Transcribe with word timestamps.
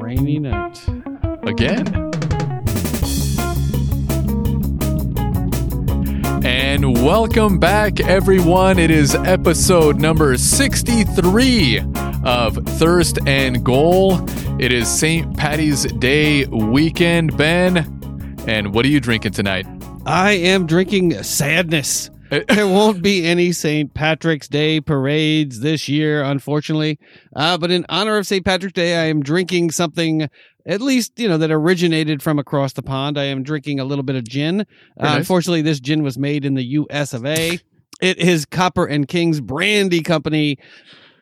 Rainy 0.00 0.38
night. 0.38 0.80
again. 1.42 1.86
And 6.44 7.02
welcome 7.02 7.58
back, 7.58 7.98
everyone. 7.98 8.78
It 8.78 8.92
is 8.92 9.16
episode 9.16 9.98
number 9.98 10.36
63 10.36 11.80
of 12.24 12.54
Thirst 12.54 13.18
and 13.26 13.64
Goal. 13.64 14.20
It 14.60 14.72
is 14.72 14.88
St. 14.88 15.36
Patty's 15.36 15.84
Day 15.94 16.46
weekend, 16.46 17.36
Ben. 17.36 17.78
And 18.46 18.72
what 18.72 18.84
are 18.84 18.88
you 18.90 19.00
drinking 19.00 19.32
tonight? 19.32 19.66
I 20.06 20.32
am 20.34 20.68
drinking 20.68 21.20
sadness. 21.24 22.10
there 22.48 22.66
won't 22.66 23.02
be 23.02 23.24
any 23.26 23.52
St. 23.52 23.92
Patrick's 23.92 24.48
Day 24.48 24.80
parades 24.80 25.60
this 25.60 25.88
year, 25.88 26.22
unfortunately. 26.22 26.98
Uh, 27.34 27.58
but 27.58 27.70
in 27.70 27.84
honor 27.88 28.16
of 28.16 28.26
St. 28.26 28.44
Patrick's 28.44 28.72
Day, 28.72 28.96
I 28.96 29.06
am 29.06 29.22
drinking 29.22 29.70
something 29.70 30.28
at 30.66 30.80
least, 30.80 31.18
you 31.18 31.28
know, 31.28 31.38
that 31.38 31.50
originated 31.50 32.22
from 32.22 32.38
across 32.38 32.72
the 32.72 32.82
pond. 32.82 33.18
I 33.18 33.24
am 33.24 33.42
drinking 33.42 33.80
a 33.80 33.84
little 33.84 34.04
bit 34.04 34.16
of 34.16 34.24
gin. 34.24 34.60
Uh, 34.60 34.64
nice. 34.98 35.18
Unfortunately, 35.18 35.62
this 35.62 35.80
gin 35.80 36.02
was 36.02 36.18
made 36.18 36.44
in 36.44 36.54
the 36.54 36.64
US 36.64 37.12
of 37.12 37.26
A. 37.26 37.58
it 38.00 38.18
is 38.18 38.46
Copper 38.46 38.86
and 38.86 39.06
King's 39.06 39.40
Brandy 39.40 40.02
Company 40.02 40.58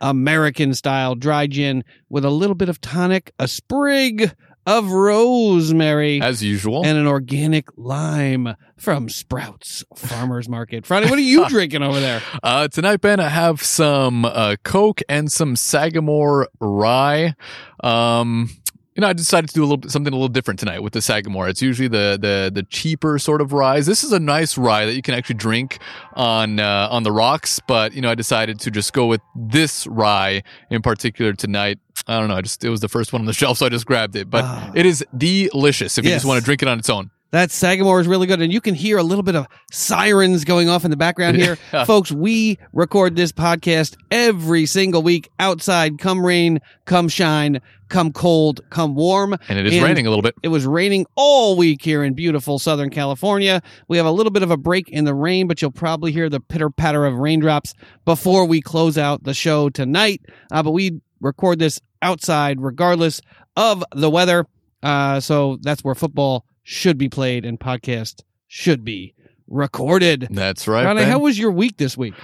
American 0.01 0.75
style 0.75 1.15
dry 1.15 1.47
gin 1.47 1.85
with 2.11 2.25
a 2.25 2.31
little 2.31 2.57
bit 2.57 2.69
of 2.69 2.81
tonic, 2.81 3.33
a 3.39 3.49
sprig 3.49 4.35
of 4.67 4.91
rosemary 4.91 6.21
As 6.21 6.43
usual. 6.43 6.85
and 6.85 6.97
an 6.99 7.07
organic 7.07 7.67
lime 7.77 8.55
from 8.77 9.09
Sprouts 9.09 9.85
Farmers 9.97 10.49
Market. 10.49 10.87
Friday, 10.87 11.09
what 11.09 11.19
are 11.19 11.23
you 11.23 11.49
drinking 11.49 11.83
over 11.83 12.01
there? 12.01 12.23
Uh, 12.43 12.69
tonight, 12.69 13.01
Ben, 13.01 13.21
I 13.21 13.29
have 13.29 13.63
some 13.63 14.25
uh, 14.25 14.57
Coke 14.65 15.01
and 15.09 15.31
some 15.31 15.57
Sagamore 15.57 16.49
rye. 16.61 17.35
Um, 17.83 18.51
you 18.95 19.01
know, 19.01 19.09
I 19.09 19.15
decided 19.15 19.49
to 19.49 19.55
do 19.55 19.65
a 19.65 19.67
little 19.67 19.89
something 19.89 20.13
a 20.13 20.17
little 20.17 20.29
different 20.29 20.61
tonight 20.61 20.83
with 20.83 20.93
the 20.93 21.01
Sagamore. 21.01 21.49
It's 21.49 21.63
usually 21.63 21.89
the 21.89 22.19
the 22.21 22.51
the 22.53 22.63
cheaper 22.63 23.19
sort 23.19 23.41
of 23.41 23.55
rye. 23.55 23.81
This 23.81 24.05
is 24.05 24.13
a 24.13 24.21
nice 24.21 24.59
rye 24.59 24.85
that 24.85 24.93
you 24.93 25.01
can 25.01 25.15
actually 25.15 25.37
drink 25.37 25.79
on 26.13 26.61
uh, 26.61 26.89
on 26.91 27.03
the 27.03 27.11
rocks, 27.11 27.59
but 27.67 27.95
you 27.95 28.03
know, 28.03 28.11
I 28.11 28.15
decided 28.15 28.61
to 28.61 28.71
just 28.71 28.93
go 28.93 29.07
with 29.07 29.23
this 29.35 29.87
rye 29.87 30.43
in 30.71 30.83
particular 30.83 31.33
tonight. 31.33 31.79
I 32.07 32.19
don't 32.19 32.29
know. 32.29 32.37
I 32.37 32.41
just 32.43 32.65
it 32.65 32.69
was 32.71 32.81
the 32.81 32.89
first 32.89 33.13
one 33.13 33.23
on 33.23 33.27
the 33.27 33.33
shelf, 33.43 33.59
so 33.59 33.67
I 33.67 33.69
just 33.69 33.87
grabbed 33.87 34.17
it. 34.17 34.29
But 34.31 34.45
Ah. 34.45 34.71
it 34.75 34.87
is 34.87 35.05
delicious 35.17 35.99
if 35.99 36.05
you 36.05 36.11
just 36.11 36.25
want 36.25 36.39
to 36.41 36.45
drink 36.45 36.63
it 36.63 36.69
on 36.69 36.79
its 36.79 36.91
own. 36.91 37.11
That 37.31 37.51
Sagamore 37.51 37.99
is 37.99 38.07
really 38.07 38.27
good, 38.27 38.43
and 38.43 38.53
you 38.53 38.61
can 38.61 38.75
hear 38.75 38.99
a 38.99 39.03
little 39.03 39.23
bit 39.23 39.35
of 39.37 39.47
sirens 39.71 40.45
going 40.45 40.69
off 40.69 40.85
in 40.85 40.91
the 40.91 40.99
background 40.99 41.37
here. 41.39 41.57
Folks, 41.87 42.13
we 42.13 42.59
record 42.75 43.17
this 43.17 43.33
podcast 43.33 43.97
every 44.11 44.67
single 44.67 45.03
week 45.03 45.31
outside, 45.39 45.99
come 45.99 46.27
rain, 46.27 46.61
come 46.85 47.09
shine, 47.09 47.63
come 47.89 48.13
cold, 48.13 48.61
come 48.69 48.95
warm. 48.95 49.35
And 49.49 49.59
it 49.59 49.65
is 49.67 49.73
And- 49.77 49.83
raining 49.83 50.07
a 50.07 50.11
little 50.11 50.21
bit. 50.23 50.35
It 50.43 50.49
was 50.49 50.67
raining 50.67 51.07
all 51.15 51.57
week 51.57 51.81
here 51.83 52.05
in 52.05 52.13
beautiful 52.13 52.59
Southern 52.59 52.91
California. 52.91 53.63
We 53.89 53.97
have 53.97 54.05
a 54.05 54.13
little 54.13 54.31
bit 54.33 54.43
of 54.43 54.51
a 54.51 54.59
break 54.59 54.91
in 54.91 55.07
the 55.07 55.15
rain, 55.15 55.47
but 55.49 55.63
you'll 55.63 55.71
probably 55.71 56.13
hear 56.13 56.29
the 56.29 56.41
pitter 56.41 56.69
patter 56.69 57.07
of 57.07 57.15
raindrops 57.15 57.73
before 58.05 58.45
we 58.45 58.61
close 58.61 58.99
out 58.99 59.25
the 59.25 59.33
show 59.33 59.71
tonight. 59.71 60.21
Uh, 60.51 60.63
but 60.63 60.73
we 60.73 61.01
record 61.23 61.59
this 61.61 61.81
outside 62.03 62.61
regardless 62.61 63.21
of 63.57 63.85
the 63.95 64.11
weather. 64.11 64.47
Uh, 64.83 65.21
so 65.21 65.59
that's 65.63 65.83
where 65.83 65.95
football 65.95 66.45
should 66.63 66.99
be 66.99 67.09
played 67.09 67.45
and 67.45 67.59
podcast 67.59 68.23
should 68.49 68.85
be 68.85 69.15
recorded. 69.49 70.29
That's 70.31 70.67
right. 70.69 70.85
Ronnie, 70.85 71.03
Ben. 71.03 71.11
how 71.11 71.19
was 71.21 71.39
your 71.39 71.51
week 71.53 71.77
this 71.77 71.97
week? 71.97 72.15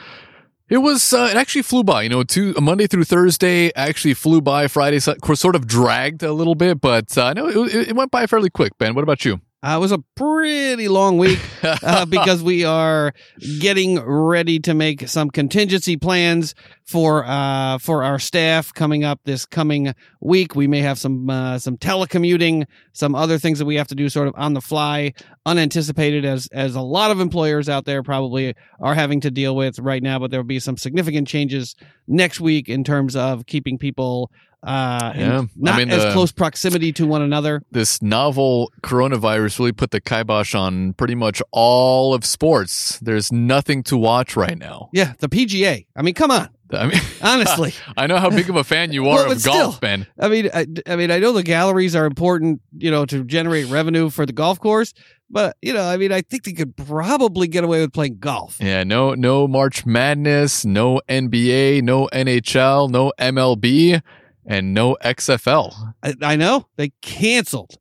It 0.68 0.78
was. 0.78 1.12
Uh, 1.12 1.28
it 1.30 1.36
actually 1.36 1.62
flew 1.62 1.82
by. 1.82 2.02
You 2.02 2.10
know, 2.10 2.24
two 2.24 2.54
Monday 2.60 2.86
through 2.86 3.04
Thursday 3.04 3.72
actually 3.74 4.14
flew 4.14 4.40
by. 4.42 4.68
Friday 4.68 4.98
so- 4.98 5.16
sort 5.34 5.56
of 5.56 5.66
dragged 5.66 6.22
a 6.22 6.32
little 6.32 6.54
bit, 6.54 6.80
but 6.80 7.16
uh, 7.16 7.32
no, 7.32 7.48
it, 7.48 7.88
it 7.88 7.96
went 7.96 8.10
by 8.10 8.26
fairly 8.26 8.50
quick. 8.50 8.76
Ben, 8.76 8.94
what 8.94 9.02
about 9.02 9.24
you? 9.24 9.40
Uh, 9.60 9.74
it 9.76 9.80
was 9.80 9.90
a 9.90 9.98
pretty 10.14 10.86
long 10.86 11.18
week 11.18 11.40
uh, 11.64 12.04
because 12.08 12.44
we 12.44 12.64
are 12.64 13.12
getting 13.58 13.98
ready 13.98 14.60
to 14.60 14.72
make 14.72 15.08
some 15.08 15.28
contingency 15.30 15.96
plans 15.96 16.54
for 16.84 17.24
uh, 17.26 17.76
for 17.78 18.04
our 18.04 18.20
staff 18.20 18.72
coming 18.72 19.02
up 19.02 19.18
this 19.24 19.44
coming 19.44 19.92
week. 20.20 20.54
We 20.54 20.68
may 20.68 20.78
have 20.82 20.96
some 20.96 21.28
uh, 21.28 21.58
some 21.58 21.76
telecommuting, 21.76 22.66
some 22.92 23.16
other 23.16 23.36
things 23.36 23.58
that 23.58 23.64
we 23.64 23.74
have 23.74 23.88
to 23.88 23.96
do 23.96 24.08
sort 24.08 24.28
of 24.28 24.34
on 24.36 24.54
the 24.54 24.60
fly, 24.60 25.12
unanticipated, 25.44 26.24
as 26.24 26.46
as 26.52 26.76
a 26.76 26.80
lot 26.80 27.10
of 27.10 27.18
employers 27.18 27.68
out 27.68 27.84
there 27.84 28.04
probably 28.04 28.54
are 28.78 28.94
having 28.94 29.20
to 29.22 29.30
deal 29.30 29.56
with 29.56 29.80
right 29.80 30.04
now. 30.04 30.20
But 30.20 30.30
there 30.30 30.38
will 30.38 30.46
be 30.46 30.60
some 30.60 30.76
significant 30.76 31.26
changes 31.26 31.74
next 32.06 32.40
week 32.40 32.68
in 32.68 32.84
terms 32.84 33.16
of 33.16 33.46
keeping 33.46 33.76
people 33.76 34.30
uh, 34.62 35.12
Yeah. 35.16 35.40
I 35.42 35.46
not 35.56 35.76
mean, 35.78 35.90
as 35.90 36.02
the- 36.04 36.12
close 36.12 36.32
proximity 36.32 36.92
to 36.94 37.06
one 37.06 37.22
another. 37.22 37.62
this 37.70 38.02
novel 38.02 38.72
coronavirus 38.82 39.58
really 39.58 39.72
put 39.72 39.90
the 39.90 40.00
kibosh 40.00 40.54
on 40.54 40.92
pretty 40.94 41.14
much 41.14 41.40
all 41.52 42.14
of 42.14 42.24
sports. 42.24 42.98
There's 43.00 43.30
nothing 43.32 43.82
to 43.84 43.96
watch 43.96 44.36
right 44.36 44.58
now. 44.58 44.90
Yeah, 44.92 45.12
the 45.20 45.28
PGA. 45.28 45.86
I 45.96 46.02
mean, 46.02 46.14
come 46.14 46.30
on. 46.30 46.48
I 46.70 46.86
mean, 46.86 47.00
Honestly, 47.22 47.72
I 47.96 48.06
know 48.06 48.18
how 48.18 48.28
big 48.28 48.50
of 48.50 48.56
a 48.56 48.62
fan 48.64 48.92
you 48.92 49.08
are 49.08 49.24
Well, 49.26 49.32
of 49.32 49.42
golf, 49.42 49.56
still. 49.76 49.78
Ben. 49.80 50.06
I 50.20 50.28
mean, 50.28 50.50
I, 50.52 50.66
I 50.86 50.96
mean, 50.96 51.10
I 51.10 51.18
know 51.18 51.32
the 51.32 51.42
galleries 51.42 51.96
are 51.96 52.04
important, 52.04 52.60
you 52.76 52.90
know, 52.90 53.06
to 53.06 53.24
generate 53.24 53.68
revenue 53.68 54.10
for 54.10 54.26
the 54.26 54.34
golf 54.34 54.60
course, 54.60 54.92
but 55.30 55.56
you 55.62 55.72
know, 55.72 55.82
I 55.82 55.96
mean, 55.96 56.12
I 56.12 56.20
think 56.20 56.42
they 56.44 56.52
could 56.52 56.76
probably 56.76 57.48
get 57.48 57.64
away 57.64 57.80
with 57.80 57.94
playing 57.94 58.18
golf. 58.18 58.58
Yeah, 58.60 58.84
no, 58.84 59.14
no 59.14 59.48
March 59.48 59.86
Madness, 59.86 60.66
no 60.66 61.00
NBA, 61.08 61.82
no 61.84 62.06
NHL, 62.12 62.90
no 62.90 63.12
MLB, 63.18 64.02
and 64.48 64.74
no 64.74 64.96
XFL. 65.04 65.94
I, 66.02 66.14
I 66.22 66.34
know 66.36 66.66
they 66.76 66.90
canceled 67.02 67.76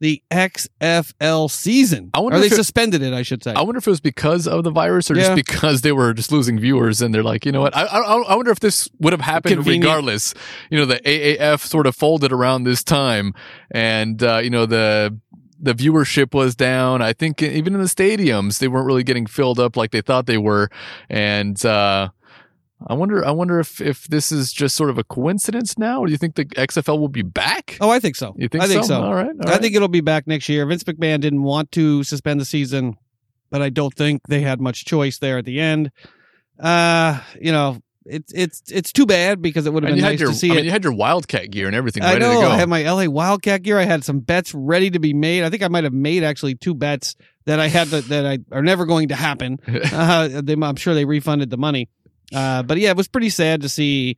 the 0.00 0.22
XFL 0.30 1.50
season, 1.50 2.10
I 2.14 2.20
or 2.20 2.30
they 2.30 2.46
if 2.46 2.52
it- 2.52 2.56
suspended 2.56 3.02
it. 3.02 3.12
I 3.12 3.22
should 3.22 3.42
say. 3.42 3.52
I 3.54 3.62
wonder 3.62 3.78
if 3.78 3.86
it 3.86 3.90
was 3.90 4.00
because 4.00 4.46
of 4.46 4.62
the 4.64 4.70
virus 4.70 5.10
or 5.10 5.14
Yeah. 5.16 5.22
just 5.34 5.34
because 5.34 5.80
they 5.80 5.90
were 5.92 6.12
just 6.14 6.30
losing 6.30 6.58
viewers 6.58 7.02
and 7.02 7.12
they're 7.14 7.22
like, 7.24 7.44
you 7.44 7.50
know 7.52 7.60
what? 7.60 7.76
I, 7.76 7.82
I, 7.82 8.16
I 8.28 8.34
wonder 8.36 8.50
if 8.52 8.60
this 8.60 8.88
would 9.00 9.12
have 9.12 9.20
happened 9.22 9.54
Convenient. 9.56 9.84
regardless. 9.84 10.34
You 10.70 10.78
know, 10.78 10.84
the 10.86 11.00
AAF 11.00 11.60
sort 11.62 11.86
of 11.86 11.96
folded 11.96 12.30
around 12.32 12.62
this 12.64 12.84
time 12.84 13.34
and, 13.72 14.22
uh, 14.22 14.38
you 14.42 14.50
know, 14.50 14.66
the, 14.66 15.18
the 15.60 15.74
viewership 15.74 16.32
was 16.32 16.54
down. 16.54 17.02
I 17.02 17.12
think 17.12 17.42
even 17.42 17.74
in 17.74 17.80
the 17.80 17.86
stadiums, 17.88 18.60
they 18.60 18.68
weren't 18.68 18.86
really 18.86 19.02
getting 19.02 19.26
filled 19.26 19.58
up 19.58 19.76
like 19.76 19.90
they 19.90 20.00
thought 20.02 20.26
they 20.26 20.38
were. 20.38 20.68
And, 21.10 21.64
uh, 21.66 22.10
I 22.86 22.94
wonder, 22.94 23.24
I 23.24 23.32
wonder 23.32 23.58
if, 23.58 23.80
if 23.80 24.04
this 24.06 24.30
is 24.30 24.52
just 24.52 24.76
sort 24.76 24.90
of 24.90 24.98
a 24.98 25.04
coincidence 25.04 25.76
now, 25.76 26.00
or 26.00 26.06
do 26.06 26.12
you 26.12 26.18
think 26.18 26.36
the 26.36 26.44
XFL 26.44 26.98
will 26.98 27.08
be 27.08 27.22
back? 27.22 27.76
oh, 27.80 27.90
I 27.90 27.98
think 27.98 28.14
so. 28.16 28.34
you 28.36 28.48
think 28.48 28.62
I 28.62 28.68
think 28.68 28.84
so. 28.84 29.02
All 29.02 29.14
right. 29.14 29.26
all 29.26 29.48
I 29.48 29.52
right. 29.52 29.60
think 29.60 29.74
it'll 29.74 29.88
be 29.88 30.00
back 30.00 30.26
next 30.26 30.48
year. 30.48 30.64
Vince 30.64 30.84
McMahon 30.84 31.20
didn't 31.20 31.42
want 31.42 31.72
to 31.72 32.04
suspend 32.04 32.40
the 32.40 32.44
season, 32.44 32.96
but 33.50 33.62
I 33.62 33.70
don't 33.70 33.94
think 33.94 34.22
they 34.28 34.42
had 34.42 34.60
much 34.60 34.84
choice 34.84 35.18
there 35.18 35.38
at 35.38 35.44
the 35.44 35.58
end. 35.60 35.90
Uh, 36.58 37.20
you 37.40 37.52
know, 37.52 37.78
it's 38.04 38.32
it's 38.32 38.62
it's 38.70 38.92
too 38.92 39.06
bad 39.06 39.42
because 39.42 39.66
it 39.66 39.72
would 39.72 39.82
have 39.82 39.90
been 39.90 39.98
you 39.98 40.04
had 40.04 40.12
nice 40.12 40.20
your, 40.20 40.30
to 40.30 40.34
see 40.34 40.50
I 40.50 40.56
it. 40.56 40.64
you 40.64 40.70
had 40.70 40.82
your 40.82 40.94
Wildcat 40.94 41.50
gear 41.50 41.66
and 41.66 41.76
everything 41.76 42.02
I 42.02 42.14
ready 42.14 42.20
know. 42.20 42.34
to 42.34 42.46
go. 42.46 42.50
I 42.50 42.56
had 42.56 42.68
my 42.68 42.82
LA 42.82 43.04
Wildcat 43.06 43.62
gear. 43.62 43.78
I 43.78 43.84
had 43.84 44.04
some 44.04 44.20
bets 44.20 44.54
ready 44.54 44.90
to 44.90 44.98
be 44.98 45.12
made. 45.12 45.44
I 45.44 45.50
think 45.50 45.62
I 45.62 45.68
might 45.68 45.84
have 45.84 45.92
made 45.92 46.24
actually 46.24 46.54
two 46.54 46.74
bets 46.74 47.16
that 47.44 47.60
I 47.60 47.68
had 47.68 47.88
that, 47.88 48.04
that 48.08 48.26
I 48.26 48.38
are 48.50 48.62
never 48.62 48.86
going 48.86 49.08
to 49.08 49.14
happen. 49.16 49.58
Uh, 49.98 50.42
they, 50.42 50.54
I'm 50.54 50.76
sure 50.76 50.94
they 50.94 51.04
refunded 51.04 51.50
the 51.50 51.56
money. 51.56 51.88
Uh, 52.34 52.62
but 52.62 52.78
yeah, 52.78 52.90
it 52.90 52.96
was 52.96 53.08
pretty 53.08 53.30
sad 53.30 53.62
to 53.62 53.68
see 53.68 54.16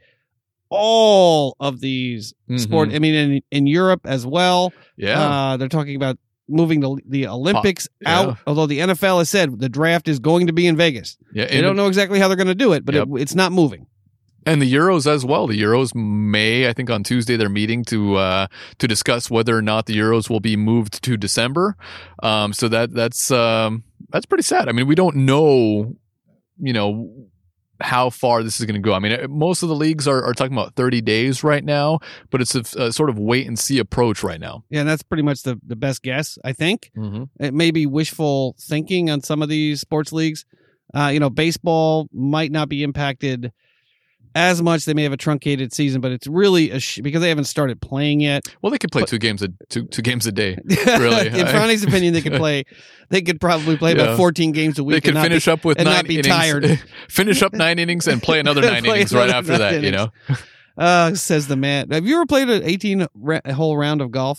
all 0.68 1.56
of 1.60 1.80
these 1.80 2.32
sport. 2.56 2.90
Mhm. 2.90 2.94
I 2.94 2.98
mean, 3.00 3.14
in 3.14 3.42
in 3.50 3.66
Europe 3.66 4.02
as 4.04 4.24
well. 4.26 4.72
Yeah. 4.96 5.20
Uh, 5.20 5.56
they're 5.56 5.68
talking 5.68 5.96
about 5.96 6.18
moving 6.48 6.80
the 6.80 6.96
the 7.06 7.26
Olympics 7.26 7.88
yeah. 8.00 8.18
out. 8.20 8.38
Although 8.46 8.66
the 8.66 8.78
NFL 8.80 9.18
has 9.18 9.30
said 9.30 9.58
the 9.58 9.68
draft 9.68 10.08
is 10.08 10.18
going 10.18 10.46
to 10.46 10.52
be 10.52 10.66
in 10.66 10.76
Vegas. 10.76 11.16
yeah. 11.32 11.46
They 11.46 11.60
don't 11.60 11.76
know 11.76 11.86
exactly 11.88 12.18
how 12.18 12.28
they're 12.28 12.36
going 12.36 12.46
to 12.48 12.54
do 12.54 12.72
it, 12.72 12.84
but 12.84 12.94
Yep. 12.94 13.08
it, 13.16 13.22
it's 13.22 13.34
not 13.34 13.52
moving. 13.52 13.86
And 14.46 14.62
the 14.62 14.72
Euros 14.72 15.06
as 15.06 15.22
well. 15.24 15.46
The 15.46 15.60
Euros 15.60 15.94
may, 15.94 16.66
I 16.66 16.72
think 16.72 16.88
on 16.88 17.02
Tuesday 17.04 17.36
they're 17.36 17.48
meeting 17.50 17.84
to 17.86 18.16
uh 18.16 18.46
to 18.78 18.88
discuss 18.88 19.30
whether 19.30 19.56
or 19.56 19.62
not 19.62 19.86
the 19.86 19.96
Euros 19.96 20.30
will 20.30 20.40
be 20.40 20.56
moved 20.56 21.02
to 21.02 21.16
December. 21.16 21.76
Um 22.22 22.52
so 22.52 22.68
that 22.68 22.92
that's 22.94 23.30
um 23.30 23.84
that's 24.08 24.26
pretty 24.26 24.42
sad. 24.44 24.68
I 24.68 24.72
mean, 24.72 24.86
we 24.86 24.94
don't 24.94 25.16
know 25.16 25.94
you 26.58 26.72
know 26.72 27.28
how 27.80 28.10
far 28.10 28.42
this 28.42 28.60
is 28.60 28.66
going 28.66 28.80
to 28.80 28.80
go. 28.80 28.92
I 28.92 28.98
mean, 28.98 29.16
most 29.28 29.62
of 29.62 29.68
the 29.68 29.74
leagues 29.74 30.06
are, 30.06 30.22
are 30.22 30.34
talking 30.34 30.52
about 30.52 30.74
30 30.74 31.00
days 31.00 31.42
right 31.42 31.64
now, 31.64 32.00
but 32.30 32.40
it's 32.40 32.54
a, 32.54 32.60
a 32.82 32.92
sort 32.92 33.10
of 33.10 33.18
wait 33.18 33.46
and 33.46 33.58
see 33.58 33.78
approach 33.78 34.22
right 34.22 34.40
now. 34.40 34.64
Yeah, 34.70 34.80
and 34.80 34.88
that's 34.88 35.02
pretty 35.02 35.22
much 35.22 35.42
the, 35.42 35.60
the 35.66 35.76
best 35.76 36.02
guess, 36.02 36.38
I 36.44 36.52
think. 36.52 36.90
Mm-hmm. 36.96 37.44
It 37.44 37.54
may 37.54 37.70
be 37.70 37.86
wishful 37.86 38.56
thinking 38.60 39.10
on 39.10 39.22
some 39.22 39.42
of 39.42 39.48
these 39.48 39.80
sports 39.80 40.12
leagues. 40.12 40.44
Uh, 40.94 41.08
you 41.08 41.20
know, 41.20 41.30
baseball 41.30 42.08
might 42.12 42.50
not 42.50 42.68
be 42.68 42.82
impacted 42.82 43.52
as 44.34 44.62
much. 44.62 44.84
They 44.84 44.94
may 44.94 45.02
have 45.04 45.12
a 45.12 45.16
truncated 45.16 45.72
season, 45.72 46.00
but 46.00 46.12
it's 46.12 46.26
really 46.26 46.70
a 46.70 46.80
sh- 46.80 47.00
because 47.02 47.20
they 47.20 47.28
haven't 47.28 47.44
started 47.44 47.80
playing 47.80 48.20
yet. 48.20 48.46
Well, 48.62 48.70
they 48.70 48.78
could 48.78 48.92
play 48.92 49.02
two 49.04 49.18
games 49.18 49.42
a 49.42 49.48
two 49.68 49.84
two 49.86 50.02
games 50.02 50.26
a 50.26 50.32
day. 50.32 50.56
Really? 50.86 51.28
in 51.28 51.46
Franny's 51.46 51.82
opinion, 51.88 52.12
they 52.14 52.20
could 52.22 52.34
play. 52.34 52.64
They 53.08 53.22
could 53.22 53.40
probably 53.40 53.76
play 53.76 53.94
Yeah. 53.96 54.02
about 54.02 54.16
14 54.16 54.52
games 54.52 54.78
a 54.78 54.84
week. 54.84 54.92
They 54.92 54.96
and 54.96 55.04
could 55.04 55.14
not 55.14 55.22
be- 55.22 55.28
finish 55.30 55.48
up 55.48 55.64
with 55.64 55.78
and 55.78 55.86
nine 55.86 55.94
not 55.96 56.04
be 56.06 56.14
innings, 56.14 56.26
tired. 56.28 56.82
finish 57.08 57.42
up 57.42 57.52
nine 57.52 57.78
innings 57.78 58.06
and 58.06 58.22
play 58.22 58.38
another 58.40 58.60
nine 58.62 58.84
Play 58.84 58.96
innings 58.98 59.12
right 59.12 59.30
after 59.30 59.58
that. 59.58 59.82
You 59.82 59.90
know, 59.90 60.08
Uh, 60.78 61.14
says 61.14 61.46
the 61.48 61.56
man. 61.56 61.90
Have 61.90 62.06
you 62.06 62.14
ever 62.16 62.26
played 62.26 62.48
an 62.48 62.62
18 62.62 63.06
ra- 63.14 63.40
hole 63.52 63.76
round 63.76 64.00
of 64.00 64.10
golf? 64.10 64.38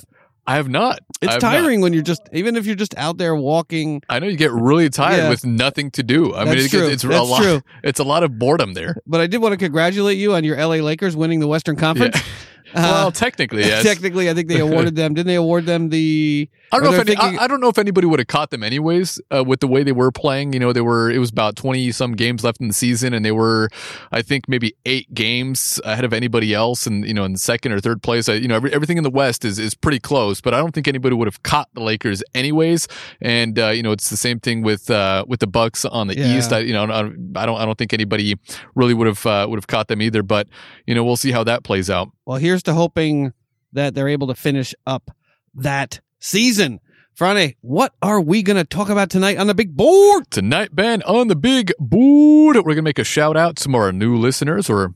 I 0.51 0.55
have 0.55 0.67
not. 0.69 0.99
It's 1.21 1.31
have 1.33 1.41
not. 1.41 1.51
tiring 1.51 1.79
when 1.81 1.93
you're 1.93 2.03
just, 2.03 2.21
even 2.33 2.55
if 2.57 2.65
you're 2.65 2.75
just 2.75 2.97
out 2.97 3.17
there 3.17 3.35
walking. 3.35 4.01
I 4.09 4.19
know 4.19 4.27
you 4.27 4.35
get 4.35 4.51
really 4.51 4.89
tired 4.89 5.17
Yeah. 5.17 5.29
with 5.29 5.45
nothing 5.45 5.91
to 5.91 6.03
do. 6.03 6.35
I 6.35 6.43
mean, 6.45 6.57
it, 6.57 6.69
true. 6.69 6.87
it's 6.87 7.03
a 7.03 7.07
lot. 7.23 7.41
true. 7.41 7.61
It's 7.83 7.99
a 7.99 8.03
lot 8.03 8.23
of 8.23 8.37
boredom 8.37 8.73
there. 8.73 8.95
But 9.07 9.21
I 9.21 9.27
did 9.27 9.37
want 9.41 9.53
to 9.53 9.57
congratulate 9.57 10.17
you 10.17 10.33
on 10.33 10.43
your 10.43 10.57
LA 10.57 10.75
Lakers 10.83 11.15
winning 11.15 11.39
the 11.39 11.47
Western 11.47 11.75
Conference. 11.77 12.17
Uh, 12.17 12.19
well, 12.73 13.11
technically, 13.11 13.61
yes. 13.63 13.83
technically, 13.83 14.29
I 14.29 14.33
think 14.33 14.47
they 14.47 14.59
awarded 14.59 14.95
them. 14.95 15.13
Didn't 15.13 15.27
they 15.27 15.35
award 15.35 15.65
them 15.65 15.89
the? 15.89 16.49
I 16.71 16.77
don't 16.77 16.85
know 16.85 16.93
if 16.93 16.99
any, 17.07 17.15
thinking- 17.15 17.39
I, 17.39 17.43
I 17.43 17.47
don't 17.47 17.59
know 17.59 17.67
if 17.67 17.77
anybody 17.77 18.07
would 18.07 18.19
have 18.19 18.27
caught 18.27 18.49
them 18.49 18.63
anyways 18.63 19.19
uh, 19.35 19.43
with 19.43 19.59
the 19.59 19.67
way 19.67 19.83
they 19.83 19.91
were 19.91 20.11
playing. 20.11 20.53
You 20.53 20.59
know, 20.59 20.71
they 20.71 20.81
were 20.81 21.11
it 21.11 21.17
was 21.17 21.29
about 21.29 21.55
twenty 21.55 21.91
some 21.91 22.13
games 22.13 22.43
left 22.43 22.61
in 22.61 22.67
the 22.67 22.73
season, 22.73 23.13
and 23.13 23.25
they 23.25 23.31
were, 23.31 23.69
I 24.11 24.21
think, 24.21 24.47
maybe 24.47 24.75
eight 24.85 25.13
games 25.13 25.79
ahead 25.83 26.05
of 26.05 26.13
anybody 26.13 26.53
else, 26.53 26.87
and 26.87 27.05
you 27.05 27.13
know, 27.13 27.23
in 27.25 27.35
second 27.37 27.71
or 27.73 27.79
third 27.79 28.01
place. 28.01 28.29
I, 28.29 28.33
you 28.33 28.47
know, 28.47 28.55
every, 28.55 28.71
everything 28.73 28.97
in 28.97 29.03
the 29.03 29.09
West 29.09 29.43
is 29.43 29.59
is 29.59 29.75
pretty 29.75 29.99
close, 29.99 30.39
but 30.41 30.53
I 30.53 30.57
don't 30.57 30.71
think 30.73 30.87
anybody 30.87 31.15
would 31.15 31.27
have 31.27 31.43
caught 31.43 31.67
the 31.73 31.81
Lakers 31.81 32.23
anyways. 32.33 32.87
And 33.21 33.59
uh, 33.59 33.69
you 33.69 33.83
know, 33.83 33.91
it's 33.91 34.09
the 34.09 34.17
same 34.17 34.39
thing 34.39 34.61
with 34.61 34.89
uh, 34.89 35.25
with 35.27 35.39
the 35.41 35.47
Bucks 35.47 35.83
on 35.85 36.07
the 36.07 36.17
Yeah. 36.17 36.37
East. 36.37 36.53
I, 36.53 36.59
you 36.59 36.73
know, 36.73 36.83
I 36.83 37.01
don't 37.01 37.33
I 37.35 37.45
don't 37.45 37.59
I 37.59 37.65
don't 37.65 37.77
think 37.77 37.93
anybody 37.93 38.35
really 38.75 38.93
would 38.93 39.07
have 39.07 39.25
uh, 39.25 39.45
would 39.49 39.57
have 39.57 39.67
caught 39.67 39.87
them 39.89 40.01
either. 40.01 40.23
But 40.23 40.47
you 40.87 40.95
know, 40.95 41.03
we'll 41.03 41.17
see 41.17 41.31
how 41.31 41.43
that 41.43 41.63
plays 41.63 41.89
out. 41.89 42.09
Well, 42.25 42.37
here's 42.37 42.63
to 42.63 42.73
hoping 42.73 43.33
that 43.73 43.95
they're 43.95 44.09
able 44.09 44.27
to 44.27 44.35
finish 44.35 44.75
up 44.85 45.11
that 45.55 46.01
season. 46.19 46.79
Friday, 47.13 47.57
what 47.61 47.93
are 48.01 48.21
we 48.21 48.41
going 48.41 48.57
to 48.57 48.63
talk 48.63 48.89
about 48.89 49.09
tonight 49.09 49.37
on 49.37 49.47
the 49.47 49.53
big 49.53 49.75
board? 49.75 50.29
Tonight, 50.31 50.75
Ben, 50.75 51.01
on 51.03 51.27
the 51.27 51.35
big 51.35 51.71
board, 51.79 52.55
we're 52.57 52.73
gonna 52.73 52.81
make 52.81 52.99
a 52.99 53.03
shout 53.03 53.35
out 53.35 53.57
to 53.57 53.63
some 53.63 53.75
of 53.75 53.81
our 53.81 53.91
new 53.91 54.15
listeners, 54.15 54.69
or 54.69 54.93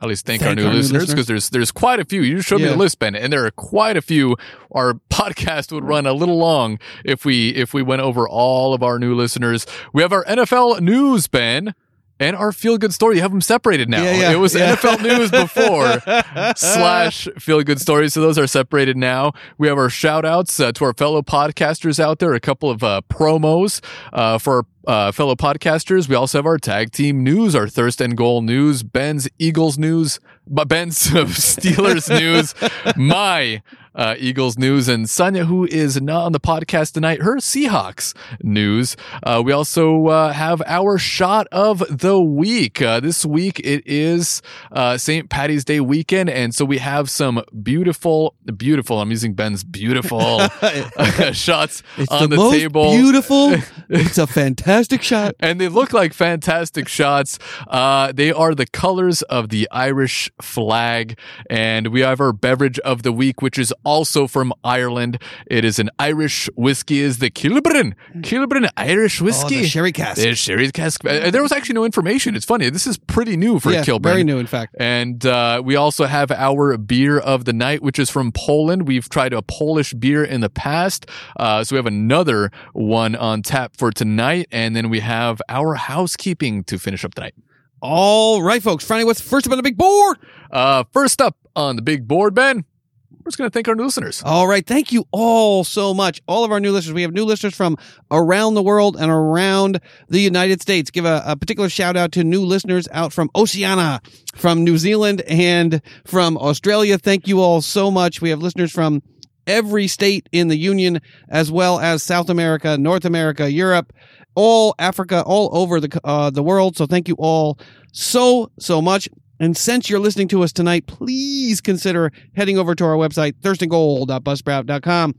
at 0.00 0.08
least 0.08 0.26
thank, 0.26 0.42
our 0.42 0.48
Thank 0.48 0.58
new 0.58 0.66
our 0.66 0.72
new 0.72 0.78
listeners, 0.78 1.02
listeners. 1.02 1.14
because 1.14 1.26
there's 1.26 1.50
there's 1.50 1.70
quite 1.70 2.00
a 2.00 2.04
few. 2.04 2.22
You 2.22 2.36
just 2.36 2.48
showed 2.48 2.60
me 2.60 2.68
the 2.68 2.76
list, 2.76 2.98
Ben, 2.98 3.14
and 3.14 3.32
there 3.32 3.44
are 3.44 3.50
quite 3.50 3.96
a 3.96 4.02
few. 4.02 4.36
Our 4.72 4.94
podcast 5.10 5.72
would 5.72 5.84
run 5.84 6.06
a 6.06 6.12
little 6.12 6.38
long 6.38 6.78
if 7.04 7.24
we 7.24 7.50
if 7.50 7.74
we 7.74 7.82
went 7.82 8.02
over 8.02 8.28
all 8.28 8.72
of 8.74 8.82
our 8.82 8.98
new 8.98 9.14
listeners. 9.14 9.66
We 9.92 10.02
have 10.02 10.12
our 10.12 10.24
NFL 10.24 10.80
news, 10.80 11.28
Ben. 11.28 11.74
And 12.22 12.36
our 12.36 12.52
feel 12.52 12.78
good 12.78 12.94
story, 12.94 13.16
you 13.16 13.22
have 13.22 13.32
them 13.32 13.40
separated 13.40 13.88
now. 13.88 14.02
Yeah, 14.04 14.14
yeah, 14.14 14.32
it 14.32 14.36
was 14.36 14.54
yeah. 14.54 14.76
NFL 14.76 15.02
news 15.02 15.30
before 15.42 16.54
slash 16.56 17.28
feel 17.38 17.60
good 17.62 17.80
stories. 17.80 18.12
So 18.12 18.20
those 18.20 18.38
are 18.38 18.46
separated 18.46 18.96
now. 18.96 19.32
We 19.58 19.66
have 19.66 19.76
our 19.76 19.90
shout 19.90 20.24
outs 20.24 20.60
uh, 20.60 20.70
to 20.72 20.84
our 20.84 20.94
fellow 20.94 21.22
podcasters 21.22 21.98
out 21.98 22.20
there, 22.20 22.32
a 22.32 22.40
couple 22.40 22.70
of 22.70 22.84
uh, 22.84 23.00
promos 23.10 23.82
uh, 24.12 24.38
for 24.38 24.54
our 24.54 24.64
uh, 24.86 25.12
fellow 25.12 25.34
podcasters. 25.34 26.08
We 26.08 26.14
also 26.14 26.38
have 26.38 26.46
our 26.46 26.58
tag 26.58 26.92
team 26.92 27.22
news, 27.22 27.54
our 27.54 27.68
thirst 27.68 28.00
and 28.00 28.16
goal 28.16 28.42
news, 28.42 28.82
Ben's 28.82 29.28
Eagles 29.38 29.78
news, 29.78 30.20
but 30.46 30.68
Ben's 30.68 30.98
Steelers 31.08 32.08
news, 32.08 32.54
my 32.96 33.62
uh, 33.94 34.14
Eagles 34.18 34.56
news, 34.56 34.88
and 34.88 35.08
Sonia, 35.08 35.44
who 35.44 35.66
is 35.66 36.00
not 36.00 36.24
on 36.24 36.32
the 36.32 36.40
podcast 36.40 36.92
tonight, 36.94 37.20
her 37.20 37.36
Seahawks 37.36 38.14
news. 38.42 38.96
Uh, 39.22 39.42
we 39.44 39.52
also 39.52 40.06
uh, 40.06 40.32
have 40.32 40.62
our 40.66 40.96
shot 40.96 41.46
of 41.52 41.84
the 41.90 42.18
week. 42.18 42.80
Uh, 42.80 43.00
this 43.00 43.26
week 43.26 43.60
it 43.60 43.82
is 43.86 44.40
uh, 44.72 44.96
St. 44.96 45.28
Patty's 45.28 45.64
Day 45.66 45.80
weekend, 45.80 46.30
and 46.30 46.54
so 46.54 46.64
we 46.64 46.78
have 46.78 47.10
some 47.10 47.42
beautiful, 47.62 48.34
beautiful. 48.56 48.98
I'm 48.98 49.10
using 49.10 49.34
Ben's 49.34 49.62
beautiful 49.62 50.38
shots 51.32 51.82
It's 51.98 52.10
on 52.10 52.22
the, 52.22 52.28
the, 52.28 52.36
most 52.36 52.52
table. 52.54 52.90
beautiful. 52.92 53.54
it's 53.90 54.16
a 54.16 54.26
fantastic 54.26 54.71
shot. 55.02 55.34
and 55.40 55.60
they 55.60 55.68
look 55.68 55.92
like 55.92 56.12
fantastic 56.14 56.88
shots. 56.88 57.38
Uh, 57.68 58.12
they 58.12 58.32
are 58.32 58.54
the 58.54 58.66
colors 58.66 59.22
of 59.22 59.48
the 59.50 59.68
Irish 59.70 60.30
flag. 60.40 61.18
And 61.50 61.88
we 61.88 62.00
have 62.00 62.20
our 62.20 62.32
beverage 62.32 62.78
of 62.80 63.02
the 63.02 63.12
week, 63.12 63.42
which 63.42 63.58
is 63.58 63.72
also 63.84 64.26
from 64.26 64.52
Ireland. 64.64 65.18
It 65.46 65.64
is 65.64 65.78
an 65.78 65.90
Irish 65.98 66.48
whiskey, 66.56 67.00
is 67.00 67.18
the 67.18 67.30
Kilburn. 67.30 67.94
Kilburn 68.22 68.68
Irish 68.76 69.20
Oh, 69.20 69.24
whiskey. 69.26 69.60
the 69.62 69.66
sherry 69.68 69.92
cask. 69.92 70.20
There's 70.20 70.38
sherry 70.38 70.70
cask. 70.70 71.04
Uh, 71.04 71.30
There 71.30 71.42
was 71.42 71.52
actually 71.52 71.74
no 71.74 71.84
information. 71.84 72.34
It's 72.36 72.46
funny. 72.46 72.70
This 72.70 72.86
is 72.86 72.96
pretty 72.98 73.36
new 73.36 73.58
for 73.58 73.70
yeah, 73.72 73.84
Kilburn. 73.84 74.10
very 74.12 74.24
new, 74.24 74.38
in 74.38 74.46
fact. 74.46 74.74
And 74.78 75.24
uh, 75.26 75.60
we 75.64 75.76
also 75.76 76.04
have 76.06 76.30
our 76.30 76.76
beer 76.78 77.18
of 77.18 77.44
the 77.44 77.52
night, 77.52 77.82
which 77.82 77.98
is 77.98 78.10
from 78.10 78.32
Poland. 78.32 78.86
We've 78.88 79.08
tried 79.08 79.32
a 79.32 79.42
Polish 79.42 79.92
beer 79.94 80.24
in 80.24 80.40
the 80.40 80.50
past. 80.50 81.06
Uh, 81.38 81.62
so 81.64 81.74
we 81.74 81.78
have 81.78 81.86
another 81.86 82.50
one 82.72 83.14
on 83.16 83.42
tap 83.42 83.76
for 83.76 83.90
tonight. 83.90 84.46
And 84.50 84.61
then 84.70 84.88
we 84.88 85.00
have 85.00 85.42
our 85.48 85.74
housekeeping 85.74 86.64
to 86.64 86.78
finish 86.78 87.04
up 87.04 87.14
tonight. 87.14 87.34
All 87.80 88.42
right, 88.42 88.62
folks. 88.62 88.84
Friday, 88.84 89.04
what's 89.04 89.20
first 89.20 89.46
up 89.46 89.52
on 89.52 89.56
the 89.56 89.62
big 89.62 89.76
board? 89.76 90.16
Uh, 90.50 90.84
first 90.92 91.20
up 91.20 91.36
on 91.56 91.74
the 91.74 91.82
big 91.82 92.06
board, 92.06 92.32
Ben, 92.32 92.64
we're 93.10 93.30
just 93.30 93.38
going 93.38 93.50
to 93.50 93.54
thank 93.54 93.68
our 93.68 93.74
new 93.74 93.84
listeners. 93.84 94.22
All 94.24 94.46
right. 94.46 94.66
Thank 94.66 94.92
you 94.92 95.04
all 95.12 95.64
so 95.64 95.94
much. 95.94 96.20
All 96.26 96.44
of 96.44 96.50
our 96.50 96.60
new 96.60 96.72
listeners. 96.72 96.94
We 96.94 97.02
have 97.02 97.12
new 97.12 97.24
listeners 97.24 97.54
from 97.54 97.76
around 98.10 98.54
the 98.54 98.62
world 98.62 98.96
and 98.96 99.10
around 99.10 99.80
the 100.08 100.20
United 100.20 100.60
States. 100.60 100.90
Give 100.90 101.04
a, 101.04 101.22
a 101.26 101.36
particular 101.36 101.68
shout 101.68 101.96
out 101.96 102.12
to 102.12 102.24
new 102.24 102.44
listeners 102.44 102.88
out 102.92 103.12
from 103.12 103.30
Oceania, 103.36 104.00
from 104.34 104.64
New 104.64 104.78
Zealand, 104.78 105.22
and 105.22 105.82
from 106.04 106.36
Australia. 106.36 106.98
Thank 106.98 107.28
you 107.28 107.40
all 107.40 107.62
so 107.62 107.90
much. 107.90 108.20
We 108.20 108.30
have 108.30 108.40
listeners 108.40 108.72
from 108.72 109.02
every 109.46 109.86
state 109.86 110.28
in 110.32 110.48
the 110.48 110.56
Union, 110.56 111.00
as 111.28 111.50
well 111.50 111.78
as 111.80 112.02
South 112.02 112.28
America, 112.28 112.76
North 112.76 113.04
America, 113.04 113.50
Europe, 113.50 113.92
all 114.34 114.74
Africa, 114.78 115.22
all 115.22 115.50
over 115.56 115.80
the 115.80 116.00
uh, 116.04 116.30
the 116.30 116.42
world. 116.42 116.76
So 116.76 116.86
thank 116.86 117.08
you 117.08 117.16
all 117.18 117.58
so 117.92 118.50
so 118.58 118.82
much. 118.82 119.08
And 119.40 119.56
since 119.56 119.90
you're 119.90 119.98
listening 120.00 120.28
to 120.28 120.42
us 120.44 120.52
tonight, 120.52 120.86
please 120.86 121.60
consider 121.60 122.12
heading 122.36 122.58
over 122.58 122.74
to 122.76 122.84
our 122.84 122.94
website, 122.94 123.32
thirstandgoal.buzzsprout.com 123.40 125.14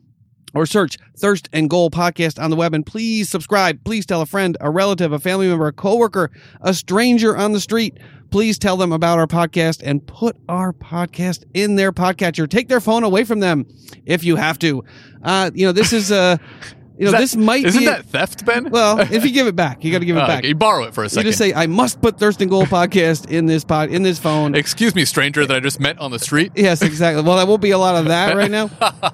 or 0.53 0.65
search 0.65 0.97
Thirst 1.17 1.49
and 1.51 1.69
Goal 1.69 1.89
podcast 1.89 2.41
on 2.41 2.49
the 2.49 2.55
web 2.55 2.73
and 2.73 2.85
please 2.85 3.29
subscribe. 3.29 3.83
Please 3.83 4.05
tell 4.05 4.21
a 4.21 4.25
friend, 4.25 4.55
a 4.61 4.69
relative, 4.69 5.11
a 5.11 5.19
family 5.19 5.47
member, 5.47 5.67
a 5.67 5.73
coworker, 5.73 6.31
a 6.61 6.73
stranger 6.73 7.35
on 7.35 7.51
the 7.53 7.59
street. 7.59 7.97
Please 8.29 8.57
tell 8.57 8.77
them 8.77 8.91
about 8.91 9.19
our 9.19 9.27
podcast 9.27 9.81
and 9.83 10.05
put 10.07 10.35
our 10.49 10.73
podcast 10.73 11.43
in 11.53 11.75
their 11.75 11.91
podcatcher. 11.91 12.49
Take 12.49 12.67
their 12.67 12.81
phone 12.81 13.03
away 13.03 13.23
from 13.23 13.41
them 13.41 13.65
if 14.05 14.23
you 14.23 14.37
have 14.37 14.57
to. 14.59 14.83
Uh, 15.21 15.51
you 15.53 15.65
know, 15.65 15.71
this 15.71 15.93
is 15.93 16.11
uh 16.11 16.37
you 16.97 17.05
know, 17.05 17.11
that- 17.11 17.19
this 17.21 17.35
might 17.35 17.65
Isn't 17.65 17.79
be 17.79 17.85
that 17.85 18.05
theft, 18.05 18.45
Ben? 18.45 18.69
well, 18.69 18.99
if 19.11 19.23
you 19.25 19.31
give 19.31 19.47
it 19.47 19.55
back, 19.55 19.83
you 19.83 19.91
got 19.91 19.99
to 19.99 20.05
give 20.05 20.15
it 20.17 20.21
Oh, 20.21 20.27
back. 20.27 20.43
you 20.43 20.55
borrow 20.55 20.83
it 20.83 20.93
for 20.93 21.03
a 21.03 21.09
second. 21.09 21.25
You 21.25 21.29
just 21.31 21.39
say, 21.39 21.53
"I 21.53 21.67
must 21.67 22.01
put 22.01 22.19
Thirst 22.19 22.41
and 22.41 22.49
Goal 22.51 22.65
podcast 22.65 23.29
in 23.29 23.45
this 23.47 23.63
pod 23.63 23.89
in 23.89 24.03
this 24.03 24.19
phone." 24.19 24.55
Excuse 24.55 24.93
me, 24.95 25.05
stranger 25.05 25.45
that 25.45 25.55
I 25.57 25.59
just 25.59 25.79
met 25.79 25.97
on 25.99 26.11
the 26.11 26.19
street. 26.19 26.51
Yes, 26.55 26.81
exactly. 26.81 27.23
Well, 27.23 27.37
there 27.37 27.45
won't 27.45 27.61
be 27.61 27.71
a 27.71 27.77
lot 27.77 27.95
of 27.95 28.05
that 28.05 28.35
right 28.35 28.51
now. 28.51 28.69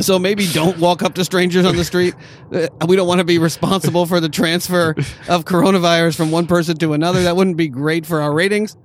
So 0.00 0.18
maybe 0.18 0.46
don't 0.52 0.78
walk 0.78 1.02
up 1.02 1.14
to 1.14 1.24
strangers 1.24 1.64
on 1.64 1.74
the 1.74 1.82
street. 1.82 2.14
Uh, 2.52 2.68
We 2.86 2.94
don't 2.94 3.08
want 3.08 3.18
to 3.20 3.24
be 3.24 3.38
responsible 3.38 4.04
for 4.06 4.20
the 4.20 4.28
transfer 4.28 4.90
of 5.28 5.44
coronavirus 5.46 6.14
from 6.14 6.30
one 6.30 6.46
person 6.46 6.76
to 6.76 6.92
another. 6.92 7.22
That 7.22 7.36
wouldn't 7.36 7.56
be 7.56 7.68
great 7.68 8.04
for 8.04 8.20
our 8.20 8.32
ratings. 8.32 8.76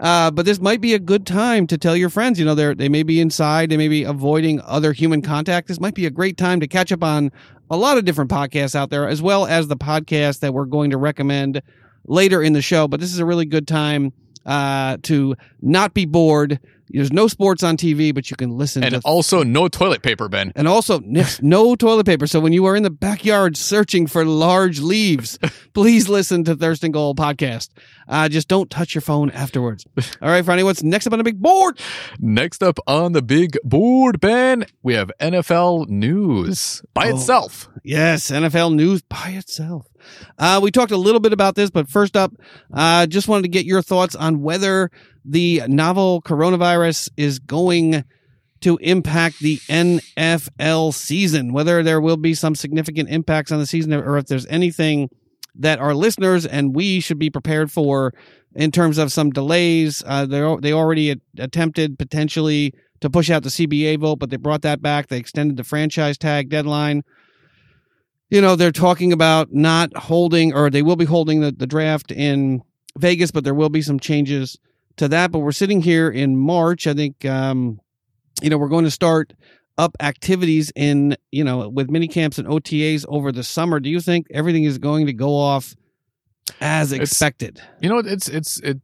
Uh, 0.00 0.30
but 0.30 0.46
this 0.46 0.60
might 0.60 0.80
be 0.80 0.94
a 0.94 0.98
good 0.98 1.26
time 1.26 1.66
to 1.66 1.76
tell 1.76 1.94
your 1.94 2.08
friends. 2.08 2.38
You 2.38 2.46
know, 2.46 2.54
they 2.54 2.72
they 2.74 2.88
may 2.88 3.02
be 3.02 3.20
inside, 3.20 3.70
they 3.70 3.76
may 3.76 3.88
be 3.88 4.02
avoiding 4.02 4.60
other 4.62 4.92
human 4.92 5.20
contact. 5.20 5.68
This 5.68 5.78
might 5.78 5.94
be 5.94 6.06
a 6.06 6.10
great 6.10 6.38
time 6.38 6.58
to 6.60 6.66
catch 6.66 6.90
up 6.90 7.04
on 7.04 7.30
a 7.70 7.76
lot 7.76 7.98
of 7.98 8.04
different 8.04 8.30
podcasts 8.30 8.74
out 8.74 8.90
there, 8.90 9.06
as 9.06 9.20
well 9.20 9.46
as 9.46 9.68
the 9.68 9.76
podcast 9.76 10.40
that 10.40 10.54
we're 10.54 10.64
going 10.64 10.90
to 10.90 10.96
recommend 10.96 11.60
later 12.06 12.42
in 12.42 12.54
the 12.54 12.62
show. 12.62 12.88
But 12.88 13.00
this 13.00 13.12
is 13.12 13.18
a 13.18 13.26
really 13.26 13.44
good 13.44 13.68
time 13.68 14.12
uh, 14.46 14.96
to 15.02 15.36
not 15.60 15.94
be 15.94 16.04
bored. 16.06 16.60
There's 16.92 17.12
no 17.12 17.28
sports 17.28 17.62
on 17.62 17.76
TV, 17.76 18.12
but 18.12 18.32
you 18.32 18.36
can 18.36 18.50
listen 18.50 18.82
And 18.82 18.94
to 18.94 19.00
also 19.04 19.44
no 19.44 19.68
toilet 19.68 20.02
paper, 20.02 20.28
Ben. 20.28 20.52
and 20.56 20.66
also, 20.66 21.00
yes, 21.06 21.40
no 21.40 21.76
toilet 21.76 22.04
paper. 22.04 22.26
So 22.26 22.40
when 22.40 22.52
you 22.52 22.64
are 22.66 22.74
in 22.74 22.82
the 22.82 22.90
backyard 22.90 23.56
searching 23.56 24.08
for 24.08 24.24
large 24.24 24.80
leaves, 24.80 25.38
please 25.72 26.08
listen 26.08 26.42
to 26.44 26.56
Thirst 26.56 26.82
and 26.82 26.92
Goal 26.92 27.14
podcast. 27.14 27.68
Uh, 28.08 28.28
just 28.28 28.48
don't 28.48 28.68
touch 28.68 28.92
your 28.92 29.02
phone 29.02 29.30
afterwards. 29.30 29.86
All 30.20 30.28
right, 30.30 30.44
Friday, 30.44 30.64
what's 30.64 30.82
next 30.82 31.06
up 31.06 31.12
on 31.12 31.18
the 31.20 31.24
big 31.24 31.38
board? 31.40 31.78
Next 32.18 32.60
up 32.60 32.80
on 32.88 33.12
the 33.12 33.22
big 33.22 33.56
board, 33.62 34.18
Ben, 34.18 34.64
we 34.82 34.94
have 34.94 35.12
NFL 35.20 35.88
news 35.88 36.82
by 36.92 37.06
Oh. 37.08 37.14
itself. 37.14 37.68
Yes, 37.84 38.32
NFL 38.32 38.74
news 38.74 39.02
by 39.02 39.28
itself. 39.38 39.86
Uh, 40.38 40.60
we 40.62 40.70
talked 40.70 40.92
a 40.92 40.96
little 40.96 41.20
bit 41.20 41.32
about 41.32 41.54
this, 41.54 41.70
but 41.70 41.88
first 41.88 42.16
up, 42.16 42.32
uh, 42.72 43.06
just 43.06 43.28
wanted 43.28 43.42
to 43.42 43.48
get 43.48 43.66
your 43.66 43.82
thoughts 43.82 44.14
on 44.14 44.40
whether 44.42 44.90
the 45.24 45.62
novel 45.68 46.22
coronavirus 46.22 47.10
is 47.16 47.38
going 47.38 48.04
to 48.60 48.76
impact 48.78 49.38
the 49.38 49.56
NFL 49.68 50.92
season, 50.92 51.52
whether 51.52 51.82
there 51.82 52.00
will 52.00 52.16
be 52.16 52.34
some 52.34 52.54
significant 52.54 53.08
impacts 53.08 53.50
on 53.50 53.58
the 53.58 53.66
season 53.66 53.92
or 53.94 54.18
if 54.18 54.26
there's 54.26 54.46
anything 54.46 55.08
that 55.54 55.78
our 55.78 55.94
listeners 55.94 56.46
and 56.46 56.74
we 56.74 57.00
should 57.00 57.18
be 57.18 57.30
prepared 57.30 57.70
for 57.72 58.12
in 58.54 58.70
terms 58.70 58.98
of 58.98 59.12
some 59.12 59.30
delays. 59.30 60.02
Uh, 60.06 60.26
they 60.26 60.56
they 60.60 60.72
already 60.72 61.20
attempted 61.38 61.98
potentially 61.98 62.74
to 63.00 63.10
push 63.10 63.30
out 63.30 63.42
the 63.42 63.48
CBA 63.48 63.98
vote, 63.98 64.18
but 64.18 64.30
they 64.30 64.36
brought 64.36 64.62
that 64.62 64.82
back. 64.82 65.08
They 65.08 65.18
extended 65.18 65.56
the 65.56 65.64
franchise 65.64 66.18
tag 66.18 66.50
deadline. 66.50 67.02
You 68.30 68.40
know, 68.40 68.54
they're 68.56 68.72
talking 68.72 69.12
about 69.12 69.52
not 69.52 69.96
holding, 69.96 70.54
or 70.54 70.70
they 70.70 70.82
will 70.82 70.96
be 70.96 71.04
holding 71.04 71.40
the, 71.40 71.50
the 71.52 71.66
draft 71.66 72.12
in 72.12 72.62
Vegas, 72.96 73.30
but 73.30 73.42
there 73.44 73.54
will 73.54 73.68
be 73.70 73.82
some 73.82 73.98
changes 73.98 74.56
to 74.96 75.08
that. 75.08 75.32
But 75.32 75.40
we're 75.40 75.50
sitting 75.52 75.80
here 75.82 76.08
in 76.08 76.36
March. 76.36 76.86
I 76.86 76.94
think, 76.94 77.24
um, 77.24 77.80
you 78.40 78.48
know, 78.48 78.56
we're 78.58 78.68
going 78.68 78.84
to 78.84 78.90
start 78.90 79.32
up 79.78 79.96
activities 80.00 80.70
in, 80.76 81.16
you 81.32 81.42
know, 81.42 81.68
with 81.68 81.90
mini 81.90 82.06
camps 82.06 82.38
and 82.38 82.46
OTAs 82.46 83.04
over 83.08 83.32
the 83.32 83.42
summer. 83.42 83.80
Do 83.80 83.90
you 83.90 84.00
think 84.00 84.26
everything 84.30 84.64
is 84.64 84.78
going 84.78 85.06
to 85.06 85.12
go 85.12 85.34
off 85.36 85.74
as 86.60 86.92
It's- 86.92 87.10
expected? 87.10 87.60
You 87.80 87.88
know, 87.88 87.98
it's 87.98 88.28
it's 88.28 88.60
it 88.60 88.78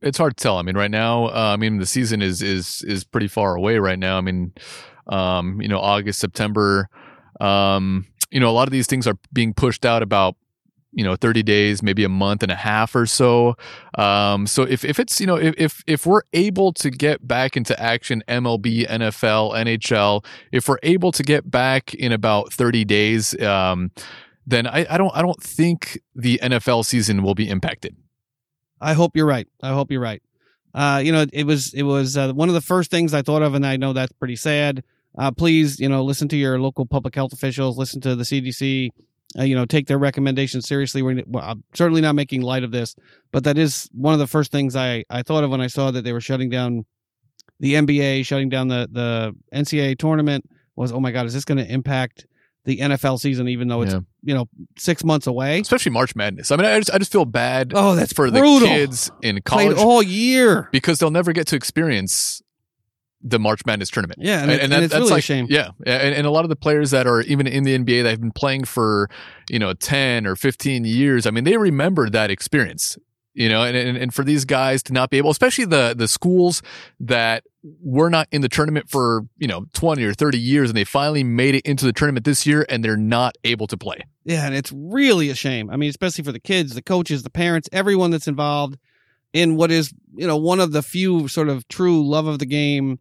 it's 0.00 0.18
hard 0.18 0.36
to 0.36 0.42
tell. 0.42 0.58
I 0.58 0.62
mean, 0.62 0.76
right 0.76 0.90
now, 0.90 1.26
uh, 1.26 1.52
I 1.54 1.56
mean, 1.56 1.78
the 1.78 1.86
season 1.86 2.22
is 2.22 2.40
is 2.42 2.84
is 2.86 3.02
pretty 3.04 3.28
far 3.28 3.56
away 3.56 3.78
right 3.78 3.98
now. 3.98 4.18
I 4.18 4.20
mean, 4.20 4.52
um, 5.08 5.60
you 5.60 5.68
know, 5.68 5.78
August, 5.80 6.20
September. 6.20 6.88
Um, 7.40 8.06
you 8.32 8.40
know, 8.40 8.50
a 8.50 8.52
lot 8.52 8.68
of 8.68 8.72
these 8.72 8.86
things 8.86 9.06
are 9.06 9.18
being 9.32 9.54
pushed 9.54 9.84
out 9.84 10.02
about 10.02 10.36
you 10.94 11.02
know 11.02 11.16
30 11.16 11.42
days 11.42 11.82
maybe 11.82 12.04
a 12.04 12.08
month 12.08 12.42
and 12.42 12.52
a 12.52 12.54
half 12.54 12.94
or 12.94 13.06
so 13.06 13.56
um 13.96 14.46
so 14.46 14.62
if, 14.62 14.84
if 14.84 15.00
it's 15.00 15.22
you 15.22 15.26
know 15.26 15.36
if, 15.36 15.82
if 15.86 16.04
we're 16.04 16.20
able 16.34 16.70
to 16.70 16.90
get 16.90 17.26
back 17.26 17.56
into 17.56 17.80
action 17.82 18.22
mlb 18.28 18.86
nfl 18.86 19.54
nhl 19.54 20.22
if 20.52 20.68
we're 20.68 20.76
able 20.82 21.10
to 21.10 21.22
get 21.22 21.50
back 21.50 21.94
in 21.94 22.12
about 22.12 22.52
30 22.52 22.84
days 22.84 23.40
um 23.40 23.90
then 24.46 24.66
i, 24.66 24.84
I 24.90 24.98
don't 24.98 25.16
i 25.16 25.22
don't 25.22 25.42
think 25.42 25.98
the 26.14 26.38
nfl 26.42 26.84
season 26.84 27.22
will 27.22 27.34
be 27.34 27.48
impacted 27.48 27.96
I 28.82 28.94
hope 28.94 29.16
you're 29.16 29.26
right. 29.26 29.46
I 29.62 29.70
hope 29.70 29.90
you're 29.90 30.00
right. 30.00 30.22
Uh, 30.74 31.00
you 31.02 31.12
know, 31.12 31.24
it 31.32 31.44
was 31.44 31.72
it 31.72 31.84
was 31.84 32.16
uh, 32.16 32.32
one 32.32 32.48
of 32.48 32.54
the 32.54 32.60
first 32.60 32.90
things 32.90 33.14
I 33.14 33.22
thought 33.22 33.42
of, 33.42 33.54
and 33.54 33.64
I 33.64 33.76
know 33.76 33.92
that's 33.92 34.12
pretty 34.12 34.36
sad. 34.36 34.82
Uh, 35.18 35.30
please, 35.30 35.78
you 35.78 35.88
know, 35.88 36.02
listen 36.04 36.28
to 36.28 36.36
your 36.36 36.58
local 36.60 36.86
public 36.86 37.14
health 37.14 37.32
officials, 37.32 37.76
listen 37.78 38.00
to 38.00 38.14
the 38.16 38.24
CDC. 38.24 38.90
Uh, 39.38 39.44
you 39.44 39.54
know, 39.54 39.64
take 39.64 39.86
their 39.86 39.96
recommendations 39.98 40.68
seriously. 40.68 41.00
We're, 41.00 41.22
well, 41.26 41.42
I'm 41.42 41.64
certainly 41.72 42.02
not 42.02 42.14
making 42.14 42.42
light 42.42 42.64
of 42.64 42.70
this, 42.70 42.94
but 43.32 43.44
that 43.44 43.56
is 43.56 43.88
one 43.92 44.12
of 44.12 44.18
the 44.20 44.26
first 44.26 44.52
things 44.52 44.76
I 44.76 45.04
I 45.08 45.22
thought 45.22 45.42
of 45.42 45.50
when 45.50 45.60
I 45.62 45.68
saw 45.68 45.90
that 45.90 46.02
they 46.04 46.12
were 46.12 46.20
shutting 46.20 46.50
down 46.50 46.84
the 47.58 47.74
NBA, 47.74 48.26
shutting 48.26 48.50
down 48.50 48.68
the 48.68 48.88
the 48.92 49.34
NCAA 49.54 49.98
tournament. 49.98 50.44
Was 50.76 50.92
oh 50.92 51.00
my 51.00 51.12
god, 51.12 51.24
is 51.26 51.32
this 51.32 51.44
going 51.46 51.58
to 51.58 51.70
impact 51.70 52.26
the 52.66 52.78
NFL 52.78 53.18
season? 53.20 53.48
Even 53.48 53.68
though 53.68 53.80
it's 53.82 53.94
Yeah. 53.94 54.00
you 54.22 54.34
know 54.34 54.48
six 54.78 55.02
months 55.02 55.26
away. 55.26 55.60
especially 55.60 55.92
march 55.92 56.14
madness 56.14 56.50
i 56.52 56.56
mean 56.56 56.64
i 56.66 56.78
just, 56.78 56.92
I 56.94 56.98
just 56.98 57.10
feel 57.12 57.24
bad 57.24 57.72
Oh, 57.74 57.94
that's 57.96 58.12
for 58.12 58.30
the 58.30 58.40
kids 58.40 59.10
in 59.22 59.36
Played 59.36 59.44
college 59.44 59.78
all 59.78 60.02
year. 60.02 60.68
because 60.72 60.98
they'll 60.98 61.10
never 61.10 61.32
get 61.32 61.46
to 61.48 61.56
experience 61.56 62.40
the 63.24 63.38
march 63.38 63.64
madness 63.66 63.88
tournament 63.90 64.18
Yeah, 64.22 64.42
and, 64.42 64.50
it- 64.50 64.60
and 64.60 64.72
it's 64.72 64.94
really 64.94 65.18
a 65.18 65.20
shame. 65.20 65.46
Yeah, 65.48 65.70
and, 65.86 66.14
and 66.14 66.26
a 66.26 66.30
lot 66.30 66.44
of 66.44 66.48
the 66.48 66.56
players 66.56 66.90
that 66.90 67.06
are 67.06 67.20
even 67.22 67.46
in 67.46 67.62
the 67.64 67.78
NBA 67.78 68.02
that 68.02 68.10
have 68.10 68.20
been 68.20 68.32
playing 68.32 68.64
for 68.64 69.08
you 69.48 69.58
know 69.58 69.72
ten 69.74 70.26
or 70.26 70.34
fifteen 70.36 70.84
years. 70.84 71.26
I 71.26 71.30
mean, 71.30 71.44
they 71.44 71.56
remember 71.56 72.10
that 72.10 72.30
experience. 72.30 72.98
You 73.34 73.48
know, 73.48 73.62
and, 73.62 73.74
and 73.74 73.96
and 73.96 74.12
for 74.12 74.24
these 74.24 74.44
guys 74.44 74.82
to 74.82 74.92
not 74.92 75.08
be 75.08 75.16
able, 75.16 75.30
especially 75.30 75.64
the 75.64 75.94
the 75.96 76.06
schools 76.06 76.60
that 77.00 77.44
were 77.80 78.10
not 78.10 78.28
in 78.30 78.42
the 78.42 78.48
tournament 78.48 78.90
for 78.90 79.22
you 79.38 79.46
know 79.48 79.64
twenty 79.72 80.04
or 80.04 80.12
thirty 80.12 80.38
years, 80.38 80.68
and 80.68 80.76
they 80.76 80.84
finally 80.84 81.24
made 81.24 81.54
it 81.54 81.62
into 81.64 81.86
the 81.86 81.94
tournament 81.94 82.26
this 82.26 82.44
year, 82.46 82.66
and 82.68 82.84
they're 82.84 82.94
not 82.98 83.38
able 83.44 83.66
to 83.68 83.76
play. 83.78 83.96
Yeah, 84.24 84.44
and 84.44 84.54
it's 84.54 84.70
really 84.76 85.30
a 85.30 85.34
shame. 85.34 85.70
I 85.70 85.76
mean, 85.76 85.88
especially 85.88 86.24
for 86.24 86.32
the 86.32 86.40
kids, 86.40 86.74
the 86.74 86.82
coaches, 86.82 87.22
the 87.22 87.30
parents, 87.30 87.70
everyone 87.72 88.10
that's 88.10 88.28
involved 88.28 88.76
in 89.32 89.56
what 89.56 89.70
is, 89.70 89.94
you 90.14 90.26
know, 90.26 90.36
one 90.36 90.60
of 90.60 90.72
the 90.72 90.82
few 90.82 91.26
sort 91.26 91.48
of 91.48 91.66
true 91.68 92.06
love 92.06 92.26
of 92.26 92.38
the 92.38 92.44
game 92.44 92.98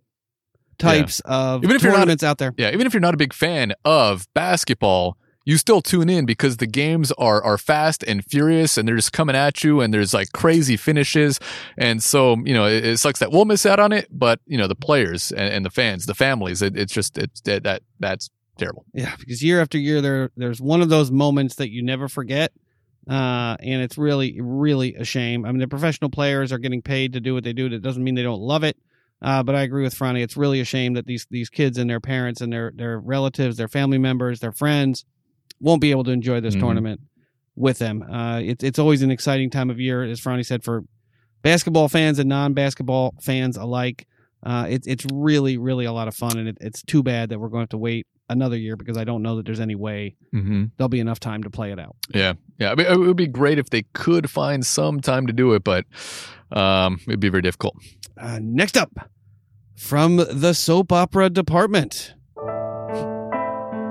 types 0.81 1.19
of 1.25 1.63
Even 1.63 1.75
if 1.75 1.83
you're 1.83 1.91
not- 1.91 2.23
out 2.23 2.38
there. 2.38 2.53
Yeah, 2.57 2.71
even 2.71 2.85
if 2.88 2.93
you're 2.93 3.01
not 3.01 3.13
a 3.13 3.17
big 3.17 3.33
fan 3.33 3.73
of 3.85 4.27
basketball, 4.33 5.17
you 5.43 5.57
still 5.57 5.81
tune 5.81 6.07
in 6.09 6.25
because 6.25 6.57
the 6.57 6.67
games 6.67 7.11
are 7.13 7.43
are 7.43 7.57
fast 7.57 8.03
and 8.03 8.23
furious 8.23 8.77
and 8.77 8.88
they're 8.88 8.95
just 8.95 9.11
coming 9.11 9.35
at 9.35 9.63
you 9.63 9.81
and 9.81 9.91
there's 9.93 10.13
like 10.13 10.31
crazy 10.33 10.77
finishes. 10.77 11.39
And 11.77 12.03
so, 12.03 12.38
you 12.45 12.53
know, 12.53 12.65
it, 12.65 12.85
it 12.85 12.97
sucks 13.00 13.19
that 13.19 13.31
we'll 13.31 13.45
miss 13.45 13.65
out 13.65 13.79
on 13.79 13.91
it, 13.91 14.07
but 14.11 14.39
you 14.45 14.57
know, 14.57 14.67
the 14.67 14.75
players 14.75 15.31
and, 15.31 15.51
and 15.53 15.65
the 15.65 15.71
fans, 15.71 16.05
the 16.05 16.13
families, 16.13 16.61
it, 16.61 16.77
it's 16.77 16.93
just 16.93 17.17
it's 17.17 17.41
that, 17.41 17.63
that 17.63 17.81
that's 18.00 18.29
terrible. 18.57 18.85
Yeah, 18.93 19.15
because 19.17 19.41
year 19.43 19.61
after 19.61 19.79
year, 19.79 20.00
there 20.01 20.29
there's 20.38 20.61
one 20.61 20.81
of 20.81 20.89
those 20.89 21.09
moments 21.09 21.55
that 21.55 21.71
you 21.71 21.81
never 21.81 22.07
forget, 22.07 22.51
uh, 23.09 23.57
and 23.59 23.81
it's 23.81 23.97
really 23.97 24.39
really 24.39 24.93
a 24.93 25.03
shame. 25.03 25.45
I 25.45 25.51
mean, 25.51 25.59
the 25.59 25.67
professional 25.67 26.11
players 26.11 26.51
are 26.51 26.59
getting 26.59 26.83
paid 26.83 27.13
to 27.13 27.19
do 27.19 27.33
what 27.33 27.43
they 27.43 27.53
do. 27.53 27.67
That 27.69 27.81
doesn't 27.81 28.03
mean 28.03 28.13
they 28.13 28.23
don't 28.23 28.41
love 28.41 28.63
it. 28.63 28.77
Uh, 29.21 29.43
but 29.43 29.55
I 29.55 29.61
agree 29.61 29.83
with 29.83 29.93
Franny. 29.97 30.21
It's 30.23 30.35
really 30.35 30.59
a 30.61 30.65
shame 30.65 30.93
that 30.93 31.05
these 31.05 31.27
these 31.29 31.49
kids 31.49 31.77
and 31.77 31.89
their 31.89 31.99
parents 31.99 32.41
and 32.41 32.51
their 32.51 32.71
their 32.75 32.99
relatives, 32.99 33.57
their 33.57 33.67
family 33.67 33.97
members, 33.97 34.39
their 34.39 34.51
friends 34.51 35.05
won't 35.59 35.81
be 35.81 35.91
able 35.91 36.03
to 36.05 36.11
enjoy 36.11 36.39
this 36.41 36.55
Mhm. 36.55 36.59
tournament 36.61 37.01
with 37.55 37.77
them. 37.79 38.01
Uh, 38.03 38.39
it's 38.39 38.63
it's 38.63 38.79
always 38.79 39.01
an 39.03 39.11
exciting 39.11 39.49
time 39.49 39.69
of 39.69 39.79
year, 39.79 40.03
as 40.03 40.19
Franny 40.19 40.45
said, 40.45 40.63
for 40.63 40.83
basketball 41.43 41.87
fans 41.87 42.17
and 42.19 42.27
non 42.29 42.53
basketball 42.53 43.13
fans 43.21 43.57
alike. 43.57 44.07
Uh, 44.43 44.65
it's 44.69 44.87
it's 44.87 45.05
really 45.13 45.57
really 45.59 45.85
a 45.85 45.91
lot 45.91 46.07
of 46.07 46.15
fun, 46.15 46.37
and 46.39 46.47
it, 46.47 46.57
it's 46.59 46.81
too 46.81 47.03
bad 47.03 47.29
that 47.29 47.39
we're 47.39 47.49
going 47.49 47.59
to 47.61 47.63
have 47.63 47.69
to 47.69 47.77
wait 47.77 48.07
another 48.27 48.57
year 48.57 48.75
because 48.75 48.97
I 48.97 49.03
don't 49.03 49.21
know 49.21 49.35
that 49.35 49.45
there's 49.45 49.59
any 49.59 49.75
way 49.75 50.15
Mm-hmm. 50.33 50.63
there'll 50.77 50.87
be 50.89 51.01
enough 51.01 51.19
time 51.19 51.43
to 51.43 51.49
play 51.49 51.71
it 51.71 51.79
out. 51.79 51.95
Yeah, 52.15 52.33
yeah. 52.57 52.71
I 52.71 52.75
mean, 52.75 52.87
it 52.87 52.97
would 52.97 53.17
be 53.17 53.27
great 53.27 53.59
if 53.59 53.69
they 53.69 53.83
could 53.93 54.29
find 54.31 54.65
some 54.65 54.99
time 55.01 55.27
to 55.27 55.33
do 55.33 55.53
it, 55.53 55.63
but 55.63 55.85
um, 56.51 56.99
it'd 57.07 57.19
be 57.19 57.29
very 57.29 57.41
difficult. 57.41 57.75
Uh, 58.21 58.39
next 58.41 58.77
up, 58.77 59.09
from 59.75 60.17
the 60.17 60.53
soap 60.53 60.91
opera 60.91 61.29
department, 61.29 62.13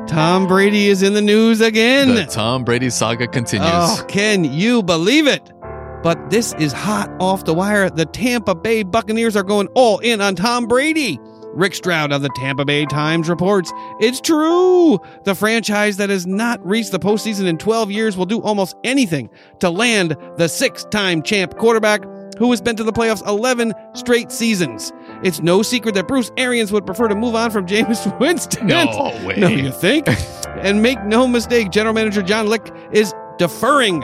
Tom 0.07 0.47
Brady 0.47 0.87
is 0.87 1.03
in 1.03 1.15
the 1.15 1.21
news 1.21 1.61
again. 1.61 2.15
The 2.15 2.27
Tom 2.27 2.65
Brady 2.65 2.91
saga 2.91 3.27
continues. 3.27 3.69
Oh, 3.73 4.05
can 4.09 4.45
you 4.45 4.83
believe 4.85 5.27
it? 5.27 5.51
But 6.03 6.31
this 6.31 6.55
is 6.55 6.73
hot 6.73 7.11
off 7.21 7.45
the 7.45 7.53
wire. 7.55 7.91
The 7.91 8.07
Tampa 8.07 8.55
Bay 8.55 8.85
Buccaneers 8.85 9.37
are 9.37 9.43
going 9.43 9.67
all 9.75 9.99
in 9.99 10.21
on 10.21 10.37
Tom 10.37 10.67
Brady. 10.67 11.19
Rick 11.53 11.75
Stroud 11.75 12.13
of 12.13 12.23
the 12.23 12.31
Tampa 12.37 12.65
Bay 12.65 12.87
Times 12.87 13.29
reports 13.29 13.73
it's 13.99 14.21
true. 14.21 15.01
The 15.25 15.35
franchise 15.35 15.97
that 15.97 16.09
has 16.09 16.25
not 16.27 16.65
reached 16.65 16.93
the 16.93 17.01
postseason 17.01 17.47
in 17.47 17.59
12 17.59 17.91
years 17.91 18.17
will 18.17 18.27
do 18.27 18.41
almost 18.41 18.77
anything 18.85 19.29
to 19.59 19.69
land 19.69 20.17
the 20.37 20.49
six 20.49 20.85
time 20.85 21.23
champ 21.23 21.57
quarterback 21.57 22.05
who 22.41 22.51
has 22.51 22.61
been 22.61 22.75
to 22.75 22.83
the 22.83 22.93
playoffs 22.93 23.25
11 23.29 23.73
straight 23.95 24.33
seasons. 24.33 24.93
It's 25.23 25.41
no 25.41 25.63
secret 25.63 25.95
that 25.95 26.09
Bruce 26.09 26.33
Arians 26.37 26.73
would 26.73 26.85
prefer 26.85 27.07
to 27.07 27.15
move 27.15 27.37
on 27.37 27.53
from 27.53 27.67
Jameis 27.69 28.19
Winston. 28.19 28.67
no 28.67 28.87
way. 29.25 29.37
No, 29.37 29.47
you 29.47 29.71
think? 29.71 30.07
and 30.65 30.83
make 30.83 31.01
no 31.05 31.29
mistake, 31.29 31.71
General 31.71 31.95
Manager 31.95 32.23
John 32.23 32.49
Licht 32.49 32.73
is 32.91 33.15
deferring 33.39 34.01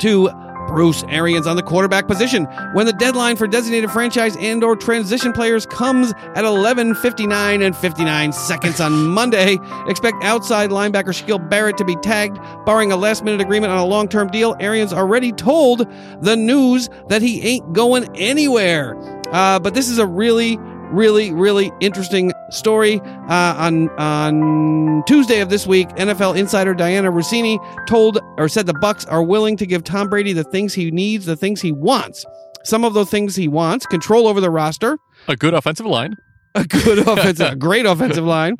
to 0.00 0.28
Bruce 0.66 1.04
Arians 1.08 1.46
on 1.46 1.56
the 1.56 1.62
quarterback 1.62 2.06
position 2.06 2.44
when 2.72 2.86
the 2.86 2.92
deadline 2.92 3.36
for 3.36 3.46
designated 3.46 3.90
franchise 3.90 4.36
and 4.36 4.64
or 4.64 4.76
transition 4.76 5.32
players 5.32 5.66
comes 5.66 6.12
at 6.34 6.44
11:59 6.44 7.62
and 7.62 7.76
59 7.76 8.32
seconds 8.32 8.80
on 8.80 8.92
Monday. 9.14 9.58
Expect 9.86 10.22
outside 10.22 10.70
linebacker 10.70 11.12
Shaquil 11.12 11.48
Barrett 11.48 11.76
to 11.78 11.84
be 11.84 11.96
tagged, 11.96 12.38
barring 12.64 12.92
a 12.92 12.96
last-minute 12.96 13.40
agreement 13.40 13.72
on 13.72 13.78
a 13.78 13.86
long-term 13.86 14.28
deal. 14.28 14.56
Arians 14.60 14.92
already 14.92 15.32
told 15.32 15.86
the 16.20 16.36
news 16.36 16.88
that 17.08 17.22
he 17.22 17.42
ain't 17.42 17.72
going 17.72 18.08
anywhere. 18.16 18.96
Uh, 19.32 19.58
but 19.58 19.74
this 19.74 19.88
is 19.88 19.98
a 19.98 20.06
really 20.06 20.58
really, 20.94 21.32
really 21.32 21.72
interesting 21.80 22.32
story. 22.50 23.00
Uh, 23.28 23.54
on 23.58 23.88
on 23.98 25.02
Tuesday 25.06 25.40
of 25.40 25.50
this 25.50 25.66
week, 25.66 25.88
NFL 25.90 26.36
insider 26.36 26.74
Dianna 26.74 27.12
Russini 27.12 27.58
told 27.86 28.18
or 28.38 28.48
said 28.48 28.66
the 28.66 28.74
Bucs 28.74 29.10
are 29.10 29.22
willing 29.22 29.56
to 29.56 29.66
give 29.66 29.84
Tom 29.84 30.08
Brady 30.08 30.32
the 30.32 30.44
things 30.44 30.74
he 30.74 30.90
needs, 30.90 31.26
the 31.26 31.36
things 31.36 31.60
he 31.60 31.72
wants. 31.72 32.24
Some 32.64 32.84
of 32.84 32.94
those 32.94 33.10
things 33.10 33.36
he 33.36 33.48
wants: 33.48 33.86
control 33.86 34.26
over 34.26 34.40
the 34.40 34.50
roster, 34.50 34.98
A 35.28 35.36
good 35.36 35.54
offensive 35.54 35.86
line. 35.86 36.16
a 36.54 36.64
good 36.64 36.98
offensive, 37.08 37.52
a 37.52 37.56
great 37.56 37.84
offensive 37.86 38.24
line. 38.24 38.56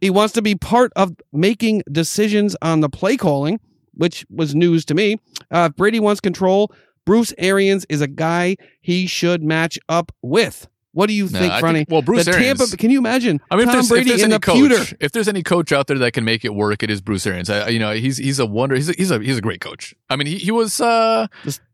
He 0.00 0.10
wants 0.10 0.32
to 0.34 0.42
be 0.42 0.54
part 0.54 0.92
of 0.96 1.14
making 1.32 1.82
decisions 1.90 2.56
on 2.62 2.80
the 2.80 2.88
play 2.88 3.16
calling, 3.16 3.60
which 3.94 4.24
was 4.30 4.54
news 4.54 4.84
to 4.86 4.94
me. 4.94 5.16
Uh, 5.50 5.68
Brady 5.70 6.00
wants 6.00 6.20
control. 6.20 6.72
Bruce 7.04 7.34
Arians 7.38 7.84
is 7.88 8.00
a 8.00 8.06
guy 8.06 8.56
he 8.80 9.06
should 9.06 9.42
match 9.42 9.78
up 9.88 10.12
with. 10.22 10.68
What 10.92 11.06
do 11.06 11.12
you 11.14 11.24
No, 11.24 11.38
think, 11.38 11.52
think- 11.54 11.88
well, 11.90 12.02
Bruce 12.02 12.24
the 12.24 12.32
Arians. 12.32 12.58
Tampa. 12.58 12.76
Can 12.76 12.90
you 12.90 12.98
imagine? 12.98 13.40
I 13.50 13.56
mean, 13.56 13.68
if 13.68 13.72
there's, 13.72 13.88
Brady 13.88 14.02
if 14.02 14.08
there's 14.08 14.20
in 14.22 14.32
any 14.32 14.38
the 14.40 14.52
pewter. 14.52 14.76
coach, 14.76 14.94
if 15.00 15.12
there's 15.12 15.28
any 15.28 15.42
coach 15.44 15.70
out 15.72 15.86
there 15.86 15.98
that 15.98 16.12
can 16.12 16.24
make 16.24 16.44
it 16.44 16.52
work, 16.54 16.82
it 16.82 16.90
is 16.90 17.00
Bruce 17.00 17.26
Arians. 17.26 17.48
I, 17.48 17.68
you 17.68 17.78
know, 17.78 17.92
he's 17.92 18.16
he's 18.16 18.38
a 18.40 18.46
wonder. 18.46 18.74
He's 18.74 18.88
a, 18.88 18.92
he's 18.94 19.10
a 19.12 19.20
he's 19.20 19.38
a 19.38 19.40
great 19.40 19.60
coach. 19.60 19.94
I 20.08 20.16
mean, 20.16 20.26
he 20.26 20.38
he 20.38 20.50
was 20.50 20.80
uh 20.80 21.28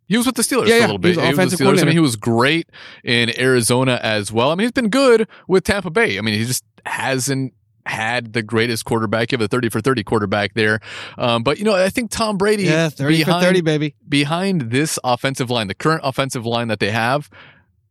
he 0.09 0.17
was 0.19 0.27
with 0.27 0.35
the 0.35 0.43
Steelers 0.43 0.69
Yeah, 0.69 0.79
a 0.79 0.81
little 0.81 0.99
bit. 0.99 1.19
he 1.19 1.35
was 1.35 1.51
the 1.51 1.65
Steelers. 1.65 1.81
I 1.81 1.85
mean, 1.85 1.93
he 1.95 1.99
was 2.01 2.17
great 2.17 2.69
in 3.05 3.39
Arizona 3.41 3.99
as 4.03 4.31
well. 4.31 4.51
I 4.51 4.55
mean, 4.55 4.67
he's 4.67 4.73
been 4.73 4.91
good 4.91 5.27
with 5.49 5.65
Tampa 5.65 5.91
Bay. 5.91 6.19
I 6.19 6.21
mean, 6.21 6.35
he 6.39 6.45
just 6.45 6.63
hasn't 6.85 7.55
had 7.87 8.33
the 8.33 8.43
greatest 8.43 8.85
quarterback. 8.85 9.31
You 9.33 9.39
have 9.39 9.45
a 9.45 9.49
thirty 9.49 9.69
for 9.69 9.81
thirty 9.81 10.03
quarterback 10.05 10.55
there, 10.55 10.81
um, 11.19 11.43
but 11.43 11.59
you 11.59 11.65
know, 11.65 11.75
I 11.75 11.89
think 11.89 12.11
Tom 12.11 12.37
Brady 12.37 12.65
Yeah, 12.65 12.89
thirty 12.91 13.19
behind, 13.19 13.43
for 13.43 13.47
thirty, 13.49 13.61
baby. 13.63 13.95
behind 14.09 14.71
this 14.73 14.99
offensive 15.05 15.51
line, 15.51 15.69
the 15.69 15.75
current 15.75 16.01
offensive 16.05 16.45
line 16.45 16.69
that 16.69 16.81
they 16.81 16.91
have, 16.91 17.31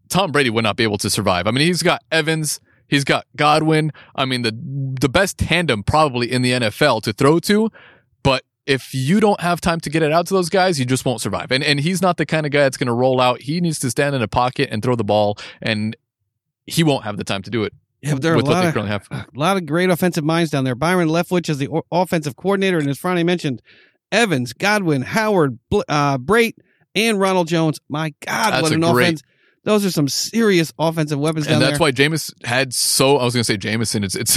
Tom 0.09 0.31
Brady 0.31 0.49
would 0.49 0.63
not 0.63 0.75
be 0.77 0.83
able 0.83 0.97
to 0.99 1.09
survive. 1.09 1.47
I 1.47 1.51
mean, 1.51 1.65
he's 1.65 1.83
got 1.83 2.03
Evans, 2.11 2.59
he's 2.87 3.03
got 3.03 3.25
Godwin. 3.35 3.91
I 4.15 4.25
mean, 4.25 4.41
the 4.43 4.51
the 4.99 5.09
best 5.09 5.37
tandem 5.37 5.83
probably 5.83 6.31
in 6.31 6.41
the 6.41 6.51
NFL 6.51 7.01
to 7.03 7.13
throw 7.13 7.39
to, 7.39 7.71
but 8.23 8.43
if 8.65 8.93
you 8.95 9.19
don't 9.19 9.39
have 9.41 9.61
time 9.61 9.79
to 9.81 9.89
get 9.91 10.01
it 10.01 10.11
out 10.11 10.25
to 10.27 10.33
those 10.33 10.49
guys, 10.49 10.79
you 10.79 10.85
just 10.85 11.05
won't 11.05 11.21
survive. 11.21 11.51
And 11.51 11.63
and 11.63 11.79
he's 11.79 12.01
not 12.01 12.17
the 12.17 12.25
kind 12.25 12.45
of 12.45 12.51
guy 12.51 12.63
that's 12.63 12.77
going 12.77 12.87
to 12.87 12.93
roll 12.93 13.21
out. 13.21 13.41
He 13.41 13.61
needs 13.61 13.79
to 13.79 13.89
stand 13.91 14.15
in 14.15 14.21
a 14.21 14.27
pocket 14.27 14.69
and 14.71 14.81
throw 14.81 14.95
the 14.95 15.03
ball, 15.03 15.37
and 15.61 15.95
he 16.65 16.83
won't 16.83 17.03
have 17.03 17.17
the 17.17 17.23
time 17.23 17.43
to 17.43 17.51
do 17.51 17.63
it 17.63 17.73
Yeah, 18.01 18.13
but 18.13 18.21
there 18.23 18.33
are 18.33 18.37
a 18.37 18.39
lot 18.43 18.73
they 18.73 18.79
of, 18.79 18.87
have. 18.87 19.07
a 19.11 19.25
lot 19.35 19.55
of 19.57 19.65
great 19.67 19.89
offensive 19.91 20.23
minds 20.23 20.49
down 20.49 20.63
there. 20.63 20.73
Byron 20.73 21.09
Leftwich 21.09 21.47
is 21.47 21.59
the 21.59 21.67
o- 21.69 21.85
offensive 21.91 22.35
coordinator, 22.35 22.79
and 22.79 22.89
as 22.89 22.97
Friday 22.97 23.23
mentioned, 23.23 23.61
Evans, 24.11 24.51
Godwin, 24.53 25.03
Howard, 25.03 25.59
Bl- 25.69 25.81
uh, 25.87 26.17
Brate, 26.17 26.55
and 26.95 27.19
Ronald 27.19 27.47
Jones. 27.47 27.79
My 27.89 28.13
God, 28.25 28.51
That's 28.51 28.63
what 28.63 28.71
an 28.71 28.81
great- 28.81 29.03
offense! 29.03 29.21
Those 29.65 29.83
are 29.83 29.91
some 29.91 30.07
serious 30.07 30.71
offensive 30.79 31.19
weapons 31.19 31.47
down 31.47 31.55
And 31.55 31.61
that's 31.63 31.79
there. 31.79 31.85
why 31.87 31.91
Jameis 31.91 32.31
had 32.45 32.73
so. 32.73 33.17
I 33.17 33.25
was 33.25 33.33
going 33.33 33.41
to 33.41 33.43
say 33.43 33.57
Jameson. 33.57 34.03
It's 34.03 34.15
it's 34.15 34.35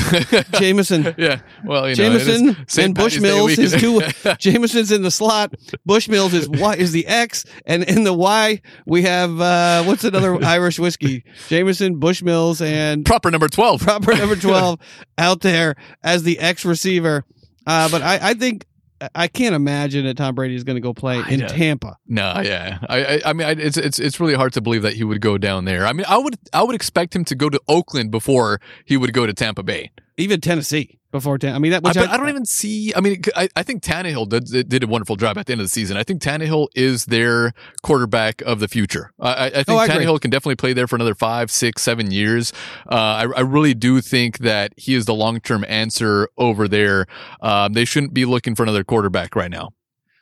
Jameson, 0.58 1.14
yeah. 1.18 1.40
Well, 1.64 1.88
you 1.88 1.94
know, 1.96 2.02
it 2.04 2.14
is 2.16 2.26
Jameson, 2.26 2.66
St. 2.66 2.86
and 2.86 2.96
Bushmills 2.96 3.58
is 3.58 3.72
two. 3.74 4.00
Jameson's 4.38 4.90
in 4.90 5.02
the 5.02 5.10
slot. 5.10 5.54
Bushmills 5.86 6.32
is 6.32 6.48
Y 6.48 6.74
is 6.76 6.92
the 6.92 7.06
X, 7.06 7.44
and 7.66 7.82
in 7.84 8.04
the 8.04 8.12
Y 8.14 8.60
we 8.86 9.02
have 9.02 9.40
uh, 9.40 9.84
what's 9.84 10.02
another 10.04 10.34
Irish 10.44 10.78
whiskey? 10.78 11.24
Jameson, 11.48 12.00
Bushmills, 12.00 12.60
and 12.64 13.04
Proper 13.04 13.30
number 13.30 13.48
twelve. 13.48 13.82
proper 13.82 14.14
number 14.16 14.34
12 14.36 14.78
out 15.18 15.40
there 15.42 15.76
as 16.02 16.22
the 16.22 16.38
X 16.38 16.64
receiver. 16.64 17.24
Uh, 17.66 17.88
but 17.90 18.00
I, 18.02 18.30
I 18.30 18.34
think 18.34 18.64
I 19.14 19.28
can't 19.28 19.54
imagine 19.54 20.04
that 20.06 20.16
Tom 20.16 20.34
Brady 20.34 20.54
is 20.54 20.64
going 20.64 20.76
to 20.76 20.80
go 20.80 20.92
play 20.92 21.22
in 21.28 21.46
Tampa. 21.46 21.98
No, 22.06 22.40
yeah. 22.42 22.78
I, 22.88 23.04
I, 23.04 23.20
I 23.26 23.32
mean, 23.32 23.46
I, 23.46 23.50
it's 23.52 23.76
it's 23.76 23.98
it's 23.98 24.18
really 24.18 24.34
hard 24.34 24.52
to 24.54 24.60
believe 24.60 24.82
that 24.82 24.94
he 24.94 25.04
would 25.04 25.20
go 25.20 25.38
down 25.38 25.64
there. 25.64 25.86
I 25.86 25.92
mean, 25.92 26.06
I 26.08 26.18
would 26.18 26.36
I 26.52 26.62
would 26.62 26.74
expect 26.74 27.14
him 27.14 27.24
to 27.26 27.34
go 27.34 27.48
to 27.48 27.60
Oakland 27.68 28.10
before 28.10 28.60
he 28.84 28.96
would 28.96 29.12
go 29.12 29.26
to 29.26 29.32
Tampa 29.32 29.62
Bay. 29.62 29.90
Even 30.18 30.40
Tennessee 30.40 30.98
before 31.10 31.38
Tampa. 31.38 31.56
I 31.56 31.58
mean, 31.58 31.72
that 31.72 31.84
I, 31.84 31.88
which 31.88 31.96
but 31.96 32.10
I, 32.10 32.14
I 32.14 32.16
don't 32.16 32.28
even 32.28 32.44
see. 32.44 32.92
I 32.94 33.00
mean, 33.00 33.22
I, 33.36 33.48
I 33.56 33.62
think 33.62 33.82
Tannehill 33.82 34.28
did, 34.28 34.68
did 34.68 34.82
a 34.82 34.86
wonderful 34.86 35.16
job 35.16 35.38
at 35.38 35.46
the 35.46 35.52
end 35.52 35.60
of 35.60 35.64
the 35.64 35.70
season. 35.70 35.96
I 35.96 36.02
think 36.02 36.20
Tannehill 36.20 36.68
is 36.74 37.06
their 37.06 37.52
quarterback 37.82 38.42
of 38.42 38.60
the 38.60 38.68
future. 38.68 39.12
I, 39.20 39.28
I 39.28 39.46
I 39.46 39.50
think 39.50 39.68
Oh, 39.68 39.76
I 39.76 39.86
agree. 39.86 40.04
Tannehill 40.04 40.20
can 40.20 40.30
definitely 40.30 40.56
play 40.56 40.72
there 40.72 40.86
for 40.86 40.96
another 40.96 41.14
five, 41.14 41.50
six, 41.50 41.82
seven 41.82 42.10
years. 42.10 42.52
Uh, 42.90 42.94
I, 42.94 43.26
I 43.36 43.40
really 43.40 43.74
do 43.74 44.00
think 44.00 44.38
that 44.38 44.74
he 44.76 44.94
is 44.94 45.06
the 45.06 45.14
long 45.14 45.40
term 45.40 45.64
answer 45.68 46.28
over 46.36 46.68
there. 46.68 47.06
Um, 47.40 47.72
they 47.72 47.84
shouldn't 47.84 48.12
be 48.12 48.24
looking 48.24 48.54
for 48.54 48.64
another 48.64 48.84
quarterback 48.84 49.36
right 49.36 49.50
now. 49.50 49.70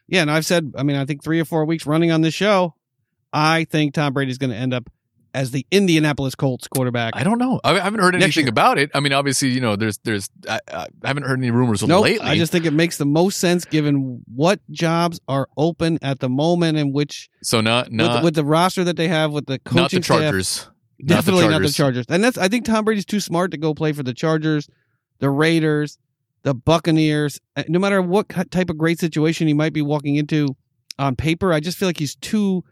Yeah, 0.09 0.23
and 0.23 0.31
I've 0.31 0.47
said, 0.47 0.73
I 0.77 0.85
mean, 0.85 0.97
I 0.97 1.05
think 1.05 1.25
three 1.25 1.41
or 1.41 1.45
four 1.45 1.65
weeks 1.65 1.85
running 1.85 2.13
on 2.13 2.21
this 2.21 2.35
show, 2.35 2.75
I 3.33 3.65
think 3.65 3.95
Tom 3.95 4.13
Brady's 4.13 4.39
going 4.39 4.51
to 4.51 4.57
end 4.57 4.73
up 4.73 4.89
as 5.37 5.51
the 5.51 5.67
Indianapolis 5.71 6.35
Colts 6.35 6.67
quarterback. 6.67 7.15
I 7.15 7.23
don't 7.23 7.37
know. 7.39 7.61
I 7.63 7.79
haven't 7.79 8.01
heard 8.01 8.15
anything 8.15 8.45
year. 8.45 8.51
about 8.51 8.79
it. 8.79 8.91
I 8.95 9.01
mean, 9.01 9.13
obviously, 9.13 9.51
you 9.51 9.61
know, 9.61 9.77
there's, 9.77 9.99
there's, 9.99 10.31
I, 10.49 10.61
I 10.73 10.87
haven't 11.05 11.25
heard 11.25 11.39
any 11.39 11.51
rumors 11.51 11.83
Nope, 11.83 12.05
lately. 12.05 12.27
I 12.27 12.37
just 12.37 12.51
think 12.51 12.65
it 12.65 12.73
makes 12.73 12.97
the 12.97 13.05
most 13.05 13.39
sense 13.39 13.67
given 13.67 14.23
what 14.35 14.61
jobs 14.71 15.21
are 15.29 15.47
open 15.59 15.99
at 16.01 16.21
the 16.21 16.31
moment 16.31 16.79
and 16.79 16.95
which 16.95 17.29
so 17.43 17.61
not, 17.61 17.89
with, 17.89 17.93
not, 17.93 18.19
the, 18.21 18.25
with 18.25 18.35
the 18.35 18.45
roster 18.47 18.83
that 18.85 18.97
they 18.97 19.09
have 19.09 19.31
with 19.31 19.45
the 19.45 19.59
coaching 19.59 19.77
not 19.83 19.91
the 19.91 20.03
staff. 20.03 20.21
Chargers. 20.21 20.69
Definitely 21.05 21.49
not 21.49 21.61
the 21.61 21.69
Chargers. 21.69 21.77
Chargers. 21.77 22.07
And 22.09 22.25
that's 22.25 22.39
I 22.39 22.49
think 22.49 22.65
Tom 22.65 22.87
Brady's 22.87 23.05
too 23.05 23.21
smart 23.21 23.51
to 23.51 23.59
go 23.59 23.75
play 23.75 23.93
for 23.93 24.03
the 24.03 24.15
Chargers, 24.15 24.71
the 25.19 25.29
Raiders, 25.29 25.99
the 26.45 26.55
Buccaneers. 26.55 27.39
Uh, 27.55 27.65
No 27.69 27.79
matter 27.79 28.01
what 28.01 28.31
type 28.51 28.71
of 28.71 28.79
great 28.79 28.99
situation 28.99 29.47
he 29.47 29.53
might 29.53 29.75
be 29.75 29.83
walking 29.83 30.17
into 30.17 30.57
on 30.99 31.15
paper, 31.15 31.53
I 31.53 31.61
just 31.61 31.77
feel 31.77 31.89
like 31.89 31.99
he's 31.99 32.15
too 32.17 32.65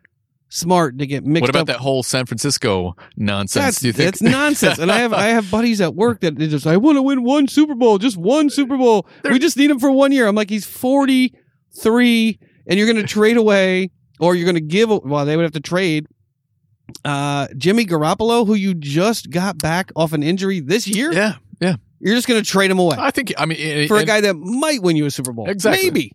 smart 0.55 0.99
to 0.99 1.07
get 1.07 1.25
mixed 1.25 1.43
What 1.43 1.51
about 1.51 1.61
up. 1.63 1.67
that 1.67 1.77
whole 1.79 2.03
San 2.03 2.27
Francisco 2.27 2.95
nonsense? 3.17 3.65
That's 3.65 3.81
do 3.81 3.89
you 3.89 3.93
think? 3.93 4.07
that's 4.07 4.23
nonsense. 4.23 4.79
And 4.79 4.91
I 4.91 4.99
have 4.99 5.13
I 5.13 5.29
have 5.29 5.51
buddies 5.51 5.81
at 5.81 5.95
work 5.95 6.21
that 6.21 6.37
they 6.37 6.47
just 6.47 6.67
I 6.67 6.77
want 6.77 6.97
to 6.97 7.03
win 7.03 7.23
one 7.25 7.49
Super 7.49 7.75
Bowl, 7.75 7.99
just 7.99 8.17
one 8.17 8.51
Super 8.51 8.77
Bowl. 8.77 9.07
we 9.25 9.39
just 9.39 9.57
need 9.57 9.71
him 9.71 9.79
for 9.81 9.91
one 9.91 10.13
year. 10.13 10.27
I'm 10.27 10.35
like 10.35 10.51
he's 10.51 10.65
43 10.67 12.39
and 12.67 12.79
you're 12.79 12.87
going 12.87 13.05
to 13.05 13.07
trade 13.07 13.37
away 13.37 13.91
or 14.21 14.35
you're 14.35 14.45
going 14.45 14.55
to 14.55 14.61
give 14.61 14.91
well 14.91 15.25
they 15.25 15.37
would 15.37 15.43
have 15.43 15.53
to 15.53 15.61
trade 15.61 16.07
uh 17.05 17.49
Jimmy 17.57 17.85
Garoppolo 17.87 18.47
who 18.47 18.55
you 18.55 18.75
just 18.75 19.31
got 19.31 19.59
back 19.59 19.91
off 19.97 20.13
an 20.13 20.23
injury 20.23 20.61
this 20.61 20.87
year. 20.87 21.13
yeah, 21.13 21.35
yeah. 21.61 21.77
You're 22.01 22.15
just 22.15 22.29
going 22.29 22.43
to 22.43 22.49
trade 22.49 22.71
him 22.71 22.79
away 22.79 22.97
I 22.99 23.11
think. 23.11 23.33
I 23.39 23.47
mean, 23.47 23.89
for 23.89 23.97
a 23.97 24.05
guy 24.05 24.21
that 24.21 24.35
might 24.35 24.83
win 24.83 24.95
you 24.97 25.07
a 25.07 25.11
Super 25.11 25.33
Bowl. 25.33 25.49
Exactly. 25.49 25.85
Maybe. 25.85 26.13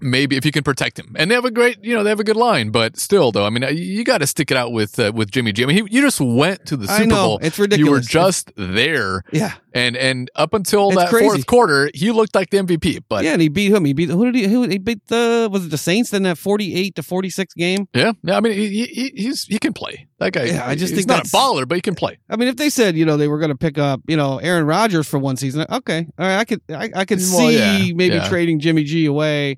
Maybe 0.00 0.36
if 0.36 0.44
you 0.44 0.52
can 0.52 0.62
protect 0.64 0.98
him, 0.98 1.14
and 1.18 1.30
they 1.30 1.34
have 1.34 1.44
a 1.44 1.50
great, 1.50 1.78
you 1.84 1.94
know, 1.94 2.02
they 2.02 2.10
have 2.10 2.20
a 2.20 2.24
good 2.24 2.36
line. 2.36 2.70
But 2.70 2.98
still, 2.98 3.32
though, 3.32 3.44
I 3.46 3.50
mean, 3.50 3.64
you 3.76 4.04
got 4.04 4.18
to 4.18 4.26
stick 4.26 4.50
it 4.50 4.56
out 4.56 4.72
with 4.72 4.98
uh, 4.98 5.12
with 5.14 5.30
Jimmy 5.30 5.52
G. 5.52 5.62
I 5.62 5.66
mean, 5.66 5.86
he, 5.86 5.94
you 5.96 6.02
just 6.02 6.20
went 6.20 6.66
to 6.66 6.76
the 6.76 6.86
Super 6.86 7.02
I 7.02 7.06
know. 7.06 7.14
Bowl. 7.14 7.38
It's 7.42 7.58
ridiculous. 7.58 7.86
You 7.86 7.92
were 7.92 8.00
just 8.00 8.52
there, 8.56 9.22
yeah. 9.32 9.54
and 9.72 9.96
and 9.96 10.30
up 10.34 10.54
until 10.54 10.88
It's 10.90 10.96
that 10.98 11.08
crazy. 11.10 11.26
fourth 11.26 11.46
quarter, 11.46 11.90
he 11.94 12.10
looked 12.10 12.34
like 12.34 12.50
the 12.50 12.58
MVP. 12.58 13.04
But 13.08 13.24
yeah, 13.24 13.32
and 13.32 13.42
he 13.42 13.48
beat 13.48 13.72
him. 13.72 13.84
He 13.84 13.92
beat 13.92 14.10
who 14.10 14.24
did 14.30 14.34
he 14.34 14.46
who 14.48 14.62
he 14.68 14.78
beat 14.78 15.06
the 15.08 15.48
was 15.50 15.66
it 15.66 15.70
the 15.70 15.78
Saints 15.78 16.12
in 16.12 16.22
that 16.24 16.38
48 16.38 16.94
to 16.96 17.02
46 17.02 17.54
game? 17.54 17.88
yeah, 17.94 18.12
yeah. 18.22 18.36
I 18.36 18.40
mean, 18.40 18.52
he, 18.52 18.84
he 18.86 19.12
he's 19.14 19.44
he 19.44 19.58
can 19.58 19.72
play. 19.72 20.06
That 20.18 20.32
guy. 20.32 20.44
Yeah, 20.44 20.66
I 20.66 20.74
just 20.74 20.94
think 20.94 20.98
he's 20.98 21.06
think 21.06 21.08
not 21.08 21.26
a 21.26 21.28
baller, 21.28 21.66
but 21.68 21.76
he 21.76 21.80
can 21.80 21.94
play. 21.94 22.18
I 22.28 22.36
mean, 22.36 22.48
if 22.48 22.56
they 22.56 22.70
said 22.70 22.96
you 22.96 23.04
know 23.06 23.16
they 23.16 23.28
were 23.28 23.38
going 23.38 23.50
to 23.52 23.56
pick 23.56 23.78
up 23.78 24.00
you 24.08 24.16
know 24.16 24.38
Aaron 24.38 24.66
Rodgers 24.66 25.06
for 25.06 25.18
one 25.18 25.36
season, 25.36 25.64
okay, 25.70 26.06
all 26.18 26.26
right, 26.26 26.38
I 26.38 26.44
could 26.44 26.60
I, 26.68 26.90
I 26.94 27.04
could 27.04 27.18
Well, 27.18 27.48
see 27.50 27.58
yeah, 27.88 27.94
maybe 27.94 28.16
yeah. 28.16 28.28
trading 28.28 28.58
Jimmy 28.58 28.82
G 28.84 29.06
away 29.06 29.56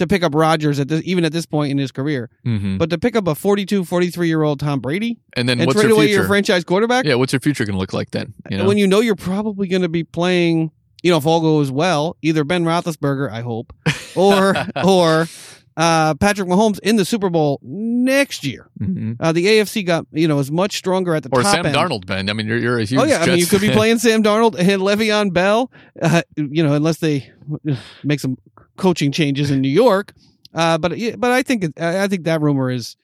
to 0.00 0.06
pick 0.06 0.22
up 0.22 0.34
Rodgers 0.34 0.78
at 0.80 0.88
this 0.88 1.00
even 1.04 1.24
at 1.24 1.32
this 1.32 1.46
point 1.46 1.70
in 1.70 1.78
his 1.78 1.92
career, 1.92 2.28
hmm 2.44 2.76
but 2.76 2.90
to 2.90 2.98
pick 2.98 3.14
up 3.16 3.26
a 3.28 3.34
42, 3.34 3.84
43 3.84 4.26
year 4.28 4.42
old 4.42 4.58
Tom 4.60 4.80
Brady 4.80 5.18
And 5.36 5.48
then 5.48 5.60
and 5.60 5.66
what's 5.66 5.80
trade 5.80 5.88
your 5.88 5.96
away 5.96 6.06
future? 6.08 6.20
your 6.20 6.28
franchise 6.28 6.64
quarterback 6.64 7.04
yeah, 7.04 7.14
what's 7.14 7.32
your 7.32 7.40
future 7.40 7.64
going 7.64 7.74
to 7.74 7.80
look 7.80 7.92
like 7.92 8.10
then? 8.10 8.34
You 8.50 8.58
know, 8.58 8.66
when 8.66 8.76
you 8.78 8.86
know 8.86 9.00
you're 9.00 9.14
probably 9.16 9.68
going 9.68 9.82
to 9.82 9.88
be 9.88 10.02
playing, 10.04 10.70
you 11.02 11.10
know, 11.10 11.16
if 11.16 11.26
all 11.26 11.40
goes 11.40 11.70
well, 11.70 12.16
either 12.20 12.44
Ben 12.44 12.64
Roethlisberger, 12.64 13.30
I 13.30 13.40
hope, 13.42 13.72
or 14.14 14.54
or 14.84 15.26
uh, 15.80 16.14
Patrick 16.14 16.46
Mahomes 16.48 16.78
in 16.80 16.96
the 16.96 17.04
Super 17.06 17.30
Bowl 17.30 17.58
next 17.62 18.44
year. 18.44 18.68
Mhm. 18.80 19.16
Uh, 19.18 19.32
the 19.32 19.46
AFC 19.46 19.82
got 19.84 20.06
you 20.12 20.28
know 20.28 20.38
is 20.38 20.50
much 20.50 20.76
stronger 20.76 21.14
at 21.14 21.22
the 21.22 21.30
or 21.32 21.42
top 21.42 21.54
Sam 21.54 21.66
end. 21.66 21.74
Darnold, 21.74 22.08
man. 22.08 22.28
I 22.28 22.34
mean, 22.34 22.46
you're 22.46 22.58
you're 22.58 22.78
a 22.78 22.84
huge. 22.84 23.00
Oh 23.00 23.04
yeah, 23.04 23.20
I 23.22 23.26
mean 23.26 23.38
you 23.38 23.46
could 23.46 23.62
be 23.62 23.70
playing 23.70 23.98
Sam 23.98 24.22
Darnold 24.28 24.56
and 24.58 24.82
Le'Veon 24.82 25.32
Bell, 25.32 25.70
uh, 26.02 26.22
you 26.36 26.62
know, 26.62 26.74
unless 26.74 26.98
they 26.98 27.30
make 28.04 28.20
some 28.20 28.36
coaching 28.76 29.10
changes 29.10 29.50
in 29.50 29.60
New 29.60 29.68
York. 29.70 30.12
Uh, 30.52 30.76
but 30.78 30.92
but 31.18 31.30
I 31.30 31.42
think 31.42 31.80
I 31.80 32.08
think 32.08 32.24
that 32.24 32.40
rumor 32.42 32.70
is 32.70 32.96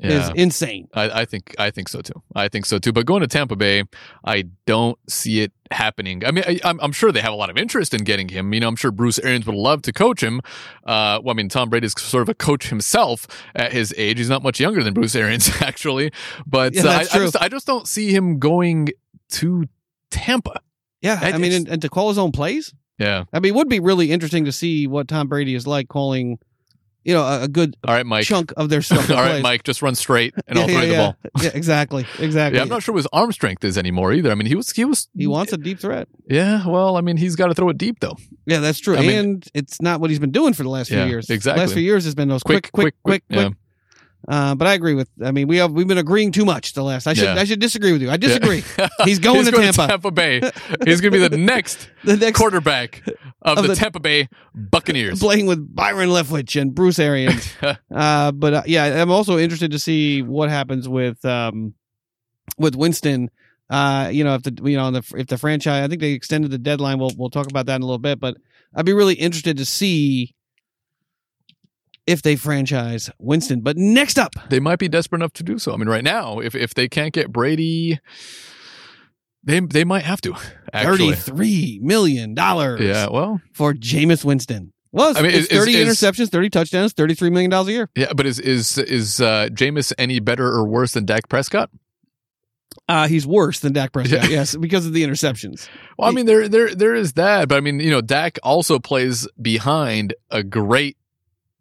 is 0.00 0.30
insane. 0.34 0.88
I, 0.94 1.22
I 1.22 1.24
think 1.24 1.54
I 1.58 1.70
think 1.70 1.88
so 1.88 2.00
too. 2.00 2.22
I 2.34 2.48
think 2.48 2.66
so 2.66 2.78
too. 2.78 2.92
But 2.92 3.06
going 3.06 3.20
to 3.20 3.26
Tampa 3.26 3.56
Bay, 3.56 3.84
I 4.24 4.44
don't 4.66 4.98
see 5.08 5.40
it 5.40 5.52
happening. 5.70 6.24
I 6.24 6.30
mean, 6.30 6.44
I, 6.46 6.60
I'm, 6.64 6.78
I'm 6.80 6.92
sure 6.92 7.10
they 7.10 7.20
have 7.20 7.32
a 7.32 7.36
lot 7.36 7.50
of 7.50 7.58
interest 7.58 7.92
in 7.92 8.04
getting 8.04 8.28
him. 8.28 8.52
You 8.54 8.60
know, 8.60 8.68
I'm 8.68 8.76
sure 8.76 8.90
Bruce 8.90 9.18
Arians 9.18 9.46
would 9.46 9.56
love 9.56 9.82
to 9.82 9.92
coach 9.92 10.22
him. 10.22 10.40
Uh, 10.84 11.20
well, 11.22 11.30
I 11.30 11.34
mean, 11.34 11.48
Tom 11.48 11.68
Brady 11.68 11.86
is 11.86 11.94
sort 11.98 12.22
of 12.22 12.28
a 12.28 12.34
coach 12.34 12.68
himself 12.68 13.26
at 13.54 13.72
his 13.72 13.92
age. 13.96 14.18
He's 14.18 14.30
not 14.30 14.42
much 14.42 14.60
younger 14.60 14.82
than 14.82 14.94
Bruce 14.94 15.16
Arians, 15.16 15.50
actually. 15.60 16.12
But 16.46 16.74
Yeah, 16.74 16.84
uh, 16.84 16.90
I, 16.90 16.98
I 17.00 17.18
just 17.18 17.36
I 17.42 17.48
just 17.48 17.66
don't 17.66 17.88
see 17.88 18.14
him 18.14 18.38
going 18.38 18.88
to 19.30 19.64
Tampa. 20.10 20.60
Yeah, 21.00 21.18
I 21.20 21.32
I, 21.32 21.38
mean, 21.38 21.52
and, 21.52 21.68
and 21.68 21.82
to 21.82 21.88
call 21.88 22.08
his 22.08 22.18
own 22.18 22.32
plays. 22.32 22.74
Yeah. 22.98 23.24
I 23.32 23.38
mean, 23.38 23.54
it 23.54 23.56
would 23.56 23.68
be 23.68 23.80
really 23.80 24.10
interesting 24.10 24.44
to 24.46 24.52
see 24.52 24.86
what 24.86 25.08
Tom 25.08 25.28
Brady 25.28 25.54
is 25.54 25.66
like 25.66 25.88
calling, 25.88 26.38
you 27.08 27.14
know, 27.14 27.22
a, 27.22 27.44
a 27.44 27.48
good 27.48 27.74
All 27.86 27.94
right, 27.94 28.04
Mike. 28.04 28.26
chunk 28.26 28.52
of 28.58 28.68
their 28.68 28.82
stuff. 28.88 29.08
All 29.10 29.16
right, 29.16 29.40
Mike. 29.42 29.62
Just 29.64 29.80
run 29.80 29.94
straight, 29.94 30.34
and 30.46 30.58
I'll 30.58 30.68
throw 30.68 30.80
you 30.82 30.88
the 30.90 30.96
ball. 30.96 31.16
Yeah, 31.42 31.50
exactly, 31.54 32.04
exactly. 32.18 32.58
Yeah, 32.58 32.62
I'm 32.64 32.68
not 32.68 32.82
sure 32.82 32.92
what 32.92 32.98
his 32.98 33.08
arm 33.14 33.32
strength 33.32 33.64
is 33.64 33.78
anymore 33.78 34.12
either. 34.12 34.30
I 34.30 34.34
mean, 34.34 34.46
he 34.46 34.54
was 34.54 34.70
he 34.72 34.84
was 34.84 35.08
He 35.16 35.26
wants 35.26 35.54
a 35.54 35.56
deep 35.56 35.80
threat. 35.80 36.06
Yeah, 36.28 36.66
well, 36.68 36.98
I 36.98 37.00
mean, 37.00 37.16
he's 37.16 37.34
got 37.34 37.46
to 37.46 37.54
throw 37.54 37.70
it 37.70 37.78
deep 37.78 38.00
though. 38.00 38.16
Yeah, 38.44 38.58
that's 38.60 38.78
true. 38.78 38.96
I 38.96 39.00
mean- 39.00 39.10
and 39.18 39.44
it's 39.54 39.80
not 39.80 40.00
what 40.02 40.10
he's 40.10 40.18
been 40.18 40.32
doing 40.32 40.52
for 40.52 40.64
the 40.64 40.68
last 40.68 40.88
few 40.90 41.02
years. 41.02 41.30
exactly. 41.30 41.62
Last 41.64 41.72
few 41.72 41.82
years 41.82 42.04
has 42.04 42.14
been 42.14 42.28
those 42.28 42.42
quick, 42.42 42.70
Quick, 42.72 42.94
quick, 43.02 43.22
quick, 43.24 43.24
quick, 43.28 43.44
quick. 43.48 43.56
Uh, 44.26 44.54
but 44.54 44.66
I 44.66 44.74
agree 44.74 44.94
with. 44.94 45.08
I 45.24 45.30
mean, 45.30 45.46
we 45.48 45.58
have 45.58 45.70
we've 45.72 45.86
been 45.86 45.96
agreeing 45.98 46.32
too 46.32 46.44
much 46.44 46.72
the 46.72 46.82
last. 46.82 47.06
I 47.06 47.14
should 47.14 47.24
Yeah. 47.24 47.34
I 47.40 47.44
should 47.44 47.60
disagree 47.60 47.92
with 47.92 48.02
you. 48.02 48.10
I 48.10 48.16
disagree. 48.16 48.64
Yeah. 48.78 48.88
He's 49.04 49.18
going 49.18 49.44
to 49.44 49.52
Tampa. 49.52 49.86
Tampa 49.86 50.10
Bay. 50.10 50.40
He's 50.84 51.00
going 51.00 51.12
to 51.12 51.18
be 51.20 51.28
the 51.28 51.38
next 51.38 51.88
The 52.04 52.16
next 52.16 52.36
quarterback 52.38 53.02
of, 53.42 53.58
Of 53.58 53.62
the, 53.62 53.68
the- 53.68 53.76
Tampa 53.76 54.00
Bay 54.00 54.28
Buccaneers. 54.54 55.20
playing 55.20 55.46
with 55.46 55.74
Byron 55.74 56.08
Leftwich 56.08 56.60
and 56.60 56.74
Bruce 56.74 56.98
Arians. 56.98 57.54
uh, 57.94 58.32
but 58.32 58.54
uh, 58.54 58.62
yeah, 58.66 59.00
I'm 59.00 59.10
also 59.10 59.38
interested 59.38 59.70
to 59.70 59.78
see 59.78 60.22
what 60.22 60.48
happens 60.50 60.88
with 60.88 61.24
um, 61.24 61.74
with 62.58 62.74
Winston. 62.74 63.30
Uh, 63.70 64.08
you 64.12 64.24
know, 64.24 64.34
if 64.34 64.42
the 64.42 64.58
you 64.64 64.76
know 64.76 64.90
the 64.90 65.02
if 65.16 65.26
the 65.28 65.38
franchise, 65.38 65.84
I 65.84 65.88
think 65.88 66.00
they 66.00 66.12
extended 66.12 66.50
the 66.50 66.58
deadline. 66.58 66.98
We'll 66.98 67.12
we'll 67.16 67.30
talk 67.30 67.46
about 67.48 67.66
that 67.66 67.76
in 67.76 67.82
a 67.82 67.86
little 67.86 67.98
bit. 67.98 68.18
But 68.18 68.36
I'd 68.74 68.84
be 68.86 68.92
really 68.94 69.14
interested 69.14 69.56
to 69.58 69.64
see 69.64 70.34
if 72.08 72.22
they 72.22 72.34
franchise 72.36 73.10
Winston. 73.18 73.60
But 73.60 73.76
next 73.76 74.18
up, 74.18 74.34
they 74.48 74.58
might 74.60 74.78
be 74.78 74.88
desperate 74.88 75.18
enough 75.20 75.32
to 75.34 75.42
do 75.42 75.58
so. 75.58 75.72
I 75.72 75.76
mean, 75.76 75.88
right 75.88 76.02
now, 76.04 76.40
if 76.40 76.54
if 76.54 76.74
they 76.74 76.88
can't 76.88 77.12
get 77.12 77.30
Brady, 77.30 78.00
they 79.44 79.60
they 79.60 79.84
might 79.84 80.04
have 80.04 80.20
to. 80.22 80.34
Actually, 80.72 81.12
thirty-three 81.14 81.80
million 81.82 82.34
dollars. 82.34 82.80
yeah. 82.80 83.08
Well, 83.08 83.40
for 83.52 83.74
Jameis 83.74 84.24
Winston. 84.24 84.72
Well, 84.90 85.10
it's, 85.10 85.18
I 85.18 85.22
mean, 85.22 85.32
it's 85.32 85.48
is- 85.48 85.58
thirty 85.58 85.74
is- 85.76 85.88
interceptions, 85.88 86.30
thirty 86.30 86.50
touchdowns, 86.50 86.92
thirty-three 86.92 87.30
million 87.30 87.50
dollars 87.50 87.68
a 87.68 87.72
year. 87.72 87.90
yeah. 87.94 88.12
But 88.14 88.26
is 88.26 88.38
is 88.40 88.78
is 88.78 89.20
uh, 89.20 89.48
Jameis 89.52 89.92
any 89.98 90.18
better 90.20 90.46
or 90.46 90.66
worse 90.66 90.92
than 90.92 91.04
Dak 91.04 91.28
Prescott? 91.28 91.70
Uh, 92.86 93.08
he's 93.08 93.26
worse 93.26 93.60
than 93.60 93.72
Dak 93.72 93.92
Prescott. 93.92 94.24
Yeah. 94.24 94.28
Yes, 94.28 94.54
because 94.56 94.86
of 94.86 94.92
the 94.92 95.02
interceptions. 95.02 95.68
Well, 95.98 96.08
I 96.08 96.12
mean, 96.12 96.26
there 96.26 96.48
there 96.48 96.74
there 96.74 96.94
is 96.94 97.14
that, 97.14 97.48
but 97.48 97.56
I 97.56 97.60
mean, 97.60 97.80
you 97.80 97.90
know, 97.90 98.00
Dak 98.00 98.38
also 98.42 98.78
plays 98.78 99.26
behind 99.40 100.14
a 100.30 100.42
great 100.42 100.96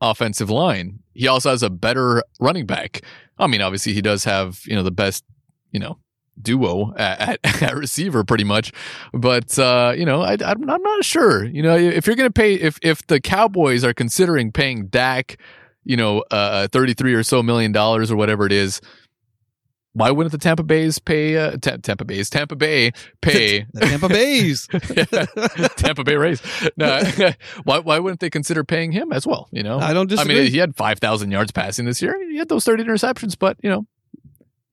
offensive 0.02 0.50
line. 0.50 1.00
He 1.14 1.28
also 1.28 1.50
has 1.50 1.64
a 1.64 1.70
better 1.70 2.24
running 2.40 2.66
back. 2.66 3.02
I 3.40 3.48
mean, 3.48 3.62
obviously 3.62 3.94
he 3.94 4.02
does 4.02 4.24
have, 4.24 4.62
you 4.66 4.76
know, 4.76 4.84
the 4.84 4.92
best, 4.92 5.24
you 5.72 5.80
know, 5.80 5.98
duo 6.42 6.94
at, 6.96 7.40
at, 7.44 7.62
at 7.64 7.76
receiver 7.76 8.24
pretty 8.24 8.44
much. 8.44 8.72
But, 9.14 9.58
uh, 9.58 9.94
you 9.96 10.06
know, 10.06 10.22
I, 10.22 10.34
I'm, 10.34 10.70
I'm 10.70 10.82
not 10.82 11.04
sure, 11.04 11.46
you 11.46 11.62
know, 11.62 11.76
if 11.76 12.08
you're 12.08 12.16
going 12.16 12.30
to 12.30 12.34
pay, 12.34 12.54
if, 12.56 12.80
if 12.82 13.06
the 13.08 13.20
Cowboys 13.20 13.84
are 13.84 13.94
considering 13.94 14.52
paying 14.52 14.88
Dak, 14.88 15.38
you 15.84 15.98
know, 15.98 16.24
uh, 16.32 16.68
33 16.68 17.14
or 17.14 17.24
so 17.24 17.42
million 17.42 17.72
dollars 17.72 18.12
or 18.12 18.18
whatever 18.18 18.46
it 18.46 18.52
is, 18.52 18.82
why 19.98 20.12
wouldn't 20.12 20.32
the 20.32 20.38
Tampa 20.38 20.62
Bay's 20.62 21.00
pay 21.00 21.38
uh, 21.38 21.58
Ta- 21.58 21.78
Tampa 21.78 22.06
Bay's 22.06 22.30
Tampa 22.30 22.56
Bay 22.56 22.92
pay 23.22 23.66
The 23.74 23.82
Tampa 23.82 24.08
Bays. 24.10 24.68
Tampa 25.78 26.04
Bay 26.04 26.16
Rays? 26.16 26.42
No, 26.78 27.00
why 27.64 27.80
why 27.80 27.98
wouldn't 28.00 28.20
they 28.20 28.30
consider 28.30 28.64
paying 28.64 28.92
him 28.92 29.12
as 29.12 29.26
well? 29.26 29.50
You 29.52 29.64
know, 29.64 29.80
I 29.80 29.94
don't 29.94 30.12
I 30.18 30.24
mean, 30.24 30.52
he 30.52 30.58
had 30.60 30.76
five 30.76 31.00
thousand 31.00 31.32
yards 31.32 31.52
passing 31.52 31.86
this 31.86 32.02
year. 32.02 32.16
He 32.30 32.38
had 32.38 32.48
those 32.48 32.64
thirty 32.64 32.84
interceptions, 32.84 33.36
but 33.38 33.58
you 33.64 33.70
know, 33.70 33.88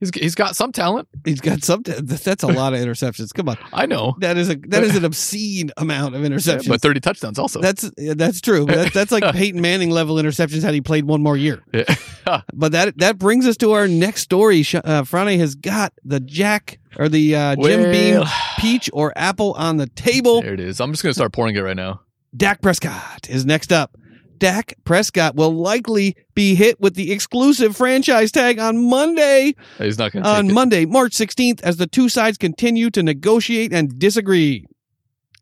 he's 0.00 0.10
he's 0.14 0.34
got 0.34 0.56
some 0.56 0.72
talent. 0.72 1.08
He's 1.24 1.40
got 1.40 1.62
some. 1.62 1.82
That's 1.84 2.42
a 2.42 2.46
lot 2.46 2.74
of 2.74 2.80
interceptions. 2.80 3.32
Come 3.32 3.48
on, 3.48 3.58
I 3.72 3.86
know, 3.86 4.16
that 4.20 4.36
is 4.36 4.50
a 4.50 4.56
that 4.68 4.82
is 4.82 4.96
an 4.96 5.04
obscene 5.04 5.70
amount 5.76 6.14
of 6.14 6.22
interceptions. 6.22 6.68
but 6.68 6.80
thirty 6.80 7.00
touchdowns 7.00 7.38
also. 7.38 7.60
That's 7.60 7.90
yeah, 7.96 8.14
that's 8.14 8.40
true. 8.40 8.66
That, 8.66 8.92
that's 8.92 9.12
like 9.12 9.24
Peyton 9.34 9.60
Manning 9.60 9.90
level 9.90 10.16
interceptions 10.16 10.62
had 10.62 10.74
he 10.74 10.80
played 10.80 11.04
one 11.04 11.22
more 11.22 11.36
year. 11.36 11.62
Yeah. 11.72 11.84
But 12.54 12.72
that 12.72 12.96
that 12.98 13.18
brings 13.18 13.46
us 13.46 13.58
to 13.58 13.72
our 13.72 13.86
next 13.86 14.22
story. 14.22 14.64
Uh, 14.72 15.04
has 15.04 15.54
got 15.54 15.92
the 16.04 16.20
Jack 16.20 16.78
or 16.96 17.10
the 17.10 17.36
uh, 17.36 17.56
Jim 17.56 17.90
Beam 17.90 18.24
peach 18.58 18.88
or 18.94 19.12
apple 19.14 19.52
on 19.54 19.76
the 19.76 19.86
table. 19.88 20.40
There 20.40 20.54
it 20.54 20.60
is. 20.60 20.80
I'm 20.80 20.90
just 20.92 21.02
gonna 21.02 21.12
start 21.12 21.34
pouring 21.34 21.54
it 21.54 21.60
right 21.60 21.76
now. 21.76 22.00
Dak 22.34 22.62
Prescott 22.62 23.28
is 23.28 23.44
next 23.44 23.72
up. 23.72 23.96
Dak 24.38 24.74
Prescott 24.84 25.34
will 25.34 25.54
likely 25.54 26.16
be 26.34 26.54
hit 26.54 26.80
with 26.80 26.94
the 26.94 27.12
exclusive 27.12 27.76
franchise 27.76 28.32
tag 28.32 28.58
on 28.58 28.88
Monday. 28.88 29.54
He's 29.78 29.98
not 29.98 30.12
gonna 30.12 30.26
on 30.26 30.44
take 30.44 30.50
it. 30.50 30.54
Monday, 30.54 30.86
March 30.86 31.12
16th, 31.12 31.62
as 31.62 31.76
the 31.76 31.86
two 31.86 32.08
sides 32.08 32.38
continue 32.38 32.90
to 32.90 33.02
negotiate 33.02 33.72
and 33.72 33.98
disagree. 33.98 34.66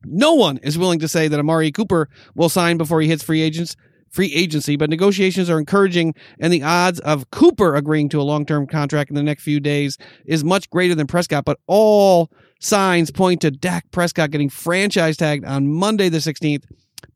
No 0.05 0.35
one 0.35 0.59
is 0.59 0.79
willing 0.79 0.99
to 1.01 1.09
say 1.09 1.29
that 1.29 1.39
Amari 1.39 1.71
Cooper 1.71 2.09
will 2.35 2.49
sign 2.49 2.77
before 2.77 3.01
he 3.01 3.09
hits 3.09 3.23
free 3.23 3.41
agents 3.41 3.77
free 4.13 4.33
agency, 4.35 4.77
but 4.77 4.91
negotiations 4.91 5.49
are 5.49 5.59
encouraging 5.59 6.15
and 6.39 6.53
the 6.53 6.63
odds 6.63 7.01
of 7.01 7.31
Cooper 7.31 7.75
agreeing 7.75 8.11
to 8.11 8.21
a 8.21 8.23
long-term 8.23 8.67
contract 8.67 9.11
in 9.11 9.17
the 9.17 9.23
next 9.23 9.43
few 9.43 9.59
days 9.59 9.97
is 10.27 10.45
much 10.45 10.69
greater 10.71 10.95
than 10.95 11.07
Prescott, 11.07 11.47
but 11.47 11.59
all 11.67 12.31
signs 12.61 13.11
point 13.11 13.41
to 13.41 13.51
Dak 13.51 13.91
Prescott 13.91 14.31
getting 14.31 14.51
franchise 14.51 15.17
tagged 15.17 15.45
on 15.45 15.67
Monday 15.67 16.09
the 16.11 16.19
16th 16.19 16.65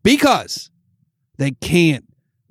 because 0.03 0.71
they 1.39 1.53
can't 1.53 2.05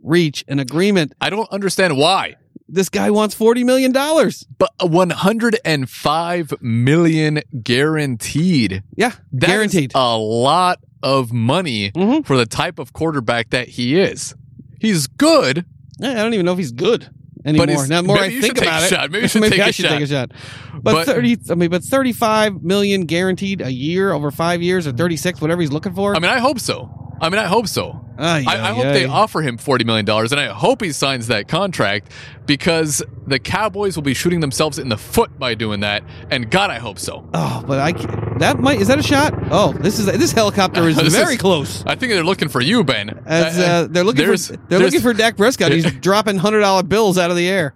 reach 0.03 0.43
an 0.47 0.59
agreement. 0.59 1.13
I 1.21 1.29
don't 1.29 1.49
understand 1.51 1.97
why. 1.97 2.35
This 2.67 2.89
guy 2.89 3.11
wants 3.11 3.35
40 3.35 3.63
million 3.63 3.91
dollars. 3.91 4.45
But 4.57 4.71
105 4.79 6.53
million 6.61 7.41
guaranteed. 7.63 8.83
Yeah, 8.95 9.11
That 9.33 9.43
is 9.43 9.49
guaranteed. 9.49 9.91
a 9.95 10.17
lot 10.17 10.79
of 11.03 11.31
money 11.31 11.91
Mhm. 11.91 12.25
for 12.25 12.37
the 12.37 12.45
type 12.45 12.79
of 12.79 12.93
quarterback 12.93 13.51
that 13.51 13.69
he 13.69 13.97
is. 13.99 14.33
He's 14.79 15.07
good. 15.07 15.65
I 16.01 16.13
don't 16.15 16.33
even 16.33 16.45
know 16.45 16.51
if 16.53 16.57
he's 16.57 16.71
good 16.71 17.07
anymore. 17.45 17.87
now, 17.87 18.01
the 18.01 18.07
more 18.07 18.17
I 18.19 18.29
think 18.39 18.57
about 18.59 18.83
it, 18.83 18.89
shot. 18.89 19.11
Maybe 19.11 19.23
you 19.23 19.27
should 19.29 19.43
take 19.43 19.59
I 19.59 19.67
a 19.67 19.71
should 19.71 19.85
shot. 19.85 19.91
take 19.91 20.01
a 20.03 20.07
shot. 20.07 20.31
But, 20.73 20.83
But- 20.93 21.05
thirty, 21.05 21.37
I 21.49 21.55
mean, 21.55 21.69
but 21.69 21.83
thirty-five 21.83 22.61
million 22.63 23.01
guaranteed 23.05 23.61
a 23.61 23.71
year 23.71 24.11
over 24.11 24.31
five 24.31 24.61
years, 24.61 24.87
or 24.87 24.91
thirty-six, 24.91 25.39
whatever 25.41 25.61
he's 25.61 25.71
looking 25.71 25.93
for. 25.93 26.15
I 26.15 26.19
mean, 26.19 26.31
I 26.31 26.39
hope 26.39 26.59
so. 26.59 27.04
I 27.21 27.29
mean, 27.29 27.39
I 27.39 27.45
hope 27.45 27.67
so. 27.67 28.01
Ay, 28.17 28.45
I, 28.47 28.69
I 28.69 28.73
hope 28.73 28.83
they 28.85 29.05
offer 29.05 29.41
him 29.41 29.57
$40 29.57 29.85
million 29.85 30.09
and 30.09 30.39
I 30.39 30.47
hope 30.47 30.81
he 30.81 30.91
signs 30.93 31.27
that 31.27 31.47
contract 31.49 32.11
because 32.45 33.03
the 33.27 33.39
Cowboys 33.39 33.95
will 33.97 34.03
be 34.03 34.13
shooting 34.13 34.39
themselves 34.39 34.79
in 34.79 34.87
the 34.89 34.97
foot 34.97 35.37
by 35.37 35.53
doing 35.53 35.81
that. 35.81 36.03
And 36.31 36.49
God, 36.49 36.69
I 36.69 36.79
hope 36.79 36.97
so. 36.97 37.27
Oh, 37.33 37.63
but 37.67 37.79
I 37.79 37.91
can't, 37.91 38.39
that 38.39 38.59
might 38.59 38.79
is 38.79 38.87
that 38.87 38.99
a 38.99 39.03
shot? 39.03 39.33
Oh, 39.51 39.73
this 39.73 39.99
is 39.99 40.05
this 40.05 40.31
helicopter 40.31 40.87
is 40.87 40.95
This 41.03 41.13
very 41.15 41.33
is- 41.35 41.41
close. 41.41 41.83
I 41.85 41.95
think 41.95 42.11
they're 42.13 42.23
looking 42.23 42.47
for 42.47 42.61
you, 42.61 42.83
Ben. 42.85 43.21
As 43.25 43.57
uh, 43.59 43.87
they're 43.89 44.03
looking 44.05 44.25
there's- 44.25 44.47
for 44.47 44.53
they're 44.55 44.79
there's- 44.79 44.83
looking 44.93 45.01
for 45.01 45.13
Dak 45.13 45.35
Prescott. 45.35 45.71
He's 45.73 45.91
dropping 46.01 46.37
hundred 46.37 46.61
dollar 46.61 46.83
bills 46.83 47.17
out 47.17 47.31
of 47.31 47.37
the 47.37 47.47
air. 47.49 47.73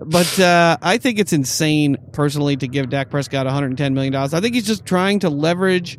But 0.00 0.38
uh, 0.38 0.76
I 0.80 0.96
think 0.98 1.18
it's 1.18 1.32
insane, 1.32 1.96
personally, 2.12 2.56
to 2.56 2.68
give 2.68 2.88
Dak 2.88 3.10
Prescott 3.10 3.46
110 3.46 3.94
million 3.94 4.12
dollars. 4.12 4.32
I 4.32 4.40
think 4.40 4.54
he's 4.54 4.66
just 4.66 4.86
trying 4.86 5.18
to 5.20 5.28
leverage 5.30 5.98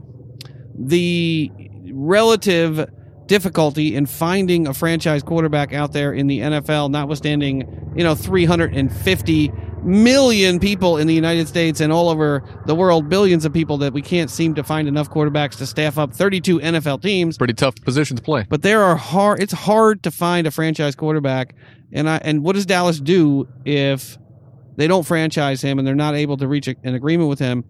the 0.76 1.52
relative 1.94 2.90
difficulty 3.26 3.96
in 3.96 4.06
finding 4.06 4.68
a 4.68 4.74
franchise 4.74 5.22
quarterback 5.24 5.72
out 5.74 5.94
there 5.94 6.12
in 6.12 6.28
the 6.28 6.40
NFL, 6.40 6.90
notwithstanding 6.90 7.94
you 7.96 8.04
know 8.04 8.16
350 8.16 9.52
million 9.84 10.60
people 10.60 10.98
in 10.98 11.08
the 11.08 11.14
United 11.14 11.48
States 11.48 11.80
and 11.80 11.94
all 11.94 12.10
over 12.10 12.44
the 12.66 12.76
world, 12.76 13.08
billions 13.08 13.46
of 13.46 13.54
people 13.54 13.78
that 13.78 13.94
we 13.94 14.02
can't 14.02 14.30
seem 14.30 14.54
to 14.56 14.64
find 14.64 14.88
enough 14.88 15.10
quarterbacks 15.10 15.58
to 15.58 15.66
staff 15.66 15.98
up 15.98 16.14
32 16.14 16.60
NFL 16.60 17.02
teams 17.02 17.38
Pretty 17.38 17.54
tough 17.54 17.76
position 17.84 18.18
to 18.18 18.22
play. 18.24 18.46
but 18.50 18.62
there 18.62 18.84
are 18.84 18.96
hard 18.96 19.42
it's 19.42 19.54
hard 19.54 20.04
to 20.04 20.12
find 20.12 20.48
a 20.48 20.52
franchise 20.52 20.96
quarterback 20.96 21.56
and 21.94 22.10
I 22.10 22.18
and 22.18 22.44
what 22.44 22.56
does 22.56 22.66
Dallas 22.66 23.00
do 23.00 23.48
if 23.64 24.18
they 24.76 24.88
don't 24.88 25.06
franchise 25.06 25.62
him 25.62 25.80
and 25.80 25.88
they're 25.88 25.96
not 25.96 26.16
able 26.16 26.38
to 26.38 26.48
reach 26.48 26.68
a, 26.68 26.76
an 26.84 26.96
agreement 26.96 27.30
with 27.30 27.40
him 27.40 27.64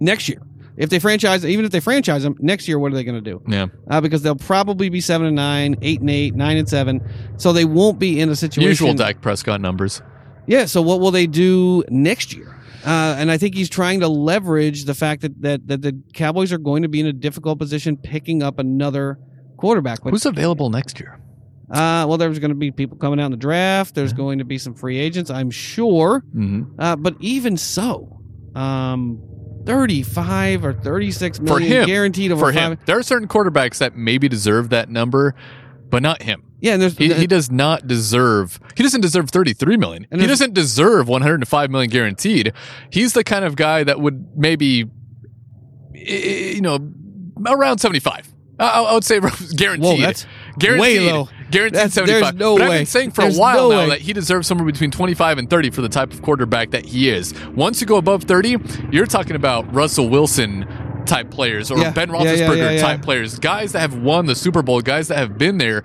next 0.00 0.28
year 0.28 0.42
if 0.80 0.90
they 0.90 0.98
franchise 0.98 1.44
even 1.44 1.64
if 1.64 1.70
they 1.70 1.78
franchise 1.80 2.24
him 2.24 2.34
next 2.40 2.66
year 2.66 2.78
what 2.78 2.90
are 2.90 2.94
they 2.96 3.04
going 3.04 3.22
to 3.22 3.30
do 3.30 3.40
Yeah. 3.46 3.66
uh, 3.88 4.00
because 4.00 4.22
they'll 4.22 4.34
probably 4.34 4.88
be 4.88 5.00
7 5.00 5.26
and 5.26 5.36
9 5.36 5.76
8 5.80 6.00
and 6.00 6.10
8 6.10 6.34
9 6.34 6.56
and 6.56 6.68
7 6.68 7.00
so 7.36 7.52
they 7.52 7.64
won't 7.64 7.98
be 7.98 8.18
in 8.20 8.28
a 8.30 8.34
situation 8.36 8.68
Usual 8.68 8.94
Dak 8.94 9.20
Prescott 9.20 9.60
numbers. 9.60 10.02
yeah. 10.46 10.64
So 10.64 10.82
what 10.82 10.98
will 11.00 11.10
they 11.12 11.26
do 11.26 11.84
next 11.88 12.32
year? 12.34 12.56
Uh, 12.84 13.14
and 13.18 13.30
I 13.30 13.36
think 13.36 13.54
he's 13.54 13.68
trying 13.68 14.00
to 14.00 14.08
leverage 14.08 14.86
the 14.86 14.94
fact 14.94 15.20
that, 15.22 15.42
that 15.42 15.66
that 15.68 15.82
the 15.82 16.00
Cowboys 16.14 16.50
are 16.50 16.58
going 16.58 16.82
to 16.82 16.88
be 16.88 16.98
in 17.00 17.06
a 17.06 17.12
difficult 17.12 17.58
position 17.58 17.96
picking 17.98 18.42
up 18.42 18.58
another 18.58 19.18
quarterback. 19.58 20.02
But 20.02 20.10
Who's 20.10 20.24
available 20.24 20.70
next 20.70 20.98
year? 20.98 21.20
uh, 21.70 22.06
well, 22.08 22.16
there's 22.16 22.38
going 22.38 22.48
to 22.50 22.54
be 22.56 22.70
people 22.72 22.96
coming 22.96 23.20
out 23.20 23.26
in 23.26 23.30
the 23.32 23.36
draft. 23.36 23.94
There's 23.94 24.14
going 24.14 24.38
to 24.38 24.44
be 24.46 24.56
some 24.56 24.74
free 24.74 24.98
agents, 24.98 25.30
I'm 25.30 25.50
sure. 25.50 26.20
hmm 26.32 26.62
Uh, 26.78 26.96
but 26.96 27.14
even 27.20 27.58
so, 27.58 28.18
um, 28.54 29.20
35 29.66 30.64
or 30.64 30.72
36 30.72 31.38
For 31.46 31.58
him. 31.60 31.86
guaranteed 31.86 32.32
over 32.32 32.46
For 32.46 32.52
five. 32.52 32.72
him. 32.72 32.78
There 32.86 32.98
are 32.98 33.02
certain 33.02 33.28
quarterbacks 33.28 33.78
that 33.78 33.96
maybe 33.96 34.28
deserve 34.28 34.70
that 34.70 34.88
number, 34.88 35.34
but 35.88 36.02
not 36.02 36.22
him. 36.22 36.42
Yeah, 36.60 36.74
and 36.74 36.82
there's 36.82 36.96
He, 36.98 37.12
he 37.14 37.26
does 37.26 37.50
not 37.50 37.86
deserve. 37.86 38.60
He 38.76 38.82
doesn't 38.82 39.00
deserve 39.00 39.30
thirty 39.30 39.54
three 39.54 39.78
million. 39.78 40.06
And 40.10 40.20
he 40.20 40.26
doesn't 40.26 40.52
deserve 40.52 41.08
one 41.08 41.22
hundred 41.22 41.36
and 41.36 41.48
five 41.48 41.70
million 41.70 41.90
guaranteed. 41.90 42.52
He's 42.90 43.14
the 43.14 43.24
kind 43.24 43.44
of 43.46 43.56
guy 43.56 43.82
that 43.84 43.98
would 43.98 44.36
maybe, 44.36 44.90
you 45.94 46.60
know, 46.60 46.78
around 47.46 47.78
seventy 47.78 48.00
five. 48.00 48.28
I, 48.58 48.82
I 48.82 48.92
would 48.92 49.04
say 49.04 49.20
guaranteed. 49.56 49.84
Whoa, 49.84 49.96
that's 49.98 50.26
guaranteed. 50.60 50.80
way 50.80 51.12
low. 51.12 51.28
Guaranteed 51.50 51.74
That's- 51.74 51.94
seventy 51.94 52.12
there's 52.12 52.34
no 52.34 52.56
but 52.56 52.62
I've 52.64 52.70
way. 52.70 52.78
been 52.78 52.86
saying 52.86 53.10
for 53.10 53.22
There's 53.22 53.36
a 53.36 53.40
while 53.40 53.68
no 53.68 53.70
now 53.70 53.78
way. 53.84 53.88
that 53.90 54.00
he 54.00 54.12
deserves 54.12 54.46
somewhere 54.46 54.66
between 54.66 54.90
twenty 54.90 55.14
five 55.14 55.38
and 55.38 55.50
thirty 55.50 55.70
for 55.70 55.82
the 55.82 55.88
type 55.88 56.12
of 56.12 56.22
quarterback 56.22 56.70
that 56.70 56.86
he 56.86 57.08
is. 57.10 57.34
Once 57.54 57.80
you 57.80 57.86
go 57.86 57.96
above 57.96 58.24
thirty, 58.24 58.56
you're 58.92 59.06
talking 59.06 59.34
about 59.36 59.72
Russell 59.74 60.08
Wilson 60.08 60.66
type 61.06 61.30
players 61.30 61.70
or 61.70 61.78
Yeah. 61.78 61.90
Ben 61.90 62.08
Roethlisberger 62.10 62.56
yeah, 62.58 62.70
yeah, 62.70 62.80
type 62.80 63.02
players, 63.02 63.38
guys 63.38 63.72
that 63.72 63.80
have 63.80 63.96
won 63.96 64.26
the 64.26 64.34
Super 64.36 64.62
Bowl, 64.62 64.80
guys 64.80 65.08
that 65.08 65.18
have 65.18 65.36
been 65.38 65.58
there. 65.58 65.82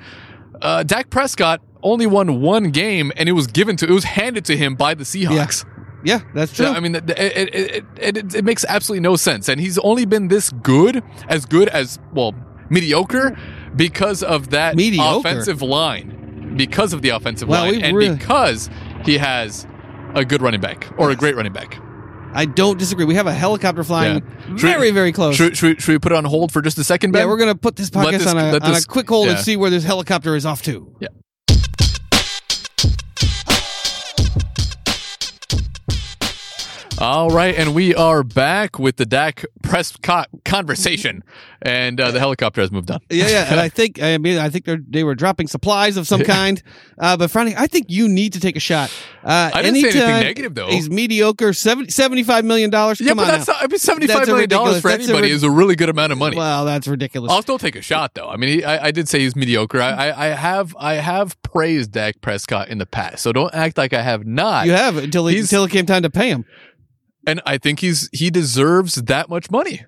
Uh, 0.62 0.84
Dak 0.84 1.10
Prescott 1.10 1.62
only 1.82 2.06
won 2.06 2.42
one 2.42 2.70
game, 2.72 3.12
and 3.16 3.28
it 3.28 3.32
was 3.34 3.48
given 3.48 3.76
to, 3.78 3.86
it 3.88 3.92
was 3.92 4.04
handed 4.04 4.46
to 4.46 4.58
him 4.58 4.76
by 4.76 4.94
the 4.94 5.04
Seahawks. 5.04 5.66
yeah, 6.04 6.20
that's 6.34 6.54
true. 6.54 6.66
I 6.68 6.80
mean, 6.80 6.96
it, 6.96 7.10
it, 7.10 7.86
it, 7.98 8.36
it 8.36 8.46
makes 8.46 8.64
absolutely 8.68 9.02
no 9.02 9.16
sense, 9.16 9.50
and 9.50 9.60
he's 9.60 9.78
only 9.80 10.06
been 10.06 10.28
this 10.28 10.50
good, 10.52 11.04
as 11.28 11.46
good 11.46 11.68
as 11.70 12.00
well, 12.14 12.34
mediocre, 12.70 13.38
because 13.76 14.24
of 14.24 14.50
that 14.52 14.76
Mediocre? 14.76 15.20
offensive 15.20 15.62
line, 15.62 16.56
because 16.58 16.94
of 16.94 17.02
the 17.02 17.10
offensive 17.10 17.50
line, 17.50 17.82
and 17.82 17.96
really- 17.96 18.16
because 18.16 18.70
he 19.06 19.18
has 19.18 19.68
a 20.14 20.24
good 20.26 20.42
running 20.42 20.62
back 20.62 20.88
or 20.98 21.12
a 21.12 21.16
great 21.16 21.36
running 21.36 21.54
back. 21.54 21.78
I 22.34 22.46
don't 22.46 22.78
disagree. 22.78 23.06
We 23.06 23.16
have 23.16 23.28
a 23.28 23.34
helicopter 23.34 23.84
flying 23.84 24.16
Yeah. 24.18 24.56
Very, 24.56 24.92
very 24.92 25.14
close. 25.14 25.36
Should, 25.38 25.56
should, 25.56 25.76
we, 25.78 25.82
should 25.82 25.92
we 25.94 26.00
put 26.00 26.12
it 26.12 26.16
on 26.18 26.26
hold 26.26 26.52
for 26.52 26.62
just 26.62 26.78
a 26.78 26.84
second, 26.84 27.12
Ben? 27.12 27.22
Yeah, 27.22 27.28
we're 27.28 27.38
gonna 27.38 27.56
put 27.56 27.78
this 27.78 27.90
podcast 27.90 28.12
this- 28.20 28.28
on, 28.28 28.38
a, 28.38 28.60
on 28.60 28.76
a 28.76 28.82
quick 28.82 29.08
hold 29.08 29.30
and 29.30 29.40
see 29.40 29.56
where 29.56 29.70
this 29.70 29.84
helicopter 29.86 30.36
is 30.36 30.46
off 30.46 30.62
to. 30.64 30.94
Yeah. 31.00 31.08
All 36.98 37.30
right, 37.30 37.54
and 37.56 37.76
we 37.76 37.94
are 37.94 38.24
back 38.24 38.80
with 38.80 38.96
the 38.96 39.06
Dak 39.06 39.44
Prescott 39.62 40.30
conversation, 40.46 41.26
and 41.62 42.00
uh, 42.00 42.12
the 42.12 42.20
helicopter 42.20 42.62
has 42.62 42.72
moved 42.72 42.90
on. 42.90 43.02
Yeah, 43.10 43.28
yeah, 43.28 43.52
and 43.52 43.60
I 43.60 43.68
think 43.78 44.02
I 44.02 44.18
mean 44.18 44.38
I 44.38 44.50
think 44.50 44.64
they 44.64 44.78
they 44.78 45.04
were 45.04 45.14
dropping 45.14 45.48
supplies 45.48 45.98
of 45.98 46.08
some 46.08 46.22
kind. 46.24 46.64
Uh, 46.98 47.18
but 47.18 47.30
Friday, 47.32 47.54
I 47.58 47.68
think 47.68 47.88
you 47.90 48.08
need 48.08 48.32
to 48.34 48.40
take 48.40 48.56
a 48.56 48.62
shot. 48.62 48.90
Uh, 49.26 49.52
I 49.54 49.62
didn't 49.62 49.82
say 49.82 49.90
anything 49.90 50.22
negative, 50.22 50.56
though. 50.56 50.70
He's 50.70 50.90
mediocre. 50.90 51.52
70, 51.52 51.92
75 51.92 52.46
million 52.46 52.70
dollars. 52.70 53.02
Yeah, 53.02 53.10
Come 53.10 53.18
but 53.18 53.26
that's 53.28 53.48
not, 53.50 53.62
I 53.62 53.68
mean, 53.68 53.78
seventy-five 53.78 54.28
million 54.28 54.48
dollars 54.48 54.82
for 54.82 54.88
that's 54.88 55.02
a 55.02 55.10
anybody 55.10 55.28
rid- 55.28 55.36
is 55.36 55.44
a 55.44 55.52
really 55.52 55.76
good 55.76 55.90
amount 55.90 56.14
of 56.14 56.18
money. 56.18 56.38
Well, 56.38 56.64
that's 56.64 56.88
ridiculous. 56.88 57.30
I'll 57.30 57.42
still 57.42 57.60
take 57.60 57.76
a 57.76 57.82
shot, 57.82 58.14
though. 58.14 58.30
I 58.30 58.38
mean, 58.38 58.50
he, 58.60 58.64
I, 58.64 58.86
I 58.88 58.92
did 58.92 59.10
say 59.10 59.20
he's 59.20 59.36
mediocre. 59.36 59.82
I, 59.82 59.92
I, 59.92 60.26
I 60.28 60.28
have 60.30 60.74
I 60.80 60.94
have 60.94 61.42
praised 61.42 61.92
Dak 61.92 62.22
Prescott 62.22 62.70
in 62.70 62.78
the 62.78 62.86
past, 62.86 63.22
so 63.22 63.34
don't 63.34 63.54
act 63.54 63.78
like 63.78 63.92
I 63.92 64.02
have 64.02 64.26
not. 64.26 64.66
you 64.66 64.72
have 64.72 64.96
until 64.96 65.28
he, 65.28 65.40
until 65.40 65.66
it 65.66 65.72
came 65.72 65.86
time 65.86 66.04
to 66.04 66.10
pay 66.10 66.30
him. 66.30 66.46
And 67.28 67.42
I 67.46 67.58
think 67.58 67.80
he's 67.80 68.10
he 68.12 68.30
deserves 68.30 68.96
that 68.96 69.30
much 69.30 69.50
money, 69.52 69.86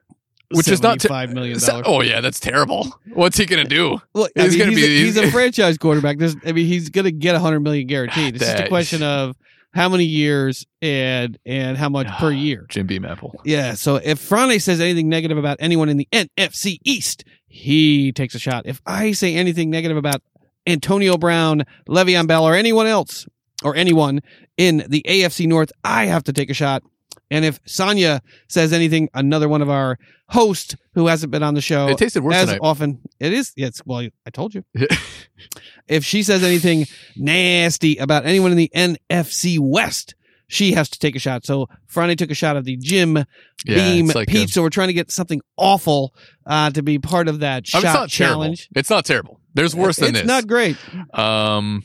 which 0.51 0.67
is 0.67 0.81
not 0.81 1.01
five 1.01 1.33
million 1.33 1.59
dollars. 1.59 1.83
oh 1.85 2.01
yeah, 2.01 2.21
that's 2.21 2.39
terrible. 2.39 2.87
What's 3.13 3.37
he 3.37 3.45
gonna 3.45 3.63
do? 3.65 3.99
Well, 4.13 4.27
He's 4.35 4.43
I 4.45 4.47
mean, 4.49 4.59
gonna 4.59 4.71
he's, 4.71 4.79
be- 4.79 4.85
a, 4.85 5.05
he's 5.05 5.15
he's- 5.15 5.27
a 5.27 5.31
franchise 5.33 5.77
quarterback. 5.77 6.17
There's, 6.17 6.35
I 6.45 6.51
mean, 6.51 6.65
he's 6.65 6.89
going 6.89 7.05
to 7.05 7.11
get 7.11 7.35
a 7.35 7.39
hundred 7.39 7.61
million 7.61 7.87
guaranteed. 7.87 8.35
It's 8.35 8.45
just 8.45 8.63
a 8.63 8.67
question 8.67 9.03
of 9.03 9.35
how 9.73 9.89
many 9.89 10.05
years 10.05 10.65
and 10.81 11.37
and 11.45 11.77
how 11.77 11.89
much 11.89 12.07
per 12.07 12.27
ah, 12.27 12.29
year. 12.29 12.65
Jim 12.69 12.87
Beam 12.87 13.05
Apple. 13.05 13.39
Yeah. 13.43 13.73
So 13.73 13.95
if 13.97 14.19
Frane 14.19 14.59
says 14.61 14.79
anything 14.81 15.09
negative 15.09 15.37
about 15.37 15.57
anyone 15.59 15.89
in 15.89 15.97
the 15.97 16.07
NFC 16.11 16.79
East, 16.83 17.23
he 17.47 18.11
takes 18.11 18.33
a 18.33 18.39
shot. 18.39 18.65
If 18.65 18.81
I 18.85 19.11
say 19.11 19.35
anything 19.35 19.69
negative 19.69 19.97
about 19.97 20.21
Antonio 20.65 21.17
Brown, 21.17 21.63
Le'Veon 21.87 22.27
Bell, 22.27 22.43
or 22.45 22.55
anyone 22.55 22.87
else, 22.87 23.25
or 23.63 23.75
anyone 23.75 24.21
in 24.57 24.83
the 24.89 25.03
AFC 25.07 25.47
North, 25.47 25.71
I 25.83 26.05
have 26.05 26.23
to 26.23 26.33
take 26.33 26.49
a 26.49 26.53
shot. 26.53 26.83
And 27.29 27.43
if 27.43 27.59
Sonia 27.65 28.21
says 28.47 28.71
anything, 28.73 29.09
another 29.13 29.49
one 29.49 29.61
of 29.61 29.69
our 29.69 29.97
hosts 30.29 30.75
who 30.93 31.07
hasn't 31.07 31.31
been 31.31 31.43
on 31.43 31.53
the 31.55 31.61
show 31.61 31.87
It 31.89 31.97
tasted 31.97 32.23
worse 32.23 32.35
as 32.35 32.45
tonight. 32.47 32.59
often, 32.63 33.01
it 33.19 33.33
is. 33.33 33.53
Yes. 33.55 33.81
Well, 33.85 34.07
I 34.25 34.29
told 34.29 34.53
you. 34.55 34.63
if 35.87 36.03
she 36.05 36.23
says 36.23 36.43
anything 36.43 36.85
nasty 37.15 37.97
about 37.97 38.25
anyone 38.25 38.51
in 38.51 38.57
the 38.57 38.71
NFC 38.75 39.59
West, 39.59 40.15
she 40.47 40.71
has 40.73 40.89
to 40.89 40.99
take 40.99 41.15
a 41.15 41.19
shot. 41.19 41.45
So 41.45 41.67
Friday 41.87 42.15
took 42.15 42.31
a 42.31 42.35
shot 42.35 42.55
of 42.55 42.63
the 42.65 42.77
Jim 42.77 43.17
Yeah, 43.17 43.25
Beam 43.65 44.05
it's 44.07 44.15
like 44.15 44.29
a- 44.29 44.31
Pete. 44.31 44.49
So 44.49 44.61
we're 44.61 44.69
trying 44.69 44.87
to 44.87 44.93
get 44.93 45.11
something 45.11 45.41
awful 45.57 46.13
uh, 46.45 46.71
to 46.71 46.81
be 46.81 46.99
part 46.99 47.27
of 47.27 47.41
that 47.41 47.65
I 47.73 47.77
mean, 47.77 47.81
shot 47.83 47.83
it's 47.83 47.93
not 47.93 48.09
challenge. 48.09 48.59
terrible. 48.69 48.79
It's 48.79 48.89
not 48.89 49.05
terrible. 49.05 49.41
There's 49.53 49.75
worse 49.75 49.97
than 49.97 50.09
it's 50.09 50.19
this. 50.19 50.27
not 50.27 50.47
great. 50.47 50.77
um, 51.13 51.83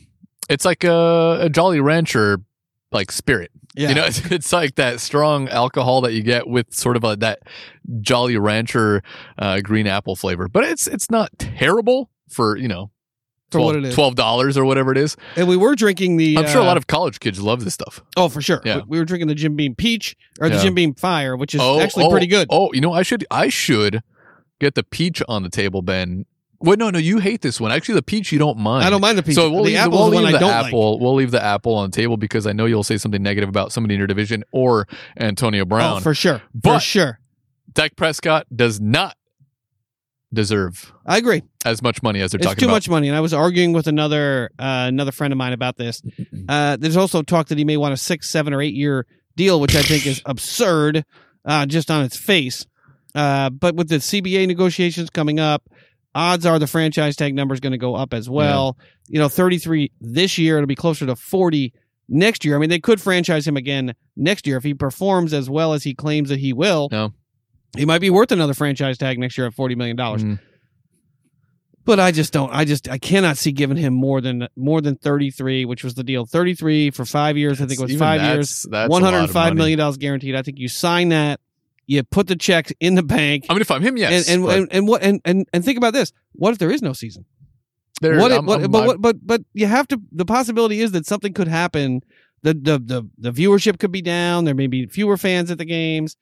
it's 0.49 0.65
like 0.65 0.85
a, 0.85 1.39
a 1.43 1.49
Jolly 1.51 1.81
Rancher 1.81 2.39
like 2.93 3.11
spirit. 3.13 3.51
Yeah. 3.75 3.89
You 3.89 3.95
know, 3.95 4.05
it's, 4.07 4.31
it's 4.31 4.53
like 4.53 4.77
that 4.77 5.01
strong 5.01 5.49
alcohol 5.49 6.01
that 6.03 6.13
you 6.13 6.23
get 6.23 6.47
with 6.47 6.73
sort 6.75 6.97
of 6.97 7.05
a 7.05 7.17
that 7.17 7.41
Jolly 8.01 8.37
Rancher 8.37 9.03
uh, 9.39 9.61
green 9.61 9.87
apple 9.87 10.17
flavor, 10.17 10.49
but 10.49 10.65
it's 10.65 10.87
it's 10.87 11.11
not 11.11 11.31
terrible 11.39 12.11
for 12.29 12.57
you 12.57 12.69
know 12.69 12.91
For 13.51 13.61
what 13.61 13.77
it 13.77 13.85
is. 13.85 13.95
twelve 13.95 14.15
dollars 14.15 14.57
or 14.57 14.65
whatever 14.65 14.93
it 14.93 14.99
is. 14.99 15.17
and 15.37 15.49
we 15.49 15.57
were 15.57 15.75
drinking 15.75 16.17
the. 16.17 16.39
I'm 16.39 16.47
sure 16.47 16.61
a 16.61 16.65
uh, 16.65 16.67
lot 16.67 16.77
of 16.77 16.87
college 16.87 17.21
kids 17.21 17.41
love 17.41 17.65
this 17.65 17.75
stuff. 17.75 18.01
Oh, 18.17 18.29
for 18.29 18.41
sure. 18.41 18.63
Yeah. 18.65 18.79
We, 18.79 18.83
we 18.89 18.99
were 18.99 19.05
drinking 19.05 19.29
the 19.29 19.35
Jim 19.35 19.57
Beam 19.57 19.75
Peach 19.75 20.17
or 20.41 20.49
the 20.49 20.57
Yeah. 20.57 20.63
Jim 20.63 20.75
Beam 20.75 20.95
Fire, 20.95 21.37
which 21.37 21.55
is 21.55 21.61
oh, 21.63 21.81
actually 21.81 22.05
oh, 22.05 22.11
pretty 22.11 22.27
good. 22.27 22.49
Oh, 22.51 22.73
you 22.73 22.81
know, 22.81 22.93
I 22.93 23.03
should 23.03 23.27
I 23.31 23.49
should 23.49 24.03
get 24.61 24.75
the 24.75 24.85
peach 24.85 25.23
on 25.29 25.43
the 25.43 25.51
table, 25.51 25.83
Ben. 25.83 26.25
Wait, 26.63 26.79
no, 26.79 26.91
no, 26.91 26.99
you 26.99 27.19
hate 27.19 27.41
this 27.41 27.61
one. 27.61 27.73
Actually, 27.73 27.97
the 27.97 28.03
peach 28.03 28.33
you 28.33 28.39
don't 28.39 28.59
mind. 28.59 28.85
I 28.85 28.91
don't 28.91 29.01
mind 29.01 29.19
the 29.19 29.23
peach. 29.23 29.35
So 29.35 29.51
we'll 29.51 29.65
the 29.65 29.71
leave, 29.71 29.77
apple 29.79 29.99
we'll 29.99 30.05
is 30.07 30.11
the 30.11 30.15
one 30.17 30.25
leave 30.25 30.35
I 30.35 30.39
the 30.39 30.39
don't 30.41 30.51
like. 30.51 30.67
apple. 30.67 30.99
We'll 31.01 31.15
leave 31.15 31.31
the 31.31 31.43
apple 31.43 31.75
on 31.75 31.91
the 31.91 31.97
table 31.97 32.17
because 32.17 32.47
I 32.47 32.53
know 32.53 32.67
you'll 32.67 32.83
say 32.85 32.97
something 32.99 33.23
negative 33.23 33.49
about 33.49 33.73
somebody 33.73 33.95
in 33.95 33.99
your 33.99 34.07
division 34.07 34.45
or 34.53 34.87
Antonio 35.19 35.65
Brown. 35.65 35.99
Oh, 35.99 36.01
for 36.01 36.15
sure. 36.15 36.39
for 36.39 36.45
But- 36.55 36.79
sure. 36.81 37.19
Dak 37.75 37.97
Prescott 37.97 38.47
does 38.55 38.81
not 38.81 39.17
deserve 40.33 40.93
I 41.05 41.19
agree. 41.19 41.43
as 41.65 41.83
much 41.83 42.03
money 42.03 42.21
as 42.21 42.31
they're 42.33 42.39
It's 42.39 42.47
talking 42.47 42.61
too 42.61 42.67
about. 42.67 42.75
much 42.75 42.89
money, 42.89 43.09
and 43.09 43.17
I 43.17 43.21
was 43.21 43.35
arguing 43.35 43.73
with 43.73 43.87
another 43.87 44.51
uh, 44.59 44.87
another 44.89 45.13
friend 45.13 45.33
of 45.33 45.37
mine 45.39 45.53
about 45.53 45.77
this. 45.77 46.03
Uh, 46.49 46.77
there's 46.77 46.97
also 46.97 47.23
talk 47.23 47.47
that 47.49 47.57
he 47.57 47.65
may 47.65 47.77
want 47.77 47.95
a 47.95 47.97
six, 47.97 48.29
seven, 48.29 48.53
or 48.53 48.61
eight 48.61 48.75
year 48.75 49.07
deal, 49.37 49.61
which 49.61 49.77
I 49.77 49.81
think 49.83 50.07
is 50.07 50.21
absurd, 50.27 51.05
uh, 51.45 51.65
just 51.67 51.91
on 51.91 52.05
its 52.05 52.17
face. 52.17 52.67
Uh, 53.15 53.49
but 53.49 53.75
with 53.77 53.89
the 53.89 53.97
CBA 54.01 54.47
negotiations 54.49 55.09
coming 55.09 55.39
up, 55.39 55.63
odds 56.15 56.45
are 56.47 56.59
the 56.59 56.67
franchise 56.67 57.17
tag 57.17 57.35
number 57.35 57.55
is 57.55 57.61
going 57.61 57.73
to 57.73 57.79
go 57.79 57.95
up 57.95 58.13
as 58.15 58.29
well. 58.29 58.77
You 59.09 59.19
know, 59.19 59.29
33 59.29 59.91
this 60.01 60.39
year, 60.39 60.57
it'll 60.59 60.67
be 60.67 60.75
closer 60.75 61.07
to 61.07 61.17
40 61.17 61.73
next 62.09 62.45
year. 62.45 62.57
I 62.57 62.59
mean, 62.59 62.71
they 62.71 62.79
could 62.81 63.01
franchise 63.01 63.47
him 63.47 63.57
again 63.57 63.95
next 64.17 64.47
year 64.47 64.57
if 64.57 64.65
he 64.65 64.75
performs 64.75 65.33
as 65.33 65.49
well 65.49 65.73
as 65.73 65.83
he 65.85 65.95
claims 65.95 66.29
that 66.29 66.39
he 66.39 66.53
will. 66.53 66.89
No. 66.93 67.13
He 67.77 67.87
might 67.87 68.01
be 68.01 68.11
worth 68.11 68.31
another 68.33 68.53
franchise 68.55 68.99
tag 68.99 69.19
next 69.19 69.39
year 69.39 69.47
at 69.47 69.55
$40 69.55 69.77
million. 69.77 69.97
Mm. 69.97 70.39
But 71.85 71.99
I 71.99 72.13
just 72.13 72.33
don't. 72.33 72.53
I 72.53 72.65
just 72.65 72.89
I 72.89 72.99
cannot 72.99 73.37
see 73.39 73.51
giving 73.51 73.77
him 73.77 73.93
more 73.93 74.21
than 74.21 74.47
more 74.55 74.81
than 74.81 74.95
thirty 74.95 75.33
three, 75.33 75.65
which 75.65 75.83
was 75.83 75.95
the 75.95 76.05
deal. 76.05 76.25
Thirty 76.27 76.55
three 76.55 76.91
for 76.93 77.05
five 77.05 77.37
years. 77.37 77.61
I 77.61 77.67
think 77.67 77.81
it 77.81 77.83
was 77.83 77.97
five 77.97 78.21
that's- 78.21 78.37
years. 78.37 78.67
That's 78.71 78.89
One 78.89 79.03
a 79.03 79.05
lot 79.07 79.15
hundred 79.15 79.25
of 79.25 79.31
five 79.33 79.47
money. 79.51 79.57
million 79.57 79.79
dollars 79.81 79.97
guaranteed. 79.97 80.37
I 80.37 80.43
think 80.43 80.59
you 80.61 80.69
sign 80.69 81.09
that. 81.09 81.41
You 81.87 82.03
put 82.05 82.27
the 82.29 82.37
check 82.37 82.73
in 82.81 82.95
the 82.95 83.03
bank. 83.03 83.47
I 83.49 83.55
mean, 83.55 83.61
if 83.61 83.71
I'm 83.71 83.83
him, 83.83 83.97
yes. 83.97 84.29
and 84.29 84.37
and, 84.37 84.47
but 84.47 84.59
and 84.59 84.69
and 84.73 84.89
what 84.89 85.03
and, 85.03 85.21
and 85.25 85.47
and 85.53 85.65
think 85.65 85.77
about 85.79 85.93
this. 85.93 86.13
What 86.33 86.53
if 86.53 86.59
there 86.59 86.71
is 86.71 86.83
no 86.83 86.93
season? 86.93 87.25
there- 88.01 88.19
what, 88.19 88.33
I'm- 88.33 88.47
what 88.47 88.61
I'm- 88.61 88.71
but 88.71 88.79
I'm- 88.79 88.87
what 88.87 89.01
but 89.01 89.17
but 89.27 89.43
you 89.53 89.67
have 89.67 89.89
to. 89.89 90.01
The 90.13 90.25
possibility 90.25 90.81
is 90.81 90.93
that 90.93 91.07
something 91.07 91.33
could 91.33 91.49
happen. 91.49 92.01
The 92.43 92.55
the 92.55 92.79
the 92.79 93.09
the 93.19 93.33
viewership 93.33 93.79
could 93.79 93.93
be 93.93 94.03
down. 94.03 94.45
There 94.45 94.55
may 94.55 94.67
be 94.67 94.87
fewer 94.87 95.17
fans 95.17 95.51
at 95.51 95.59
the 95.59 95.65
games. 95.65 96.17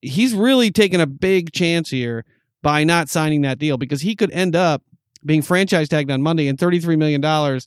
He's 0.00 0.34
really 0.34 0.70
taking 0.70 1.00
a 1.00 1.06
big 1.06 1.52
chance 1.52 1.90
here 1.90 2.24
by 2.62 2.84
not 2.84 3.08
signing 3.08 3.42
that 3.42 3.58
deal 3.58 3.76
because 3.78 4.00
he 4.02 4.14
could 4.14 4.30
end 4.32 4.54
up 4.56 4.82
being 5.24 5.42
franchise 5.42 5.88
tagged 5.88 6.10
on 6.10 6.20
Monday 6.22 6.46
and 6.48 6.58
$33 6.58 6.98
million 6.98 7.60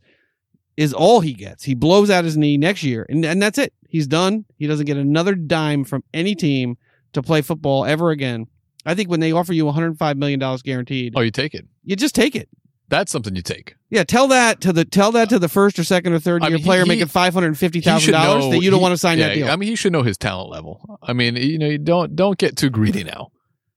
is 0.76 0.94
all 0.94 1.22
he 1.22 1.34
gets. 1.34 1.64
He 1.64 1.74
blows 1.74 2.10
out 2.12 2.24
his 2.26 2.38
knee 2.38 2.58
next 2.58 2.84
year 2.84 3.06
and, 3.10 3.26
and 3.26 3.42
that's 3.42 3.58
it. 3.58 3.74
He's 3.90 4.06
done. 4.06 4.46
He 4.58 4.68
doesn't 4.68 4.86
get 4.86 4.98
another 4.98 5.34
dime 5.34 5.84
from 5.84 6.04
any 6.14 6.36
team 6.36 6.78
to 7.18 7.24
play 7.24 7.42
football 7.42 7.86
ever 7.86 8.12
again. 8.12 8.48
I 8.86 8.96
think 8.96 9.10
when 9.10 9.20
they 9.20 9.32
offer 9.34 9.54
you 9.54 9.66
$105 9.66 10.16
million 10.16 10.40
guaranteed, 10.64 11.14
oh, 11.16 11.22
you 11.22 11.32
take 11.32 11.54
it. 11.54 11.68
you 11.84 11.96
just 11.96 12.16
take 12.16 12.36
it. 12.36 12.48
That's 12.90 13.12
something 13.12 13.36
you 13.36 13.42
take. 13.42 13.76
Yeah, 13.90 14.06
tell 14.06 14.30
that 14.30 14.62
to 14.62 14.72
the 14.72 14.86
tell 14.86 15.12
that 15.12 15.28
to 15.30 15.40
the 15.40 15.50
first 15.50 15.78
or 15.78 15.84
second 15.84 16.14
or 16.14 16.20
third 16.20 16.42
I 16.42 16.48
year 16.48 16.58
mean, 16.58 16.64
player 16.64 16.84
he- 16.84 16.88
making 16.88 17.08
five 17.08 17.34
hundred 17.34 17.48
and 17.48 17.58
fifty 17.58 17.82
thousand 17.82 18.14
dollars 18.14 18.50
that 18.50 18.60
you 18.64 18.70
don't 18.72 18.80
he- 18.80 18.82
want 18.84 18.94
to 18.94 18.98
sign 18.98 19.18
yeah, 19.18 19.28
that 19.28 19.34
deal. 19.34 19.50
I 19.50 19.58
mean, 19.58 19.68
he 19.68 19.76
should 19.76 19.92
know 19.92 20.04
his 20.04 20.18
talent 20.18 20.50
level. 20.50 20.98
I 21.04 21.12
mean, 21.12 21.36
you 21.36 21.58
know, 21.60 21.68
you 21.68 21.80
don't 21.80 22.16
don't 22.16 22.38
get 22.38 22.56
too 22.56 22.70
greedy 22.70 23.04
now. 23.04 23.32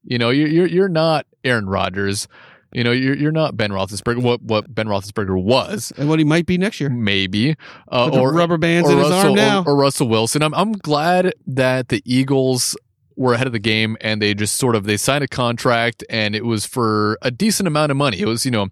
You 0.04 0.18
know, 0.18 0.30
you're 0.30 0.46
you're 0.46 0.66
you're 0.66 0.88
not 0.88 1.26
Aaron 1.42 1.66
Rodgers. 1.66 2.28
You 2.72 2.84
know, 2.84 2.92
you're 2.92 3.16
you're 3.16 3.32
not 3.32 3.56
Ben 3.56 3.70
Roethlisberger. 3.72 4.22
What 4.22 4.42
what 4.42 4.72
Ben 4.72 4.86
Roethlisberger 4.86 5.42
was 5.42 5.92
and 5.96 6.08
what 6.08 6.20
he 6.20 6.24
might 6.24 6.46
be 6.46 6.56
next 6.56 6.78
year. 6.80 6.88
maybe, 6.88 7.56
uh, 7.90 8.10
or 8.12 8.32
rubber 8.32 8.58
bands 8.58 8.88
or 8.88 8.92
in 8.92 8.98
his 8.98 9.10
arm 9.10 9.34
now. 9.34 9.64
Or, 9.64 9.72
or 9.72 9.76
Russell 9.76 10.06
Wilson. 10.08 10.40
I'm 10.40 10.54
I'm 10.54 10.70
glad 10.74 11.34
that 11.48 11.88
the 11.88 12.00
Eagles 12.04 12.76
were 13.16 13.34
ahead 13.34 13.46
of 13.46 13.52
the 13.52 13.58
game 13.58 13.96
and 14.00 14.20
they 14.20 14.34
just 14.34 14.56
sort 14.56 14.74
of 14.74 14.84
they 14.84 14.96
signed 14.96 15.24
a 15.24 15.28
contract 15.28 16.04
and 16.08 16.34
it 16.34 16.44
was 16.44 16.66
for 16.66 17.18
a 17.22 17.30
decent 17.30 17.66
amount 17.66 17.90
of 17.90 17.96
money. 17.96 18.20
It 18.20 18.26
was, 18.26 18.44
you 18.44 18.50
know, 18.50 18.68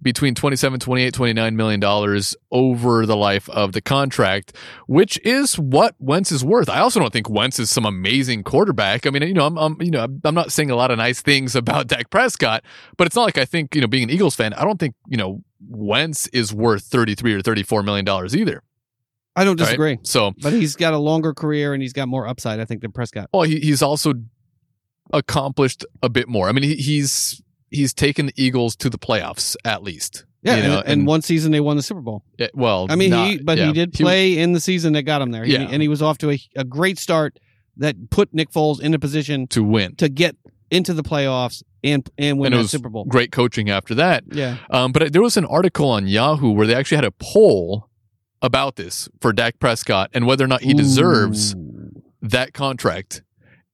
between 0.00 0.34
27, 0.34 0.80
28, 0.80 1.12
29 1.12 1.56
million 1.56 1.80
dollars 1.80 2.36
over 2.50 3.04
the 3.06 3.16
life 3.16 3.48
of 3.50 3.72
the 3.72 3.80
contract, 3.80 4.54
which 4.86 5.18
is 5.24 5.58
what 5.58 5.94
Wentz 5.98 6.30
is 6.30 6.44
worth. 6.44 6.68
I 6.68 6.78
also 6.80 7.00
don't 7.00 7.12
think 7.12 7.28
Wentz 7.28 7.58
is 7.58 7.70
some 7.70 7.84
amazing 7.84 8.44
quarterback. 8.44 9.06
I 9.06 9.10
mean, 9.10 9.22
you 9.22 9.34
know, 9.34 9.46
I'm, 9.46 9.58
I'm 9.58 9.76
you 9.80 9.90
know, 9.90 10.06
I'm 10.24 10.34
not 10.34 10.52
saying 10.52 10.70
a 10.70 10.76
lot 10.76 10.90
of 10.90 10.98
nice 10.98 11.20
things 11.20 11.56
about 11.56 11.86
Dak 11.88 12.10
Prescott, 12.10 12.64
but 12.96 13.06
it's 13.06 13.16
not 13.16 13.24
like 13.24 13.38
I 13.38 13.44
think, 13.44 13.74
you 13.74 13.80
know, 13.80 13.86
being 13.86 14.04
an 14.04 14.10
Eagles 14.10 14.36
fan, 14.36 14.54
I 14.54 14.64
don't 14.64 14.78
think, 14.78 14.94
you 15.08 15.16
know, 15.16 15.42
Wentz 15.68 16.28
is 16.28 16.54
worth 16.54 16.84
33 16.84 17.34
or 17.34 17.42
34 17.42 17.82
million 17.82 18.04
dollars 18.04 18.36
either. 18.36 18.62
I 19.38 19.44
don't 19.44 19.58
right? 19.60 19.66
disagree. 19.66 19.98
So, 20.02 20.32
But 20.42 20.52
he's 20.52 20.76
got 20.76 20.92
a 20.94 20.98
longer 20.98 21.32
career 21.34 21.72
and 21.72 21.82
he's 21.82 21.92
got 21.92 22.08
more 22.08 22.26
upside, 22.26 22.60
I 22.60 22.64
think, 22.64 22.82
than 22.82 22.92
Prescott. 22.92 23.28
Well, 23.32 23.42
he, 23.42 23.60
he's 23.60 23.82
also 23.82 24.14
accomplished 25.12 25.84
a 26.02 26.08
bit 26.08 26.28
more. 26.28 26.48
I 26.48 26.52
mean, 26.52 26.64
he, 26.64 26.74
he's 26.76 27.42
he's 27.70 27.92
taken 27.94 28.26
the 28.26 28.32
Eagles 28.36 28.76
to 28.76 28.90
the 28.90 28.98
playoffs 28.98 29.56
at 29.64 29.82
least. 29.82 30.24
Yeah, 30.42 30.56
you 30.56 30.62
know, 30.62 30.78
and, 30.78 30.88
and 31.00 31.06
one 31.06 31.20
season 31.22 31.50
they 31.50 31.60
won 31.60 31.76
the 31.76 31.82
Super 31.82 32.00
Bowl. 32.00 32.22
yeah, 32.38 32.46
well, 32.54 32.86
I 32.88 32.94
mean, 32.96 33.10
not- 33.10 33.28
he 33.28 33.38
but 33.38 33.58
yeah. 33.58 33.66
he 33.66 33.72
did 33.72 33.92
play 33.92 34.38
in 34.38 34.52
the 34.52 34.60
season 34.60 34.92
that 34.92 35.02
got 35.02 35.20
him 35.20 35.32
there. 35.32 35.44
He- 35.44 35.54
Yeah. 35.54 35.68
and 35.70 35.82
he 35.82 35.88
was 35.88 36.00
off 36.00 36.18
to 36.18 36.30
a, 36.30 36.38
a 36.56 36.64
great 36.64 36.98
start 36.98 37.38
that 37.76 38.10
put 38.10 38.32
Nick 38.32 38.50
Foles 38.50 38.80
in 38.80 38.94
a 38.94 38.98
position 38.98 39.46
to 39.48 39.62
win. 39.64 39.96
to 39.96 40.08
get 40.08 40.36
into 40.70 40.94
the 40.94 41.02
playoffs 41.02 41.62
and 41.82 42.08
and 42.18 42.38
win 42.38 42.52
And 42.52 42.60
it 42.60 42.62
that 42.64 42.68
Super 42.68 42.88
Bowl. 42.88 43.04
Great 43.06 43.32
coaching 43.32 43.68
after 43.70 43.94
that. 43.96 44.24
Yeah, 44.30 44.58
Um, 44.70 44.92
but 44.92 45.12
there 45.12 45.22
was 45.22 45.36
an 45.36 45.44
article 45.44 45.88
on 45.90 46.06
Yahoo 46.06 46.50
where 46.52 46.66
they 46.66 46.74
actually 46.74 46.96
had 46.96 47.04
a 47.04 47.12
poll 47.12 47.87
about 48.42 48.76
this 48.76 49.08
for 49.20 49.32
Dak 49.32 49.58
Prescott 49.58 50.10
and 50.12 50.26
whether 50.26 50.44
or 50.44 50.48
not 50.48 50.62
he 50.62 50.74
deserves 50.74 51.54
that 52.22 52.52
contract. 52.52 53.22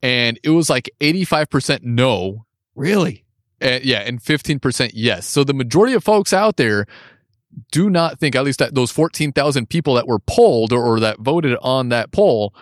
And 0.02 0.38
it 0.42 0.50
was 0.50 0.68
like 0.68 0.90
85% 1.00 1.82
no. 1.82 2.46
really. 2.74 3.24
Uh, 3.62 3.80
yeah, 3.82 4.00
and 4.00 4.20
15% 4.20 4.90
yes. 4.92 5.26
So 5.26 5.44
the 5.44 5.54
majority 5.54 5.94
of 5.94 6.04
folks 6.04 6.32
out 6.32 6.56
there 6.56 6.86
do 7.70 7.88
not 7.88 8.18
think, 8.18 8.34
at 8.34 8.44
least 8.44 8.58
that 8.58 8.74
those 8.74 8.90
14,000 8.90 9.68
people 9.68 9.94
that 9.94 10.06
were 10.06 10.18
polled 10.18 10.72
or, 10.72 10.84
or 10.84 11.00
that 11.00 11.20
voted 11.20 11.56
on 11.62 11.88
that 11.90 12.12
poll, 12.12 12.54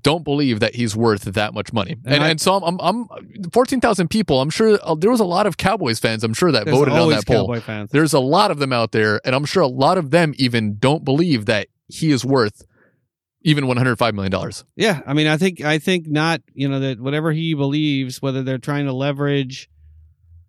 don't 0.00 0.24
believe 0.24 0.60
that 0.60 0.74
he's 0.74 0.96
worth 0.96 1.22
that 1.22 1.54
much 1.54 1.72
money. 1.72 1.92
And, 2.04 2.14
And 2.14 2.24
and, 2.24 2.40
so 2.40 2.54
I'm, 2.54 2.78
I'm, 2.80 3.06
I'm 3.10 3.50
14,000 3.52 4.08
people. 4.08 4.40
I'm 4.40 4.50
sure 4.50 4.78
uh, 4.82 4.94
there 4.94 5.10
was 5.10 5.20
a 5.20 5.24
lot 5.24 5.46
of 5.46 5.56
Cowboys 5.56 5.98
fans, 5.98 6.24
I'm 6.24 6.34
sure, 6.34 6.50
that 6.52 6.66
voted 6.66 6.92
on 6.92 7.10
that 7.10 7.26
poll. 7.26 7.54
Fans. 7.60 7.90
There's 7.90 8.12
a 8.12 8.20
lot 8.20 8.50
of 8.50 8.58
them 8.58 8.72
out 8.72 8.92
there, 8.92 9.20
and 9.24 9.34
I'm 9.34 9.44
sure 9.44 9.62
a 9.62 9.68
lot 9.68 9.98
of 9.98 10.10
them 10.10 10.34
even 10.38 10.76
don't 10.78 11.04
believe 11.04 11.46
that 11.46 11.68
he 11.88 12.10
is 12.10 12.24
worth 12.24 12.64
even 13.42 13.68
105 13.68 14.14
million 14.14 14.32
dollars. 14.32 14.64
Yeah, 14.74 15.02
I 15.06 15.14
mean, 15.14 15.28
I 15.28 15.36
think 15.36 15.60
I 15.60 15.78
think 15.78 16.08
not. 16.08 16.42
You 16.52 16.68
know 16.68 16.80
that 16.80 17.00
whatever 17.00 17.30
he 17.30 17.54
believes, 17.54 18.20
whether 18.20 18.42
they're 18.42 18.58
trying 18.58 18.86
to 18.86 18.92
leverage, 18.92 19.70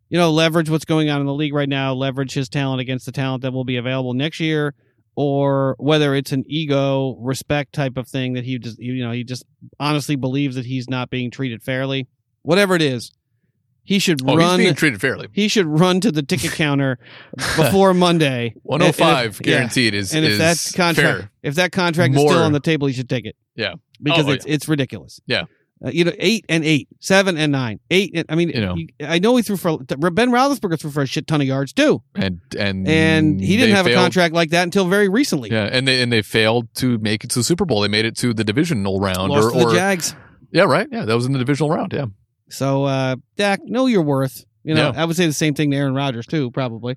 you 0.10 0.17
know, 0.17 0.32
leverage 0.32 0.67
what's 0.67 0.86
going 0.86 1.10
on 1.12 1.21
in 1.21 1.28
the 1.28 1.34
league 1.34 1.54
right 1.54 1.69
now, 1.69 1.93
leverage 1.93 2.34
his 2.34 2.50
talent 2.50 2.82
against 2.82 3.06
the 3.06 3.12
talent 3.12 3.43
that 3.43 3.54
will 3.54 3.65
be 3.65 3.78
available 3.78 4.15
next 4.15 4.39
year, 4.39 4.73
or 5.19 5.75
whether 5.80 6.13
it's 6.13 6.32
an 6.32 6.43
ego 6.47 7.17
respect 7.19 7.73
type 7.73 7.97
of 7.97 8.08
thing 8.08 8.34
that 8.34 8.45
he 8.45 8.60
just 8.60 8.77
you 8.77 9.03
know 9.03 9.12
he 9.12 9.23
just 9.23 9.43
honestly 9.80 10.15
believes 10.15 10.56
that 10.56 10.65
he's 10.65 10.88
not 10.88 11.10
being 11.10 11.32
treated 11.32 11.63
fairly. 11.63 12.08
Whatever 12.43 12.75
it 12.75 12.84
is, 12.84 13.12
he 13.84 13.97
should 13.97 14.21
Oh, 14.27 14.36
run. 14.38 14.60
he's 14.60 14.65
being 14.67 14.75
treated 14.75 15.01
fairly. 15.01 15.27
he 15.34 15.47
should 15.47 15.65
run 15.65 15.99
to 16.01 16.12
the 16.12 16.21
ticket 16.21 16.51
counter 16.51 16.99
before 17.58 17.95
Monday. 17.95 18.53
105 18.63 19.25
And 19.25 19.25
if- 19.34 19.41
yeah. 19.47 19.53
guaranteed 19.58 19.93
is 19.95 20.13
And 20.13 20.23
if 20.23 20.34
is 20.34 20.38
that 20.38 20.77
contract, 20.77 21.19
fair. 21.19 21.32
if 21.41 21.56
that 21.56 21.71
contract 21.71 22.13
is 22.13 22.21
still 22.21 22.38
on 22.38 22.51
the 22.51 22.60
table, 22.60 22.86
he 22.88 22.93
should 22.93 23.10
take 23.10 23.25
it. 23.25 23.36
Yeah. 23.56 23.73
because 24.01 24.27
Oh, 24.27 24.32
it's 24.32 24.45
it's 24.47 24.67
ridiculous. 24.67 25.19
Yeah. 25.25 25.45
Uh, 25.85 25.89
you 25.89 26.03
know, 26.03 26.11
eight 26.17 26.43
and 26.49 26.65
eight, 26.65 26.87
seven 26.99 27.37
and 27.37 27.51
nine, 27.51 27.79
eight. 27.91 28.11
And, 28.15 28.25
I 28.29 28.35
mean, 28.35 28.49
You 28.49 28.61
know. 28.61 28.75
I 29.01 29.19
know 29.19 29.35
he 29.35 29.43
threw 29.43 29.57
for 29.57 29.77
Ben 29.77 30.31
Roethlisberger 30.31 30.79
threw 30.79 30.89
for 30.89 31.03
a 31.03 31.05
shit 31.05 31.27
ton 31.27 31.39
of 31.39 31.45
yards 31.47 31.71
too, 31.71 32.01
and 32.15 32.41
and 32.57 32.87
and 32.87 33.39
he 33.39 33.57
didn't 33.57 33.75
have 33.75 33.85
a 33.85 33.93
contract 33.93 34.33
like 34.33 34.49
that 34.49 34.63
until 34.63 34.87
very 34.87 35.07
recently. 35.07 35.51
Yeah, 35.51 35.69
and 35.71 35.87
they 35.87 36.01
and 36.01 36.11
they 36.11 36.23
failed 36.23 36.67
to 36.77 36.97
make 36.97 37.23
it 37.23 37.29
to 37.31 37.39
the 37.39 37.43
Super 37.43 37.63
Bowl. 37.65 37.81
They 37.81 37.89
made 37.89 38.05
it 38.05 38.17
to 38.17 38.33
the 38.33 38.43
divisional 38.43 38.99
round, 38.99 39.29
Lost 39.29 39.55
or, 39.55 39.61
to 39.61 39.67
the 39.67 39.73
Jags. 39.75 40.15
yeah, 40.51 40.63
right, 40.63 40.87
yeah, 40.91 41.05
that 41.05 41.13
was 41.15 41.27
in 41.27 41.33
the 41.33 41.39
divisional 41.39 41.69
round. 41.69 41.93
Yeah, 41.93 42.05
So, 42.49 42.85
uh, 42.85 43.17
Dak, 43.35 43.59
know 43.63 43.85
your 43.85 44.01
worth. 44.01 44.45
You 44.63 44.73
know, 44.73 44.91
Yeah. 44.95 45.01
I 45.01 45.05
would 45.05 45.15
say 45.15 45.27
the 45.27 45.33
same 45.33 45.53
thing 45.53 45.69
to 45.71 45.77
Aaron 45.77 45.93
Rodgers 45.93 46.25
too, 46.25 46.49
probably. 46.51 46.95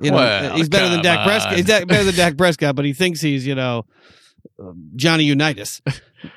You 0.00 0.10
know, 0.10 0.16
Well, 0.16 0.56
he's 0.56 0.70
better 0.70 0.88
than 0.88 1.02
Dak 1.02 1.26
Prescott. 1.26 1.54
He's 1.56 1.66
better 1.66 2.02
than 2.04 2.14
Dak 2.14 2.38
Prescott, 2.38 2.74
but 2.76 2.86
he 2.86 2.94
thinks 2.94 3.20
he's 3.20 3.46
you 3.46 3.54
know 3.54 3.84
Johnny 4.96 5.24
Unitas. 5.24 5.80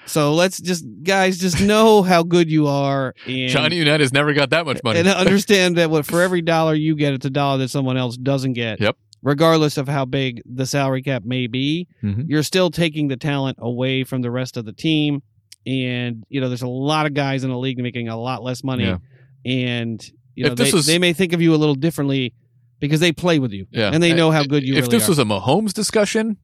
so 0.05 0.33
let's 0.33 0.59
just 0.59 0.85
guys 1.03 1.37
just 1.37 1.61
know 1.61 2.01
how 2.01 2.23
good 2.23 2.49
you 2.49 2.67
are. 2.67 3.13
And, 3.27 3.49
Johnny 3.49 3.77
Unitas 3.77 4.11
never 4.13 4.33
got 4.33 4.49
that 4.51 4.65
much 4.65 4.81
money. 4.83 4.99
and 4.99 5.07
understand 5.07 5.77
that 5.77 5.89
what 5.89 6.05
for 6.05 6.21
every 6.21 6.41
dollar 6.41 6.73
you 6.73 6.95
get, 6.95 7.13
it's 7.13 7.25
a 7.25 7.29
dollar 7.29 7.57
that 7.59 7.69
someone 7.69 7.97
else 7.97 8.17
doesn't 8.17 8.53
get. 8.53 8.79
Yep. 8.81 8.97
Regardless 9.21 9.77
of 9.77 9.87
how 9.87 10.05
big 10.05 10.41
the 10.45 10.65
salary 10.65 11.01
cap 11.01 11.23
may 11.25 11.47
be, 11.47 11.87
Mhm. 12.03 12.25
you're 12.27 12.43
still 12.43 12.69
taking 12.69 13.07
the 13.07 13.17
talent 13.17 13.57
away 13.59 14.03
from 14.03 14.21
the 14.21 14.29
rest 14.29 14.55
of 14.57 14.65
the 14.65 14.73
team. 14.73 15.23
And 15.65 16.23
you 16.29 16.41
know, 16.41 16.47
there's 16.47 16.61
a 16.61 16.67
lot 16.67 17.05
of 17.07 17.13
guys 17.15 17.43
in 17.43 17.49
the 17.49 17.57
league 17.57 17.79
making 17.79 18.07
a 18.07 18.17
lot 18.19 18.43
less 18.43 18.63
money, 18.63 18.83
Yeah. 18.83 18.97
and 19.45 20.03
you 20.35 20.45
know 20.45 20.53
they, 20.53 20.71
was- 20.71 20.85
they 20.85 20.99
may 20.99 21.13
think 21.13 21.33
of 21.33 21.41
you 21.41 21.55
a 21.55 21.57
little 21.57 21.73
differently 21.75 22.33
because 22.79 22.99
they 22.99 23.11
play 23.11 23.39
with 23.39 23.51
you, 23.51 23.65
yeah, 23.71 23.89
and 23.91 24.03
they 24.03 24.13
know 24.13 24.29
how 24.29 24.43
good 24.43 24.63
you 24.63 24.75
are. 24.75 24.77
If 24.77 24.83
really 24.85 24.97
this 24.97 25.07
are. 25.07 25.11
was 25.11 25.19
a 25.19 25.23
Mahomes 25.23 25.73
discussion, 25.73 26.37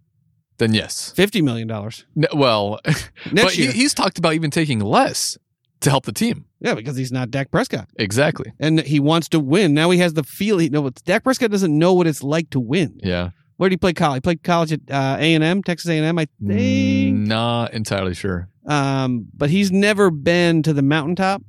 then 0.62 0.74
yes. 0.74 1.12
Fifty 1.12 1.42
million 1.42 1.68
dollars 1.68 2.06
N- 2.16 2.26
well, 2.34 2.80
but 3.34 3.52
he, 3.52 3.68
he's 3.68 3.94
talked 3.94 4.18
about 4.18 4.34
even 4.34 4.52
taking 4.52 4.80
less 4.80 5.38
to 5.82 5.90
help 5.90 6.06
the 6.06 6.12
team. 6.14 6.46
yeah, 6.60 6.76
because 6.76 6.96
he's 6.96 7.12
not 7.12 7.32
Dak 7.32 7.50
Prescott, 7.52 7.90
Exactly. 7.98 8.54
and 8.60 8.80
he 8.82 9.00
wants 9.00 9.28
to 9.30 9.40
win. 9.40 9.74
Now 9.74 9.90
he 9.90 9.98
has 10.00 10.14
the 10.14 10.24
feel. 10.24 10.60
He 10.60 10.70
no, 10.70 10.88
Dak 10.90 11.24
Prescott 11.24 11.50
doesn't 11.52 11.76
know 11.78 11.94
what 11.94 12.06
it's 12.08 12.22
like 12.24 12.50
to 12.52 12.60
win. 12.60 13.00
Yeah. 13.04 13.32
Where 13.58 13.70
did 13.70 13.74
he 13.74 13.78
play 13.78 13.94
college? 13.94 14.18
He 14.18 14.22
played 14.22 14.44
college 14.44 14.72
at 14.74 14.80
uh, 14.90 15.18
A 15.20 15.34
and 15.36 15.44
M, 15.44 15.62
Texas 15.64 15.90
A 15.90 15.98
and 15.98 16.06
M, 16.06 16.18
I 16.20 16.28
think. 16.48 17.16
Not 17.28 17.74
entirely 17.74 18.14
sure. 18.16 18.48
Um, 18.68 19.26
but 19.36 19.50
he's 19.50 19.72
never 19.72 20.10
been 20.12 20.64
to 20.64 20.74
the 20.74 20.82
mountaintop. 20.82 21.44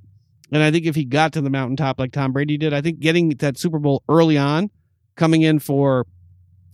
And 0.51 0.63
I 0.63 0.71
think 0.71 0.85
if 0.85 0.95
he 0.95 1.05
got 1.07 1.33
to 1.33 1.41
the 1.41 1.49
mountaintop 1.49 1.99
like 1.99 2.13
Tom 2.13 2.33
Brady 2.33 2.59
did, 2.59 2.75
I 2.75 2.83
think 2.83 3.01
getting 3.01 3.31
that 3.31 3.57
Super 3.59 3.79
Bowl 3.79 4.03
early 4.11 4.37
on, 4.37 4.71
coming 5.17 5.41
in 5.43 5.59
for 5.59 6.07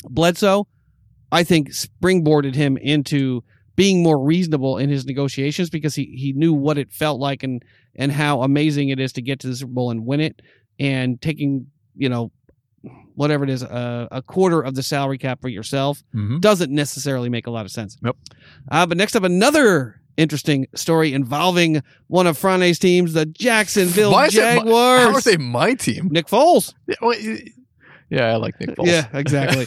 Bledsoe, 0.09 0.67
I 1.31 1.45
think 1.45 1.71
springboarded 1.71 2.55
him 2.55 2.77
into 2.77 3.43
being 3.77 4.03
more 4.03 4.19
reasonable 4.19 4.79
in 4.79 4.89
his 4.91 5.05
negotiations 5.07 5.71
because 5.71 5.95
he, 5.95 6.05
he 6.17 6.33
knew 6.33 6.53
what 6.53 6.79
it 6.79 6.93
felt 6.93 7.21
like 7.21 7.43
and 7.43 7.63
and 7.95 8.11
how 8.13 8.43
amazing 8.43 8.89
it 8.91 8.99
is 9.01 9.13
to 9.15 9.23
get 9.23 9.41
to 9.41 9.47
the 9.49 9.57
Super 9.57 9.73
Bowl 9.73 9.91
and 9.91 10.05
win 10.07 10.21
it 10.21 10.41
and 10.81 11.21
taking 11.21 11.67
you 11.97 12.09
know 12.09 12.31
whatever 13.15 13.43
it 13.45 13.51
is 13.51 13.63
uh, 13.65 14.07
a 14.13 14.23
quarter 14.23 14.61
of 14.61 14.75
the 14.77 14.83
salary 14.83 15.19
cap 15.19 15.41
for 15.41 15.49
yourself 15.49 16.03
Mhm. 16.15 16.41
doesn't 16.41 16.71
necessarily 16.73 17.29
make 17.29 17.47
a 17.47 17.51
lot 17.51 17.67
of 17.67 17.73
sense. 17.73 17.97
Yep. 18.05 18.17
Uh, 18.71 18.87
but 18.87 18.97
next 18.97 19.17
up, 19.17 19.25
another 19.25 20.01
interesting 20.17 20.67
story 20.75 21.13
involving 21.13 21.83
one 22.07 22.27
of 22.29 22.39
Frane's 22.39 22.79
teams, 22.79 23.13
the 23.15 23.27
Jacksonville 23.27 24.11
it 24.11 24.13
my- 24.13 24.29
Jaguars. 24.29 25.01
how 25.03 25.15
are 25.15 25.21
they 25.21 25.37
my 25.37 25.75
team? 25.75 26.09
Nick 26.11 26.27
Foles. 26.27 26.75
Yeah, 26.87 26.95
well, 27.03 27.17
yeah, 28.11 28.33
I 28.33 28.37
like 28.37 28.59
Nick 28.61 28.71
Foles. 28.71 28.87
Yeah, 28.87 29.07
exactly. 29.13 29.67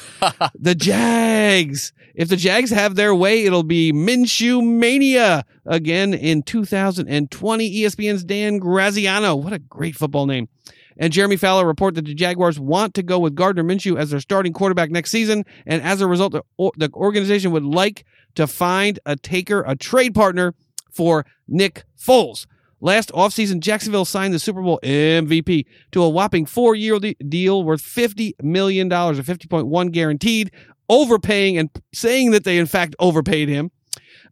the 0.56 0.75
Jags. 0.75 1.93
If 2.15 2.27
the 2.30 2.36
Jags 2.36 2.71
have 2.71 2.95
their 2.95 3.15
way, 3.15 3.45
it'll 3.45 3.63
be 3.63 3.93
Minshew 3.93 4.63
Mania 4.63 5.45
again 5.65 6.13
in 6.13 6.43
2020. 6.43 7.71
ESPN's 7.71 8.23
Dan 8.23 8.58
Graziano. 8.58 9.36
What 9.36 9.54
a 9.54 9.60
great 9.60 9.95
football 9.95 10.25
name. 10.25 10.49
And 10.97 11.13
Jeremy 11.13 11.38
Fowler 11.38 11.65
report 11.65 11.95
that 11.95 12.06
the 12.06 12.13
Jaguars 12.13 12.60
want 12.60 12.93
to 12.95 13.04
go 13.04 13.17
with 13.17 13.34
Gardner 13.34 13.63
Minshew 13.63 13.97
as 13.97 14.10
their 14.10 14.19
starting 14.19 14.54
quarterback 14.54 14.91
next 14.91 15.12
season. 15.12 15.45
And 15.65 15.82
as 15.82 16.01
a 16.01 16.08
result, 16.08 16.34
the, 16.34 16.43
the 16.77 16.89
organization 16.93 17.51
would 17.51 17.63
like 17.63 18.06
to 18.36 18.45
find 18.45 18.99
a 19.06 19.15
taker, 19.15 19.63
a 19.65 19.75
trade 19.75 20.13
partner 20.13 20.54
for 20.91 21.25
Nick 21.47 21.86
Foles. 21.97 22.45
Last 22.82 23.12
offseason, 23.12 23.60
Jacksonville 23.60 24.06
signed 24.06 24.34
the 24.34 24.39
Super 24.39 24.62
Bowl 24.62 24.80
MVP 24.84 25.65
to 25.91 26.02
a 26.02 26.10
whopping 26.10 26.46
four 26.48 26.76
year 26.76 27.00
deal 27.00 27.63
worth 27.63 27.82
$50 27.84 28.34
million 28.44 28.91
or 28.91 29.13
50.1 29.13 29.91
guaranteed, 29.91 30.52
overpaying 30.89 31.58
and 31.58 31.70
saying 31.94 32.32
that 32.32 32.44
they 32.44 32.58
in 32.58 32.65
fact 32.65 32.96
overpaid 33.00 33.48
him. 33.50 33.72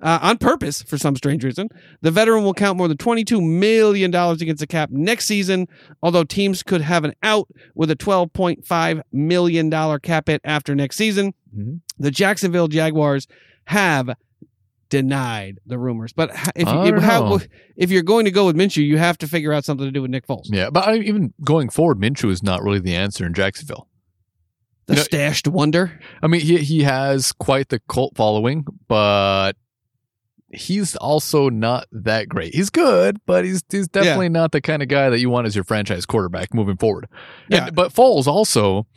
Uh, 0.02 0.18
on 0.22 0.38
purpose 0.38 0.82
for 0.82 0.98
some 0.98 1.14
strange 1.14 1.44
reason. 1.44 1.68
The 2.02 2.10
veteran 2.10 2.46
will 2.46 2.54
count 2.54 2.78
more 2.78 2.88
than 2.88 2.96
$22 2.96 3.46
million 3.46 4.16
against 4.16 4.62
the 4.62 4.68
cap 4.68 4.90
next 4.92 5.26
season, 5.26 5.68
although 6.02 6.24
teams 6.24 6.64
could 6.64 6.80
have 6.80 7.04
an 7.04 7.14
out 7.22 7.50
with 7.76 7.92
a 7.92 7.98
$12.5 7.98 9.02
million 9.12 10.00
cap 10.00 10.28
hit 10.28 10.40
after 10.46 10.74
next 10.74 10.96
season. 10.96 11.34
Mhm. 11.54 11.82
The 11.98 12.12
Jacksonville 12.12 12.70
Jaguars 12.70 13.28
have 13.66 14.12
denied 14.90 15.60
the 15.66 15.78
rumors. 15.78 16.14
But 16.14 16.32
if, 16.56 16.68
oh, 16.68 16.86
if, 16.86 17.02
how, 17.02 17.40
if, 17.76 17.92
you're 17.92 18.04
going 18.04 18.26
to 18.26 18.32
go 18.32 18.46
with 18.46 18.56
Minshew, 18.56 18.86
you 18.86 18.98
have 18.98 19.18
to 19.20 19.28
figure 19.28 19.54
out 19.54 19.64
something 19.66 19.86
to 19.86 19.92
do 19.92 20.02
with 20.02 20.12
Nick 20.12 20.28
Foles. 20.28 20.46
Yeah, 20.46 20.70
but 20.70 20.88
I, 20.88 20.96
even 20.98 21.34
going 21.44 21.70
forward, 21.70 22.00
Minshew 22.00 22.32
is 22.32 22.44
not 22.44 22.64
really 22.64 22.80
the 22.80 22.96
answer 22.96 23.26
in 23.26 23.34
Jacksonville. 23.34 23.88
The 24.88 24.94
You 24.94 24.98
know- 24.98 25.04
stashed 25.04 25.48
wonder. 25.48 26.00
I 26.24 26.28
mean, 26.28 26.42
he 26.42 26.58
he 26.58 26.84
has 26.84 27.32
quite 27.32 27.70
the 27.70 27.80
cult 27.88 28.16
following, 28.16 28.66
but 28.88 29.54
he's 30.52 30.96
also 30.96 31.50
not 31.50 31.88
that 31.92 32.28
great. 32.28 32.56
He's 32.56 32.72
good, 32.72 33.18
but 33.28 33.46
he's 33.46 33.62
he's 33.70 33.88
definitely 33.88 34.30
not 34.30 34.52
the 34.52 34.62
kind 34.62 34.82
of 34.82 34.88
guy 34.88 35.12
that 35.12 35.20
you 35.20 35.30
want 35.30 35.46
as 35.46 35.54
your 35.56 35.64
franchise 35.64 36.08
quarterback 36.08 36.54
moving 36.56 36.78
forward. 36.78 37.08
And- 37.52 37.66
Yeah. 37.66 37.70
but 37.70 37.94
Foles 37.94 38.26
also, 38.26 38.88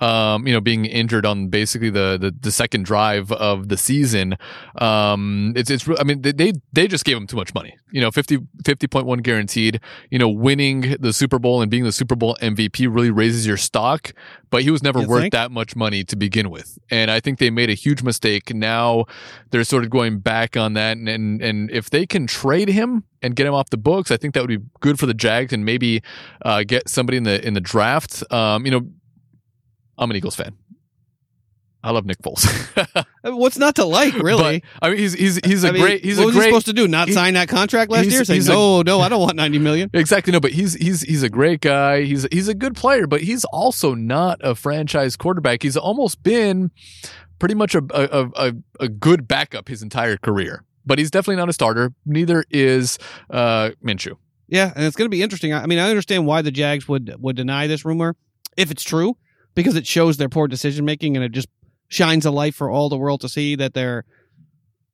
um, 0.00 0.46
you 0.46 0.52
know, 0.52 0.60
being 0.60 0.84
injured 0.84 1.24
on 1.26 1.48
basically 1.48 1.90
the 1.90 2.18
the, 2.20 2.34
the 2.38 2.52
second 2.52 2.84
drive 2.84 3.32
of 3.32 3.68
the 3.68 3.76
season, 3.76 4.36
um, 4.78 5.52
it's 5.56 5.70
it's. 5.70 5.88
I 5.98 6.04
mean, 6.04 6.22
they 6.22 6.32
they, 6.32 6.52
they 6.72 6.86
just 6.86 7.04
gave 7.04 7.16
him 7.16 7.26
too 7.26 7.36
much 7.36 7.54
money. 7.54 7.76
You 7.90 8.00
know, 8.00 8.10
50 8.10 8.38
50.1 8.62 9.22
guaranteed. 9.22 9.80
You 10.10 10.18
know, 10.18 10.28
winning 10.28 10.96
the 11.00 11.12
Super 11.12 11.38
Bowl 11.38 11.62
and 11.62 11.70
being 11.70 11.84
the 11.84 11.92
Super 11.92 12.16
Bowl 12.16 12.36
MVP 12.40 12.92
really 12.94 13.10
raises 13.10 13.46
your 13.46 13.56
stock, 13.56 14.12
but 14.50 14.62
he 14.62 14.70
was 14.70 14.82
never 14.82 15.00
You 15.00 15.08
worth 15.08 15.22
think? 15.22 15.32
that 15.32 15.50
much 15.50 15.76
money 15.76 16.04
to 16.04 16.16
begin 16.16 16.50
with. 16.50 16.78
And 16.90 17.10
I 17.10 17.20
think 17.20 17.38
they 17.38 17.50
made 17.50 17.70
a 17.70 17.74
huge 17.74 18.02
mistake. 18.02 18.54
Now 18.54 19.04
they're 19.50 19.64
sort 19.64 19.84
of 19.84 19.90
going 19.90 20.18
back 20.18 20.56
on 20.56 20.74
that. 20.74 20.96
And, 20.96 21.08
and, 21.08 21.40
and 21.40 21.70
if 21.70 21.90
they 21.90 22.06
can 22.06 22.26
trade 22.26 22.68
him 22.68 23.04
and 23.22 23.34
get 23.34 23.46
him 23.46 23.54
off 23.54 23.70
the 23.70 23.78
books, 23.78 24.10
I 24.10 24.16
think 24.16 24.34
that 24.34 24.40
would 24.40 24.48
be 24.48 24.64
good 24.80 24.98
for 24.98 25.06
the 25.06 25.14
Jags 25.14 25.52
and 25.52 25.64
maybe 25.64 26.02
uh, 26.42 26.64
get 26.66 26.88
somebody 26.88 27.16
in 27.16 27.24
the 27.24 27.44
in 27.46 27.54
the 27.54 27.60
draft. 27.60 28.22
Um, 28.32 28.64
you 28.66 28.72
know, 28.72 28.86
I'm 29.98 30.10
an 30.10 30.16
Eagles 30.16 30.36
fan. 30.36 30.56
I 31.82 31.90
love 31.90 32.04
Nick 32.04 32.18
Foles. 32.18 32.44
What's 33.22 33.58
not 33.58 33.76
to 33.76 33.84
like, 33.84 34.12
really? 34.14 34.60
But, 34.80 34.86
I 34.86 34.90
mean, 34.90 34.98
he's 34.98 35.12
he's 35.12 35.36
he's 35.44 35.62
a 35.62 35.68
I 35.68 35.70
mean, 35.70 35.82
great 35.82 36.04
he's 36.04 36.16
what 36.16 36.24
a 36.24 36.26
was 36.26 36.34
great 36.34 36.46
he 36.46 36.50
supposed 36.50 36.66
to 36.66 36.72
do? 36.72 36.88
Not 36.88 37.06
he- 37.06 37.14
sign 37.14 37.34
that 37.34 37.48
contract 37.48 37.92
last 37.92 38.10
year? 38.10 38.24
Saying 38.24 38.38
he's 38.38 38.48
a- 38.48 38.52
no, 38.52 38.82
no, 38.82 39.00
I 39.00 39.08
don't 39.08 39.20
want 39.20 39.36
ninety 39.36 39.58
million. 39.58 39.88
Exactly. 39.94 40.32
No, 40.32 40.40
but 40.40 40.50
he's 40.50 40.74
he's 40.74 41.02
he's 41.02 41.22
a 41.22 41.28
great 41.28 41.60
guy. 41.60 42.02
He's 42.02 42.26
he's 42.32 42.48
a 42.48 42.54
good 42.54 42.74
player, 42.74 43.06
but 43.06 43.20
he's 43.20 43.44
also 43.46 43.94
not 43.94 44.40
a 44.42 44.56
franchise 44.56 45.16
quarterback. 45.16 45.62
He's 45.62 45.76
almost 45.76 46.24
been 46.24 46.72
pretty 47.38 47.54
much 47.54 47.76
a 47.76 47.84
a, 47.90 48.30
a, 48.34 48.52
a 48.80 48.88
good 48.88 49.28
backup 49.28 49.68
his 49.68 49.80
entire 49.82 50.16
career. 50.16 50.64
But 50.84 50.98
he's 50.98 51.10
definitely 51.12 51.36
not 51.36 51.48
a 51.48 51.52
starter. 51.52 51.92
Neither 52.04 52.44
is 52.50 52.98
uh, 53.30 53.70
Minshew. 53.84 54.16
Yeah, 54.48 54.72
and 54.74 54.84
it's 54.84 54.96
going 54.96 55.06
to 55.06 55.14
be 55.16 55.22
interesting. 55.22 55.52
I 55.52 55.62
I 55.62 55.66
mean, 55.66 55.78
I 55.78 55.88
understand 55.88 56.26
why 56.26 56.42
the 56.42 56.50
Jags 56.50 56.88
would 56.88 57.14
would 57.20 57.36
deny 57.36 57.68
this 57.68 57.84
rumor 57.84 58.16
if 58.56 58.72
it's 58.72 58.82
true, 58.82 59.16
because 59.56 59.74
it 59.74 59.86
shows 59.86 60.18
their 60.18 60.28
poor 60.28 60.46
decision 60.46 60.84
making 60.84 61.16
and 61.16 61.24
it 61.24 61.32
just 61.32 61.48
shines 61.88 62.24
a 62.24 62.30
light 62.30 62.54
for 62.54 62.70
all 62.70 62.88
the 62.88 62.96
world 62.96 63.22
to 63.22 63.28
see 63.28 63.56
that 63.56 63.74
they're, 63.74 64.04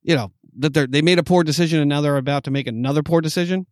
you 0.01 0.15
know, 0.15 0.31
that 0.57 0.73
they're 0.73 0.87
they 0.87 1.03
made 1.03 1.19
a 1.19 1.23
poor 1.23 1.43
decision 1.43 1.79
and 1.79 1.89
now 1.89 2.01
they're 2.01 2.17
about 2.17 2.45
to 2.45 2.51
make 2.51 2.65
another 2.65 3.03
poor 3.03 3.21
decision. 3.21 3.67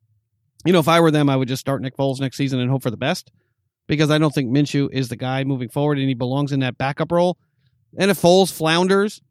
You 0.65 0.73
know, 0.73 0.79
if 0.79 0.87
I 0.87 0.99
were 0.99 1.09
them, 1.09 1.29
I 1.29 1.35
would 1.35 1.47
just 1.47 1.61
start 1.61 1.81
Nick 1.81 1.97
Foles 1.97 2.19
next 2.19 2.37
season 2.37 2.59
and 2.59 2.69
hope 2.69 2.83
for 2.83 2.91
the 2.91 2.97
best 2.97 3.31
because 3.87 4.11
I 4.11 4.19
don't 4.19 4.33
think 4.33 4.51
Minshew 4.51 4.89
is 4.91 5.09
the 5.09 5.15
guy 5.15 5.43
moving 5.43 5.69
forward 5.69 5.97
and 5.97 6.07
he 6.07 6.13
belongs 6.13 6.51
in 6.51 6.59
that 6.59 6.77
backup 6.77 7.11
role. 7.11 7.37
And 7.97 8.11
if 8.11 8.21
Foles 8.21 8.51
flounders, 8.51 9.21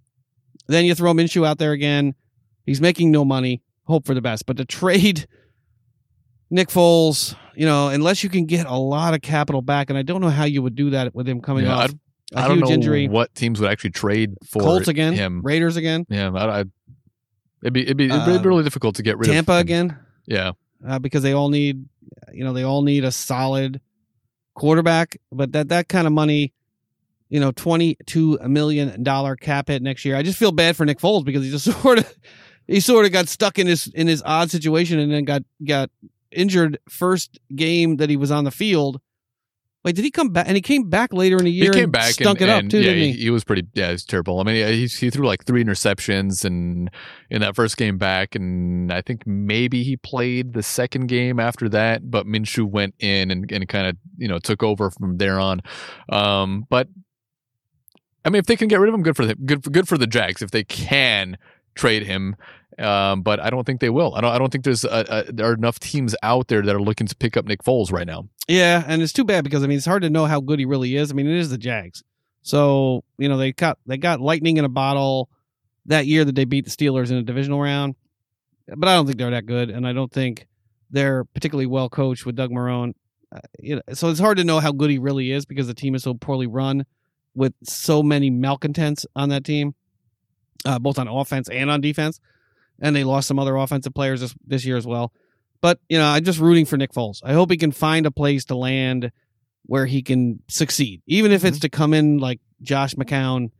then 0.66 0.84
you 0.84 0.94
throw 0.94 1.12
Minshew 1.12 1.46
out 1.46 1.58
there 1.58 1.72
again. 1.72 2.14
He's 2.66 2.80
making 2.80 3.10
no 3.10 3.24
money. 3.24 3.62
Hope 3.84 4.06
for 4.06 4.14
the 4.14 4.20
best. 4.20 4.46
But 4.46 4.56
to 4.56 4.64
trade 4.64 5.26
Nick 6.50 6.68
Foles, 6.68 7.34
you 7.60 7.66
know, 7.66 7.88
unless 7.88 8.24
you 8.24 8.30
can 8.30 8.46
get 8.46 8.64
a 8.64 8.74
lot 8.76 9.12
of 9.12 9.20
capital 9.20 9.60
back, 9.60 9.90
and 9.90 9.98
I 9.98 10.02
don't 10.02 10.22
know 10.22 10.30
how 10.30 10.44
you 10.44 10.62
would 10.62 10.74
do 10.74 10.88
that 10.90 11.14
with 11.14 11.28
him 11.28 11.42
coming 11.42 11.66
Yeah, 11.66 11.74
off 11.76 11.90
a 12.34 12.38
I 12.38 12.48
don't 12.48 12.56
huge 12.56 12.68
know 12.68 12.74
injury. 12.74 13.08
what 13.08 13.34
teams 13.34 13.60
would 13.60 13.70
actually 13.70 13.90
trade 13.90 14.32
for 14.46 14.62
Colts 14.62 14.88
again, 14.88 15.12
him. 15.12 15.42
Raiders 15.42 15.76
again, 15.76 16.06
Yeah, 16.08 16.30
I, 16.32 16.60
I, 16.60 16.64
it'd 17.62 17.74
be 17.74 17.82
it'd 17.82 17.98
be, 17.98 18.06
it'd 18.06 18.24
be 18.42 18.48
really 18.48 18.64
difficult 18.64 18.94
to 18.96 19.02
get 19.02 19.18
rid 19.18 19.28
Tampa 19.28 19.52
of 19.52 19.58
him. 19.58 19.60
again, 19.66 19.98
Yeah, 20.26 20.52
uh, 20.88 20.98
because 21.00 21.22
they 21.22 21.32
all 21.34 21.50
need, 21.50 21.84
you 22.32 22.44
know, 22.44 22.54
they 22.54 22.62
all 22.62 22.80
need 22.80 23.04
a 23.04 23.12
solid 23.12 23.82
quarterback. 24.54 25.18
But 25.30 25.52
that 25.52 25.68
that 25.68 25.88
kind 25.88 26.06
of 26.06 26.14
money, 26.14 26.54
you 27.28 27.40
know, 27.40 27.52
twenty 27.52 27.98
two 28.06 28.38
million 28.46 29.02
dollar 29.02 29.36
cap 29.36 29.68
hit 29.68 29.82
next 29.82 30.06
year. 30.06 30.16
I 30.16 30.22
just 30.22 30.38
feel 30.38 30.52
bad 30.52 30.76
for 30.76 30.86
Nick 30.86 30.98
Foles 30.98 31.26
because 31.26 31.44
he 31.44 31.50
just 31.50 31.70
sort 31.82 31.98
of 31.98 32.14
he 32.66 32.80
sort 32.80 33.04
of 33.04 33.12
got 33.12 33.28
stuck 33.28 33.58
in 33.58 33.66
his 33.66 33.86
in 33.88 34.06
his 34.06 34.22
odd 34.24 34.50
situation 34.50 34.98
and 34.98 35.12
then 35.12 35.24
got 35.24 35.42
got 35.62 35.90
injured 36.32 36.78
first 36.88 37.38
game 37.54 37.96
that 37.96 38.10
he 38.10 38.16
was 38.16 38.30
on 38.30 38.44
the 38.44 38.50
field. 38.50 39.00
Wait, 39.82 39.96
did 39.96 40.04
he 40.04 40.10
come 40.10 40.28
back? 40.28 40.46
And 40.46 40.56
he 40.56 40.60
came 40.60 40.90
back 40.90 41.10
later 41.10 41.38
in 41.38 41.44
the 41.44 41.50
year. 41.50 41.70
he 41.70 41.70
came 41.70 41.84
and 41.84 41.92
back 41.92 42.12
stunk 42.12 42.42
and, 42.42 42.50
it 42.50 42.52
up 42.52 42.60
and, 42.60 42.70
too, 42.70 42.78
yeah, 42.78 42.92
didn't 42.92 43.02
he? 43.02 43.12
he, 43.12 43.18
he 43.22 43.30
was 43.30 43.44
pretty. 43.44 43.66
Yeah, 43.72 43.90
he's 43.90 44.04
terrible. 44.04 44.38
I 44.38 44.42
mean, 44.42 44.66
he 44.66 44.86
he 44.86 45.08
threw 45.08 45.26
like 45.26 45.46
three 45.46 45.64
interceptions 45.64 46.44
and 46.44 46.90
in 47.30 47.40
that 47.40 47.56
first 47.56 47.78
game 47.78 47.96
back, 47.96 48.34
and 48.34 48.92
I 48.92 49.00
think 49.00 49.26
maybe 49.26 49.82
he 49.82 49.96
played 49.96 50.52
the 50.52 50.62
second 50.62 51.06
game 51.06 51.40
after 51.40 51.66
that. 51.70 52.10
But 52.10 52.26
Minshew 52.26 52.66
went 52.66 52.94
in 52.98 53.30
and, 53.30 53.50
and 53.50 53.66
kind 53.68 53.86
of 53.86 53.96
you 54.18 54.28
know 54.28 54.38
took 54.38 54.62
over 54.62 54.90
from 54.90 55.16
there 55.16 55.40
on. 55.40 55.62
Um, 56.10 56.66
but 56.68 56.88
I 58.22 58.28
mean, 58.28 58.40
if 58.40 58.46
they 58.46 58.56
can 58.56 58.68
get 58.68 58.80
rid 58.80 58.90
of 58.90 58.94
him, 58.94 59.02
good 59.02 59.16
for 59.16 59.24
them. 59.24 59.38
Good 59.46 59.64
for, 59.64 59.70
good 59.70 59.88
for 59.88 59.96
the 59.96 60.06
Jags 60.06 60.42
if 60.42 60.50
they 60.50 60.64
can 60.64 61.38
trade 61.74 62.06
him. 62.06 62.36
Um, 62.78 63.22
but 63.22 63.40
I 63.40 63.50
don't 63.50 63.64
think 63.64 63.80
they 63.80 63.90
will. 63.90 64.14
I 64.14 64.22
don't. 64.22 64.32
I 64.32 64.38
don't 64.38 64.50
think 64.50 64.64
there's 64.64 64.84
a, 64.84 65.26
a, 65.28 65.32
there 65.32 65.50
are 65.50 65.54
enough 65.54 65.78
teams 65.80 66.16
out 66.22 66.48
there 66.48 66.62
that 66.62 66.74
are 66.74 66.80
looking 66.80 67.06
to 67.06 67.14
pick 67.14 67.36
up 67.36 67.44
Nick 67.44 67.62
Foles 67.62 67.92
right 67.92 68.06
now. 68.06 68.28
Yeah, 68.48 68.82
and 68.86 69.02
it's 69.02 69.12
too 69.12 69.24
bad 69.24 69.44
because 69.44 69.62
I 69.62 69.66
mean 69.66 69.76
it's 69.76 69.86
hard 69.86 70.02
to 70.02 70.10
know 70.10 70.24
how 70.24 70.40
good 70.40 70.58
he 70.58 70.64
really 70.64 70.96
is. 70.96 71.10
I 71.10 71.14
mean 71.14 71.26
it 71.26 71.36
is 71.36 71.50
the 71.50 71.58
Jags, 71.58 72.02
so 72.42 73.04
you 73.18 73.28
know 73.28 73.36
they 73.36 73.52
got 73.52 73.78
they 73.86 73.98
got 73.98 74.20
lightning 74.20 74.56
in 74.56 74.64
a 74.64 74.68
bottle 74.68 75.28
that 75.86 76.06
year 76.06 76.24
that 76.24 76.34
they 76.34 76.44
beat 76.46 76.64
the 76.64 76.70
Steelers 76.70 77.10
in 77.10 77.16
a 77.16 77.22
divisional 77.22 77.60
round, 77.60 77.96
but 78.66 78.88
I 78.88 78.94
don't 78.94 79.04
think 79.04 79.18
they're 79.18 79.30
that 79.30 79.46
good, 79.46 79.68
and 79.68 79.86
I 79.86 79.92
don't 79.92 80.12
think 80.12 80.46
they're 80.90 81.24
particularly 81.24 81.66
well 81.66 81.90
coached 81.90 82.24
with 82.24 82.36
Doug 82.36 82.50
Marone. 82.50 82.94
Uh, 83.34 83.40
you 83.58 83.76
know, 83.76 83.82
so 83.92 84.08
it's 84.08 84.20
hard 84.20 84.38
to 84.38 84.44
know 84.44 84.58
how 84.58 84.72
good 84.72 84.90
he 84.90 84.98
really 84.98 85.30
is 85.32 85.44
because 85.44 85.66
the 85.66 85.74
team 85.74 85.94
is 85.94 86.02
so 86.02 86.14
poorly 86.14 86.46
run 86.46 86.84
with 87.34 87.54
so 87.62 88.02
many 88.02 88.30
malcontents 88.30 89.06
on 89.14 89.28
that 89.28 89.44
team, 89.44 89.74
uh, 90.64 90.78
both 90.78 90.98
on 90.98 91.08
offense 91.08 91.48
and 91.48 91.70
on 91.70 91.80
defense, 91.80 92.20
and 92.80 92.94
they 92.94 93.04
lost 93.04 93.28
some 93.28 93.38
other 93.38 93.56
offensive 93.56 93.94
players 93.94 94.20
this, 94.20 94.34
this 94.46 94.64
year 94.64 94.76
as 94.76 94.86
well. 94.86 95.12
But 95.60 95.78
you 95.88 95.98
know, 95.98 96.06
I'm 96.06 96.24
just 96.24 96.38
rooting 96.38 96.64
for 96.66 96.76
Nick 96.76 96.92
Foles. 96.92 97.20
I 97.24 97.32
hope 97.34 97.50
he 97.50 97.56
can 97.56 97.72
find 97.72 98.06
a 98.06 98.10
place 98.10 98.46
to 98.46 98.56
land 98.56 99.12
where 99.66 99.86
he 99.86 100.02
can 100.02 100.40
succeed, 100.48 101.02
even 101.06 101.32
if 101.32 101.44
it's 101.44 101.60
to 101.60 101.68
come 101.68 101.92
in 101.94 102.18
like 102.18 102.40
Josh 102.62 102.94
McCown 102.94 103.50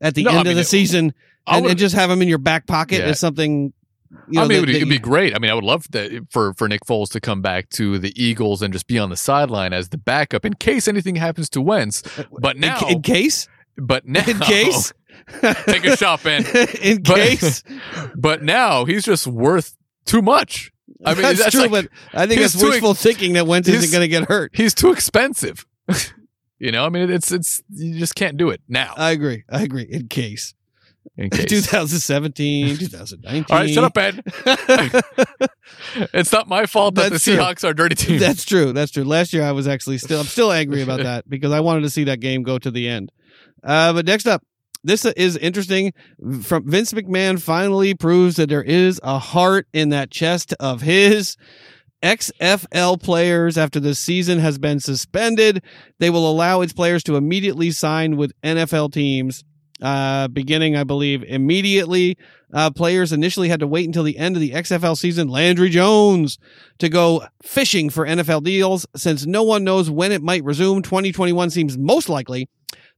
at 0.00 0.14
the 0.14 0.24
No, 0.24 0.30
I 0.30 0.34
end 0.36 0.44
mean, 0.44 0.50
of 0.52 0.56
the 0.56 0.60
it- 0.62 0.66
season 0.66 1.12
and, 1.46 1.66
and 1.66 1.78
just 1.78 1.94
have 1.94 2.10
him 2.10 2.22
in 2.22 2.28
your 2.28 2.38
back 2.38 2.66
pocket 2.66 3.00
Yeah. 3.00 3.06
as 3.10 3.20
something. 3.20 3.72
You 4.10 4.18
know, 4.30 4.42
I 4.42 4.48
mean, 4.48 4.48
that- 4.48 4.54
it 4.54 4.60
would, 4.60 4.68
that 4.70 4.76
it'd 4.76 4.88
be 4.88 4.98
great. 4.98 5.36
I 5.36 5.38
mean, 5.38 5.50
I 5.50 5.54
would 5.54 5.62
love 5.64 5.86
that 5.92 6.26
for 6.30 6.54
for 6.54 6.66
Nick 6.66 6.80
Foles 6.86 7.10
to 7.12 7.20
come 7.20 7.42
back 7.42 7.68
to 7.70 7.98
the 7.98 8.12
Eagles 8.20 8.62
and 8.62 8.72
just 8.72 8.86
be 8.88 8.98
on 8.98 9.10
the 9.10 9.16
sideline 9.16 9.72
as 9.72 9.90
the 9.90 9.98
backup 9.98 10.44
in 10.44 10.54
case 10.54 10.88
anything 10.88 11.14
happens 11.16 11.48
to 11.50 11.60
Wentz. 11.60 12.02
But 12.40 12.56
now, 12.56 12.78
ca- 12.80 12.88
in 12.88 13.02
case, 13.02 13.46
but 13.76 14.04
now, 14.08 14.24
in 14.26 14.38
case, 14.40 14.92
take 15.66 15.84
a 15.84 15.96
shot, 15.96 16.22
Ben. 16.22 16.44
in 16.82 17.02
But- 17.02 17.16
case, 17.16 17.62
But 18.16 18.42
now 18.42 18.84
he's 18.84 19.04
just 19.04 19.26
worth 19.26 19.76
too 20.04 20.22
much. 20.22 20.72
I 21.04 21.14
mean, 21.14 21.22
that's, 21.22 21.38
that's 21.38 21.50
true. 21.52 21.62
like- 21.66 21.70
but 21.70 21.88
I 22.12 22.26
think 22.26 22.40
it's 22.40 22.60
wishful 22.62 22.94
thinking 22.94 23.32
that 23.34 23.46
Wentz 23.46 23.68
isn't 23.68 23.90
going 23.90 24.02
to 24.02 24.08
get 24.08 24.28
hurt. 24.28 24.50
He's 24.54 24.74
too 24.74 24.92
expensive. 24.92 25.64
you 26.58 26.70
know, 26.72 26.84
I 26.84 26.88
mean, 26.90 27.10
it's 27.10 27.32
it's 27.32 27.62
you 27.70 27.98
just 27.98 28.14
can't 28.14 28.36
do 28.36 28.50
it 28.50 28.60
now. 28.68 28.92
I 28.96 29.10
agree. 29.12 29.44
I 29.48 29.62
agree. 29.62 29.86
In 29.90 30.08
case, 30.08 30.54
In 31.16 31.30
case. 31.30 31.46
2017, 31.46 32.76
2019. 32.76 33.44
All 33.50 33.58
right, 33.58 33.70
shut 33.70 33.84
up, 33.84 33.94
Ben. 33.94 34.20
it's 36.12 36.32
not 36.32 36.48
my 36.48 36.66
fault 36.66 36.94
that 36.96 37.10
That's 37.10 37.24
the 37.24 37.32
true. 37.36 37.40
Seahawks 37.42 37.64
are 37.64 37.70
a 37.70 37.74
dirty 37.74 37.94
team. 37.94 38.18
That's 38.18 38.44
true. 38.44 38.72
That's 38.72 38.92
true. 38.92 39.04
Last 39.04 39.32
year 39.32 39.44
I 39.44 39.52
was 39.52 39.66
actually 39.66 39.98
still 39.98 40.20
I'm 40.20 40.26
still 40.26 40.52
angry 40.52 40.82
about 40.82 41.00
that 41.02 41.28
because 41.28 41.52
I 41.52 41.60
wanted 41.60 41.82
to 41.82 41.90
see 41.90 42.04
that 42.04 42.20
game 42.20 42.42
go 42.42 42.58
to 42.58 42.70
the 42.70 42.88
end. 42.88 43.10
Uh, 43.62 43.92
but 43.92 44.06
next 44.06 44.26
up, 44.26 44.42
this 44.82 45.04
is 45.04 45.36
interesting. 45.36 45.92
From 46.42 46.68
Vince 46.68 46.92
McMahon 46.92 47.40
finally 47.40 47.94
proves 47.94 48.36
that 48.36 48.48
there 48.48 48.62
is 48.62 49.00
a 49.02 49.18
heart 49.18 49.66
in 49.72 49.90
that 49.90 50.10
chest 50.10 50.54
of 50.60 50.80
his 50.82 51.36
XFL 52.02 53.00
players 53.00 53.58
after 53.58 53.78
the 53.78 53.94
season 53.94 54.38
has 54.38 54.58
been 54.58 54.80
suspended. 54.80 55.62
They 55.98 56.10
will 56.10 56.30
allow 56.30 56.62
its 56.62 56.72
players 56.72 57.02
to 57.04 57.16
immediately 57.16 57.70
sign 57.70 58.16
with 58.16 58.32
NFL 58.42 58.92
teams. 58.92 59.44
Uh, 59.82 60.28
beginning, 60.28 60.76
I 60.76 60.84
believe, 60.84 61.22
immediately. 61.22 62.18
Uh, 62.52 62.70
players 62.70 63.12
initially 63.12 63.48
had 63.48 63.60
to 63.60 63.66
wait 63.66 63.86
until 63.86 64.02
the 64.02 64.18
end 64.18 64.36
of 64.36 64.40
the 64.40 64.50
XFL 64.50 64.96
season. 64.96 65.28
Landry 65.28 65.70
Jones 65.70 66.38
to 66.78 66.90
go 66.90 67.24
fishing 67.42 67.88
for 67.88 68.06
NFL 68.06 68.42
deals 68.42 68.86
since 68.94 69.24
no 69.24 69.42
one 69.42 69.64
knows 69.64 69.88
when 69.88 70.12
it 70.12 70.22
might 70.22 70.44
resume. 70.44 70.82
2021 70.82 71.48
seems 71.48 71.78
most 71.78 72.10
likely. 72.10 72.48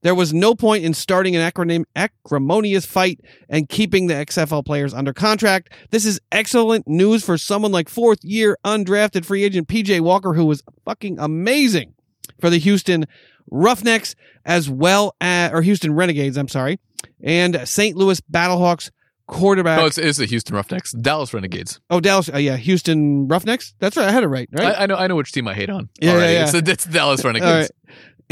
There 0.03 0.14
was 0.14 0.34
no 0.34 0.55
point 0.55 0.84
in 0.84 0.94
starting 0.94 1.36
an 1.36 1.48
acronym, 1.48 1.84
acrimonious 1.94 2.84
fight 2.84 3.20
and 3.48 3.68
keeping 3.68 4.09
the 4.09 4.14
XFL 4.14 4.64
players 4.64 4.92
under 4.92 5.12
contract. 5.12 5.72
This 5.90 6.05
is 6.05 6.20
excellent 6.32 6.88
news 6.88 7.24
for 7.24 7.38
someone 7.38 7.70
like 7.72 7.88
fourth 7.88 8.24
year 8.24 8.59
undrafted 8.64 9.24
free 9.24 9.44
agent 9.44 9.68
PJ 9.68 10.00
Walker, 10.00 10.34
who 10.34 10.44
was 10.44 10.62
fucking 10.84 11.18
amazing 11.18 11.94
for 12.40 12.50
the 12.50 12.59
Houston 12.59 13.07
Roughnecks 13.50 14.14
as 14.44 14.68
well 14.68 15.14
as, 15.20 15.53
or 15.53 15.62
Houston 15.62 15.94
Renegades, 15.94 16.36
I'm 16.36 16.48
sorry, 16.48 16.80
and 17.22 17.66
St. 17.68 17.96
Louis 17.96 18.20
Battlehawks 18.22 18.90
quarterback. 19.28 19.78
no, 19.78 19.86
it's, 19.86 19.98
it's 19.98 20.18
the 20.18 20.26
Houston 20.26 20.57
Roughnecks, 20.57 20.92
Dallas 20.92 21.32
Renegades. 21.32 21.80
oh, 21.90 22.00
Dallas, 22.00 22.28
uh, 22.32 22.38
yeah, 22.38 22.57
Houston 22.57 23.28
Roughnecks. 23.28 23.74
That's 23.78 23.96
right. 23.96 24.09
I 24.09 24.12
had 24.12 24.24
it 24.24 24.28
right, 24.28 24.48
right? 24.53 24.76
I, 24.76 24.82
I 24.82 24.86
know, 24.86 24.96
I 24.96 25.07
know 25.07 25.16
which 25.16 25.32
team 25.32 25.48
I 25.48 25.55
hate 25.55 25.70
on. 25.70 25.88
Yeah, 26.00 26.09
yeah, 26.11 26.14
already. 26.16 26.32
yeah. 26.32 26.50
It's, 26.55 26.68
it's 26.68 26.84
Dallas 26.84 27.24
Renegades. 27.24 27.46
All 27.50 27.61
right. 27.61 27.70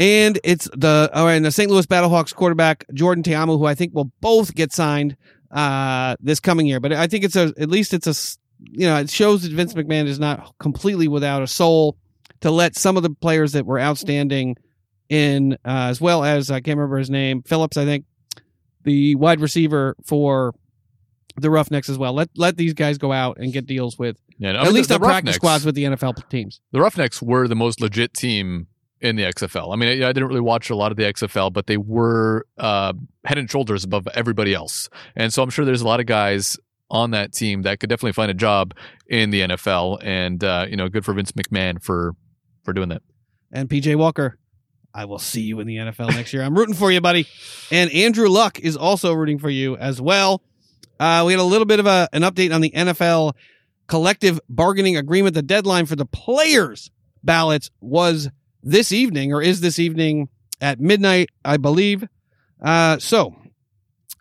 And 0.01 0.39
it's 0.43 0.67
the 0.75 1.11
all 1.13 1.25
right, 1.25 1.35
and 1.35 1.45
the 1.45 1.51
St. 1.51 1.69
Louis 1.69 1.85
Battlehawks 1.85 2.33
quarterback 2.33 2.85
Jordan 2.91 3.23
Ta'amu, 3.23 3.59
who 3.59 3.65
I 3.65 3.75
think 3.75 3.93
will 3.93 4.11
both 4.19 4.55
get 4.55 4.73
signed 4.73 5.15
uh 5.51 6.15
this 6.19 6.39
coming 6.39 6.65
year. 6.65 6.79
But 6.79 6.91
I 6.93 7.05
think 7.05 7.23
it's 7.23 7.35
a 7.35 7.53
at 7.59 7.69
least 7.69 7.93
it's 7.93 8.07
a 8.07 8.15
you 8.71 8.87
know 8.87 8.97
it 8.97 9.11
shows 9.11 9.43
that 9.43 9.51
Vince 9.51 9.75
McMahon 9.75 10.07
is 10.07 10.17
not 10.19 10.55
completely 10.57 11.07
without 11.07 11.43
a 11.43 11.47
soul 11.47 11.97
to 12.39 12.49
let 12.49 12.75
some 12.75 12.97
of 12.97 13.03
the 13.03 13.11
players 13.11 13.51
that 13.51 13.67
were 13.67 13.79
outstanding 13.79 14.55
in 15.09 15.53
uh, 15.65 15.89
as 15.91 16.01
well 16.01 16.23
as 16.23 16.49
I 16.49 16.61
can't 16.61 16.79
remember 16.79 16.97
his 16.97 17.11
name 17.11 17.43
Phillips 17.43 17.77
I 17.77 17.85
think 17.85 18.05
the 18.83 19.13
wide 19.13 19.39
receiver 19.39 19.95
for 20.03 20.55
the 21.37 21.51
Roughnecks 21.51 21.89
as 21.89 21.99
well. 21.99 22.13
Let 22.13 22.29
let 22.35 22.57
these 22.57 22.73
guys 22.73 22.97
go 22.97 23.11
out 23.11 23.37
and 23.37 23.53
get 23.53 23.67
deals 23.67 23.99
with 23.99 24.17
Yeah, 24.39 24.53
no, 24.53 24.61
at 24.61 24.73
least 24.73 24.89
the, 24.89 24.95
on 24.95 25.01
the 25.01 25.05
practice 25.05 25.35
Roughnecks- 25.35 25.35
squads 25.35 25.63
with 25.63 25.75
the 25.75 25.83
NFL 25.83 26.27
teams. 26.29 26.59
The 26.71 26.81
Roughnecks 26.81 27.21
were 27.21 27.47
the 27.47 27.55
most 27.55 27.79
legit 27.79 28.15
team 28.15 28.65
in 29.01 29.15
the 29.15 29.23
XFL. 29.23 29.73
I 29.73 29.75
mean, 29.75 29.89
I, 29.89 30.09
I 30.09 30.13
didn't 30.13 30.27
really 30.27 30.41
watch 30.41 30.69
a 30.69 30.75
lot 30.75 30.91
of 30.91 30.97
the 30.97 31.03
XFL, 31.03 31.51
but 31.51 31.67
they 31.67 31.77
were 31.77 32.45
uh, 32.57 32.93
head 33.25 33.37
and 33.37 33.49
shoulders 33.49 33.83
above 33.83 34.07
everybody 34.13 34.53
else. 34.53 34.89
And 35.15 35.33
so 35.33 35.43
I'm 35.43 35.49
sure 35.49 35.65
there's 35.65 35.81
a 35.81 35.87
lot 35.87 35.99
of 35.99 36.05
guys 36.05 36.57
on 36.89 37.11
that 37.11 37.33
team 37.33 37.63
that 37.63 37.79
could 37.79 37.89
definitely 37.89 38.11
find 38.11 38.29
a 38.29 38.35
job 38.35 38.73
in 39.07 39.29
the 39.31 39.41
NFL. 39.41 39.99
And 40.03 40.43
uh, 40.43 40.67
you 40.69 40.75
know, 40.75 40.89
good 40.89 41.05
for 41.05 41.13
Vince 41.13 41.31
McMahon 41.31 41.81
for 41.81 42.15
for 42.63 42.73
doing 42.73 42.89
that. 42.89 43.01
and 43.51 43.69
PJ 43.69 43.95
Walker. 43.95 44.37
I 44.93 45.05
will 45.05 45.19
see 45.19 45.41
you 45.41 45.61
in 45.61 45.67
the 45.67 45.77
NFL 45.77 46.09
next 46.09 46.33
year. 46.33 46.43
I'm 46.43 46.53
rooting 46.53 46.75
for 46.75 46.91
you, 46.91 46.99
buddy. 46.99 47.25
And 47.71 47.89
Andrew 47.91 48.27
Luck 48.27 48.59
is 48.59 48.75
also 48.75 49.13
rooting 49.13 49.39
for 49.39 49.49
you 49.49 49.77
as 49.77 50.01
well. 50.01 50.41
Uh, 50.99 51.23
we 51.25 51.31
had 51.31 51.39
a 51.39 51.43
little 51.45 51.65
bit 51.65 51.79
of 51.79 51.85
a, 51.85 52.09
an 52.11 52.23
update 52.23 52.53
on 52.53 52.59
the 52.59 52.71
NFL 52.71 53.33
collective 53.87 54.39
bargaining 54.49 54.97
agreement. 54.97 55.33
The 55.33 55.41
deadline 55.41 55.85
for 55.85 55.95
the 55.95 56.05
players' 56.05 56.91
ballots 57.23 57.71
was 57.79 58.29
this 58.63 58.91
evening, 58.91 59.33
or 59.33 59.41
is 59.41 59.61
this 59.61 59.79
evening 59.79 60.29
at 60.59 60.79
midnight, 60.79 61.29
I 61.43 61.57
believe. 61.57 62.07
Uh, 62.61 62.99
so, 62.99 63.35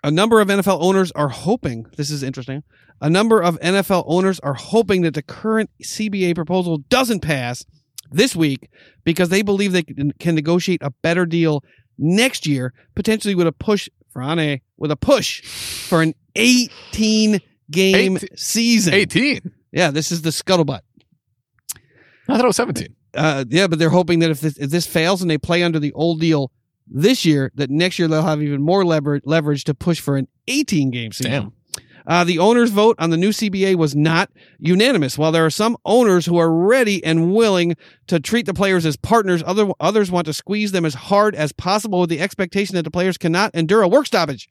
a 0.02 0.10
number 0.10 0.40
of 0.40 0.48
NFL 0.48 0.78
owners 0.80 1.12
are 1.12 1.28
hoping, 1.28 1.86
this 1.96 2.10
is 2.10 2.22
interesting, 2.22 2.62
a 3.02 3.10
number 3.10 3.40
of 3.42 3.58
NFL 3.60 4.04
owners 4.06 4.40
are 4.40 4.54
hoping 4.54 5.02
that 5.02 5.14
the 5.14 5.22
current 5.22 5.70
CBA 5.82 6.34
proposal 6.34 6.78
doesn't 6.88 7.20
pass 7.20 7.64
this 8.10 8.34
week 8.34 8.68
because 9.04 9.28
they 9.28 9.42
believe 9.42 9.72
they 9.72 9.82
can, 9.82 10.12
negotiate 10.34 10.82
a 10.82 10.90
better 11.02 11.26
deal 11.26 11.62
next 11.98 12.46
year, 12.46 12.72
potentially 12.94 13.34
with 13.34 13.46
a 13.46 13.52
push 13.52 13.88
for 14.10 14.22
Ane, 14.22 14.60
with 14.78 14.90
a 14.90 14.96
push 14.96 15.42
for 15.42 16.02
an 16.02 16.14
18 16.34 17.40
game 17.70 18.16
Eight- 18.16 18.38
season. 18.38 18.94
18. 18.94 19.52
Yeah, 19.72 19.90
this 19.90 20.10
is 20.10 20.22
the 20.22 20.30
scuttlebutt. 20.30 20.80
I 22.28 22.36
thought 22.36 22.44
it 22.44 22.46
was 22.46 22.56
17. 22.56 22.88
Uh, 23.14 23.44
yeah, 23.48 23.66
but 23.66 23.78
they're 23.78 23.90
hoping 23.90 24.20
that 24.20 24.30
if 24.30 24.40
this, 24.40 24.56
if 24.56 24.70
this 24.70 24.86
fails 24.86 25.22
and 25.22 25.30
they 25.30 25.38
play 25.38 25.62
under 25.62 25.78
the 25.78 25.92
old 25.92 26.20
deal 26.20 26.50
this 26.86 27.24
year, 27.24 27.50
that 27.54 27.70
next 27.70 27.98
year 27.98 28.08
they'll 28.08 28.22
have 28.22 28.42
even 28.42 28.62
more 28.62 28.84
lever- 28.84 29.20
leverage 29.24 29.64
to 29.64 29.74
push 29.74 30.00
for 30.00 30.16
an 30.16 30.28
18 30.48 30.90
game 30.90 31.12
season. 31.12 31.32
Damn. 31.32 31.52
Uh, 32.06 32.24
the 32.24 32.38
owners' 32.38 32.70
vote 32.70 32.96
on 32.98 33.10
the 33.10 33.16
new 33.16 33.30
CBA 33.30 33.76
was 33.76 33.94
not 33.94 34.30
unanimous. 34.58 35.18
While 35.18 35.32
there 35.32 35.44
are 35.44 35.50
some 35.50 35.76
owners 35.84 36.26
who 36.26 36.38
are 36.38 36.50
ready 36.50 37.04
and 37.04 37.32
willing 37.32 37.76
to 38.06 38.18
treat 38.18 38.46
the 38.46 38.54
players 38.54 38.86
as 38.86 38.96
partners, 38.96 39.42
other 39.46 39.70
others 39.78 40.10
want 40.10 40.26
to 40.26 40.32
squeeze 40.32 40.72
them 40.72 40.84
as 40.84 40.94
hard 40.94 41.34
as 41.34 41.52
possible 41.52 42.00
with 42.00 42.10
the 42.10 42.20
expectation 42.20 42.74
that 42.76 42.82
the 42.82 42.90
players 42.90 43.18
cannot 43.18 43.54
endure 43.54 43.82
a 43.82 43.88
work 43.88 44.06
stoppage. 44.06 44.48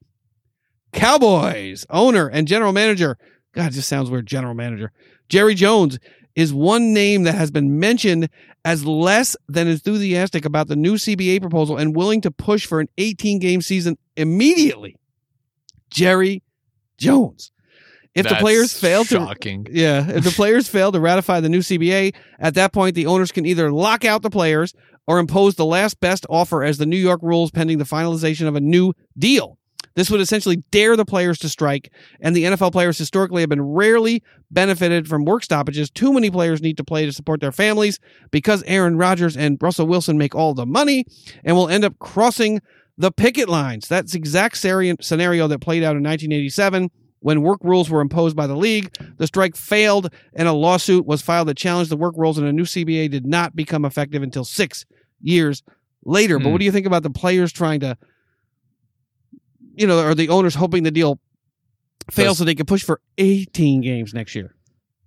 Cowboys 0.94 1.86
owner 1.90 2.28
and 2.28 2.48
general 2.48 2.72
manager, 2.72 3.18
God, 3.54 3.68
it 3.72 3.76
just 3.76 3.90
sounds 3.90 4.10
weird. 4.10 4.26
General 4.26 4.54
manager 4.54 4.92
Jerry 5.28 5.56
Jones 5.56 6.00
is 6.40 6.54
one 6.54 6.94
name 6.94 7.24
that 7.24 7.36
has 7.36 7.52
been 7.52 7.80
mentioned 7.80 8.30
as 8.64 8.86
less 8.86 9.36
than 9.48 9.68
enthusiastic 9.68 10.46
about 10.46 10.68
the 10.68 10.76
new 10.76 10.96
CBA 10.96 11.42
proposal 11.42 11.78
and 11.78 11.96
willing 11.96 12.22
to 12.22 12.32
push 12.32 12.66
for 12.66 12.80
an 12.80 12.88
18 12.98 13.40
game 13.40 13.62
season 13.62 13.98
immediately. 14.16 14.96
Jerry 15.90 16.44
Jones. 16.98 17.52
If 18.16 18.28
the 18.28 18.36
players 18.36 18.78
fail 18.78 19.04
to 19.06 19.16
shocking. 19.16 19.68
yeah, 19.70 20.10
if 20.10 20.24
the 20.24 20.32
players 20.36 20.68
fail 20.68 20.92
to 20.92 21.00
ratify 21.00 21.40
the 21.42 21.50
new 21.50 21.60
CBA, 21.60 22.16
at 22.40 22.56
that 22.56 22.74
point 22.74 22.96
the 22.96 23.06
owners 23.06 23.32
can 23.32 23.46
either 23.46 23.72
lock 23.72 24.04
out 24.04 24.22
the 24.22 24.30
players 24.30 24.74
or 25.08 25.20
impose 25.20 25.56
the 25.56 25.66
last 25.66 26.00
best 26.00 26.26
offer 26.30 26.64
as 26.64 26.78
the 26.78 26.86
New 26.86 26.98
York 26.98 27.20
rules 27.22 27.52
pending 27.52 27.78
the 27.78 27.84
finalization 27.84 28.48
of 28.48 28.56
a 28.56 28.62
new 28.62 28.94
deal. 29.18 29.58
This 29.96 30.10
would 30.10 30.22
essentially 30.22 30.58
dare 30.72 30.96
the 30.96 31.06
players 31.06 31.38
to 31.40 31.50
strike, 31.50 31.92
and 32.22 32.36
the 32.36 32.44
NFL 32.46 32.72
players 32.72 32.98
historically 32.98 33.42
have 33.42 33.50
been 33.50 33.62
rarely 33.62 34.24
benefited 34.52 35.08
from 35.08 35.26
work 35.26 35.44
stoppages. 35.44 35.90
Too 35.90 36.14
many 36.14 36.30
players 36.32 36.62
need 36.62 36.78
to 36.78 36.84
play 36.84 37.06
to 37.06 37.12
support 37.12 37.42
their 37.42 37.52
families 37.52 38.00
because 38.32 38.64
Aaron 38.64 38.98
Rodgers 38.98 39.36
and 39.36 39.58
Russell 39.62 39.88
Wilson 39.88 40.18
make 40.18 40.36
all 40.36 40.54
the 40.54 40.66
money 40.66 41.06
and 41.44 41.56
will 41.56 41.68
end 41.70 41.84
up 41.84 41.98
crossing 42.00 42.62
the 42.98 43.12
picket 43.12 43.48
lines. 43.50 43.88
That's 43.88 44.12
the 44.14 44.18
exact 44.18 44.58
scenario 44.58 45.48
that 45.48 45.60
played 45.60 45.84
out 45.84 45.96
in 45.96 46.04
1987 46.04 46.92
when 47.22 47.42
work 47.42 47.60
rules 47.64 47.90
were 47.90 48.02
imposed 48.02 48.36
by 48.36 48.48
the 48.48 48.56
league. 48.56 48.94
The 49.18 49.28
strike 49.28 49.56
failed, 49.56 50.10
and 50.34 50.48
a 50.48 50.54
lawsuit 50.54 51.06
was 51.06 51.22
filed 51.22 51.48
that 51.50 51.58
challenged 51.58 51.92
the 51.92 51.98
work 51.98 52.16
rules, 52.18 52.38
and 52.38 52.48
a 52.48 52.54
new 52.54 52.64
CBA 52.66 53.10
did 53.10 53.26
not 53.26 53.56
become 53.56 53.84
effective 53.86 54.24
until 54.24 54.46
six 54.46 54.86
years 55.22 55.62
later. 56.06 56.38
But 56.40 56.46
Hmm. 56.46 56.52
what 56.54 56.60
do 56.60 56.66
you 56.66 56.72
think 56.72 56.86
about 56.86 57.04
the 57.04 57.10
players 57.10 57.52
trying 57.52 57.82
to, 57.82 57.98
you 59.80 59.88
know, 59.88 60.04
or 60.06 60.14
the 60.14 60.30
owners 60.30 60.54
hoping 60.56 60.84
the 60.84 60.92
deal 60.92 61.20
fails 62.12 62.38
so 62.38 62.44
they 62.44 62.56
can 62.56 62.66
push 62.66 62.84
for 62.84 63.02
18 63.18 63.82
games 63.82 64.14
next 64.14 64.36
year? 64.36 64.54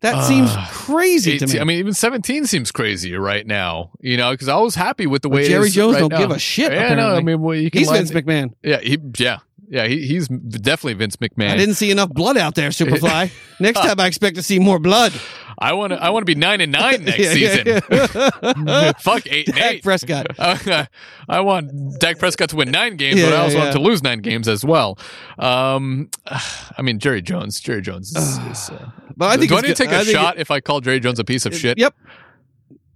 That 0.00 0.24
seems 0.24 0.50
Uh, 0.50 0.66
crazy 0.68 1.38
to 1.38 1.46
me. 1.46 1.60
I 1.60 1.64
mean, 1.64 1.78
even 1.78 1.92
17 1.94 2.46
seems 2.46 2.72
crazy 2.72 3.14
right 3.14 3.46
now, 3.46 3.92
you 4.00 4.16
know, 4.16 4.32
because 4.32 4.48
I 4.48 4.56
was 4.56 4.74
happy 4.74 5.06
with 5.06 5.22
the 5.22 5.28
way 5.28 5.46
Jerry 5.46 5.70
Jones 5.70 5.94
right 5.94 6.00
don't 6.00 6.10
now. 6.12 6.18
give 6.18 6.30
a 6.32 6.40
shit. 6.40 6.72
Yeah, 6.72 6.78
no, 6.78 6.84
I 6.84 6.86
apparently. 6.86 7.22
mean, 7.22 7.40
well, 7.40 7.54
you 7.56 7.70
can 7.70 7.78
he's 7.78 7.86
line- 7.88 8.04
Vince 8.06 8.10
McMahon. 8.10 8.50
Yeah, 8.64 8.80
he, 8.80 8.98
yeah, 9.18 9.38
yeah. 9.72 9.86
He, 9.88 10.06
he's 10.06 10.28
definitely 10.28 10.94
Vince 10.94 11.16
McMahon. 11.16 11.50
I 11.50 11.56
didn't 11.56 11.74
see 11.74 11.90
enough 11.90 12.10
blood 12.10 12.36
out 12.36 12.54
there, 12.54 12.68
Superfly. 12.68 13.32
Next 13.60 13.80
time, 13.80 13.98
I 13.98 14.06
expect 14.06 14.36
to 14.36 14.42
see 14.42 14.58
more 14.58 14.78
blood. 14.78 15.12
I 15.58 15.72
want 15.74 15.92
to. 15.92 16.02
I 16.02 16.10
want 16.10 16.22
to 16.22 16.24
be 16.26 16.34
nine 16.34 16.60
and 16.60 16.72
nine 16.72 17.04
next 17.04 17.18
Yeah, 17.18 17.32
yeah, 17.32 17.80
season. 17.80 18.66
yeah. 18.66 18.92
Fuck 18.98 19.26
eight 19.26 19.48
and 19.48 19.56
Dak 19.56 19.72
eight. 19.74 19.82
Prescott. 19.82 20.26
Uh, 20.38 20.86
I 21.28 21.40
want 21.40 22.00
Dak 22.00 22.18
Prescott 22.18 22.48
to 22.50 22.56
win 22.56 22.70
nine 22.70 22.96
games, 22.96 23.20
Yeah, 23.20 23.26
but 23.30 23.34
I 23.34 23.42
also 23.42 23.58
yeah. 23.58 23.64
want 23.64 23.72
to 23.74 23.80
lose 23.80 24.02
nine 24.02 24.20
games 24.20 24.48
as 24.48 24.64
well. 24.64 24.98
Um, 25.38 26.10
I 26.26 26.82
mean, 26.82 26.98
Jerry 26.98 27.22
Jones. 27.22 27.60
Jerry 27.60 27.82
Jones 27.82 28.14
is. 28.16 28.38
is 28.50 28.70
uh, 28.70 28.90
But 29.16 29.26
I 29.30 29.36
think 29.36 29.50
do 29.50 29.56
I 29.56 29.60
need 29.60 29.68
to 29.68 29.74
take 29.74 29.92
a 29.92 30.04
shot 30.04 30.38
if 30.38 30.50
I 30.50 30.60
call 30.60 30.80
Jerry 30.80 31.00
Jones 31.00 31.18
a 31.18 31.24
piece 31.24 31.46
of 31.46 31.52
it- 31.52 31.58
shit? 31.58 31.78
Yep. 31.78 31.94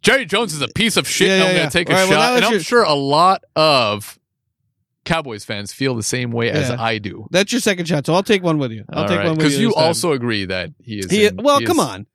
Jerry 0.03 0.25
Jones 0.25 0.53
is 0.53 0.63
a 0.63 0.69
piece 0.69 0.97
of 0.97 1.09
shit. 1.09 1.29
Yeah, 1.29 1.35
and 1.35 1.41
yeah, 1.43 1.49
I'm 1.49 1.55
yeah. 1.55 1.59
going 1.63 1.71
to 1.71 1.79
take 1.79 1.91
a 1.91 1.93
right, 1.93 2.09
well, 2.09 2.21
shot, 2.21 2.35
and 2.35 2.43
that 2.45 2.53
I'm 2.53 2.61
sure 2.61 2.83
a 2.85 2.95
lot 2.95 3.43
of 3.57 4.19
Cowboys 5.07 5.45
fans 5.45 5.73
feel 5.73 5.95
the 5.95 6.03
same 6.03 6.31
way 6.31 6.51
as 6.51 6.69
Yeah. 6.69 6.77
I 6.83 6.99
do. 6.99 7.27
That's 7.31 7.51
your 7.53 7.61
second 7.61 7.87
shot, 7.87 8.05
so 8.05 8.13
I'll 8.15 8.23
take 8.23 8.43
one 8.43 8.59
with 8.59 8.73
you. 8.73 8.85
I'll 8.93 9.09
take 9.09 9.19
one 9.19 9.29
with 9.31 9.31
you. 9.31 9.37
because 9.39 9.59
you 9.59 9.67
this 9.69 9.75
time. 9.77 9.85
also 9.85 10.13
agree 10.13 10.45
that 10.45 10.71
he 10.83 10.99
is. 10.99 11.11
He, 11.11 11.25
in- 11.27 11.37
well, 11.37 11.61
he 11.61 11.65
come 11.65 11.81
on. 11.81 12.07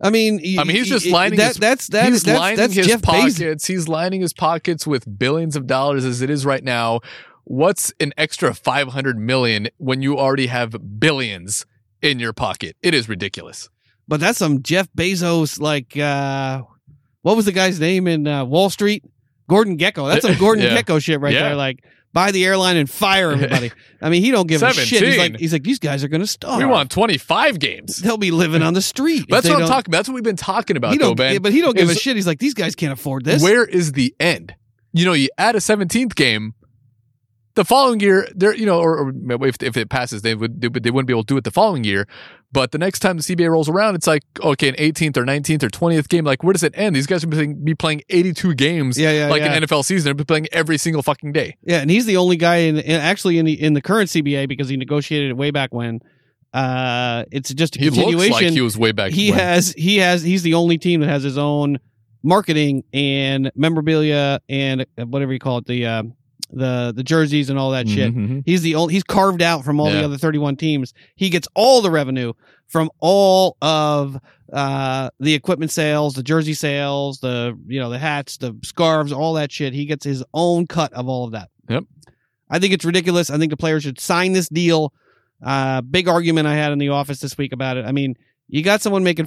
I 0.00 0.10
mean, 0.10 0.40
I 0.58 0.64
mean, 0.64 0.76
he's 0.76 0.88
just 0.88 1.06
lining 1.06 1.38
that, 1.38 1.48
his- 1.48 1.56
That's 1.56 1.86
that, 1.88 2.06
he's 2.08 2.22
that's, 2.22 2.38
lining 2.38 2.56
that's 2.56 2.74
his 2.74 2.86
Jeff 2.86 3.00
Bezos. 3.02 3.34
pockets. 3.38 3.66
He's 3.66 3.88
lining 3.88 4.20
his 4.20 4.32
pockets 4.32 4.86
with 4.86 5.18
billions 5.18 5.56
of 5.56 5.66
dollars 5.66 6.04
as 6.04 6.22
it 6.22 6.30
is 6.30 6.46
right 6.46 6.62
now. 6.62 7.00
What's 7.44 7.92
an 7.98 8.12
extra 8.16 8.54
500 8.54 9.18
million 9.18 9.68
when 9.78 10.02
you 10.02 10.16
already 10.18 10.46
have 10.48 10.76
billions 11.00 11.66
in 12.02 12.20
your 12.20 12.32
pocket? 12.32 12.76
It 12.82 12.94
is 12.94 13.08
ridiculous. 13.08 13.70
But 14.06 14.20
that's 14.20 14.38
some 14.38 14.62
Jeff 14.62 14.88
Bezos, 14.96 15.58
like, 15.60 15.96
uh, 15.96 16.62
what 17.22 17.36
was 17.36 17.46
the 17.46 17.52
guy's 17.52 17.80
name 17.80 18.06
in 18.06 18.26
uh, 18.26 18.44
Wall 18.44 18.70
Street? 18.70 19.02
Gordon 19.48 19.78
Gekko. 19.78 20.08
That's 20.08 20.24
some 20.26 20.36
Gordon 20.38 20.64
Yeah. 20.64 20.80
Gekko 20.80 21.02
shit 21.02 21.20
right 21.20 21.32
Yeah. 21.34 21.42
there. 21.48 21.56
Like, 21.56 21.82
buy 22.12 22.30
the 22.32 22.44
airline 22.44 22.76
and 22.76 22.88
fire 22.88 23.32
everybody. 23.32 23.72
I 24.02 24.10
mean, 24.10 24.22
he 24.22 24.30
don't 24.30 24.46
give 24.46 24.62
a 24.62 24.72
shit. 24.72 25.02
He's 25.02 25.18
like, 25.18 25.36
he's 25.36 25.52
like, 25.52 25.62
these 25.62 25.78
guys 25.78 26.04
are 26.04 26.08
going 26.08 26.20
to 26.20 26.26
starve. 26.26 26.58
We 26.58 26.64
want 26.66 26.90
25 26.90 27.58
games. 27.58 27.98
They'll 27.98 28.16
be 28.16 28.30
living 28.30 28.62
on 28.62 28.74
the 28.74 28.82
street. 28.82 29.26
That's 29.28 29.46
what 29.46 29.54
I'm 29.54 29.60
don't- 29.60 29.68
talking 29.68 29.90
about. 29.90 29.98
That's 29.98 30.08
what 30.08 30.14
we've 30.14 30.24
been 30.24 30.36
talking 30.36 30.76
about, 30.76 30.92
He 30.92 30.98
though, 30.98 31.14
Ben. 31.14 31.34
yeah, 31.34 31.38
but 31.38 31.52
he 31.52 31.60
don't 31.60 31.76
give 31.76 31.90
a 31.90 31.94
shit. 31.94 32.16
He's 32.16 32.26
like, 32.26 32.38
these 32.38 32.54
guys 32.54 32.74
can't 32.74 32.92
afford 32.92 33.24
this. 33.24 33.42
Where 33.42 33.64
is 33.64 33.92
the 33.92 34.14
end? 34.20 34.54
You 34.92 35.04
know, 35.04 35.12
you 35.12 35.28
add 35.36 35.54
a 35.54 35.58
17th 35.58 36.14
game. 36.14 36.54
The 37.58 37.64
following 37.64 37.98
year, 37.98 38.28
there, 38.36 38.54
you 38.54 38.66
know, 38.66 38.78
or, 38.78 38.98
or 39.10 39.12
if, 39.46 39.56
if 39.60 39.76
it 39.76 39.88
passes, 39.90 40.22
they 40.22 40.36
would 40.36 40.60
they, 40.60 40.68
would- 40.68 40.84
they 40.84 40.92
wouldn't 40.92 41.08
be 41.08 41.12
able 41.12 41.24
to 41.24 41.26
do 41.34 41.36
it 41.36 41.42
the 41.42 41.50
following 41.50 41.82
year. 41.82 42.06
But 42.52 42.70
the 42.70 42.78
next 42.78 43.00
time 43.00 43.16
the 43.16 43.22
CBA 43.24 43.50
rolls 43.50 43.68
around, 43.68 43.96
it's 43.96 44.06
like 44.06 44.22
okay, 44.40 44.68
an 44.68 44.76
18th 44.76 45.16
or 45.16 45.24
19th 45.24 45.64
or 45.64 45.68
20th 45.68 46.08
game. 46.08 46.24
Like, 46.24 46.44
where 46.44 46.52
does 46.52 46.62
it 46.62 46.72
end? 46.76 46.94
These 46.94 47.08
guys 47.08 47.24
are 47.24 47.26
be 47.26 47.74
playing 47.74 48.02
82 48.08 48.54
games, 48.54 48.96
Yeah, 48.96 49.10
yeah, 49.10 49.28
like 49.28 49.42
yeah. 49.42 49.54
an 49.54 49.62
NFL 49.64 49.84
season. 49.84 50.04
They'll 50.04 50.14
be 50.14 50.24
playing 50.24 50.46
every 50.52 50.78
single 50.78 51.02
fucking 51.02 51.32
day. 51.32 51.56
Yeah, 51.62 51.80
and 51.80 51.90
he's 51.90 52.06
the 52.06 52.16
only 52.16 52.36
guy 52.36 52.56
in, 52.68 52.78
in 52.78 53.00
actually 53.00 53.38
in 53.38 53.44
the 53.44 53.60
in 53.60 53.74
the 53.74 53.82
current 53.82 54.08
CBA 54.08 54.46
because 54.48 54.68
he 54.68 54.76
negotiated 54.76 55.30
it 55.30 55.36
way 55.36 55.50
back 55.50 55.74
when. 55.74 56.00
Uh, 56.54 57.24
it's 57.32 57.52
just 57.52 57.76
a 57.76 57.80
He 57.80 57.86
looks 57.90 57.98
continuation. 57.98 58.32
like 58.46 58.52
he 58.54 58.60
was 58.60 58.78
way 58.78 58.92
back. 58.92 59.10
he 59.10 59.30
when. 59.30 59.40
has 59.40 59.72
he 59.76 59.96
has 59.98 60.22
he's 60.22 60.42
the 60.42 60.54
only 60.54 60.78
team 60.78 61.00
that 61.00 61.08
has 61.08 61.22
his 61.24 61.36
own 61.36 61.78
marketing 62.22 62.84
and 62.92 63.50
memorabilia 63.54 64.40
and 64.48 64.86
whatever 64.96 65.32
you 65.32 65.38
call 65.38 65.58
it 65.58 65.66
the 65.66 65.84
uh, 65.86 66.02
the 66.50 66.92
the 66.96 67.02
jerseys 67.02 67.50
and 67.50 67.58
all 67.58 67.70
that 67.72 67.88
shit. 67.88 68.14
Mhm. 68.14 68.42
He's 68.46 68.62
the 68.62 68.74
only 68.74 68.94
he's 68.94 69.04
carved 69.04 69.42
out 69.42 69.64
from 69.64 69.80
all 69.80 69.90
the 69.90 70.04
other 70.04 70.16
31 70.16 70.56
teams. 70.56 70.94
He 71.16 71.28
gets 71.30 71.46
all 71.54 71.82
the 71.82 71.90
revenue 71.90 72.32
from 72.66 72.90
all 73.00 73.56
of 73.60 74.18
uh 74.52 75.10
the 75.20 75.34
equipment 75.34 75.70
sales, 75.70 76.14
the 76.14 76.22
jersey 76.22 76.54
sales, 76.54 77.20
the 77.20 77.54
you 77.66 77.78
know 77.78 77.90
the 77.90 77.98
hats, 77.98 78.38
the 78.38 78.56
scarves, 78.64 79.12
all 79.12 79.34
that 79.34 79.52
shit. 79.52 79.74
He 79.74 79.84
gets 79.84 80.04
his 80.04 80.24
own 80.32 80.66
cut 80.66 80.92
of 80.94 81.06
all 81.08 81.24
of 81.26 81.32
that. 81.32 81.50
Yep. 81.68 81.84
I 82.50 82.58
think 82.58 82.72
it's 82.72 82.84
ridiculous. 82.86 83.28
I 83.28 83.36
think 83.36 83.50
the 83.50 83.56
players 83.58 83.82
should 83.82 84.00
sign 84.00 84.32
this 84.32 84.48
deal. 84.48 84.92
Uh 85.44 85.82
big 85.82 86.08
argument 86.08 86.46
I 86.48 86.54
had 86.54 86.72
in 86.72 86.78
the 86.78 86.88
office 86.88 87.20
this 87.20 87.36
week 87.36 87.52
about 87.52 87.76
it. 87.76 87.84
I 87.84 87.92
mean, 87.92 88.16
you 88.48 88.62
got 88.62 88.80
someone 88.80 89.04
making 89.04 89.26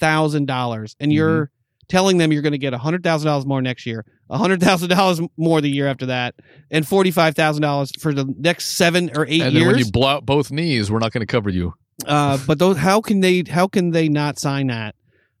$550,000 0.00 0.96
and 1.00 1.12
you're 1.12 1.50
telling 1.88 2.18
them 2.18 2.32
you're 2.32 2.42
going 2.42 2.52
to 2.52 2.58
get 2.58 2.72
$100,000 2.72 3.46
more 3.46 3.60
next 3.62 3.86
year, 3.86 4.04
$100,000 4.30 5.28
more 5.36 5.60
the 5.60 5.70
year 5.70 5.86
after 5.88 6.06
that, 6.06 6.34
and 6.70 6.84
$45,000 6.84 8.00
for 8.00 8.12
the 8.12 8.24
next 8.38 8.66
7 8.76 9.10
or 9.16 9.26
8 9.26 9.42
And 9.42 9.56
then 9.56 9.66
when 9.66 9.76
years. 9.76 9.86
you 9.86 9.92
blow 9.92 10.08
out 10.08 10.26
both 10.26 10.50
knees, 10.50 10.90
we're 10.90 10.98
not 10.98 11.12
going 11.12 11.20
to 11.20 11.26
cover 11.26 11.50
you. 11.50 11.74
uh 12.06 12.38
but 12.46 12.58
those 12.58 12.76
how 12.76 13.00
can 13.00 13.20
they 13.20 13.44
how 13.48 13.68
can 13.68 13.90
they 13.92 14.08
not 14.08 14.38
sign 14.38 14.66
that 14.66 14.94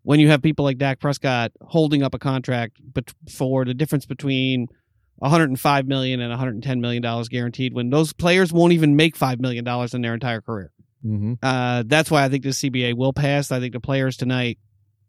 when 0.04 0.20
you 0.20 0.28
have 0.28 0.40
people 0.40 0.64
like 0.64 0.78
Dak 0.78 1.00
Prescott 1.00 1.50
holding 1.60 2.02
up 2.04 2.14
a 2.14 2.18
contract 2.18 2.78
but 2.92 3.12
for 3.28 3.64
the 3.64 3.74
difference 3.74 4.06
between 4.06 4.68
105 5.16 5.86
million 5.86 6.20
and 6.20 6.30
110 6.30 6.80
million 6.80 7.02
dollars 7.02 7.28
guaranteed 7.28 7.72
when 7.74 7.90
those 7.90 8.12
players 8.12 8.52
won't 8.52 8.72
even 8.72 8.94
make 8.96 9.16
5 9.16 9.40
million 9.40 9.64
dollars 9.64 9.94
in 9.94 10.02
their 10.02 10.14
entire 10.14 10.40
career. 10.40 10.70
Mm-hmm. 11.04 11.34
Uh, 11.42 11.82
that's 11.86 12.10
why 12.10 12.24
I 12.24 12.28
think 12.28 12.44
this 12.44 12.60
CBA 12.60 12.94
will 12.96 13.12
pass. 13.12 13.50
I 13.52 13.60
think 13.60 13.72
the 13.72 13.80
players 13.80 14.16
tonight 14.16 14.58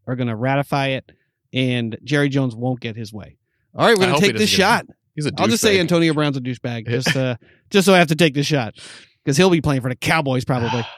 are 0.07 0.15
going 0.15 0.27
to 0.27 0.35
ratify 0.35 0.87
it, 0.89 1.11
and 1.55 1.97
Jerry 2.03 2.29
Jones 2.29 2.55
won't 2.55 2.79
get 2.81 2.95
his 2.95 3.11
way. 3.11 3.37
All 3.73 3.87
right, 3.87 3.97
we're 3.97 4.05
gonna 4.05 4.19
take 4.19 4.37
this 4.37 4.49
shot. 4.49 4.85
He's 5.15 5.25
a 5.25 5.31
I'll 5.39 5.47
just 5.47 5.63
say. 5.63 5.79
Antonio 5.79 6.13
Brown's 6.13 6.37
a 6.37 6.41
douchebag, 6.41 6.87
just 6.87 7.15
uh, 7.15 7.37
just 7.71 7.85
so 7.87 7.93
I 7.93 7.97
have 7.97 8.09
to 8.09 8.15
take 8.15 8.33
this 8.35 8.45
shot 8.45 8.75
because 9.23 9.37
he'll 9.37 9.49
be 9.49 9.61
playing 9.61 9.81
for 9.81 9.89
the 9.89 9.95
Cowboys 9.95 10.45
probably. 10.45 10.85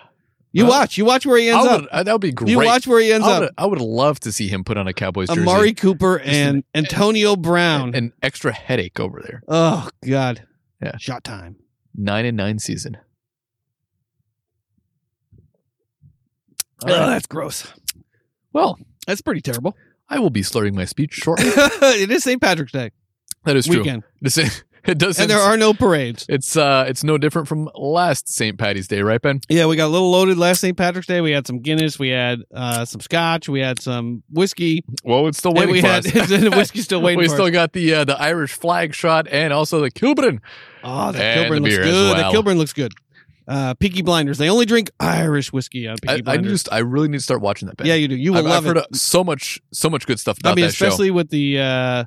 You 0.54 0.64
Well, 0.64 0.80
watch, 0.80 0.98
you 0.98 1.04
watch 1.06 1.26
where 1.26 1.38
he 1.38 1.50
ends 1.50 1.62
would, 1.68 1.84
up. 1.84 1.90
uh, 1.92 2.04
that 2.04 2.12
would 2.14 2.22
be 2.22 2.32
great. 2.32 2.50
You 2.50 2.58
watch 2.60 2.88
where 2.88 3.00
he 3.02 3.12
ends 3.12 3.28
I 3.28 3.44
up. 3.44 3.52
I 3.58 3.66
would 3.66 3.82
love 3.82 4.20
to 4.22 4.32
see 4.32 4.48
him 4.48 4.64
put 4.64 4.78
on 4.78 4.88
a 4.88 4.94
Cowboys 4.94 5.28
jersey. 5.28 5.42
Amari 5.42 5.74
Cooper 5.74 6.18
and 6.20 6.58
an- 6.58 6.86
Antonio 6.86 7.36
Brown. 7.36 7.94
An 7.94 8.14
extra 8.24 8.54
headache 8.54 8.98
over 9.00 9.22
there. 9.22 9.44
oh 9.50 9.90
God, 10.08 10.48
Yeah. 10.82 10.98
shot 10.98 11.26
time. 11.26 11.58
Nine 11.94 12.26
and 12.26 12.38
nine 12.38 12.60
season. 12.60 12.98
Oh, 16.84 16.88
that's 17.08 17.28
gross. 17.28 17.72
Well, 18.54 18.80
That's 19.06 19.22
pretty 19.22 19.42
terrible. 19.42 19.76
I 20.10 20.20
will 20.20 20.30
be 20.30 20.44
slurring 20.44 20.76
my 20.76 20.86
speech 20.86 21.14
shortly. 21.14 21.46
it 21.56 22.12
is 22.12 22.24
St. 22.24 22.42
Patrick's 22.42 22.72
Day 22.72 22.92
That 23.44 23.56
is 23.56 23.66
true. 23.66 23.78
weekend. 23.80 24.04
It 24.88 25.00
doesn't. 25.00 25.22
and 25.22 25.30
there 25.30 25.40
are 25.40 25.58
no 25.58 25.74
parades. 25.74 26.26
It's 26.30 26.56
uh, 26.56 26.86
it's 26.88 27.04
no 27.04 27.18
different 27.18 27.50
from 27.50 27.70
last 27.76 28.30
St. 28.30 28.58
Patty's 28.58 28.88
Day, 28.88 29.02
right, 29.02 29.22
Ben? 29.22 29.42
Yeah, 29.50 29.66
we 29.66 29.76
got 29.76 29.88
a 29.88 29.90
little 29.90 30.10
loaded 30.10 30.38
last 30.38 30.62
St. 30.62 30.78
Patrick's 30.78 31.08
Day. 31.08 31.20
We 31.20 31.32
had 31.32 31.46
some 31.46 31.60
Guinness, 31.60 32.00
we 32.00 32.08
had 32.08 32.40
uh, 32.54 32.86
some 32.86 33.02
Scotch, 33.02 33.50
we 33.50 33.60
had 33.60 33.82
some 33.82 34.24
whiskey, 34.32 34.86
Well, 35.04 35.28
it's 35.28 35.40
still 35.40 35.54
waiting 35.54 35.74
we 35.74 35.82
for 35.82 35.88
had 35.88 36.06
us. 36.08 36.30
the 36.30 36.54
whiskey's 36.56 36.86
still 36.86 37.02
waiting 37.02 37.20
we 37.20 37.26
for 37.28 37.34
still 37.34 37.46
us. 37.48 37.52
got 37.52 37.74
the 37.74 37.96
uh, 37.96 38.06
the 38.06 38.18
Irish 38.18 38.54
flag 38.54 38.94
shot 38.94 39.28
and 39.28 39.52
also 39.52 39.82
the 39.82 39.92
Kilburn. 39.92 40.40
Oh, 40.86 41.12
the 41.12 41.20
Kilburn 41.20 41.64
the 41.64 41.70
looks 41.70 41.84
good. 41.84 41.94
well. 41.94 42.16
That 42.16 42.32
Kilburn 42.32 42.58
looks 42.58 42.72
good. 42.74 42.94
Uh, 43.48 43.74
Peaky 43.76 44.02
Blinders. 44.02 44.38
They 44.38 44.50
only 44.50 44.66
drink 44.66 44.92
Irish 45.00 45.54
whiskey 45.54 45.88
on 45.88 45.96
Peaky 46.02 46.24
I, 46.28 46.34
I 46.34 46.38
just 46.38 46.72
I 46.72 46.80
really 46.80 47.08
need 47.08 47.18
to 47.20 47.24
start 47.24 47.42
watching 47.42 47.68
that. 47.70 47.78
Ben. 47.78 47.88
yeah, 47.88 47.94
you 47.94 48.08
do. 48.10 48.16
You 48.16 48.32
will 48.34 48.40
I've, 48.40 48.46
love 48.46 48.56
I've 48.58 48.64
heard 48.66 48.78
it. 48.78 48.96
so 48.96 49.24
much 49.24 49.60
so 49.72 49.90
much 49.90 50.06
good 50.06 50.20
stuff 50.20 50.38
about 50.40 50.52
I 50.52 50.56
mean, 50.56 50.66
that 50.66 50.74
show. 50.74 50.86
especially 50.88 51.12
with 51.12 51.30
the 51.30 51.60
uh, 51.60 52.04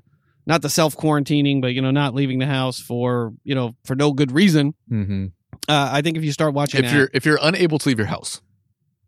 not 0.47 0.61
the 0.62 0.68
self 0.68 0.97
quarantining, 0.97 1.61
but 1.62 1.68
you 1.68 1.80
know, 1.80 1.91
not 1.91 2.14
leaving 2.14 2.38
the 2.41 2.47
house 2.47 2.78
for 2.78 3.32
you 3.45 3.55
know 3.55 3.74
for 3.84 3.95
no 3.97 4.12
good 4.12 4.32
reason. 4.32 4.74
hmm 4.88 5.26
Uh, 5.68 5.88
I 5.93 6.03
think 6.03 6.16
if 6.18 6.24
you 6.24 6.32
start 6.32 6.53
watching 6.55 6.84
If 6.84 6.91
that, 6.91 6.97
you're 6.97 7.11
if 7.14 7.24
you're 7.24 7.38
unable 7.41 7.78
to 7.78 7.88
leave 7.88 7.99
your 7.99 8.09
house, 8.09 8.43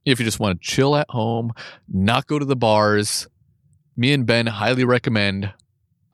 if 0.06 0.18
you 0.18 0.24
just 0.24 0.40
want 0.40 0.60
to 0.60 0.66
chill 0.66 0.96
at 0.96 1.06
home, 1.10 1.52
not 1.88 2.26
go 2.26 2.38
to 2.38 2.44
the 2.46 2.56
bars, 2.56 3.28
me 3.96 4.12
and 4.14 4.24
Ben 4.24 4.46
highly 4.46 4.84
recommend 4.84 5.52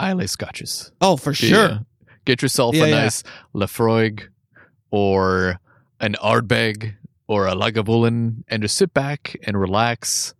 Islay 0.02 0.26
Scotches. 0.26 0.90
oh, 1.00 1.16
for 1.16 1.32
sure. 1.32 1.48
Yeah. 1.68 1.78
Get 2.24 2.42
yourself 2.42 2.74
Yeah, 2.74 2.84
a 2.84 2.88
yeah. 2.88 3.00
nice 3.04 3.22
Laphroaig 3.54 4.28
or 4.90 5.58
an 6.00 6.16
Ardbeg 6.22 6.94
or 7.26 7.46
a 7.46 7.52
Lagavulin 7.52 8.44
and 8.48 8.62
just 8.62 8.76
sit 8.76 8.92
back 8.94 9.36
and 9.42 9.58
relax 9.58 10.34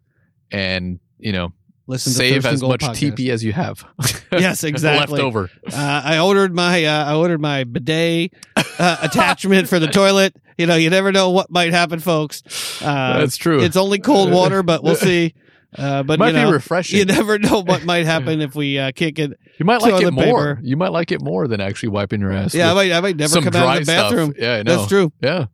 and, 0.51 1.01
you 1.19 1.33
know, 1.33 1.53
Listen 1.87 2.13
save 2.13 2.45
as 2.45 2.63
much 2.63 2.81
podcast. 2.81 3.13
TP 3.15 3.31
as 3.31 3.43
you 3.43 3.53
have. 3.53 3.85
Yes, 4.31 4.63
exactly. 4.63 5.13
Left 5.23 5.25
over. 5.25 5.51
Uh, 5.73 6.03
I 6.05 6.19
ordered 6.19 6.55
my 6.55 6.85
uh, 6.85 7.05
I 7.07 7.15
ordered 7.15 7.41
my 7.41 7.65
bidet 7.65 8.35
uh, 8.57 8.97
attachment 9.03 9.69
for 9.69 9.79
the 9.79 9.87
toilet. 9.87 10.37
You 10.59 10.67
know, 10.67 10.77
you 10.77 10.91
never 10.91 11.13
know 11.13 11.31
what 11.31 11.51
might 11.51 11.73
happen, 11.73 11.99
folks. 11.99 12.43
Uh, 12.83 13.21
That's 13.21 13.39
true. 13.39 13.61
it's 13.61 13.79
only 13.79 14.01
cold 14.01 14.31
water, 14.31 14.63
but 14.63 14.83
we'll 14.85 14.97
see. 14.97 15.33
Uh, 15.75 16.03
but 16.03 16.19
might 16.19 16.29
you 16.29 16.33
know, 16.35 16.49
be 16.49 16.53
refreshing. 16.53 16.99
you 16.99 17.05
never 17.07 17.39
know 17.39 17.63
what 17.63 17.85
might 17.87 18.05
happen 18.05 18.43
if 18.43 18.55
we 18.55 18.79
uh, 18.79 18.93
kick 18.93 19.19
it. 19.19 19.39
You 19.59 19.65
might 19.67 19.81
like 19.81 20.03
it 20.03 20.13
more. 20.13 20.25
paper. 20.57 20.61
You 20.63 20.77
might 20.77 20.93
like 20.93 21.11
it 21.13 21.21
more 21.21 21.49
than 21.49 21.61
actually 21.61 21.89
wiping 21.91 22.21
your 22.21 22.33
ass. 22.33 22.55
Yeah, 22.55 22.71
I 22.71 22.75
might 22.75 22.93
I 22.93 23.01
might 23.01 23.17
never 23.17 23.41
come 23.41 23.55
out 23.57 23.79
of 23.81 23.87
the 23.87 23.93
bathroom. 23.93 24.31
Stuff. 24.33 24.43
Yeah, 24.43 24.55
I 24.55 24.63
know. 24.63 24.77
That's 24.77 24.89
true. 24.89 25.13
Yeah. 25.21 25.47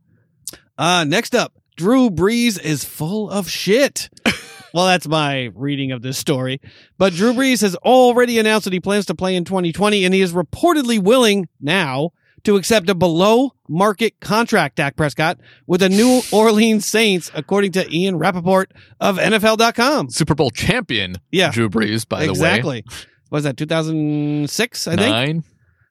Uh, 0.77 1.05
next 1.05 1.35
up, 1.35 1.53
Drew 1.77 2.11
Brees 2.11 2.61
is 2.61 2.85
full 2.85 3.31
of 3.31 3.49
shit. 3.49 4.11
well, 4.75 4.87
that's 4.87 5.07
my 5.09 5.51
reading 5.55 5.93
of 5.93 6.03
this 6.03 6.19
story. 6.19 6.61
But 6.99 7.13
Drew 7.15 7.33
Brees 7.33 7.61
has 7.63 7.77
already 7.77 8.39
announced 8.39 8.65
that 8.65 8.73
he 8.73 8.81
plans 8.81 9.07
to 9.07 9.15
play 9.15 9.37
in 9.37 9.45
2020, 9.45 10.05
and 10.05 10.13
he 10.13 10.21
is 10.21 10.33
reportedly 10.33 11.03
willing 11.03 11.49
now 11.61 12.11
to 12.43 12.57
accept 12.57 12.91
a 12.91 12.95
below 12.95 13.53
market 13.69 14.21
contract, 14.21 14.77
Dak 14.77 14.97
Prescott, 14.97 15.39
with 15.67 15.81
the 15.81 15.89
New 15.89 16.21
Orleans 16.33 16.85
Saints, 16.85 17.31
according 17.35 17.73
to 17.73 17.91
Ian 17.95 18.17
Rapoport 18.19 18.73
of 19.01 19.17
NFL.com. 19.17 20.11
Super 20.11 20.35
Bowl 20.35 20.51
champion 20.51 21.17
Yeah, 21.33 21.51
Drew 21.53 21.71
Brees, 21.71 22.07
by 22.07 22.21
the 22.27 22.27
way. 22.27 22.31
exactly. 22.33 22.85
What 23.29 23.39
was 23.39 23.45
that, 23.45 23.57
2006, 23.57 24.89
I 24.89 24.97
think? 24.97 25.11
Nine. 25.11 25.45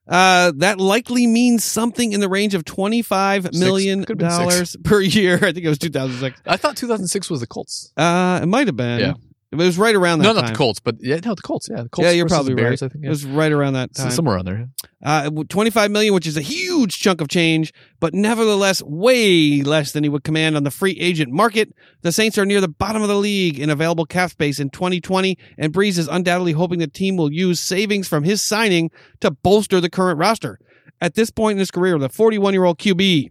Uh, 0.08 0.52
that 0.58 0.80
likely 0.80 1.26
means 1.28 1.64
something 1.64 2.12
in 2.12 2.20
the 2.20 2.28
range 2.28 2.54
of 2.56 2.66
25 2.66 3.44
Six. 3.44 3.58
million 3.58 4.06
six. 4.06 4.18
dollars 4.18 4.76
per 4.84 5.00
year. 5.00 5.36
I 5.36 5.54
think 5.54 5.60
it 5.66 5.70
was 5.70 5.78
2006. 5.80 6.42
I 6.46 6.58
thought 6.58 6.76
2006 6.76 7.30
was 7.30 7.40
the 7.40 7.48
Colts. 7.48 7.92
Uh, 7.96 8.40
it 8.44 8.48
might 8.48 8.68
have 8.68 8.76
been. 8.76 9.00
Yeah. 9.00 9.14
It 9.54 9.58
was 9.58 9.78
right 9.78 9.93
around 9.95 10.20
that 10.20 10.24
No, 10.24 10.34
time. 10.34 10.45
not 10.45 10.51
the 10.51 10.58
Colts, 10.58 10.80
but 10.80 10.95
yeah, 10.99 11.20
no, 11.24 11.36
the 11.36 11.41
Colts. 11.43 11.70
Yeah, 11.70 11.84
the 11.84 11.89
Colts. 11.89 12.06
Yeah, 12.08 12.12
you're 12.12 12.28
probably 12.28 12.56
Bears, 12.56 12.82
right. 12.82 12.89
I 12.89 12.91
think. 12.91 13.06
It 13.06 13.10
was 13.10 13.24
right 13.24 13.51
around 13.51 13.74
that 13.74 13.93
time. 13.93 14.10
somewhere 14.10 14.36
around 14.36 14.45
there. 14.45 14.68
Uh, 15.06 15.30
25 15.47 15.91
million, 15.91 16.14
which 16.14 16.26
is 16.26 16.38
a 16.38 16.41
huge 16.41 16.99
chunk 16.99 17.22
of 17.22 17.28
change, 17.28 17.72
but 17.99 18.14
nevertheless 18.16 18.82
way 18.82 19.62
less 19.62 19.91
than 19.91 20.04
he 20.04 20.10
would 20.10 20.24
command 20.24 20.56
on 20.58 20.64
the 20.64 20.72
free 20.72 20.97
agent 20.99 21.32
market. 21.32 21.72
The 22.01 22.12
Saints 22.12 22.38
are 22.39 22.45
near 22.45 22.62
the 22.62 22.68
bottom 22.68 23.01
of 23.04 23.10
the 23.10 23.16
league 23.18 23.60
in 23.60 23.70
available 23.70 24.06
cap 24.06 24.32
space 24.32 24.60
in 24.60 24.72
2020, 24.72 25.38
and 25.60 25.72
Brees 25.72 25.99
is 25.99 26.08
undoubtedly 26.08 26.54
hoping 26.54 26.80
the 26.80 26.88
team 26.88 27.16
will 27.16 27.32
use 27.32 27.60
savings 27.60 28.08
from 28.08 28.24
his 28.24 28.41
signing 28.41 28.89
to 29.20 29.30
bolster 29.30 29.80
the 29.80 29.89
current 29.89 30.18
roster. 30.18 30.58
At 30.99 31.16
this 31.16 31.30
point 31.30 31.54
in 31.58 31.60
his 31.60 31.70
career, 31.70 31.99
the 31.99 32.10
41 32.10 32.54
year 32.54 32.64
old 32.64 32.80
QB 32.80 33.30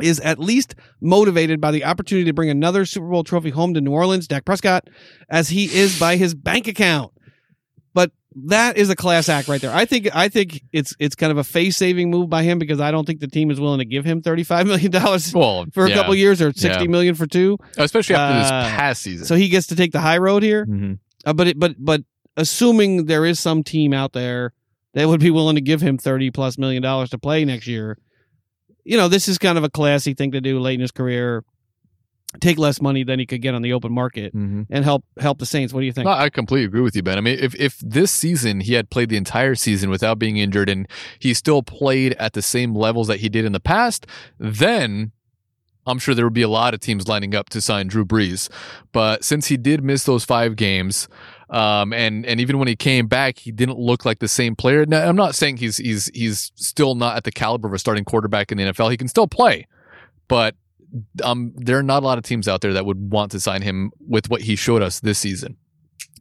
is 0.00 0.20
at 0.20 0.38
least 0.38 0.74
motivated 1.00 1.60
by 1.60 1.70
the 1.70 1.84
opportunity 1.84 2.24
to 2.26 2.32
bring 2.32 2.50
another 2.50 2.84
Super 2.84 3.08
Bowl 3.08 3.24
trophy 3.24 3.50
home 3.50 3.74
to 3.74 3.80
New 3.80 3.92
Orleans, 3.92 4.26
Dak 4.28 4.44
Prescott, 4.44 4.88
as 5.28 5.48
he 5.48 5.64
is 5.66 5.98
by 5.98 6.16
his 6.16 6.34
bank 6.34 6.66
account. 6.68 7.12
But 7.94 8.12
that 8.46 8.76
is 8.76 8.90
a 8.90 8.96
class 8.96 9.28
act 9.28 9.48
right 9.48 9.60
there. 9.60 9.74
I 9.74 9.84
think 9.84 10.08
I 10.14 10.28
think 10.28 10.62
it's 10.72 10.94
it's 11.00 11.14
kind 11.14 11.32
of 11.32 11.38
a 11.38 11.44
face 11.44 11.76
saving 11.76 12.10
move 12.10 12.28
by 12.30 12.42
him 12.44 12.58
because 12.58 12.80
I 12.80 12.90
don't 12.90 13.04
think 13.06 13.20
the 13.20 13.26
team 13.26 13.50
is 13.50 13.58
willing 13.58 13.78
to 13.80 13.84
give 13.84 14.04
him 14.04 14.22
thirty 14.22 14.44
five 14.44 14.66
million 14.66 14.90
dollars 14.90 15.34
Well, 15.34 15.66
for 15.72 15.86
a 15.86 15.88
yeah. 15.88 15.94
couple 15.96 16.14
years 16.14 16.40
or 16.40 16.52
sixty 16.52 16.84
Yeah. 16.84 16.90
million 16.90 17.14
for 17.14 17.26
two. 17.26 17.58
especially 17.76 18.14
after 18.16 18.38
this 18.38 18.50
Uh, 18.50 18.76
past 18.76 19.02
season. 19.02 19.26
So 19.26 19.34
he 19.34 19.48
gets 19.48 19.66
to 19.68 19.76
take 19.76 19.92
the 19.92 20.00
high 20.00 20.18
road 20.18 20.42
here. 20.42 20.66
Mhm. 20.66 20.98
Uh, 21.26 21.32
but 21.32 21.48
it, 21.48 21.58
but 21.58 21.74
but 21.78 22.02
assuming 22.36 23.06
there 23.06 23.24
is 23.24 23.40
some 23.40 23.64
team 23.64 23.92
out 23.92 24.12
there 24.12 24.52
that 24.94 25.08
would 25.08 25.20
be 25.20 25.30
willing 25.30 25.56
to 25.56 25.60
give 25.60 25.80
him 25.80 25.98
thirty 25.98 26.30
plus 26.30 26.56
million 26.58 26.82
dollars 26.82 27.10
to 27.10 27.18
play 27.18 27.44
next 27.44 27.66
year, 27.66 27.98
you 28.88 28.96
know, 28.96 29.06
this 29.08 29.28
is 29.28 29.36
kind 29.38 29.58
of 29.58 29.64
a 29.64 29.68
classy 29.70 30.14
thing 30.14 30.32
to 30.32 30.40
do 30.40 30.58
late 30.58 30.74
in 30.74 30.80
his 30.80 30.90
career. 30.90 31.44
Take 32.40 32.58
less 32.58 32.80
money 32.82 33.04
than 33.04 33.18
he 33.18 33.24
could 33.26 33.40
get 33.40 33.54
on 33.54 33.62
the 33.62 33.72
open 33.72 33.90
market 33.92 34.34
Mhm. 34.34 34.66
and 34.68 34.84
help 34.84 35.02
help 35.18 35.38
the 35.38 35.46
Saints. 35.46 35.72
What 35.72 35.80
do 35.80 35.86
you 35.86 35.92
think? 35.92 36.04
No, 36.06 36.10
I 36.12 36.28
completely 36.28 36.66
agree 36.66 36.82
with 36.82 36.94
you, 36.94 37.02
Ben. 37.02 37.16
I 37.16 37.20
mean, 37.22 37.38
if 37.40 37.54
if 37.54 37.78
this 37.80 38.10
season 38.10 38.60
he 38.60 38.74
had 38.74 38.90
played 38.90 39.08
the 39.08 39.16
entire 39.16 39.54
season 39.54 39.88
without 39.88 40.18
being 40.18 40.36
injured 40.36 40.68
and 40.68 40.86
he 41.18 41.32
still 41.34 41.62
played 41.62 42.12
at 42.18 42.34
the 42.34 42.42
same 42.42 42.74
levels 42.74 43.08
that 43.08 43.20
he 43.20 43.28
did 43.30 43.44
in 43.46 43.52
the 43.52 43.60
past, 43.60 44.06
then 44.38 45.12
I'm 45.86 45.98
sure 45.98 46.14
there 46.14 46.26
would 46.26 46.34
be 46.34 46.42
a 46.42 46.48
lot 46.50 46.74
of 46.74 46.80
teams 46.80 47.08
lining 47.08 47.34
up 47.34 47.48
to 47.50 47.62
sign 47.62 47.86
Drew 47.88 48.04
Brees. 48.04 48.50
But 48.92 49.24
since 49.24 49.46
he 49.46 49.56
did 49.56 49.82
miss 49.82 50.04
those 50.04 50.24
five 50.26 50.54
games, 50.54 51.08
um, 51.50 51.92
and 51.92 52.26
and 52.26 52.40
even 52.40 52.58
when 52.58 52.68
he 52.68 52.76
came 52.76 53.06
back, 53.06 53.38
he 53.38 53.52
didn't 53.52 53.78
look 53.78 54.04
like 54.04 54.18
the 54.18 54.28
same 54.28 54.54
player. 54.54 54.84
Now, 54.86 55.08
I'm 55.08 55.16
not 55.16 55.34
saying 55.34 55.58
he's 55.58 55.78
he's 55.78 56.10
he's 56.14 56.52
still 56.56 56.94
not 56.94 57.16
at 57.16 57.24
the 57.24 57.32
caliber 57.32 57.68
of 57.68 57.74
a 57.74 57.78
starting 57.78 58.04
quarterback 58.04 58.52
in 58.52 58.58
the 58.58 58.64
NFL. 58.64 58.90
He 58.90 58.96
can 58.96 59.08
still 59.08 59.26
play, 59.26 59.66
but 60.28 60.54
um, 61.22 61.52
there 61.56 61.78
are 61.78 61.82
not 61.82 62.02
a 62.02 62.06
lot 62.06 62.18
of 62.18 62.24
teams 62.24 62.48
out 62.48 62.60
there 62.60 62.72
that 62.74 62.84
would 62.86 63.10
want 63.12 63.30
to 63.32 63.40
sign 63.40 63.62
him 63.62 63.92
with 64.06 64.28
what 64.30 64.42
he 64.42 64.56
showed 64.56 64.82
us 64.82 65.00
this 65.00 65.18
season. 65.18 65.56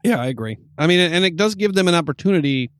Yeah, 0.03 0.19
I 0.21 0.27
agree. 0.27 0.57
I 0.77 0.87
mean, 0.87 0.99
and 0.99 1.25
it 1.25 1.35
does 1.35 1.55
give 1.55 1.73
them 1.73 1.87
an 1.87 1.95
opportunity 1.95 2.71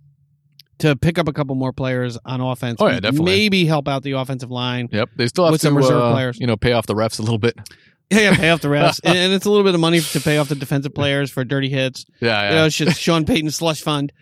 to 0.79 0.95
pick 0.95 1.17
up 1.17 1.27
a 1.27 1.33
couple 1.33 1.55
more 1.55 1.73
players 1.73 2.17
on 2.23 2.39
offense. 2.39 2.77
Oh, 2.79 2.87
yeah, 2.87 2.99
definitely. 2.99 3.25
Maybe 3.31 3.65
help 3.65 3.87
out 3.87 4.03
the 4.03 4.11
offensive 4.13 4.51
line. 4.51 4.89
Yep, 4.91 5.09
they 5.15 5.27
still 5.27 5.45
have 5.45 5.51
With 5.51 5.61
to 5.61 5.67
some 5.67 5.75
reserve 5.77 6.01
uh, 6.01 6.11
players. 6.13 6.39
you 6.39 6.47
know 6.47 6.55
pay 6.55 6.73
off 6.73 6.85
the 6.85 6.93
refs 6.95 7.19
a 7.19 7.23
little 7.23 7.39
bit. 7.39 7.57
Yeah, 8.09 8.19
yeah, 8.19 8.35
pay 8.37 8.49
off 8.51 8.61
the 8.61 8.69
refs, 8.69 9.01
and, 9.03 9.17
and 9.17 9.33
it's 9.33 9.45
a 9.45 9.49
little 9.49 9.65
bit 9.65 9.73
of 9.75 9.81
money 9.81 9.99
to 9.99 10.19
pay 10.21 10.37
off 10.37 10.47
the 10.49 10.55
defensive 10.55 10.93
players 10.95 11.29
for 11.29 11.43
dirty 11.43 11.69
hits. 11.69 12.05
Yeah, 12.21 12.49
You 12.49 12.55
yeah. 12.55 12.61
know, 12.63 12.69
should 12.69 12.95
Sean 12.95 13.25
Payton's 13.25 13.55
slush 13.57 13.81
fund. 13.81 14.13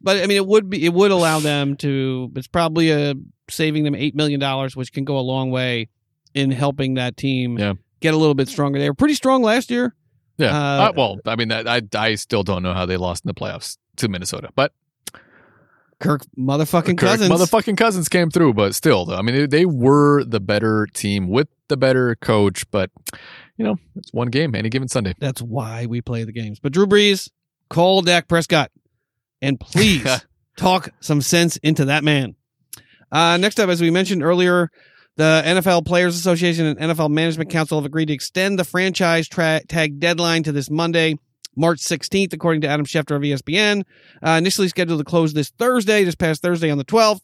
But 0.00 0.18
I 0.18 0.26
mean, 0.26 0.36
it 0.38 0.46
would 0.46 0.70
be 0.70 0.84
it 0.84 0.92
would 0.94 1.10
allow 1.10 1.40
them 1.40 1.76
to. 1.78 2.30
It's 2.36 2.46
probably 2.46 2.90
a 2.90 3.14
saving 3.50 3.84
them 3.84 3.94
eight 3.94 4.14
million 4.14 4.40
dollars, 4.40 4.74
which 4.76 4.92
can 4.92 5.04
go 5.04 5.18
a 5.18 5.20
long 5.20 5.50
way 5.50 5.88
in 6.34 6.50
helping 6.50 6.94
that 6.94 7.16
team 7.16 7.58
Yeah. 7.58 7.74
get 8.00 8.14
a 8.14 8.16
little 8.16 8.34
bit 8.34 8.48
stronger. 8.48 8.78
They 8.78 8.88
were 8.90 8.94
pretty 8.94 9.14
strong 9.14 9.42
last 9.42 9.70
year. 9.70 9.94
yeah. 10.38 10.48
uh, 10.48 10.88
Uh, 10.88 10.92
well, 10.96 11.18
I 11.26 11.36
mean, 11.36 11.48
that, 11.48 11.68
I 11.68 11.82
I 11.96 12.14
still 12.16 12.42
don't 12.42 12.62
know 12.62 12.72
how 12.74 12.86
they 12.86 12.96
lost 12.96 13.24
in 13.24 13.28
the 13.28 13.34
playoffs 13.34 13.76
to 13.96 14.08
Minnesota, 14.08 14.48
but 14.56 14.72
Kirk 16.00 16.22
motherfucking 16.38 16.98
Kirk 16.98 17.20
Cousins. 17.20 17.30
motherfucking 17.30 17.76
Cousins 17.76 18.08
came 18.08 18.30
through. 18.30 18.54
But 18.54 18.74
still, 18.74 19.04
though, 19.04 19.16
I 19.16 19.22
mean, 19.22 19.34
they, 19.36 19.46
they 19.46 19.64
were 19.66 20.24
the 20.24 20.40
better 20.40 20.86
team 20.92 21.28
with 21.28 21.48
the 21.68 21.76
better 21.76 22.16
coach. 22.16 22.68
But 22.70 22.90
you 23.56 23.64
know, 23.64 23.76
it's 23.96 24.12
one 24.12 24.28
game 24.28 24.54
any 24.54 24.68
given 24.68 24.88
Sunday. 24.88 25.14
That's 25.18 25.42
why 25.42 25.86
we 25.86 26.00
play 26.00 26.24
the 26.24 26.32
games. 26.32 26.60
But 26.60 26.72
Drew 26.72 26.86
Brees, 26.86 27.30
call 27.68 28.02
Dak 28.02 28.28
Prescott, 28.28 28.70
and 29.40 29.58
please 29.58 30.06
talk 30.56 30.90
some 31.00 31.20
sense 31.20 31.56
into 31.58 31.86
that 31.86 32.04
man. 32.04 32.34
Uh, 33.12 33.36
next 33.36 33.60
up, 33.60 33.68
as 33.68 33.80
we 33.80 33.90
mentioned 33.90 34.22
earlier, 34.22 34.70
the 35.16 35.42
NFL 35.44 35.86
Players 35.86 36.16
Association 36.16 36.66
and 36.66 36.78
NFL 36.78 37.10
Management 37.10 37.50
Council 37.50 37.78
have 37.78 37.86
agreed 37.86 38.06
to 38.06 38.12
extend 38.12 38.58
the 38.58 38.64
franchise 38.64 39.28
tra- 39.28 39.62
tag 39.68 40.00
deadline 40.00 40.42
to 40.42 40.52
this 40.52 40.68
Monday, 40.68 41.16
March 41.54 41.78
16th, 41.78 42.32
according 42.32 42.62
to 42.62 42.68
Adam 42.68 42.84
Schefter 42.84 43.14
of 43.14 43.22
ESPN. 43.22 43.84
Uh, 44.20 44.30
initially 44.30 44.68
scheduled 44.68 44.98
to 44.98 45.04
close 45.04 45.32
this 45.32 45.50
Thursday, 45.50 46.02
this 46.02 46.16
past 46.16 46.42
Thursday 46.42 46.70
on 46.70 46.78
the 46.78 46.84
12th. 46.84 47.20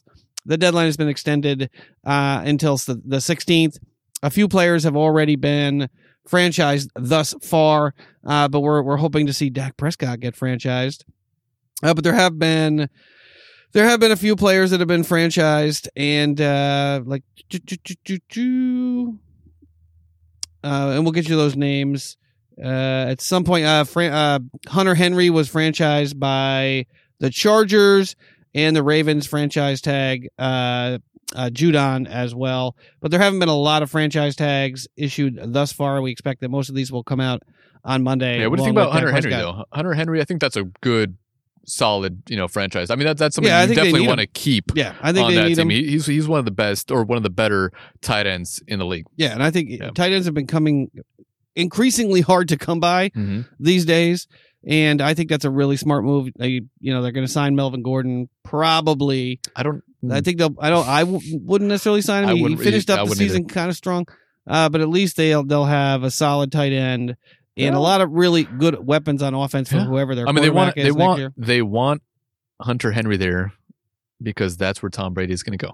The 0.47 0.57
deadline 0.57 0.86
has 0.86 0.97
been 0.97 1.09
extended 1.09 1.70
uh, 2.07 2.43
until 2.45 2.76
the 2.76 3.16
16th. 3.16 3.78
A 4.23 4.31
few 4.31 4.49
players 4.49 4.85
have 4.85 4.97
already 4.97 5.37
been 5.37 5.89
franchised 6.29 6.89
thus 6.95 7.35
far, 7.43 7.95
uh, 8.25 8.49
but 8.49 8.61
we're 8.61 8.83
we're 8.83 8.97
hoping 8.97 9.27
to 9.27 9.33
see 9.33 9.51
Dak 9.51 9.77
Prescott 9.77 10.21
get 10.21 10.37
franchised. 10.37 11.05
Uh, 11.83 11.95
but 11.95 12.05
there 12.05 12.14
have 12.14 12.39
been 12.39 12.89
there 13.73 13.87
have 13.87 14.01
been 14.01 14.12
a 14.12 14.16
few 14.16 14.37
players 14.37 14.71
that 14.71 14.81
have 14.81 14.89
been 14.89 15.03
franchised, 15.03 15.89
and 15.97 16.41
uh, 16.41 17.01
like 17.05 17.23
uh, 20.62 20.93
and 20.95 21.05
we'll 21.05 21.12
get 21.12 21.29
you 21.29 21.37
those 21.37 21.57
names 21.57 22.16
uh, 22.62 23.07
at 23.09 23.21
some 23.21 23.45
point. 23.45 23.64
Uh, 23.64 23.85
Fran- 23.85 24.51
Hunter 24.68 24.95
Henry 24.95 25.31
was 25.31 25.49
franchised 25.49 26.18
by 26.18 26.87
the 27.21 27.31
Chargers, 27.31 28.16
and 28.55 28.77
the 28.77 28.83
Ravens 28.83 29.27
franchise 29.27 29.81
tag 29.81 30.29
uh, 31.35 31.51
Judon 31.53 32.09
as 32.09 32.35
well. 32.35 32.77
But 33.01 33.11
there 33.11 33.21
haven't 33.21 33.39
been 33.39 33.49
a 33.49 33.55
lot 33.57 33.83
of 33.83 33.91
franchise 33.91 34.37
tags 34.37 34.89
issued 34.97 35.39
thus 35.53 35.73
far. 35.73 36.03
We 36.03 36.11
expect 36.11 36.41
that 36.41 36.51
most 36.51 36.68
of 36.68 36.75
these 36.75 36.91
will 36.91 37.05
come 37.05 37.21
out 37.21 37.43
on 37.85 38.03
Monday. 38.03 38.41
Yeah, 38.41 38.47
what 38.49 38.57
do 38.57 38.62
you 38.62 38.66
think 38.66 38.77
about 38.77 38.93
Hunter 38.93 39.12
Henry 39.12 39.31
though? 39.31 39.64
Hunter 39.73 39.95
Henry, 39.95 40.21
I 40.21 40.25
think 40.25 40.41
that's 40.41 40.57
a 40.57 40.64
good, 40.83 41.16
solid, 41.66 42.23
you 42.29 42.37
know, 42.37 42.49
franchise. 42.49 42.91
I 42.91 42.97
mean, 42.97 43.07
that, 43.07 43.16
that's 43.18 43.37
something 43.37 43.49
Yeah, 43.51 43.62
you 43.64 43.75
definitely 43.75 44.07
want 44.07 44.21
to 44.21 44.27
keep 44.27 44.73
Yeah, 44.75 44.95
I 45.01 45.12
think 45.12 45.27
on 45.29 45.35
that 45.35 45.55
team. 45.55 45.71
He, 45.71 45.87
he's 45.89 46.07
he's 46.07 46.27
one 46.29 46.39
of 46.41 46.45
the 46.45 46.51
best 46.51 46.91
or 46.91 47.05
one 47.05 47.16
of 47.16 47.23
the 47.23 47.31
better 47.31 47.71
tight 48.03 48.27
ends 48.27 48.62
in 48.66 48.79
the 48.79 48.87
league. 48.87 49.07
Yeah, 49.16 49.33
and 49.33 49.43
I 49.43 49.51
think 49.51 49.71
Yeah. 49.71 49.91
tight 49.91 50.12
ends 50.12 50.27
have 50.27 50.35
been 50.35 50.47
coming 50.47 50.91
increasingly 51.57 52.21
hard 52.21 52.49
to 52.49 52.57
come 52.57 52.81
by 52.81 53.11
these 53.59 53.85
days. 53.85 54.27
And 54.66 55.01
I 55.01 55.14
think 55.14 55.31
that's 55.31 55.47
a 55.47 55.51
really 55.51 55.77
smart 55.79 56.05
move. 56.05 56.29
They, 56.37 56.61
you 56.81 56.93
know, 56.93 57.01
they're 57.03 57.12
going 57.12 57.27
to 57.27 57.33
sign 57.33 57.57
Melvin 57.57 57.83
Gordon 57.83 58.29
probably. 58.45 59.41
I 59.57 59.62
don't. 59.62 59.83
I 60.09 60.21
think 60.21 60.39
they'll. 60.39 60.55
I 60.61 60.71
don't. 60.71 60.87
I 60.89 61.01
w- 61.01 61.21
wouldn't 61.43 61.69
necessarily 61.69 62.01
sign 62.03 62.29
him. 62.29 62.37
He, 62.37 62.45
he 62.49 62.57
finished 62.57 62.89
up 62.91 63.09
the 63.09 63.15
season 63.15 63.47
kind 63.47 63.69
of 63.71 63.77
strong, 63.77 64.07
uh, 64.47 64.69
but 64.69 64.81
at 64.81 64.89
least 64.89 65.17
they'll 65.17 65.45
they'll 65.45 65.65
have 65.67 66.03
a 66.05 66.11
solid 66.11 66.51
tight 66.53 66.73
end 66.73 67.11
and 67.11 67.17
Yeah. 67.75 67.77
a 67.77 67.81
lot 67.81 68.01
of 68.01 68.11
really 68.11 68.45
good 68.45 68.87
weapons 68.87 69.23
on 69.23 69.35
offense 69.35 69.69
for 69.69 69.77
Yeah. 69.77 69.85
whoever 69.85 70.15
their 70.15 70.27
I 70.29 70.33
mean, 70.33 70.43
they 70.43 70.51
want 70.51 70.75
they 70.77 70.93
want 70.93 71.19
year. 71.19 71.33
they 71.37 71.61
want 71.63 72.03
Hunter 72.63 72.93
Henry 72.93 73.17
there 73.19 73.53
because 74.23 74.57
that's 74.57 74.83
where 74.83 74.91
Tom 74.91 75.13
Brady 75.15 75.33
is 75.35 75.43
going 75.43 75.59
to 75.59 75.67
go. 75.67 75.73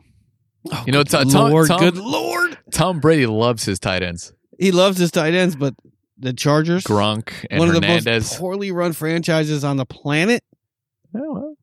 Oh, 0.73 0.83
You 0.87 0.93
know, 0.93 1.05
Tom- 1.05 1.29
Lord, 1.29 1.69
Tom- 1.69 1.79
good 1.81 1.97
lord, 1.97 2.59
Tom 2.73 2.99
Brady 2.99 3.27
loves 3.27 3.65
his 3.65 3.79
tight 3.79 4.03
ends. 4.03 4.33
he 4.59 4.73
loves 4.73 4.99
his 4.99 5.13
tight 5.13 5.35
ends, 5.35 5.55
but 5.55 5.75
the 6.19 6.33
Chargers, 6.33 6.83
Gronk 6.83 7.31
and 7.51 7.61
one 7.61 7.69
of 7.69 7.75
the 7.75 7.81
Hernandez. 7.87 8.31
most 8.33 8.41
poorly 8.41 8.73
run 8.73 8.93
franchises 8.93 9.63
on 9.63 9.77
the 9.77 9.87
planet. 9.87 10.43
Oh, 11.15 11.21
well, 11.35 11.55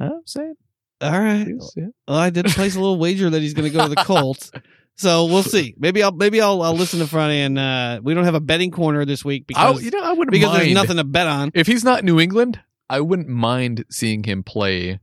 I'm 0.00 0.22
saying. 0.24 0.54
All 1.00 1.18
right, 1.18 1.46
Yeah. 1.76 1.86
Well, 2.06 2.18
I 2.18 2.30
did 2.30 2.46
place 2.46 2.74
a 2.76 2.80
little 2.80 2.98
wager 2.98 3.30
that 3.30 3.40
he's 3.40 3.54
going 3.54 3.70
to 3.70 3.76
go 3.76 3.84
to 3.84 3.94
the 3.94 4.04
Colts. 4.04 4.50
So 4.96 5.24
we'll 5.24 5.42
see. 5.42 5.74
Maybe 5.78 6.02
I'll 6.02 6.12
maybe 6.12 6.42
I'll, 6.42 6.60
I'll 6.60 6.74
listen 6.74 6.98
to 6.98 7.06
Friday 7.06 7.40
and 7.40 7.58
uh, 7.58 8.00
we 8.02 8.12
don't 8.12 8.24
have 8.24 8.34
a 8.34 8.40
betting 8.40 8.70
corner 8.70 9.06
this 9.06 9.24
week 9.24 9.44
I, 9.56 9.70
because 9.70 9.82
you 9.82 9.92
know, 9.92 10.02
I 10.02 10.12
wouldn't 10.12 10.30
because 10.30 10.50
mind. 10.50 10.60
there's 10.60 10.74
nothing 10.74 10.98
to 10.98 11.04
bet 11.04 11.26
on. 11.26 11.52
If 11.54 11.66
he's 11.66 11.84
not 11.84 12.04
New 12.04 12.20
England, 12.20 12.60
I 12.90 13.00
wouldn't 13.00 13.28
mind 13.28 13.86
seeing 13.88 14.24
him 14.24 14.42
play 14.42 15.00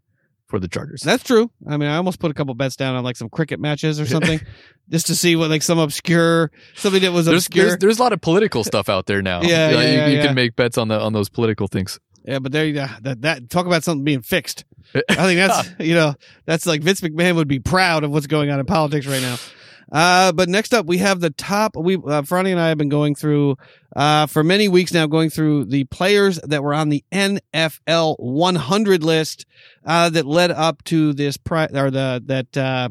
for 0.48 0.60
the 0.60 0.68
Chargers. 0.68 1.02
That's 1.02 1.24
true. 1.24 1.50
I 1.68 1.78
mean, 1.78 1.90
I 1.90 1.98
almost 1.98 2.20
put 2.20 2.30
a 2.30 2.34
couple 2.34 2.54
bets 2.54 2.76
down 2.76 2.96
on 2.96 3.04
like 3.04 3.18
some 3.18 3.30
cricket 3.30 3.60
matches 3.60 4.00
or 4.00 4.06
something, 4.06 4.40
just 4.90 5.08
to 5.08 5.16
see 5.16 5.36
what 5.36 5.50
like 5.50 5.64
some 5.64 5.80
obscure 5.80 6.52
something 6.76 7.02
that 7.02 7.12
was 7.12 7.26
there's, 7.26 7.48
obscure. 7.48 7.66
there's 7.66 7.78
there's 7.80 8.00
a 8.00 8.04
lot 8.04 8.14
of 8.14 8.22
political 8.22 8.64
stuff 8.64 8.90
out 8.90 9.08
there 9.08 9.22
now. 9.24 9.42
Yeah, 9.42 9.48
yeah, 9.48 9.70
you, 9.70 9.78
yeah, 9.78 10.08
you 10.08 10.18
yeah. 10.18 10.26
can 10.28 10.36
make 10.36 10.56
bets 10.56 10.78
on 10.78 10.90
the 10.90 11.00
on 11.00 11.14
those 11.14 11.30
political 11.30 11.68
things. 11.68 12.00
Yeah, 12.28 12.38
but 12.40 12.52
there 12.52 12.66
you 12.66 12.74
go. 12.74 12.86
That 13.02 13.22
that 13.24 13.50
talk 13.50 13.66
about 13.66 13.84
something 13.84 14.04
being 14.04 14.22
fixed. 14.22 14.66
I 15.10 15.16
think 15.16 15.38
that's 15.40 15.70
you 15.80 15.96
know 15.96 16.14
that's 16.46 16.66
like 16.68 16.82
Vince 16.82 17.02
McMahon 17.02 17.36
would 17.36 17.48
be 17.48 17.60
proud 17.60 18.04
of 18.04 18.12
what's 18.12 18.28
going 18.28 18.50
on 18.52 18.60
in 18.60 18.66
politics 18.68 19.08
right 19.08 19.22
now. 19.22 19.38
Uh, 19.90 20.34
but 20.34 20.50
next 20.50 20.74
up 20.74 20.86
we 20.86 20.98
have 20.98 21.22
the 21.22 21.30
top. 21.30 21.76
We 21.78 21.96
uh, 21.96 22.22
Franny 22.24 22.52
and 22.52 22.60
I 22.60 22.68
have 22.70 22.78
been 22.78 22.90
going 22.90 23.16
through 23.16 23.56
uh, 23.96 24.26
for 24.26 24.44
many 24.44 24.68
weeks 24.68 24.92
now, 24.94 25.08
going 25.08 25.30
through 25.30 25.66
the 25.66 25.86
players 25.86 26.40
that 26.44 26.62
were 26.62 26.74
on 26.74 26.90
the 26.90 27.06
NFL 27.14 28.18
100 28.20 29.04
list 29.04 29.46
uh, 29.86 30.10
that 30.10 30.26
led 30.26 30.52
up 30.52 30.84
to 30.86 31.14
this 31.14 31.38
pri- 31.38 31.70
or 31.74 31.90
the 31.90 32.22
that 32.26 32.58
uh, 32.58 32.90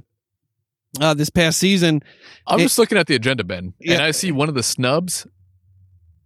uh, 0.98 1.12
this 1.12 1.28
past 1.28 1.58
season. 1.58 2.02
I'm 2.46 2.60
It- 2.60 2.62
just 2.64 2.78
looking 2.78 2.96
at 2.96 3.06
the 3.08 3.14
agenda, 3.14 3.44
Ben, 3.44 3.74
and 3.86 4.00
I 4.00 4.12
see 4.12 4.32
one 4.32 4.48
of 4.48 4.54
the 4.54 4.62
snubs, 4.62 5.26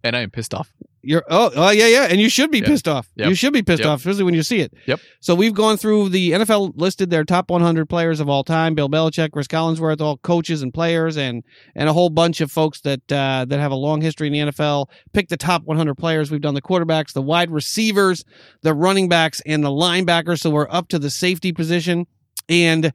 and 0.05 0.15
I 0.15 0.21
am 0.21 0.31
pissed 0.31 0.53
off. 0.53 0.71
You're 1.03 1.23
oh 1.29 1.51
oh 1.55 1.69
yeah 1.71 1.87
yeah, 1.87 2.03
and 2.09 2.21
you 2.21 2.29
should 2.29 2.51
be 2.51 2.59
Yeah. 2.59 2.65
pissed 2.67 2.87
off. 2.87 3.07
Yep. 3.15 3.29
You 3.29 3.35
should 3.35 3.53
be 3.53 3.63
pissed 3.63 3.79
Yep. 3.81 3.89
off, 3.89 3.99
especially 3.99 4.23
when 4.23 4.33
you 4.35 4.43
see 4.43 4.59
it. 4.59 4.71
Yep. 4.85 4.99
So 5.19 5.33
we've 5.33 5.53
gone 5.53 5.77
through 5.77 6.09
the 6.09 6.31
NFL 6.33 6.73
listed 6.75 7.09
their 7.09 7.23
top 7.23 7.49
100 7.49 7.87
players 7.89 8.19
of 8.19 8.29
all 8.29 8.43
time: 8.43 8.75
Bill 8.75 8.87
Belichick, 8.89 9.31
Chris 9.31 9.47
Collinsworth, 9.47 9.99
all 9.99 10.17
coaches 10.17 10.61
and 10.61 10.71
players, 10.73 11.17
and 11.17 11.43
and 11.75 11.89
a 11.89 11.93
whole 11.93 12.09
bunch 12.11 12.39
of 12.41 12.51
folks 12.51 12.81
that 12.81 12.99
uh, 13.11 13.45
that 13.47 13.59
have 13.59 13.71
a 13.71 13.75
long 13.75 14.01
history 14.01 14.27
in 14.27 14.33
the 14.33 14.51
NFL. 14.51 14.87
Pick 15.13 15.29
the 15.29 15.37
top 15.37 15.63
100 15.63 15.95
players. 15.95 16.29
We've 16.29 16.39
done 16.41 16.53
the 16.53 16.61
quarterbacks, 16.61 17.13
the 17.13 17.21
wide 17.21 17.49
receivers, 17.49 18.23
the 18.61 18.73
running 18.73 19.09
backs, 19.09 19.41
and 19.45 19.63
the 19.63 19.69
linebackers. 19.69 20.39
So 20.41 20.49
we're 20.51 20.67
up 20.69 20.87
to 20.89 20.99
the 20.99 21.09
safety 21.09 21.51
position, 21.51 22.05
and. 22.47 22.91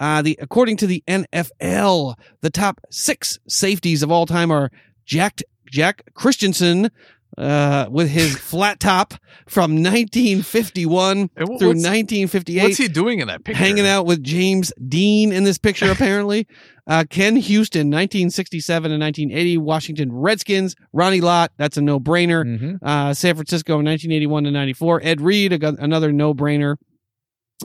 Uh, 0.00 0.20
the 0.22 0.36
according 0.42 0.76
to 0.76 0.88
the 0.88 1.04
NFL, 1.06 2.16
the 2.40 2.50
top 2.50 2.80
six 2.90 3.38
safeties 3.48 4.02
of 4.02 4.10
all 4.10 4.26
time 4.26 4.50
are 4.50 4.70
Jack 5.06 5.40
Jack 5.70 6.02
Christiansen, 6.14 6.90
uh, 7.38 7.86
with 7.90 8.08
his 8.10 8.36
flat 8.50 8.80
top 8.80 9.14
from 9.46 9.82
1951 9.82 11.30
And 11.36 11.46
through 11.58 11.68
1958 11.68 12.62
what's 12.62 12.76
he 12.78 12.88
doing 12.88 13.20
in 13.20 13.28
that 13.28 13.44
picture? 13.44 13.58
hanging 13.58 13.86
out 13.86 14.06
with 14.06 14.22
James 14.22 14.72
Dean 14.88 15.32
in 15.32 15.44
this 15.44 15.58
picture, 15.58 15.90
apparently. 15.90 16.46
uh, 16.86 17.04
Ken 17.08 17.36
Houston, 17.36 17.88
1967 17.88 18.92
and 18.92 19.00
1980, 19.00 19.58
Washington 19.58 20.12
Redskins. 20.12 20.74
Ronnie 20.92 21.20
Lott, 21.20 21.52
that's 21.56 21.76
a 21.76 21.82
no 21.82 21.98
brainer. 21.98 22.44
Mhm. 22.44 22.78
Uh, 22.82 23.14
San 23.14 23.34
Francisco, 23.34 23.74
1981 23.74 24.44
to 24.44 24.50
94. 24.50 25.00
Ed 25.02 25.20
Reed, 25.20 25.52
another 25.64 26.12
no 26.12 26.34
brainer. 26.34 26.76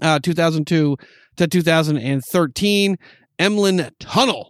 Uh, 0.02 0.20
2002 0.20 0.96
to 1.38 1.48
2013. 1.48 2.98
Emlen 3.40 3.90
Tunnell. 4.00 4.46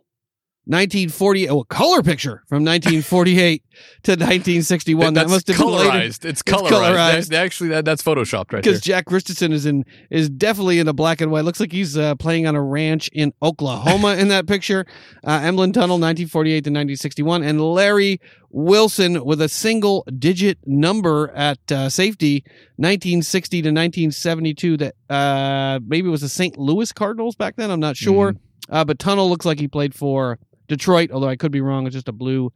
1940, 0.65 1.49
oh, 1.49 1.61
a 1.61 1.65
color 1.65 2.03
picture 2.03 2.43
from 2.47 2.63
1948 2.63 3.63
to 4.03 4.11
1961. 4.11 5.13
That 5.15 5.27
must 5.29 5.47
have 5.47 5.57
been 5.57 5.65
later 5.67 5.89
colorized. 5.89 6.25
It's 6.25 6.25
It's 6.25 6.43
colorized. 6.43 6.69
colorized. 6.69 7.33
Actually, 7.33 7.69
that, 7.69 7.85
that's 7.85 8.03
photoshopped 8.03 8.53
right 8.53 8.61
there. 8.61 8.73
because 8.73 8.81
Jack 8.81 9.05
Christiansen 9.05 9.51
is 9.51 9.65
in 9.65 9.83
is 10.11 10.29
definitely 10.29 10.79
in 10.79 10.87
a 10.87 10.93
black 10.93 11.21
and 11.21 11.31
white. 11.31 11.43
Looks 11.45 11.59
like 11.59 11.71
he's 11.71 11.97
uh, 11.97 12.13
playing 12.15 12.45
on 12.45 12.55
a 12.55 12.61
ranch 12.61 13.09
in 13.13 13.33
Oklahoma 13.41 14.15
in 14.15 14.27
that 14.27 14.47
picture. 14.47 14.85
Uh, 15.23 15.39
Emlen 15.39 15.71
Tunnell, 15.71 15.99
1948 15.99 16.51
to 16.51 16.69
1961, 16.69 17.41
and 17.43 17.59
Larry 17.61 18.19
Wilson 18.51 19.23
with 19.25 19.41
a 19.41 19.49
single 19.49 20.05
digit 20.19 20.59
number 20.65 21.31
at 21.31 21.59
uh, 21.71 21.89
safety, 21.89 22.43
1960 22.77 23.61
to 23.63 23.69
1972. 23.69 24.77
That 24.77 24.95
uh, 25.09 25.79
maybe 25.85 26.09
was 26.09 26.21
the 26.21 26.29
St. 26.29 26.57
Louis 26.57 26.91
Cardinals 26.91 27.35
back 27.35 27.55
then. 27.55 27.71
I'm 27.71 27.79
not 27.79 27.97
sure, 27.97 28.35
uh, 28.69 28.85
but 28.85 28.99
Tunnell 28.99 29.29
looks 29.29 29.45
like 29.45 29.59
he 29.59 29.67
played 29.67 29.95
for 29.95 30.37
Detroit. 30.69 31.11
Although 31.11 31.27
I 31.27 31.35
could 31.35 31.51
be 31.51 31.59
wrong. 31.61 31.85
It's 31.85 31.93
just 31.95 32.07
a 32.07 32.13
blue 32.13 32.51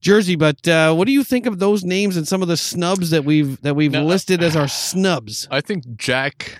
jersey. 0.00 0.36
But 0.36 0.66
uh, 0.66 0.94
what 0.94 1.06
do 1.06 1.12
you 1.12 1.22
think 1.24 1.44
of 1.46 1.58
those 1.58 1.84
names 1.84 2.16
and 2.16 2.26
some 2.26 2.40
of 2.42 2.48
the 2.48 2.56
snubs 2.56 3.10
that 3.10 3.24
we've 3.24 3.60
that 3.60 3.74
we've 3.76 3.92
No, 3.92 4.04
listed 4.04 4.42
as 4.42 4.56
our 4.56 4.68
snubs? 4.88 5.46
I 5.50 5.60
think 5.60 5.84
Jack 5.96 6.58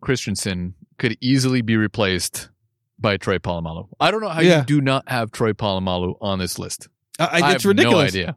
Christiansen 0.00 0.74
could 0.98 1.16
easily 1.20 1.62
be 1.62 1.76
replaced 1.76 2.50
by 2.98 3.16
Troy 3.16 3.38
Polamalu. 3.38 3.88
I 4.00 4.10
don't 4.10 4.20
know 4.20 4.28
how 4.28 4.40
Yeah. 4.40 4.60
you 4.60 4.64
do 4.64 4.80
not 4.80 5.08
have 5.08 5.30
Troy 5.32 5.52
Polamalu 5.52 6.14
on 6.20 6.38
this 6.38 6.58
list. 6.58 6.88
I, 7.18 7.24
I, 7.24 7.28
I 7.28 7.36
it's 7.54 7.62
have 7.62 7.64
ridiculous. 7.66 8.14
No 8.14 8.20
idea. 8.20 8.36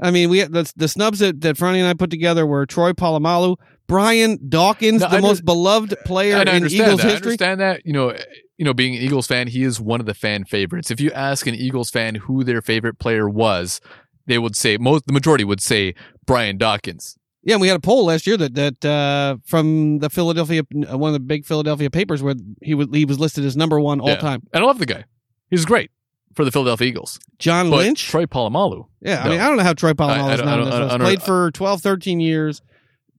I 0.00 0.10
mean, 0.12 0.30
we 0.30 0.42
the, 0.44 0.70
the 0.76 0.86
snubs 0.88 1.18
that 1.18 1.40
that 1.40 1.56
Franny 1.56 1.78
and 1.78 1.86
I 1.88 1.94
put 1.94 2.10
together 2.10 2.46
were 2.46 2.64
Troy 2.66 2.92
Polamalu, 2.92 3.56
Brian 3.88 4.38
Dawkins, 4.48 5.00
No, 5.02 5.08
the 5.08 5.16
I 5.16 5.20
most 5.20 5.44
beloved 5.44 5.94
player 6.04 6.40
in 6.42 6.66
Eagles 6.66 6.70
that. 6.70 7.06
I 7.06 7.10
history. 7.10 7.10
understand 7.32 7.60
that. 7.60 7.82
You 7.84 7.92
know, 7.94 8.14
you 8.58 8.64
know, 8.64 8.74
being 8.74 8.94
an 8.96 9.00
Eagles 9.02 9.26
fan, 9.26 9.46
he 9.48 9.62
is 9.62 9.80
one 9.80 10.00
of 10.00 10.06
the 10.06 10.14
fan 10.14 10.44
favorites. 10.44 10.90
If 10.90 11.00
you 11.00 11.10
ask 11.12 11.46
an 11.46 11.54
Eagles 11.54 11.90
fan 11.90 12.16
who 12.16 12.44
their 12.44 12.60
favorite 12.60 12.98
player 12.98 13.28
was, 13.28 13.80
they 14.26 14.38
would 14.38 14.56
say 14.56 14.76
most. 14.76 15.06
The 15.06 15.12
majority 15.12 15.44
would 15.44 15.60
say 15.62 15.94
Brian 16.26 16.58
Dawkins. 16.58 17.16
Yeah, 17.44 17.54
and 17.54 17.60
we 17.62 17.68
had 17.68 17.76
a 17.76 17.80
poll 17.80 18.04
last 18.06 18.26
year 18.26 18.36
that 18.36 18.54
that 18.56 18.84
uh, 18.84 19.36
from 19.46 20.00
the 20.00 20.10
Philadelphia, 20.10 20.62
uh, 20.92 20.98
one 20.98 21.08
of 21.08 21.12
the 21.14 21.20
big 21.20 21.46
Philadelphia 21.46 21.88
papers, 21.88 22.22
where 22.22 22.34
he 22.60 22.74
was 22.74 22.88
he 22.92 23.04
was 23.06 23.18
listed 23.18 23.44
as 23.44 23.56
number 23.56 23.80
one 23.80 24.00
all 24.00 24.08
Yeah. 24.08 24.16
time. 24.16 24.42
And 24.52 24.62
I 24.62 24.66
love 24.66 24.78
the 24.80 24.86
guy. 24.86 25.04
He's 25.50 25.64
great 25.64 25.90
for 26.34 26.44
the 26.44 26.50
Philadelphia 26.52 26.88
Eagles. 26.88 27.18
John 27.38 27.70
But 27.70 27.76
Lynch. 27.78 28.08
Troy 28.08 28.26
Polamalu. 28.26 28.86
yeah, 29.00 29.22
I 29.24 29.28
mean, 29.30 29.40
I 29.40 29.46
don't 29.48 29.56
know 29.56 29.62
how 29.62 29.72
Troy 29.72 29.92
Polamalu 29.92 30.34
is 30.34 30.40
don't- 30.40 30.48
on 30.48 30.64
this 30.64 30.74
I 30.74 30.78
list. 30.80 30.90
don't- 30.90 31.00
Played 31.00 31.22
for 31.22 31.50
12, 31.52 31.80
13 31.80 32.20
years. 32.20 32.60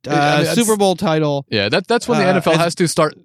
Uh, 0.08 0.12
I 0.12 0.44
mean, 0.44 0.54
Super 0.56 0.76
Bowl 0.78 0.96
title. 0.96 1.46
Yeah, 1.50 1.70
that 1.70 1.88
that's 1.88 2.08
when 2.08 2.20
the 2.20 2.26
Uh, 2.28 2.40
NFL 2.40 2.54
as- 2.54 2.58
has 2.60 2.76
to 2.76 2.88
start. 2.88 3.16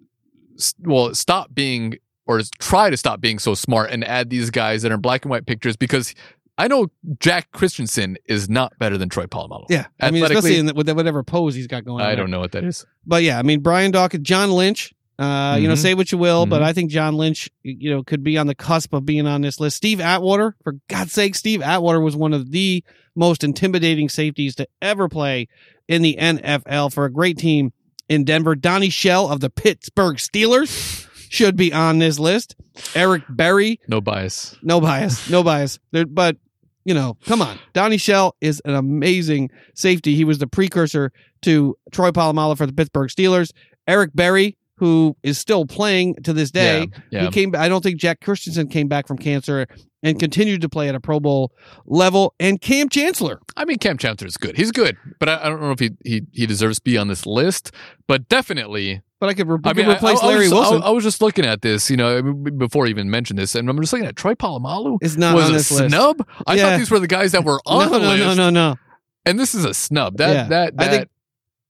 Well, 0.81 1.15
stop 1.15 1.53
being 1.55 1.97
or 2.27 2.41
try 2.59 2.91
to 2.91 2.97
stop 2.97 3.21
being 3.21 3.39
so 3.39 3.55
smart 3.55 3.91
and 3.91 4.05
add 4.05 4.31
these 4.31 4.51
guys 4.51 4.83
that 4.83 4.91
are 4.93 4.97
in 4.97 5.01
black 5.01 5.25
and 5.25 5.31
white 5.31 5.47
pictures 5.47 5.77
because 5.77 6.15
I 6.57 6.69
know 6.69 6.89
Jack 7.19 7.51
Christiansen 7.53 8.17
is 8.27 8.49
not 8.49 8.79
better 8.79 8.97
than 8.97 9.09
Troy 9.09 9.27
Polamalu. 9.27 9.67
Yeah, 9.69 9.87
I 10.01 10.11
mean, 10.11 10.23
especially 10.25 10.57
in 10.57 10.67
the, 10.67 10.75
with 10.75 10.89
whatever 10.91 11.23
pose 11.25 11.55
he's 11.55 11.67
got 11.67 11.85
going. 11.85 12.01
on 12.01 12.07
I 12.07 12.11
there. 12.15 12.17
don't 12.25 12.31
know 12.31 12.41
what 12.41 12.53
that 12.53 12.65
is. 12.65 12.87
But 13.07 13.23
yeah, 13.25 13.39
I 13.39 13.43
mean 13.43 13.61
Brian 13.61 13.91
Dawkins, 13.91 14.27
John 14.27 14.51
Lynch. 14.53 14.93
Uh, 15.17 15.57
you 15.61 15.69
know, 15.69 15.75
Mhm. 15.75 15.79
say 15.79 15.95
what 15.95 16.11
you 16.11 16.19
will, 16.19 16.45
but 16.45 16.61
Mhm. 16.61 16.65
I 16.65 16.73
think 16.73 16.91
John 16.91 17.15
Lynch, 17.15 17.49
you 17.63 17.89
know, 17.91 18.03
could 18.03 18.25
be 18.25 18.37
on 18.37 18.49
the 18.49 18.55
cusp 18.57 18.93
of 18.93 19.07
being 19.07 19.29
on 19.29 19.43
this 19.43 19.61
list. 19.61 19.77
Steve 19.77 20.01
Atwater, 20.01 20.57
for 20.65 20.75
God's 20.89 21.13
sake, 21.13 21.37
Steve 21.37 21.63
Atwater 21.63 22.01
was 22.01 22.17
one 22.17 22.33
of 22.33 22.51
the 22.51 22.83
most 23.15 23.45
intimidating 23.45 24.09
safeties 24.09 24.57
to 24.57 24.67
ever 24.83 25.09
play 25.09 25.47
in 25.87 26.03
the 26.03 26.17
NFL 26.19 26.91
for 26.93 27.05
a 27.05 27.13
great 27.13 27.39
team 27.39 27.73
in 28.09 28.25
Denver. 28.25 28.57
Donnie 28.57 28.91
Shell 28.91 29.29
of 29.29 29.39
the 29.39 29.51
Pittsburgh 29.51 30.17
Steelers 30.17 31.07
should 31.35 31.57
be 31.57 31.73
on 31.73 31.99
this 31.99 32.19
list. 32.19 32.57
Eric 32.95 33.23
Berry, 33.29 33.81
No 33.89 34.01
bias. 34.01 34.57
no 34.63 34.81
bias, 34.81 35.29
no 35.29 35.43
bias. 35.43 35.79
There, 35.93 36.07
but 36.07 36.37
you 36.85 36.95
know, 36.95 37.17
come 37.27 37.41
on, 37.43 37.59
Donnie 37.73 37.97
Shell 37.97 38.37
is 38.41 38.61
an 38.65 38.75
amazing 38.75 39.51
safety. 39.75 40.15
He 40.15 40.25
was 40.25 40.39
the 40.39 40.47
precursor 40.47 41.13
to 41.43 41.77
Troy 41.93 42.11
Polamalu 42.11 42.57
for 42.57 42.67
the 42.67 42.73
Pittsburgh 42.73 43.09
Steelers. 43.09 43.51
Eric 43.87 44.11
Berry, 44.15 44.57
who 44.77 45.17
is 45.23 45.39
still 45.39 45.67
playing 45.67 46.17
to 46.25 46.33
this 46.33 46.51
day. 46.51 46.89
Yeah, 47.11 47.23
He 47.27 47.31
came. 47.31 47.55
I 47.57 47.69
don't 47.69 47.83
think 47.83 47.99
Jack 48.01 48.21
Christiansen 48.21 48.69
came 48.69 48.89
back 48.89 49.07
from 49.07 49.17
cancer 49.19 49.67
and 50.03 50.19
continued 50.19 50.61
to 50.63 50.69
play 50.69 50.89
at 50.89 50.95
a 50.95 51.01
Pro 51.01 51.21
Bowl 51.21 51.53
level. 51.87 52.35
And 52.41 52.61
Kam 52.61 52.89
Chancellor, 52.89 53.41
I 53.57 53.65
mean, 53.65 53.79
Kam 53.79 53.97
Chancellor 53.99 54.27
is 54.29 54.37
good. 54.37 54.57
He's 54.57 54.73
good, 54.73 54.97
but 55.21 55.29
I, 55.29 55.45
I 55.45 55.49
don't 55.49 55.61
know 55.61 55.71
if 55.71 55.79
he, 55.81 55.91
he 56.05 56.23
he 56.33 56.47
deserves 56.47 56.79
to 56.79 56.83
be 56.83 56.99
on 56.99 57.09
this 57.09 57.25
list. 57.25 57.71
But 58.09 58.29
definitely, 58.29 59.01
but 59.21 59.29
I 59.31 59.35
could, 59.35 59.49
re- 59.49 59.59
I 59.65 59.73
mean, 59.73 59.89
replace 59.89 60.21
I, 60.23 60.27
Larry 60.27 60.45
was, 60.45 60.53
Wilson. 60.53 60.83
I, 60.83 60.91
was 60.91 61.05
just 61.05 61.23
looking 61.23 61.47
at 61.47 61.63
this, 61.63 61.89
you 61.89 61.97
know, 61.97 62.21
before 62.23 62.87
I 62.87 62.89
even 62.91 63.09
mentioned 63.11 63.39
this, 63.39 63.55
and 63.55 63.71
I'm 63.71 63.81
just 63.81 63.93
looking 63.93 64.09
at 64.09 64.17
Troy 64.17 64.35
Polamalu. 64.35 64.99
is 65.03 65.17
not 65.17 65.35
was 65.37 65.45
on 65.47 65.51
a 65.53 65.55
this 65.55 65.71
list. 65.71 65.95
snub. 65.95 66.27
I 66.47 66.57
Yeah. 66.57 66.63
thought 66.71 66.79
these 66.79 66.91
were 66.91 66.99
the 66.99 67.07
guys 67.07 67.33
that 67.33 67.45
were 67.45 67.61
on 67.67 67.87
no, 67.91 67.99
the 67.99 68.05
no, 68.05 68.09
list, 68.09 68.19
no, 68.21 68.35
no, 68.35 68.51
no. 68.51 68.71
No. 68.73 68.77
And 69.25 69.39
this 69.41 69.55
is 69.55 69.65
a 69.65 69.73
snub. 69.73 70.19
That 70.19 70.33
Yeah. 70.35 70.49
that 70.49 70.75
I 70.79 70.85
that 70.85 70.91
think- 70.91 71.09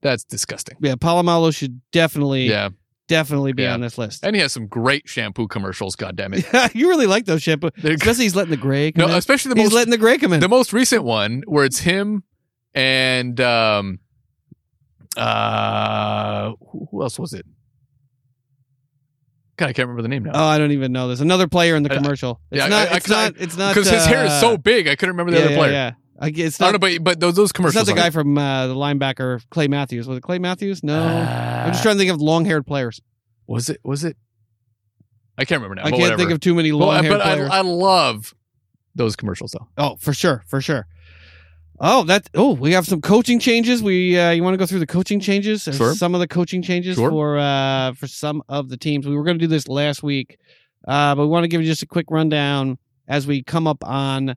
that's 0.03 0.25
disgusting. 0.25 0.77
Yeah, 0.81 0.97
Polamalu 0.97 1.55
should 1.55 1.81
definitely, 1.93 2.49
Yeah, 2.49 2.71
definitely 3.09 3.53
be 3.53 3.63
Yeah. 3.65 3.75
on 3.75 3.81
this 3.81 3.99
list. 3.99 4.25
and 4.25 4.35
he 4.35 4.43
has 4.43 4.53
some 4.53 4.67
great 4.67 5.09
shampoo 5.09 5.47
commercials. 5.49 5.97
God 5.97 6.17
damn 6.17 6.33
it! 6.35 6.47
you 6.75 6.89
really 6.89 7.07
like 7.07 7.25
those 7.27 7.43
shampoo, 7.43 7.71
especially 7.83 8.25
he's 8.25 8.35
letting 8.37 8.51
the 8.51 8.57
gray 8.57 8.93
come 8.93 9.07
no, 9.07 9.13
in. 9.13 9.19
especially 9.19 9.55
the 9.55 9.61
he's 9.61 9.67
most 9.71 9.75
letting 9.75 9.91
the 9.91 9.99
gray 9.99 10.19
come 10.19 10.33
in. 10.33 10.41
the 10.41 10.49
most 10.49 10.73
recent 10.73 11.05
one 11.05 11.43
where 11.47 11.65
it's 11.65 11.79
him 11.81 12.23
and 12.75 13.41
um 13.41 13.99
uh 15.17 16.53
who 16.91 17.03
else 17.03 17.19
was 17.19 17.33
it? 17.33 17.47
God, 19.57 19.69
I 19.69 19.73
can't 19.73 19.87
remember 19.87 20.03
the 20.03 20.09
name 20.09 20.25
now. 20.25 20.33
oh, 20.35 20.45
I 20.47 20.59
don't 20.59 20.73
even 20.73 20.91
know 20.91 21.07
this. 21.07 21.21
Another 21.21 21.47
player 21.47 21.77
in 21.77 21.85
the 21.85 21.89
commercial. 21.89 22.41
It's 22.51 22.59
yeah, 22.59 22.67
not. 22.67 22.89
I- 22.89 22.93
I- 22.93 22.97
it's 22.97 23.09
not. 23.09 23.35
It's 23.39 23.57
not 23.57 23.75
Because 23.75 23.89
his 23.89 24.05
hair 24.05 24.25
is 24.25 24.33
uh, 24.33 24.41
so 24.41 24.57
big, 24.59 24.89
I 24.89 24.97
couldn't 24.97 25.15
remember 25.17 25.31
the 25.31 25.39
yeah, 25.39 25.45
other 25.45 25.53
yeah, 25.55 25.59
player. 25.59 25.73
Yeah, 25.73 25.91
I, 26.21 26.29
it's 26.35 26.61
I 26.61 26.67
not. 26.67 26.81
don't 26.81 26.81
know, 26.93 26.99
but 26.99 27.05
but 27.05 27.21
those 27.21 27.35
those 27.35 27.47
It's 27.47 27.53
commercials. 27.53 27.87
not 27.89 27.95
the 27.95 28.01
guy 28.01 28.11
from 28.11 28.39
uh, 28.39 28.67
the 28.69 28.75
linebacker 28.75 29.43
Clay 29.51 29.69
Matthews. 29.69 30.07
Was 30.07 30.19
it 30.19 30.23
Clay 30.23 30.39
Matthews? 30.39 30.83
No. 30.85 31.03
I'm 31.03 31.69
just 31.71 31.81
Uh, 31.81 31.83
trying 31.83 31.95
to 31.97 31.99
think 31.99 32.13
of 32.13 32.21
long-haired 32.21 32.67
players. 32.67 33.01
Was 33.47 33.69
it? 33.69 33.81
Was 33.85 34.05
it? 34.05 34.17
I 35.37 35.45
can't 35.45 35.61
remember 35.61 35.77
now. 35.77 35.87
I 35.87 35.91
can't 35.91 36.03
whatever. 36.03 36.19
think 36.19 36.31
of 36.31 36.41
too 36.41 36.55
many 36.55 36.71
long-haired 36.73 37.13
but 37.13 37.21
I, 37.21 37.35
players. 37.35 37.51
I 37.51 37.61
love 37.63 38.35
those 38.95 39.17
commercials 39.17 39.51
though. 39.53 39.67
oh, 39.77 39.97
for 39.97 40.13
sure, 40.13 40.45
for 40.47 40.61
sure. 40.61 40.87
Oh, 41.81 42.05
that. 42.05 42.31
Oh, 42.35 42.53
we 42.55 42.73
have 42.75 42.87
some 42.87 43.01
coaching 43.01 43.41
changes. 43.41 43.83
We 43.83 44.17
uh, 44.17 44.31
you 44.31 44.45
want 44.45 44.55
to 44.55 44.59
go 44.59 44.67
through 44.67 44.79
the 44.79 44.87
coaching 44.87 45.19
changes? 45.19 45.65
Sure. 45.65 45.95
Some 45.95 46.15
of 46.15 46.21
the 46.21 46.29
coaching 46.29 46.63
changes 46.63 46.95
Sure. 46.97 47.11
for 47.11 47.37
uh 47.39 47.93
for 47.95 48.07
some 48.07 48.43
of 48.49 48.69
the 48.69 48.77
teams. 48.77 49.09
We 49.09 49.17
were 49.17 49.25
going 49.25 49.37
to 49.37 49.43
do 49.45 49.49
this 49.49 49.67
last 49.67 50.01
week, 50.05 50.39
uh, 50.87 51.17
but 51.17 51.23
we 51.23 51.29
want 51.29 51.43
to 51.43 51.49
give 51.49 51.61
you 51.61 51.67
just 51.67 51.83
a 51.83 51.87
quick 51.87 52.07
rundown 52.11 52.79
as 53.09 53.27
we 53.27 53.43
come 53.43 53.67
up 53.67 53.83
on 53.85 54.37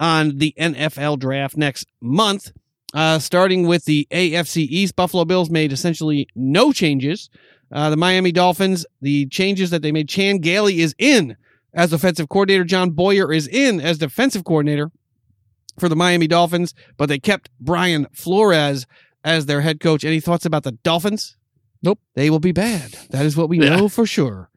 on 0.00 0.38
the 0.38 0.54
NFL 0.58 1.18
draft 1.18 1.56
next 1.56 1.88
month. 2.00 2.52
Uh, 2.94 3.18
starting 3.18 3.66
with 3.66 3.84
the 3.84 4.06
AFC 4.10 4.66
East, 4.68 4.96
Buffalo 4.96 5.24
Bills 5.26 5.50
made 5.50 5.72
essentially 5.72 6.26
no 6.34 6.72
changes. 6.72 7.28
Uh, 7.70 7.90
the 7.90 7.96
Miami 7.98 8.32
Dolphins, 8.32 8.86
the 9.02 9.26
changes 9.26 9.68
that 9.70 9.82
they 9.82 9.92
made, 9.92 10.08
Chan 10.08 10.38
Gailey 10.38 10.80
is 10.80 10.94
in 10.98 11.36
as 11.74 11.92
offensive 11.92 12.30
coordinator. 12.30 12.64
John 12.64 12.90
Boyer 12.90 13.30
is 13.30 13.46
in 13.46 13.78
as 13.80 13.98
defensive 13.98 14.44
coordinator 14.44 14.90
for 15.78 15.90
the 15.90 15.96
Miami 15.96 16.26
Dolphins, 16.26 16.72
but 16.96 17.10
they 17.10 17.18
kept 17.18 17.50
Brian 17.60 18.06
Flores 18.14 18.86
as 19.22 19.44
their 19.46 19.60
head 19.60 19.80
coach. 19.80 20.02
Any 20.02 20.18
thoughts 20.20 20.46
about 20.46 20.62
the 20.62 20.72
Dolphins? 20.72 21.36
Nope. 21.82 22.00
They 22.14 22.30
will 22.30 22.40
be 22.40 22.52
bad. 22.52 22.92
That 23.10 23.26
is 23.26 23.36
what 23.36 23.50
we 23.50 23.60
Yeah. 23.60 23.76
know 23.76 23.88
for 23.90 24.06
sure. 24.06 24.48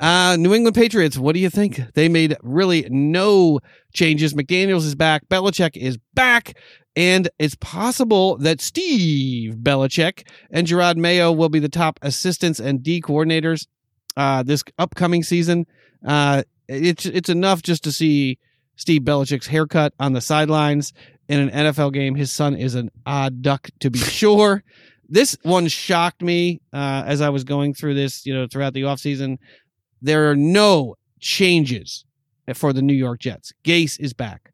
Uh, 0.00 0.36
New 0.38 0.54
England 0.54 0.74
Patriots, 0.74 1.18
what 1.18 1.34
do 1.34 1.40
you 1.40 1.50
think? 1.50 1.80
They 1.94 2.08
made 2.08 2.36
really 2.42 2.86
no 2.90 3.60
changes. 3.92 4.34
McDaniels 4.34 4.84
is 4.84 4.94
back. 4.94 5.28
Belichick 5.28 5.76
is 5.76 5.98
back. 6.14 6.56
And 6.94 7.28
it's 7.38 7.54
possible 7.54 8.36
that 8.38 8.60
Steve 8.60 9.54
Belichick 9.54 10.26
and 10.50 10.66
Jerod 10.66 10.96
Mayo 10.96 11.32
will 11.32 11.48
be 11.48 11.58
the 11.58 11.68
top 11.68 11.98
assistants 12.02 12.60
and 12.60 12.82
D 12.82 13.00
coordinators 13.00 13.66
uh, 14.16 14.42
this 14.42 14.62
upcoming 14.78 15.22
season. 15.22 15.66
Uh, 16.06 16.42
it's 16.68 17.06
it's 17.06 17.28
enough 17.28 17.62
just 17.62 17.84
to 17.84 17.92
see 17.92 18.38
Steve 18.76 19.02
Belichick's 19.02 19.46
haircut 19.46 19.94
on 19.98 20.12
the 20.12 20.20
sidelines 20.20 20.92
in 21.28 21.48
an 21.48 21.50
NFL 21.50 21.92
game. 21.92 22.14
His 22.14 22.32
son 22.32 22.54
is 22.54 22.74
an 22.74 22.90
odd 23.06 23.42
duck 23.42 23.70
to 23.80 23.90
be 23.90 23.98
sure. 23.98 24.62
This 25.08 25.36
one 25.42 25.68
shocked 25.68 26.22
me 26.22 26.60
uh, 26.72 27.04
as 27.06 27.20
I 27.20 27.28
was 27.28 27.44
going 27.44 27.74
through 27.74 27.94
this, 27.94 28.24
you 28.24 28.34
know, 28.34 28.46
throughout 28.50 28.72
the 28.72 28.82
offseason. 28.82 29.38
There 30.02 30.30
are 30.30 30.36
no 30.36 30.96
changes 31.20 32.04
for 32.54 32.72
the 32.72 32.82
New 32.82 32.92
York 32.94 33.20
Jets. 33.20 33.52
Gase 33.64 33.98
is 34.00 34.12
back. 34.12 34.52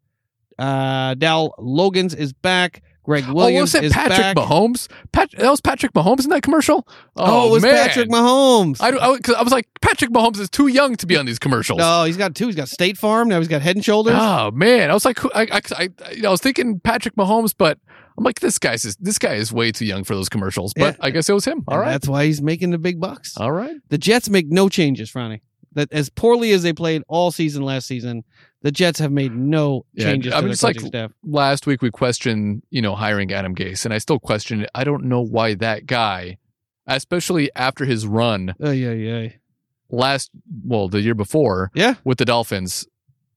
Uh, 0.59 1.15
Dowell 1.15 1.55
Loggains 1.57 2.15
is 2.15 2.33
back. 2.33 2.83
Greg 3.03 3.23
oh, 3.27 3.33
Williams 3.33 3.73
oh, 3.73 3.79
Williams 3.79 3.83
was 3.83 3.83
it 3.83 3.91
Patrick 3.93 4.17
back. 4.19 4.37
Mahomes? 4.37 4.87
Pat, 5.11 5.31
that 5.37 5.49
was 5.49 5.61
Patrick 5.61 5.93
Mahomes 5.93 6.23
in 6.25 6.29
that 6.29 6.43
commercial. 6.43 6.87
Oh, 7.15 7.43
oh 7.43 7.47
it 7.47 7.51
was 7.51 7.63
man. 7.63 7.87
Patrick 7.87 8.09
Mahomes. 8.09 8.77
I, 8.81 8.89
I, 8.89 9.17
I 9.39 9.43
was 9.43 9.51
like, 9.51 9.67
Patrick 9.81 10.11
Mahomes 10.11 10.37
is 10.39 10.49
too 10.49 10.67
young 10.67 10.95
to 10.97 11.07
be 11.07 11.15
on 11.17 11.25
these 11.25 11.39
commercials. 11.39 11.79
no, 11.79 12.03
he's 12.03 12.17
got 12.17 12.35
two. 12.35 12.45
He's 12.47 12.55
got 12.55 12.69
State 12.69 12.97
Farm. 12.97 13.27
Now 13.29 13.39
he's 13.39 13.47
got 13.47 13.61
Head 13.61 13.75
and 13.75 13.83
Shoulders. 13.85 14.15
Oh 14.17 14.51
man, 14.51 14.91
I 14.91 14.93
was 14.93 15.05
like, 15.05 15.23
I, 15.35 15.47
I, 15.51 15.61
I, 15.75 15.89
you 16.11 16.21
know, 16.21 16.29
I 16.29 16.31
was 16.31 16.41
thinking 16.41 16.79
Patrick 16.79 17.15
Mahomes, 17.15 17.53
but 17.57 17.79
I'm 18.17 18.23
like, 18.23 18.41
this 18.41 18.59
guy's 18.59 18.83
is, 18.85 18.95
this 18.97 19.17
guy 19.17 19.35
is 19.35 19.51
way 19.53 19.71
too 19.71 19.85
young 19.85 20.03
for 20.03 20.13
those 20.13 20.27
commercials. 20.29 20.73
But 20.73 20.95
Yeah. 20.99 21.05
I 21.05 21.09
guess 21.09 21.29
it 21.29 21.33
was 21.33 21.45
him. 21.45 21.63
All 21.67 21.75
And 21.75 21.81
right, 21.83 21.91
That's 21.91 22.07
why 22.07 22.25
he's 22.25 22.41
making 22.41 22.71
the 22.71 22.77
big 22.77 22.99
bucks. 22.99 23.37
all 23.37 23.51
right. 23.51 23.77
The 23.87 23.97
Jets 23.97 24.29
make 24.29 24.47
no 24.49 24.67
changes, 24.69 25.15
Ronnie. 25.15 25.41
That 25.73 25.91
as 25.93 26.09
poorly 26.09 26.51
as 26.51 26.63
they 26.63 26.73
played 26.73 27.03
all 27.07 27.31
season 27.31 27.63
last 27.63 27.87
season, 27.87 28.23
the 28.61 28.71
Jets 28.71 28.99
have 28.99 29.11
made 29.11 29.33
no 29.33 29.85
Yeah, 29.93 30.05
changes 30.05 30.33
I 30.33 30.37
to 30.37 30.41
mean, 30.41 30.47
their 30.47 30.51
it's 30.53 30.63
like- 30.63 30.79
staff. 30.81 31.11
Last 31.23 31.65
week 31.67 31.81
we 31.81 31.91
questioned, 31.91 32.63
you 32.69 32.81
know, 32.81 32.95
hiring 32.95 33.31
Adam 33.31 33.55
Gase, 33.55 33.85
and 33.85 33.93
I 33.93 33.97
still 33.99 34.19
question 34.19 34.61
it. 34.61 34.69
I 34.75 34.83
don't 34.83 35.05
know 35.05 35.21
why 35.21 35.53
that 35.55 35.85
guy, 35.85 36.37
especially 36.87 37.49
after 37.55 37.85
his 37.85 38.05
run 38.07 38.53
Oh 38.59 38.71
yeah, 38.71 38.91
yeah. 38.91 39.29
last, 39.89 40.31
well, 40.65 40.89
the 40.89 41.01
year 41.01 41.15
before 41.15 41.71
Yeah. 41.73 41.95
with 42.03 42.17
the 42.17 42.25
Dolphins, 42.25 42.87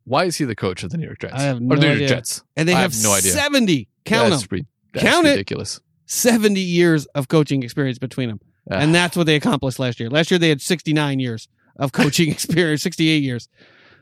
why 0.05 0.25
is 0.25 0.37
he 0.37 0.45
the 0.45 0.57
coach 0.57 0.83
of 0.83 0.91
the 0.91 0.99
New 0.99 1.07
York 1.07 1.21
Jets? 1.21 1.35
I 1.35 1.43
have 1.43 1.59
or 1.59 1.61
no 1.61 1.75
the 1.77 1.81
New 1.83 1.87
York 1.87 1.97
idea. 1.97 2.09
Jets. 2.09 2.43
And 2.57 2.69
they 2.69 2.75
I 2.75 2.81
have, 2.81 2.93
have 2.95 3.03
no 3.03 3.13
idea. 3.13 3.33
seventy. 3.33 3.89
Count 4.05 4.31
that's 4.31 4.47
them. 4.49 4.67
that's 4.93 5.05
Count 5.07 5.27
it. 5.27 5.31
ridiculous. 5.31 5.81
Seventy 6.07 6.61
years 6.61 7.07
of 7.15 7.29
coaching 7.29 7.63
experience 7.63 7.99
between 7.99 8.29
them, 8.29 8.41
Ah. 8.71 8.79
and 8.81 8.93
that's 8.95 9.17
what 9.17 9.27
they 9.27 9.37
accomplished 9.37 9.79
last 9.79 10.01
year. 10.01 10.11
Last 10.11 10.31
year 10.31 10.39
they 10.39 10.49
had 10.49 10.61
sixty-nine 10.61 11.21
years 11.21 11.47
of 11.77 11.93
coaching 11.93 12.29
experience, 12.33 12.83
sixty-eight 12.83 13.23
years. 13.23 13.49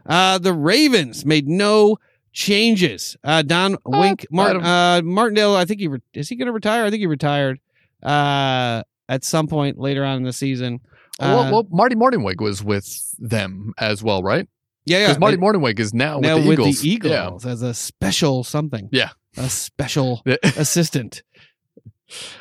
Uh, 0.07 0.39
the 0.39 0.53
Ravens 0.53 1.25
made 1.25 1.49
no 1.49 1.99
changes. 2.33 3.17
Uh, 3.25 3.43
Don 3.43 3.77
Wink, 3.85 4.27
Martin, 4.31 4.63
uh, 4.65 5.01
Martindale. 5.05 5.55
I 5.57 5.65
think 5.65 5.81
he 5.81 5.89
re- 5.89 6.01
is 6.15 6.29
he 6.29 6.37
going 6.37 6.47
to 6.47 6.53
retire? 6.53 6.85
I 6.85 6.91
think 6.91 7.01
he 7.01 7.07
retired 7.07 7.59
uh, 8.03 8.83
at 9.09 9.25
some 9.25 9.47
point 9.47 9.79
later 9.79 10.05
on 10.05 10.19
in 10.19 10.23
the 10.25 10.33
season. 10.33 10.81
Uh, 11.19 11.49
well, 11.51 11.53
well, 11.53 11.67
Marty 11.71 11.95
Mornhinweg 11.97 12.41
was 12.41 12.63
with 12.65 12.87
them 13.19 13.73
as 13.79 14.03
well, 14.03 14.23
right? 14.23 14.49
yeah, 14.87 14.99
yeah. 14.99 15.07
Because 15.09 15.19
Marty 15.21 15.37
they- 15.37 15.43
Mornhinweg 15.43 15.79
is 15.79 15.93
now, 15.93 16.19
now 16.21 16.37
with 16.37 16.45
the 16.45 16.49
with 16.49 16.59
Eagles. 16.61 16.81
the 16.81 16.89
Eagles 16.89 17.47
as 17.47 17.63
a 17.63 17.75
special 17.75 18.43
something. 18.45 18.89
Yeah. 18.93 19.11
a 19.37 19.49
special 19.51 20.23
assistant. 20.43 21.23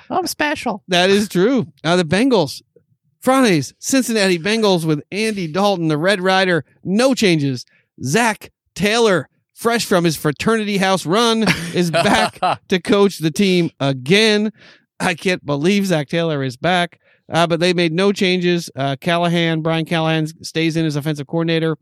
I'm 0.09 0.25
special. 0.27 0.83
That 0.87 1.09
is 1.09 1.27
true. 1.29 1.71
Uh, 1.83 1.95
the 1.95 2.03
Bengals, 2.05 2.61
Franes, 3.19 3.73
Cincinnati 3.79 4.39
Bengals 4.39 4.85
with 4.85 5.01
Andy 5.11 5.47
Dalton, 5.47 5.87
the 5.87 5.97
Red 5.97 6.21
Rider, 6.21 6.63
no 6.83 7.13
changes. 7.13 7.65
Zac 8.03 8.51
Taylor, 8.75 9.27
fresh 9.53 9.85
from 9.85 10.05
his 10.05 10.15
fraternity 10.15 10.77
house 10.77 11.05
run, 11.05 11.45
is 11.73 11.91
back 11.91 12.39
to 12.69 12.79
coach 12.79 13.19
the 13.19 13.31
team 13.31 13.71
again. 13.79 14.51
I 14.99 15.15
can't 15.15 15.45
believe 15.45 15.85
Zac 15.85 16.07
Taylor 16.07 16.43
is 16.43 16.57
back. 16.57 16.99
Uh, 17.31 17.45
but 17.45 17.59
they 17.59 17.73
made 17.73 17.93
no 17.93 18.11
changes. 18.11 18.71
Uh, 18.75 18.95
Callahan, 18.99 19.61
Brian 19.61 19.85
Callahan 19.85 20.25
stays 20.43 20.75
in 20.75 20.85
as 20.85 20.95
offensive 20.95 21.27
coordinator. 21.27 21.77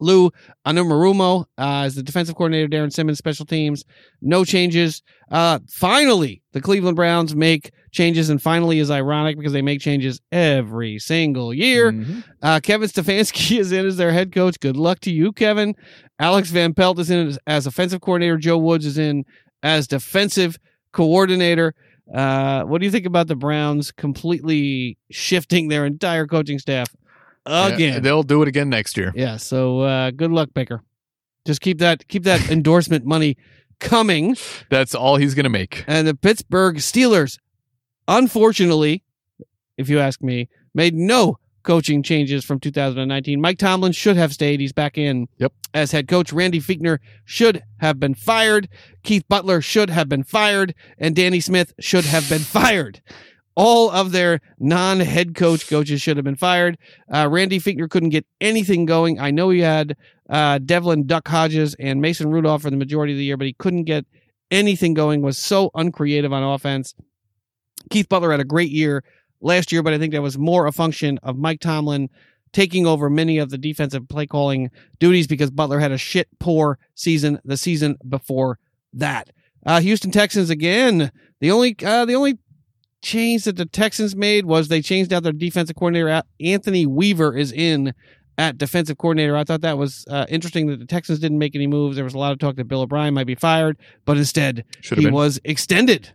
Lou 0.00 0.30
Anarumo 0.66 1.44
uh, 1.58 1.84
is 1.86 1.94
the 1.94 2.02
defensive 2.02 2.34
coordinator. 2.34 2.68
Darrin 2.68 2.90
Simmons, 2.90 3.18
special 3.18 3.46
teams. 3.46 3.84
No 4.22 4.44
changes. 4.44 5.02
Uh, 5.30 5.58
finally, 5.68 6.42
the 6.52 6.60
Cleveland 6.60 6.96
Browns 6.96 7.34
make 7.34 7.72
changes, 7.92 8.28
and 8.30 8.40
finally 8.42 8.78
is 8.78 8.90
ironic 8.90 9.36
because 9.36 9.52
they 9.52 9.62
make 9.62 9.80
changes 9.80 10.20
every 10.32 10.98
single 10.98 11.54
year. 11.54 11.92
Mhm. 11.92 12.24
Uh, 12.42 12.60
Kevin 12.60 12.88
Stefanski 12.88 13.58
is 13.58 13.72
in 13.72 13.86
as 13.86 13.96
their 13.96 14.12
head 14.12 14.32
coach. 14.32 14.58
Good 14.60 14.76
luck 14.76 15.00
to 15.00 15.12
you, 15.12 15.32
Kevin. 15.32 15.74
Alex 16.18 16.50
Van 16.50 16.74
Pelt 16.74 16.98
is 16.98 17.10
in 17.10 17.28
as, 17.28 17.38
as 17.46 17.66
offensive 17.66 18.00
coordinator. 18.00 18.36
Joe 18.36 18.58
Woods 18.58 18.86
is 18.86 18.98
in 18.98 19.24
as 19.62 19.86
defensive 19.86 20.58
coordinator. 20.92 21.74
Uh, 22.12 22.64
what 22.64 22.80
do 22.80 22.84
you 22.84 22.90
think 22.90 23.06
about 23.06 23.28
the 23.28 23.34
Browns 23.36 23.90
completely 23.90 24.98
shifting 25.10 25.68
their 25.68 25.86
entire 25.86 26.26
coaching 26.26 26.58
staff 26.58 26.88
Yeah, 27.46 27.66
again? 27.68 28.02
they'll 28.02 28.22
do 28.22 28.42
it 28.42 28.48
again 28.48 28.68
next 28.70 28.96
year. 28.96 29.12
Yeah. 29.14 29.36
So 29.36 29.80
uh, 29.80 30.10
good 30.10 30.30
luck, 30.30 30.50
Baker. 30.54 30.82
Just 31.46 31.60
keep 31.60 31.78
that 31.78 32.08
keep 32.08 32.24
that 32.24 32.50
endorsement 32.50 33.04
money 33.04 33.36
coming. 33.80 34.36
That's 34.70 34.94
all 34.94 35.16
he's 35.16 35.34
going 35.34 35.44
to 35.44 35.50
make. 35.50 35.84
And 35.86 36.06
the 36.08 36.14
Pittsburgh 36.14 36.76
Steelers, 36.76 37.38
unfortunately, 38.08 39.02
if 39.76 39.88
you 39.88 39.98
ask 39.98 40.22
me, 40.22 40.48
made 40.74 40.94
no 40.94 41.38
coaching 41.62 42.02
changes 42.02 42.44
from 42.44 42.60
2019. 42.60 43.40
Mike 43.40 43.58
Tomlin 43.58 43.92
should 43.92 44.16
have 44.16 44.32
stayed. 44.34 44.60
He's 44.60 44.72
back 44.72 44.98
in 44.98 45.28
Yep. 45.38 45.52
as 45.72 45.92
head 45.92 46.08
coach. 46.08 46.32
Randy 46.32 46.60
Fichtner 46.60 46.98
should 47.24 47.62
have 47.78 47.98
been 47.98 48.14
fired. 48.14 48.68
Keith 49.02 49.24
Butler 49.28 49.62
should 49.62 49.88
have 49.88 50.08
been 50.08 50.24
fired. 50.24 50.74
And 50.98 51.16
Danny 51.16 51.40
Smith 51.40 51.72
should 51.80 52.04
have 52.04 52.28
been 52.28 52.40
fired. 52.42 53.00
All 53.56 53.90
of 53.90 54.10
their 54.12 54.40
non-head 54.58 55.34
coach 55.34 55.68
coaches 55.68 56.02
should 56.02 56.16
have 56.16 56.24
been 56.24 56.36
fired. 56.36 56.76
Uh, 57.12 57.28
Randy 57.30 57.60
Fichtner 57.60 57.88
couldn't 57.88 58.08
get 58.08 58.26
anything 58.40 58.84
going. 58.84 59.20
I 59.20 59.30
know 59.30 59.50
he 59.50 59.60
had 59.60 59.96
uh, 60.28 60.58
Devlin 60.58 61.06
Duck 61.06 61.28
Hodges 61.28 61.76
and 61.78 62.00
Mason 62.00 62.30
Rudolph 62.30 62.62
for 62.62 62.70
the 62.70 62.76
majority 62.76 63.12
of 63.12 63.18
the 63.18 63.24
year, 63.24 63.36
but 63.36 63.46
he 63.46 63.52
couldn't 63.52 63.84
get 63.84 64.06
anything 64.50 64.94
going. 64.94 65.22
Was 65.22 65.38
so 65.38 65.70
uncreative 65.74 66.32
on 66.32 66.42
offense. 66.42 66.94
Keith 67.90 68.08
Butler 68.08 68.30
had 68.30 68.40
a 68.40 68.44
great 68.44 68.70
year 68.70 69.04
last 69.40 69.70
year, 69.70 69.82
but 69.82 69.92
I 69.92 69.98
think 69.98 70.12
that 70.12 70.22
was 70.22 70.38
more 70.38 70.66
a 70.66 70.72
function 70.72 71.18
of 71.22 71.36
Mike 71.36 71.60
Tomlin 71.60 72.08
taking 72.52 72.86
over 72.86 73.10
many 73.10 73.38
of 73.38 73.50
the 73.50 73.58
defensive 73.58 74.08
play 74.08 74.26
calling 74.26 74.70
duties 74.98 75.26
because 75.26 75.50
Butler 75.50 75.80
had 75.80 75.92
a 75.92 75.98
shit 75.98 76.28
poor 76.38 76.78
season 76.94 77.38
the 77.44 77.56
season 77.56 77.96
before 78.08 78.58
that. 78.94 79.30
Uh, 79.66 79.80
Houston 79.80 80.10
Texans 80.10 80.50
again. 80.50 81.10
The 81.40 81.50
only 81.50 81.76
uh, 81.84 82.04
the 82.04 82.14
only 82.14 82.38
change 83.04 83.44
that 83.44 83.56
the 83.56 83.66
Texans 83.66 84.16
made 84.16 84.46
was 84.46 84.68
they 84.68 84.82
changed 84.82 85.12
out 85.12 85.22
their 85.22 85.32
defensive 85.32 85.76
coordinator. 85.76 86.22
Anthony 86.40 86.86
Weaver 86.86 87.36
is 87.36 87.52
in 87.52 87.94
at 88.36 88.58
defensive 88.58 88.98
coordinator. 88.98 89.36
I 89.36 89.44
thought 89.44 89.60
that 89.60 89.78
was 89.78 90.04
uh, 90.10 90.26
interesting 90.28 90.66
that 90.66 90.80
the 90.80 90.86
Texans 90.86 91.20
didn't 91.20 91.38
make 91.38 91.54
any 91.54 91.68
moves. 91.68 91.94
There 91.94 92.04
was 92.04 92.14
a 92.14 92.18
lot 92.18 92.32
of 92.32 92.38
talk 92.40 92.56
that 92.56 92.66
Bill 92.66 92.80
O'Brien 92.80 93.14
might 93.14 93.28
be 93.28 93.36
fired, 93.36 93.76
but 94.04 94.16
instead 94.16 94.64
Should 94.80 94.98
have 94.98 95.02
he 95.02 95.04
been. 95.06 95.14
was 95.14 95.38
extended. 95.44 96.10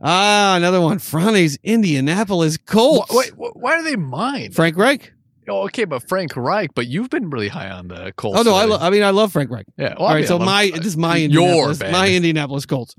Ah, 0.00 0.56
another 0.56 0.80
one. 0.80 0.98
Fronte's 0.98 1.56
Indianapolis 1.62 2.56
Colts. 2.56 3.10
Wh- 3.12 3.14
Wait, 3.16 3.32
why 3.36 3.74
are 3.78 3.82
they 3.84 3.94
mine? 3.96 4.50
Frank 4.50 4.76
Reich. 4.76 5.12
Oh, 5.48 5.62
okay, 5.64 5.84
but 5.84 6.08
Frank 6.08 6.36
Reich, 6.36 6.70
but 6.74 6.86
you've 6.86 7.10
been 7.10 7.30
really 7.30 7.48
high 7.48 7.68
on 7.70 7.88
the 7.88 8.12
Colts. 8.16 8.38
Oh 8.38 8.42
no, 8.42 8.54
I, 8.54 8.64
lo- 8.64 8.78
I 8.80 8.90
mean 8.90 9.02
I 9.02 9.10
love 9.10 9.32
Frank 9.32 9.50
Reich. 9.50 9.66
yeah. 9.76 9.94
All 9.94 10.04
Well, 10.04 10.08
I 10.08 10.12
right, 10.14 10.18
mean, 10.20 10.28
so 10.28 10.36
I'm- 10.38 10.46
my 10.46 10.70
this 10.74 10.86
is 10.86 10.96
my 10.96 11.16
your 11.16 11.42
Indianapolis, 11.42 11.80
my 11.92 12.08
Indianapolis 12.10 12.66
Colts. 12.66 12.94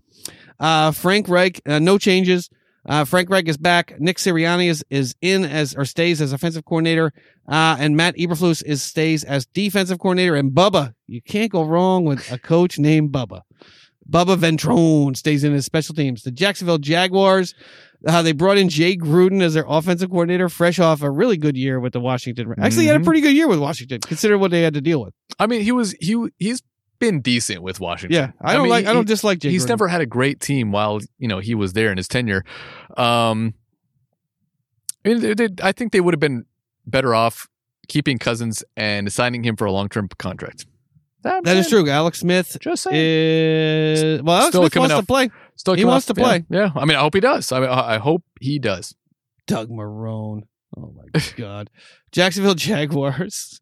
Uh, 0.59 0.91
Frank 0.91 1.27
Reich, 1.27 1.61
uh, 1.67 1.79
no 1.79 1.97
changes. 1.97 2.49
Uh, 2.85 3.05
Frank 3.05 3.29
Reich 3.29 3.47
is 3.47 3.57
back. 3.57 3.99
Nick 3.99 4.17
Sirianni 4.17 4.67
is, 4.69 4.83
is 4.89 5.15
in 5.21 5.45
as 5.45 5.73
or 5.73 5.85
stays 5.85 6.21
as 6.21 6.33
offensive 6.33 6.65
coordinator. 6.65 7.13
Uh, 7.47 7.77
and 7.79 7.95
Matt 7.95 8.15
Eberflus 8.17 8.63
is 8.65 8.83
stays 8.83 9.23
as 9.23 9.45
defensive 9.45 9.99
coordinator. 9.99 10.35
And 10.35 10.51
Bubba, 10.51 10.93
you 11.07 11.21
can't 11.21 11.51
go 11.51 11.63
wrong 11.63 12.03
with 12.05 12.29
a 12.31 12.37
coach 12.37 12.77
named 12.79 13.11
Bubba. 13.11 13.41
Bubba 14.09 14.35
Ventrone 14.37 15.15
stays 15.15 15.45
in 15.45 15.53
as 15.53 15.65
special 15.65 15.95
teams. 15.95 16.23
The 16.23 16.31
Jacksonville 16.31 16.77
Jaguars, 16.77 17.55
uh, 18.05 18.21
they 18.21 18.33
brought 18.33 18.57
in 18.57 18.67
Jay 18.67 18.97
Gruden 18.97 19.41
as 19.41 19.53
their 19.53 19.63
offensive 19.65 20.09
coordinator, 20.09 20.49
fresh 20.49 20.77
off 20.77 21.01
a 21.01 21.09
really 21.09 21.37
good 21.37 21.55
year 21.55 21.79
with 21.79 21.93
the 21.93 22.01
Washington. 22.01 22.53
Actually, 22.59 22.81
he 22.83 22.87
had 22.87 22.97
a 22.97 22.99
Mhm. 22.99 23.05
pretty 23.05 23.21
good 23.21 23.33
year 23.33 23.47
with 23.47 23.59
Washington. 23.59 24.01
considering 24.01 24.41
what 24.41 24.51
they 24.51 24.61
had 24.61 24.73
to 24.73 24.81
deal 24.81 25.01
with. 25.01 25.13
I 25.39 25.47
mean, 25.47 25.61
he 25.61 25.71
was 25.71 25.95
he 26.01 26.21
he's 26.37 26.61
been 27.11 27.21
decent 27.21 27.61
with 27.61 27.79
Washington. 27.79 28.15
Yeah, 28.15 28.31
I 28.41 28.53
don't 28.53 28.63
mean, 28.63 28.69
like. 28.71 28.85
I 28.85 28.93
don't 28.93 29.07
dislike 29.07 29.39
Jay. 29.39 29.49
he's 29.49 29.65
Gruden. 29.65 29.69
never 29.69 29.87
had 29.87 30.01
a 30.01 30.05
great 30.05 30.39
team 30.39 30.71
while 30.71 30.99
you 31.19 31.27
know 31.27 31.39
he 31.39 31.55
was 31.55 31.73
there 31.73 31.91
in 31.91 31.97
his 31.97 32.07
tenure. 32.07 32.43
Um, 32.97 33.53
I 35.05 35.09
mean, 35.09 35.19
they, 35.21 35.33
they, 35.33 35.49
I 35.61 35.71
think 35.73 35.91
they 35.91 35.99
would 36.01 36.13
have 36.13 36.19
been 36.19 36.45
better 36.85 37.13
off 37.13 37.47
keeping 37.87 38.17
Cousins 38.19 38.63
and 38.77 39.11
signing 39.11 39.43
him 39.43 39.55
for 39.55 39.65
a 39.65 39.71
long 39.71 39.89
term 39.89 40.07
contract. 40.17 40.65
That 41.23 41.47
is 41.47 41.69
true. 41.69 41.89
Alex 41.89 42.19
Smith 42.19 42.57
Just 42.59 42.83
saying. 42.83 42.95
is 42.97 44.21
well. 44.23 44.35
Alex 44.35 44.47
Still 44.49 44.61
Smith 44.63 44.73
coming 44.73 44.89
wants 44.91 45.03
to 45.03 45.07
play. 45.07 45.29
Still 45.55 45.73
he 45.75 45.85
wants 45.85 46.09
off- 46.09 46.15
to 46.15 46.21
play. 46.21 46.45
Yeah, 46.49 46.65
yeah. 46.65 46.71
I 46.75 46.85
mean, 46.85 46.97
I 46.97 47.01
hope 47.01 47.13
he 47.13 47.21
does. 47.21 47.51
I, 47.51 47.59
mean, 47.61 47.69
I 47.69 47.95
I 47.95 47.97
hope 47.97 48.23
he 48.41 48.59
does. 48.59 48.93
Doug 49.47 49.69
Marrone. 49.69 50.41
Oh 50.77 50.93
my 50.95 51.21
god. 51.37 51.69
Jacksonville 52.11 52.55
Jaguars. 52.55 53.61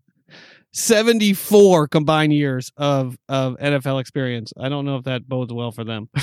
74 0.74 1.88
combined 1.88 2.34
years 2.34 2.72
of 2.78 3.18
of 3.30 3.58
NFL 3.58 4.00
experience. 4.02 4.54
I 4.60 4.70
don't 4.70 4.86
know 4.86 4.98
if 4.98 5.04
that 5.06 5.28
bodes 5.28 5.54
well 5.54 5.72
for 5.72 5.84
them. 5.84 6.10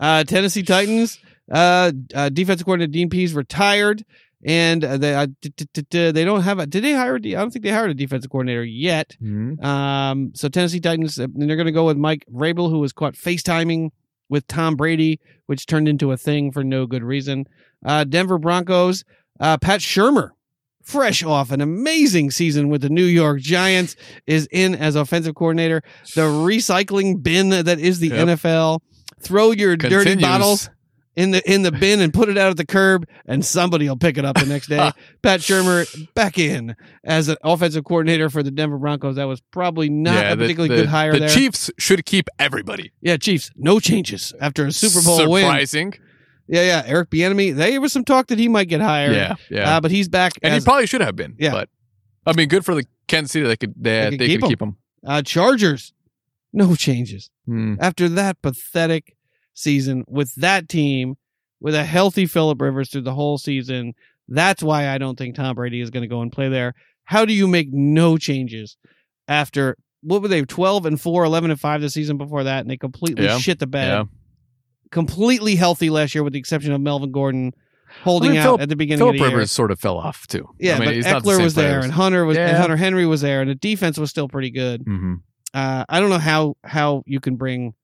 Uh, 0.00 0.24
Tennessee 0.24 0.64
Titans. 0.64 1.20
Uh, 1.48 1.92
uh, 2.12 2.28
defensive 2.28 2.64
coordinator 2.64 2.90
Dean 2.90 3.08
Pees 3.08 3.34
retired, 3.34 4.04
and 4.44 4.84
uh, 4.84 4.96
they 4.96 5.14
uh, 5.14 5.26
d- 5.40 5.52
d- 5.56 5.68
d- 5.72 5.86
d- 5.90 6.10
they 6.10 6.24
don't 6.24 6.40
have 6.42 6.58
a. 6.58 6.66
Did 6.66 6.82
they 6.82 6.92
hire? 6.92 7.14
a 7.14 7.18
I 7.18 7.38
don't 7.40 7.52
think 7.52 7.64
they 7.64 7.70
hired 7.70 7.90
a 7.90 7.94
defensive 7.94 8.28
coordinator 8.28 8.64
yet. 8.64 9.16
Um, 9.64 10.32
so 10.34 10.48
Tennessee 10.48 10.80
Titans, 10.80 11.20
uh, 11.20 11.24
and 11.24 11.48
they're 11.48 11.54
going 11.56 11.66
to 11.66 11.72
go 11.72 11.86
with 11.86 11.96
Mike 11.96 12.24
Vrabel, 12.34 12.68
who 12.68 12.80
was 12.80 12.92
caught 12.92 13.14
FaceTiming 13.14 13.90
with 14.28 14.44
Tom 14.48 14.74
Brady, 14.74 15.20
which 15.46 15.66
turned 15.66 15.86
into 15.86 16.10
a 16.10 16.16
thing 16.16 16.50
for 16.50 16.64
no 16.64 16.84
good 16.86 17.04
reason. 17.04 17.46
Uh, 17.86 18.02
Denver 18.02 18.38
Broncos, 18.38 19.04
uh, 19.38 19.56
Pat 19.58 19.78
Shurmur, 19.78 20.30
fresh 20.82 21.22
off 21.22 21.50
an 21.50 21.60
amazing 21.60 22.30
season 22.30 22.68
with 22.68 22.82
the 22.82 22.90
New 22.90 23.04
York 23.04 23.40
Giants, 23.40 23.96
is 24.26 24.48
in 24.50 24.74
as 24.74 24.96
offensive 24.96 25.34
coordinator. 25.34 25.82
The 26.14 26.22
recycling 26.22 27.22
bin 27.22 27.50
that 27.50 27.78
is 27.78 27.98
the 28.00 28.08
Yep. 28.08 28.28
NFL. 28.28 28.80
Throw 29.20 29.52
your 29.52 29.76
dirty 29.76 30.16
bottles 30.16 30.68
in 31.14 31.30
the 31.30 31.42
in 31.50 31.62
the 31.62 31.70
bin 31.70 32.00
and 32.00 32.12
put 32.12 32.28
it 32.28 32.38
out 32.38 32.50
at 32.50 32.56
the 32.56 32.66
curb, 32.66 33.06
and 33.26 33.44
somebody 33.44 33.88
will 33.88 33.96
pick 33.96 34.16
it 34.18 34.24
up 34.24 34.36
the 34.38 34.46
next 34.46 34.66
day. 34.68 34.90
Pat 35.22 35.40
Shurmur 35.40 35.86
back 36.14 36.38
in 36.38 36.74
as 37.04 37.28
an 37.28 37.36
offensive 37.44 37.84
coordinator 37.84 38.30
for 38.30 38.42
the 38.42 38.50
Denver 38.50 38.78
Broncos. 38.78 39.16
That 39.16 39.24
was 39.28 39.40
probably 39.52 39.90
not 39.90 40.14
yeah, 40.14 40.32
a 40.32 40.36
particularly 40.36 40.74
the, 40.74 40.82
good 40.82 40.88
hire 40.88 41.12
The 41.12 41.18
there. 41.20 41.28
Chiefs 41.28 41.70
should 41.78 42.04
keep 42.06 42.28
everybody. 42.38 42.92
yeah, 43.00 43.16
Chiefs, 43.16 43.50
no 43.56 43.78
changes 43.78 44.32
after 44.40 44.66
a 44.66 44.72
Super 44.72 45.04
Bowl 45.04 45.30
win. 45.30 45.44
Surprising. 45.44 45.94
Yeah, 46.52 46.62
yeah. 46.62 46.82
Eric 46.86 47.10
Bieniemy. 47.10 47.54
There 47.56 47.80
was 47.80 47.92
some 47.92 48.04
talk 48.04 48.26
that 48.28 48.38
he 48.38 48.46
might 48.48 48.68
get 48.68 48.80
hired. 48.80 49.16
Yeah, 49.16 49.34
yeah. 49.50 49.76
Uh, 49.76 49.80
but 49.80 49.90
he's 49.90 50.08
back. 50.08 50.34
and 50.42 50.52
as, 50.54 50.62
he 50.62 50.66
probably 50.66 50.86
should 50.86 51.00
have 51.00 51.16
been. 51.16 51.34
Yeah. 51.38 51.50
But 51.52 51.68
I 52.26 52.34
mean, 52.34 52.48
good 52.48 52.64
for 52.64 52.74
the 52.74 52.84
Kansas 53.08 53.32
City. 53.32 53.46
They 53.46 53.56
could 53.56 53.74
they, 53.76 54.10
They 54.10 54.10
they, 54.10 54.10
could 54.10 54.18
could 54.18 54.40
keep 54.42 54.48
keep, 54.50 54.62
him. 54.62 54.68
him. 54.68 54.76
uh, 55.06 55.22
Chargers. 55.22 55.92
No 56.52 56.74
changes 56.76 57.30
Hmm. 57.46 57.74
after 57.80 58.08
that 58.10 58.40
pathetic 58.42 59.16
season 59.54 60.04
with 60.06 60.34
that 60.34 60.68
team 60.68 61.16
with 61.60 61.74
a 61.74 61.84
healthy 61.84 62.26
Philip 62.26 62.60
Rivers 62.60 62.90
through 62.90 63.00
the 63.02 63.14
whole 63.14 63.38
season. 63.38 63.94
That's 64.28 64.62
why 64.62 64.88
I 64.88 64.98
don't 64.98 65.16
think 65.16 65.34
Tom 65.34 65.54
Brady 65.56 65.80
is 65.80 65.88
going 65.90 66.02
to 66.02 66.08
go 66.08 66.20
and 66.20 66.30
play 66.30 66.48
there. 66.50 66.74
How 67.04 67.24
do 67.24 67.32
you 67.32 67.48
make 67.48 67.68
no 67.72 68.18
changes 68.18 68.76
after 69.28 69.76
what 70.02 70.20
were 70.22 70.28
they 70.28 70.42
12 70.42 70.84
and 70.86 71.00
4 71.00 71.24
11 71.24 71.50
and 71.50 71.60
5 71.60 71.80
the 71.80 71.88
season 71.90 72.18
before 72.18 72.44
that 72.44 72.60
and 72.60 72.70
they 72.70 72.76
completely 72.76 73.24
Yeah. 73.24 73.38
shit 73.38 73.58
the 73.58 73.66
bed 73.66 73.88
Yeah. 73.88 74.04
Completely 74.92 75.56
healthy 75.56 75.90
last 75.90 76.14
year 76.14 76.22
with 76.22 76.34
the 76.34 76.38
exception 76.38 76.70
of 76.72 76.80
Melvin 76.80 77.10
Gordon 77.10 77.52
holding 78.04 78.30
I 78.30 78.32
mean, 78.32 78.40
out 78.40 78.44
Philip- 78.44 78.60
at 78.60 78.68
the 78.68 78.76
beginning 78.76 78.98
Philip 79.00 79.14
of 79.14 79.18
the 79.18 79.24
year. 79.26 79.34
Rivers 79.36 79.50
sort 79.50 79.70
of 79.72 79.80
fell 79.80 79.98
off 79.98 80.26
too. 80.28 80.48
Yeah, 80.60 80.76
I 80.76 80.78
mean, 80.78 80.88
but 80.88 80.94
he's 80.94 81.06
not 81.06 81.24
the 81.24 81.30
Ekeler 81.30 81.34
same 81.36 81.44
was 81.44 81.54
there, 81.54 81.68
players. 81.70 81.84
and 81.84 81.92
Hunter 81.92 82.24
was, 82.24 82.36
and 82.36 82.56
Hunter 82.56 82.76
Henry 82.76 83.06
was 83.06 83.20
there, 83.22 83.40
and 83.40 83.50
the 83.50 83.54
defense 83.56 83.98
was 83.98 84.10
still 84.10 84.28
pretty 84.28 84.50
good. 84.50 84.84
Mhm. 84.84 85.20
Uh, 85.52 85.84
I 85.88 85.98
don't 86.00 86.10
know 86.10 86.18
how 86.18 86.56
how 86.62 87.02
you 87.06 87.18
can 87.20 87.36
bring 87.36 87.74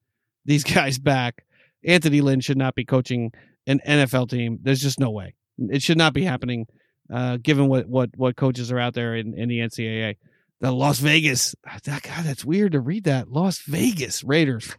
these 0.45 0.63
guys 0.75 0.99
back. 0.99 1.45
Anthony 1.85 2.21
Lynn 2.21 2.41
should 2.41 2.57
not 2.59 2.75
be 2.75 2.85
coaching 2.85 3.33
an 3.67 3.81
NFL 3.87 4.29
team. 4.31 4.59
There's 4.63 4.81
just 4.81 5.01
no 5.01 5.11
way. 5.11 5.35
It 5.59 5.83
should 5.83 5.99
not 5.99 6.13
be 6.15 6.25
happening, 6.25 6.67
uh, 7.13 7.39
given 7.43 7.69
what 7.69 7.87
what 7.89 8.11
what 8.17 8.37
coaches 8.37 8.71
are 8.71 8.79
out 8.79 8.95
there 8.95 9.17
in, 9.17 9.35
in 9.35 9.49
the 9.49 9.59
NCAA. 9.61 10.17
The 10.61 10.73
Las 10.73 10.99
Vegas, 10.99 11.55
that, 11.85 12.03
God, 12.03 12.25
that's 12.25 12.45
weird 12.45 12.73
to 12.73 12.81
read 12.81 13.05
that. 13.05 13.31
Las 13.31 13.61
Vegas 13.61 14.25
Raiders. 14.25 14.77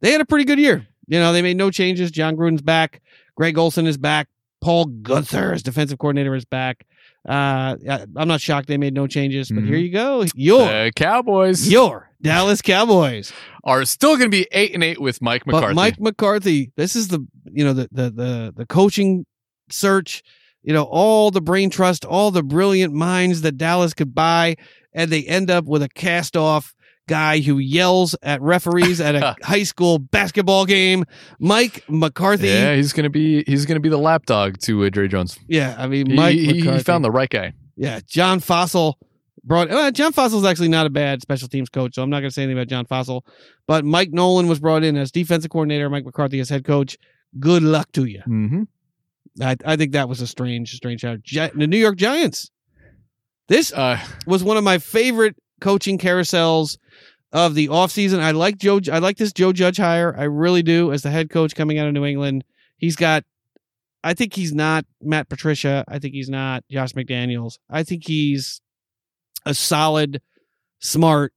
They 0.00 0.12
had 0.12 0.20
a 0.20 0.26
pretty 0.26 0.44
good 0.44 0.58
year. 0.58 0.86
You 1.08 1.18
know, 1.18 1.32
they 1.32 1.42
made 1.42 1.56
no 1.56 1.70
changes. 1.70 2.10
Jon 2.10 2.36
Gruden's 2.36 2.62
back. 2.62 3.00
Greg 3.36 3.58
Olson 3.58 3.86
is 3.86 3.96
back. 3.98 4.28
Paul 4.60 4.86
Guenther 4.86 5.52
as 5.52 5.62
defensive 5.62 5.98
coordinator 5.98 6.34
is 6.34 6.44
back. 6.44 6.86
Uh, 7.28 7.76
I'm 8.16 8.28
not 8.28 8.40
shocked 8.40 8.68
they 8.68 8.78
made 8.78 8.94
no 8.94 9.06
changes, 9.06 9.48
but 9.50 9.64
Mhm. 9.64 9.66
here 9.66 9.76
you 9.76 9.90
go. 9.90 10.24
Your 10.34 10.66
The 10.86 10.92
Cowboys 10.94 11.68
your 11.70 12.10
Dallas 12.20 12.62
Cowboys. 12.62 13.32
are 13.64 13.84
still 13.84 14.16
going 14.16 14.30
to 14.30 14.36
be 14.36 14.46
eight 14.52 14.74
and 14.74 14.82
eight 14.84 15.00
with 15.00 15.20
Mike 15.22 15.46
McCarthy. 15.46 15.66
But 15.68 15.74
Mike 15.74 16.00
McCarthy, 16.00 16.72
this 16.76 16.94
is 16.96 17.08
the 17.08 17.24
you 17.52 17.64
know 17.64 17.72
the 17.72 17.88
the 17.92 18.10
the 18.10 18.54
the 18.56 18.66
coaching 18.66 19.24
search, 19.70 20.22
you 20.62 20.72
know, 20.72 20.84
all 20.84 21.30
the 21.30 21.40
brain 21.40 21.70
trust, 21.70 22.04
all 22.04 22.30
the 22.30 22.42
brilliant 22.42 22.92
minds 22.94 23.42
that 23.42 23.56
Dallas 23.56 23.94
could 23.94 24.14
buy, 24.14 24.56
and 24.92 25.10
they 25.10 25.22
end 25.24 25.50
up 25.50 25.64
with 25.64 25.82
a 25.82 25.88
cast 25.88 26.36
off 26.36 26.74
guy 27.12 27.40
who 27.40 27.58
yells 27.58 28.14
at 28.22 28.40
referees 28.40 29.00
at 29.00 29.14
a 29.14 29.36
high 29.42 29.62
school 29.64 29.98
basketball 29.98 30.64
game. 30.66 31.04
Mike 31.38 31.84
McCarthy. 31.88 32.48
yeah, 32.48 32.74
he's 32.74 32.92
going 32.92 33.04
to 33.04 33.10
be 33.10 33.44
he's 33.46 33.66
to 33.66 33.80
be 33.80 33.88
the 33.88 33.98
lapdog 33.98 34.58
to 34.60 34.84
uh, 34.84 34.88
Dre 34.90 35.08
Jones. 35.08 35.38
Yeah, 35.48 35.74
I 35.78 35.86
mean 35.88 36.14
Mike 36.14 36.36
he, 36.36 36.60
he 36.60 36.78
found 36.80 37.04
the 37.04 37.10
right 37.10 37.28
guy. 37.30 37.52
Yeah, 37.76 38.00
John 38.06 38.40
Fassel 38.40 38.94
brought. 39.44 39.70
Uh, 39.70 39.90
John 39.90 40.12
Fassel's 40.12 40.44
actually 40.44 40.68
not 40.68 40.86
a 40.86 40.90
bad 40.90 41.20
special 41.22 41.48
teams 41.48 41.68
coach, 41.68 41.94
so 41.94 42.02
I'm 42.02 42.10
not 42.10 42.20
going 42.20 42.30
to 42.30 42.34
say 42.34 42.42
anything 42.42 42.58
about 42.58 42.68
John 42.68 42.86
Fossil. 42.86 43.24
But 43.66 43.84
Mike 43.84 44.10
Nolan 44.12 44.46
was 44.48 44.58
brought 44.60 44.82
in 44.84 44.96
as 44.96 45.10
defensive 45.12 45.50
coordinator. 45.50 45.88
Mike 45.90 46.04
McCarthy 46.04 46.40
as 46.40 46.48
head 46.48 46.64
coach. 46.64 46.96
Good 47.38 47.62
luck 47.62 47.90
to 47.92 48.04
you. 48.04 48.20
Mm-hmm. 48.28 48.62
I, 49.42 49.56
I 49.64 49.76
think 49.76 49.92
that 49.92 50.08
was 50.08 50.20
a 50.20 50.26
strange, 50.26 50.72
strange 50.74 51.00
shout. 51.00 51.22
Gi- 51.22 51.50
the 51.54 51.66
New 51.66 51.78
York 51.78 51.96
Giants. 51.96 52.50
This 53.48 53.72
Uh, 53.72 53.98
was 54.26 54.44
one 54.44 54.56
of 54.56 54.64
my 54.64 54.78
favorite 54.78 55.36
coaching 55.60 55.96
carousels 55.98 56.76
of 57.32 57.54
the 57.54 57.68
offseason. 57.68 58.20
I 58.20 58.32
like 58.32 58.58
Joe. 58.58 58.80
I 58.92 58.98
like 58.98 59.16
this 59.16 59.32
Joe 59.32 59.52
Judge 59.52 59.78
hire. 59.78 60.14
I 60.16 60.24
really 60.24 60.62
do 60.62 60.92
as 60.92 61.02
the 61.02 61.10
head 61.10 61.30
coach 61.30 61.54
coming 61.54 61.78
out 61.78 61.86
of 61.86 61.94
New 61.94 62.04
England. 62.04 62.44
He's 62.76 62.96
got. 62.96 63.24
I 64.04 64.14
think 64.14 64.34
he's 64.34 64.52
not 64.52 64.84
Matt 65.00 65.28
Patricia. 65.28 65.84
I 65.86 65.98
think 66.00 66.14
he's 66.14 66.28
not 66.28 66.64
Josh 66.70 66.92
McDaniels. 66.92 67.58
I 67.70 67.84
think 67.84 68.02
he's 68.06 68.60
a 69.46 69.54
solid, 69.54 70.20
smart 70.80 71.32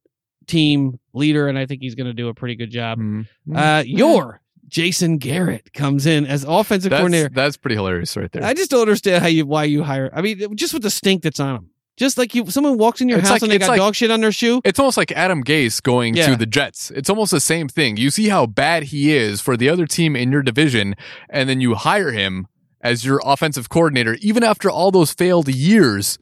team 0.47 0.99
leader, 1.13 1.47
and 1.47 1.57
I 1.57 1.65
think 1.67 1.81
he's 1.81 1.95
going 1.95 2.07
to 2.07 2.13
do 2.13 2.27
a 2.27 2.33
pretty 2.33 2.55
good 2.55 2.71
job. 2.71 2.99
mhm. 2.99 3.27
Uh, 3.53 3.83
your 3.85 4.41
Jason 4.67 5.17
Garrett 5.19 5.73
comes 5.73 6.07
in 6.07 6.25
as 6.25 6.43
offensive 6.43 6.89
That's, 6.89 6.99
coordinator. 7.01 7.29
that's 7.29 7.55
pretty 7.55 7.75
hilarious 7.75 8.17
right 8.17 8.31
there. 8.31 8.43
I 8.43 8.55
just 8.55 8.71
don't 8.71 8.81
understand 8.81 9.21
how 9.21 9.29
you 9.29 9.45
why 9.45 9.65
you 9.65 9.83
hire. 9.83 10.09
I 10.11 10.21
mean, 10.21 10.55
just 10.55 10.73
with 10.73 10.81
the 10.83 10.89
stink 10.89 11.21
that's 11.21 11.39
on 11.39 11.55
him. 11.55 11.69
Just 11.97 12.17
like 12.17 12.35
you, 12.35 12.45
someone 12.51 12.77
walks 12.77 12.99
in 12.99 13.07
your 13.07 13.19
It's 13.19 13.27
house 13.29 13.35
like- 13.35 13.43
and 13.43 13.51
they 13.51 13.57
got 13.57 13.69
like- 13.69 13.77
dog 13.79 13.95
shit 13.95 14.11
on 14.11 14.19
their 14.21 14.31
shoe. 14.33 14.61
It's 14.65 14.79
almost 14.79 14.97
like 14.97 15.11
Adam 15.13 15.43
Gase 15.43 15.81
going 15.81 16.15
Yeah. 16.15 16.27
to 16.27 16.35
the 16.35 16.45
Jets. 16.45 16.91
It's 16.91 17.09
almost 17.09 17.31
the 17.31 17.39
same 17.39 17.69
thing. 17.69 17.95
You 17.97 18.09
see 18.09 18.27
how 18.29 18.45
bad 18.45 18.83
he 18.83 19.13
is 19.13 19.39
for 19.39 19.55
the 19.55 19.69
other 19.69 19.85
team 19.87 20.15
in 20.15 20.31
your 20.31 20.41
division, 20.43 20.95
and 21.29 21.47
then 21.47 21.61
you 21.61 21.75
hire 21.75 22.11
him 22.11 22.47
as 22.81 23.05
your 23.05 23.21
offensive 23.23 23.69
coordinator, 23.69 24.17
even 24.21 24.43
after 24.43 24.69
all 24.69 24.91
those 24.91 25.13
failed 25.13 25.47
years 25.47 26.19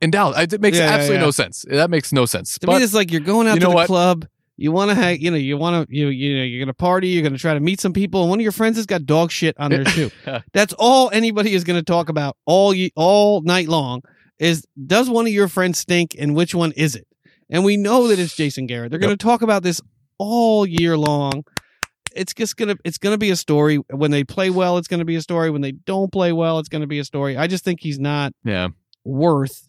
in 0.00 0.10
Dallas. 0.10 0.52
It 0.52 0.60
makes 0.60 0.78
Yeah, 0.78 0.84
absolutely 0.84 1.16
yeah. 1.16 1.20
no 1.22 1.30
sense. 1.30 1.64
That 1.68 1.90
makes 1.90 2.12
no 2.12 2.26
sense. 2.26 2.58
To 2.58 2.66
But 2.66 2.78
me, 2.78 2.82
it's 2.84 2.94
like 2.94 3.10
you're 3.12 3.20
going 3.20 3.46
out 3.46 3.54
you 3.54 3.60
to 3.60 3.64
know 3.66 3.70
the 3.70 3.76
what? 3.76 3.86
club. 3.86 4.26
You 4.58 4.72
want 4.72 4.88
to 4.90 4.94
have, 4.94 5.18
you 5.18 5.30
know, 5.30 5.36
you 5.36 5.58
want 5.58 5.86
to, 5.86 5.94
you, 5.94 6.08
you 6.08 6.38
know, 6.38 6.42
you're 6.42 6.60
going 6.60 6.68
to 6.68 6.74
party. 6.74 7.08
You're 7.08 7.22
going 7.22 7.34
to 7.34 7.38
try 7.38 7.52
to 7.52 7.60
meet 7.60 7.78
some 7.78 7.92
people, 7.92 8.22
and 8.22 8.30
one 8.30 8.38
of 8.38 8.42
your 8.42 8.52
friends 8.52 8.76
has 8.78 8.86
got 8.86 9.04
dog 9.04 9.30
shit 9.30 9.54
on 9.58 9.70
their 9.70 9.84
shoe. 9.90 10.10
That's 10.54 10.72
all 10.78 11.10
anybody 11.12 11.52
is 11.52 11.62
going 11.62 11.78
to 11.78 11.84
talk 11.84 12.08
about 12.08 12.38
all 12.46 12.72
ye- 12.72 12.90
all 12.96 13.42
night 13.42 13.68
long. 13.68 14.00
Is 14.38 14.66
does 14.86 15.08
one 15.08 15.26
of 15.26 15.32
your 15.32 15.48
friends 15.48 15.78
stink, 15.78 16.14
and 16.18 16.34
which 16.34 16.54
one 16.54 16.72
is 16.72 16.94
it? 16.94 17.06
And 17.48 17.64
we 17.64 17.76
know 17.76 18.08
that 18.08 18.18
it's 18.18 18.36
Jason 18.36 18.66
Garrett. 18.66 18.90
They're 18.90 19.00
going 19.00 19.16
to 19.16 19.24
talk 19.24 19.42
about 19.42 19.62
this 19.62 19.80
all 20.18 20.66
year 20.66 20.96
long. 20.98 21.44
It's 22.14 22.32
just 22.32 22.56
gonna 22.56 22.76
it's 22.82 22.96
gonna 22.96 23.18
be 23.18 23.28
a 23.30 23.36
story. 23.36 23.76
When 23.90 24.10
they 24.10 24.24
play 24.24 24.48
well, 24.48 24.78
it's 24.78 24.88
gonna 24.88 25.04
be 25.04 25.16
a 25.16 25.20
story. 25.20 25.50
When 25.50 25.60
they 25.60 25.72
don't 25.72 26.10
play 26.10 26.32
well, 26.32 26.58
it's 26.58 26.70
gonna 26.70 26.86
be 26.86 26.98
a 26.98 27.04
story. 27.04 27.36
I 27.36 27.46
just 27.46 27.62
think 27.62 27.80
he's 27.82 27.98
not 27.98 28.32
yeah, 28.42 28.68
worth 29.04 29.68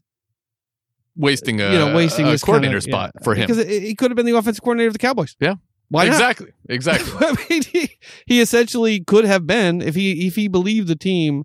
wasting 1.17 1.59
a, 1.59 1.71
you 1.73 1.77
know 1.77 1.93
wasting 1.93 2.25
a 2.25 2.37
coordinator 2.39 2.79
kinda- 2.79 2.81
spot 2.81 3.11
yeah. 3.15 3.23
for 3.23 3.35
him. 3.35 3.47
because 3.47 3.65
he 3.67 3.93
could 3.95 4.11
have 4.11 4.15
been 4.15 4.25
the 4.25 4.37
offensive 4.37 4.63
coordinator 4.63 4.87
of 4.87 4.93
the 4.93 4.99
Cowboys. 4.99 5.35
Yeah. 5.41 5.55
why 5.89 6.05
not? 6.05 6.13
exactly, 6.13 6.51
exactly. 6.69 7.13
I 7.19 7.35
mean, 7.49 7.63
he, 7.63 7.89
he 8.25 8.39
essentially 8.39 9.01
could 9.01 9.25
have 9.25 9.45
been 9.45 9.81
if 9.81 9.95
he 9.95 10.27
if 10.27 10.35
he 10.35 10.47
believed 10.47 10.87
the 10.87 10.95
team 10.95 11.43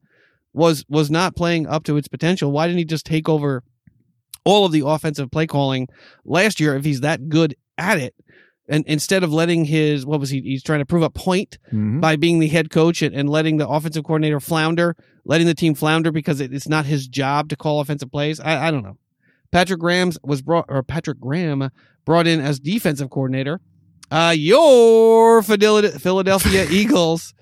was 0.52 0.84
was 0.88 1.10
not 1.10 1.36
playing 1.36 1.66
up 1.66 1.84
to 1.84 1.96
its 1.96 2.08
potential. 2.08 2.52
Why 2.52 2.66
didn't 2.66 2.78
he 2.78 2.84
just 2.84 3.06
take 3.06 3.28
over 3.28 3.62
all 4.44 4.66
of 4.66 4.72
the 4.72 4.84
offensive 4.86 5.30
play 5.30 5.46
calling 5.46 5.88
last 6.24 6.60
year 6.60 6.76
if 6.76 6.84
he's 6.84 7.00
that 7.00 7.28
good 7.28 7.54
at 7.78 7.98
it? 7.98 8.14
And 8.68 8.84
instead 8.86 9.24
of 9.24 9.32
letting 9.32 9.64
his 9.64 10.06
what 10.06 10.20
was 10.20 10.30
he? 10.30 10.40
He's 10.40 10.62
trying 10.62 10.78
to 10.80 10.86
prove 10.86 11.02
a 11.02 11.10
point 11.10 11.58
Mhm. 11.72 12.00
by 12.00 12.16
being 12.16 12.38
the 12.38 12.48
head 12.48 12.70
coach 12.70 13.02
and, 13.02 13.14
and 13.14 13.28
letting 13.28 13.56
the 13.56 13.68
offensive 13.68 14.04
coordinator 14.04 14.40
flounder, 14.40 14.96
letting 15.24 15.46
the 15.46 15.54
team 15.54 15.74
flounder 15.74 16.12
because 16.12 16.40
it, 16.40 16.52
it's 16.54 16.68
not 16.68 16.86
his 16.86 17.08
job 17.08 17.48
to 17.48 17.56
call 17.56 17.80
offensive 17.80 18.10
plays. 18.12 18.38
I, 18.40 18.68
I 18.68 18.70
don't 18.70 18.84
know. 18.84 18.98
Patrick 19.50 19.80
Graham's 19.80 20.16
was 20.22 20.42
brought 20.42 20.66
or 20.68 20.82
Patrick 20.82 21.18
Graham 21.20 21.70
brought 22.04 22.26
in 22.26 22.40
as 22.40 22.58
defensive 22.60 23.10
coordinator. 23.10 23.60
Uh, 24.10 24.34
your 24.36 25.42
Philadelphia 25.42 26.66
Eagles, 26.70 27.34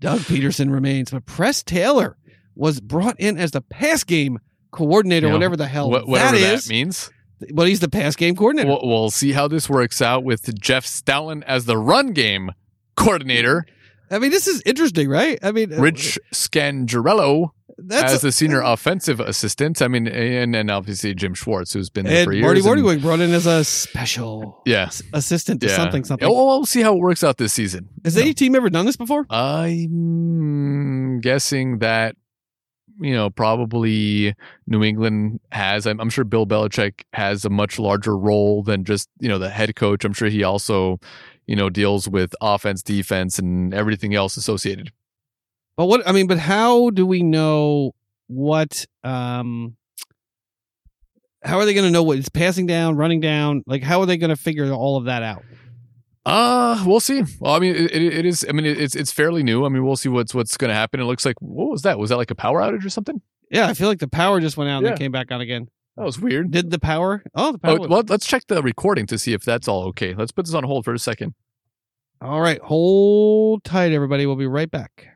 Doug 0.00 0.20
Pederson 0.20 0.72
remains, 0.72 1.10
but 1.10 1.26
Press 1.26 1.62
Taylor 1.62 2.16
was 2.54 2.80
brought 2.80 3.18
in 3.18 3.38
as 3.38 3.52
the 3.52 3.60
pass 3.60 4.04
game 4.04 4.38
coordinator, 4.70 5.30
whatever 5.30 5.56
the 5.56 5.68
hell 5.68 5.90
Wha- 5.90 6.02
whatever 6.02 6.38
that 6.38 6.40
that, 6.40 6.54
is. 6.54 6.68
means. 6.68 7.10
but 7.52 7.68
he's 7.68 7.80
the 7.80 7.88
pass 7.88 8.16
game 8.16 8.36
coordinator. 8.36 8.68
We'll, 8.68 8.80
we'll 8.82 9.10
see 9.10 9.32
how 9.32 9.48
this 9.48 9.68
works 9.68 10.00
out 10.00 10.24
with 10.24 10.58
Jeff 10.60 10.84
Stoutland 10.84 11.42
as 11.44 11.64
the 11.64 11.76
run 11.76 12.12
game 12.12 12.52
coordinator. 12.96 13.66
I 14.10 14.18
mean, 14.18 14.30
this 14.30 14.46
is 14.46 14.62
interesting, 14.66 15.08
right? 15.08 15.38
I 15.42 15.52
mean, 15.52 15.72
uh, 15.72 15.80
Rich 15.80 16.18
Scangarello 16.34 17.50
that's 17.78 18.12
as 18.12 18.20
the 18.20 18.32
senior 18.32 18.60
offensive 18.60 19.20
assistant. 19.20 19.82
I 19.82 19.88
mean, 19.88 20.06
and, 20.06 20.54
and 20.54 20.70
obviously 20.70 21.14
Jim 21.14 21.34
Schwartz, 21.34 21.72
who's 21.72 21.90
been 21.90 22.06
there 22.06 22.24
for 22.24 22.32
years. 22.32 22.44
Marty 22.44 22.60
Mornhinweg 22.60 23.02
brought 23.02 23.20
in 23.20 23.32
as 23.32 23.46
a 23.46 23.64
special 23.64 24.62
yeah, 24.66 24.90
assistant 25.12 25.60
to 25.62 25.68
yeah. 25.68 25.76
something 25.76 26.04
something. 26.04 26.28
Oh, 26.28 26.46
we'll 26.46 26.66
see 26.66 26.82
how 26.82 26.94
it 26.94 27.00
works 27.00 27.24
out 27.24 27.38
this 27.38 27.52
season. 27.52 27.88
Has 28.04 28.16
any 28.16 28.34
team 28.34 28.54
ever 28.54 28.70
done 28.70 28.86
this 28.86 28.96
before? 28.96 29.26
I'm 29.30 31.20
guessing 31.20 31.78
that 31.78 32.16
you 33.00 33.14
know 33.14 33.30
probably 33.30 34.34
New 34.66 34.82
England 34.82 35.40
has. 35.50 35.86
I'm, 35.86 36.00
I'm 36.00 36.10
sure 36.10 36.24
Bill 36.24 36.46
Belichick 36.46 37.02
has 37.12 37.44
a 37.44 37.50
much 37.50 37.78
larger 37.78 38.16
role 38.16 38.62
than 38.62 38.84
just 38.84 39.08
you 39.20 39.28
know 39.28 39.38
the 39.38 39.50
head 39.50 39.74
coach. 39.76 40.04
I'm 40.04 40.12
sure 40.12 40.28
he 40.28 40.42
also 40.42 41.00
you 41.46 41.56
know 41.56 41.70
deals 41.70 42.08
with 42.08 42.34
offense, 42.40 42.82
defense, 42.82 43.38
and 43.38 43.72
everything 43.74 44.14
else 44.14 44.36
associated. 44.36 44.92
But 45.76 45.86
what 45.86 46.06
I 46.06 46.12
mean, 46.12 46.26
but 46.26 46.38
how 46.38 46.90
do 46.90 47.06
we 47.06 47.22
know 47.22 47.94
what? 48.28 48.86
um 49.04 49.76
How 51.42 51.58
are 51.58 51.64
they 51.64 51.74
going 51.74 51.86
to 51.86 51.90
know 51.90 52.02
what 52.02 52.18
is 52.18 52.28
passing 52.28 52.66
down, 52.66 52.96
running 52.96 53.20
down? 53.20 53.62
Like, 53.66 53.82
how 53.82 54.00
are 54.00 54.06
they 54.06 54.16
going 54.16 54.30
to 54.30 54.36
figure 54.36 54.70
all 54.70 54.96
of 54.96 55.06
that 55.06 55.22
out? 55.22 55.42
Uh, 56.24 56.82
we'll 56.86 57.00
see. 57.00 57.24
Well, 57.40 57.54
I 57.54 57.58
mean, 57.58 57.74
it, 57.74 57.92
it, 57.92 58.24
is. 58.24 58.46
I 58.48 58.52
mean, 58.52 58.64
it's 58.64 58.94
it's 58.94 59.10
fairly 59.10 59.42
new. 59.42 59.64
I 59.64 59.68
mean, 59.68 59.84
we'll 59.84 59.96
see 59.96 60.08
what's 60.08 60.34
what's 60.34 60.56
going 60.56 60.68
to 60.68 60.74
happen. 60.74 61.00
It 61.00 61.04
looks 61.04 61.24
like 61.24 61.36
what 61.40 61.70
was 61.70 61.82
that? 61.82 61.98
Was 61.98 62.10
that 62.10 62.16
like 62.16 62.30
a 62.30 62.34
power 62.36 62.60
outage 62.60 62.84
or 62.84 62.90
something? 62.90 63.20
Yeah, 63.50 63.66
I 63.66 63.74
feel 63.74 63.88
like 63.88 63.98
the 63.98 64.08
power 64.08 64.40
just 64.40 64.56
went 64.56 64.70
out 64.70 64.78
and 64.78 64.84
Yeah. 64.84 64.90
then 64.90 64.98
came 64.98 65.12
back 65.12 65.32
on 65.32 65.40
again. 65.40 65.68
That 65.96 66.04
was 66.04 66.18
weird. 66.18 66.50
Did 66.52 66.70
the 66.70 66.78
power? 66.78 67.22
Oh, 67.34 67.52
the 67.52 67.58
power. 67.58 67.78
Oh, 67.80 67.86
well, 67.88 68.02
let's 68.08 68.26
check 68.26 68.44
the 68.46 68.62
recording 68.62 69.06
to 69.06 69.18
see 69.18 69.32
if 69.34 69.42
that's 69.44 69.68
all 69.68 69.82
okay. 69.88 70.14
Let's 70.14 70.32
put 70.32 70.46
this 70.46 70.54
on 70.54 70.64
hold 70.64 70.84
for 70.84 70.94
a 70.94 70.98
second. 70.98 71.34
All 72.22 72.40
right, 72.40 72.60
hold 72.62 73.64
tight, 73.64 73.92
everybody. 73.92 74.24
We'll 74.24 74.36
be 74.36 74.46
right 74.46 74.70
back. 74.70 75.08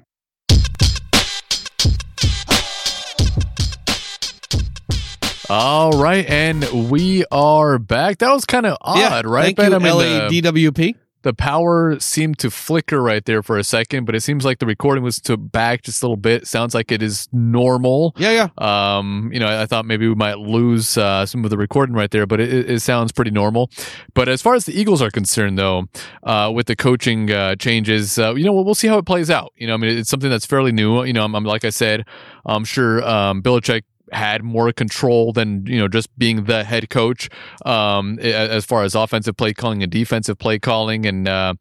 All 5.49 5.93
right, 5.93 6.29
and 6.29 6.91
we 6.91 7.25
are 7.31 7.79
back. 7.79 8.19
That 8.19 8.33
was 8.33 8.45
kind 8.45 8.67
of 8.67 8.79
odd, 8.81 8.99
yeah, 8.99 9.23
right? 9.25 9.45
Thank 9.45 9.59
Ben? 9.59 9.71
you, 9.71 9.77
I 9.77 9.79
mean, 9.79 10.29
the, 10.29 10.41
LADWP. 10.43 10.95
the 11.23 11.35
power 11.35 12.01
seemed 12.01 12.41
to 12.41 12.51
flicker 12.51 13.01
right 13.01 13.25
there 13.25 13.45
for 13.45 13.57
a 13.57 13.63
second, 13.63 14.07
but 14.07 14.17
it 14.17 14.23
seems 14.23 14.45
like 14.45 14.59
the 14.59 14.67
recording 14.67 15.05
was 15.05 15.21
to 15.21 15.37
back 15.37 15.83
just 15.83 16.03
a 16.03 16.07
little 16.07 16.17
bit. 16.17 16.49
Sounds 16.49 16.75
like 16.75 16.91
it 16.91 17.01
is 17.01 17.29
normal. 17.33 18.13
Yeah, 18.19 18.49
yeah. 18.59 18.97
Um, 18.99 19.31
you 19.33 19.39
know, 19.39 19.47
I 19.47 19.67
thought 19.67 19.85
maybe 19.85 20.09
we 20.09 20.17
might 20.17 20.41
lose 20.41 20.99
uh, 20.99 21.25
some 21.27 21.45
of 21.45 21.51
the 21.51 21.57
recording 21.59 21.95
right 21.95 22.11
there, 22.11 22.27
but 22.27 22.41
it, 22.41 22.53
it, 22.53 22.71
it 22.71 22.81
sounds 22.81 23.13
pretty 23.13 23.31
normal. 23.31 23.71
But 24.15 24.29
as 24.29 24.43
far 24.43 24.57
as 24.57 24.65
the 24.65 24.77
Eagles 24.77 25.01
are 25.01 25.11
concerned, 25.11 25.61
though, 25.61 25.85
uh, 26.25 26.51
with 26.53 26.67
the 26.67 26.75
coaching 26.75 27.31
uh, 27.31 27.55
changes, 27.55 28.19
uh, 28.19 28.35
you 28.35 28.43
know, 28.43 28.53
we'll, 28.53 28.65
we'll 28.65 28.75
see 28.75 28.89
how 28.89 28.99
it 28.99 29.07
plays 29.07 29.31
out. 29.31 29.53
You 29.57 29.69
know, 29.69 29.75
I 29.75 29.77
mean, 29.77 29.97
it's 29.97 30.11
something 30.11 30.29
that's 30.29 30.47
fairly 30.47 30.73
new. 30.73 31.05
You 31.05 31.13
know, 31.13 31.25
I'm, 31.25 31.37
I'm 31.37 31.45
like 31.45 31.65
I 31.65 31.71
said, 31.71 32.05
I'm 32.45 32.65
sure 32.65 33.09
um, 33.09 33.43
Belichick 33.43 33.83
had 34.13 34.43
more 34.45 34.73
control 34.73 35.33
than 35.33 35.67
you 35.67 35.79
know 35.79 35.89
just 35.89 36.17
being 36.19 36.45
the 36.45 36.63
head 36.65 36.89
coach 36.91 37.29
um 37.65 38.19
as 38.21 38.65
far 38.65 38.85
as 38.85 38.95
offensive 38.95 39.37
play 39.37 39.53
calling 39.53 39.83
and 39.83 39.91
defensive 39.91 40.39
play 40.39 40.59
calling 40.59 41.05
and 41.07 41.27
uh 41.27 41.53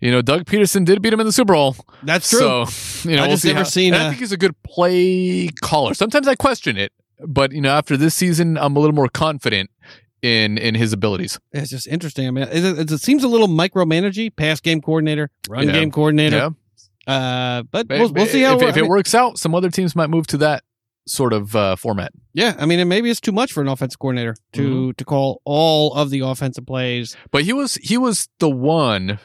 you 0.00 0.10
know 0.10 0.22
Doug 0.22 0.44
Pederson 0.46 0.84
did 0.84 1.02
beat 1.02 1.12
him 1.12 1.20
in 1.20 1.26
the 1.26 1.32
Super 1.32 1.52
Bowl 1.52 1.76
That's 2.02 2.30
true. 2.30 2.64
so 2.66 3.08
you 3.08 3.16
know 3.16 3.24
I 3.24 3.26
we'll 3.26 3.36
just 3.36 3.44
never 3.44 3.58
how- 3.58 3.64
seen 3.64 3.92
and 3.94 4.02
I 4.02 4.06
a- 4.06 4.08
think 4.10 4.20
he's 4.20 4.32
a 4.32 4.36
good 4.38 4.54
play 4.62 5.48
caller 5.60 5.92
sometimes 5.94 6.26
I 6.26 6.34
question 6.36 6.76
it 6.78 6.92
but 7.26 7.52
you 7.52 7.60
know 7.60 7.70
after 7.70 7.96
this 7.98 8.14
season 8.14 8.56
I'm 8.56 8.76
a 8.76 8.80
little 8.80 8.94
more 8.96 9.08
confident 9.08 9.68
in 10.22 10.56
in 10.58 10.74
his 10.74 10.92
abilities 10.92 11.38
it's 11.52 11.70
just 11.70 11.86
interesting. 11.86 12.26
I 12.28 12.30
mean, 12.30 12.44
it, 12.50 12.90
it 12.92 12.98
seems 13.00 13.24
a 13.24 13.28
little 13.28 13.48
micromanagey. 13.48 14.36
Pass 14.36 14.60
game 14.60 14.80
coordinator, 14.82 15.30
run 15.48 15.66
Yeah. 15.66 15.72
game 15.72 15.90
coordinator. 15.90 16.36
yeah 16.36 16.50
Uh, 17.06 17.62
but 17.70 17.86
we'll, 17.88 18.12
we'll 18.12 18.26
see 18.26 18.42
how 18.42 18.56
if, 18.56 18.62
it- 18.62 18.68
if 18.68 18.74
I 18.76 18.78
it 18.78 18.82
mean, 18.82 18.90
works 18.90 19.14
out 19.14 19.38
some 19.38 19.54
other 19.54 19.70
teams 19.70 19.96
might 19.96 20.10
move 20.10 20.26
to 20.28 20.36
that 20.38 20.62
sort 21.10 21.32
of 21.32 21.54
uh, 21.56 21.76
format 21.76 22.12
Yeah, 22.32 22.54
I 22.58 22.66
mean, 22.66 22.78
and 22.80 22.88
maybe 22.88 23.10
it's 23.10 23.20
too 23.20 23.32
much 23.32 23.52
for 23.52 23.60
an 23.60 23.68
offensive 23.68 23.98
coordinator 23.98 24.34
to 24.52 24.62
Mm-hmm. 24.62 24.90
to 24.92 25.04
call 25.04 25.40
all 25.44 25.92
of 25.94 26.10
the 26.10 26.20
offensive 26.20 26.66
plays. 26.66 27.16
But 27.30 27.42
he 27.44 27.52
was 27.52 27.74
he 27.76 27.96
was 27.98 28.28
the 28.38 28.48
one 28.50 29.18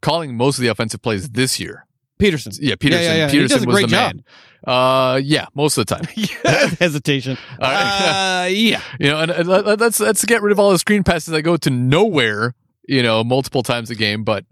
calling 0.00 0.36
most 0.36 0.58
of 0.58 0.62
the 0.62 0.68
offensive 0.68 1.02
plays 1.02 1.30
this 1.30 1.58
year. 1.58 1.86
Pederson, 2.20 2.56
Yeah, 2.60 2.74
Pederson. 2.76 2.90
yeah, 3.02 3.14
yeah. 3.14 3.28
He 3.30 3.38
Pederson 3.38 3.66
was 3.66 3.80
the 3.80 3.86
job. 3.88 4.14
man. 4.16 4.24
Uh, 4.66 5.20
yeah, 5.22 5.46
most 5.54 5.76
of 5.76 5.84
the 5.86 5.94
time. 5.94 6.04
hesitation. 6.78 7.36
Right. 7.60 8.44
Uh, 8.44 8.48
yeah, 8.48 8.80
you 9.00 9.10
know, 9.10 9.18
and, 9.20 9.30
and 9.30 9.48
let- 9.48 9.80
let's 9.80 9.98
let's 10.00 10.24
get 10.24 10.40
rid 10.42 10.52
of 10.52 10.58
all 10.60 10.70
the 10.70 10.78
screen 10.78 11.02
passes 11.02 11.32
that 11.32 11.42
go 11.42 11.56
to 11.56 11.70
nowhere. 11.70 12.54
You 12.86 13.02
know, 13.02 13.24
multiple 13.24 13.62
times 13.62 13.90
a 13.90 13.94
game. 13.94 14.24
But 14.24 14.44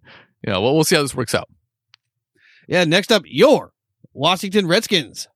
you 0.44 0.52
know, 0.52 0.60
we'll, 0.60 0.74
we'll 0.74 0.84
see 0.84 0.96
how 0.96 1.02
this 1.02 1.14
works 1.14 1.34
out. 1.34 1.48
yeah. 2.68 2.84
Next 2.84 3.12
up, 3.12 3.22
your 3.26 3.72
Washington 4.12 4.66
Redskins, 4.66 5.28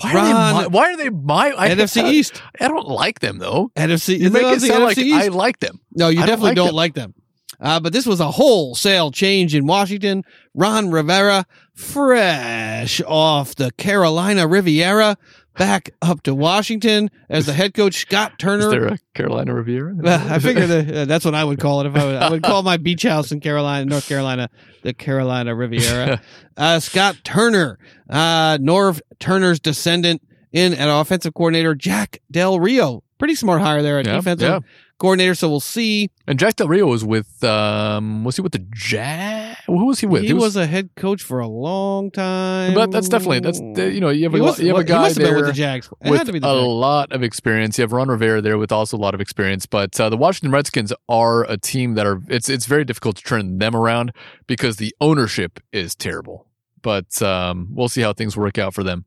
Why 0.00 0.14
Ron- 0.14 0.26
are 0.26 0.52
they 0.52 0.60
my? 0.60 0.66
Why 0.68 0.92
are 0.92 0.96
they 0.96 1.10
my 1.10 1.54
I, 1.56 1.68
NFC 1.70 2.04
East, 2.12 2.42
I 2.60 2.68
don't 2.68 2.88
like 2.88 3.20
them 3.20 3.38
though. 3.38 3.70
NFC. 3.76 4.18
You 4.18 4.30
make 4.30 4.42
it 4.44 4.60
sound 4.60 4.84
like 4.84 4.98
East. 4.98 5.14
I 5.16 5.28
like 5.28 5.60
them. 5.60 5.80
No, 5.92 6.08
you 6.08 6.18
I 6.18 6.26
don't 6.26 6.28
definitely 6.28 6.48
like 6.50 6.56
don't 6.56 6.66
them. 6.68 6.74
like 6.76 6.94
them. 6.94 7.14
Uh, 7.60 7.80
but 7.80 7.92
this 7.92 8.06
was 8.06 8.20
a 8.20 8.30
wholesale 8.30 9.10
change 9.10 9.52
in 9.54 9.66
Washington. 9.66 10.22
Ron 10.54 10.90
Rivera, 10.92 11.44
fresh 11.74 13.00
off 13.06 13.56
the 13.56 13.72
Carolina 13.72 14.46
Riviera, 14.46 15.16
back 15.58 15.90
up 16.00 16.22
to 16.22 16.34
Washington 16.34 17.10
as 17.28 17.46
the 17.46 17.52
head 17.52 17.74
coach. 17.74 17.96
Scott 17.96 18.38
Turner. 18.38 18.66
Is 18.66 18.70
there 18.70 18.86
a 18.86 18.98
Carolina 19.14 19.54
Riviera? 19.54 19.94
I 20.04 20.38
figure 20.38 20.66
that, 20.66 20.94
uh, 20.94 21.04
that's 21.04 21.24
what 21.24 21.34
I 21.34 21.44
would 21.44 21.58
call 21.60 21.82
it 21.82 21.86
if 21.88 21.96
I 21.96 22.04
would. 22.06 22.16
I 22.16 22.30
would 22.30 22.42
call 22.42 22.62
my 22.62 22.76
beach 22.76 23.02
house 23.02 23.32
in 23.32 23.40
Carolina, 23.40 23.84
North 23.84 24.08
Carolina, 24.08 24.48
the 24.82 24.94
Carolina 24.94 25.54
Riviera. 25.54 26.20
Uh, 26.56 26.80
Scott 26.80 27.16
Turner, 27.22 27.78
uh, 28.10 28.58
Norv 28.58 29.00
Turner's 29.20 29.60
descendant, 29.60 30.20
in 30.50 30.74
at 30.74 30.88
offensive 30.88 31.32
coordinator 31.32 31.72
Jack 31.76 32.18
Del 32.32 32.58
Rio. 32.58 33.04
Pretty 33.18 33.36
smart 33.36 33.60
hire 33.60 33.80
there 33.80 34.00
at 34.00 34.06
Yeah, 34.06 34.16
defensive 34.16 34.48
yeah. 34.48 34.58
Coordinator. 34.98 35.34
So 35.34 35.48
we'll 35.48 35.60
see. 35.60 36.10
And 36.26 36.38
Jack 36.38 36.56
Del 36.56 36.68
Rio 36.68 36.86
was 36.86 37.04
with, 37.04 37.42
um, 37.44 38.24
was 38.24 38.36
he 38.36 38.42
with 38.42 38.52
the 38.52 38.66
Jazz? 38.72 39.56
Who 39.66 39.86
was 39.86 40.00
he 40.00 40.06
with? 40.06 40.22
he 40.22 40.32
was, 40.32 40.56
a 40.56 40.66
head 40.66 40.90
coach 40.96 41.22
for 41.22 41.40
a 41.40 41.46
long 41.46 42.10
time. 42.10 42.74
But 42.74 42.90
that's 42.90 43.08
definitely 43.08 43.40
that's 43.40 43.60
you 43.60 44.00
know 44.00 44.08
you 44.08 44.24
have 44.24 44.34
a 44.34 44.42
was- 44.42 44.58
you 44.58 44.68
have 44.68 44.78
a 44.78 44.84
guy 44.84 45.02
must 45.02 45.16
have 45.16 45.24
been 45.24 45.26
there 45.26 45.36
with 45.36 45.46
the 45.46 45.52
Jags. 45.52 45.86
It 46.02 46.10
with 46.10 46.18
had 46.18 46.26
to 46.26 46.32
be 46.32 46.38
the 46.38 46.48
a 46.48 46.52
lot 46.52 47.12
of 47.12 47.22
experience. 47.22 47.78
You 47.78 47.82
have 47.82 47.92
Ron 47.92 48.08
Rivera 48.08 48.40
there 48.40 48.56
with 48.58 48.72
also 48.72 48.96
a 48.96 48.98
lot 48.98 49.14
of 49.14 49.20
experience. 49.20 49.66
But 49.66 49.98
uh, 50.00 50.08
the 50.08 50.16
Washington 50.16 50.52
Redskins 50.52 50.92
are 51.08 51.44
a 51.44 51.56
team 51.58 51.94
that 51.94 52.06
are 52.06 52.22
it's 52.28 52.48
it's 52.48 52.66
very 52.66 52.84
difficult 52.84 53.16
to 53.16 53.22
turn 53.22 53.58
them 53.58 53.76
around 53.76 54.12
because 54.46 54.76
the 54.76 54.94
ownership 55.00 55.60
is 55.72 55.94
terrible. 55.94 56.46
But 56.80 57.20
um, 57.22 57.68
we'll 57.72 57.88
see 57.88 58.00
how 58.00 58.12
things 58.14 58.36
work 58.36 58.56
out 58.58 58.72
for 58.74 58.82
them. 58.82 59.04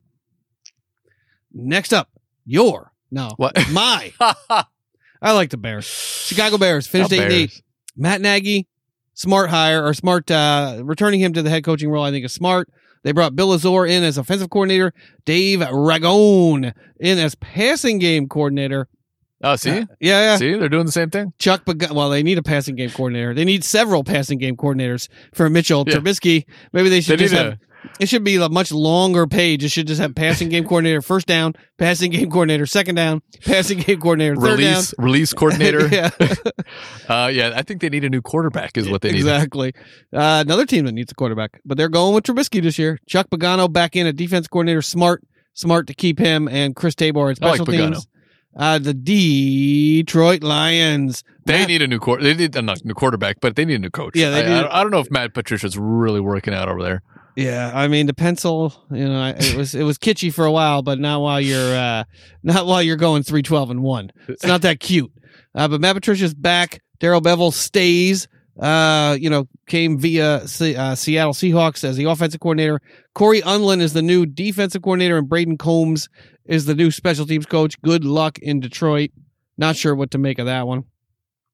Next 1.52 1.92
up, 1.92 2.08
your 2.46 2.92
no, 3.10 3.32
What? 3.36 3.58
my. 3.70 4.12
I 5.22 5.32
like 5.32 5.50
the 5.50 5.56
Bears. 5.56 5.86
Chicago 5.86 6.58
Bears 6.58 6.86
finished 6.86 7.12
eight 7.12 7.22
and 7.22 7.32
eight. 7.32 7.62
Matt 7.96 8.20
Nagy, 8.20 8.66
smart 9.14 9.50
hire 9.50 9.84
or 9.86 9.94
smart 9.94 10.30
uh, 10.30 10.80
returning 10.82 11.20
him 11.20 11.32
to 11.34 11.42
the 11.42 11.50
head 11.50 11.64
coaching 11.64 11.88
role. 11.90 12.02
I 12.04 12.10
think 12.10 12.24
is 12.24 12.32
smart. 12.32 12.68
They 13.04 13.12
brought 13.12 13.34
Bill 13.34 13.48
Lazor 13.48 13.88
in 13.88 14.02
as 14.04 14.18
offensive 14.18 14.50
coordinator, 14.50 14.92
Dave 15.24 15.60
Ragone 15.60 16.72
in 17.00 17.18
as 17.18 17.34
passing 17.36 17.98
game 17.98 18.28
coordinator. 18.28 18.88
Oh, 19.44 19.56
see, 19.56 19.70
Uh, 19.70 19.86
yeah, 20.00 20.20
yeah. 20.22 20.36
see, 20.36 20.54
they're 20.54 20.68
doing 20.68 20.86
the 20.86 20.92
same 20.92 21.10
thing. 21.10 21.32
Chuck, 21.38 21.64
Pag- 21.66 21.90
well, 21.90 22.10
they 22.10 22.22
need 22.22 22.38
a 22.38 22.42
passing 22.44 22.76
game 22.76 22.90
coordinator. 22.90 23.34
They 23.34 23.44
need 23.44 23.64
several 23.64 24.04
passing 24.04 24.38
game 24.38 24.56
coordinators 24.56 25.08
for 25.34 25.50
Mitchell 25.50 25.84
Yeah. 25.86 25.96
Trubisky. 25.96 26.44
Maybe 26.72 26.88
they 26.88 26.96
They 26.96 27.00
should 27.00 27.18
need 27.18 27.28
just 27.30 27.34
have. 27.34 27.52
a 27.54 27.58
It 27.98 28.08
should 28.08 28.24
be 28.24 28.36
a 28.36 28.48
much 28.48 28.72
longer 28.72 29.26
page. 29.26 29.64
It 29.64 29.70
should 29.70 29.86
just 29.86 30.00
have 30.00 30.14
passing 30.14 30.48
game 30.48 30.64
coordinator 30.64 31.02
first 31.02 31.26
down, 31.26 31.54
passing 31.78 32.10
game 32.10 32.30
coordinator 32.30 32.66
second 32.66 32.94
down, 32.94 33.22
passing 33.44 33.78
game 33.78 34.00
coordinator 34.00 34.36
third 34.36 34.58
release 34.58 34.94
release 34.98 35.32
coordinator. 35.32 35.86
yeah, 35.92 36.10
uh, 37.08 37.30
yeah, 37.32 37.52
I 37.54 37.62
think 37.62 37.80
they 37.80 37.88
need 37.88 38.04
a 38.04 38.10
new 38.10 38.22
quarterback. 38.22 38.76
Is 38.76 38.88
what 38.88 39.02
they 39.02 39.10
need. 39.12 39.18
exactly. 39.18 39.74
Uh, 40.12 40.42
another 40.46 40.66
team 40.66 40.84
that 40.86 40.92
needs 40.92 41.12
a 41.12 41.14
quarterback, 41.14 41.60
but 41.64 41.76
they're 41.76 41.88
going 41.88 42.14
with 42.14 42.24
Trubisky 42.24 42.62
this 42.62 42.78
year. 42.78 42.98
Chuck 43.06 43.28
Pagano 43.30 43.72
back 43.72 43.96
in 43.96 44.06
at 44.06 44.16
defense 44.16 44.46
coordinator. 44.48 44.82
Smart, 44.82 45.22
smart 45.54 45.86
to 45.88 45.94
keep 45.94 46.18
him 46.18 46.48
and 46.48 46.76
Chris 46.76 46.94
Tabor 46.94 47.30
at 47.30 47.38
I 47.42 47.46
like 47.46 47.56
special 47.56 47.66
teams. 47.66 48.06
Uh, 48.54 48.78
the 48.78 48.92
Detroit 48.92 50.42
Lions. 50.42 51.24
They 51.46 51.60
Matt- 51.60 51.68
need 51.68 51.82
a 51.82 51.86
new 51.86 51.98
quarter. 51.98 52.22
They 52.22 52.34
need 52.34 52.56
uh, 52.56 52.60
not 52.60 52.84
new 52.84 52.94
quarterback, 52.94 53.40
but 53.40 53.56
they 53.56 53.64
need 53.64 53.76
a 53.76 53.78
new 53.78 53.90
coach. 53.90 54.14
Yeah, 54.14 54.28
I, 54.28 54.80
I 54.80 54.82
don't 54.82 54.92
know 54.92 55.00
if 55.00 55.10
Matt 55.10 55.32
Patricia's 55.32 55.78
really 55.78 56.20
working 56.20 56.52
out 56.52 56.68
over 56.68 56.82
there. 56.82 57.02
Yeah, 57.36 57.70
I 57.74 57.88
mean 57.88 58.06
the 58.06 58.14
pencil, 58.14 58.74
you 58.90 59.08
know, 59.08 59.34
it 59.36 59.56
was 59.56 59.74
it 59.74 59.84
was 59.84 59.98
kitschy 59.98 60.32
for 60.32 60.44
a 60.44 60.52
while, 60.52 60.82
but 60.82 60.98
not 60.98 61.20
while 61.20 61.40
you're 61.40 61.74
uh 61.74 62.04
not 62.42 62.66
while 62.66 62.82
you're 62.82 62.96
going 62.96 63.22
three 63.22 63.42
twelve 63.42 63.70
and 63.70 63.82
one. 63.82 64.10
It's 64.28 64.44
not 64.44 64.62
that 64.62 64.80
cute. 64.80 65.10
Uh, 65.54 65.68
but 65.68 65.80
Matt 65.80 65.94
Patricia's 65.94 66.34
back. 66.34 66.82
Darrell 67.00 67.20
Bevell 67.20 67.52
stays. 67.52 68.28
Uh, 68.60 69.16
you 69.18 69.30
know, 69.30 69.48
came 69.66 69.98
via 69.98 70.46
Se- 70.46 70.76
uh, 70.76 70.94
Seattle 70.94 71.32
Seahawks 71.32 71.84
as 71.84 71.96
the 71.96 72.04
offensive 72.04 72.40
coordinator. 72.40 72.80
Cory 73.14 73.40
Undlin 73.40 73.80
is 73.80 73.94
the 73.94 74.02
new 74.02 74.26
defensive 74.26 74.82
coordinator, 74.82 75.16
and 75.16 75.26
Brayden 75.26 75.58
Coombs 75.58 76.10
is 76.44 76.66
the 76.66 76.74
new 76.74 76.90
special 76.90 77.24
teams 77.24 77.46
coach. 77.46 77.80
Good 77.80 78.04
luck 78.04 78.38
in 78.40 78.60
Detroit. 78.60 79.10
Not 79.56 79.76
sure 79.76 79.94
what 79.94 80.10
to 80.10 80.18
make 80.18 80.38
of 80.38 80.46
that 80.46 80.66
one. 80.66 80.84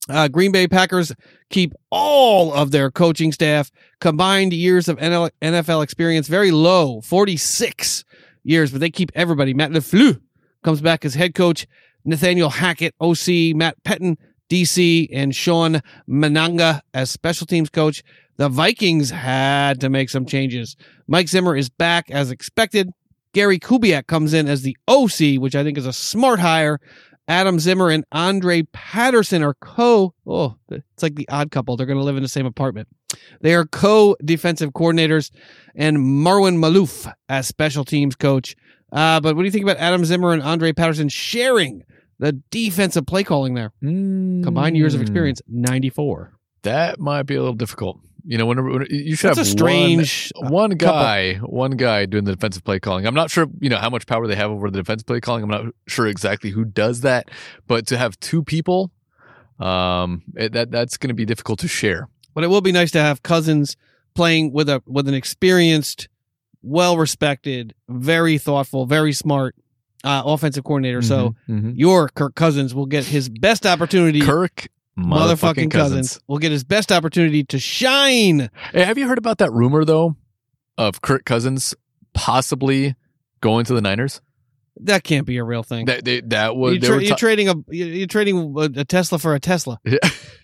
Uh, 0.08 0.28
Green 0.28 0.52
Bay 0.52 0.66
Packers 0.66 1.12
keep 1.50 1.74
all 1.90 2.52
of 2.52 2.70
their 2.70 2.90
coaching 2.90 3.32
staff 3.32 3.70
combined 4.00 4.52
years 4.52 4.88
of 4.88 4.98
NFL 4.98 5.82
experience 5.82 6.28
very 6.28 6.50
low, 6.50 7.00
46 7.00 8.04
years, 8.44 8.70
but 8.70 8.80
they 8.80 8.90
keep 8.90 9.10
everybody. 9.14 9.54
Matt 9.54 9.70
LaFleur 9.70 10.20
comes 10.62 10.80
back 10.80 11.04
as 11.04 11.14
head 11.14 11.34
coach. 11.34 11.66
Nathaniel 12.04 12.48
Hackett, 12.48 12.94
OC, 13.00 13.54
Matt 13.54 13.82
Pettine, 13.84 14.16
DC, 14.48 15.08
and 15.12 15.34
Shawn 15.34 15.82
Mennenga 16.08 16.80
as 16.94 17.10
special 17.10 17.46
teams 17.46 17.68
coach. 17.68 18.02
The 18.36 18.48
Vikings 18.48 19.10
had 19.10 19.80
to 19.80 19.90
make 19.90 20.10
some 20.10 20.24
changes. 20.24 20.76
Mike 21.06 21.28
Zimmer 21.28 21.56
is 21.56 21.68
back 21.68 22.10
as 22.10 22.30
expected. 22.30 22.90
Gary 23.34 23.58
Kubiak 23.58 24.06
comes 24.06 24.32
in 24.32 24.48
as 24.48 24.62
the 24.62 24.76
OC, 24.86 25.40
which 25.40 25.54
I 25.54 25.62
think 25.62 25.76
is 25.76 25.86
a 25.86 25.92
smart 25.92 26.40
hire. 26.40 26.80
Adam 27.28 27.58
Zimmer 27.60 27.90
and 27.90 28.04
Andre 28.10 28.62
Patterson 28.72 29.42
are 29.42 29.54
co. 29.54 30.14
Oh, 30.26 30.56
it's 30.70 31.02
like 31.02 31.14
the 31.14 31.28
odd 31.28 31.50
couple. 31.50 31.76
They're 31.76 31.86
going 31.86 31.98
to 31.98 32.04
live 32.04 32.16
in 32.16 32.22
the 32.22 32.28
same 32.28 32.46
apartment. 32.46 32.88
They 33.40 33.54
are 33.54 33.66
co 33.66 34.16
defensive 34.24 34.70
coordinators, 34.72 35.30
and 35.74 35.98
Marwan 35.98 36.56
Maalouf 36.56 37.12
as 37.28 37.46
special 37.46 37.84
teams 37.84 38.16
coach. 38.16 38.56
Uh, 38.90 39.20
but 39.20 39.36
what 39.36 39.42
do 39.42 39.46
you 39.46 39.50
think 39.52 39.64
about 39.64 39.76
Adam 39.76 40.04
Zimmer 40.04 40.32
and 40.32 40.42
Andre 40.42 40.72
Patterson 40.72 41.08
sharing 41.10 41.84
the 42.18 42.32
defensive 42.50 43.06
play 43.06 43.22
calling 43.24 43.54
there? 43.54 43.72
Combined 43.80 44.76
years 44.76 44.94
of 44.94 45.00
Mm, 45.00 45.02
experience, 45.02 45.42
94. 45.46 46.32
That 46.62 46.98
might 46.98 47.24
be 47.24 47.34
a 47.34 47.40
little 47.40 47.54
difficult. 47.54 48.00
You 48.30 48.36
know, 48.36 48.44
whenever 48.44 48.68
when- 48.70 48.86
you 48.90 49.16
should 49.16 49.28
That's 49.30 49.38
a 49.38 49.44
strange. 49.46 50.30
one, 50.36 50.52
one 50.52 50.70
couple. 50.78 51.00
guy, 51.00 51.34
one 51.36 51.70
guy 51.72 52.04
doing 52.04 52.24
the 52.24 52.34
defensive 52.34 52.62
play 52.62 52.78
calling. 52.78 53.06
I'm 53.06 53.14
not 53.14 53.30
sure, 53.30 53.46
you 53.58 53.70
know, 53.70 53.78
how 53.78 53.88
much 53.88 54.06
power 54.06 54.26
they 54.26 54.36
have 54.36 54.50
over 54.50 54.70
the 54.70 54.76
defensive 54.78 55.06
play 55.06 55.18
calling. 55.20 55.42
I'm 55.44 55.48
not 55.48 55.72
sure 55.86 56.06
exactly 56.06 56.50
who 56.50 56.66
does 56.66 57.00
that, 57.00 57.30
but 57.66 57.86
to 57.86 57.96
have 57.96 58.20
two 58.20 58.42
people, 58.44 58.90
um, 59.58 60.22
it, 60.36 60.52
that 60.52 60.70
that's 60.70 60.96
going 60.98 61.08
to 61.08 61.14
be 61.14 61.24
difficult 61.24 61.58
to 61.60 61.68
share. 61.68 62.08
But 62.34 62.44
it 62.44 62.48
will 62.48 62.60
be 62.60 62.70
nice 62.72 62.90
to 62.92 63.00
have 63.00 63.22
Cousins 63.22 63.76
playing 64.14 64.52
with 64.52 64.68
a 64.68 64.82
with 64.86 65.08
an 65.08 65.14
experienced, 65.14 66.08
well 66.62 66.96
respected, 66.98 67.74
very 67.88 68.36
thoughtful, 68.38 68.84
very 68.86 69.12
smart 69.12 69.54
uh, 70.04 70.22
offensive 70.24 70.64
coordinator. 70.64 71.02
So 71.02 71.34
Mhm, 71.48 71.72
your 71.76 72.08
Kirk 72.10 72.34
Cousins 72.34 72.74
will 72.74 72.86
get 72.86 73.04
his 73.06 73.28
best 73.28 73.66
opportunity. 73.66 74.20
Kirk 74.20 74.68
motherfucking 74.98 75.70
Cousins. 75.70 76.20
will 76.26 76.38
get 76.38 76.52
his 76.52 76.64
best 76.64 76.90
opportunity 76.92 77.44
to 77.44 77.58
shine. 77.58 78.50
Hey, 78.72 78.84
have 78.84 78.98
you 78.98 79.06
heard 79.08 79.18
about 79.18 79.38
that 79.38 79.52
rumor 79.52 79.84
though 79.84 80.16
of 80.76 81.00
Kirk 81.02 81.24
Cousins 81.24 81.74
possibly 82.14 82.94
going 83.40 83.64
to 83.66 83.74
the 83.74 83.80
Niners? 83.80 84.20
That 84.82 85.02
can't 85.02 85.26
be 85.26 85.38
a 85.38 85.44
real 85.44 85.64
thing. 85.64 85.86
That 85.86 86.04
they, 86.04 86.20
that 86.20 86.54
was 86.54 86.74
you 86.74 86.80
tra- 86.80 86.94
were 86.96 87.02
you're 87.02 87.16
trading 87.16 87.48
a 87.48 87.54
you're 87.68 88.06
trading 88.06 88.54
a, 88.56 88.60
a 88.80 88.84
Tesla 88.84 89.18
for 89.18 89.34
a 89.34 89.40
Tesla. 89.40 89.80
Yeah. 89.88 89.98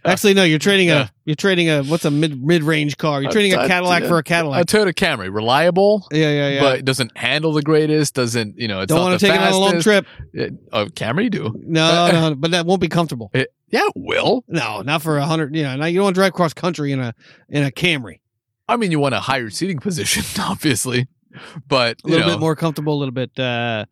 Actually, 0.07 0.35
no, 0.35 0.43
you're 0.45 0.59
trading 0.59 0.89
Yeah. 0.89 1.05
a 1.05 1.09
you're 1.25 1.37
trading 1.37 1.71
a 1.71 1.83
what's 1.85 2.05
a 2.05 2.11
mid 2.11 2.45
mid 2.45 2.63
range 2.65 2.97
car. 2.99 3.23
You're 3.23 3.31
trading 3.31 3.55
a 3.55 3.61
a- 3.61 3.69
Cadillac 3.69 4.03
a- 4.03 4.09
for 4.09 4.19
a 4.19 4.23
Cadillac. 4.25 4.63
a. 4.63 4.67
Toyota 4.67 4.93
Camry, 4.93 5.33
reliable, 5.33 6.07
yeah, 6.13 6.31
yeah, 6.31 6.49
yeah. 6.49 6.61
but 6.61 6.85
doesn't 6.85 7.17
handle 7.17 7.53
the 7.53 7.63
greatest. 7.63 8.15
Doesn't 8.15 8.59
you 8.59 8.67
know? 8.69 8.81
It's 8.81 8.91
Don't 8.91 9.01
want 9.01 9.19
to 9.21 9.25
take 9.27 9.35
it 9.37 9.41
on 9.41 9.53
a 9.53 9.57
long 9.59 9.81
trip. 9.81 10.05
It, 10.33 10.53
oh, 10.73 10.87
Camry, 10.87 11.25
you 11.25 11.31
do. 11.31 11.55
No, 11.65 12.11
no, 12.11 12.35
but 12.35 12.51
that 12.51 12.67
won't 12.67 12.81
be 12.81 12.89
comfortable. 12.89 13.31
It, 13.33 13.55
yeah, 13.75 13.87
it 13.87 13.93
will. 13.97 14.45
No, 14.49 14.83
not 14.83 15.03
for 15.03 15.19
a 15.19 15.27
hundred. 15.27 15.55
You 15.57 15.65
know, 15.65 15.77
now 15.77 15.87
you 15.87 15.97
don't 15.99 16.05
want 16.05 16.15
to 16.17 16.21
drive 16.21 16.33
cross 16.33 16.55
country 16.55 16.93
in 16.93 17.01
a 17.01 17.15
in 17.49 17.65
a 17.65 17.71
Camry. 17.71 18.21
I 18.69 18.77
mean, 18.77 18.91
you 18.91 18.99
want 19.01 19.15
a 19.15 19.21
higher 19.21 19.51
seating 19.51 19.79
position, 19.79 20.23
obviously, 20.43 21.09
but 21.67 21.99
A 22.05 22.09
little 22.09 22.27
know, 22.29 22.35
bit 22.35 22.41
more 22.41 22.57
comfortable, 22.57 22.95
a 22.95 22.99
little 23.01 23.13
bit. 23.13 23.39
uh 23.39 23.85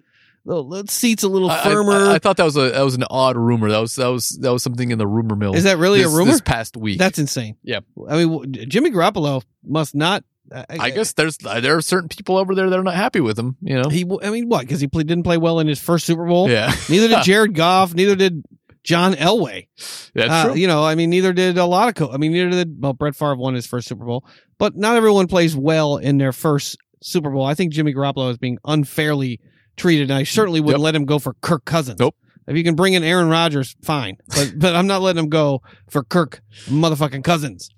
little, 0.45 0.67
little 0.67 0.89
seats 0.89 1.23
a 1.23 1.29
little 1.29 1.51
I- 1.51 1.61
I- 1.61 1.65
firmer. 1.65 1.93
I, 1.93 2.15
I 2.15 2.19
thought 2.19 2.37
that 2.39 2.45
was 2.45 2.57
a 2.57 2.71
that 2.71 2.83
was 2.83 2.95
an 2.95 3.05
odd 3.11 3.37
rumor. 3.37 3.71
That 3.71 3.79
was 3.81 3.97
that 3.97 4.09
was 4.09 4.31
that 4.41 4.53
was 4.53 4.63
something 4.63 4.91
in 4.91 4.99
the 4.99 5.07
rumor 5.07 5.37
mill. 5.37 5.55
Is 5.55 5.65
that 5.65 5.79
really 5.79 6.03
this, 6.03 6.13
a 6.13 6.17
rumor? 6.17 6.31
This 6.33 6.41
past 6.41 6.77
week, 6.77 6.99
That's 6.99 7.19
insane. 7.19 7.57
Yeah. 7.63 7.81
I 8.09 8.25
mean, 8.25 8.53
Jimmy 8.69 8.91
Garoppolo 8.91 9.43
must 9.65 9.95
not. 9.95 10.25
I, 10.55 10.67
I 10.69 10.91
guess 10.91 11.13
there's 11.15 11.39
there 11.39 11.77
are 11.77 11.81
certain 11.81 12.09
people 12.11 12.37
over 12.37 12.55
there 12.55 12.69
that 12.69 12.79
are 12.79 12.83
not 12.83 12.95
happy 12.95 13.21
with 13.21 13.39
him. 13.39 13.57
You 13.63 13.81
know, 13.81 13.89
he. 13.89 14.05
I 14.23 14.29
mean, 14.31 14.49
what? 14.51 14.63
Because 14.63 14.81
he 14.81 14.87
play, 14.89 15.03
didn't 15.03 15.23
play 15.25 15.39
well 15.39 15.61
in 15.61 15.67
his 15.67 15.81
first 15.81 16.05
Super 16.05 16.27
Bowl. 16.27 16.51
yeah, 16.51 16.75
Neither 16.91 17.09
did 17.09 17.23
Jared 17.25 17.55
Goff. 17.55 17.95
Neither 17.95 18.17
did 18.17 18.45
John 18.85 19.15
Elway. 19.15 19.69
that's 20.15 20.31
Uh, 20.31 20.45
true. 20.47 20.55
You 20.57 20.67
know, 20.67 20.85
I 20.85 20.95
mean, 20.95 21.11
neither 21.11 21.33
did 21.33 21.57
a 21.59 21.67
lot 21.67 21.89
of. 21.89 21.95
Co- 21.95 22.11
I 22.13 22.17
mean, 22.17 22.33
neither 22.33 22.51
did. 22.51 22.77
Well, 22.83 22.93
Brett 22.93 23.15
Favre 23.15 23.37
won 23.37 23.55
his 23.55 23.67
first 23.67 23.87
Super 23.89 24.05
Bowl, 24.05 24.25
but 24.59 24.77
not 24.77 24.97
everyone 24.97 25.27
plays 25.29 25.57
well 25.57 25.97
in 25.97 26.19
their 26.19 26.33
first 26.33 26.77
Super 27.03 27.31
Bowl. 27.31 27.45
I 27.45 27.55
think 27.55 27.73
Jimmy 27.73 27.95
Garoppolo 27.95 28.31
is 28.31 28.39
being 28.39 28.59
unfairly 28.65 29.41
treated, 29.77 30.11
and 30.11 30.19
I 30.19 30.25
certainly 30.25 30.61
wouldn't 30.61 30.81
Yep. 30.81 30.85
let 30.85 30.95
him 30.95 31.05
go 31.05 31.19
for 31.19 31.35
Kirk 31.41 31.65
Cousins. 31.65 31.99
Nope. 32.01 32.17
If 32.49 32.57
you 32.57 32.65
can 32.65 32.75
bring 32.75 32.95
in 32.95 33.05
Aaron 33.05 33.29
Rodgers, 33.29 33.77
fine, 33.83 34.17
but 34.29 34.53
but 34.59 34.75
I'm 34.75 34.87
not 34.89 35.01
letting 35.01 35.23
him 35.23 35.29
go 35.31 35.63
for 35.89 36.03
Kirk 36.03 36.43
motherfucking 36.67 37.23
Cousins. 37.23 37.71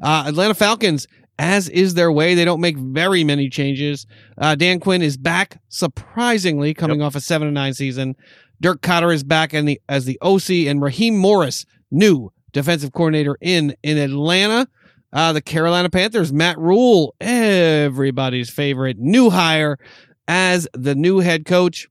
Uh, 0.00 0.24
Atlanta 0.28 0.54
Falcons, 0.54 1.08
as 1.40 1.68
is 1.68 1.94
their 1.94 2.12
way, 2.12 2.34
they 2.36 2.44
don't 2.44 2.60
make 2.60 2.76
very 2.78 3.24
many 3.24 3.48
changes. 3.48 4.06
Uh, 4.38 4.54
Dan 4.54 4.78
Quinn 4.78 5.02
is 5.02 5.16
back, 5.16 5.60
surprisingly, 5.68 6.72
coming 6.74 7.02
off 7.02 7.14
a 7.16 7.20
seven 7.20 7.48
and 7.48 7.54
nine 7.54 7.74
season. 7.74 8.14
Dirk 8.62 8.80
Koetter 8.80 9.12
is 9.12 9.24
back 9.24 9.50
the, 9.50 9.80
as 9.88 10.04
the 10.04 10.18
OC, 10.22 10.68
and 10.68 10.80
Raheem 10.80 11.16
Morris, 11.16 11.66
new 11.90 12.30
defensive 12.52 12.92
coordinator 12.92 13.36
in 13.40 13.74
in 13.82 13.98
Atlanta. 13.98 14.68
Uh, 15.12 15.32
the 15.32 15.42
Carolina 15.42 15.90
Panthers, 15.90 16.32
Matt 16.32 16.58
Rhule, 16.58 17.14
everybody's 17.20 18.48
favorite 18.48 18.98
new 18.98 19.28
hire 19.28 19.78
as 20.26 20.66
the 20.72 20.94
new 20.94 21.18
head 21.18 21.44
coach. 21.44 21.88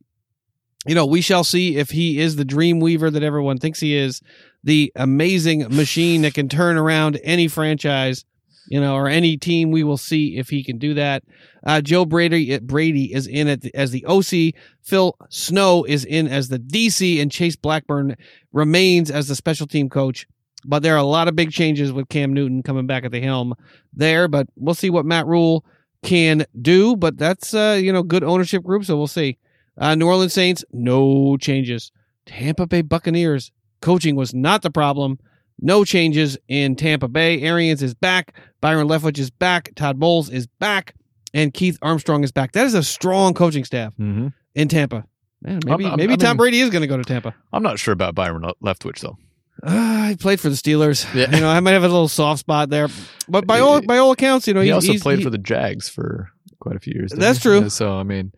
You 0.87 0.95
know, 0.95 1.05
we 1.05 1.21
shall 1.21 1.43
see 1.43 1.75
if 1.75 1.91
he 1.91 2.19
is 2.19 2.37
the 2.37 2.45
dream 2.45 2.79
weaver 2.79 3.11
that 3.11 3.21
everyone 3.21 3.59
thinks 3.59 3.79
he 3.79 3.95
is, 3.95 4.21
the 4.63 4.91
amazing 4.95 5.67
machine 5.75 6.21
that 6.23 6.33
can 6.33 6.49
turn 6.49 6.77
around 6.77 7.19
any 7.23 7.47
franchise. 7.47 8.25
You 8.67 8.79
know, 8.79 8.95
or 8.95 9.07
any 9.07 9.37
team. 9.37 9.71
We 9.71 9.83
will 9.83 9.97
see 9.97 10.37
if 10.37 10.49
he 10.49 10.63
can 10.63 10.77
do 10.77 10.93
that. 10.93 11.23
Uh, 11.65 11.81
Joe 11.81 12.05
Brady 12.05 12.59
Brady 12.59 13.13
is 13.13 13.27
in 13.27 13.47
the, 13.47 13.71
as 13.73 13.91
the 13.91 14.05
OC. 14.05 14.53
Phil 14.81 15.15
Snow 15.29 15.83
is 15.83 16.05
in 16.05 16.27
as 16.27 16.49
the 16.49 16.59
DC, 16.59 17.21
and 17.21 17.31
Chase 17.31 17.55
Blackburn 17.55 18.15
remains 18.53 19.11
as 19.11 19.27
the 19.27 19.35
special 19.35 19.67
team 19.67 19.89
coach. 19.89 20.27
But 20.63 20.83
there 20.83 20.93
are 20.93 20.97
a 20.99 21.03
lot 21.03 21.27
of 21.27 21.35
big 21.35 21.51
changes 21.51 21.91
with 21.91 22.09
Cam 22.09 22.33
Newton 22.33 22.61
coming 22.61 22.85
back 22.85 23.03
at 23.03 23.11
the 23.11 23.19
helm 23.19 23.55
there. 23.93 24.27
But 24.27 24.47
we'll 24.55 24.75
see 24.75 24.89
what 24.89 25.05
Matt 25.05 25.25
Rhule 25.25 25.65
can 26.03 26.45
do. 26.61 26.95
But 26.95 27.17
that's 27.17 27.53
uh, 27.53 27.79
you 27.81 27.91
know 27.91 28.03
good 28.03 28.23
ownership 28.23 28.63
group, 28.63 28.85
so 28.85 28.97
we'll 28.97 29.07
see. 29.07 29.37
Uh, 29.77 29.95
New 29.95 30.07
Orleans 30.07 30.33
Saints, 30.33 30.63
no 30.71 31.37
changes. 31.37 31.91
Tampa 32.25 32.67
Bay 32.67 32.81
Buccaneers, 32.81 33.51
coaching 33.81 34.15
was 34.15 34.33
not 34.33 34.61
the 34.61 34.69
problem. 34.69 35.19
No 35.61 35.83
changes 35.85 36.37
in 36.47 36.75
Tampa 36.75 37.07
Bay. 37.07 37.41
Arians 37.41 37.83
is 37.83 37.93
back. 37.93 38.35
Byron 38.61 38.87
Leftwich 38.87 39.19
is 39.19 39.29
back. 39.29 39.71
Todd 39.75 39.99
Bowles 39.99 40.29
is 40.29 40.47
back. 40.59 40.95
And 41.33 41.53
Keith 41.53 41.77
Armstrong 41.81 42.23
is 42.23 42.31
back. 42.31 42.51
That 42.53 42.65
is 42.65 42.73
a 42.73 42.83
strong 42.83 43.33
coaching 43.33 43.63
staff 43.63 43.93
Mm-hmm. 43.99 44.27
in 44.55 44.67
Tampa. 44.67 45.05
Man, 45.43 45.59
maybe 45.65 45.83
I'm- 45.85 45.91
I'm- 45.91 45.97
maybe 45.97 46.13
I 46.13 46.15
Tom 46.17 46.29
mean- 46.31 46.37
Brady 46.37 46.59
is 46.59 46.69
going 46.69 46.81
to 46.81 46.87
go 46.87 46.97
to 46.97 47.03
Tampa. 47.03 47.33
I'm 47.53 47.63
not 47.63 47.79
sure 47.79 47.93
about 47.93 48.15
Byron 48.15 48.43
Leftwich 48.63 48.99
though. 48.99 49.17
Uh, 49.63 50.09
he 50.09 50.15
played 50.15 50.39
for 50.39 50.49
the 50.49 50.55
Steelers. 50.55 51.05
Yeah. 51.13 51.33
You 51.35 51.41
know, 51.41 51.49
I 51.49 51.59
might 51.59 51.71
have 51.71 51.83
a 51.83 51.87
little 51.87 52.07
soft 52.07 52.39
spot 52.39 52.69
there, 52.71 52.87
but 53.29 53.45
by 53.45 53.59
all 53.59 53.79
by 53.81 53.97
all 53.97 54.11
accounts, 54.11 54.47
you 54.47 54.53
know, 54.55 54.61
he 54.61 54.71
also 54.71 54.93
played 54.95 55.19
he- 55.19 55.23
for 55.23 55.29
the 55.29 55.37
Jags 55.37 55.87
for 55.87 56.29
quite 56.59 56.75
a 56.75 56.79
few 56.79 56.93
years. 56.95 57.11
That's 57.11 57.37
he? 57.37 57.43
true. 57.43 57.69
So 57.69 57.93
I 57.93 58.01
mean, 58.03 58.31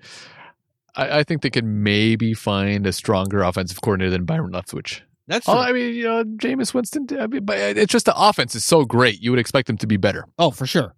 I, 0.95 1.19
I 1.19 1.23
think 1.23 1.41
they 1.41 1.49
could 1.49 1.63
maybe 1.65 2.33
find 2.33 2.85
a 2.85 2.91
stronger 2.93 3.41
offensive 3.41 3.79
coordinator 3.81 4.11
than 4.11 4.25
Byron 4.25 4.51
Leftwich. 4.51 5.01
That's 5.27 5.45
true. 5.45 5.53
Oh, 5.53 5.57
I 5.59 5.71
mean, 5.71 5.95
you 5.95 6.03
know, 6.03 6.23
Jameis 6.23 6.73
Winston. 6.73 7.07
I 7.19 7.27
mean, 7.27 7.45
but 7.45 7.57
it's 7.57 7.91
just 7.91 8.05
the 8.05 8.15
offense 8.15 8.55
is 8.55 8.65
so 8.65 8.83
great. 8.85 9.21
You 9.21 9.31
would 9.31 9.39
expect 9.39 9.67
them 9.67 9.77
to 9.77 9.87
be 9.87 9.97
better. 9.97 10.25
Oh, 10.37 10.51
for 10.51 10.65
sure. 10.65 10.95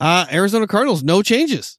Uh, 0.00 0.26
Arizona 0.30 0.66
Cardinals, 0.66 1.02
no 1.02 1.22
changes. 1.22 1.78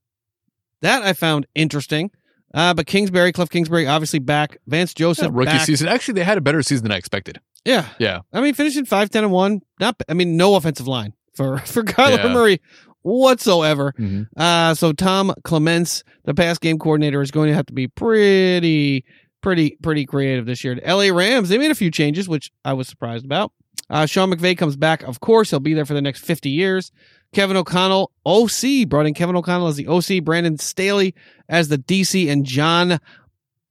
That 0.82 1.04
I 1.04 1.14
found 1.14 1.46
interesting. 1.56 2.12
Uh, 2.54 2.74
but 2.74 2.86
Kingsbury, 2.88 3.32
Cliff 3.32 3.50
Kingsbury, 3.50 3.88
obviously 3.88 4.20
back. 4.20 4.58
Vance 4.68 4.94
Joseph, 4.94 5.26
Yeah, 5.26 5.32
rookie 5.34 5.52
back. 5.52 5.62
season. 5.66 5.88
Actually, 5.88 6.16
they 6.16 6.24
had 6.24 6.38
a 6.38 6.42
better 6.42 6.62
season 6.62 6.84
than 6.84 6.92
I 6.92 6.98
expected. 6.98 7.40
Yeah, 7.66 7.88
Yeah. 8.00 8.20
I 8.32 8.42
mean, 8.42 8.54
finishing 8.54 8.86
five, 8.86 9.10
ten, 9.10 9.24
and 9.24 9.32
one. 9.34 9.62
Not. 9.80 9.96
I 10.10 10.14
mean, 10.14 10.36
no 10.38 10.56
offensive 10.56 10.88
line 10.88 11.14
for 11.36 11.58
for 11.66 11.84
Kyler 11.84 12.18
Yeah. 12.24 12.34
Murray 12.34 12.62
whatsoever. 13.02 13.94
Mhm. 14.00 14.28
Uh, 14.38 14.74
so 14.76 14.94
Tom 14.94 15.34
Clements, 15.44 16.04
the 16.26 16.34
pass 16.34 16.58
game 16.58 16.80
coordinator, 16.80 17.22
is 17.22 17.32
going 17.32 17.50
to 17.50 17.54
have 17.56 17.66
to 17.68 17.74
be 17.74 17.88
pretty, 17.88 19.04
pretty, 19.44 19.78
pretty 19.84 20.06
creative 20.08 20.48
this 20.48 20.64
year. 20.64 20.74
The 20.74 20.82
LA 20.92 21.16
Rams, 21.16 21.50
they 21.50 21.60
made 21.60 21.70
a 21.70 21.76
few 21.76 21.92
changes, 21.92 22.28
which 22.28 22.52
I 22.66 22.74
was 22.74 22.88
surprised 22.88 23.26
about. 23.26 23.52
Uh, 23.90 24.08
Sean 24.08 24.32
McVay 24.32 24.58
comes 24.58 24.76
back, 24.76 25.04
of 25.04 25.20
course. 25.20 25.52
He'll 25.52 25.60
be 25.60 25.76
there 25.76 25.86
for 25.86 25.94
the 25.94 26.02
next 26.02 26.26
50 26.26 26.50
years. 26.50 26.92
Kevin 27.34 27.58
O'Connell, 27.58 28.12
OC, 28.26 28.88
brought 28.88 29.06
in 29.06 29.14
Kevin 29.14 29.36
O'Connell 29.36 29.68
as 29.68 29.76
the 29.76 29.88
OC, 29.88 30.24
Brandon 30.24 30.58
Staley 30.58 31.14
as 31.50 31.68
the 31.68 31.78
DC, 31.78 32.30
and 32.32 32.46
John 32.46 33.00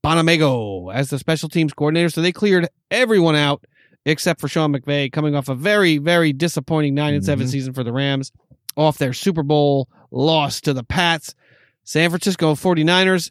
Bonamego 0.05 0.93
as 0.93 1.11
the 1.11 1.19
special 1.19 1.49
teams 1.49 1.73
coordinator. 1.73 2.09
So 2.11 2.21
they 2.23 2.33
cleared 2.33 2.69
everyone 2.91 3.37
out 3.37 3.65
except 4.05 4.41
for 4.41 4.49
Sean 4.49 4.73
McVay, 4.75 5.13
coming 5.13 5.37
off 5.37 5.49
a 5.49 5.55
very, 5.55 5.99
very 5.99 6.33
disappointing 6.33 6.95
9 6.95 7.15
and 7.15 7.25
7 7.25 7.47
Mhm. 7.47 7.51
season 7.51 7.73
for 7.73 7.85
the 7.85 7.93
Rams, 7.93 8.33
off 8.77 8.99
their 8.99 9.13
Super 9.13 9.45
Bowl 9.45 9.89
loss 10.11 10.61
to 10.63 10.73
the 10.73 10.83
Pats. 10.83 11.37
San 11.85 12.11
Francisco 12.11 12.55
49ers, 12.57 13.31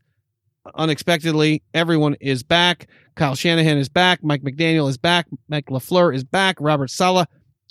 unexpectedly, 0.76 1.64
everyone 1.74 2.16
is 2.22 2.44
back. 2.44 2.88
Kyle 3.16 3.36
Shanahan 3.36 3.78
is 3.78 3.90
back. 3.90 4.24
Mike 4.24 4.42
McDaniel 4.42 4.90
is 4.90 4.98
back. 4.98 5.28
Mike 5.50 5.68
LaFleur 5.68 6.16
is 6.16 6.24
back. 6.24 6.58
Robert 6.60 6.90
Saleh, 6.90 7.28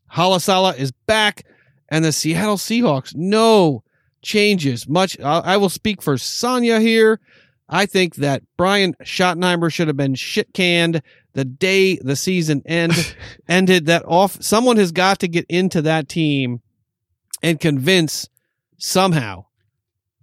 Hala 0.08 0.40
Saleh 0.40 0.78
is 0.78 0.92
back. 1.06 1.44
And 1.88 2.04
the 2.04 2.12
Seattle 2.12 2.56
Seahawks, 2.56 3.14
no 3.14 3.82
changes. 4.22 4.88
Much. 4.88 5.18
I 5.20 5.40
I 5.40 5.56
will 5.56 5.68
speak 5.68 6.02
for 6.02 6.16
Sonya 6.18 6.80
here. 6.80 7.20
I 7.68 7.86
think 7.86 8.16
that 8.16 8.42
Brian 8.56 8.94
Schottenheimer 9.04 9.72
should 9.72 9.88
have 9.88 9.96
been 9.96 10.14
shit 10.14 10.52
canned 10.52 11.02
the 11.32 11.44
day 11.44 11.96
the 11.96 12.16
season 12.16 12.62
end 12.66 13.16
ended. 13.48 13.86
That 13.86 14.04
off. 14.06 14.42
Someone 14.42 14.76
has 14.76 14.92
got 14.92 15.20
to 15.20 15.28
get 15.28 15.46
into 15.48 15.82
that 15.82 16.08
team 16.08 16.60
and 17.42 17.58
convince 17.58 18.28
somehow 18.78 19.46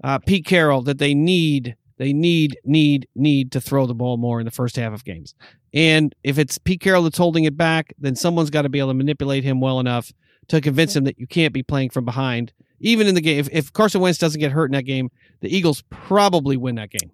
uh, 0.03 0.19
Pete 0.19 0.45
Carroll 0.45 0.83
that 0.83 0.99
they 0.99 1.13
need 1.13 1.75
they 1.97 2.13
need 2.13 2.57
need 2.63 3.07
need 3.15 3.51
to 3.51 3.61
throw 3.61 3.85
the 3.85 3.95
ball 3.95 4.17
more 4.17 4.39
in 4.39 4.45
the 4.45 4.51
first 4.51 4.75
half 4.75 4.93
of 4.93 5.03
games. 5.03 5.33
And 5.73 6.13
if 6.23 6.37
it's 6.37 6.57
Pete 6.57 6.79
Carroll 6.81 7.03
that's 7.03 7.17
holding 7.17 7.43
it 7.43 7.57
back, 7.57 7.93
then 7.99 8.15
someone's 8.15 8.49
got 8.49 8.63
to 8.63 8.69
be 8.69 8.79
able 8.79 8.89
to 8.89 8.93
manipulate 8.95 9.43
him 9.43 9.59
well 9.59 9.79
enough 9.79 10.11
to 10.47 10.61
convince 10.61 10.95
him 10.95 11.03
that 11.03 11.19
you 11.19 11.27
can't 11.27 11.53
be 11.53 11.63
playing 11.63 11.89
from 11.89 12.05
behind. 12.05 12.53
Even 12.79 13.07
in 13.07 13.15
the 13.15 13.21
game, 13.21 13.39
if, 13.39 13.49
if 13.51 13.73
Carson 13.73 14.01
Wentz 14.01 14.19
doesn't 14.19 14.39
get 14.39 14.51
hurt 14.51 14.65
in 14.65 14.71
that 14.73 14.83
game, 14.83 15.09
the 15.41 15.55
Eagles 15.55 15.83
probably 15.89 16.55
win 16.57 16.75
that 16.75 16.89
game. 16.91 17.11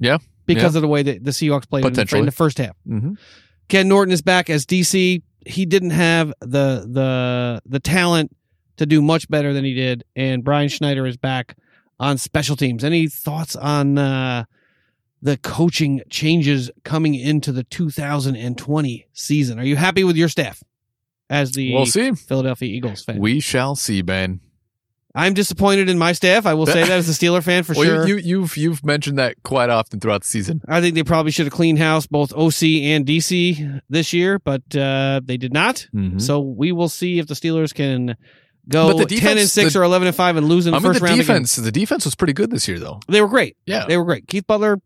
Yeah. 0.00 0.18
because 0.46 0.74
of 0.76 0.82
the 0.82 0.88
way 0.88 1.02
that 1.04 1.24
the 1.24 1.30
Seahawks 1.30 1.68
played 1.68 1.82
in 1.90 1.94
the, 1.94 2.00
in 2.20 2.26
the 2.26 2.32
first 2.32 2.58
half. 2.58 2.76
hmm 2.86 3.14
Ken 3.68 3.88
Norton 3.88 4.12
is 4.12 4.20
back 4.20 4.50
as 4.50 4.66
DC. 4.66 5.22
He 5.46 5.66
didn't 5.66 5.90
have 5.90 6.28
the 6.40 6.86
the 6.86 7.62
the 7.64 7.80
talent 7.80 8.36
to 8.76 8.84
do 8.84 9.00
much 9.00 9.26
better 9.30 9.54
than 9.54 9.64
he 9.64 9.72
did, 9.72 10.04
and 10.14 10.44
Brian 10.44 10.68
Schneider 10.68 11.06
is 11.06 11.16
back 11.16 11.56
on 12.04 12.18
special 12.18 12.54
teams. 12.56 12.84
Any 12.84 13.08
thoughts 13.08 13.56
on 13.56 13.96
uh, 13.98 14.44
the 15.22 15.36
coaching 15.38 16.02
changes 16.10 16.70
coming 16.84 17.14
into 17.14 17.50
the 17.52 17.64
2020 17.64 19.06
season? 19.12 19.58
Are 19.58 19.64
you 19.64 19.76
happy 19.76 20.04
with 20.04 20.16
your 20.16 20.28
staff 20.28 20.62
as 21.30 21.52
the 21.52 21.72
We'll 21.74 21.86
see. 21.86 22.12
Philadelphia 22.12 22.68
Eagles 22.68 23.04
fan? 23.04 23.18
We 23.18 23.40
shall 23.40 23.74
see, 23.74 24.02
Ben. 24.02 24.40
I'm 25.16 25.32
disappointed 25.32 25.88
in 25.88 25.96
my 25.96 26.10
staff. 26.12 26.44
I 26.44 26.54
will 26.54 26.66
say 26.66 26.80
that 26.82 26.90
as 26.90 27.08
a 27.08 27.12
Steeler 27.12 27.40
fan 27.42 27.62
for 27.62 27.72
well, 27.76 27.84
sure. 27.84 28.08
you, 28.08 28.16
you, 28.16 28.40
you've 28.40 28.56
you've 28.56 28.84
mentioned 28.84 29.16
that 29.18 29.36
quite 29.44 29.70
often 29.70 30.00
throughout 30.00 30.22
the 30.22 30.26
season. 30.26 30.60
I 30.66 30.80
think 30.80 30.96
they 30.96 31.04
probably 31.04 31.30
should 31.30 31.46
have 31.46 31.52
cleaned 31.52 31.78
house 31.78 32.06
both 32.08 32.32
OC 32.32 32.64
and 32.82 33.06
DC 33.06 33.80
this 33.88 34.12
year, 34.12 34.40
but 34.40 34.62
uh, 34.76 35.20
they 35.24 35.36
did 35.36 35.52
not. 35.52 35.86
Mhm. 35.94 36.20
So 36.20 36.40
we 36.40 36.72
will 36.72 36.88
see 36.88 37.20
if 37.20 37.28
the 37.28 37.34
Steelers 37.34 37.72
can 37.72 38.16
go 38.68 38.88
But 38.92 38.98
the 38.98 39.06
defense- 39.16 39.40
and 39.40 39.48
six 39.48 39.72
the- 39.74 39.80
or 39.80 39.82
eleven 39.84 40.06
and 40.08 40.16
five 40.16 40.36
and 40.36 40.48
lose 40.48 40.66
in 40.66 40.72
the 40.72 40.76
I 40.76 40.80
mean, 40.80 40.90
first 40.92 41.00
the 41.00 41.04
round. 41.06 41.20
again. 41.20 41.26
defense. 41.26 41.56
The 41.56 41.72
defense 41.72 42.04
was 42.04 42.14
pretty 42.14 42.32
good 42.32 42.50
this 42.50 42.66
year, 42.68 42.78
though. 42.78 43.00
They 43.08 43.20
were 43.20 43.28
great. 43.28 43.56
Yeah. 43.66 43.84
They 43.86 43.96
were 43.96 44.04
great. 44.04 44.26
Keith 44.28 44.46
Butler, 44.46 44.80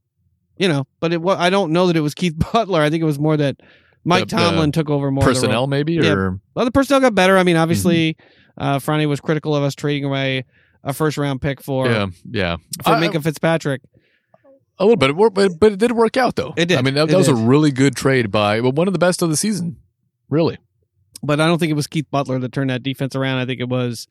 you 0.56 0.68
know, 0.68 0.84
but 1.00 1.12
it. 1.12 1.20
I 1.26 1.50
don't 1.50 1.72
know 1.72 1.86
that 1.86 1.96
it 1.96 2.00
was 2.00 2.14
Keith 2.14 2.34
Butler. 2.52 2.80
I 2.82 2.90
think 2.90 3.02
it 3.02 3.06
was 3.06 3.18
more 3.18 3.36
that 3.36 3.56
Mike 4.04 4.28
The- 4.28 4.36
Tomlin 4.36 4.72
took 4.72 4.90
over 4.90 5.10
more 5.10 5.22
of 5.22 5.24
the 5.26 5.28
role. 5.28 5.34
Personnel, 5.34 5.66
maybe, 5.66 5.94
Yeah. 5.94 6.12
or 6.12 6.40
Well, 6.54 6.64
the 6.64 6.70
personnel 6.72 7.00
got 7.00 7.14
better. 7.14 7.36
I 7.38 7.42
mean, 7.42 7.56
obviously, 7.56 8.14
Mm-hmm. 8.60 8.62
uh, 8.64 8.78
Friday 8.80 9.06
was 9.06 9.20
critical 9.20 9.54
of 9.54 9.62
us 9.62 9.74
trading 9.74 10.04
away 10.04 10.44
a 10.84 10.92
first 10.92 11.18
round 11.18 11.40
pick 11.40 11.60
for 11.62 11.86
yeah, 11.88 12.06
yeah, 12.30 12.56
for 12.82 12.90
I- 12.90 13.00
Minkah 13.06 13.22
Fitzpatrick. 13.22 13.82
a 14.80 14.84
little 14.84 14.96
bit, 14.96 15.10
It 15.10 15.34
but 15.34 15.58
but 15.60 15.72
it 15.72 15.78
did 15.78 15.92
work 15.92 16.16
out 16.16 16.36
though. 16.36 16.54
It 16.56 16.66
did. 16.66 16.78
I 16.78 16.82
mean, 16.82 16.94
that, 16.94 17.08
that 17.08 17.16
was 17.18 17.26
a 17.28 17.34
really 17.34 17.70
good 17.72 17.96
trade 17.96 18.30
by 18.30 18.60
well, 18.60 18.72
one 18.72 18.86
of 18.86 18.92
the 18.92 18.98
best 18.98 19.22
of 19.22 19.28
the 19.30 19.36
season, 19.36 19.76
really. 20.30 20.56
But 21.22 21.40
I 21.40 21.46
don't 21.46 21.58
think 21.58 21.70
it 21.70 21.74
was 21.74 21.86
Keith 21.86 22.06
Butler 22.10 22.38
that 22.38 22.52
turned 22.52 22.70
that 22.70 22.82
defense 22.82 23.14
around. 23.16 23.38
I 23.38 23.46
think 23.46 23.60
it 23.60 23.68
was 23.68 24.06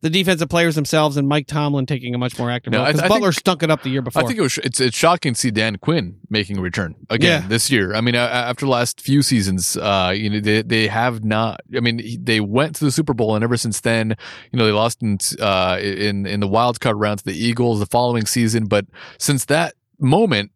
the 0.00 0.10
defensive 0.10 0.50
players 0.50 0.74
themselves 0.74 1.16
and 1.16 1.26
Mike 1.26 1.46
Tomlin 1.46 1.86
taking 1.86 2.14
a 2.14 2.18
much 2.18 2.38
more 2.38 2.50
active 2.50 2.72
No, 2.72 2.80
role 2.82 2.88
because 2.92 3.08
Butler 3.08 3.32
think- 3.32 3.40
stunk 3.40 3.62
it 3.62 3.70
up 3.70 3.82
the 3.82 3.88
year 3.88 4.02
before. 4.02 4.22
I 4.22 4.26
think 4.26 4.38
it 4.38 4.42
was 4.42 4.58
it's 4.58 4.78
it's 4.80 4.96
shocking 4.96 5.32
to 5.34 5.40
see 5.40 5.50
Dan 5.50 5.76
Quinn 5.76 6.16
making 6.28 6.58
a 6.58 6.60
return 6.60 6.94
again 7.08 7.42
Yeah. 7.42 7.48
this 7.48 7.70
year. 7.70 7.94
I 7.94 8.00
mean, 8.02 8.14
after 8.14 8.66
the 8.66 8.70
last 8.70 9.00
few 9.00 9.22
seasons, 9.22 9.76
uh, 9.78 10.12
you 10.14 10.28
know, 10.28 10.40
they 10.40 10.60
they 10.62 10.88
have 10.88 11.24
not. 11.24 11.60
I 11.74 11.80
mean, 11.80 12.02
they 12.22 12.40
went 12.40 12.76
to 12.76 12.84
the 12.84 12.90
Super 12.90 13.14
Bowl, 13.14 13.34
and 13.34 13.42
ever 13.42 13.56
since 13.56 13.80
then, 13.80 14.14
you 14.52 14.58
know, 14.58 14.66
they 14.66 14.72
lost 14.72 15.02
in 15.02 15.18
uh 15.40 15.78
in 15.80 16.26
in 16.26 16.40
the 16.40 16.48
wild 16.48 16.80
card 16.80 16.98
round 17.00 17.20
to 17.20 17.24
the 17.24 17.36
Eagles 17.38 17.78
the 17.80 17.86
following 17.86 18.26
season. 18.26 18.66
But 18.66 18.84
since 19.18 19.46
that 19.46 19.74
moment, 19.98 20.50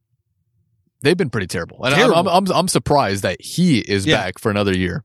they've 1.02 1.16
been 1.16 1.30
pretty 1.30 1.46
terrible, 1.46 1.84
and 1.84 1.94
I'm, 1.94 2.12
I'm 2.12 2.28
I'm 2.28 2.46
I'm 2.52 2.68
surprised 2.68 3.22
that 3.22 3.40
he 3.40 3.78
is 3.78 4.04
Yeah. 4.04 4.16
back 4.24 4.38
for 4.38 4.50
another 4.50 4.76
year. 4.76 5.04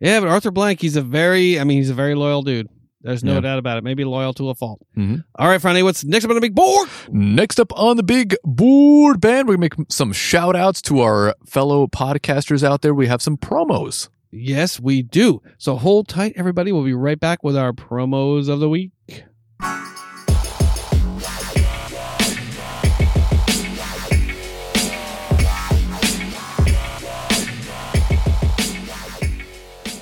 Yeah, 0.00 0.20
but 0.20 0.28
Arthur 0.28 0.50
Blank, 0.50 0.80
he's 0.80 0.96
a 0.96 1.02
very, 1.02 1.58
I 1.60 1.64
mean, 1.64 1.78
he's 1.78 1.90
a 1.90 1.94
very 1.94 2.14
loyal 2.14 2.42
dude. 2.42 2.68
There's 3.02 3.22
no 3.22 3.34
Yeah. 3.34 3.40
doubt 3.40 3.58
about 3.58 3.78
it. 3.78 3.84
Maybe 3.84 4.04
loyal 4.04 4.32
to 4.34 4.50
a 4.50 4.54
fault. 4.54 4.80
Mhm. 4.96 5.22
All 5.38 5.46
right, 5.48 5.60
Friday, 5.60 5.82
what's 5.84 6.04
next 6.04 6.24
up 6.24 6.30
on 6.30 6.34
the 6.34 6.40
big 6.40 6.54
board? 6.54 6.88
Next 7.10 7.60
up 7.60 7.72
on 7.78 7.96
the 7.96 8.02
big 8.02 8.34
board, 8.44 9.20
band, 9.20 9.46
we're 9.48 9.56
going 9.56 9.70
to 9.70 9.80
make 9.80 9.90
some 9.90 10.12
shout 10.12 10.56
outs 10.56 10.82
to 10.82 11.00
our 11.00 11.34
fellow 11.46 11.86
podcasters 11.86 12.64
out 12.64 12.82
there. 12.82 12.92
We 12.92 13.06
have 13.06 13.22
some 13.22 13.36
promos. 13.36 14.08
Yes, 14.32 14.80
we 14.80 15.02
do. 15.02 15.40
So 15.58 15.76
hold 15.76 16.08
tight, 16.08 16.32
everybody. 16.36 16.72
We'll 16.72 16.84
be 16.84 16.92
right 16.92 17.18
back 17.20 17.42
with 17.44 17.56
our 17.56 17.72
promos 17.72 18.48
of 18.48 18.58
the 18.60 18.68
week. 18.68 18.90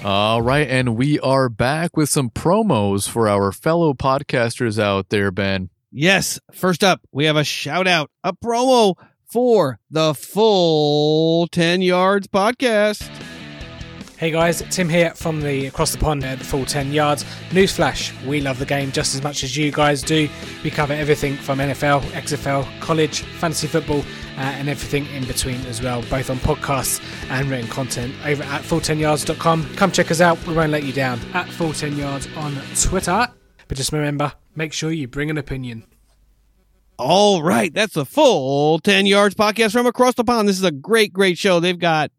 All 0.08 0.40
right, 0.40 0.68
and 0.70 0.94
we 0.94 1.18
are 1.18 1.48
back 1.48 1.96
with 1.96 2.08
some 2.08 2.30
promos 2.30 3.08
for 3.08 3.28
our 3.28 3.50
fellow 3.50 3.92
podcasters 3.92 4.80
out 4.80 5.08
there, 5.08 5.32
Ben. 5.32 5.68
Yes. 5.90 6.38
First 6.52 6.84
up, 6.84 7.00
we 7.10 7.24
have 7.24 7.34
a 7.34 7.42
shout 7.42 7.88
out, 7.88 8.08
a 8.22 8.32
promo 8.32 8.94
for 9.24 9.80
the 9.90 10.14
full 10.14 11.48
10 11.48 11.82
yards 11.82 12.28
podcast. 12.28 13.02
Hey 14.18 14.30
guys, 14.30 14.62
Tim 14.70 14.88
here 14.88 15.12
from 15.14 15.42
the 15.42 15.66
Across 15.66 15.92
the 15.92 15.98
Pond 15.98 16.24
at 16.24 16.38
the 16.38 16.44
Full 16.44 16.64
10 16.64 16.90
Yards. 16.90 17.22
Newsflash, 17.50 18.26
we 18.26 18.40
love 18.40 18.58
the 18.58 18.64
game 18.64 18.90
just 18.90 19.14
as 19.14 19.22
much 19.22 19.44
as 19.44 19.58
you 19.58 19.70
guys 19.70 20.00
do. 20.00 20.26
We 20.64 20.70
cover 20.70 20.94
everything 20.94 21.36
from 21.36 21.58
NFL, 21.58 22.00
XFL, 22.12 22.80
college, 22.80 23.20
fantasy 23.20 23.66
football, 23.66 23.98
uh, 23.98 24.40
and 24.40 24.70
everything 24.70 25.04
in 25.14 25.26
between 25.26 25.60
as 25.66 25.82
well, 25.82 26.00
both 26.08 26.30
on 26.30 26.38
podcasts 26.38 27.02
and 27.28 27.50
written 27.50 27.68
content 27.68 28.14
over 28.24 28.42
at 28.44 28.62
full10yards.com. 28.62 29.74
Come 29.76 29.92
check 29.92 30.10
us 30.10 30.22
out, 30.22 30.42
we 30.46 30.54
won't 30.54 30.72
let 30.72 30.84
you 30.84 30.94
down. 30.94 31.20
At 31.34 31.46
Full 31.50 31.74
10 31.74 31.98
Yards 31.98 32.26
on 32.38 32.56
Twitter. 32.74 33.28
But 33.68 33.76
just 33.76 33.92
remember, 33.92 34.32
make 34.54 34.72
sure 34.72 34.90
you 34.92 35.08
bring 35.08 35.28
an 35.28 35.36
opinion. 35.36 35.84
All 36.98 37.42
right, 37.42 37.72
that's 37.74 37.92
the 37.92 38.06
full 38.06 38.78
10 38.78 39.04
yards 39.04 39.34
podcast 39.34 39.72
from 39.72 39.84
across 39.84 40.14
the 40.14 40.24
pond. 40.24 40.48
This 40.48 40.56
is 40.56 40.64
a 40.64 40.70
great, 40.70 41.12
great 41.12 41.36
show. 41.36 41.60
They've 41.60 41.78
got 41.78 42.10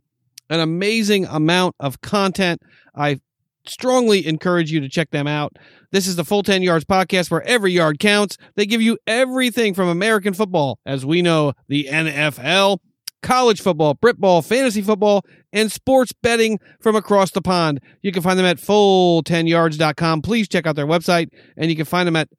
an 0.49 0.59
amazing 0.59 1.25
amount 1.25 1.75
of 1.79 2.01
content. 2.01 2.61
I 2.95 3.19
strongly 3.65 4.25
encourage 4.25 4.71
you 4.71 4.79
to 4.79 4.89
check 4.89 5.11
them 5.11 5.27
out. 5.27 5.57
This 5.91 6.07
is 6.07 6.15
the 6.15 6.23
Full 6.23 6.43
10 6.43 6.63
Yards 6.63 6.85
podcast 6.85 7.29
where 7.29 7.43
every 7.43 7.71
yard 7.71 7.99
counts. 7.99 8.37
They 8.55 8.65
give 8.65 8.81
you 8.81 8.97
everything 9.07 9.73
from 9.73 9.87
American 9.87 10.33
football, 10.33 10.79
as 10.85 11.05
we 11.05 11.21
know, 11.21 11.53
the 11.67 11.87
NFL, 11.91 12.79
college 13.21 13.61
football, 13.61 13.95
Britball, 13.95 14.45
fantasy 14.45 14.81
football, 14.81 15.23
and 15.53 15.71
sports 15.71 16.13
betting 16.21 16.59
from 16.79 16.95
across 16.95 17.31
the 17.31 17.41
pond. 17.41 17.81
You 18.01 18.11
can 18.11 18.23
find 18.23 18.37
them 18.37 18.45
at 18.45 18.57
full10yards.com. 18.57 20.21
Please 20.21 20.47
check 20.47 20.65
out 20.65 20.75
their 20.75 20.87
website, 20.87 21.29
and 21.55 21.69
you 21.69 21.75
can 21.75 21.85
find 21.85 22.07
them 22.07 22.15
at 22.15 22.29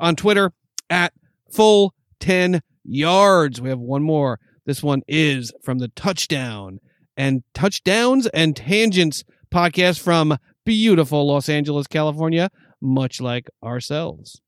on 0.00 0.16
Twitter 0.16 0.52
at 0.88 1.12
full 1.50 1.94
10 2.20 2.60
yards. 2.84 3.60
We 3.60 3.68
have 3.68 3.78
one 3.78 4.02
more. 4.02 4.38
This 4.64 4.82
one 4.82 5.02
is 5.08 5.52
from 5.62 5.78
the 5.78 5.88
touchdown 5.88 6.78
and 7.16 7.42
touchdowns 7.54 8.26
and 8.28 8.56
tangents 8.56 9.24
podcast 9.52 10.00
from 10.00 10.38
beautiful 10.64 11.26
Los 11.26 11.48
Angeles, 11.48 11.86
California, 11.86 12.50
much 12.80 13.20
like 13.20 13.48
ourselves. 13.62 14.40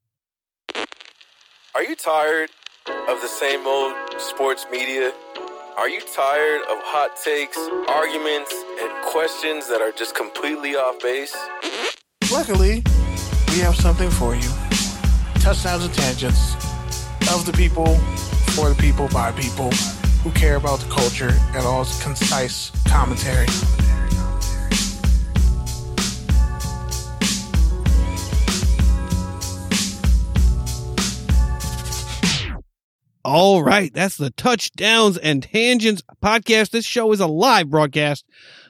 Are 1.74 1.82
you 1.82 1.96
tired 1.96 2.50
of 3.08 3.20
the 3.20 3.28
same 3.28 3.66
old 3.66 3.94
sports 4.18 4.66
media? 4.70 5.12
Are 5.76 5.88
you 5.88 6.00
tired 6.14 6.62
of 6.70 6.78
hot 6.82 7.16
takes, 7.22 7.58
arguments, 7.88 8.54
and 8.80 9.04
questions 9.04 9.68
that 9.68 9.80
are 9.80 9.90
just 9.90 10.14
completely 10.14 10.76
off 10.76 11.00
base? 11.00 11.36
Luckily, 12.32 12.84
we 13.48 13.58
have 13.58 13.74
something 13.74 14.10
for 14.10 14.34
you. 14.34 14.48
Touchdowns 15.40 15.84
and 15.84 15.92
tangents 15.92 16.54
of 17.34 17.44
the 17.44 17.52
people, 17.52 17.96
for 18.54 18.68
the 18.68 18.76
people, 18.76 19.08
by 19.08 19.32
people 19.32 19.70
who 20.24 20.30
care 20.30 20.56
about 20.56 20.80
the 20.80 20.90
culture 20.90 21.38
and 21.52 21.66
all 21.66 21.84
concise 22.02 22.70
commentary. 22.88 23.46
All 33.22 33.62
right, 33.62 33.92
that's 33.92 34.16
the 34.16 34.30
Touchdowns 34.30 35.18
and 35.18 35.42
Tangents 35.42 36.02
podcast. 36.22 36.70
This 36.70 36.86
show 36.86 37.12
is 37.12 37.20
a 37.20 37.26
live 37.26 37.68
broadcast 37.68 38.24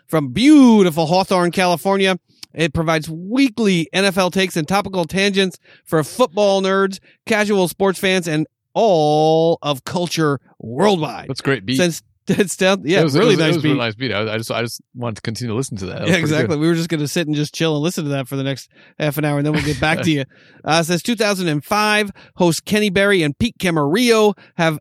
from 0.06 0.32
beautiful 0.32 1.06
Hawthorne, 1.06 1.52
California. 1.52 2.18
It 2.52 2.74
provides 2.74 3.09
weekly 3.09 3.89
NFL 3.94 4.32
takes 4.32 4.56
and 4.56 4.66
topical 4.66 5.05
tangents 5.05 5.59
for 5.85 6.02
football 6.02 6.62
nerds, 6.62 6.98
casual 7.26 7.68
sports 7.68 7.98
fans, 8.01 8.26
and 8.26 8.48
all 8.74 9.59
of 9.62 9.84
culture 9.84 10.40
worldwide. 10.59 11.28
That's 11.28 11.40
great 11.40 11.64
beat. 11.64 11.76
Since 11.76 12.02
it's 12.28 12.56
down, 12.56 12.82
yeah, 12.84 13.01
it 13.01 13.05
was 13.05 13.16
really 13.16 13.34
it 13.34 13.36
was, 13.36 13.38
nice 13.38 13.48
it 13.51 13.56
was 13.56 13.62
beat. 13.62 13.68
really 13.68 13.80
nice 13.80 13.94
beat. 13.94 14.12
I, 14.12 14.34
I 14.34 14.38
just 14.38 14.51
I 14.51 14.62
just 14.62 14.80
wanted 14.94 15.16
to 15.16 15.22
continue 15.22 15.52
to 15.52 15.56
listen 15.56 15.76
to 15.78 15.86
that. 15.86 16.01
That 16.01 16.09
Yeah, 16.09 16.16
exactly. 16.16 16.56
We 16.56 16.66
were 16.66 16.74
just 16.74 16.88
going 16.88 17.01
to 17.01 17.09
sit 17.09 17.26
and 17.26 17.36
just 17.36 17.55
chill 17.55 17.74
and 17.74 17.82
listen 17.82 18.05
to 18.05 18.10
that 18.10 18.28
for 18.28 18.36
the 18.36 18.42
next 18.42 18.70
half 18.98 19.18
an 19.18 19.24
hour, 19.24 19.38
and 19.38 19.46
then 19.46 19.52
we'll 19.52 19.64
get 19.64 19.80
back 19.80 20.01
to 20.02 20.10
you. 20.10 20.24
Uh, 20.64 20.82
since 20.82 21.02
2005, 21.02 22.10
hosts 22.36 22.60
Kenny 22.60 22.88
Berry 22.88 23.22
and 23.22 23.38
Pete 23.38 23.59
Camarillo 23.59 24.36
have 24.56 24.78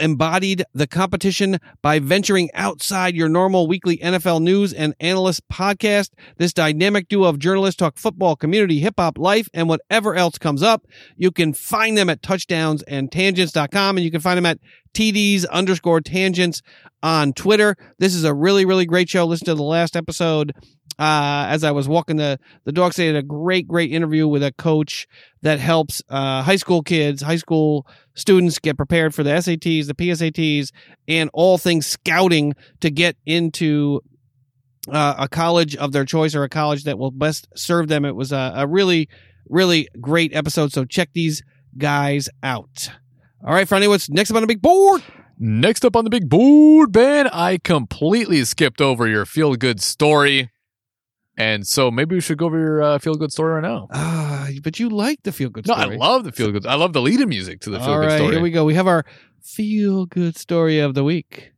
embodied 0.00 0.64
the 0.74 0.86
competition 0.86 1.58
by 1.82 1.98
venturing 1.98 2.50
outside 2.54 3.14
your 3.14 3.28
normal 3.28 3.66
weekly 3.66 3.98
NFL 3.98 4.42
news 4.42 4.72
and 4.72 4.94
analyst 5.00 5.48
podcast. 5.48 6.10
This 6.36 6.52
dynamic 6.52 7.08
duo 7.08 7.28
of 7.28 7.38
journalists 7.38 7.78
talk 7.78 7.98
football, 7.98 8.36
community, 8.36 8.80
hip 8.80 8.94
hop, 8.98 9.18
life, 9.18 9.48
and 9.52 9.68
whatever 9.68 10.14
else 10.14 10.38
comes 10.38 10.62
up. 10.62 10.86
You 11.16 11.30
can 11.30 11.52
find 11.52 11.96
them 11.96 12.10
at 12.10 12.22
touchdowns 12.22 12.82
and 12.84 13.10
tangents.com 13.10 13.96
and 13.96 14.04
you 14.04 14.10
can 14.10 14.20
find 14.20 14.36
them 14.36 14.46
at 14.46 14.58
TDs 14.94 15.48
underscore 15.50 16.00
tangents 16.00 16.62
on 17.02 17.32
Twitter. 17.32 17.76
This 17.98 18.14
is 18.14 18.24
a 18.24 18.34
really, 18.34 18.64
really 18.64 18.86
great 18.86 19.08
show. 19.08 19.24
Listen 19.24 19.46
to 19.46 19.54
the 19.54 19.62
last 19.62 19.96
episode. 19.96 20.52
Uh, 20.98 21.46
as 21.48 21.64
I 21.64 21.70
was 21.70 21.88
walking 21.88 22.16
the, 22.16 22.38
the 22.64 22.72
dog, 22.72 22.92
they 22.94 23.06
had 23.06 23.16
a 23.16 23.22
great, 23.22 23.66
great 23.66 23.92
interview 23.92 24.28
with 24.28 24.42
a 24.42 24.52
coach 24.52 25.08
that 25.40 25.58
helps, 25.58 26.02
uh, 26.10 26.42
high 26.42 26.56
school 26.56 26.82
kids, 26.82 27.22
high 27.22 27.36
school 27.36 27.86
students 28.14 28.58
get 28.58 28.76
prepared 28.76 29.14
for 29.14 29.22
the 29.22 29.30
SATs, 29.30 29.86
the 29.86 29.94
PSATs, 29.94 30.70
and 31.08 31.30
all 31.32 31.58
things 31.58 31.86
scouting 31.86 32.54
to 32.80 32.90
get 32.90 33.16
into 33.24 34.00
uh, 34.90 35.14
a 35.18 35.28
college 35.28 35.76
of 35.76 35.92
their 35.92 36.04
choice 36.04 36.34
or 36.34 36.44
a 36.44 36.48
college 36.48 36.84
that 36.84 36.98
will 36.98 37.10
best 37.10 37.48
serve 37.56 37.88
them. 37.88 38.04
It 38.04 38.14
was 38.14 38.32
a, 38.32 38.52
a 38.56 38.66
really, 38.66 39.08
really 39.48 39.88
great 40.00 40.34
episode. 40.34 40.72
So 40.72 40.84
check 40.84 41.10
these 41.14 41.42
guys 41.78 42.28
out. 42.42 42.90
All 43.44 43.54
right, 43.54 43.66
Friday, 43.66 43.88
what's 43.88 44.10
next 44.10 44.30
up 44.30 44.36
on 44.36 44.42
the 44.42 44.46
big 44.46 44.62
board? 44.62 45.02
Next 45.38 45.84
up 45.84 45.96
on 45.96 46.04
the 46.04 46.10
big 46.10 46.28
board, 46.28 46.92
Ben, 46.92 47.26
I 47.28 47.58
completely 47.58 48.44
skipped 48.44 48.80
over 48.80 49.08
your 49.08 49.24
feel 49.24 49.56
good 49.56 49.80
story. 49.80 50.50
And 51.36 51.66
so 51.66 51.90
maybe 51.90 52.14
we 52.14 52.20
should 52.20 52.36
go 52.38 52.46
over 52.46 52.58
your 52.58 52.82
uh, 52.82 52.98
feel 52.98 53.14
good 53.14 53.32
story 53.32 53.54
right 53.54 53.62
now. 53.62 53.88
Ah, 53.92 54.48
but 54.62 54.78
you 54.78 54.90
like 54.90 55.22
the 55.22 55.32
feel 55.32 55.48
good 55.48 55.64
story. 55.64 55.78
No, 55.78 55.82
story. 55.84 55.96
I 55.96 55.98
love 55.98 56.24
the 56.24 56.32
feel 56.32 56.52
good. 56.52 56.66
I 56.66 56.74
love 56.74 56.92
the 56.92 57.00
lead 57.00 57.20
in 57.20 57.28
music 57.28 57.60
to 57.62 57.70
the 57.70 57.78
feel 57.78 57.88
All 57.88 58.00
good 58.00 58.06
right, 58.06 58.16
story. 58.18 58.34
here 58.34 58.42
we 58.42 58.50
go. 58.50 58.64
We 58.64 58.74
have 58.74 58.86
our 58.86 59.04
feel 59.42 60.04
good 60.06 60.36
story 60.36 60.78
of 60.78 60.94
the 60.94 61.04
week. 61.04 61.52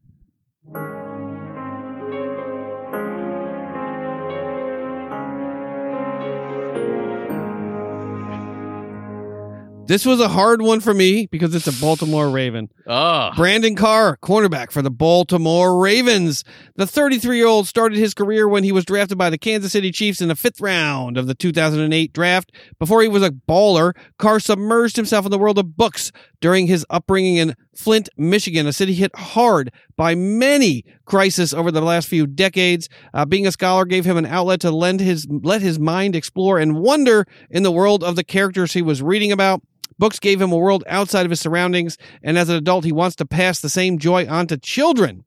This 9.86 10.06
was 10.06 10.18
a 10.18 10.28
hard 10.28 10.62
one 10.62 10.80
for 10.80 10.94
me 10.94 11.26
because 11.30 11.54
it's 11.54 11.66
a 11.66 11.80
Baltimore 11.80 12.30
Raven. 12.30 12.70
Ah, 12.88 13.34
Brandon 13.36 13.74
Carr, 13.74 14.16
cornerback 14.16 14.70
for 14.70 14.80
the 14.80 14.90
Baltimore 14.90 15.78
Ravens. 15.78 16.42
The 16.76 16.86
33 16.86 17.36
year 17.36 17.46
old 17.46 17.68
started 17.68 17.98
his 17.98 18.14
career 18.14 18.48
when 18.48 18.64
he 18.64 18.72
was 18.72 18.86
drafted 18.86 19.18
by 19.18 19.28
the 19.28 19.36
Kansas 19.36 19.72
City 19.72 19.92
Chiefs 19.92 20.22
in 20.22 20.28
the 20.28 20.36
fifth 20.36 20.58
round 20.62 21.18
of 21.18 21.26
the 21.26 21.34
2008 21.34 22.14
draft. 22.14 22.50
Before 22.78 23.02
he 23.02 23.08
was 23.08 23.22
a 23.22 23.30
baller, 23.30 23.94
Carr 24.18 24.40
submerged 24.40 24.96
himself 24.96 25.26
in 25.26 25.30
the 25.30 25.38
world 25.38 25.58
of 25.58 25.76
books 25.76 26.12
during 26.40 26.66
his 26.66 26.86
upbringing 26.88 27.36
in 27.36 27.54
Flint, 27.76 28.08
Michigan, 28.16 28.66
a 28.66 28.72
city 28.72 28.94
hit 28.94 29.14
hard 29.14 29.70
by 29.96 30.14
many 30.14 30.84
crises 31.04 31.52
over 31.52 31.70
the 31.70 31.82
last 31.82 32.08
few 32.08 32.26
decades. 32.26 32.88
Uh, 33.12 33.26
being 33.26 33.46
a 33.46 33.52
scholar 33.52 33.84
gave 33.84 34.06
him 34.06 34.16
an 34.16 34.26
outlet 34.26 34.60
to 34.60 34.70
lend 34.70 35.00
his, 35.00 35.26
let 35.28 35.60
his 35.60 35.78
mind 35.78 36.16
explore 36.16 36.58
and 36.58 36.78
wonder 36.78 37.26
in 37.50 37.62
the 37.62 37.72
world 37.72 38.02
of 38.02 38.16
the 38.16 38.24
characters 38.24 38.72
he 38.72 38.82
was 38.82 39.02
reading 39.02 39.30
about. 39.30 39.62
Books 39.98 40.18
gave 40.18 40.40
him 40.40 40.52
a 40.52 40.56
world 40.56 40.84
outside 40.86 41.26
of 41.26 41.30
his 41.30 41.40
surroundings, 41.40 41.96
and 42.22 42.36
as 42.36 42.48
an 42.48 42.56
adult, 42.56 42.84
he 42.84 42.92
wants 42.92 43.16
to 43.16 43.26
pass 43.26 43.60
the 43.60 43.68
same 43.68 43.98
joy 43.98 44.26
on 44.26 44.46
to 44.48 44.56
children. 44.56 45.24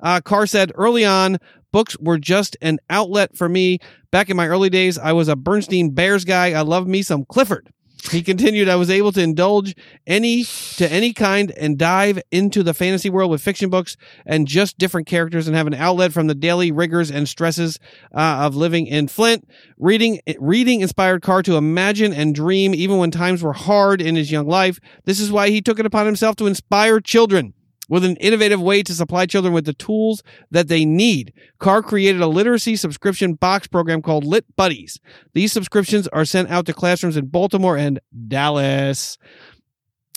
Uh, 0.00 0.20
Carr 0.20 0.46
said 0.46 0.72
early 0.74 1.04
on, 1.04 1.38
books 1.72 1.96
were 1.98 2.18
just 2.18 2.56
an 2.60 2.78
outlet 2.90 3.36
for 3.36 3.48
me. 3.48 3.78
Back 4.10 4.30
in 4.30 4.36
my 4.36 4.46
early 4.46 4.70
days, 4.70 4.98
I 4.98 5.12
was 5.12 5.28
a 5.28 5.36
Bernstein 5.36 5.90
Bears 5.90 6.24
guy. 6.24 6.52
I 6.52 6.60
loved 6.60 6.88
me 6.88 7.02
some 7.02 7.24
Clifford. 7.24 7.68
He 8.10 8.22
continued, 8.22 8.68
I 8.68 8.76
was 8.76 8.90
able 8.90 9.12
to 9.12 9.20
indulge 9.20 9.74
any 10.06 10.44
to 10.76 10.90
any 10.92 11.12
kind 11.12 11.50
and 11.52 11.78
dive 11.78 12.20
into 12.30 12.62
the 12.62 12.74
fantasy 12.74 13.08
world 13.08 13.30
with 13.30 13.42
fiction 13.42 13.70
books 13.70 13.96
and 14.26 14.46
just 14.46 14.78
different 14.78 15.06
characters 15.06 15.46
and 15.46 15.56
have 15.56 15.66
an 15.66 15.74
outlet 15.74 16.12
from 16.12 16.26
the 16.26 16.34
daily 16.34 16.70
rigors 16.70 17.10
and 17.10 17.28
stresses 17.28 17.78
uh, 18.14 18.44
of 18.44 18.54
living 18.54 18.86
in 18.86 19.08
Flint. 19.08 19.48
Reading 19.78 20.20
reading 20.38 20.82
inspired 20.82 21.22
Carr 21.22 21.42
to 21.44 21.56
imagine 21.56 22.12
and 22.12 22.34
dream 22.34 22.74
even 22.74 22.98
when 22.98 23.10
times 23.10 23.42
were 23.42 23.54
hard 23.54 24.02
in 24.02 24.16
his 24.16 24.30
young 24.30 24.46
life. 24.46 24.78
This 25.04 25.18
is 25.18 25.32
why 25.32 25.48
he 25.48 25.62
took 25.62 25.78
it 25.78 25.86
upon 25.86 26.06
himself 26.06 26.36
to 26.36 26.46
inspire 26.46 27.00
children 27.00 27.54
with 27.88 28.04
an 28.04 28.16
innovative 28.16 28.60
way 28.60 28.82
to 28.82 28.94
supply 28.94 29.26
children 29.26 29.52
with 29.52 29.64
the 29.64 29.74
tools 29.74 30.22
that 30.50 30.68
they 30.68 30.84
need. 30.84 31.32
Carr 31.58 31.82
created 31.82 32.20
a 32.20 32.26
literacy 32.26 32.76
subscription 32.76 33.34
box 33.34 33.66
program 33.66 34.02
called 34.02 34.24
Lit 34.24 34.44
Buddies. 34.56 34.98
These 35.34 35.52
subscriptions 35.52 36.08
are 36.08 36.24
sent 36.24 36.50
out 36.50 36.66
to 36.66 36.74
classrooms 36.74 37.16
in 37.16 37.26
Baltimore 37.26 37.76
and 37.76 38.00
Dallas. 38.28 39.18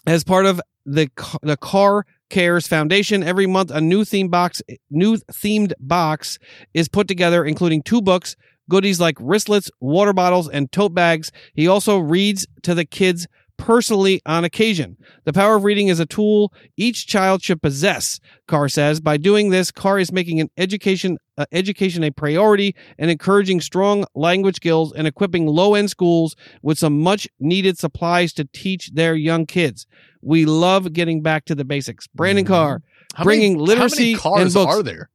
As 0.05 0.23
part 0.23 0.45
of 0.45 0.61
the 0.85 1.09
the 1.41 1.57
Carr 1.57 2.05
Cares 2.29 2.67
Foundation, 2.67 3.23
every 3.23 3.45
month 3.45 3.71
a 3.71 3.81
new 3.81 4.05
theme 4.05 4.29
box 4.29 4.61
new 4.89 5.17
themed 5.17 5.73
box 5.79 6.39
is 6.73 6.87
put 6.87 7.07
together 7.07 7.43
including 7.43 7.83
two 7.83 8.01
books, 8.01 8.35
goodies 8.69 8.99
like 8.99 9.17
wristlets, 9.19 9.69
water 9.81 10.13
bottles, 10.13 10.47
and 10.49 10.71
tote 10.71 10.93
bags. 10.93 11.31
He 11.53 11.67
also 11.67 11.97
reads 11.97 12.47
to 12.63 12.73
the 12.73 12.85
kids 12.85 13.27
personally 13.57 14.21
on 14.25 14.43
occasion. 14.43 14.97
The 15.25 15.33
power 15.33 15.55
of 15.55 15.63
reading 15.63 15.87
is 15.89 15.99
a 15.99 16.05
tool 16.05 16.53
each 16.77 17.07
child 17.07 17.41
should 17.43 17.61
possess, 17.61 18.19
Carr 18.47 18.69
says. 18.69 18.99
By 18.99 19.17
doing 19.17 19.49
this, 19.49 19.71
Carr 19.71 19.99
is 19.99 20.11
making 20.11 20.39
an 20.39 20.49
education 20.57 21.17
uh, 21.37 21.45
education 21.51 22.03
a 22.03 22.09
priority 22.11 22.75
and 22.97 23.11
encouraging 23.11 23.61
strong 23.61 24.05
language 24.15 24.55
skills 24.55 24.91
and 24.93 25.05
equipping 25.05 25.45
low-end 25.45 25.89
schools 25.89 26.35
with 26.63 26.79
some 26.79 26.99
much 26.99 27.27
needed 27.39 27.77
supplies 27.77 28.33
to 28.33 28.45
teach 28.45 28.91
their 28.93 29.13
young 29.15 29.45
kids. 29.45 29.85
We 30.21 30.45
love 30.45 30.93
getting 30.93 31.21
back 31.21 31.45
to 31.45 31.55
the 31.55 31.63
basics. 31.65 32.07
Brandon 32.07 32.45
Mhm. 32.45 32.47
Carr, 32.47 32.81
How 33.15 33.23
bringing 33.23 33.53
many, 33.53 33.65
literacy 33.65 34.13
how 34.13 34.31
many 34.35 34.43
and 34.45 34.51
cars 34.51 34.53
books. 34.53 34.75
are 34.75 34.83
there? 34.83 35.09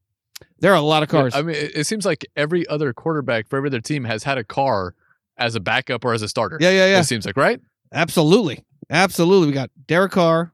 there 0.61 0.73
are 0.73 0.77
a 0.77 0.81
lot 0.81 1.03
of 1.03 1.09
cars. 1.09 1.35
I 1.35 1.43
mean, 1.43 1.57
it, 1.57 1.73
it 1.75 1.85
seems 1.89 2.07
like 2.07 2.25
every 2.37 2.65
other 2.69 2.93
quarterback 2.93 3.49
for 3.49 3.57
every 3.57 3.69
other 3.71 3.81
team 3.81 4.05
has 4.05 4.23
had 4.23 4.39
a 4.39 4.45
car 4.45 4.95
as 5.37 5.57
a 5.57 5.61
backup 5.61 6.05
or 6.05 6.15
as 6.15 6.23
a 6.23 6.29
starter. 6.29 6.57
yeah, 6.61 6.71
yeah, 6.71 6.87
yeah. 6.87 7.01
It 7.01 7.05
seems 7.05 7.27
like 7.27 7.37
right. 7.37 7.61
Absolutely. 7.93 8.65
Absolutely. 8.91 9.47
We 9.49 9.53
got 9.53 9.71
Derek 9.87 10.13
Carr, 10.13 10.53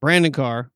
Brandon 0.00 0.32
Carr, 0.32 0.70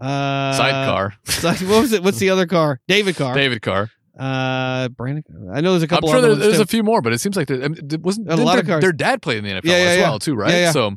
uh, 0.00 0.52
Sidecar, 0.52 1.14
side- 1.24 1.62
what 1.62 1.82
was 1.82 1.92
it? 1.92 2.02
What's 2.02 2.18
the 2.18 2.30
other 2.30 2.46
car? 2.46 2.80
David 2.88 3.16
Carr. 3.16 3.34
David 3.34 3.62
Carr. 3.62 3.90
Uh, 4.18 4.88
Brandon. 4.88 5.24
I 5.52 5.60
know 5.60 5.72
there's 5.72 5.82
a 5.82 5.86
I'm 5.86 5.88
couple 5.88 6.08
sure 6.08 6.18
other 6.18 6.34
there's, 6.34 6.56
too. 6.56 6.62
a 6.62 6.66
few 6.66 6.82
more, 6.82 7.02
but 7.02 7.12
it 7.12 7.18
seems 7.18 7.36
like 7.36 7.48
there, 7.48 7.62
I 7.62 7.68
mean, 7.68 7.80
wasn't 8.00 8.30
A 8.30 8.36
lot 8.36 8.52
their, 8.52 8.60
of 8.60 8.66
cars. 8.66 8.80
their 8.80 8.92
dad 8.92 9.20
played 9.22 9.38
in 9.38 9.44
the 9.44 9.50
NFL 9.50 9.64
Yeah, 9.64 9.76
yeah, 9.76 9.90
as 9.90 9.96
yeah. 9.98 10.02
well 10.08 10.18
too, 10.18 10.34
right? 10.34 10.72
So, 10.72 10.92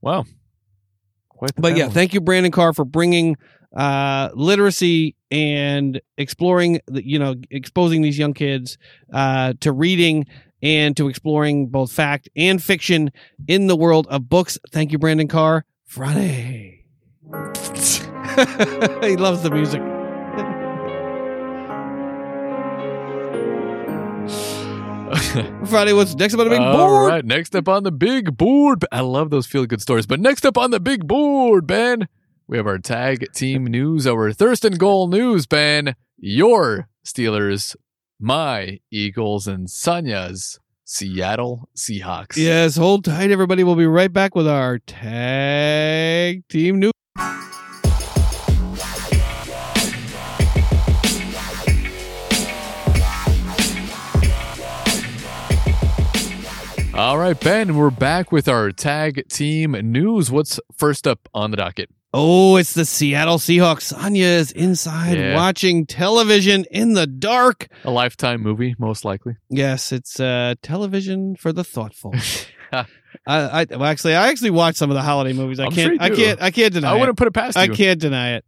wow. 0.00 0.24
Quite 1.28 1.50
but 1.56 1.76
yeah, 1.76 1.88
thank 1.88 2.14
you, 2.14 2.20
Brandon 2.20 2.52
Carr, 2.52 2.72
for 2.72 2.84
bringing 2.84 3.36
uh, 3.76 4.30
literacy 4.34 5.16
and 5.32 6.00
exploring, 6.16 6.80
the, 6.86 7.04
you 7.04 7.18
know, 7.18 7.34
exposing 7.50 8.02
these 8.02 8.16
young 8.18 8.34
kids 8.34 8.78
uh, 9.12 9.54
to 9.60 9.72
reading 9.72 10.26
and 10.64 10.96
to 10.96 11.08
exploring 11.08 11.68
both 11.68 11.92
fact 11.92 12.28
and 12.34 12.60
fiction 12.60 13.12
in 13.46 13.68
the 13.68 13.76
world 13.76 14.06
of 14.08 14.28
books. 14.28 14.58
Thank 14.72 14.90
you, 14.90 14.98
Brandon 14.98 15.28
Carr. 15.28 15.64
Friday. 15.84 16.86
he 17.30 19.16
loves 19.16 19.42
the 19.42 19.50
music. 19.52 19.82
Friday, 25.66 25.92
what's 25.92 26.14
next 26.14 26.34
up 26.34 26.40
on 26.40 26.46
the 26.46 26.50
big 26.50 26.60
All 26.60 26.76
board? 26.76 27.08
right, 27.08 27.24
next 27.24 27.54
up 27.54 27.68
on 27.68 27.82
the 27.84 27.92
big 27.92 28.36
board. 28.36 28.84
I 28.90 29.00
love 29.00 29.30
those 29.30 29.46
feel 29.46 29.66
good 29.66 29.82
stories. 29.82 30.06
But 30.06 30.18
next 30.18 30.46
up 30.46 30.56
on 30.56 30.70
the 30.70 30.80
big 30.80 31.06
board, 31.06 31.66
Ben, 31.66 32.08
we 32.46 32.56
have 32.56 32.66
our 32.66 32.78
tag 32.78 33.32
team 33.32 33.66
news, 33.66 34.06
our 34.06 34.32
Thirst 34.32 34.64
and 34.64 34.78
Goal 34.78 35.08
news, 35.08 35.46
Ben. 35.46 35.94
Your 36.18 36.88
Steelers, 37.04 37.76
my 38.20 38.80
Eagles, 38.90 39.46
and 39.46 39.68
Sonya's 39.68 40.58
Seattle 40.84 41.68
Seahawks. 41.76 42.36
Yes, 42.36 42.76
hold 42.76 43.04
tight, 43.04 43.30
everybody. 43.30 43.64
We'll 43.64 43.74
be 43.74 43.86
right 43.86 44.12
back 44.12 44.34
with 44.34 44.46
our 44.48 44.78
tag 44.78 46.46
team 46.48 46.78
news. 46.78 46.92
All 56.96 57.18
right, 57.18 57.38
Ben, 57.40 57.74
we're 57.74 57.90
back 57.90 58.30
with 58.30 58.46
our 58.46 58.70
tag 58.70 59.28
team 59.28 59.72
news. 59.72 60.30
What's 60.30 60.60
first 60.76 61.08
up 61.08 61.28
on 61.34 61.50
the 61.50 61.56
docket? 61.56 61.90
Oh, 62.16 62.54
it's 62.56 62.74
the 62.74 62.84
Seattle 62.84 63.38
Seahawks. 63.38 63.82
Sonya 63.82 64.24
is 64.24 64.52
inside 64.52 65.18
Yeah. 65.18 65.34
watching 65.34 65.84
television 65.84 66.64
in 66.70 66.92
the 66.92 67.08
dark. 67.08 67.66
A 67.84 67.90
lifetime 67.90 68.40
movie, 68.40 68.76
most 68.78 69.04
likely. 69.04 69.34
Yes, 69.50 69.90
it's 69.90 70.20
uh, 70.20 70.54
television 70.62 71.34
for 71.34 71.52
the 71.52 71.64
thoughtful. 71.64 72.14
I, 72.72 72.86
I 73.26 73.66
well, 73.70 73.84
actually, 73.84 74.14
I 74.14 74.28
actually 74.28 74.50
watched 74.50 74.78
some 74.78 74.90
of 74.90 74.94
the 74.94 75.02
holiday 75.02 75.32
movies. 75.32 75.58
I 75.58 75.64
I'm 75.66 75.72
can't, 75.72 75.86
sure 75.86 75.92
you 75.94 75.98
I 76.00 76.10
can't, 76.10 76.42
I 76.42 76.50
can't 76.52 76.72
deny 76.72 76.92
it. 76.92 76.96
I 76.96 77.00
wouldn't 77.00 77.18
put 77.18 77.26
it 77.26 77.32
past 77.34 77.56
it. 77.56 77.60
I 77.60 77.68
can't 77.68 78.00
deny 78.00 78.34
it. 78.34 78.44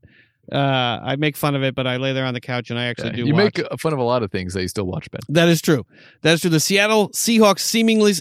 Uh, 0.52 0.56
I 1.02 1.16
make 1.16 1.36
fun 1.36 1.56
of 1.56 1.64
it, 1.64 1.74
but 1.74 1.88
I 1.88 1.96
lay 1.96 2.12
there 2.12 2.24
on 2.24 2.34
the 2.34 2.40
couch 2.40 2.70
and 2.70 2.78
I 2.78 2.84
actually 2.84 3.10
Yeah, 3.10 3.16
do. 3.16 3.26
you 3.26 3.34
watch. 3.34 3.56
make 3.58 3.80
fun 3.80 3.92
of 3.92 3.98
a 3.98 4.04
lot 4.04 4.22
of 4.22 4.30
things 4.30 4.54
that 4.54 4.62
you 4.62 4.68
still 4.68 4.86
watch, 4.86 5.10
Ben. 5.10 5.20
That 5.28 5.48
is 5.48 5.60
true. 5.60 5.84
That 6.22 6.34
is 6.34 6.40
true. 6.40 6.50
The 6.50 6.60
Seattle 6.60 7.08
Seahawks 7.10 7.60
seemingly 7.60 8.12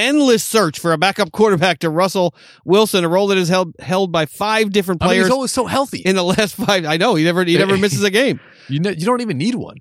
endless 0.00 0.42
search 0.42 0.78
for 0.78 0.92
a 0.92 0.98
backup 0.98 1.30
quarterback 1.32 1.78
to 1.80 1.90
Russell 1.90 2.34
Wilson, 2.64 3.04
a 3.04 3.08
role 3.08 3.28
that 3.28 3.38
is 3.38 3.48
held 3.48 3.74
held 3.78 4.10
by 4.10 4.26
five 4.26 4.70
different 4.70 5.02
I 5.02 5.04
mean, 5.04 5.08
players 5.10 5.26
he's 5.26 5.32
always 5.32 5.52
so 5.52 5.66
healthy. 5.66 5.98
in 5.98 6.16
the 6.16 6.24
last 6.24 6.54
five. 6.54 6.84
I 6.84 6.96
know 6.96 7.14
he 7.14 7.24
never 7.24 7.44
he 7.44 7.56
never 7.58 7.76
misses 7.78 8.02
a 8.02 8.10
game. 8.10 8.40
You 8.68 8.80
know, 8.80 8.90
you 8.90 9.04
don't 9.04 9.20
even 9.20 9.38
need 9.38 9.54
one. 9.54 9.76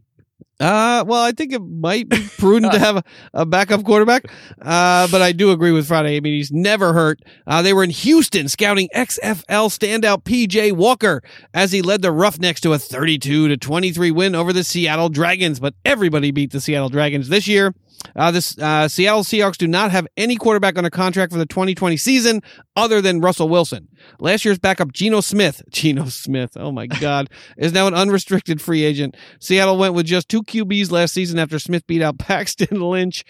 Uh, 0.60 1.06
well, 1.08 1.24
I 1.24 1.32
think 1.32 1.54
it 1.54 1.62
might 1.62 2.10
be 2.10 2.28
prudent 2.38 2.74
to 2.74 2.80
have 2.80 2.98
a, 2.98 3.04
a 3.34 3.46
backup 3.46 3.86
quarterback. 3.86 4.26
Uh, 4.62 5.08
but 5.08 5.22
I 5.22 5.32
do 5.32 5.52
agree 5.52 5.72
with 5.72 5.88
Friday. 5.88 6.18
I 6.18 6.20
mean, 6.20 6.34
he's 6.34 6.52
never 6.52 6.92
hurt. 6.92 7.22
Uh, 7.48 7.62
they 7.62 7.72
were 7.72 7.84
in 7.84 7.92
Houston 7.92 8.50
scouting 8.50 8.90
XFL 8.94 9.46
standout 9.70 10.24
PJ 10.24 10.74
Walker 10.74 11.22
as 11.54 11.72
he 11.72 11.82
led 11.82 12.02
the 12.02 12.12
Roughnecks 12.12 12.60
to 12.62 12.74
a 12.74 12.80
32 12.80 13.48
to 13.48 13.58
23 13.58 14.12
win 14.12 14.36
over 14.36 14.52
the 14.52 14.66
Seattle 14.66 15.08
Dragons. 15.08 15.62
But 15.62 15.76
everybody 15.86 16.32
beat 16.32 16.52
the 16.52 16.60
Seattle 16.60 16.90
Dragons 16.90 17.30
this 17.30 17.48
year. 17.48 17.74
Uh, 18.16 18.32
this 18.32 18.58
uh, 18.60 18.88
Seattle 18.88 19.24
Seahawks 19.24 19.58
do 19.58 19.68
not 19.68 19.92
have 19.92 20.08
any 20.18 20.36
quarterback 20.36 20.78
under 20.78 20.90
contract 20.90 21.32
for 21.32 21.38
the 21.38 21.46
2020 21.46 21.98
season 21.98 22.42
other 22.76 23.02
than 23.02 23.20
Russell 23.20 23.50
Wilson. 23.50 23.88
Last 24.20 24.46
year's 24.46 24.58
backup 24.58 24.94
Geno 24.94 25.22
Smith, 25.22 25.62
Geno 25.70 26.06
Smith, 26.06 26.56
oh 26.56 26.72
my 26.72 26.88
God, 26.88 27.30
is 27.58 27.74
now 27.74 27.88
an 27.88 27.94
unrestricted 27.94 28.62
free 28.62 28.84
agent. 28.84 29.16
Seattle 29.40 29.78
went 29.78 29.94
with 29.94 30.06
just 30.06 30.30
two 30.30 30.44
QBs 30.44 30.92
last 30.92 31.14
season 31.14 31.40
after 31.40 31.60
Smith 31.60 31.86
beat 31.88 32.02
out 32.02 32.18
Paxton 32.20 32.80
Lynch 32.80 33.24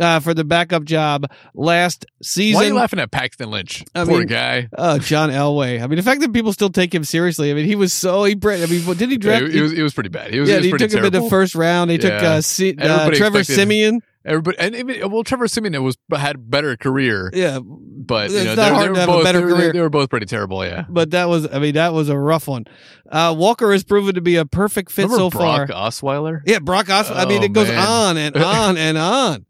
uh, 0.00 0.20
for 0.20 0.32
the 0.34 0.44
backup 0.44 0.84
job 0.84 1.26
last 1.54 2.06
season. 2.22 2.58
Why 2.58 2.64
are 2.64 2.68
you 2.68 2.74
laughing 2.74 3.00
at 3.00 3.10
Paxton 3.10 3.50
Lynch? 3.50 3.84
I 3.94 4.04
Poor 4.04 4.18
mean, 4.20 4.26
guy. 4.26 4.68
Oh, 4.76 4.98
John 4.98 5.30
Elway. 5.30 5.82
I 5.82 5.86
mean, 5.86 5.96
the 5.96 6.02
fact 6.02 6.22
that 6.22 6.32
people 6.32 6.52
still 6.52 6.70
take 6.70 6.94
him 6.94 7.04
seriously. 7.04 7.50
I 7.50 7.54
mean, 7.54 7.66
he 7.66 7.76
was 7.76 7.92
so 7.92 8.24
he. 8.24 8.32
I 8.42 8.66
mean, 8.66 8.84
did 8.96 9.10
he 9.10 9.18
draft? 9.18 9.46
he, 9.46 9.52
he 9.52 9.60
was, 9.60 9.72
he 9.72 9.82
was 9.82 9.92
pretty 9.94 10.08
bad. 10.08 10.32
He 10.32 10.40
was, 10.40 10.48
yeah, 10.48 10.60
he 10.60 10.72
was 10.72 10.80
he 10.80 10.88
took 10.88 10.98
him 10.98 11.04
in 11.04 11.12
the 11.12 11.28
first 11.28 11.54
round. 11.54 11.90
They 11.90 11.98
took 11.98 12.10
Yeah. 12.10 12.30
uh, 12.30 12.40
Se- 12.40 12.76
uh, 12.76 13.10
Trevor 13.10 13.40
expected- 13.40 13.56
Siemian. 13.56 14.00
Everybody, 14.26 14.56
and 14.58 14.74
even 14.74 15.10
well, 15.10 15.22
Trevor 15.22 15.46
Siemian 15.48 15.82
was 15.82 15.98
had 16.16 16.50
better 16.50 16.76
career, 16.78 17.30
Yeah, 17.34 17.58
but 17.62 18.30
you 18.30 18.42
know, 18.44 18.54
they, 18.54 18.70
they 18.70 18.88
were 18.88 18.94
both, 19.06 19.22
better 19.24 19.40
they, 19.40 19.44
were- 19.44 19.50
career. 19.58 19.72
they 19.74 19.80
were 19.80 19.90
both 19.90 20.08
pretty 20.08 20.24
terrible. 20.24 20.64
Yeah. 20.64 20.86
but 20.88 21.10
that 21.10 21.28
was. 21.28 21.46
I 21.52 21.58
mean, 21.58 21.74
that 21.74 21.92
was 21.92 22.08
a 22.08 22.18
rough 22.18 22.48
one. 22.48 22.64
Uh, 23.10 23.34
Walker 23.36 23.70
has 23.72 23.84
proven 23.84 24.14
to 24.14 24.22
be 24.22 24.36
a 24.36 24.46
perfect 24.46 24.90
fit 24.90 25.02
Remember 25.02 25.18
so 25.24 25.30
Brock 25.30 25.40
far. 25.40 25.66
Brock 25.66 25.76
Osweiler? 25.92 26.40
Yeah, 26.46 26.58
Brock 26.60 26.86
Osweiler. 26.86 27.16
I 27.16 27.24
mean, 27.26 27.42
Oh, 27.42 27.44
it 27.44 27.52
goes 27.52 27.68
man. 27.68 27.86
on 27.86 28.16
and 28.16 28.36
on 28.38 28.76
and 28.78 28.96
on. 28.96 29.46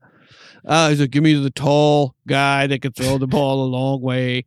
Uh, 0.67 0.89
he's 0.89 1.01
like, 1.01 1.11
give 1.11 1.23
me 1.23 1.35
the 1.35 1.51
tall 1.51 2.15
guy 2.27 2.67
that 2.67 2.81
can 2.81 2.93
throw 2.93 3.19
the 3.19 3.27
ball 3.27 3.65
a 3.65 3.69
long 3.69 4.01
way, 4.01 4.47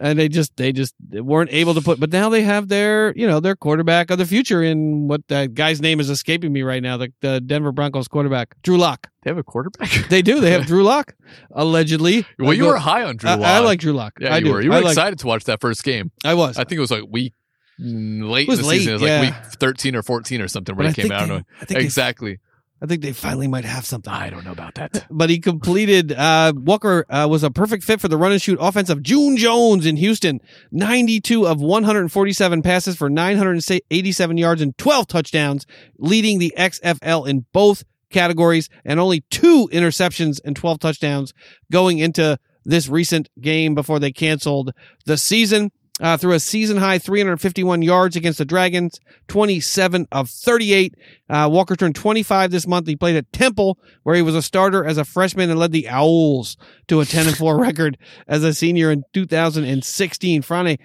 and 0.00 0.18
they 0.18 0.28
just 0.28 0.56
they 0.56 0.72
just 0.72 0.94
weren't 1.12 1.52
able 1.52 1.74
to 1.74 1.82
put. 1.82 2.00
But 2.00 2.10
now 2.10 2.30
they 2.30 2.42
have 2.42 2.68
their 2.68 3.12
you 3.14 3.26
know 3.26 3.38
their 3.40 3.54
quarterback 3.54 4.10
of 4.10 4.16
the 4.16 4.24
future 4.24 4.62
in 4.62 5.08
what 5.08 5.26
that 5.28 5.52
guy's 5.52 5.82
name 5.82 6.00
is 6.00 6.08
escaping 6.08 6.52
me 6.52 6.62
right 6.62 6.82
now. 6.82 6.96
The, 6.96 7.12
the 7.20 7.40
Denver 7.40 7.72
Broncos 7.72 8.08
quarterback, 8.08 8.54
Drew 8.62 8.78
Lock. 8.78 9.08
They 9.22 9.30
have 9.30 9.38
a 9.38 9.42
quarterback. 9.42 9.90
They 10.08 10.22
do. 10.22 10.40
They 10.40 10.52
have 10.52 10.66
Drew 10.66 10.84
Lock, 10.84 11.14
allegedly. 11.50 12.24
well, 12.38 12.54
you 12.54 12.62
go- 12.62 12.68
were 12.68 12.78
high 12.78 13.04
on 13.04 13.16
Drew 13.16 13.28
I, 13.28 13.34
Lock. 13.34 13.46
I 13.46 13.58
like 13.58 13.80
Drew 13.80 13.92
Lock. 13.92 14.14
Yeah, 14.20 14.34
I 14.34 14.38
you 14.38 14.44
do. 14.44 14.52
were. 14.52 14.60
You 14.62 14.70
were 14.70 14.76
I 14.76 14.80
like- 14.80 14.92
excited 14.92 15.18
to 15.18 15.26
watch 15.26 15.44
that 15.44 15.60
first 15.60 15.84
game. 15.84 16.12
I 16.24 16.32
was. 16.32 16.56
I 16.56 16.64
think 16.64 16.78
it 16.78 16.80
was 16.80 16.90
like 16.90 17.04
week 17.10 17.34
mm, 17.78 18.26
late 18.28 18.48
in 18.48 18.56
the 18.56 18.62
late, 18.62 18.78
season. 18.78 18.94
It 18.94 18.94
was 18.94 19.02
yeah. 19.02 19.20
like 19.20 19.34
week 19.34 19.52
thirteen 19.60 19.94
or 19.96 20.02
fourteen 20.02 20.40
or 20.40 20.48
something 20.48 20.74
but 20.74 20.78
when 20.78 20.86
I 20.86 20.90
it 20.90 20.96
came 20.96 21.12
out. 21.12 21.18
I 21.18 21.22
they, 21.22 21.28
don't 21.28 21.38
know 21.38 21.44
I 21.60 21.64
think 21.66 21.80
they, 21.80 21.84
exactly. 21.84 22.38
I 22.80 22.86
think 22.86 23.02
they 23.02 23.12
finally 23.12 23.48
might 23.48 23.64
have 23.64 23.84
something. 23.84 24.12
I 24.12 24.30
don't 24.30 24.44
know 24.44 24.52
about 24.52 24.74
that. 24.76 25.06
but 25.10 25.30
he 25.30 25.40
completed. 25.40 26.12
Uh, 26.12 26.52
Walker 26.56 27.04
uh, 27.10 27.26
was 27.28 27.42
a 27.42 27.50
perfect 27.50 27.84
fit 27.84 28.00
for 28.00 28.08
the 28.08 28.16
run 28.16 28.32
and 28.32 28.40
shoot 28.40 28.58
offense 28.60 28.88
of 28.88 29.02
June 29.02 29.36
Jones 29.36 29.84
in 29.84 29.96
Houston. 29.96 30.40
92 30.70 31.46
of 31.46 31.60
147 31.60 32.62
passes 32.62 32.96
for 32.96 33.10
987 33.10 34.36
yards 34.36 34.62
and 34.62 34.78
12 34.78 35.06
touchdowns, 35.08 35.66
leading 35.98 36.38
the 36.38 36.54
XFL 36.56 37.28
in 37.28 37.46
both 37.52 37.84
categories, 38.10 38.68
and 38.84 39.00
only 39.00 39.20
two 39.30 39.68
interceptions 39.72 40.40
and 40.44 40.54
12 40.54 40.78
touchdowns 40.78 41.34
going 41.70 41.98
into 41.98 42.38
this 42.64 42.88
recent 42.88 43.28
game 43.40 43.74
before 43.74 43.98
they 43.98 44.12
canceled 44.12 44.72
the 45.06 45.16
season. 45.16 45.70
Uh, 46.00 46.16
threw 46.16 46.32
a 46.32 46.40
season 46.40 46.76
high 46.76 46.98
351 46.98 47.82
yards 47.82 48.16
against 48.16 48.38
the 48.38 48.44
Dragons, 48.44 49.00
27 49.28 50.06
of 50.12 50.30
38. 50.30 50.94
Uh, 51.28 51.48
Walker 51.50 51.74
turned 51.74 51.96
25 51.96 52.50
this 52.50 52.66
month. 52.66 52.86
He 52.86 52.96
played 52.96 53.16
at 53.16 53.32
Temple, 53.32 53.78
where 54.04 54.14
he 54.14 54.22
was 54.22 54.36
a 54.36 54.42
starter 54.42 54.84
as 54.84 54.98
a 54.98 55.04
freshman 55.04 55.50
and 55.50 55.58
led 55.58 55.72
the 55.72 55.88
Owls 55.88 56.56
to 56.88 57.00
a 57.00 57.04
10 57.04 57.28
and 57.28 57.36
4 57.36 57.58
record 57.60 57.98
as 58.26 58.44
a 58.44 58.54
senior 58.54 58.90
in 58.90 59.02
2016. 59.12 60.42
Friday, 60.42 60.78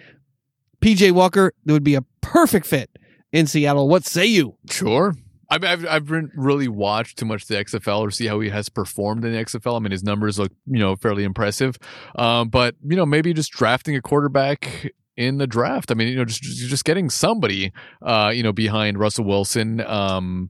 PJ 0.82 1.12
Walker 1.12 1.54
would 1.66 1.84
be 1.84 1.96
a 1.96 2.04
perfect 2.22 2.66
fit 2.66 2.90
in 3.32 3.48
Seattle. 3.48 3.88
What 3.88 4.06
say 4.06 4.26
you? 4.26 4.58
Sure. 4.70 5.14
I 5.50 5.60
mean, 5.60 5.70
I've 5.70 5.86
I've 5.86 6.08
been 6.08 6.32
really 6.36 6.68
watched 6.68 7.20
too 7.20 7.26
much 7.26 7.46
the 7.46 7.56
XFL 7.56 8.00
or 8.00 8.10
see 8.10 8.26
how 8.26 8.40
he 8.40 8.50
has 8.50 8.70
performed 8.70 9.24
in 9.24 9.34
the 9.34 9.38
XFL. 9.38 9.76
I 9.76 9.80
mean, 9.80 9.92
his 9.92 10.04
numbers 10.04 10.40
look 10.40 10.52
you 10.66 10.80
know 10.80 10.96
fairly 10.96 11.24
impressive, 11.24 11.78
um, 12.16 12.50
but 12.50 12.76
you 12.84 12.96
know 12.96 13.06
maybe 13.06 13.34
just 13.34 13.52
drafting 13.52 13.96
a 13.96 14.02
quarterback 14.02 14.88
in 15.16 15.38
the 15.38 15.48
draft. 15.48 15.92
I 15.92 15.94
mean, 15.94 16.08
you 16.08 16.16
know, 16.16 16.26
just 16.26 16.42
just 16.42 16.70
just 16.70 16.86
getting 16.86 17.10
somebody, 17.10 17.72
uh, 18.02 18.32
you 18.34 18.44
know, 18.44 18.54
behind 18.54 18.98
Russell 19.00 19.26
Wilson. 19.26 19.82
Um, 19.82 20.50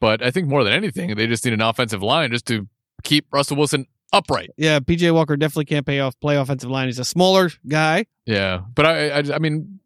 but 0.00 0.22
I 0.22 0.30
think 0.30 0.48
more 0.48 0.64
than 0.64 0.72
anything, 0.72 1.14
they 1.14 1.26
just 1.26 1.44
need 1.44 1.54
an 1.54 1.60
offensive 1.60 2.02
line 2.02 2.30
just 2.30 2.46
to 2.46 2.66
keep 3.02 3.26
Russell 3.32 3.56
Wilson 3.56 3.86
upright. 4.12 4.50
Yeah, 4.56 4.80
PJ 4.80 5.12
Walker 5.12 5.36
definitely 5.36 5.66
can't 5.66 5.86
pay 5.86 6.00
off 6.00 6.18
play 6.20 6.36
offensive 6.36 6.70
line. 6.70 6.88
He's 6.88 6.98
a 6.98 7.04
smaller 7.04 7.50
guy. 7.66 8.06
Yeah, 8.26 8.62
but 8.74 8.86
I, 8.86 9.08
I, 9.10 9.22
I 9.34 9.38
mean, 9.38 9.80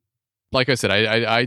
like 0.53 0.69
I 0.69 0.75
said, 0.75 0.91
I, 0.91 1.05
I, 1.05 1.41
I 1.41 1.47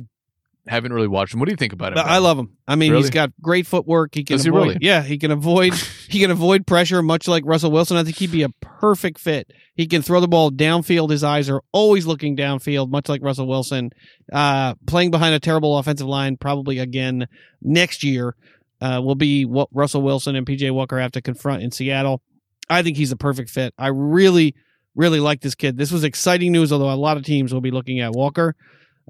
haven't 0.68 0.94
really 0.94 1.08
watched 1.08 1.34
him. 1.34 1.40
What 1.40 1.48
do 1.48 1.52
you 1.54 1.58
think 1.58 1.74
about 1.74 1.94
him? 1.94 2.00
I 2.00 2.18
love 2.18 2.38
him. 2.38 2.58
I 2.68 2.76
mean, 2.76 2.94
he's 2.94 3.10
got 3.10 3.32
great 3.42 3.66
footwork. 3.68 4.14
He 4.14 4.24
can 4.24 4.38
Does 4.38 4.44
he 4.44 4.50
avoid, 4.50 4.68
really? 4.68 4.78
yeah, 4.82 5.02
he 5.02 5.18
can 5.18 5.32
avoid 5.32 5.74
he 6.10 6.20
can 6.20 6.32
avoid 6.32 6.68
pressure 6.68 7.02
much 7.02 7.28
like 7.28 7.44
Russell 7.46 7.72
Wilson. 7.72 7.98
I 7.98 8.04
think 8.04 8.18
he'd 8.18 8.32
be 8.32 8.44
a 8.44 8.50
perfect 8.50 9.20
fit. 9.20 9.52
He 9.76 9.88
can 9.88 10.02
throw 10.02 10.20
the 10.20 10.28
ball 10.28 10.52
downfield. 10.52 11.10
His 11.12 11.24
eyes 11.24 11.50
are 11.50 11.62
always 11.72 12.06
looking 12.06 12.36
downfield, 12.36 12.90
much 12.90 13.10
like 13.10 13.22
Russell 13.22 13.48
Wilson. 13.48 13.92
Uh, 14.32 14.74
playing 14.86 15.12
behind 15.12 15.36
a 15.36 15.40
terrible 15.40 15.78
offensive 15.78 16.08
line, 16.08 16.38
probably 16.38 16.80
again 16.80 17.28
next 17.62 18.04
year, 18.04 18.36
uh, 18.82 19.02
will 19.04 19.16
be 19.16 19.46
what 19.46 19.70
Russell 19.72 20.02
Wilson 20.02 20.36
and 20.36 20.46
PJ 20.46 20.72
Walker 20.72 21.00
have 21.00 21.12
to 21.14 21.22
confront 21.22 21.64
in 21.64 21.72
Seattle. 21.72 22.22
I 22.70 22.84
think 22.84 22.98
he's 22.98 23.12
a 23.12 23.18
perfect 23.18 23.50
fit. 23.50 23.74
I 23.78 23.88
really, 23.88 24.56
really 24.96 25.20
like 25.20 25.42
this 25.42 25.56
kid. 25.56 25.78
This 25.78 25.92
was 25.92 26.04
exciting 26.04 26.52
news, 26.52 26.74
although 26.74 26.92
a 26.92 26.96
lot 26.96 27.18
of 27.18 27.24
teams 27.24 27.54
will 27.54 27.62
be 27.62 27.72
looking 27.72 28.00
at 28.00 28.12
Walker. 28.12 28.56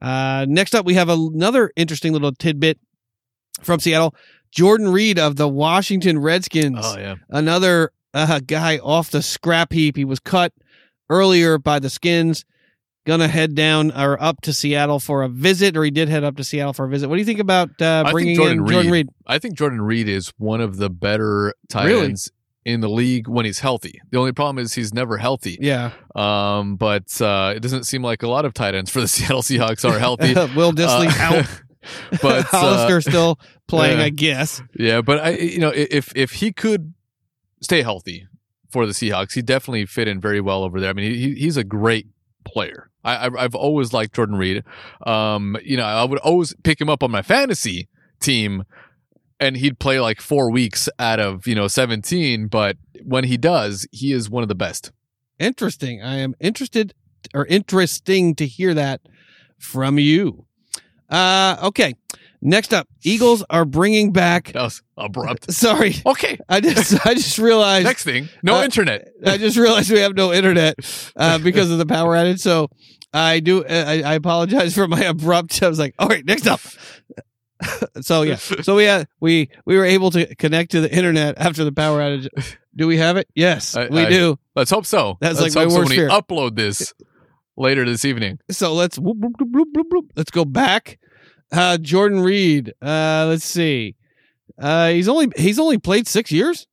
Uh, 0.01 0.45
next 0.47 0.75
up, 0.75 0.85
we 0.85 0.93
have 0.95 1.09
another 1.09 1.71
interesting 1.75 2.13
little 2.13 2.31
tidbit 2.31 2.79
from 3.61 3.79
Seattle. 3.79 4.13
Jordan 4.51 4.89
Reed 4.89 5.19
of 5.19 5.35
the 5.35 5.47
Washington 5.47 6.19
Redskins, 6.19 6.79
Oh 6.81 6.97
yeah, 6.97 7.15
another 7.29 7.91
uh, 8.13 8.39
guy 8.45 8.77
off 8.77 9.11
the 9.11 9.21
scrap 9.21 9.73
heap. 9.73 9.95
He 9.97 10.05
was 10.05 10.19
cut 10.19 10.53
earlier 11.09 11.57
by 11.57 11.79
the 11.79 11.89
Skins. 11.89 12.45
Gonna 13.05 13.27
head 13.29 13.55
down 13.55 13.91
or 13.91 14.21
up 14.21 14.41
to 14.41 14.51
Seattle 14.51 14.99
for 14.99 15.23
a 15.23 15.29
visit, 15.29 15.77
or 15.77 15.83
he 15.85 15.91
did 15.91 16.09
head 16.09 16.25
up 16.25 16.35
to 16.37 16.43
Seattle 16.43 16.73
for 16.73 16.85
a 16.85 16.89
visit. 16.89 17.07
What 17.07 17.15
do 17.15 17.19
you 17.19 17.25
think 17.25 17.39
about 17.39 17.69
uh, 17.81 18.03
think 18.03 18.11
bringing 18.11 18.35
Jordan 18.35 18.57
in 18.59 18.67
Jordan 18.67 18.91
Reed- 18.91 19.05
Reed? 19.07 19.09
I 19.25 19.39
think 19.39 19.57
Jordan 19.57 19.81
Reed 19.81 20.09
is 20.09 20.33
one 20.37 20.59
of 20.59 20.75
the 20.75 20.89
better 20.89 21.53
tight 21.69 21.85
Really? 21.85 22.05
ends 22.07 22.31
in 22.67 22.81
the 22.81 22.89
league 22.89 23.27
when 23.29 23.45
he's 23.45 23.59
healthy. 23.59 24.01
The 24.11 24.17
only 24.19 24.33
problem 24.33 24.57
is 24.63 24.73
he's 24.73 24.93
never 24.93 25.17
healthy. 25.17 25.57
Yeah, 25.61 25.91
Um, 26.15 26.75
but 26.75 27.19
uh, 27.21 27.53
it 27.55 27.61
doesn't 27.61 27.85
seem 27.85 28.01
like 28.03 28.23
a 28.23 28.27
lot 28.27 28.43
of 28.45 28.53
tight 28.53 28.75
ends 28.75 28.91
for 28.91 28.99
the 28.99 29.07
Seattle 29.15 29.41
Seahawks 29.41 29.89
are 29.89 29.97
healthy. 29.97 30.33
Will 30.55 30.73
Dissly 30.73 31.07
Uh, 31.07 31.23
out. 31.39 31.61
but 32.21 32.53
uh, 32.53 32.57
Hollister 32.59 32.99
still 33.01 33.39
playing, 33.67 33.99
yeah. 33.99 34.03
I 34.05 34.09
guess. 34.09 34.61
Yeah, 34.77 35.01
but 35.01 35.19
I, 35.19 35.29
you 35.37 35.59
know, 35.59 35.69
if 35.73 36.11
if 36.15 36.31
he 36.33 36.51
could 36.51 36.93
stay 37.61 37.81
healthy 37.81 38.27
for 38.69 38.85
the 38.85 38.91
Seahawks, 38.91 39.33
he 39.33 39.41
definitely 39.41 39.85
fit 39.85 40.07
in 40.09 40.19
very 40.19 40.41
well 40.41 40.63
over 40.63 40.81
there. 40.81 40.89
I 40.89 40.93
mean, 40.93 41.09
he, 41.11 41.35
he's 41.35 41.55
a 41.55 41.63
great 41.63 42.07
player. 42.43 42.89
I, 43.05 43.25
I've, 43.27 43.35
I've 43.37 43.55
always 43.55 43.93
liked 43.93 44.13
Jordan 44.15 44.35
Reed. 44.35 44.63
Um, 45.05 45.55
you 45.63 45.77
know, 45.77 45.85
I 45.85 46.03
would 46.03 46.19
always 46.19 46.53
pick 46.63 46.81
him 46.81 46.89
up 46.89 47.01
on 47.03 47.11
my 47.11 47.21
fantasy 47.21 47.87
team, 48.19 48.65
and 49.39 49.57
he'd 49.57 49.79
play 49.79 49.99
like 49.99 50.21
four 50.21 50.51
weeks 50.51 50.89
out 50.99 51.19
of 51.19 51.47
you 51.47 51.55
know 51.55 51.67
seventeen. 51.67 52.47
But 52.47 52.77
when 53.03 53.23
he 53.25 53.37
does, 53.37 53.87
he 53.91 54.11
is 54.13 54.29
one 54.29 54.43
of 54.43 54.49
the 54.49 54.55
best. 54.55 54.91
Interesting. 55.39 56.01
I 56.01 56.17
am 56.17 56.33
interested 56.39 56.93
or 57.33 57.45
interesting 57.45 58.35
to 58.35 58.47
hear 58.47 58.73
that 58.73 59.01
from 59.59 59.99
you. 59.99 60.45
Uh, 61.09 61.57
okay. 61.63 61.93
Next 62.39 62.71
up, 62.71 62.87
Eagles 63.03 63.43
are 63.49 63.65
bringing 63.65 64.11
back. 64.13 64.51
That 64.53 64.61
was 64.61 64.83
abrupt. 64.95 65.51
Sorry, 65.51 65.95
Okay, 66.05 66.37
I 66.49 66.59
just 66.61 67.03
I 67.05 67.15
just 67.15 67.39
realized 67.39 67.85
next 67.85 68.03
thing, 68.03 68.29
no 68.43 68.57
Uh, 68.59 68.63
internet. 68.63 69.07
I 69.25 69.37
just 69.39 69.57
realized 69.57 69.89
we 69.91 69.99
have 69.99 70.15
no 70.15 70.31
internet 70.31 70.75
uh, 71.15 71.37
because 71.43 71.71
of 71.71 71.79
the 71.79 71.87
power 71.87 72.15
outage. 72.15 72.39
So 72.39 72.69
I 73.11 73.39
do. 73.39 73.65
I, 73.65 74.01
I 74.03 74.13
apologize 74.13 74.75
for 74.75 74.87
my 74.87 75.01
abrupt. 75.05 75.63
I 75.63 75.67
was 75.67 75.79
like, 75.79 75.95
all 75.97 76.07
right, 76.07 76.23
next 76.25 76.45
up. 76.45 76.59
so 78.01 78.21
yeah, 78.23 78.35
so 78.35 78.75
we 78.75 78.83
had 78.85 79.07
we 79.19 79.49
we 79.65 79.77
were 79.77 79.85
able 79.85 80.11
to 80.11 80.35
connect 80.35 80.71
to 80.71 80.81
the 80.81 80.93
internet 80.93 81.37
after 81.37 81.63
the 81.63 81.71
power 81.71 81.99
outage. 81.99 82.27
Do 82.75 82.87
we 82.87 82.97
have 82.97 83.17
it? 83.17 83.27
Yes, 83.35 83.75
I- 83.75 83.87
we 83.87 84.01
I- 84.01 84.09
do. 84.09 84.37
Let's 84.55 84.71
hope 84.71 84.85
so. 84.85 85.17
That's 85.21 85.39
Let's 85.41 85.55
like 85.55 85.65
my 85.65 85.69
so 85.71 85.77
worst 85.79 85.89
when 85.89 85.97
we 85.99 86.07
fear. 86.07 86.09
upload 86.09 86.55
this 86.55 86.93
later 87.55 87.85
this 87.85 88.05
evening. 88.05 88.39
So 88.51 88.73
let's 88.73 88.97
whoop, 88.99 89.17
whoop, 89.19 89.33
whoop. 89.39 90.05
let's 90.15 90.31
go 90.31 90.45
back. 90.45 90.99
Uh, 91.51 91.77
Jordan 91.77 92.19
Reed. 92.21 92.73
Uh, 92.81 93.25
let's 93.29 93.45
see. 93.45 93.95
Uh, 94.59 94.89
he's 94.89 95.07
only 95.07 95.27
he's 95.37 95.59
only 95.59 95.77
played 95.77 96.07
six 96.07 96.31
years. 96.31 96.67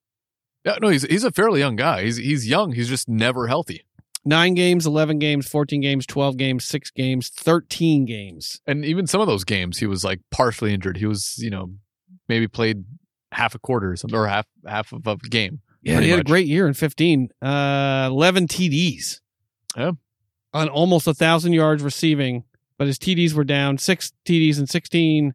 Yeah, 0.64 0.76
no, 0.80 0.88
he's 0.88 1.02
he's 1.02 1.24
a 1.24 1.30
fairly 1.30 1.60
young 1.60 1.76
guy. 1.76 2.04
He's 2.04 2.16
he's 2.16 2.48
young. 2.48 2.72
He's 2.72 2.88
just 2.88 3.08
never 3.08 3.46
healthy. 3.46 3.84
Nine 4.24 4.54
games, 4.54 4.86
eleven 4.86 5.18
games, 5.18 5.46
fourteen 5.46 5.80
games, 5.80 6.06
twelve 6.06 6.36
games, 6.36 6.64
six 6.64 6.90
games, 6.90 7.28
thirteen 7.28 8.06
games. 8.06 8.60
And 8.66 8.84
even 8.84 9.06
some 9.06 9.20
of 9.20 9.26
those 9.26 9.44
games, 9.44 9.78
he 9.78 9.86
was 9.86 10.04
like 10.04 10.20
partially 10.30 10.72
injured. 10.72 10.96
He 10.96 11.06
was, 11.06 11.36
you 11.38 11.50
know, 11.50 11.72
maybe 12.28 12.48
played 12.48 12.84
half 13.32 13.54
a 13.54 13.58
quarter 13.58 13.92
or 13.92 13.96
something, 13.96 14.18
or 14.18 14.26
half 14.26 14.46
half 14.66 14.92
of 14.92 15.06
a 15.06 15.16
game. 15.28 15.60
Yeah, 15.82 16.00
he 16.00 16.08
had 16.08 16.16
much. 16.20 16.26
a 16.26 16.28
great 16.28 16.46
year 16.46 16.66
in 16.66 16.72
15. 16.72 17.28
Uh, 17.42 18.08
11 18.10 18.48
TDs. 18.48 19.20
Yeah. 19.76 19.92
On 20.54 20.68
almost 20.68 21.06
a 21.06 21.12
thousand 21.12 21.52
yards 21.52 21.82
receiving, 21.82 22.44
but 22.78 22.86
his 22.86 22.98
TDs 22.98 23.34
were 23.34 23.44
down 23.44 23.76
six 23.76 24.12
TDs 24.24 24.58
in 24.58 24.66
16 24.66 25.34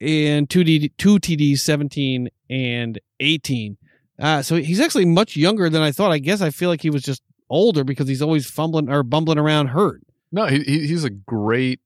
and 0.00 0.48
two, 0.48 0.64
D, 0.64 0.88
two 0.96 1.18
TDs 1.18 1.58
17 1.58 2.30
and 2.48 3.00
18. 3.20 3.76
Uh, 4.18 4.40
so 4.42 4.56
he's 4.56 4.80
actually 4.80 5.04
much 5.04 5.36
younger 5.36 5.68
than 5.68 5.82
I 5.82 5.92
thought. 5.92 6.12
I 6.12 6.18
guess 6.18 6.40
I 6.40 6.50
feel 6.50 6.70
like 6.70 6.80
he 6.80 6.90
was 6.90 7.02
just 7.02 7.22
older 7.50 7.84
because 7.84 8.08
he's 8.08 8.22
always 8.22 8.48
fumbling 8.48 8.88
or 8.88 9.02
bumbling 9.02 9.38
around 9.38 9.68
hurt. 9.68 10.02
No, 10.32 10.46
he, 10.46 10.60
he 10.60 10.86
he's 10.86 11.04
a 11.04 11.10
great 11.10 11.80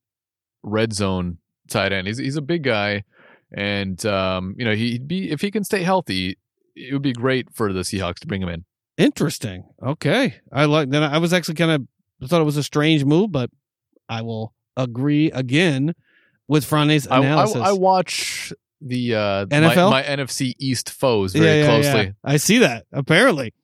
red 0.63 0.93
zone 0.93 1.39
tight 1.69 1.93
end. 1.93 2.07
He's 2.07 2.19
he's 2.19 2.37
a 2.37 2.43
big 2.43 2.63
guy, 2.63 3.05
and 3.53 4.05
um, 4.07 4.55
you 4.59 4.65
know, 4.65 4.75
he'd 4.75 5.07
be 5.07 5.31
if 5.31 5.41
he 5.41 5.51
can 5.51 5.65
stay 5.65 5.83
healthy, 5.83 6.39
it 6.75 6.93
would 6.93 7.03
be 7.03 7.13
great 7.13 7.53
for 7.53 7.73
the 7.73 7.81
Seahawks 7.81 8.19
to 8.21 8.27
bring 8.27 8.43
him 8.43 8.49
in. 8.49 8.65
Interesting. 8.97 9.65
Okay. 9.83 10.35
I 10.53 10.65
like 10.65 10.91
then 10.91 11.03
I 11.03 11.19
was 11.19 11.33
actually 11.33 11.55
kind 11.55 11.71
of 12.23 12.29
thought 12.29 12.41
it 12.41 12.45
was 12.45 12.57
a 12.57 12.63
strange 12.63 13.05
move, 13.05 13.31
but 13.31 13.51
I 14.09 14.23
will 14.23 14.55
agree 14.77 15.31
again 15.31 15.95
with 16.49 16.65
Frane's 16.65 17.07
I, 17.07 17.17
I, 17.17 17.19
analysis. 17.21 17.63
I 17.63 17.73
watch 17.73 18.53
the 18.81 19.15
uh, 19.15 19.47
NFL? 19.47 19.91
my, 19.91 20.03
my 20.03 20.03
NFC 20.03 20.55
East 20.59 20.91
foes 20.91 21.33
very 21.33 21.65
closely. 21.65 22.15
I 22.25 22.37
see 22.39 22.59
that 22.59 22.87
apparently. 22.93 23.55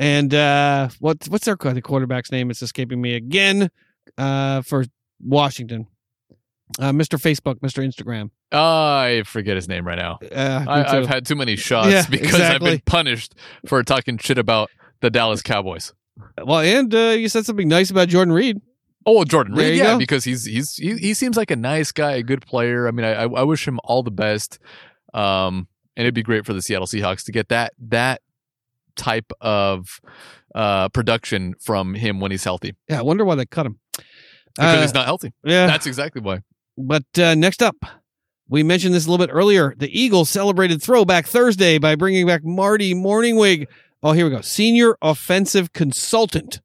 And 0.00 0.32
uh, 0.32 0.88
what's 0.98 1.28
what's 1.28 1.44
their 1.44 1.56
the 1.56 1.82
quarterback's 1.82 2.32
name? 2.32 2.50
It's 2.50 2.62
escaping 2.62 3.02
me 3.02 3.14
again. 3.14 3.70
Uh, 4.16 4.62
for 4.62 4.86
Washington, 5.22 5.86
uh, 6.78 6.90
Mr. 6.90 7.20
Facebook, 7.20 7.60
Mr. 7.60 7.86
Instagram. 7.86 8.30
I 8.50 9.24
forget 9.26 9.56
his 9.56 9.68
name 9.68 9.86
right 9.86 9.98
now. 9.98 10.18
Uh, 10.22 10.64
I, 10.66 10.96
I've 10.96 11.06
had 11.06 11.26
too 11.26 11.36
many 11.36 11.54
shots 11.54 11.90
Yeah, 11.90 12.06
because 12.10 12.40
I've 12.40 12.62
been 12.62 12.80
punished 12.86 13.34
for 13.66 13.82
talking 13.82 14.16
shit 14.16 14.38
about 14.38 14.70
the 15.02 15.10
Dallas 15.10 15.42
Cowboys. 15.42 15.92
well, 16.42 16.60
and 16.60 16.92
uh, 16.94 17.10
you 17.10 17.28
said 17.28 17.44
something 17.44 17.68
nice 17.68 17.90
about 17.90 18.08
Jordan 18.08 18.32
Reed. 18.32 18.58
Oh, 19.04 19.24
Jordan 19.24 19.54
Reed, 19.54 19.76
yeah, 19.76 19.92
go. 19.92 19.98
because 19.98 20.24
he's 20.24 20.46
he's 20.46 20.76
he, 20.76 20.96
he 20.96 21.12
seems 21.12 21.36
like 21.36 21.50
a 21.50 21.56
nice 21.56 21.92
guy, 21.92 22.12
a 22.12 22.22
good 22.22 22.44
player. 22.46 22.88
I 22.88 22.90
mean, 22.90 23.04
I 23.04 23.24
I 23.24 23.42
wish 23.42 23.68
him 23.68 23.78
all 23.84 24.02
the 24.02 24.10
best. 24.10 24.58
Um, 25.12 25.68
and 25.94 26.04
it'd 26.04 26.14
be 26.14 26.22
great 26.22 26.46
for 26.46 26.54
the 26.54 26.62
Seattle 26.62 26.86
Seahawks 26.86 27.24
to 27.26 27.32
get 27.32 27.50
that 27.50 27.74
that 27.78 28.22
type 28.96 29.30
of 29.40 30.00
uh 30.54 30.88
production 30.90 31.54
from 31.60 31.94
him 31.94 32.20
when 32.20 32.30
he's 32.30 32.44
healthy 32.44 32.74
Yeah, 32.88 32.98
I 33.00 33.02
wonder 33.02 33.24
why 33.24 33.34
they 33.36 33.46
cut 33.46 33.66
him. 33.66 33.78
because 34.56 34.78
Uh, 34.78 34.80
he's 34.82 34.94
not 34.94 35.04
healthy. 35.06 35.32
yeah, 35.44 35.66
That's 35.66 35.86
exactly 35.86 36.20
why. 36.20 36.40
But 36.76 37.04
uh, 37.18 37.34
next 37.34 37.62
up, 37.62 37.76
we 38.48 38.62
mentioned 38.62 38.94
this 38.94 39.06
a 39.06 39.10
little 39.10 39.24
bit 39.24 39.32
earlier. 39.32 39.74
The 39.76 39.88
Eagles 39.96 40.28
celebrated 40.30 40.82
Throwback 40.82 41.26
Thursday 41.26 41.78
by 41.78 41.94
bringing 41.94 42.26
back 42.26 42.42
Marty 42.44 42.94
Mornhinweg. 42.94 43.66
Oh, 44.02 44.12
here 44.12 44.24
we 44.24 44.30
go. 44.34 44.40
Senior 44.40 44.96
offensive 45.02 45.72
consultant 45.72 46.60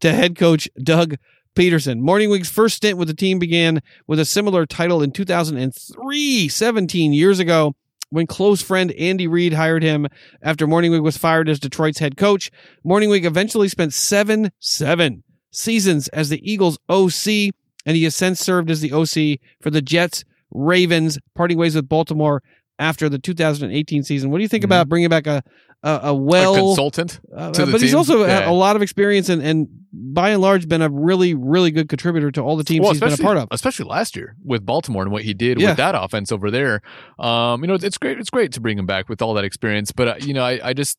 to 0.00 0.12
head 0.12 0.36
coach 0.36 0.68
Doug 0.82 1.14
Pederson. 1.54 2.00
Mornhinweg's 2.00 2.50
first 2.50 2.76
stint 2.76 2.98
with 2.98 3.08
the 3.08 3.14
team 3.14 3.38
began 3.38 3.80
with 4.06 4.18
a 4.18 4.24
similar 4.24 4.66
title 4.66 5.00
in 5.02 5.12
2003, 5.12 6.48
17 6.48 7.12
years 7.12 7.38
ago, 7.38 7.74
when 8.12 8.26
close 8.26 8.60
friend 8.60 8.92
Andy 8.92 9.26
Reid 9.26 9.54
hired 9.54 9.82
him 9.82 10.06
after 10.42 10.66
Mornhinweg 10.66 11.02
was 11.02 11.16
fired 11.16 11.48
as 11.48 11.58
Detroit's 11.58 11.98
head 11.98 12.18
coach. 12.18 12.50
Mornhinweg 12.86 13.24
eventually 13.24 13.68
spent 13.68 13.94
seven, 13.94 14.50
seven 14.60 15.24
seasons 15.50 16.08
as 16.08 16.28
the 16.28 16.40
Eagles 16.50 16.78
OC 16.90 17.52
and 17.86 17.96
he 17.96 18.04
has 18.04 18.14
since 18.14 18.38
served 18.38 18.70
as 18.70 18.82
the 18.82 18.92
OC 18.92 19.40
for 19.62 19.70
the 19.70 19.80
Jets, 19.82 20.24
Ravens, 20.50 21.18
parting 21.34 21.56
ways 21.56 21.74
with 21.74 21.88
Baltimore 21.88 22.42
after 22.78 23.08
the 23.08 23.18
2018 23.18 24.02
season. 24.02 24.30
What 24.30 24.38
do 24.38 24.42
you 24.42 24.48
think 24.48 24.62
Mhm. 24.62 24.66
about 24.66 24.88
bringing 24.90 25.08
back 25.08 25.26
a 25.26 25.42
a, 25.82 25.88
a 25.90 25.98
a 26.10 26.14
well? 26.14 26.54
consultant. 26.54 27.20
uh, 27.36 27.50
to 27.52 27.66
the 27.66 27.72
but 27.72 27.80
he's 27.80 27.90
team? 27.90 27.98
also 27.98 28.24
had 28.24 28.44
Yeah. 28.44 28.50
a 28.50 28.52
lot 28.52 28.76
of 28.76 28.82
experience 28.82 29.28
and, 29.28 29.42
and 29.42 29.68
by 29.92 30.30
and 30.30 30.40
large 30.40 30.68
been 30.68 30.80
a 30.82 30.88
really 30.88 31.34
really 31.34 31.70
good 31.70 31.88
contributor 31.88 32.30
to 32.30 32.40
all 32.40 32.56
the 32.56 32.64
teams 32.64 32.82
Well, 32.84 32.92
he's 32.92 33.00
been 33.00 33.12
a 33.12 33.16
part 33.18 33.36
of. 33.36 33.48
especially 33.50 33.86
last 33.86 34.16
year 34.16 34.36
with 34.44 34.64
Baltimore 34.64 35.02
and 35.02 35.12
what 35.12 35.22
he 35.22 35.34
did 35.34 35.60
Yeah. 35.60 35.68
with 35.70 35.76
that 35.78 35.94
offense 35.94 36.32
over 36.32 36.50
there. 36.50 36.80
Um, 37.18 37.62
you 37.62 37.68
know, 37.68 37.74
it's, 37.74 37.84
it's 37.84 37.98
great. 37.98 38.18
It's 38.18 38.30
great 38.30 38.52
to 38.52 38.60
bring 38.60 38.78
him 38.78 38.86
back 38.86 39.08
with 39.08 39.20
all 39.22 39.34
that 39.34 39.44
experience, 39.44 39.92
but 39.92 40.08
uh, 40.08 40.14
you 40.20 40.32
know, 40.34 40.44
I, 40.44 40.68
I 40.68 40.72
just 40.72 40.98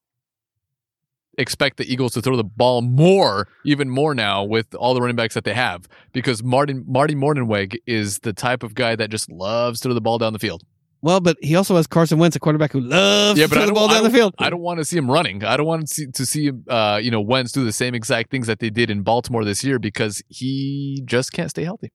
expect 1.40 1.78
the 1.78 1.92
Eagles 1.92 2.14
to 2.14 2.22
throw 2.22 2.38
the 2.38 2.44
ball 2.44 2.82
more, 2.84 3.48
even 3.66 3.90
more 3.90 4.14
now 4.14 4.44
with 4.44 4.76
all 4.76 4.94
the 4.94 5.02
running 5.02 5.16
backs 5.16 5.34
that 5.34 5.44
they 5.44 5.54
have, 5.56 5.88
because 6.12 6.44
Martin 6.44 6.84
Marty 6.88 7.16
Mornhinweg 7.16 7.78
is 7.88 8.20
the 8.20 8.34
type 8.34 8.62
of 8.62 8.76
guy 8.76 8.96
that 8.96 9.10
just 9.10 9.32
loves 9.32 9.80
to 9.80 9.88
throw 9.88 9.94
the 9.96 10.02
ball 10.02 10.20
down 10.20 10.34
the 10.34 10.40
field. 10.40 10.62
Well, 11.04 11.20
but 11.20 11.38
he 11.42 11.58
also 11.58 11.76
has 11.76 11.86
Carson 11.86 12.18
Wentz, 12.18 12.38
a 12.38 12.40
quarterback 12.40 12.72
who 12.72 12.80
loves 12.80 13.38
Yeah, 13.38 13.48
to 13.48 13.54
throw 13.54 13.66
the 13.66 13.74
ball 13.74 13.90
down 13.90 14.04
the 14.04 14.10
field. 14.10 14.34
I 14.40 14.50
don't 14.50 14.62
want 14.62 14.80
to 14.80 14.86
see 14.86 14.96
him 14.98 15.12
running. 15.12 15.44
I 15.44 15.58
don't 15.58 15.66
want 15.66 15.86
to 15.86 15.94
see 15.94 16.08
to 16.08 16.26
see 16.26 16.50
uh, 16.70 16.98
you 17.04 17.12
know 17.12 17.20
Wentz 17.20 17.52
do 17.52 17.66
the 17.66 17.74
same 17.74 17.94
exact 17.94 18.32
things 18.32 18.48
that 18.48 18.60
they 18.60 18.70
did 18.70 18.90
in 18.90 19.04
Baltimore 19.04 19.44
this 19.44 19.66
year 19.66 19.80
because 19.80 20.24
he 20.30 21.02
just 21.04 21.34
can't 21.34 21.50
stay 21.50 21.66
healthy. 21.66 21.92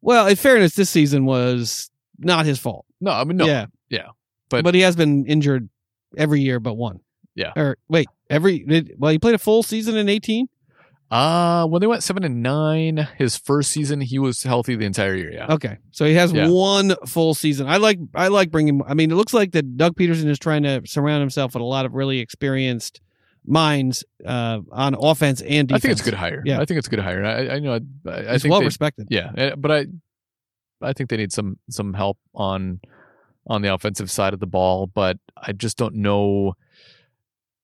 Well, 0.00 0.28
in 0.28 0.36
fairness, 0.36 0.76
this 0.76 0.90
season 0.90 1.24
was 1.24 1.90
not 2.18 2.46
his 2.46 2.60
fault. 2.60 2.86
No, 3.00 3.10
I 3.10 3.24
mean 3.24 3.36
no. 3.36 3.46
yeah, 3.46 3.66
yeah. 3.88 4.06
But, 4.48 4.62
But- 4.62 4.74
he 4.76 4.82
has 4.82 4.94
been 4.94 5.26
injured 5.26 5.68
every 6.16 6.40
year 6.40 6.60
but 6.60 6.74
one. 6.74 7.00
Yeah. 7.34 7.52
Or 7.56 7.78
wait, 7.88 8.06
every 8.30 8.64
well, 8.96 9.10
he 9.10 9.18
played 9.18 9.34
a 9.34 9.38
full 9.38 9.64
season 9.64 9.96
in 9.96 10.08
eighteen. 10.08 10.48
Uh 11.12 11.66
when 11.66 11.80
they 11.80 11.86
went 11.86 12.02
seven 12.02 12.24
and 12.24 12.42
nine, 12.42 13.06
his 13.18 13.36
first 13.36 13.70
season 13.70 14.00
he 14.00 14.18
was 14.18 14.42
healthy 14.42 14.74
the 14.76 14.86
entire 14.86 15.14
year. 15.14 15.30
Yeah. 15.32 15.46
Okay, 15.52 15.76
so 15.90 16.06
he 16.06 16.14
has 16.14 16.32
Yeah. 16.32 16.48
one 16.48 16.94
full 17.06 17.34
season. 17.34 17.68
I 17.68 17.76
like 17.76 17.98
I 18.14 18.28
like 18.28 18.50
bringing. 18.50 18.80
I 18.86 18.94
mean, 18.94 19.10
it 19.10 19.14
looks 19.16 19.34
like 19.34 19.52
that 19.52 19.76
Doug 19.76 19.94
Pederson 19.96 20.26
is 20.28 20.38
trying 20.38 20.62
to 20.62 20.80
surround 20.86 21.20
himself 21.20 21.52
with 21.54 21.60
a 21.60 21.64
lot 21.66 21.84
of 21.84 21.92
really 21.92 22.18
experienced 22.20 23.02
minds 23.44 24.04
uh, 24.24 24.60
on 24.70 24.94
offense 24.98 25.42
and 25.42 25.68
defense. 25.68 25.84
I 25.84 25.88
think 25.88 25.92
it's 25.92 26.00
a 26.00 26.04
good 26.04 26.14
hire. 26.14 26.42
Yeah. 26.46 26.60
I 26.60 26.64
think 26.64 26.78
it's 26.78 26.86
a 26.86 26.90
good 26.90 27.00
hire. 27.00 27.24
I, 27.24 27.56
I 27.56 27.58
know. 27.58 27.78
I, 28.06 28.10
I 28.10 28.32
He's 28.32 28.46
well 28.46 28.60
they- 28.60 28.66
respected. 28.66 29.08
Yeah, 29.10 29.32
eh, 29.36 29.54
but 29.56 29.70
I, 29.70 29.86
I 30.80 30.92
think 30.94 31.10
they 31.10 31.18
need 31.18 31.32
some 31.32 31.58
some 31.68 31.92
help 31.92 32.16
on 32.34 32.80
on 33.46 33.60
the 33.60 33.74
offensive 33.74 34.10
side 34.10 34.32
of 34.32 34.40
the 34.40 34.46
ball. 34.46 34.86
But 34.86 35.18
I 35.36 35.52
just 35.52 35.76
don't 35.76 35.96
know 35.96 36.54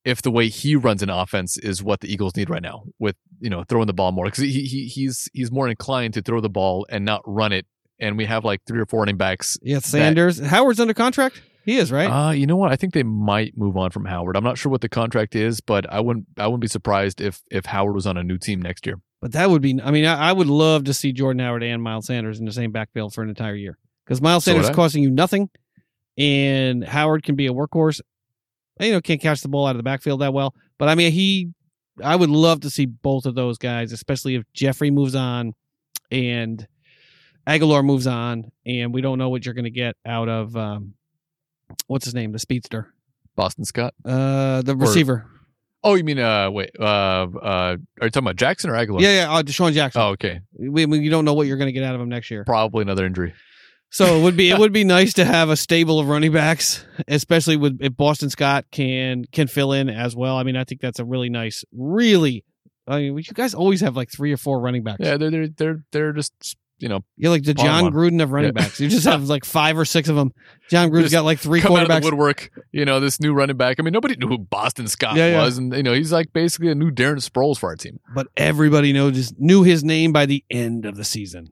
if 0.09 0.23
the 0.23 0.31
way 0.31 0.49
he 0.49 0.75
runs 0.75 1.03
an 1.03 1.11
offense 1.11 1.59
is 1.59 1.83
what 1.83 2.01
the 2.01 2.11
Eagles 2.11 2.35
need 2.35 2.49
right 2.49 2.63
now. 2.63 2.85
With 2.99 3.17
you 3.41 3.51
know 3.51 3.63
throwing 3.69 3.87
the 3.87 3.93
ball 3.93 4.11
more 4.11 4.25
because 4.25 4.43
he, 4.43 4.65
he 4.65 4.87
he's 4.87 5.29
he's 5.35 5.53
more 5.53 5.69
inclined 5.69 6.15
to 6.15 6.23
throw 6.23 6.41
the 6.41 6.49
ball 6.49 6.87
and 6.89 7.05
not 7.05 7.21
run 7.27 7.53
it. 7.53 7.67
And 8.01 8.17
we 8.17 8.25
have 8.25 8.45
like 8.45 8.63
three 8.67 8.81
or 8.81 8.87
four 8.87 9.01
running 9.01 9.17
backs. 9.17 9.59
Yeah, 9.61 9.81
Sanders. 9.81 10.39
Howard's 10.39 10.81
under 10.81 10.95
contract. 10.95 11.43
He 11.65 11.77
is 11.77 11.93
right. 11.93 12.07
Uh, 12.07 12.31
you 12.31 12.47
know 12.47 12.57
what? 12.57 12.73
I 12.73 12.77
think 12.77 12.95
they 12.95 13.03
might 13.03 13.59
move 13.59 13.77
on 13.77 13.91
from 13.91 14.07
Howard. 14.07 14.37
I'm 14.37 14.45
not 14.45 14.57
sure 14.57 14.73
what 14.73 14.81
the 14.81 14.89
contract 14.89 15.37
is, 15.37 15.61
but 15.61 15.85
I 15.93 16.01
wouldn't 16.01 16.27
I 16.39 16.47
wouldn't 16.47 16.63
be 16.63 16.69
surprised 16.69 17.21
if 17.21 17.43
if 17.51 17.67
Howard 17.67 17.95
was 17.95 18.07
on 18.07 18.17
a 18.17 18.23
new 18.23 18.39
team 18.39 18.63
next 18.63 18.87
year. 18.87 19.01
But 19.21 19.33
that 19.33 19.51
would 19.51 19.61
be. 19.61 19.79
I 19.83 19.91
mean, 19.91 20.07
I, 20.07 20.31
I 20.31 20.33
would 20.33 20.47
love 20.47 20.85
to 20.85 20.95
see 20.95 21.13
Jordan 21.13 21.41
Howard 21.41 21.63
and 21.63 21.83
Miles 21.83 22.07
Sanders 22.07 22.39
in 22.39 22.47
the 22.47 22.53
same 22.53 22.73
backfield 22.73 23.13
for 23.13 23.23
an 23.23 23.29
entire 23.29 23.55
year 23.55 23.77
because 24.07 24.23
Miles 24.23 24.45
So 24.45 24.53
Sanders 24.53 24.71
is 24.71 24.77
costing 24.77 25.03
you 25.03 25.11
nothing, 25.11 25.51
and 26.17 26.83
Howard 26.85 27.25
can 27.25 27.35
be 27.35 27.49
a 27.49 27.53
workhorse. 27.53 28.01
You 28.81 28.93
know, 28.93 29.01
can't 29.01 29.21
catch 29.21 29.41
the 29.41 29.49
ball 29.49 29.67
out 29.67 29.71
of 29.73 29.77
the 29.79 29.83
backfield 29.83 30.21
that 30.21 30.33
well. 30.33 30.55
But 30.79 30.89
I 30.89 30.95
mean, 30.95 31.13
he. 31.13 31.51
I 32.03 32.15
would 32.15 32.31
love 32.31 32.61
to 32.61 32.71
see 32.71 32.87
both 32.87 33.27
of 33.27 33.35
those 33.35 33.59
guys, 33.59 33.91
especially 33.91 34.37
if 34.37 34.45
Jeffery 34.53 34.93
moves 34.93 35.17
on, 35.17 35.53
and 36.13 36.65
Agholor 37.45 37.85
moves 37.85 38.07
on, 38.07 38.53
and 38.65 38.95
we 38.95 39.01
don't 39.01 39.19
know 39.19 39.31
what 39.31 39.45
you're 39.45 39.55
going 39.55 39.65
to 39.65 39.71
get 39.71 39.97
out 40.07 40.29
of 40.29 40.57
um, 40.57 40.95
what's 41.89 42.05
his 42.05 42.15
name, 42.15 42.31
the 42.31 42.39
speedster, 42.39 42.95
Boston 43.35 43.65
Scott. 43.65 43.95
uh, 44.05 44.63
the 44.63 44.77
receiver. 44.77 45.27
Oh, 45.85 45.95
you 45.95 46.03
mean 46.03 46.19
uh 46.19 46.51
wait 46.51 46.71
uh 46.79 46.83
uh 46.83 47.27
are 47.41 47.77
you 48.03 48.11
talking 48.11 48.27
about 48.27 48.37
Jackson 48.37 48.69
or 48.71 48.75
Agholor? 48.75 49.01
Yeah, 49.01 49.23
yeah, 49.23 49.33
uh, 49.33 49.43
DeSean 49.43 49.73
Jackson. 49.73 50.03
Oh, 50.03 50.09
okay. 50.09 50.41
We, 50.59 50.87
we, 50.87 50.99
you 50.99 51.09
don't 51.11 51.25
know 51.25 51.35
what 51.35 51.47
you're 51.47 51.57
going 51.57 51.69
to 51.69 51.73
get 51.73 51.85
out 51.85 51.95
of 51.95 52.01
him 52.01 52.09
next 52.09 52.31
year. 52.31 52.45
Probably 52.45 52.83
another 52.83 53.07
injury. 53.07 53.33
So 53.91 54.19
it 54.19 54.23
would 54.23 54.37
be 54.37 54.51
it 54.51 54.59
would 54.61 54.73
be 54.73 54.85
nice 54.85 55.15
to 55.15 55.25
have 55.25 55.49
a 55.51 55.57
stable 55.57 55.99
of 55.99 56.09
running 56.09 56.33
backs, 56.33 56.85
especially 57.09 57.57
with 57.57 57.79
if 57.81 57.97
Boston 57.97 58.31
Scott 58.31 58.67
can 58.71 59.25
can 59.33 59.47
fill 59.47 59.73
in 59.73 59.89
as 59.89 60.15
well. 60.15 60.37
I 60.37 60.43
mean, 60.43 60.57
I 60.57 60.65
think 60.65 60.81
that's 60.81 60.99
a 60.99 61.05
really 61.05 61.31
nice, 61.31 61.65
really. 61.73 62.45
I 62.87 62.99
mean, 63.01 63.17
you 63.19 63.23
guys 63.35 63.55
always 63.55 63.81
have 63.83 63.97
like 63.97 64.11
three 64.11 64.33
or 64.33 64.37
four 64.39 64.61
running 64.61 64.83
backs. 64.83 64.99
Yeah, 65.01 65.17
they're 65.17 65.31
they're 65.31 65.49
they're 65.49 65.85
they're 65.93 66.13
just 66.13 66.33
you 66.81 66.89
know 66.89 67.01
You're 67.17 67.31
like 67.33 67.43
the 67.43 67.55
Jon 67.55 67.85
one. 67.85 67.93
Gruden 67.93 68.23
of 68.23 68.31
running 68.31 68.53
Yeah. 68.55 68.63
backs. 68.63 68.79
You 68.81 68.89
just 68.89 69.05
have 69.09 69.25
like 69.29 69.45
five 69.45 69.77
or 69.79 69.85
six 69.85 70.09
of 70.09 70.17
them. 70.17 70.33
Jon 70.71 70.91
Gruden's 70.91 71.05
Just 71.05 71.13
got 71.13 71.25
like 71.25 71.39
three 71.41 71.61
come 71.61 71.73
out 71.75 71.83
of 71.83 71.89
the 71.89 71.95
quarterbacks. 71.95 72.05
woodwork. 72.05 72.51
You 72.73 72.85
know 72.85 73.01
this 73.01 73.21
new 73.21 73.33
running 73.35 73.57
back. 73.57 73.77
I 73.79 73.83
mean, 73.83 73.93
nobody 73.93 74.17
knew 74.17 74.29
who 74.29 74.39
Boston 74.39 74.87
Scott 74.87 75.17
Yeah, 75.17 75.31
yeah. 75.31 75.43
was, 75.45 75.59
and 75.59 75.75
you 75.75 75.83
know 75.83 75.93
he's 75.93 76.13
like 76.13 76.33
basically 76.33 76.71
a 76.71 76.75
new 76.75 76.91
Darren 76.91 77.17
Sproles 77.27 77.59
for 77.59 77.69
our 77.71 77.77
team. 77.77 77.99
but 78.15 78.29
everybody 78.37 78.93
knows 78.93 79.33
knew 79.39 79.65
his 79.65 79.83
name 79.83 80.13
by 80.13 80.25
the 80.27 80.45
end 80.51 80.85
of 80.87 80.97
the 80.97 81.05
season. 81.05 81.49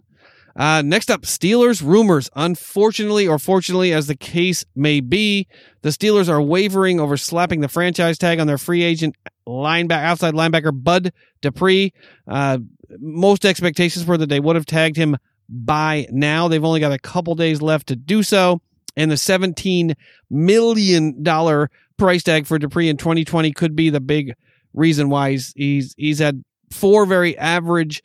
Uh, 0.56 0.82
next 0.82 1.10
up, 1.10 1.22
Steelers 1.22 1.82
rumors. 1.82 2.30
Unfortunately, 2.34 3.28
or 3.28 3.38
fortunately, 3.38 3.92
as 3.92 4.06
the 4.06 4.16
case 4.16 4.64
may 4.74 5.00
be, 5.00 5.46
the 5.82 5.90
Steelers 5.90 6.28
are 6.28 6.40
wavering 6.40 6.98
over 6.98 7.16
slapping 7.16 7.60
the 7.60 7.68
franchise 7.68 8.16
tag 8.16 8.40
on 8.40 8.46
their 8.46 8.56
free 8.58 8.82
agent 8.82 9.16
linebacker, 9.46 10.02
outside 10.02 10.34
linebacker 10.34 10.72
Bud 10.72 11.12
Dupree. 11.42 11.92
Uh, 12.26 12.58
most 12.98 13.44
expectations 13.44 14.06
were 14.06 14.16
that 14.16 14.28
they 14.28 14.40
would 14.40 14.56
have 14.56 14.66
tagged 14.66 14.96
him 14.96 15.16
by 15.48 16.06
now. 16.10 16.48
They've 16.48 16.64
only 16.64 16.80
got 16.80 16.92
a 16.92 16.98
couple 16.98 17.34
days 17.34 17.60
left 17.60 17.88
to 17.88 17.96
do 17.96 18.22
so, 18.22 18.62
and 18.96 19.10
the 19.10 19.16
seventeen 19.18 19.94
million 20.30 21.22
dollar 21.22 21.70
price 21.98 22.22
tag 22.22 22.46
for 22.46 22.58
Dupree 22.58 22.88
in 22.88 22.96
2020 22.96 23.52
could 23.52 23.76
be 23.76 23.90
the 23.90 24.00
big 24.00 24.34
reason 24.72 25.10
why 25.10 25.32
he's 25.32 25.52
he's 25.56 25.94
he's 25.98 26.18
had 26.18 26.44
four 26.70 27.06
very 27.06 27.36
average 27.38 28.02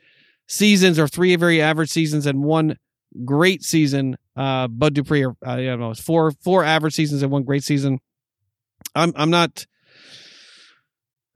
seasons 0.52 1.00
or 1.00 1.08
three 1.08 1.36
very 1.38 1.62
average 1.62 1.90
seasons 1.90 2.26
and 2.26 2.44
one 2.44 2.78
great 3.24 3.64
season. 3.64 4.18
Uh, 4.36 4.68
Bud 4.68 4.94
Dupree, 4.94 5.26
or 5.26 5.36
uh, 5.46 5.52
I 5.52 5.66
don't 5.66 5.80
know, 5.80 5.94
four 5.94 6.32
four 6.44 6.64
average 6.64 6.94
seasons 6.94 7.24
and 7.24 7.32
one 7.32 7.44
great 7.44 7.64
season. 7.64 8.00
I'm 8.96 9.14
I'm 9.16 9.30
not. 9.30 9.66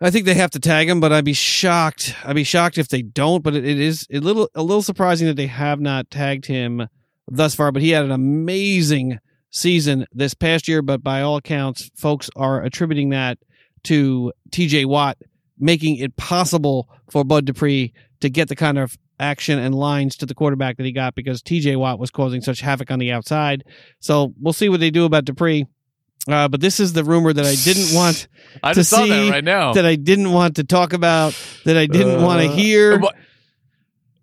I 0.01 0.11
think 0.11 0.25
they 0.25 0.33
have 0.33 0.51
to 0.51 0.59
tag 0.59 0.89
him, 0.89 0.99
but 0.99 1.13
I'd 1.13 1.25
be 1.25 1.33
shocked. 1.33 2.15
I'd 2.25 2.35
be 2.35 2.43
shocked 2.43 2.77
if 2.77 2.89
they 2.89 3.01
don't. 3.01 3.43
But 3.43 3.55
it, 3.55 3.65
it 3.65 3.79
is 3.79 4.05
a 4.11 4.19
little 4.19 4.49
a 4.53 4.61
little 4.61 4.83
surprising 4.83 5.27
that 5.27 5.37
they 5.37 5.47
have 5.47 5.79
not 5.79 6.09
tagged 6.11 6.45
him 6.45 6.87
thus 7.27 7.55
far. 7.55 7.71
But 7.71 7.81
he 7.81 7.91
had 7.91 8.03
an 8.05 8.11
amazing 8.11 9.19
season 9.49 10.05
this 10.11 10.33
past 10.33 10.67
year. 10.67 10.81
But 10.81 11.03
by 11.03 11.21
all 11.21 11.37
accounts, 11.37 11.89
folks 11.95 12.29
are 12.35 12.61
attributing 12.61 13.09
that 13.09 13.37
to 13.83 14.33
T.J. 14.51 14.85
Watt 14.85 15.17
making 15.57 15.95
it 15.97 16.17
possible 16.17 16.89
for 17.09 17.23
Bud 17.23 17.45
Dupree 17.45 17.93
to 18.19 18.29
get 18.29 18.49
the 18.49 18.55
kind 18.55 18.77
of 18.77 18.97
action 19.19 19.59
and 19.59 19.73
lines 19.75 20.17
to 20.17 20.25
the 20.25 20.35
quarterback 20.35 20.77
that 20.77 20.85
he 20.85 20.91
got 20.91 21.15
because 21.15 21.41
TJ 21.41 21.77
Watt 21.77 21.99
was 21.99 22.11
causing 22.11 22.41
such 22.41 22.59
havoc 22.61 22.91
on 22.91 22.99
the 22.99 23.11
outside. 23.11 23.63
So 23.99 24.33
we'll 24.41 24.53
see 24.53 24.69
what 24.69 24.79
they 24.79 24.91
do 24.91 25.05
about 25.05 25.25
Dupree. 25.25 25.65
Uh, 26.27 26.47
but 26.47 26.59
this 26.59 26.79
is 26.79 26.93
the 26.93 27.03
rumor 27.03 27.31
that 27.33 27.45
I 27.45 27.53
didn't 27.63 27.95
want 27.95 28.27
I 28.63 28.73
To 28.73 28.79
just 28.79 28.89
saw 28.89 29.03
see 29.03 29.09
that 29.09 29.29
right 29.31 29.43
now. 29.43 29.73
that 29.73 29.85
I 29.85 29.95
didn't 29.95 30.31
want 30.31 30.55
to 30.55 30.63
talk 30.63 30.93
about 30.93 31.37
that 31.65 31.77
I 31.77 31.85
didn't 31.85 32.21
want 32.23 32.41
to 32.41 32.47
Uh, 32.49 32.55
hear. 32.55 33.01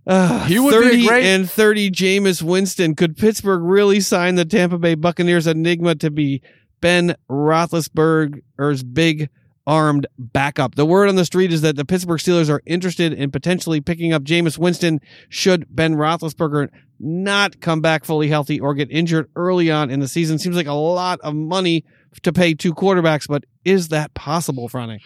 Uh, 0.04 0.46
He 0.46 0.58
would 0.58 0.72
be 0.72 0.76
30 0.88 1.06
great- 1.06 1.24
and 1.26 1.48
30 1.48 1.90
Jameis 1.92 2.42
Winston. 2.42 2.96
Could 2.96 3.16
Pittsburgh 3.16 3.62
really 3.62 4.00
sign 4.00 4.34
the 4.34 4.44
Tampa 4.44 4.78
Bay 4.78 4.96
Buccaneers 4.96 5.46
enigma 5.46 5.94
to 5.96 6.10
be 6.10 6.42
Ben 6.80 7.14
Roethlisberger's 7.30 8.82
big 8.82 9.28
armed 9.66 10.06
backup? 10.18 10.74
The 10.74 10.86
word 10.86 11.08
on 11.08 11.16
the 11.16 11.24
street 11.24 11.52
is 11.52 11.60
that 11.62 11.76
the 11.76 11.84
Pittsburgh 11.84 12.18
Steelers 12.20 12.50
are 12.50 12.62
interested 12.66 13.12
in 13.12 13.30
potentially 13.30 13.80
picking 13.80 14.12
up 14.12 14.22
Jameis 14.22 14.58
Winston 14.58 15.00
should 15.28 15.66
Ben 15.68 15.94
Roethlisberger 15.94 16.68
not 16.98 17.60
come 17.60 17.80
back 17.80 18.04
fully 18.04 18.28
healthy 18.28 18.60
or 18.60 18.74
get 18.74 18.90
injured 18.90 19.28
early 19.36 19.70
on 19.70 19.90
in 19.90 20.00
the 20.00 20.08
season. 20.08 20.38
Seems 20.38 20.56
like 20.56 20.66
a 20.66 20.72
lot 20.72 21.20
of 21.20 21.34
money 21.34 21.84
to 22.22 22.32
pay 22.32 22.54
two 22.54 22.74
quarterbacks, 22.74 23.26
but 23.26 23.44
is 23.64 23.88
that 23.88 24.14
possible, 24.14 24.68
Franny? 24.68 25.00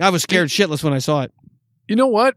I 0.00 0.10
was 0.10 0.22
scared 0.22 0.48
shitless 0.48 0.82
when 0.82 0.92
I 0.92 0.98
saw 0.98 1.22
it. 1.22 1.32
you 1.88 1.96
know 1.96 2.06
what? 2.06 2.36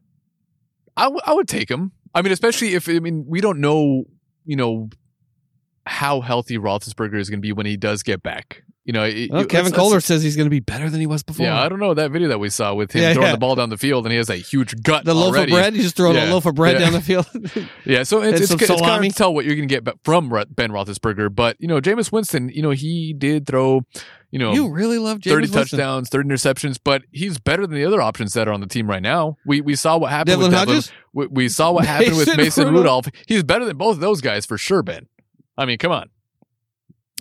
I, 0.97 1.03
w- 1.03 1.21
I 1.25 1.33
would 1.33 1.47
take 1.47 1.69
him. 1.71 1.91
I 2.13 2.21
mean, 2.21 2.31
especially 2.31 2.75
if 2.75 2.87
I 2.89 2.99
mean 2.99 3.25
we 3.27 3.41
don't 3.41 3.59
know, 3.59 4.03
you 4.45 4.55
know, 4.55 4.89
how 5.85 6.21
healthy 6.21 6.57
Roethlisberger 6.57 7.19
is 7.19 7.29
going 7.29 7.39
to 7.39 7.41
be 7.41 7.51
when 7.53 7.65
he 7.65 7.77
does 7.77 8.03
get 8.03 8.21
back. 8.21 8.63
You 8.85 8.91
know, 8.91 9.03
it- 9.05 9.31
Well, 9.31 9.45
Kevin 9.45 9.71
Colbert 9.71 10.01
says 10.01 10.23
he's 10.23 10.35
going 10.35 10.45
to 10.47 10.49
be 10.49 10.59
better 10.59 10.89
than 10.89 10.99
he 10.99 11.05
was 11.07 11.23
before. 11.23 11.45
Yeah, 11.45 11.61
I 11.61 11.69
don't 11.69 11.79
know 11.79 11.93
that 11.93 12.11
video 12.11 12.27
that 12.27 12.39
we 12.39 12.49
saw 12.49 12.73
with 12.73 12.91
him 12.91 13.01
Yeah, 13.01 13.13
throwing 13.13 13.27
yeah. 13.27 13.31
the 13.31 13.37
ball 13.37 13.55
down 13.55 13.69
the 13.69 13.77
field, 13.77 14.05
and 14.05 14.11
he 14.11 14.17
has 14.17 14.29
a 14.29 14.35
huge 14.35 14.81
gut. 14.83 15.05
the 15.05 15.13
loaf 15.13 15.33
already. 15.33 15.53
of 15.53 15.55
bread, 15.57 15.73
you 15.75 15.81
just 15.81 15.95
throw 15.95 16.11
a 16.11 16.13
Yeah. 16.13 16.25
loaf 16.31 16.45
of 16.45 16.55
bread 16.55 16.79
down 16.79 16.91
the 16.91 16.99
field. 17.09 17.25
Yeah, 17.85 18.03
so 18.03 18.21
it's, 18.21 18.41
it's, 18.41 18.51
it's 18.51 18.81
kind 18.81 19.05
of 19.05 19.15
tell 19.15 19.33
what 19.33 19.45
you're 19.45 19.55
going 19.55 19.69
to 19.69 19.73
get 19.81 19.87
from 20.03 20.27
Ben 20.29 20.69
Roethlisberger. 20.71 21.33
But 21.33 21.55
you 21.59 21.67
know, 21.69 21.79
Jameis 21.79 22.11
Winston, 22.11 22.49
you 22.49 22.61
know, 22.61 22.71
he 22.71 23.13
did 23.13 23.47
throw, 23.47 23.83
you 24.31 24.39
know, 24.39 24.51
you 24.53 24.69
really 24.69 24.97
love 24.97 25.19
James 25.19 25.33
30 25.33 25.41
Winston. 25.43 25.61
touchdowns, 25.79 26.09
30 26.09 26.27
interceptions, 26.29 26.77
but 26.83 27.03
he's 27.11 27.37
better 27.37 27.65
than 27.65 27.75
the 27.77 27.85
other 27.85 28.01
options 28.01 28.33
that 28.33 28.49
are 28.49 28.51
on 28.51 28.59
the 28.59 28.67
team 28.67 28.89
right 28.89 29.01
now. 29.01 29.37
We 29.45 29.61
we 29.61 29.75
saw 29.77 29.97
what 29.97 30.11
happened 30.11 30.27
Devlin 30.41 30.51
with 30.51 30.59
Devlin. 30.59 30.75
Hodges? 30.75 30.91
We, 31.13 31.27
we 31.27 31.47
saw 31.49 31.71
what 31.71 31.85
happened 31.85 32.17
with 32.17 32.27
Mason 32.27 32.37
Mason 32.43 32.65
Rudolph. 32.73 33.05
Rudolph. 33.05 33.23
He's 33.27 33.43
better 33.43 33.63
than 33.63 33.77
both 33.77 33.95
of 33.95 34.01
those 34.01 34.19
guys 34.19 34.45
for 34.45 34.57
sure, 34.57 34.83
Ben. 34.83 35.07
I 35.57 35.65
mean, 35.65 35.77
come 35.77 35.93
on. 35.93 36.09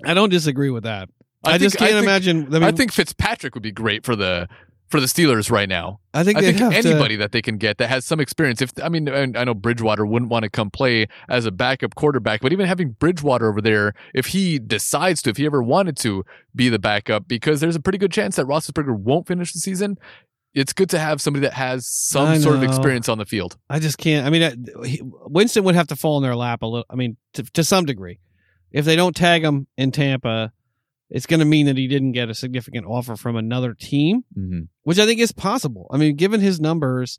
I 0.05 0.15
don't 0.15 0.31
disagree 0.31 0.71
with 0.71 0.83
that. 0.83 1.09
I, 1.45 1.53
think- 1.59 1.63
just 1.63 1.77
can't 1.77 1.93
think- 1.93 2.03
imagine. 2.05 2.47
I, 2.47 2.51
mean, 2.51 2.63
I 2.63 2.73
think 2.73 2.93
Fitzpatrick 2.93 3.55
would 3.55 3.63
be 3.63 3.73
great 3.73 4.05
for 4.05 4.17
the 4.17 4.49
for 4.89 5.01
the 5.01 5.07
Steelers 5.07 5.51
right 5.51 5.71
now. 5.71 6.01
I 6.13 6.23
think 6.23 6.37
I 6.39 6.43
think 6.43 6.59
have 6.59 6.71
to- 6.73 6.77
anybody 6.91 7.17
that 7.17 7.33
they 7.33 7.41
can 7.41 7.57
get 7.57 7.79
that 7.79 7.89
has 7.89 8.05
some 8.05 8.21
experience. 8.21 8.61
If 8.61 8.73
I 8.83 8.91
mean, 8.91 9.09
I 9.09 9.45
know 9.45 9.55
Bridgewater 9.55 10.05
wouldn't 10.05 10.31
want 10.31 10.43
to 10.43 10.51
come 10.51 10.71
play 10.71 11.07
as 11.31 11.47
a 11.47 11.51
backup 11.51 11.95
quarterback, 11.95 12.43
but 12.43 12.53
even 12.53 12.67
having 12.67 12.91
Bridgewater 12.91 13.49
over 13.49 13.63
there, 13.63 13.95
if 14.15 14.27
he 14.27 14.59
decides 14.59 15.23
to, 15.23 15.31
if 15.31 15.39
he 15.39 15.47
ever 15.47 15.63
wanted 15.63 15.97
to 15.99 16.25
be 16.55 16.69
the 16.69 16.79
backup, 16.79 17.27
because 17.27 17.61
there's 17.61 17.75
a 17.77 17.81
pretty 17.81 17.97
good 17.99 18.13
chance 18.13 18.37
that 18.37 18.45
Roethlisberger 18.47 18.95
won't 18.99 19.27
finish 19.27 19.53
the 19.55 19.61
season. 19.61 19.97
It's 20.55 20.75
good 20.75 20.91
to 20.91 20.99
have 20.99 21.23
somebody 21.23 21.47
that 21.47 21.55
has 21.55 21.87
some 21.89 22.39
sort 22.39 22.57
of 22.57 22.63
experience 22.63 23.09
on 23.09 23.17
the 23.17 23.25
field. 23.25 23.57
I 23.71 23.79
just 23.79 23.97
can't. 23.97 24.27
I 24.27 24.31
mean, 24.31 24.43
I- 24.43 24.87
he- 24.87 25.01
Winston 25.03 25.65
would 25.65 25.75
have 25.75 25.87
to 25.87 25.97
fall 25.97 26.19
in 26.19 26.23
their 26.23 26.37
lap 26.37 26.61
a 26.61 26.67
little. 26.67 26.85
I 26.91 26.97
mean, 26.97 27.17
to, 27.33 27.43
to 27.55 27.65
some 27.65 27.87
degree. 27.87 28.19
if 28.71 28.85
they 28.85 28.95
don't 28.97 29.17
tag 29.17 29.43
him 29.43 29.67
in 29.79 29.91
Tampa, 29.93 30.53
it's 31.15 31.27
going 31.27 31.41
to 31.41 31.47
mean 31.47 31.67
that 31.67 31.77
he 31.77 31.87
didn't 31.87 32.13
get 32.13 32.29
a 32.31 32.35
significant 32.35 32.87
offer 32.87 33.15
from 33.17 33.37
another 33.37 33.75
team, 33.75 34.25
Mhm. 34.37 34.69
which 34.83 34.99
I 34.99 35.07
think 35.07 35.21
is 35.21 35.31
possible. 35.31 35.87
I 35.93 35.99
mean, 35.99 36.17
given 36.17 36.41
his 36.41 36.59
numbers, 36.59 37.19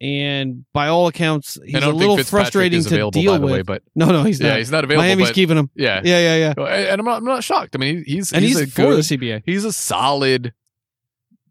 and 0.00 0.66
by 0.74 0.88
all 0.88 1.06
accounts, 1.06 1.56
he's 1.64 1.82
a 1.82 1.88
little 1.90 2.18
frustrating 2.22 2.82
to 2.84 3.10
deal 3.10 3.40
with. 3.40 3.50
way, 3.50 3.62
but 3.62 3.82
no, 3.94 4.06
no, 4.12 4.24
he's 4.24 4.38
yeah, 4.40 4.50
not. 4.50 4.58
he's 4.58 4.70
not 4.70 4.84
available. 4.84 5.04
Miami's 5.06 5.28
but, 5.28 5.34
keeping 5.34 5.56
him. 5.56 5.70
yeah, 5.74 6.02
Yeah, 6.04 6.18
yeah, 6.36 6.54
yeah. 6.58 6.64
And 6.92 7.00
I'm 7.00 7.04
not, 7.06 7.16
I'm 7.18 7.24
not 7.24 7.42
shocked. 7.42 7.74
I 7.74 7.78
mean, 7.78 8.04
he's 8.06 8.30
And 8.32 8.44
he's, 8.44 8.60
a 8.60 8.66
for 8.66 8.82
good, 8.82 8.98
the 8.98 9.16
CBA. 9.16 9.42
he's 9.46 9.64
a 9.64 9.72
solid 9.72 10.52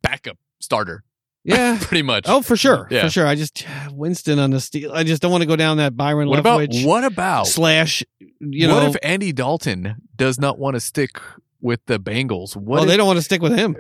backup 0.04 0.38
starter, 0.60 1.04
Yeah. 1.44 1.80
pretty 1.82 2.04
much. 2.04 2.26
Oh, 2.28 2.44
for 2.44 2.56
sure, 2.56 2.88
Yeah. 2.92 3.02
for 3.06 3.10
sure. 3.10 3.26
I 3.26 3.34
just 3.34 3.66
Winston 3.92 4.38
on 4.38 4.52
the 4.52 4.60
steel. 4.60 4.92
I 4.94 5.04
just 5.04 5.24
don't 5.24 5.32
want 5.32 5.42
to 5.42 5.48
go 5.48 5.56
down 5.56 5.78
that 5.78 5.98
Byron 5.98 6.30
what 6.30 6.38
about 6.38 6.68
what 6.72 7.04
about 7.04 7.48
slash. 7.48 8.04
You 8.40 8.68
know, 8.68 8.76
what 8.76 8.90
if 8.90 8.96
Andy 9.02 9.32
Dalton 9.32 9.96
does 10.16 10.40
not 10.40 10.60
want 10.60 10.76
to 10.76 10.80
stick 10.80 11.20
with 11.66 11.86
the 11.88 12.00
Bengals? 12.00 12.56
What 12.56 12.66
well, 12.66 12.84
if- 12.84 12.90
they 12.90 12.98
don't 12.98 13.08
want 13.08 13.18
to 13.18 13.24
stick 13.24 13.42
with 13.42 13.58
him. 13.58 13.76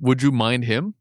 would 0.00 0.22
you 0.22 0.32
mind 0.32 0.64
him? 0.64 0.94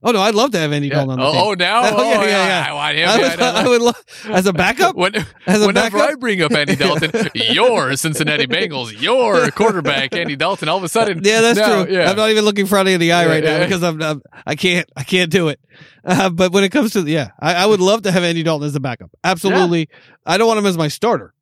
Oh 0.00 0.12
no, 0.12 0.20
I'd 0.20 0.36
love 0.36 0.52
to 0.52 0.58
have 0.60 0.72
Andy 0.72 0.86
Yeah. 0.86 0.94
Dalton 0.94 1.10
on 1.10 1.18
the 1.18 1.24
Oh, 1.26 1.32
team. 1.32 1.42
oh, 1.42 1.54
now, 1.54 1.80
Oh, 1.84 1.94
oh, 1.96 2.02
yeah, 2.04 2.20
yeah, 2.20 2.26
yeah, 2.26 2.46
yeah. 2.46 2.66
I 2.68 2.72
want 2.72 2.96
him. 2.96 3.08
I 3.08 3.16
would, 3.18 3.40
no, 3.40 3.52
no. 3.52 3.58
I 3.58 3.68
would 3.68 3.82
love 3.88 4.04
as 4.26 4.46
a 4.46 4.52
backup. 4.52 4.94
When, 4.94 5.12
As 5.44 5.60
a 5.60 5.66
whenever 5.66 5.98
backup? 5.98 6.12
I 6.12 6.14
bring 6.14 6.40
up 6.40 6.52
Andy 6.52 6.76
Dalton, 6.76 7.10
your 7.34 7.96
Cincinnati 7.96 8.46
Bengals, 8.46 8.92
your 9.02 9.50
quarterback 9.50 10.14
Andy 10.14 10.36
Dalton, 10.36 10.68
all 10.68 10.76
of 10.76 10.84
a 10.84 10.88
sudden, 10.88 11.20
Yeah, 11.24 11.40
that's 11.40 11.58
now, 11.58 11.82
true. 11.84 11.92
Yeah, 11.92 12.10
I'm 12.10 12.16
not 12.16 12.30
even 12.30 12.44
looking 12.44 12.66
Friday 12.66 12.92
in 12.92 13.00
the 13.00 13.10
eye 13.10 13.24
Yeah, 13.24 13.28
right 13.28 13.42
now 13.42 13.58
because 13.64 13.82
I'm, 13.82 14.00
I'm 14.00 14.22
I 14.46 14.54
can't 14.54 14.88
I 14.96 15.02
can't 15.02 15.32
do 15.32 15.48
it. 15.48 15.58
Uh, 16.04 16.30
but 16.30 16.52
when 16.52 16.62
it 16.62 16.68
comes 16.70 16.92
to 16.92 17.00
yeah, 17.02 17.30
I, 17.40 17.54
I 17.56 17.66
would 17.66 17.80
love 17.80 18.02
to 18.02 18.12
have 18.12 18.22
Andy 18.22 18.44
Dalton 18.44 18.68
as 18.68 18.76
a 18.76 18.80
backup. 18.80 19.10
Absolutely, 19.24 19.88
I 20.24 20.38
don't 20.38 20.46
want 20.46 20.58
him 20.60 20.66
as 20.66 20.78
my 20.78 20.86
starter. 20.86 21.34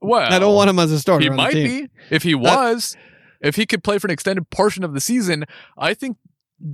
well, 0.00 0.32
I 0.32 0.38
don't 0.38 0.54
want 0.54 0.70
him 0.70 0.78
as 0.78 0.92
a 0.92 1.00
starter. 1.00 1.24
He 1.24 1.30
might 1.30 1.52
be 1.52 1.88
if 2.10 2.22
he 2.22 2.36
was. 2.36 2.96
If 3.44 3.56
he 3.56 3.66
could 3.66 3.84
play 3.84 3.98
for 3.98 4.06
an 4.06 4.12
extended 4.12 4.50
portion 4.50 4.82
of 4.84 4.94
the 4.94 5.00
season, 5.00 5.44
I 5.78 5.94
think 5.94 6.16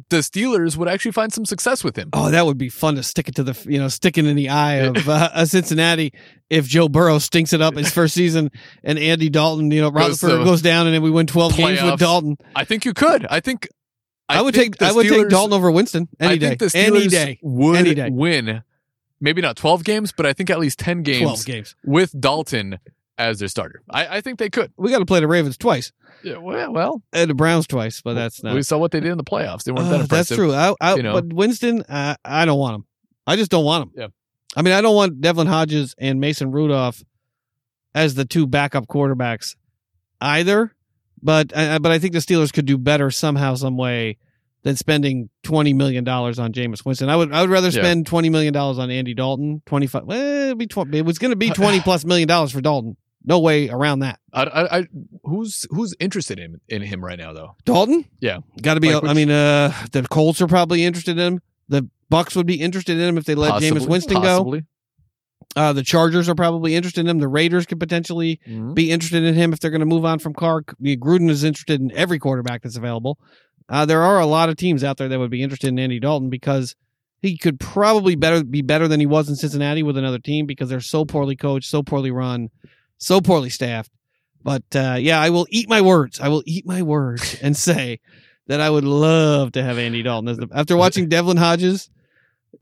the 0.09 0.19
Steelers 0.19 0.77
would 0.77 0.89
actually 0.89 1.13
find 1.13 1.33
some 1.33 1.45
success 1.45 1.83
with 1.83 1.97
him. 1.97 2.11
Oh, 2.13 2.31
that 2.31 2.47
would 2.47 2.59
be 2.59 2.69
fun 2.69 2.97
to 2.97 3.03
stick 3.03 3.29
it 3.29 3.35
to 3.37 3.43
the 3.43 3.59
you 3.69 3.79
know 3.79 3.89
sticking 3.89 4.27
in 4.27 4.37
the 4.37 4.51
eye 4.51 4.75
of 4.77 5.09
uh, 5.09 5.45
Cincinnati 5.47 6.13
if 6.49 6.67
Joe 6.67 6.89
Burrow 6.89 7.19
stinks 7.19 7.53
it 7.53 7.61
up 7.61 7.75
his 7.75 7.91
first 7.93 8.15
season 8.15 8.51
and 8.85 8.99
Andy 8.99 9.31
Dalton 9.31 9.71
you 9.71 9.81
know 9.81 9.91
Goes 9.91 10.21
Roethlisberger 10.21 10.45
goes 10.45 10.63
down 10.63 10.87
and 10.87 10.95
then 10.95 11.03
we 11.03 11.11
win 11.11 11.27
12 11.27 11.57
games 11.57 11.83
with 11.83 11.99
Dalton. 11.99 12.37
I 12.55 12.65
think 12.65 12.85
you 12.85 12.93
could. 12.93 13.27
I 13.27 13.41
think 13.41 13.69
I, 14.29 14.43
would 14.43 14.55
think 14.55 14.79
take 14.79 14.89
I 14.89 14.93
would 14.93 15.09
take 15.09 15.29
Dalton 15.29 15.55
over 15.55 15.71
Winston 15.71 16.09
any 16.21 16.35
I 16.35 16.37
day. 16.37 16.49
think 16.57 16.73
the 16.73 16.79
any 16.79 17.09
day. 17.09 17.39
would 17.43 17.77
Any 17.77 17.95
day. 17.95 18.11
win. 18.11 18.63
Maybe 19.21 19.43
not 19.43 19.57
twelve 19.57 19.83
games, 19.83 20.13
but 20.13 20.25
I 20.25 20.33
think 20.35 20.51
at 20.51 20.59
least 20.61 20.79
ten 20.79 21.03
games 21.03 21.23
12 21.23 21.45
games. 21.47 21.75
with 21.85 22.19
Dalton 22.19 22.79
as 23.19 23.39
their 23.39 23.49
starter. 23.49 23.83
I, 23.91 24.19
I 24.19 24.21
think 24.21 24.39
they 24.39 24.49
could. 24.49 24.73
We 24.77 24.91
got 24.91 25.01
to 25.01 25.05
play 25.07 25.21
the 25.21 25.27
Ravens 25.29 25.57
twice 25.59 25.93
Yeah, 26.23 26.37
well, 26.39 26.73
well 26.73 27.03
and 27.13 27.31
the 27.31 27.35
Browns 27.35 27.67
twice, 27.67 28.01
but 28.03 28.15
that's 28.15 28.43
not 28.43 28.55
we 28.55 28.63
saw 28.63 28.79
what 28.79 28.91
they 28.91 29.01
did 29.01 29.11
in 29.13 29.19
the 29.19 29.25
playoffs. 29.25 29.65
They 29.65 29.73
weren't 29.73 29.89
Uh, 29.89 29.99
that 29.99 30.09
that's 30.09 30.29
true. 30.29 30.53
I, 30.53 30.75
I, 30.81 30.95
you 30.95 31.03
know. 31.03 31.15
But 31.15 31.33
Winston, 31.33 31.83
uh, 31.89 32.17
I 32.25 32.45
don't 32.45 32.59
want 32.59 32.77
him. 32.77 32.85
I 33.27 33.37
just 33.37 33.51
don't 33.51 33.65
want 33.65 33.85
him. 33.85 33.93
Yeah. 33.97 34.07
I 34.57 34.63
mean, 34.63 34.75
I 34.75 34.81
don't 34.81 34.97
want 34.97 35.21
Devlin 35.21 35.47
Hodges 35.47 35.95
and 35.99 36.21
Mason 36.21 36.51
Rudolph 36.51 37.03
as 37.95 38.15
the 38.15 38.25
two 38.25 38.47
backup 38.47 38.87
quarterbacks 38.89 39.55
either. 40.21 40.75
But 41.23 41.53
uh, 41.55 41.79
but 41.81 41.93
I 41.93 41.99
think 41.99 42.15
the 42.15 42.19
Steelers 42.21 42.53
could 42.53 42.65
do 42.67 42.79
better 42.79 43.11
somehow, 43.11 43.55
some 43.55 43.77
way 43.77 44.17
than 44.63 44.77
spending 44.77 45.29
twenty 45.43 45.73
million 45.75 46.03
dollars 46.05 46.39
on 46.39 46.53
Jameis 46.53 46.85
Winston. 46.85 47.09
I 47.11 47.17
would 47.17 47.33
I 47.33 47.43
would 47.43 47.51
rather 47.51 47.69
Yeah. 47.69 47.83
spend 47.83 48.07
twenty 48.07 48.31
million 48.31 48.53
dollars 48.55 48.79
on 48.79 48.91
Andy 48.91 49.13
Dalton. 49.15 49.63
Twenty 49.67 49.87
five. 49.87 50.05
Well, 50.05 50.47
it'd 50.47 50.59
be 50.59 50.67
tw- 50.67 50.93
it 50.95 51.03
was 51.05 51.19
going 51.19 51.31
to 51.33 51.37
be 51.37 51.51
twenty 51.55 51.81
plus 51.81 52.05
million 52.05 52.27
dollars 52.27 52.53
for 52.53 52.61
Dalton. 52.61 52.97
No 53.25 53.39
way 53.41 53.69
around 53.69 53.99
that. 54.01 54.19
I, 54.33 54.43
I, 54.45 54.79
I, 54.79 54.85
who's 55.25 55.67
who's 55.71 55.95
interested 56.01 56.39
in 56.39 56.61
in 56.69 56.81
him 56.83 57.05
right 57.05 57.19
now 57.19 57.33
though? 57.33 57.57
Dalton? 57.65 58.05
Yeah. 58.21 58.39
Got 58.63 58.75
to 58.75 58.81
be. 58.81 58.95
Like 58.95 59.05
I 59.05 59.07
which- 59.09 59.17
mean, 59.17 59.31
uh, 59.31 59.73
the 59.93 60.03
Colts 60.09 60.41
are 60.41 60.47
probably 60.47 60.85
interested 60.85 61.19
in 61.19 61.35
him. 61.35 61.41
The 61.69 61.89
Bucs 62.11 62.35
would 62.35 62.47
be 62.47 62.61
interested 62.61 62.97
in 62.99 63.09
him 63.09 63.19
if 63.19 63.25
they 63.25 63.35
let 63.35 63.51
Possibly, 63.53 63.81
Jameis 63.81 63.89
Winston 63.89 64.23
go. 64.23 64.61
Uh, 65.57 65.73
the 65.73 65.83
Chargers 65.83 66.29
are 66.29 66.35
probably 66.35 66.75
interested 66.77 67.01
in 67.01 67.09
him. 67.09 67.19
The 67.19 67.29
Raiders 67.29 67.67
could 67.67 67.81
potentially 67.81 68.41
Mhm. 68.49 68.75
be 68.75 68.91
interested 68.91 69.25
in 69.25 69.35
him 69.35 69.53
if 69.53 69.59
they're 69.61 69.71
going 69.71 69.81
to 69.81 69.87
move 69.87 70.05
on 70.05 70.19
from 70.21 70.33
Carr. 70.33 70.63
Gruden 70.63 71.29
is 71.29 71.43
interested 71.45 71.81
in 71.81 71.91
every 71.93 72.19
quarterback 72.19 72.63
that's 72.63 72.77
available. 72.77 73.19
Uh, 73.69 73.85
there 73.85 74.03
are 74.03 74.21
a 74.21 74.27
lot 74.27 74.49
of 74.49 74.57
teams 74.57 74.83
out 74.85 74.97
there 74.97 75.09
that 75.09 75.19
would 75.19 75.31
be 75.31 75.43
interested 75.43 75.69
in 75.69 75.79
Andy 75.79 75.99
Dalton 76.01 76.31
because 76.31 76.75
he 77.21 77.37
could 77.37 77.59
probably 77.61 78.15
better 78.17 78.45
be 78.45 78.63
better 78.63 78.87
than 78.89 79.01
he 79.01 79.07
was 79.07 79.29
in 79.29 79.37
Cincinnati 79.37 79.83
with 79.83 79.97
another 79.97 80.19
team 80.19 80.47
because 80.47 80.69
they're 80.69 80.81
so 80.81 81.05
poorly 81.05 81.37
coached, 81.37 81.69
so 81.69 81.83
poorly 81.83 82.11
run, 82.11 82.49
so 83.01 83.21
poorly 83.21 83.51
staffed. 83.51 83.91
But 84.43 84.65
uh, 84.75 84.97
yeah, 85.01 85.21
I 85.21 85.31
will 85.31 85.47
eat 85.51 85.69
my 85.69 85.81
words. 85.81 86.21
I 86.21 86.29
will 86.29 86.43
eat 86.47 86.65
my 86.67 86.83
words 86.83 87.37
and 87.43 87.57
say 87.57 88.01
that 88.47 88.61
I 88.61 88.71
would 88.71 88.85
love 88.85 89.53
to 89.53 89.63
have 89.63 89.79
Andy 89.79 90.03
Dalton 90.03 90.29
as 90.29 90.37
the, 90.39 90.49
after 90.53 90.77
watching 90.77 91.09
Devlin 91.11 91.37
Hodges, 91.37 91.91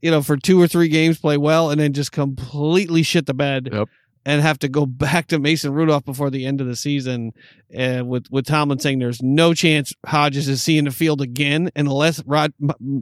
you 0.01 0.11
know, 0.11 0.21
for 0.21 0.35
two 0.37 0.61
or 0.61 0.67
three 0.67 0.89
games 0.89 1.19
play 1.19 1.37
well 1.37 1.69
and 1.71 1.79
then 1.79 1.93
just 1.93 2.11
completely 2.11 3.01
shit 3.03 3.25
the 3.25 3.33
bed 3.33 3.69
Yep. 3.71 3.87
and 4.25 4.41
have 4.41 4.59
to 4.59 4.67
go 4.67 4.85
back 4.87 5.27
to 5.27 5.39
Mason 5.39 5.71
Rudolph 5.73 6.03
before 6.05 6.29
the 6.29 6.45
end 6.45 6.59
of 6.61 6.67
the 6.67 6.75
season. 6.75 7.31
Uh, 7.77 8.03
with 8.05 8.25
with 8.29 8.45
Tomlin 8.45 8.79
saying 8.79 8.99
there's 8.99 9.21
no 9.21 9.53
chance 9.53 9.93
Hodges 10.05 10.47
is 10.49 10.61
seeing 10.61 10.83
the 10.83 10.91
field 10.91 11.21
again 11.21 11.69
unless 11.75 12.21
Rod 12.25 12.53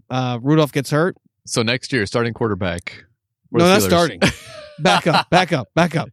uh, 0.09 0.39
Rudolph 0.41 0.71
gets 0.71 0.91
hurt. 0.91 1.17
So 1.45 1.63
next 1.63 1.91
year, 1.93 2.05
starting 2.05 2.33
quarterback. 2.33 3.05
No, 3.51 3.65
not 3.65 3.81
starting. 3.81 4.19
back 4.79 5.07
up, 5.07 5.29
back 5.29 5.51
up, 5.53 5.69
back 5.73 5.95
up. 5.95 6.09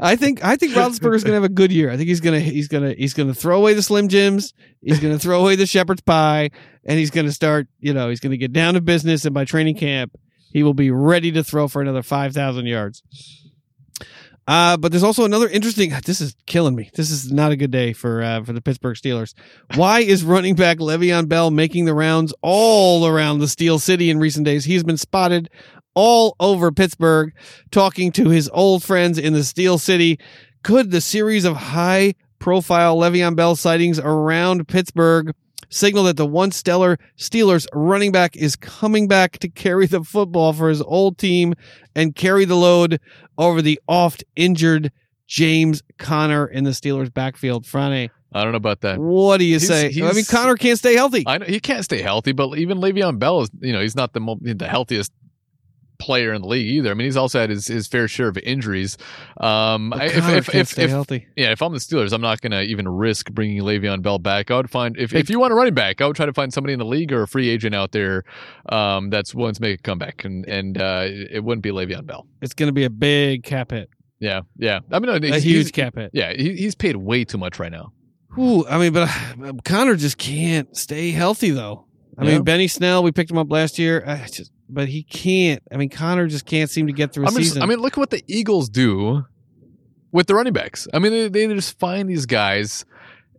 I 0.00 0.16
think 0.16 0.44
I 0.44 0.56
think 0.56 0.72
Roethlisberger's 0.72 1.24
gonna 1.24 1.34
have 1.34 1.44
a 1.44 1.48
good 1.48 1.72
year. 1.72 1.90
I 1.90 1.96
think 1.96 2.08
he's 2.08 2.20
gonna 2.20 2.40
he's 2.40 2.68
gonna 2.68 2.92
he's 2.92 3.14
gonna 3.14 3.34
throw 3.34 3.58
away 3.58 3.74
the 3.74 3.82
Slim 3.82 4.08
Jims. 4.08 4.54
He's 4.80 5.00
gonna 5.00 5.18
throw 5.18 5.40
away 5.40 5.56
the 5.56 5.66
shepherd's 5.66 6.02
pie, 6.02 6.50
and 6.84 6.98
he's 6.98 7.10
gonna 7.10 7.32
start. 7.32 7.68
You 7.80 7.94
know, 7.94 8.08
he's 8.08 8.20
gonna 8.20 8.36
get 8.36 8.52
down 8.52 8.74
to 8.74 8.80
business, 8.80 9.24
and 9.24 9.34
by 9.34 9.44
training 9.44 9.76
camp, 9.76 10.12
he 10.52 10.62
will 10.62 10.74
be 10.74 10.90
ready 10.90 11.32
to 11.32 11.44
throw 11.44 11.68
for 11.68 11.82
another 11.82 12.02
five 12.02 12.32
thousand 12.32 12.66
yards. 12.66 13.02
Uh, 14.48 14.76
but 14.76 14.90
there's 14.90 15.04
also 15.04 15.24
another 15.24 15.48
interesting. 15.48 15.92
This 16.04 16.20
is 16.20 16.34
killing 16.46 16.74
me. 16.74 16.90
This 16.94 17.10
is 17.10 17.30
not 17.32 17.52
a 17.52 17.56
good 17.56 17.70
day 17.70 17.92
for 17.92 18.22
uh, 18.22 18.42
for 18.42 18.52
the 18.52 18.60
Pittsburgh 18.60 18.96
Steelers. 18.96 19.34
Why 19.76 20.00
is 20.00 20.24
running 20.24 20.56
back 20.56 20.78
Le'Veon 20.78 21.28
Bell 21.28 21.50
making 21.50 21.84
the 21.84 21.94
rounds 21.94 22.34
all 22.42 23.06
around 23.06 23.38
the 23.38 23.46
Steel 23.46 23.78
City 23.78 24.10
in 24.10 24.18
recent 24.18 24.44
days? 24.44 24.64
He's 24.64 24.82
been 24.82 24.96
spotted 24.96 25.48
all 25.94 26.36
over 26.40 26.72
Pittsburgh 26.72 27.32
talking 27.70 28.12
to 28.12 28.28
his 28.30 28.50
old 28.52 28.82
friends 28.82 29.18
in 29.18 29.32
the 29.32 29.44
Steel 29.44 29.78
City. 29.78 30.18
Could 30.62 30.90
the 30.90 31.00
series 31.00 31.44
of 31.44 31.56
high 31.56 32.14
profile 32.38 32.96
Le'Veon 32.96 33.36
Bell 33.36 33.56
sightings 33.56 33.98
around 33.98 34.66
Pittsburgh 34.68 35.34
signal 35.68 36.04
that 36.04 36.16
the 36.16 36.26
once 36.26 36.56
stellar 36.56 36.98
Steelers 37.16 37.66
running 37.72 38.12
back 38.12 38.36
is 38.36 38.56
coming 38.56 39.08
back 39.08 39.38
to 39.38 39.48
carry 39.48 39.86
the 39.86 40.02
football 40.04 40.52
for 40.52 40.68
his 40.68 40.82
old 40.82 41.16
team 41.18 41.54
and 41.94 42.14
carry 42.14 42.44
the 42.44 42.56
load 42.56 43.00
over 43.38 43.62
the 43.62 43.80
oft 43.88 44.22
injured 44.36 44.92
James 45.26 45.82
Conner 45.98 46.46
in 46.46 46.64
the 46.64 46.70
Steelers 46.72 47.12
backfield? 47.12 47.64
Frane, 47.64 48.10
I 48.34 48.42
don't 48.42 48.52
know 48.52 48.56
about 48.58 48.82
that. 48.82 48.98
what 48.98 49.38
do 49.38 49.44
you 49.44 49.58
He's- 49.58 49.66
say? 49.66 49.86
I 49.86 50.12
mean, 50.12 50.24
Conner 50.26 50.56
can't 50.56 50.78
stay 50.78 50.94
healthy. 50.94 51.24
I 51.26 51.38
know 51.38 51.46
he 51.46 51.58
can't 51.58 51.84
stay 51.84 52.02
healthy, 52.02 52.32
but 52.32 52.58
even 52.58 52.78
Le'Veon 52.78 53.18
Bell 53.18 53.40
is, 53.40 53.50
you 53.60 53.72
know, 53.72 53.80
he's 53.80 53.96
not 53.96 54.12
the 54.12 54.20
mo- 54.20 54.38
the 54.42 54.68
healthiest 54.68 55.10
player 56.02 56.32
in 56.32 56.42
the 56.42 56.48
league 56.48 56.66
either. 56.66 56.90
I 56.90 56.94
mean, 56.94 57.04
he's 57.06 57.16
also 57.16 57.38
had 57.40 57.48
his, 57.50 57.66
his 57.68 57.86
fair 57.86 58.08
share 58.08 58.28
of 58.28 58.36
injuries. 58.38 58.98
Um, 59.40 59.92
I- 59.92 60.06
if 60.06 60.28
if 60.28 60.54
if, 60.54 60.68
stay 60.68 60.84
if 60.84 60.90
healthy. 60.90 61.26
yeah, 61.36 61.52
if 61.52 61.62
I'm 61.62 61.72
the 61.72 61.78
Steelers, 61.78 62.12
I'm 62.12 62.20
not 62.20 62.40
going 62.40 62.50
to 62.52 62.62
even 62.62 62.88
risk 62.88 63.30
bringing 63.30 63.62
Le'Veon 63.62 64.02
Bell 64.02 64.18
back. 64.18 64.50
I 64.50 64.56
would 64.56 64.70
find 64.70 64.96
if, 64.98 65.14
if 65.14 65.30
you 65.30 65.38
want 65.38 65.52
a 65.52 65.56
running 65.56 65.74
back, 65.74 66.00
I 66.00 66.06
would 66.06 66.16
try 66.16 66.26
to 66.26 66.32
find 66.32 66.52
somebody 66.52 66.72
in 66.72 66.78
the 66.78 66.84
league 66.84 67.12
or 67.12 67.22
a 67.22 67.28
free 67.28 67.48
agent 67.48 67.74
out 67.74 67.92
there 67.92 68.24
um, 68.68 69.10
that's 69.10 69.34
willing 69.34 69.54
to 69.54 69.62
make 69.62 69.78
a 69.80 69.82
comeback, 69.82 70.24
and 70.24 70.44
and 70.48 70.80
uh, 70.80 71.04
it 71.08 71.44
wouldn't 71.44 71.62
be 71.62 71.70
Le'Veon 71.70 72.06
Bell. 72.06 72.26
It's 72.40 72.54
going 72.54 72.68
to 72.68 72.72
be 72.72 72.84
a 72.84 72.90
big 72.90 73.44
cap 73.44 73.70
hit, 73.70 73.88
Yeah, 74.20 74.40
yeah. 74.58 74.80
I 74.90 74.98
mean, 74.98 75.20
no, 75.20 75.28
a 75.34 75.38
huge 75.38 75.72
cap 75.72 75.94
hit. 75.96 76.10
Yeah, 76.12 76.32
he, 76.32 76.56
he's 76.56 76.74
paid 76.74 76.96
way 76.96 77.24
too 77.24 77.38
much 77.38 77.58
right 77.58 77.72
now. 77.72 77.92
Ooh, 78.38 78.66
I 78.66 78.78
mean, 78.78 78.92
but 78.92 79.08
uh, 79.08 79.52
Conner 79.64 79.94
just 79.94 80.16
can't 80.18 80.74
stay 80.76 81.10
healthy 81.10 81.50
though. 81.50 81.86
I 82.18 82.24
Yeah. 82.24 82.32
mean, 82.32 82.42
Benny 82.44 82.66
Snell, 82.68 83.02
we 83.02 83.12
picked 83.12 83.30
him 83.30 83.38
up 83.38 83.50
last 83.50 83.78
year. 83.78 84.02
I 84.06 84.26
just, 84.26 84.50
but 84.72 84.88
he 84.88 85.02
can't. 85.02 85.62
I 85.72 85.76
mean, 85.76 85.88
Conner 85.88 86.26
just 86.26 86.46
can't 86.46 86.70
seem 86.70 86.86
to 86.86 86.92
get 86.92 87.12
through 87.12 87.24
a 87.24 87.28
I 87.28 87.30
mean, 87.30 87.44
season. 87.44 87.62
I 87.62 87.66
mean, 87.66 87.78
look 87.78 87.94
at 87.94 87.98
what 87.98 88.10
the 88.10 88.22
Eagles 88.26 88.68
do 88.68 89.24
with 90.10 90.26
the 90.26 90.34
running 90.34 90.52
backs. 90.52 90.88
I 90.92 90.98
mean, 90.98 91.12
they, 91.12 91.28
they 91.28 91.54
just 91.54 91.78
find 91.78 92.08
these 92.08 92.26
guys. 92.26 92.84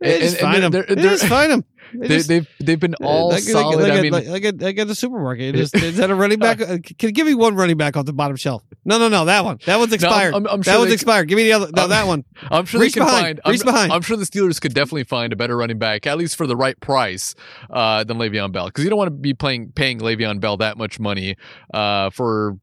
They 0.03 0.19
just 0.19 0.37
find 0.39 0.63
him. 0.63 0.71
they're- 0.71 0.85
They 0.87 1.01
just 1.01 1.25
find 1.27 1.51
him. 1.51 1.63
They 1.95 2.07
just- 2.07 2.27
they've 2.27 2.47
they've 2.59 2.79
been 2.79 2.95
all 2.95 3.29
like, 3.29 3.43
like- 3.43 3.43
solid. 3.43 3.79
Like, 3.81 3.91
I 3.91 3.97
at- 3.97 4.01
mean, 4.01 4.11
like, 4.13 4.27
like, 4.27 4.43
like 4.61 4.77
at 4.79 4.87
the 4.87 4.95
supermarket. 4.95 5.53
Just, 5.63 5.75
is 5.75 5.97
that 5.97 6.09
a 6.09 6.15
running 6.15 6.39
back? 6.39 6.59
Uh, 6.59 6.77
Can 6.79 6.95
you 7.09 7.11
give 7.11 7.27
me 7.27 7.35
one 7.35 7.55
running 7.55 7.77
back 7.77 7.95
off 7.95 8.05
the 8.05 8.13
bottom 8.13 8.35
shelf? 8.35 8.63
No, 8.83 8.97
no, 8.97 9.09
no. 9.09 9.25
That 9.25 9.45
one. 9.45 9.59
That 9.65 9.77
one's 9.77 9.91
No, 9.91 9.95
I'm- 9.95 10.03
expired. 10.13 10.33
I'm- 10.33 10.47
I'm 10.47 10.61
sure 10.63 10.73
that 10.73 10.79
one's 10.79 10.89
they- 10.89 10.93
expired. 10.95 11.27
Give 11.27 11.35
me 11.37 11.43
the 11.43 11.53
other. 11.53 11.69
No, 11.75 11.83
Um, 11.83 11.89
that 11.91 12.07
one. 12.07 12.23
I'm 12.49 12.65
sure 12.65 12.81
reach 12.81 12.93
they 12.93 12.99
can 12.99 13.07
behind, 13.07 13.23
find. 13.25 13.41
I'm, 13.45 13.51
reach 13.51 13.63
behind. 13.63 13.91
I'm 13.93 14.01
sure 14.01 14.17
the 14.17 14.25
Steelers 14.25 14.59
could 14.59 14.73
definitely 14.73 15.03
find 15.03 15.31
a 15.33 15.35
better 15.35 15.55
running 15.55 15.77
back, 15.77 16.07
at 16.07 16.17
least 16.17 16.35
for 16.35 16.47
the 16.47 16.55
right 16.55 16.79
price, 16.79 17.35
uh, 17.69 18.03
than 18.03 18.17
Le'Veon 18.17 18.51
Bell, 18.51 18.65
because 18.67 18.83
you 18.83 18.89
don't 18.89 18.97
want 18.97 19.09
to 19.09 19.15
be 19.15 19.33
playing 19.35 19.71
paying 19.75 19.99
Le'Veon 19.99 20.39
Bell 20.39 20.57
that 20.57 20.77
much 20.77 20.99
money 20.99 21.35
uh, 21.75 22.09
for 22.09 22.57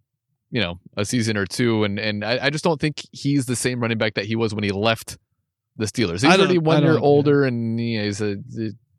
you 0.50 0.60
know 0.60 0.80
a 0.96 1.04
season 1.04 1.36
or 1.36 1.46
two, 1.46 1.84
and 1.84 2.00
and 2.00 2.24
I, 2.24 2.46
I 2.46 2.50
just 2.50 2.64
don't 2.64 2.80
think 2.80 3.00
he's 3.12 3.46
the 3.46 3.54
same 3.54 3.78
running 3.78 3.98
back 3.98 4.14
that 4.14 4.24
he 4.24 4.34
was 4.34 4.52
when 4.54 4.64
he 4.64 4.72
left 4.72 5.18
the 5.80 5.86
Steelers. 5.86 6.22
He's 6.22 6.38
already 6.38 6.58
one 6.58 6.82
year 6.82 6.98
older, 6.98 7.44
and 7.44 7.80
yeah, 7.80 8.04
he's 8.04 8.20
a 8.20 8.36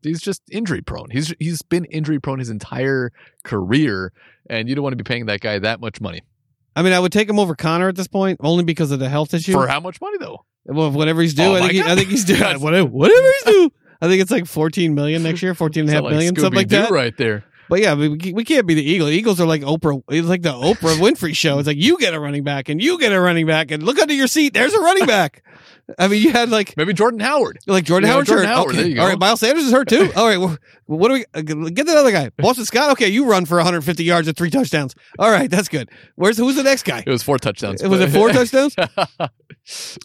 he's 0.02 0.22
just 0.22 0.42
injury 0.52 0.82
prone. 0.82 1.10
He's 1.12 1.34
he's 1.40 1.62
been 1.62 1.86
injury 1.86 2.20
prone 2.20 2.40
his 2.40 2.50
entire 2.50 3.12
career, 3.44 4.12
and 4.50 4.68
you 4.68 4.76
don't 4.76 4.84
want 4.84 4.94
to 4.94 5.04
be 5.04 5.08
paying 5.08 5.28
that 5.28 5.42
guy 5.42 5.60
that 5.60 5.80
much 5.80 6.02
money 6.02 6.22
I 6.76 6.84
mean, 6.84 6.94
I 6.94 7.00
would 7.00 7.12
take 7.12 7.30
him 7.30 7.40
over 7.40 7.56
Conner 7.56 7.90
at 7.90 7.96
this 7.96 8.08
point, 8.08 8.40
only 8.42 8.64
because 8.64 8.92
of 8.92 9.00
the 9.00 9.10
health 9.10 9.34
issue. 9.34 9.52
for 9.52 9.68
how 9.68 9.80
much 9.80 10.00
money 10.00 10.18
though? 10.20 10.46
well, 10.66 10.92
whatever 10.92 11.22
he's 11.22 11.34
due, 11.34 11.44
Oh 11.44 11.56
I 11.56 11.60
think 11.60 11.72
he, 11.74 11.82
I 11.82 11.96
think 11.96 12.10
he's 12.10 12.24
due. 12.24 12.36
Whatever, 12.60 12.88
whatever 12.88 13.28
he's 13.28 13.44
due. 13.44 13.72
I 14.00 14.08
think 14.08 14.22
it's 14.22 14.32
like 14.32 14.46
14 14.46 14.96
million 14.96 15.22
next 15.22 15.44
year, 15.44 15.54
14 15.54 15.82
and 15.82 15.90
a 15.90 15.94
half 15.94 16.04
like 16.04 16.12
million, 16.12 16.36
something 16.36 16.56
like 16.56 16.68
Scooby-Doo 16.68 16.82
that. 16.84 16.92
right 16.92 17.16
there. 17.18 17.44
But 17.72 17.80
yeah, 17.80 17.94
we, 17.94 18.10
we 18.10 18.44
can't 18.44 18.68
be 18.68 18.74
the 18.74 18.84
Eagles. 18.84 19.12
Eagles 19.12 19.40
are 19.40 19.46
like 19.48 19.62
Oprah. 19.62 20.04
It's 20.10 20.28
like 20.28 20.42
the 20.42 20.52
Oprah 20.52 20.98
Winfrey 21.00 21.34
show. 21.34 21.58
It's 21.58 21.68
like 21.68 21.78
you 21.78 21.98
get 21.98 22.14
a 22.14 22.20
running 22.20 22.44
back 22.44 22.68
and 22.68 22.84
you 22.84 23.00
get 23.00 23.14
a 23.14 23.22
running 23.22 23.48
back 23.48 23.72
and 23.72 23.82
look 23.82 23.98
under 23.98 24.14
your 24.14 24.28
seat. 24.28 24.54
There's 24.54 24.74
a 24.74 24.80
running 24.82 25.06
back. 25.08 25.42
I 25.98 26.10
mean, 26.10 26.22
you 26.22 26.32
had 26.34 26.50
like 26.50 26.76
Maybe 26.76 26.92
Jordan 26.92 27.22
Howard. 27.22 27.60
like 27.68 27.86
Jordan 27.86 28.08
Yeah, 28.08 28.14
Howard's 28.16 28.28
Jordan 28.28 28.46
hurt. 28.50 28.54
Howard, 28.56 28.70
Okay. 28.72 28.78
there 28.82 28.90
you 28.90 28.96
go. 28.96 29.02
All 29.04 29.08
right, 29.08 29.18
Miles 29.18 29.40
Sanders 29.40 29.64
is 29.64 29.72
hurt 29.72 29.88
too. 29.88 30.12
All 30.18 30.28
right, 30.28 30.38
well, 30.38 30.58
what 30.88 31.08
do 31.08 31.14
we 31.14 31.26
uh, 31.34 31.42
get 31.70 31.86
that 31.88 31.96
other 31.96 32.12
guy? 32.12 32.30
Boston 32.38 32.66
Scott. 32.66 32.92
Okay, 32.92 33.08
you 33.08 33.24
run 33.26 33.46
for 33.46 33.56
150 33.56 34.04
yards 34.04 34.28
and 34.28 34.36
three 34.36 34.50
touchdowns. 34.50 34.94
All 35.18 35.32
right, 35.32 35.50
that's 35.50 35.70
good. 35.70 35.90
Where's 36.16 36.38
who's 36.38 36.58
the 36.58 36.64
next 36.64 36.84
guy? 36.84 37.06
It 37.08 37.10
was 37.10 37.24
four 37.24 37.38
touchdowns. 37.38 37.82
It 37.82 37.88
Was 37.88 38.02
it 38.02 38.10
four 38.10 38.34
touchdowns? 38.34 38.76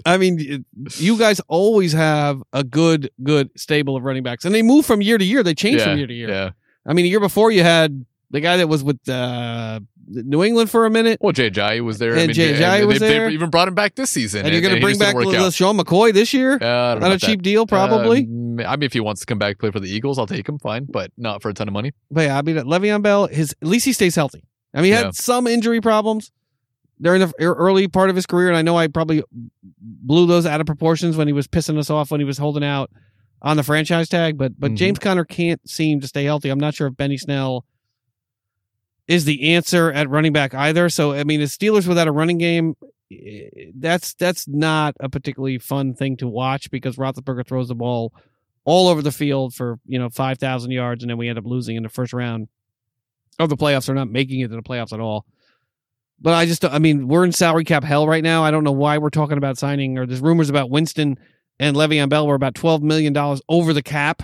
I 0.04 0.18
mean, 0.18 0.64
you 0.98 1.18
guys 1.18 1.40
always 1.48 1.92
have 1.94 2.42
a 2.52 2.62
good, 2.62 3.10
good 3.24 3.50
stable 3.58 3.96
of 3.96 4.04
running 4.04 4.22
backs, 4.22 4.44
and 4.44 4.54
they 4.54 4.62
move 4.62 4.86
from 4.86 5.02
year 5.02 5.18
to 5.18 5.24
year. 5.24 5.42
They 5.42 5.54
change 5.54 5.78
yeah, 5.80 5.86
from 5.88 5.98
year 5.98 6.06
to 6.06 6.14
year. 6.14 6.28
Yeah. 6.28 6.50
I 6.86 6.92
mean, 6.92 7.04
a 7.04 7.08
year 7.08 7.20
before 7.20 7.50
you 7.50 7.62
had 7.62 8.04
the 8.30 8.40
guy 8.40 8.56
that 8.58 8.68
was 8.68 8.82
with 8.84 9.08
uh, 9.08 9.80
New 10.08 10.42
England 10.44 10.70
for 10.70 10.86
a 10.86 10.90
minute, 10.90 11.18
Well, 11.20 11.32
Jay 11.32 11.50
Ajayi 11.50 11.80
was 11.84 11.98
there. 11.98 12.12
And 12.12 12.20
I 12.20 12.26
mean, 12.26 12.34
Jay 12.34 12.50
and 12.50 12.58
Jai 12.58 12.78
they, 12.80 12.86
was 12.86 13.00
they 13.00 13.08
there. 13.08 13.28
even 13.30 13.50
brought 13.50 13.68
him 13.68 13.74
back 13.74 13.94
this 13.94 14.10
season, 14.10 14.44
and 14.44 14.52
you're 14.52 14.62
going 14.62 14.74
to 14.74 14.80
bring 14.80 14.98
back 14.98 15.14
didn't 15.14 15.26
work 15.26 15.36
out. 15.36 15.52
LeSean 15.52 15.78
McCoy 15.80 16.12
this 16.12 16.32
year 16.34 16.52
Uh, 16.52 16.54
I 16.54 16.58
don't 16.58 17.00
know 17.00 17.06
on 17.06 17.12
a 17.12 17.14
that. 17.16 17.20
cheap 17.20 17.42
deal, 17.42 17.66
probably. 17.66 18.18
Um, 18.20 18.60
I 18.60 18.76
mean, 18.76 18.82
if 18.84 18.92
he 18.92 19.00
wants 19.00 19.20
to 19.20 19.26
come 19.26 19.38
back 19.38 19.58
play 19.58 19.70
for 19.70 19.80
the 19.80 19.88
Eagles, 19.90 20.18
I'll 20.18 20.26
take 20.26 20.48
him. 20.48 20.58
Fine, 20.58 20.86
but 20.90 21.10
not 21.16 21.42
for 21.42 21.48
a 21.50 21.54
ton 21.54 21.68
of 21.68 21.74
money. 21.74 21.92
but 22.10 22.22
yeah, 22.22 22.38
I 22.38 22.42
mean, 22.42 22.56
Le'Veon 22.56 23.02
Bell, 23.02 23.26
his 23.26 23.52
at 23.62 23.68
least 23.68 23.84
he 23.84 23.92
stays 23.92 24.14
healthy. 24.14 24.44
I 24.74 24.78
mean, 24.78 24.84
he 24.86 24.90
Yeah. 24.90 25.04
had 25.06 25.14
some 25.14 25.46
injury 25.46 25.80
problems 25.80 26.30
during 27.00 27.20
the 27.20 27.32
early 27.40 27.88
part 27.88 28.08
of 28.10 28.16
his 28.16 28.26
career, 28.26 28.48
and 28.48 28.56
I 28.56 28.62
know 28.62 28.76
I 28.78 28.86
probably 28.88 29.22
blew 29.80 30.26
those 30.26 30.46
out 30.46 30.60
of 30.60 30.66
proportions 30.66 31.16
when 31.16 31.26
he 31.26 31.32
was 31.32 31.46
pissing 31.46 31.78
us 31.78 31.90
off 31.90 32.10
when 32.10 32.20
he 32.20 32.24
was 32.24 32.38
holding 32.38 32.64
out 32.64 32.90
on 33.46 33.56
the 33.56 33.62
franchise 33.62 34.08
tag. 34.08 34.36
But 34.36 34.58
but 34.58 34.72
Mhm. 34.72 34.76
James 34.76 34.98
Conner 34.98 35.24
can't 35.24 35.66
seem 35.68 36.00
to 36.00 36.08
stay 36.08 36.24
healthy. 36.24 36.48
I'm 36.50 36.58
not 36.60 36.74
sure 36.74 36.88
if 36.88 36.96
Benny 36.96 37.16
Snell 37.16 37.64
is 39.06 39.24
the 39.24 39.54
answer 39.54 39.92
at 39.92 40.10
running 40.10 40.32
back 40.32 40.52
either. 40.52 40.88
So 40.88 41.12
I 41.12 41.24
mean, 41.24 41.40
the 41.40 41.46
Steelers 41.46 41.86
without 41.86 42.08
a 42.08 42.12
running 42.12 42.38
game, 42.38 42.74
eh, 43.12 43.48
that's 43.76 44.14
that's 44.14 44.48
not 44.48 44.96
a 45.00 45.08
particularly 45.08 45.58
fun 45.58 45.94
thing 45.94 46.16
to 46.18 46.26
watch 46.26 46.70
because 46.70 46.96
Roethlisberger 46.96 47.46
throws 47.46 47.68
the 47.68 47.74
ball 47.76 48.12
all 48.64 48.88
over 48.88 49.00
the 49.00 49.12
field 49.12 49.54
for 49.54 49.78
you 49.86 49.98
know 49.98 50.10
five 50.10 50.38
thousand 50.38 50.72
yards, 50.72 51.04
and 51.04 51.10
then 51.10 51.16
we 51.16 51.28
end 51.28 51.38
up 51.38 51.46
losing 51.46 51.76
in 51.76 51.84
the 51.84 51.88
first 51.88 52.12
round 52.12 52.48
of 53.38 53.48
the 53.48 53.56
playoffs 53.56 53.88
or 53.88 53.94
not 53.94 54.10
making 54.10 54.40
it 54.40 54.48
to 54.48 54.56
the 54.56 54.62
playoffs 54.62 54.92
at 54.92 54.98
all. 55.00 55.24
But 56.18 56.32
I 56.32 56.46
just, 56.46 56.64
I 56.64 56.78
mean, 56.78 57.06
we're 57.08 57.24
in 57.24 57.32
salary 57.32 57.64
cap 57.64 57.84
hell 57.84 58.08
right 58.08 58.24
now. 58.24 58.42
I 58.42 58.50
don't 58.50 58.64
know 58.64 58.72
why 58.72 58.96
we're 58.96 59.10
talking 59.10 59.36
about 59.36 59.58
signing, 59.58 59.98
or 59.98 60.06
there's 60.06 60.22
rumors 60.22 60.48
about 60.48 60.70
Winston 60.70 61.18
and 61.58 61.76
Le'Veon 61.76 62.08
Bell. 62.08 62.26
We're 62.26 62.34
about 62.34 62.54
twelve 62.54 62.82
million 62.82 63.12
dollars 63.12 63.40
over 63.48 63.72
the 63.72 63.82
cap 63.82 64.22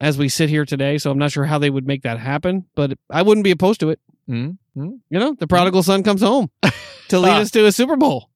as 0.00 0.18
we 0.18 0.28
sit 0.28 0.48
here 0.48 0.64
today. 0.64 0.98
So 0.98 1.10
I'm 1.10 1.18
not 1.18 1.32
sure 1.32 1.44
how 1.44 1.58
they 1.58 1.70
would 1.70 1.86
make 1.86 2.02
that 2.02 2.18
happen, 2.18 2.66
but 2.74 2.98
I 3.10 3.22
wouldn't 3.22 3.44
be 3.44 3.50
opposed 3.52 3.80
to 3.80 3.90
it. 3.90 4.00
Mm-hmm. 4.28 4.84
You 5.10 5.18
know, 5.18 5.34
the 5.38 5.46
prodigal 5.46 5.82
son 5.82 6.02
comes 6.02 6.22
home 6.22 6.50
to 7.08 7.18
lead 7.18 7.40
us 7.40 7.50
to 7.52 7.66
a 7.66 7.72
Super 7.72 7.96
Bowl. 7.96 8.30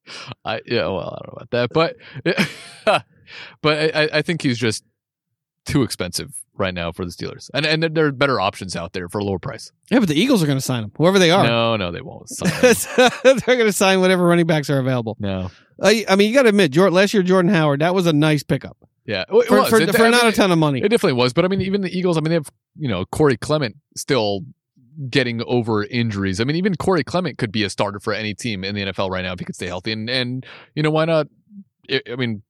I 0.45 0.61
yeah, 0.65 0.87
well, 0.87 0.99
I 0.99 1.25
don't 1.25 1.27
know 1.27 1.37
about 1.41 1.49
that, 1.51 1.69
but 1.73 3.03
but 3.61 3.95
I- 3.95 4.09
I 4.13 4.21
think 4.21 4.41
he's 4.41 4.57
just 4.57 4.83
too 5.65 5.83
expensive 5.83 6.33
right 6.59 6.73
now 6.73 6.91
for 6.91 7.05
the 7.05 7.11
Steelers, 7.11 7.49
and 7.53 7.65
and 7.65 7.83
there 7.95 8.05
are 8.05 8.11
better 8.11 8.39
options 8.39 8.75
out 8.75 8.93
there 8.93 9.09
for 9.09 9.19
a 9.19 9.23
lower 9.23 9.39
price. 9.39 9.71
Yeah, 9.91 9.99
but 9.99 10.09
the 10.09 10.19
Eagles 10.19 10.41
are 10.43 10.47
going 10.47 10.57
to 10.57 10.63
sign 10.63 10.83
him, 10.83 10.91
whoever 10.97 11.19
they 11.19 11.31
are. 11.31 11.43
No, 11.45 11.75
no, 11.75 11.91
they 11.91 12.01
won't. 12.01 12.29
Sign. 12.29 12.51
They're 13.23 13.35
going 13.45 13.65
to 13.65 13.71
sign 13.73 14.01
whatever 14.01 14.25
running 14.25 14.47
backs 14.47 14.69
are 14.69 14.79
available. 14.79 15.15
no, 15.19 15.51
I, 15.81 16.05
I 16.09 16.15
mean, 16.15 16.29
you 16.29 16.35
got 16.35 16.43
to 16.43 16.49
admit, 16.49 16.71
Jordan, 16.71 16.93
last 16.95 17.13
year 17.13 17.23
Jordan 17.23 17.51
Howard, 17.51 17.81
that 17.81 17.93
was 17.93 18.07
a 18.07 18.13
nice 18.13 18.43
pickup 18.43 18.77
yeah, 19.07 19.21
it 19.21 19.47
for, 19.47 19.59
was. 19.61 19.69
for, 19.69 19.79
It- 19.79 19.95
for 19.95 20.05
I 20.05 20.09
not 20.09 20.27
a 20.27 20.33
ton 20.33 20.51
of 20.51 20.59
money. 20.59 20.81
It 20.81 20.89
definitely 20.89 21.13
was, 21.13 21.31
but 21.33 21.45
I 21.45 21.47
mean, 21.47 21.61
even 21.61 21.81
the 21.81 21.97
Eagles. 21.97 22.17
I 22.17 22.21
mean, 22.21 22.29
they 22.29 22.35
have 22.35 22.51
you 22.75 22.89
know 22.89 23.05
Corey 23.05 23.37
Clement 23.37 23.77
still 23.95 24.41
getting 25.09 25.41
over 25.43 25.85
injuries. 25.85 26.41
I 26.41 26.43
mean, 26.43 26.57
even 26.57 26.75
Corey 26.75 27.05
Clement 27.05 27.37
could 27.37 27.51
be 27.51 27.63
a 27.63 27.69
starter 27.69 27.99
for 27.99 28.13
any 28.13 28.33
team 28.33 28.63
in 28.65 28.75
the 28.75 28.81
NFL 28.83 29.09
right 29.09 29.23
now 29.23 29.31
if 29.31 29.39
he 29.39 29.45
could 29.45 29.55
stay 29.55 29.67
healthy. 29.67 29.93
And 29.93 30.09
and 30.09 30.45
you 30.75 30.83
know 30.83 30.91
why 30.91 31.05
not? 31.05 31.27
I 31.89 32.17
mean, 32.17 32.43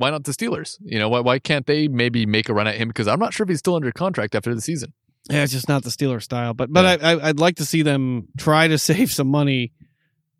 why 0.00 0.10
not 0.10 0.24
the 0.24 0.32
Steelers? 0.32 0.76
You 0.80 0.98
know 0.98 1.08
why 1.08 1.20
why 1.20 1.38
can't 1.38 1.66
they 1.66 1.86
maybe 1.88 2.26
make 2.26 2.48
a 2.48 2.54
run 2.54 2.66
at 2.66 2.74
him? 2.76 2.88
Because 2.88 3.06
I'm 3.06 3.18
not 3.20 3.32
sure 3.34 3.44
if 3.44 3.48
he's 3.50 3.58
still 3.60 3.76
under 3.76 3.92
contract 3.92 4.34
after 4.34 4.54
the 4.54 4.60
season. 4.60 4.92
Yeah, 5.30 5.42
it's 5.44 5.52
just 5.52 5.68
not 5.68 5.84
the 5.84 5.90
Steelers 5.90 6.22
style. 6.22 6.54
But 6.54 6.72
but 6.72 6.84
Yeah. 7.00 7.08
I, 7.08 7.12
I 7.14 7.28
I'd 7.28 7.38
like 7.38 7.56
to 7.56 7.64
see 7.64 7.82
them 7.82 8.28
try 8.38 8.66
to 8.68 8.78
save 8.90 9.12
some 9.12 9.28
money. 9.28 9.72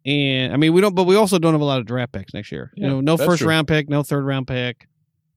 And 0.07 0.53
I 0.53 0.57
mean, 0.57 0.73
we 0.73 0.81
don't, 0.81 0.95
but 0.95 1.05
we 1.05 1.15
also 1.16 1.39
don't 1.39 1.53
have 1.53 1.61
a 1.61 1.65
lot 1.65 1.78
of 1.78 1.87
draft 1.87 2.12
picks 2.12 2.32
next 2.32 2.51
year. 2.51 2.73
Yeah, 2.74 2.87
you 2.87 2.91
know, 2.95 3.01
no 3.03 3.16
first 3.19 3.41
true. 3.41 3.49
round 3.51 3.69
pick, 3.69 3.89
no 3.89 4.03
third 4.03 4.24
round 4.24 4.47
pick. 4.47 4.87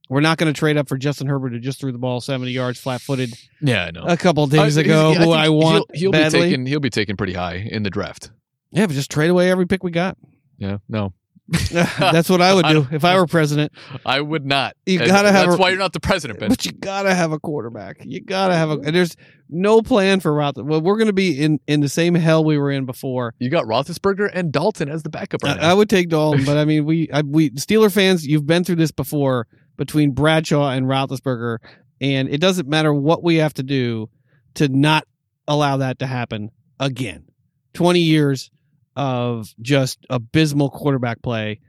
We're 0.10 0.22
not 0.22 0.38
going 0.38 0.54
to 0.54 0.58
trade 0.58 0.78
up 0.78 0.88
for 0.88 0.98
Justin 0.98 1.28
Herbert, 1.28 1.52
who 1.54 1.60
just 1.60 1.80
threw 1.82 1.92
the 1.92 1.98
ball 1.98 2.22
seventy 2.22 2.52
yards 2.52 2.80
flat 2.80 3.02
footed 3.02 3.34
Yeah, 3.62 3.86
I 3.86 3.92
know. 3.92 4.04
a 4.04 4.16
couple 4.18 4.46
days 4.48 4.78
uh, 4.78 4.82
I- 4.82 4.84
ago. 4.84 5.14
who 5.14 5.20
think 5.20 5.36
I 5.36 5.50
want 5.50 5.86
He'll, 5.94 6.00
he'll 6.00 6.12
badly. 6.12 6.40
be 6.40 6.46
taken. 6.46 6.66
He'll 6.66 6.80
be 6.80 6.90
taken 6.90 7.18
pretty 7.18 7.34
high 7.34 7.56
in 7.56 7.84
the 7.84 7.90
draft. 7.90 8.32
yeah, 8.72 8.86
but 8.86 8.94
just 8.94 9.12
trade 9.12 9.30
away 9.30 9.50
every 9.52 9.66
pick 9.68 9.84
we 9.84 9.92
got. 9.92 10.18
Yeah, 10.58 10.78
no, 10.88 11.14
That's 12.00 12.30
what 12.30 12.42
I 12.42 12.54
would 12.54 12.66
do 12.68 12.88
if 12.92 13.04
I 13.04 13.16
were 13.18 13.28
president. 13.28 13.74
I 14.06 14.22
would 14.22 14.46
not. 14.46 14.78
You 14.86 15.00
And 15.00 15.08
gotta 15.10 15.32
have 15.32 15.48
That's 15.48 15.60
a- 15.60 15.62
why 15.62 15.70
you're 15.70 15.80
not 15.80 15.92
the 15.92 16.00
president, 16.00 16.40
Ben. 16.40 16.50
But 16.50 16.66
you 16.66 16.72
gotta 16.72 17.14
have 17.14 17.34
a 17.34 17.40
quarterback. 17.40 17.98
You 18.04 18.22
gotta 18.22 18.56
have 18.56 18.70
a. 18.70 18.78
Mm-hmm. 18.78 18.88
And 18.88 18.96
there's 18.96 19.16
no 19.50 19.82
plan 19.82 20.20
for 20.20 20.34
Roth. 20.34 20.58
Well, 20.58 20.82
we're 20.82 20.98
going 20.98 21.08
to 21.08 21.14
be 21.14 21.40
in 21.42 21.60
in 21.68 21.82
the 21.82 21.90
same 21.90 22.16
hell 22.16 22.44
we 22.44 22.58
were 22.58 22.72
in 22.72 22.86
before. 22.86 23.36
You 23.40 23.50
got 23.50 23.66
Roethlisberger 23.66 24.30
and 24.34 24.52
Dalton 24.52 24.90
as 24.90 25.04
the 25.04 25.10
backup 25.10 25.44
right 25.44 25.58
I, 25.58 25.62
now. 25.62 25.72
I 25.72 25.74
would 25.74 25.90
take 25.90 26.10
Dalton, 26.10 26.46
but 26.46 26.58
I 26.58 26.66
mean, 26.66 26.86
we 26.86 27.10
I, 27.12 27.22
we 27.22 27.52
Steeler 27.52 27.92
fans, 27.92 28.26
you've 28.26 28.48
been 28.48 28.64
through 28.64 28.78
this 28.78 28.92
before 28.92 29.48
between 29.76 30.12
Bradshaw 30.12 30.70
and 30.70 30.86
Roethlisberger, 30.86 31.58
and 32.00 32.30
it 32.30 32.40
doesn't 32.40 32.68
matter 32.68 32.94
what 32.94 33.22
we 33.22 33.36
have 33.36 33.54
to 33.56 33.64
do 33.64 34.10
to 34.56 34.70
not 34.70 35.06
allow 35.48 35.78
that 35.78 36.00
to 36.00 36.08
happen 36.08 36.52
again. 36.80 37.26
Twenty 37.74 38.02
years 38.02 38.50
of 38.96 39.54
just 39.62 40.06
abysmal 40.10 40.70
quarterback 40.70 41.22
play. 41.22 41.60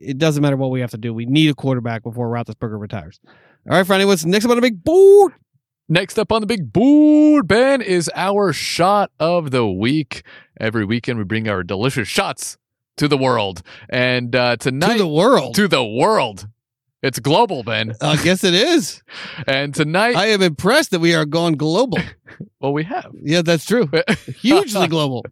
It 0.00 0.18
doesn't 0.18 0.42
matter 0.42 0.56
what 0.56 0.70
we 0.70 0.80
have 0.80 0.90
to 0.92 0.98
do. 0.98 1.12
We 1.12 1.26
need 1.26 1.50
a 1.50 1.54
quarterback 1.54 2.02
before 2.02 2.28
Roethlisberger 2.28 2.80
retires. 2.80 3.20
All 3.26 3.76
right, 3.76 3.86
Friday, 3.86 4.04
what's 4.04 4.24
next 4.24 4.44
up 4.44 4.50
on 4.50 4.56
the 4.56 4.62
big 4.62 4.82
board? 4.82 5.34
Next 5.88 6.18
up 6.18 6.32
on 6.32 6.40
the 6.40 6.46
big 6.46 6.72
board, 6.72 7.46
Ben, 7.46 7.82
is 7.82 8.10
our 8.14 8.52
shot 8.52 9.10
of 9.20 9.50
the 9.50 9.66
week. 9.66 10.22
Every 10.58 10.84
weekend, 10.84 11.18
we 11.18 11.24
bring 11.24 11.48
our 11.48 11.62
delicious 11.62 12.08
shots 12.08 12.56
to 12.96 13.08
the 13.08 13.18
world. 13.18 13.62
And 13.90 14.34
uh, 14.34 14.56
tonight, 14.56 14.94
to 14.94 14.98
the 14.98 15.08
world. 15.08 15.54
to 15.56 15.68
the 15.68 15.84
world. 15.84 16.46
It's 17.02 17.18
global, 17.18 17.64
Ben. 17.64 17.94
I 18.00 18.16
guess 18.22 18.44
it 18.44 18.54
is. 18.54 19.02
And 19.46 19.74
tonight, 19.74 20.16
I 20.16 20.26
am 20.26 20.40
impressed 20.42 20.90
that 20.92 21.00
we 21.00 21.14
are 21.14 21.24
gone 21.24 21.54
global. 21.54 21.98
well, 22.60 22.72
we 22.72 22.84
have. 22.84 23.10
Yeah, 23.20 23.42
that's 23.42 23.64
true. 23.64 23.90
Hugely 24.40 24.86
global. 24.88 25.24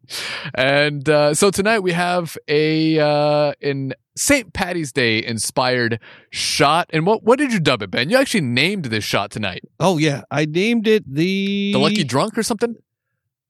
and 0.55 1.09
uh, 1.09 1.35
so 1.35 1.51
tonight 1.51 1.81
we 1.81 1.93
have 1.93 2.37
a 2.49 2.99
uh, 2.99 3.53
an 3.63 3.95
St. 4.17 4.53
Patty's 4.53 4.93
Day 4.93 5.25
inspired 5.25 6.01
shot. 6.31 6.91
And 6.93 7.07
what 7.07 7.23
what 7.23 7.39
did 7.39 7.53
you 7.53 7.61
dub 7.61 7.83
it, 7.83 7.91
Ben? 7.91 8.11
You 8.11 8.17
actually 8.17 8.43
named 8.43 8.87
this 8.87 9.05
shot 9.05 9.31
tonight. 9.31 9.63
Oh 9.79 9.99
yeah, 9.99 10.23
I 10.31 10.45
named 10.45 10.87
it 10.89 11.05
the 11.07 11.73
The 11.73 11.79
Lucky 11.79 12.05
Drunk 12.05 12.37
or 12.37 12.43
something? 12.43 12.75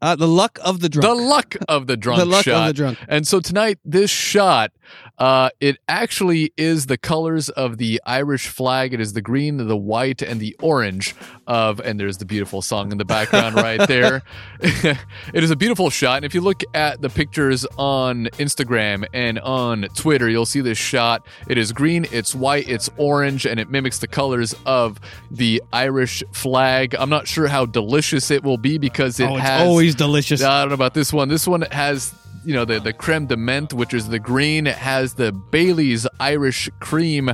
Uh, 0.02 0.16
the 0.16 0.28
luck 0.28 0.58
of 0.64 0.80
the 0.80 0.88
drunk. 0.88 1.18
The 1.18 1.22
luck 1.22 1.56
of 1.68 1.86
the 1.86 1.96
drunk 1.98 2.20
the 2.20 2.26
luck 2.26 2.44
shot. 2.44 2.54
of 2.54 2.66
the 2.68 2.72
drunk. 2.74 2.98
And 3.08 3.26
so 3.26 3.40
tonight, 3.40 3.78
this 3.84 4.10
shot, 4.10 4.72
uh, 5.18 5.50
it 5.60 5.76
actually 5.88 6.52
is 6.56 6.86
the 6.86 6.96
colors 6.96 7.48
of 7.50 7.76
the 7.76 8.00
Irish 8.06 8.48
flag. 8.48 8.94
It 8.94 9.00
is 9.00 9.12
the 9.12 9.20
green, 9.20 9.58
the 9.58 9.76
white, 9.76 10.22
and 10.22 10.40
the 10.40 10.56
orange 10.62 11.14
of, 11.46 11.80
and 11.80 12.00
there's 12.00 12.18
the 12.18 12.24
beautiful 12.24 12.62
song 12.62 12.90
in 12.92 12.98
the 12.98 13.04
background 13.04 13.54
right 13.56 13.86
there. 13.86 14.22
it 14.60 14.98
is 15.34 15.50
a 15.50 15.56
beautiful 15.56 15.90
shot. 15.90 16.16
And 16.16 16.24
if 16.24 16.34
you 16.34 16.40
look 16.40 16.62
at 16.74 17.02
the 17.02 17.10
pictures 17.10 17.66
on 17.76 18.26
Instagram 18.38 19.06
and 19.12 19.38
on 19.40 19.82
Twitter, 19.94 20.28
you'll 20.28 20.46
see 20.46 20.62
this 20.62 20.78
shot. 20.78 21.26
It 21.48 21.58
is 21.58 21.72
green, 21.72 22.06
it's 22.10 22.34
white, 22.34 22.68
it's 22.68 22.88
orange, 22.96 23.44
and 23.44 23.60
it 23.60 23.70
mimics 23.70 23.98
the 23.98 24.08
colors 24.08 24.54
of 24.64 24.98
the 25.30 25.62
Irish 25.72 26.22
flag. 26.32 26.94
I'm 26.98 27.10
not 27.10 27.28
sure 27.28 27.46
how 27.46 27.66
delicious 27.66 28.30
it 28.30 28.42
will 28.42 28.58
be 28.58 28.78
because 28.78 29.20
it 29.20 29.28
oh, 29.28 29.36
has 29.36 29.62
always 29.62 29.89
delicious. 29.94 30.42
I 30.42 30.60
don't 30.60 30.68
know 30.70 30.74
about 30.74 30.94
this 30.94 31.12
one. 31.12 31.28
This 31.28 31.46
one 31.46 31.62
has 31.70 32.14
you 32.44 32.54
know 32.54 32.64
the 32.64 32.80
the 32.80 32.92
creme 32.92 33.26
de 33.26 33.36
menthe, 33.36 33.72
which 33.72 33.94
is 33.94 34.08
the 34.08 34.18
green. 34.18 34.66
It 34.66 34.76
has 34.76 35.14
the 35.14 35.32
Bailey's 35.32 36.06
Irish 36.18 36.68
cream, 36.80 37.30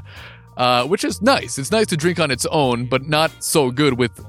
uh, 0.57 0.85
which 0.87 1.05
is 1.05 1.23
nice. 1.23 1.59
It's 1.59 1.70
nice 1.70 1.87
to 1.89 1.97
drink 1.97 2.19
on 2.20 2.31
its 2.31 2.47
own, 2.47 2.87
but 2.87 3.07
not 3.09 3.31
so 3.43 3.70
good 3.70 3.95
with 3.99 4.24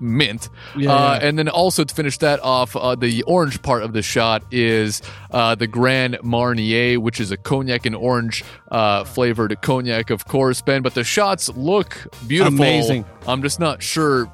mint. 0.00 0.48
Yeah, 0.76 0.92
uh, 0.92 1.12
yeah. 1.20 1.28
And 1.28 1.38
then 1.38 1.48
also 1.48 1.84
to 1.84 1.94
finish 1.94 2.18
that 2.18 2.40
off, 2.40 2.74
uh, 2.74 2.94
the 2.96 3.22
orange 3.22 3.62
part 3.62 3.82
of 3.84 3.92
the 3.92 4.02
shot 4.02 4.42
is 4.50 5.00
uh, 5.30 5.54
the 5.54 5.66
Grand 5.68 6.18
Marnier, 6.24 6.98
which 6.98 7.20
is 7.20 7.30
a 7.30 7.36
cognac 7.36 7.86
and 7.86 7.94
orange 7.94 8.42
uh, 8.70 9.04
flavored 9.04 9.56
cognac, 9.62 10.10
of 10.10 10.24
course, 10.26 10.60
Ben. 10.60 10.82
But 10.82 10.94
the 10.94 11.04
shots 11.04 11.48
look 11.50 11.96
beautiful. 12.26 12.54
Amazing. 12.54 13.04
I'm 13.28 13.42
just 13.42 13.60
not 13.60 13.80
sure 13.82 14.32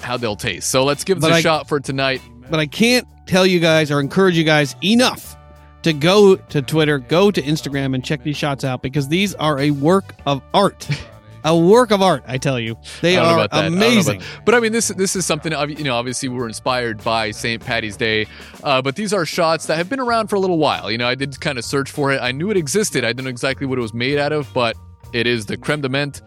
how 0.00 0.16
they'll 0.16 0.36
taste. 0.36 0.70
So 0.70 0.84
let's 0.84 1.02
give 1.04 1.20
this 1.20 1.28
But 1.28 1.34
a 1.34 1.38
I- 1.38 1.40
shot 1.40 1.66
for 1.68 1.80
tonight. 1.80 2.22
But 2.50 2.60
I 2.60 2.66
can't 2.66 3.06
tell 3.26 3.46
you 3.46 3.60
guys 3.60 3.90
or 3.90 4.00
encourage 4.00 4.36
you 4.36 4.44
guys 4.44 4.76
enough 4.82 5.36
to 5.82 5.92
go 5.92 6.36
to 6.36 6.62
Twitter, 6.62 6.98
go 6.98 7.30
to 7.30 7.40
Instagram, 7.40 7.94
and 7.94 8.04
check 8.04 8.22
these 8.22 8.36
shots 8.36 8.64
out 8.64 8.82
because 8.82 9.08
these 9.08 9.34
are 9.36 9.58
a 9.58 9.70
work 9.70 10.14
of 10.26 10.42
art. 10.52 10.88
a 11.44 11.56
work 11.56 11.90
of 11.90 12.02
art, 12.02 12.22
I 12.26 12.38
tell 12.38 12.60
you. 12.60 12.76
They 13.00 13.16
I 13.16 13.22
don't 13.22 13.36
know 13.36 13.42
are 13.42 13.48
that. 13.48 13.64
I 13.64 13.66
amazing. 13.66 14.22
But 14.44 14.54
I 14.54 14.60
mean, 14.60 14.72
this 14.72 14.88
this 14.88 15.16
is 15.16 15.24
something. 15.24 15.52
You 15.52 15.84
know, 15.84 15.94
obviously 15.94 16.28
we 16.28 16.36
were 16.36 16.48
inspired 16.48 17.02
by 17.02 17.30
St. 17.30 17.64
Patty's 17.64 17.96
Day, 17.96 18.26
uh, 18.62 18.82
but 18.82 18.96
these 18.96 19.12
are 19.12 19.24
shots 19.24 19.66
that 19.66 19.76
have 19.76 19.88
been 19.88 20.00
around 20.00 20.28
for 20.28 20.36
a 20.36 20.40
little 20.40 20.58
while. 20.58 20.90
You 20.90 20.98
know, 20.98 21.08
I 21.08 21.14
did 21.14 21.40
kind 21.40 21.58
of 21.58 21.64
search 21.64 21.90
for 21.90 22.12
it. 22.12 22.20
I 22.20 22.32
knew 22.32 22.50
it 22.50 22.56
existed. 22.56 23.04
I 23.04 23.08
didn't 23.08 23.24
know 23.24 23.30
exactly 23.30 23.66
what 23.66 23.78
it 23.78 23.82
was 23.82 23.94
made 23.94 24.18
out 24.18 24.32
of, 24.32 24.52
but 24.52 24.76
it 25.12 25.26
is 25.26 25.46
the 25.46 25.56
creme 25.56 25.80
de 25.80 25.88
menthe. 25.88 26.20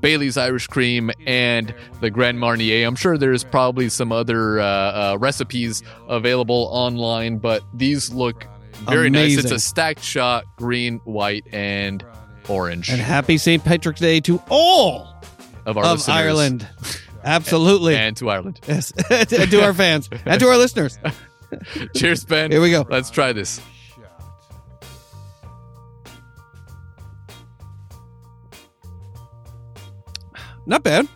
Bailey's 0.00 0.36
Irish 0.36 0.66
Cream 0.66 1.10
and 1.26 1.74
the 2.00 2.10
Grand 2.10 2.38
Marnier. 2.38 2.86
I'm 2.86 2.96
sure 2.96 3.18
there's 3.18 3.44
probably 3.44 3.88
some 3.88 4.12
other 4.12 4.60
uh, 4.60 4.64
uh, 4.64 5.16
recipes 5.18 5.82
available 6.08 6.68
online, 6.72 7.38
but 7.38 7.62
these 7.74 8.12
look 8.12 8.46
very 8.82 9.10
nice. 9.10 9.36
It's 9.36 9.50
a 9.50 9.58
stacked 9.58 10.02
shot, 10.02 10.44
green, 10.56 10.98
white, 11.04 11.46
and 11.52 12.04
orange 12.48 12.88
And 12.88 13.00
happy 13.00 13.38
St. 13.38 13.62
Patrick's 13.64 14.00
Day 14.00 14.20
to 14.20 14.42
all 14.48 15.14
of 15.66 15.76
our 15.76 15.84
of 15.84 15.98
listeners. 15.98 16.08
Ireland. 16.16 16.68
Absolutely. 17.24 17.96
and 17.96 18.16
to 18.18 18.30
Ireland. 18.30 18.60
yes. 18.66 18.92
to 19.10 19.62
our 19.62 19.74
fans 19.74 20.08
and 20.24 20.40
to 20.40 20.46
our 20.46 20.56
listeners. 20.56 20.98
Cheers, 21.96 22.24
Ben. 22.24 22.50
Here 22.50 22.60
we 22.60 22.70
go. 22.70 22.86
Let's 22.88 23.10
try 23.10 23.32
this. 23.32 23.60
Not 30.68 30.84
bad. 30.84 31.08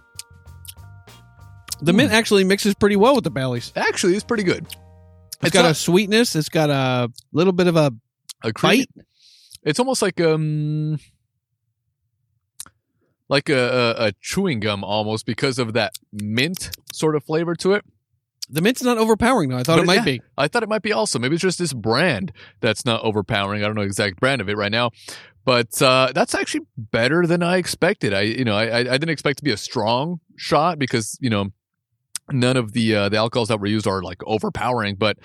The 1.81 1.93
Hmm. 1.93 1.97
mint 1.99 2.13
actually 2.13 2.43
mixes 2.45 2.75
pretty 2.75 2.97
well 2.97 3.15
with 3.15 3.25
the 3.25 3.31
Baileys. 3.31 3.73
Actually, 3.77 4.15
it's 4.15 4.25
pretty 4.25 4.43
good. 4.45 4.67
it's 5.43 5.51
got 5.51 5.69
a 5.71 5.75
sweetness. 5.75 6.35
It's 6.37 6.49
got 6.49 6.71
a 6.71 7.11
little 7.33 7.53
bit 7.53 7.67
of 7.67 7.77
a 7.77 7.93
a 8.43 8.53
bite. 8.63 8.89
It's 9.65 9.79
almost 9.79 10.01
like 10.03 10.21
um, 10.21 10.99
like 13.29 13.49
a, 13.49 13.95
a, 13.99 14.07
a 14.09 14.13
chewing 14.21 14.61
gum 14.61 14.85
almost 14.85 15.27
because 15.27 15.59
of 15.59 15.73
that 15.75 15.93
mint 16.13 16.71
sort 16.93 17.17
of 17.17 17.25
flavor 17.25 17.55
to 17.57 17.73
it. 17.73 17.85
The 18.51 18.61
mint's 18.61 18.83
not 18.83 18.99
overpowering 18.99 19.51
though. 19.51 19.57
I 19.59 19.63
thought 19.63 19.77
But 19.77 19.83
it 19.85 19.87
might 19.87 19.95
yeah, 19.97 20.05
be. 20.05 20.23
I 20.37 20.49
thought 20.49 20.63
it 20.63 20.69
might 20.69 20.83
be 20.83 20.93
also. 20.93 21.19
Maybe 21.19 21.35
it's 21.37 21.43
just 21.43 21.59
this 21.59 21.73
brand 21.73 22.33
that's 22.61 22.85
not 22.85 23.03
overpowering. 23.03 23.63
I 23.63 23.67
don't 23.67 23.75
know 23.77 23.83
the 23.83 23.87
exact 23.87 24.21
brand 24.21 24.41
of 24.41 24.49
it 24.49 24.57
right 24.57 24.71
now, 24.73 24.91
but 25.45 25.81
uh, 25.83 26.13
that's 26.15 26.35
actually 26.35 26.67
better 26.77 27.27
than 27.27 27.43
I 27.43 27.57
expected. 27.57 28.15
I 28.15 28.23
you 28.23 28.45
know 28.45 28.57
I 28.57 28.79
I 28.79 28.83
didn't 28.83 29.11
expect 29.11 29.39
to 29.39 29.45
be 29.45 29.53
a 29.53 29.57
strong 29.57 30.21
shot 30.37 30.79
because 30.79 31.19
you 31.21 31.31
know 31.31 31.51
none 32.31 32.57
of 32.57 32.73
the 32.73 32.95
uh, 32.95 33.09
the 33.09 33.17
alcohols 33.17 33.49
that 33.49 33.61
were 33.61 33.67
used 33.67 33.87
are 33.87 34.03
like 34.03 34.23
overpowering, 34.27 34.97
but 34.97 35.19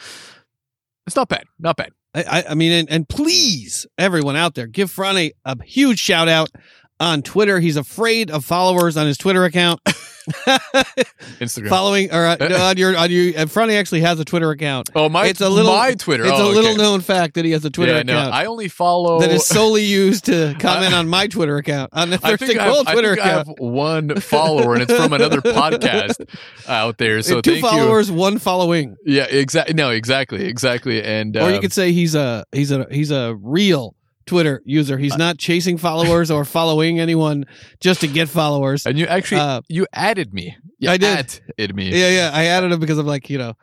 it's 1.05 1.15
not 1.15 1.29
bad. 1.29 1.45
Not 1.59 1.77
bad. 1.77 1.91
I, 2.13 2.23
I, 2.23 2.43
I 2.51 2.53
mean, 2.55 2.71
and, 2.71 2.89
and 2.89 3.07
please, 3.07 3.85
everyone 3.97 4.35
out 4.35 4.55
there, 4.55 4.67
give 4.67 4.91
Franny 4.91 5.31
a 5.45 5.61
huge 5.63 5.99
shout 5.99 6.27
out 6.27 6.49
on 6.99 7.21
Twitter. 7.21 7.59
He's 7.59 7.77
afraid 7.77 8.31
of 8.31 8.43
followers 8.43 8.97
on 8.97 9.07
his 9.07 9.17
Twitter 9.17 9.45
account. 9.45 9.81
Instagram. 11.39 11.69
Following 11.69 12.11
or 12.11 12.25
uh, 12.25 12.35
no, 12.39 12.57
on 12.65 12.77
your 12.77 12.97
on 12.97 13.09
your, 13.11 13.33
and 13.37 13.49
Franny 13.49 13.79
actually 13.79 14.01
has 14.01 14.19
a 14.19 14.25
Twitter 14.25 14.51
account. 14.51 14.89
oh 14.95 15.09
my! 15.09 15.25
it's 15.27 15.41
a 15.41 15.49
little 15.49 15.71
my 15.71 15.93
Twitter. 15.93 16.23
It's 16.25 16.33
Oh, 16.33 16.51
a 16.51 16.53
little 16.53 16.71
okay. 16.71 16.81
known 16.81 17.01
fact 17.01 17.35
that 17.35 17.45
he 17.45 17.51
has 17.51 17.63
a 17.65 17.69
Twitter 17.69 17.93
yeah, 17.93 17.99
account 17.99 18.29
no, 18.31 18.35
I 18.35 18.45
only 18.45 18.67
follow 18.67 19.19
that 19.21 19.31
is 19.31 19.45
solely 19.45 19.83
used 19.85 20.25
to 20.25 20.55
comment 20.59 20.93
on 20.93 21.07
my 21.07 21.27
Twitter 21.27 21.57
account 21.57 21.91
on 21.93 22.09
the 22.09 22.19
I 22.23 22.31
Thirsty 22.31 22.47
think, 22.47 22.59
I 22.59 22.65
have, 22.65 22.73
Cold 22.73 22.87
I 22.87 22.93
Twitter 22.93 23.15
think 23.15 23.25
I 23.25 23.29
have 23.29 23.47
one 23.57 24.15
follower, 24.19 24.73
and 24.73 24.83
it's 24.83 24.93
from 24.93 25.13
another 25.13 25.41
podcast 25.41 26.27
out 26.67 26.97
there. 26.97 27.21
So 27.21 27.41
Two 27.41 27.59
followers, 27.59 28.11
one 28.11 28.37
following. 28.37 28.95
Yeah, 29.05 29.25
exactly. 29.25 29.73
No, 29.73 29.89
exactly, 29.91 30.45
exactly. 30.45 31.01
And 31.03 31.35
or 31.37 31.49
you 31.49 31.55
um, 31.55 31.61
could 31.61 31.73
say 31.73 31.91
he's 31.91 32.15
a 32.15 32.45
he's 32.51 32.71
a 32.71 32.87
he's 32.91 33.11
a 33.11 33.35
real 33.41 33.95
Twitter 34.27 34.61
user. 34.65 34.97
He's 34.97 35.17
not 35.17 35.37
chasing 35.37 35.77
followers 35.77 36.29
or 36.29 36.45
following 36.45 36.99
anyone 36.99 37.45
just 37.79 38.01
to 38.01 38.07
get 38.07 38.29
followers. 38.29 38.85
and 38.85 38.97
you 38.99 39.07
actually 39.07 39.41
uh, 39.41 39.61
you 39.67 39.87
added 39.93 40.33
me. 40.33 40.55
You 40.79 40.89
I 40.91 40.97
did. 40.97 41.39
Added 41.57 41.75
me. 41.75 41.89
Yeah, 41.89 42.09
yeah. 42.09 42.31
I 42.33 42.45
added 42.45 42.71
him 42.71 42.79
because 42.79 42.99
I'm 42.99 43.07
like, 43.07 43.29
you 43.31 43.39
know, 43.39 43.53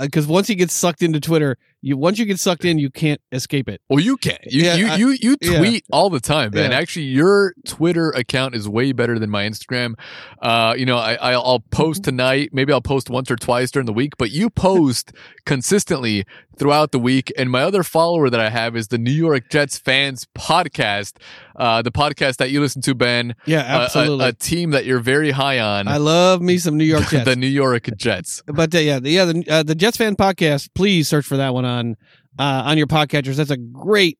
because 0.00 0.26
once 0.26 0.46
he 0.46 0.54
gets 0.56 0.74
sucked 0.74 1.02
into 1.02 1.20
Twitter, 1.20 1.56
you 1.82 1.96
once 1.96 2.18
you 2.18 2.24
get 2.26 2.38
sucked 2.38 2.64
in, 2.64 2.78
you 2.78 2.90
can't 2.90 3.20
escape 3.32 3.68
it. 3.68 3.80
Well, 3.88 4.00
you 4.00 4.16
can. 4.16 4.38
You 4.46 4.62
Yeah, 4.64 4.74
you, 4.74 4.86
I- 4.88 4.96
you 4.96 5.08
you 5.20 5.36
yeah. 5.40 5.58
tweet 5.58 5.84
all 5.92 6.10
the 6.10 6.20
time, 6.20 6.52
man. 6.52 6.70
Yeah. 6.72 6.76
Actually, 6.78 7.06
your 7.06 7.54
Twitter 7.66 8.10
account 8.10 8.54
is 8.54 8.68
way 8.68 8.92
better 8.92 9.18
than 9.18 9.30
my 9.30 9.44
Instagram. 9.44 9.94
Uh, 10.42 10.74
you 10.76 10.84
know, 10.86 10.98
I 10.98 11.14
I'll 11.14 11.42
I'll 11.42 11.60
post 11.70 12.04
tonight. 12.04 12.50
Maybe 12.52 12.72
I'll 12.72 12.80
post 12.82 13.08
once 13.10 13.30
or 13.30 13.36
twice 13.36 13.70
during 13.70 13.86
the 13.86 13.92
week, 13.92 14.12
but 14.18 14.30
you 14.30 14.50
post 14.50 15.12
consistently 15.46 16.24
throughout 16.56 16.92
the 16.92 16.98
week. 16.98 17.32
And 17.38 17.50
my 17.50 17.62
other 17.62 17.82
follower 17.82 18.28
that 18.30 18.40
I 18.40 18.50
have 18.50 18.76
is 18.76 18.88
the 18.88 18.98
New 18.98 19.10
York 19.12 19.48
Jets 19.50 19.78
fans 19.78 20.26
podcast, 20.36 21.14
uh, 21.56 21.80
the 21.82 21.90
podcast 21.90 22.36
that 22.36 22.50
you 22.50 22.60
listen 22.60 22.82
to, 22.82 22.94
Ben. 22.94 23.34
Yeah, 23.46 23.60
A- 23.60 23.80
a- 23.80 23.84
absolutely. 23.84 24.26
A, 24.26 24.32
team 24.34 24.70
that 24.70 24.84
you're 24.84 25.00
very 25.00 25.30
high 25.30 25.58
on. 25.58 25.88
I 25.88 25.96
love 25.96 26.40
me 26.42 26.58
some 26.58 26.76
New 26.76 26.84
York 26.84 27.06
Jets. 27.10 27.24
the 27.24 27.36
New 27.36 27.46
York 27.46 27.88
Jets. 27.96 28.42
but 28.46 28.74
uh, 28.74 28.78
yeah, 28.78 28.98
the, 29.00 29.10
yeah, 29.10 29.24
the, 29.24 29.44
uh, 29.48 29.62
the 29.62 29.74
Jets 29.74 29.96
fan 29.96 30.16
podcast. 30.16 30.70
Please 30.74 31.08
search 31.08 31.24
for 31.26 31.36
that 31.38 31.54
one 31.54 31.64
on 31.70 31.96
uh, 32.38 32.62
on 32.66 32.78
your 32.78 32.86
podcatchers. 32.86 33.36
That's 33.36 33.50
a 33.50 33.56
great, 33.56 34.18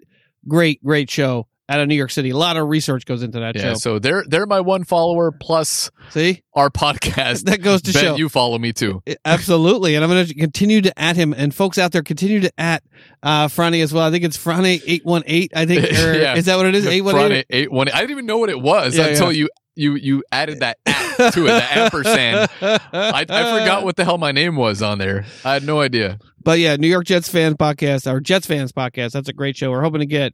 great, 0.48 0.82
great 0.84 1.10
show 1.10 1.46
out 1.68 1.78
of 1.78 1.86
New 1.86 1.94
York 1.94 2.10
City. 2.10 2.30
A 2.30 2.36
lot 2.36 2.56
of 2.56 2.66
research 2.68 3.04
goes 3.06 3.22
into 3.22 3.38
that 3.38 3.54
Yeah, 3.54 3.62
show. 3.62 3.74
so 3.74 3.98
they're 4.00 4.24
they're 4.26 4.46
my 4.46 4.60
one 4.60 4.82
follower 4.84 5.30
plus 5.30 5.88
See, 6.10 6.42
our 6.54 6.68
podcast. 6.70 7.44
that 7.50 7.62
goes 7.62 7.82
to 7.82 7.92
show. 7.92 8.16
you 8.16 8.28
follow 8.28 8.58
me 8.58 8.72
too. 8.72 9.02
Absolutely, 9.24 9.94
and 9.94 10.02
I'm 10.04 10.10
going 10.10 10.26
to 10.26 10.34
continue 10.34 10.80
to 10.80 10.98
at 11.00 11.14
him, 11.16 11.32
and 11.32 11.54
folks 11.54 11.78
out 11.78 11.92
there 11.92 12.02
continue 12.02 12.40
to 12.40 12.52
at 12.58 12.82
uh, 13.22 13.46
Franny 13.46 13.82
as 13.84 13.92
well. 13.94 14.04
I 14.04 14.10
think 14.10 14.24
it's 14.24 14.36
Franny 14.36 14.82
eight 14.86 15.04
one 15.04 15.22
eight. 15.26 15.52
I 15.54 15.64
think, 15.66 15.84
or 15.98 16.14
Yeah. 16.14 16.34
is 16.34 16.46
that 16.46 16.56
what 16.56 16.66
it 16.66 16.74
is? 16.74 16.86
Eight 16.86 17.02
one 17.02 17.32
eight. 17.32 17.46
eight 17.50 17.70
one. 17.70 17.88
I 17.88 17.98
didn't 18.00 18.10
even 18.12 18.26
know 18.26 18.38
what 18.38 18.50
it 18.50 18.60
was 18.60 18.96
Yeah, 18.96 19.06
until 19.06 19.30
you 19.30 19.48
you 19.76 19.94
you 19.94 20.24
added 20.32 20.58
that 20.60 20.78
at 20.84 21.32
to 21.34 21.44
it, 21.44 21.50
the 21.52 21.66
ampersand. 21.78 22.50
I, 22.60 23.24
I 23.28 23.60
forgot 23.60 23.84
what 23.84 23.94
the 23.94 24.04
hell 24.04 24.18
my 24.18 24.32
name 24.32 24.56
was 24.56 24.82
on 24.82 24.98
there. 24.98 25.24
I 25.44 25.52
had 25.52 25.62
no 25.64 25.80
idea. 25.80 26.18
But 26.42 26.58
yeah, 26.58 26.76
New 26.76 26.88
York 26.88 27.04
Jets 27.06 27.28
fans 27.28 27.54
podcast, 27.56 28.10
our 28.10 28.20
Jets 28.20 28.46
fans 28.46 28.72
podcast. 28.72 29.12
That's 29.12 29.28
a 29.28 29.32
great 29.32 29.56
show. 29.56 29.70
We're 29.70 29.82
hoping 29.82 30.00
to 30.00 30.06
get 30.06 30.32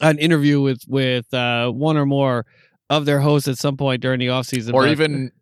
an 0.00 0.18
interview 0.18 0.60
with 0.60 0.82
with 0.88 1.32
uh, 1.34 1.68
one 1.70 1.96
or 1.96 2.06
more 2.06 2.46
of 2.88 3.04
their 3.04 3.20
hosts 3.20 3.48
at 3.48 3.58
some 3.58 3.76
point 3.76 4.00
during 4.02 4.20
the 4.20 4.30
off 4.30 4.46
season, 4.46 4.74
Or 4.74 4.82
But- 4.82 4.90
even 4.90 5.32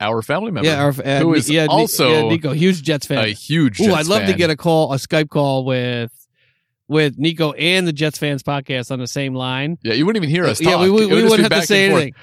our 0.00 0.20
family 0.20 0.50
member, 0.50 0.68
yeah, 0.68 0.82
our, 0.82 0.90
uh, 0.90 1.20
who 1.20 1.34
is 1.34 1.48
yeah, 1.48 1.66
also 1.68 2.10
yeah, 2.10 2.28
Nico, 2.28 2.52
huge 2.52 2.82
Jets 2.82 3.06
fan. 3.06 3.18
a 3.18 3.28
huge. 3.28 3.80
Ooh, 3.80 3.94
I'd 3.94 4.06
love 4.06 4.26
to 4.26 4.34
get 4.34 4.50
a 4.50 4.56
call, 4.56 4.92
a 4.92 4.96
Skype 4.96 5.28
call 5.30 5.64
with 5.64 6.10
with 6.92 7.18
Nico 7.18 7.52
and 7.52 7.86
the 7.88 7.92
Jets 7.92 8.18
fans 8.18 8.42
podcast 8.42 8.90
on 8.90 8.98
the 9.00 9.06
same 9.06 9.34
line. 9.34 9.78
Yeah, 9.82 9.94
you 9.94 10.06
wouldn't 10.06 10.22
even 10.22 10.34
hear 10.34 10.44
us. 10.44 10.58
Talk. 10.60 10.68
Yeah, 10.68 10.80
we, 10.82 10.90
we, 10.90 11.06
we 11.06 11.22
would 11.24 11.40
not 11.40 11.50
have 11.52 11.60
to 11.62 11.66
say 11.66 11.86
anything. 11.90 12.14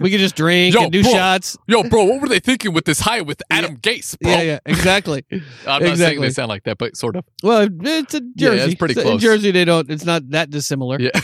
we 0.00 0.10
could 0.10 0.18
just 0.20 0.34
drink 0.36 0.74
Yo, 0.74 0.82
and 0.82 0.92
do 0.92 1.02
bro. 1.02 1.12
shots. 1.12 1.56
Yo, 1.68 1.84
bro, 1.84 2.04
what 2.04 2.20
were 2.20 2.28
they 2.28 2.40
thinking 2.40 2.74
with 2.74 2.84
this 2.84 2.98
high 3.00 3.20
with 3.20 3.40
Adam 3.48 3.76
Gase, 3.76 4.18
bro? 4.20 4.32
Yeah, 4.32 4.42
yeah, 4.42 4.58
exactly. 4.66 5.24
I'm 5.66 5.82
not 5.84 5.96
saying 5.96 6.20
they 6.20 6.30
sound 6.30 6.48
like 6.48 6.64
that, 6.64 6.78
but 6.78 6.96
sort 6.96 7.16
of. 7.16 7.24
Well, 7.42 7.68
it's 7.82 8.14
a 8.14 8.20
Yeah, 8.34 8.48
Jersey. 8.50 8.72
it's 8.72 8.74
pretty 8.78 8.94
So 8.94 9.00
In 9.02 9.06
close. 9.06 9.22
Jersey, 9.22 9.50
they 9.52 9.64
don't. 9.64 9.88
It's 9.90 10.04
not 10.04 10.28
that 10.30 10.50
dissimilar. 10.50 11.00
Yeah. 11.00 11.10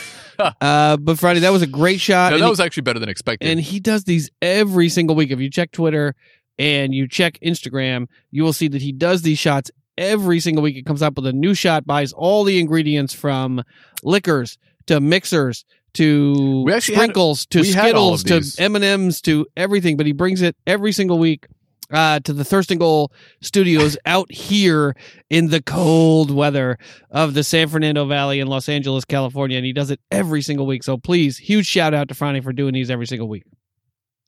Uh, 0.59 0.97
but 0.97 1.17
Friday, 1.17 1.39
that 1.39 1.53
was 1.53 1.61
a 1.61 1.67
great 1.67 2.01
shot. 2.01 2.33
No, 2.33 2.39
that 2.39 2.49
was 2.49 2.59
actually 2.59 2.81
better 2.81 2.99
than 2.99 3.07
expected. 3.07 3.49
and 3.49 3.57
he 3.57 3.79
does 3.79 4.03
these 4.03 4.29
every 4.41 4.89
single 4.89 5.15
week. 5.15 5.31
If 5.31 5.39
you 5.39 5.49
check 5.49 5.71
Twitter 5.71 6.13
and 6.59 6.93
you 6.93 7.07
check 7.07 7.39
Instagram, 7.41 8.07
you 8.31 8.43
will 8.43 8.51
see 8.51 8.67
that 8.67 8.81
he 8.81 8.91
does 8.91 9.21
these 9.21 9.39
shots 9.39 9.71
every 9.97 10.39
single 10.39 10.63
week. 10.63 10.77
It 10.77 10.85
comes 10.85 11.01
up 11.01 11.15
with 11.15 11.25
a 11.27 11.33
new 11.33 11.53
shot, 11.53 11.85
buys 11.85 12.11
all 12.13 12.43
the 12.43 12.59
ingredients 12.59 13.13
from 13.13 13.63
liquors 14.03 14.57
to 14.87 14.99
mixers 14.99 15.65
to 15.93 16.63
We 16.65 16.73
actually 16.73 16.95
had- 16.95 17.01
sprinkles 17.03 17.45
to 17.47 17.59
had 17.59 17.67
of 17.95 18.19
Skittles 18.19 18.55
to. 18.55 18.61
M 18.63 18.75
and 18.75 18.83
M's 18.85 19.21
to 19.21 19.45
everything. 19.55 19.97
But 19.97 20.05
he 20.05 20.11
brings 20.11 20.41
it 20.41 20.55
every 20.67 20.91
single 20.91 21.17
week. 21.19 21.45
Uh, 21.91 22.19
to 22.21 22.33
the 22.33 22.43
Thirst 22.43 22.71
and 22.71 22.79
Goal 22.79 23.11
studios 23.43 23.95
out 24.07 24.31
here 24.31 24.95
in 25.29 25.49
the 25.49 25.61
cold 25.61 26.31
weather 26.31 26.79
of 27.11 27.35
the 27.35 27.43
San 27.43 27.67
Fernando 27.67 28.05
Valley 28.05 28.39
in 28.39 28.47
Los 28.47 28.67
Angeles, 28.67 29.05
California. 29.05 29.57
And 29.57 29.65
he 29.67 29.71
does 29.71 29.91
it 29.91 29.99
every 30.09 30.41
single 30.41 30.65
week. 30.65 30.83
So 30.83 30.97
please, 30.97 31.37
huge 31.37 31.67
shout 31.67 31.93
out 31.93 32.07
to 32.07 32.15
Franny 32.15 32.41
for 32.43 32.53
doing 32.53 32.73
these 32.73 32.89
every 32.89 33.05
single 33.05 33.27
week. 33.27 33.43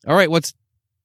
All 0.08 0.16
right, 0.16 0.30
what's 0.30 0.54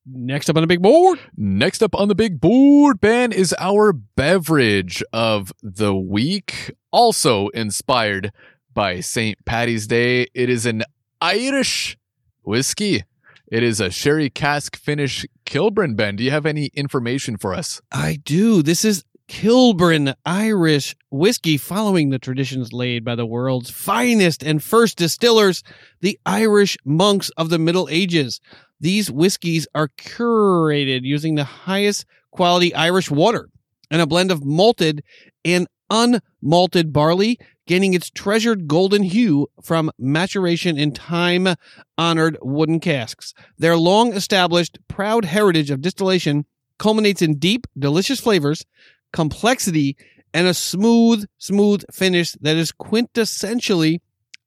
next 0.07 0.49
up 0.49 0.57
on 0.57 0.63
the 0.63 0.67
big 0.67 0.83
board? 0.83 1.19
Next 1.37 1.83
up 1.83 1.95
on 1.95 2.09
the 2.09 2.15
big 2.15 2.41
board, 2.41 3.01
Ben, 3.01 3.33
is 3.33 3.55
our 3.59 3.93
beverage 3.93 5.03
of 5.13 5.53
the 5.63 5.95
week, 5.95 6.73
also 6.91 7.49
inspired 7.49 8.33
by 8.73 9.01
St. 9.01 9.45
Patty's 9.45 9.87
Day. 9.87 10.27
It 10.35 10.49
is 10.49 10.67
an 10.67 10.85
Irish 11.21 11.97
whiskey. 12.43 13.05
It 13.47 13.63
is 13.63 13.81
a 13.81 13.91
sherry 13.91 14.31
cask 14.31 14.77
finish 14.77 15.27
Kilburn, 15.45 15.95
Ben. 15.95 16.17
Do 16.17 16.25
you 16.25 16.31
have 16.31 16.47
any 16.47 16.71
information 16.75 17.37
for 17.37 17.53
us? 17.53 17.83
I 17.93 18.19
do. 18.25 18.63
This 18.63 18.85
is 18.85 19.05
Kilburn 19.29 20.15
Irish 20.27 20.97
whiskey, 21.11 21.57
following 21.57 22.11
the 22.11 22.19
traditions 22.19 22.73
laid 22.73 23.05
by 23.05 23.15
the 23.15 23.27
world's 23.27 23.71
finest 23.71 24.43
and 24.43 24.63
first 24.63 24.99
distillers, 24.99 25.63
the 26.01 26.19
Irish 26.27 26.77
monks 26.85 27.31
of 27.37 27.51
the 27.51 27.59
Middle 27.59 27.89
Ages. 27.91 28.41
These 28.83 29.13
whiskeys 29.13 29.69
are 29.77 29.89
curated 29.97 31.05
using 31.05 31.37
the 31.37 31.45
highest 31.45 32.05
quality 32.33 32.75
Irish 32.75 33.13
water 33.13 33.49
and 33.93 34.03
a 34.03 34.07
blend 34.07 34.33
of 34.33 34.45
malted 34.45 35.05
and 35.45 35.69
unmalted 35.89 36.93
barley, 36.93 37.39
gaining 37.69 37.95
its 37.95 38.11
treasured 38.11 38.67
golden 38.67 39.05
hue 39.05 39.47
from 39.63 39.93
maturation 39.99 40.77
in 40.77 40.91
time 40.91 41.55
honored 41.97 42.37
wooden 42.43 42.81
casks. 42.81 43.35
Their 43.57 43.77
long 43.77 44.15
established, 44.15 44.79
proud 44.89 45.27
heritage 45.27 45.71
of 45.71 45.81
distillation 45.81 46.45
culminates 46.79 47.23
in 47.23 47.39
deep, 47.39 47.69
delicious 47.79 48.19
flavors, 48.19 48.65
complexity, 49.13 49.97
and 50.35 50.49
a 50.49 50.55
smooth, 50.55 51.25
smooth 51.39 51.85
finish 51.93 52.33
that 52.41 52.57
is 52.57 52.73
quintessentially 52.73 54.01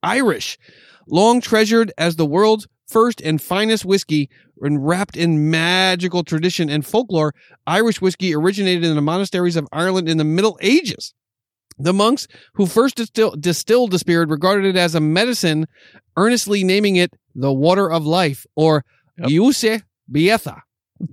Irish. 0.03 0.57
Long 1.07 1.41
treasured 1.41 1.91
as 1.97 2.15
the 2.15 2.25
world's 2.25 2.67
first 2.87 3.21
and 3.21 3.41
finest 3.41 3.85
whiskey, 3.85 4.29
and 4.61 4.85
wrapped 4.87 5.17
in 5.17 5.49
magical 5.49 6.23
tradition 6.23 6.69
and 6.69 6.85
folklore, 6.85 7.33
Irish 7.67 7.99
whiskey 8.01 8.33
originated 8.33 8.83
in 8.85 8.95
the 8.95 9.01
monasteries 9.01 9.55
of 9.55 9.67
Ireland 9.71 10.07
in 10.07 10.17
the 10.17 10.23
Middle 10.23 10.57
Ages. 10.61 11.13
The 11.77 11.91
monks 11.93 12.27
who 12.53 12.65
first 12.67 12.95
distill, 12.95 13.31
distilled 13.31 13.91
the 13.91 13.99
spirit 13.99 14.29
regarded 14.29 14.65
it 14.65 14.77
as 14.79 14.95
a 14.95 14.99
medicine, 15.01 15.67
earnestly 16.15 16.63
naming 16.63 16.95
it 16.95 17.11
the 17.33 17.51
water 17.51 17.91
of 17.91 18.05
life 18.05 18.45
or 18.55 18.85
Yep. 19.17 19.29
uisce 19.29 19.81
beatha. 20.11 20.61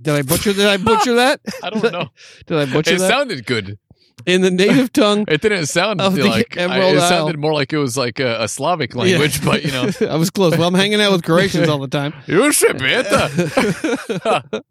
Did 0.01 0.13
I 0.13 0.21
butcher? 0.21 0.53
Did 0.53 0.67
I 0.67 0.77
butcher 0.89 1.15
that? 1.15 1.41
I 1.63 1.69
don't 1.69 1.91
know. 1.91 2.07
Did 2.47 2.57
I 2.57 2.65
butcher 2.71 2.95
it 2.95 2.99
that? 2.99 3.09
sounded 3.09 3.45
good. 3.45 3.77
In 4.25 4.41
the 4.41 4.51
native 4.51 4.93
tongue. 4.93 5.25
It 5.27 5.41
didn't 5.41 5.67
sound 5.67 5.99
like 5.99 6.57
I, 6.57 6.61
Emerald 6.61 6.95
it 6.95 6.99
Isle. 6.99 7.09
sounded 7.09 7.39
more 7.39 7.53
like 7.53 7.73
it 7.73 7.77
was 7.77 7.97
like 7.97 8.19
a, 8.19 8.43
a 8.43 8.47
Slavic 8.47 8.95
language, 8.95 9.39
Yeah. 9.39 9.45
but 9.45 9.63
you 9.65 9.71
know, 9.71 9.89
I 10.13 10.15
was 10.15 10.29
close. 10.29 10.57
Well, 10.57 10.67
I'm 10.67 10.73
hanging 10.73 11.01
out 11.01 11.11
with 11.11 11.23
Croatians 11.23 11.67
all 11.69 11.79
the 11.79 11.87
time. 11.87 12.13
you 12.27 12.51
should 12.51 12.79
be 12.79 12.93
eh? 12.93 13.03
at 13.03 14.63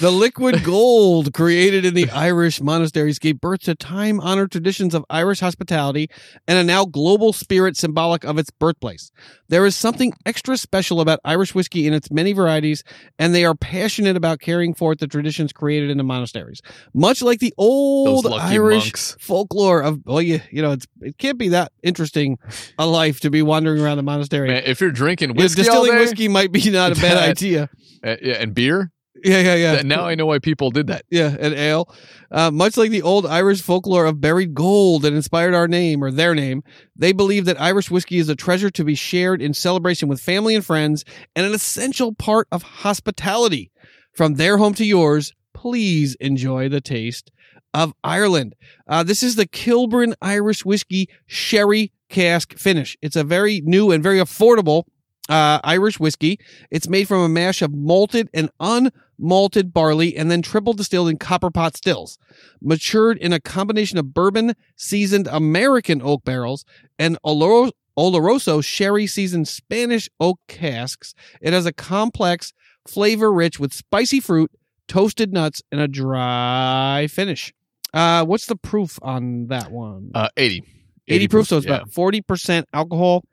the- 0.00 0.10
liquid 0.10 0.62
gold 0.64 1.32
created 1.32 1.84
in 1.84 1.94
the 1.94 2.10
Irish 2.10 2.60
monasteries 2.60 3.18
gave 3.18 3.40
birth 3.40 3.60
to 3.62 3.74
time 3.74 4.20
honored 4.20 4.50
traditions 4.52 4.94
of 4.94 5.04
Irish 5.10 5.40
hospitality 5.40 6.08
and 6.46 6.58
a 6.58 6.64
now 6.64 6.84
global 6.84 7.32
spirit 7.32 7.76
symbolic 7.76 8.24
of 8.24 8.38
its 8.38 8.50
birthplace. 8.50 9.10
There 9.48 9.64
is 9.64 9.76
something 9.76 10.12
extra 10.24 10.56
special 10.56 11.00
about 11.00 11.20
Irish 11.24 11.54
whiskey 11.54 11.86
in 11.86 11.92
its 11.92 12.10
many 12.10 12.32
varieties, 12.32 12.82
and 13.18 13.34
they 13.34 13.44
are 13.44 13.54
passionate 13.54 14.16
about 14.16 14.40
carrying 14.40 14.74
forth 14.74 14.98
the 14.98 15.06
traditions 15.06 15.52
created 15.52 15.88
in 15.90 15.98
the 15.98 16.04
monasteries. 16.04 16.60
Much 16.94 17.22
like 17.22 17.38
the 17.38 17.54
old 17.56 18.26
Irish 18.26 18.84
monks. 18.86 19.16
folklore 19.20 19.80
of, 19.82 20.00
well, 20.04 20.20
you, 20.20 20.40
you 20.50 20.62
know, 20.62 20.72
it's, 20.72 20.86
it 21.00 21.16
can't 21.18 21.38
be 21.38 21.48
that 21.50 21.72
interesting 21.82 22.38
a 22.78 22.86
life 22.86 23.20
to 23.20 23.30
be 23.30 23.42
wandering 23.42 23.80
around 23.80 23.96
the 23.98 24.02
monastery. 24.02 24.48
Man, 24.48 24.62
if 24.66 24.80
you're 24.80 24.90
drinking 24.90 25.30
You 25.30 25.34
know, 25.34 25.42
whiskey 25.44 25.60
all 25.62 25.64
distilling 25.66 25.92
day, 25.92 25.98
whiskey 26.00 26.28
might 26.28 26.50
be 26.52 26.70
not 26.70 26.92
a 26.92 26.94
bad 26.96 27.02
That- 27.16 27.28
idea. 27.30 27.70
uh, 28.04 28.16
yeah, 28.20 28.34
and 28.34 28.52
beer, 28.54 28.90
Yeah, 29.24 29.40
yeah, 29.40 29.54
yeah. 29.54 29.74
that- 29.76 29.86
now 29.86 30.06
I 30.06 30.14
know 30.14 30.26
why 30.26 30.38
people 30.38 30.70
did 30.70 30.86
that. 30.88 31.04
Yeah, 31.10 31.34
and 31.38 31.54
ale. 31.54 31.92
Uh, 32.30 32.50
much 32.50 32.76
like 32.76 32.90
the 32.90 33.02
old 33.02 33.26
Irish 33.26 33.62
folklore 33.62 34.04
of 34.06 34.20
buried 34.20 34.54
gold 34.54 35.02
that 35.02 35.12
inspired 35.12 35.54
our 35.54 35.68
name 35.68 36.02
or 36.02 36.10
their 36.10 36.34
name, 36.34 36.62
they 36.94 37.12
believe 37.12 37.44
that 37.46 37.60
Irish 37.60 37.90
whiskey 37.90 38.18
is 38.18 38.28
a 38.28 38.36
treasure 38.36 38.70
to 38.70 38.84
be 38.84 38.94
shared 38.94 39.40
in 39.40 39.54
celebration 39.54 40.08
with 40.08 40.20
family 40.20 40.54
and 40.54 40.64
friends 40.64 41.04
and 41.34 41.46
an 41.46 41.54
essential 41.54 42.14
part 42.14 42.48
of 42.52 42.62
hospitality. 42.62 43.70
From 44.12 44.34
their 44.34 44.56
home 44.58 44.74
to 44.74 44.84
yours, 44.84 45.32
please 45.54 46.14
enjoy 46.20 46.68
the 46.68 46.80
taste 46.80 47.30
of 47.74 47.92
Ireland. 48.02 48.54
Uh, 48.88 49.02
this 49.02 49.22
is 49.22 49.36
the 49.36 49.46
Kilburn 49.46 50.14
Irish 50.22 50.64
Whiskey 50.64 51.08
Sherry 51.26 51.92
Cask 52.08 52.56
Finish. 52.56 52.96
It's 53.02 53.16
a 53.16 53.24
very 53.24 53.60
new 53.64 53.90
and 53.90 54.02
very 54.02 54.18
affordable 54.18 54.84
uh, 55.28 55.60
Irish 55.64 55.98
whiskey. 55.98 56.38
It's 56.70 56.88
made 56.88 57.08
from 57.08 57.22
a 57.22 57.28
mash 57.28 57.62
of 57.62 57.72
malted 57.72 58.28
and 58.32 58.50
unmalted 58.60 59.72
barley 59.72 60.16
and 60.16 60.30
then 60.30 60.42
triple 60.42 60.72
distilled 60.72 61.08
in 61.08 61.18
copper 61.18 61.50
pot 61.50 61.76
stills. 61.76 62.18
Matured 62.60 63.18
in 63.18 63.32
a 63.32 63.40
combination 63.40 63.98
of 63.98 64.14
bourbon 64.14 64.54
seasoned 64.76 65.26
American 65.26 66.00
oak 66.02 66.24
barrels 66.24 66.64
and 66.98 67.18
Oloro- 67.24 67.72
Oloroso 67.98 68.62
sherry 68.62 69.06
seasoned 69.06 69.48
Spanish 69.48 70.08
oak 70.20 70.38
casks. 70.48 71.14
It 71.40 71.52
has 71.52 71.66
a 71.66 71.72
complex, 71.72 72.52
flavor 72.86 73.32
rich 73.32 73.58
with 73.58 73.72
spicy 73.72 74.20
fruit, 74.20 74.50
toasted 74.86 75.32
nuts, 75.32 75.62
and 75.72 75.80
a 75.80 75.88
dry 75.88 77.06
finish. 77.10 77.52
Uh, 77.94 78.24
what's 78.24 78.46
the 78.46 78.56
proof 78.56 78.98
on 79.02 79.46
that 79.46 79.70
one? 79.70 80.10
Uh, 80.14 80.28
80. 80.36 80.62
80 81.08 81.28
proof, 81.28 81.46
so 81.46 81.56
it's 81.56 81.66
yeah. 81.66 81.76
about 81.76 81.90
40% 81.90 82.64
alcohol. 82.72 83.24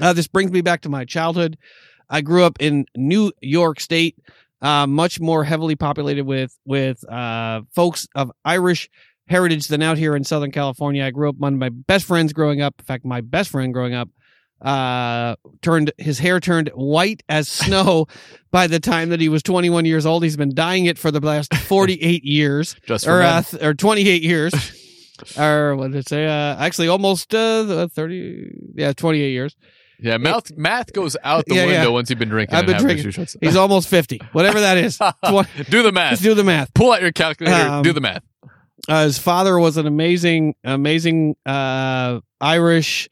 Uh, 0.00 0.12
this 0.12 0.26
brings 0.26 0.50
me 0.50 0.60
back 0.60 0.82
to 0.82 0.88
my 0.88 1.04
childhood. 1.04 1.56
I 2.08 2.20
grew 2.20 2.44
up 2.44 2.56
in 2.60 2.86
New 2.96 3.32
York 3.40 3.80
State, 3.80 4.16
uh, 4.60 4.86
much 4.86 5.20
more 5.20 5.44
heavily 5.44 5.76
populated 5.76 6.24
with 6.24 6.56
with 6.64 7.08
uh, 7.10 7.62
folks 7.74 8.06
of 8.14 8.30
Irish 8.44 8.90
heritage 9.26 9.68
than 9.68 9.82
out 9.82 9.96
here 9.96 10.14
in 10.14 10.24
Southern 10.24 10.50
California. 10.52 11.04
I 11.04 11.10
grew 11.10 11.28
up. 11.28 11.36
One 11.36 11.54
of 11.54 11.58
my 11.58 11.70
best 11.70 12.04
friends 12.06 12.32
growing 12.32 12.60
up, 12.60 12.74
in 12.78 12.84
fact, 12.84 13.04
my 13.04 13.20
best 13.20 13.50
friend 13.50 13.72
growing 13.72 13.94
up, 13.94 14.10
uh, 14.60 15.36
turned 15.62 15.92
his 15.98 16.18
hair 16.18 16.40
turned 16.40 16.68
white 16.74 17.22
as 17.28 17.48
snow 17.64 18.06
by 18.50 18.66
the 18.66 18.80
time 18.80 19.10
that 19.10 19.20
he 19.20 19.28
was 19.28 19.42
21 19.42 19.84
years 19.84 20.06
old. 20.06 20.22
He's 20.22 20.36
been 20.36 20.54
dyeing 20.54 20.86
it 20.86 20.98
for 20.98 21.10
the 21.10 21.20
last 21.20 21.54
48 21.68 22.24
years 22.24 22.76
Just 22.86 23.04
for 23.04 23.18
or 23.18 23.22
uh, 23.22 23.42
th- 23.42 23.62
or 23.62 23.74
28 23.74 24.22
years 24.22 24.52
or 25.38 25.76
what 25.76 25.92
did 25.92 25.98
it 26.00 26.08
say 26.08 26.26
uh 26.26 26.56
actually 26.58 26.88
almost 26.88 27.32
uh 27.34 27.86
30 27.86 28.72
yeah 28.74 28.92
28 28.92 29.30
years 29.30 29.56
yeah, 30.00 30.16
math 30.18 30.56
math 30.56 30.92
goes 30.92 31.16
out 31.24 31.44
the 31.46 31.54
Yeah, 31.54 31.66
window 31.66 31.82
yeah. 31.82 31.88
once 31.88 32.10
you've 32.10 32.18
been 32.18 32.28
drinking. 32.28 32.56
I've 32.56 32.66
been 32.66 32.78
drinking. 32.80 33.12
he's 33.40 33.56
almost 33.56 33.88
50 33.88 34.20
whatever 34.32 34.60
that 34.60 34.76
is 34.78 34.98
do 35.28 35.82
the 35.82 35.82
let's 35.84 35.94
math. 35.94 36.22
do 36.22 36.34
the 36.34 36.44
math 36.44 36.72
Pull 36.74 36.92
out 36.92 37.00
your 37.02 37.12
calculator. 37.12 37.68
Um, 37.68 37.82
do 37.82 37.92
the 37.92 38.00
math. 38.00 38.22
uh, 38.88 39.04
his 39.04 39.18
father 39.18 39.58
was 39.58 39.76
an 39.76 39.86
amazing 39.86 40.54
amazing 40.64 41.36
uh 41.46 42.20
irish 42.40 43.08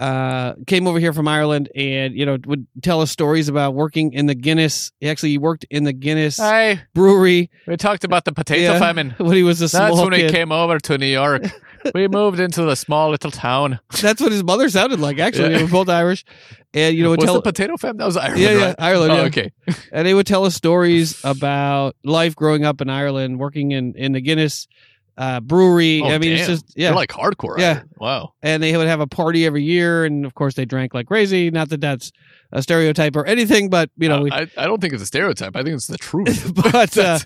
uh 0.00 0.54
came 0.66 0.88
over 0.88 0.98
here 0.98 1.12
from 1.12 1.28
ireland 1.28 1.68
and 1.76 2.14
you 2.16 2.26
know 2.26 2.36
would 2.46 2.66
tell 2.82 3.00
us 3.00 3.12
stories 3.12 3.48
about 3.48 3.74
working 3.74 4.12
in 4.12 4.26
the 4.26 4.34
guinness 4.34 4.90
he 5.00 5.08
actually 5.08 5.38
worked 5.38 5.64
in 5.70 5.84
the 5.84 5.92
guinness 5.92 6.36
Hey, 6.36 6.80
brewery 6.94 7.48
we 7.68 7.76
talked 7.76 8.02
about 8.02 8.24
the 8.24 8.32
potato 8.32 8.72
Yeah. 8.72 8.78
famine. 8.80 9.10
when 9.18 9.36
he 9.36 9.44
was 9.44 9.62
a 9.62 9.68
That's 9.68 9.96
when 9.96 10.10
kid 10.10 10.32
came 10.32 10.50
over 10.50 10.78
to 10.80 10.98
New 10.98 11.06
York. 11.06 11.44
we 11.94 12.08
moved 12.08 12.40
into 12.40 12.62
the 12.62 12.74
small 12.74 13.10
little 13.10 13.30
town. 13.30 13.78
that's 14.00 14.20
what 14.20 14.32
his 14.32 14.42
mother 14.42 14.68
sounded 14.68 14.98
like 14.98 15.18
actually 15.20 15.50
Yeah. 15.52 15.58
they 15.58 15.64
were 15.64 15.70
both 15.70 15.88
irish 15.88 16.24
and 16.72 16.96
you 16.96 17.04
know 17.04 17.10
would 17.10 17.20
was 17.20 17.26
tell 17.26 17.34
the 17.36 17.42
potato 17.42 17.76
famine? 17.76 17.98
That 17.98 18.06
was 18.06 18.16
Ireland, 18.16 18.40
yeah, 18.40 18.50
yeah, 18.50 18.64
right? 18.66 18.74
Ireland. 18.80 19.12
Oh, 19.12 19.16
yeah. 19.16 19.22
okay. 19.26 19.52
and 19.92 20.04
they 20.04 20.12
would 20.14 20.26
tell 20.26 20.44
us 20.44 20.56
stories 20.56 21.20
about 21.24 21.94
life 22.02 22.34
growing 22.34 22.64
up 22.64 22.80
in 22.80 22.90
Ireland, 22.90 23.38
working 23.38 23.70
in 23.70 23.94
in 23.94 24.10
the 24.10 24.20
Guinness 24.20 24.66
uh, 25.16 25.40
brewery. 25.40 26.02
Oh, 26.02 26.08
I 26.08 26.18
mean, 26.18 26.32
it's 26.32 26.46
just 26.46 26.72
yeah. 26.76 26.88
They're 26.88 26.96
like 26.96 27.10
hardcore. 27.10 27.58
Yeah. 27.58 27.82
Wow. 27.98 28.34
and 28.42 28.62
they 28.62 28.76
would 28.76 28.88
have 28.88 29.00
a 29.00 29.06
party 29.06 29.46
every 29.46 29.62
year, 29.62 30.04
and 30.04 30.26
of 30.26 30.34
course 30.34 30.54
they 30.54 30.64
drank 30.64 30.94
like 30.94 31.06
crazy. 31.06 31.50
Not 31.50 31.68
that 31.70 31.80
that's 31.80 32.12
a 32.52 32.62
stereotype 32.62 33.16
or 33.16 33.26
anything, 33.26 33.70
but 33.70 33.90
you 33.96 34.08
know, 34.08 34.18
Uh, 34.18 34.22
we, 34.22 34.32
I, 34.32 34.46
I 34.56 34.66
don't 34.66 34.80
think 34.80 34.92
it's 34.92 35.02
a 35.02 35.06
stereotype. 35.06 35.56
I 35.56 35.62
think 35.62 35.74
it's 35.74 35.86
the 35.86 35.98
truth. 35.98 36.52
but 36.72 36.96
uh, 36.98 37.18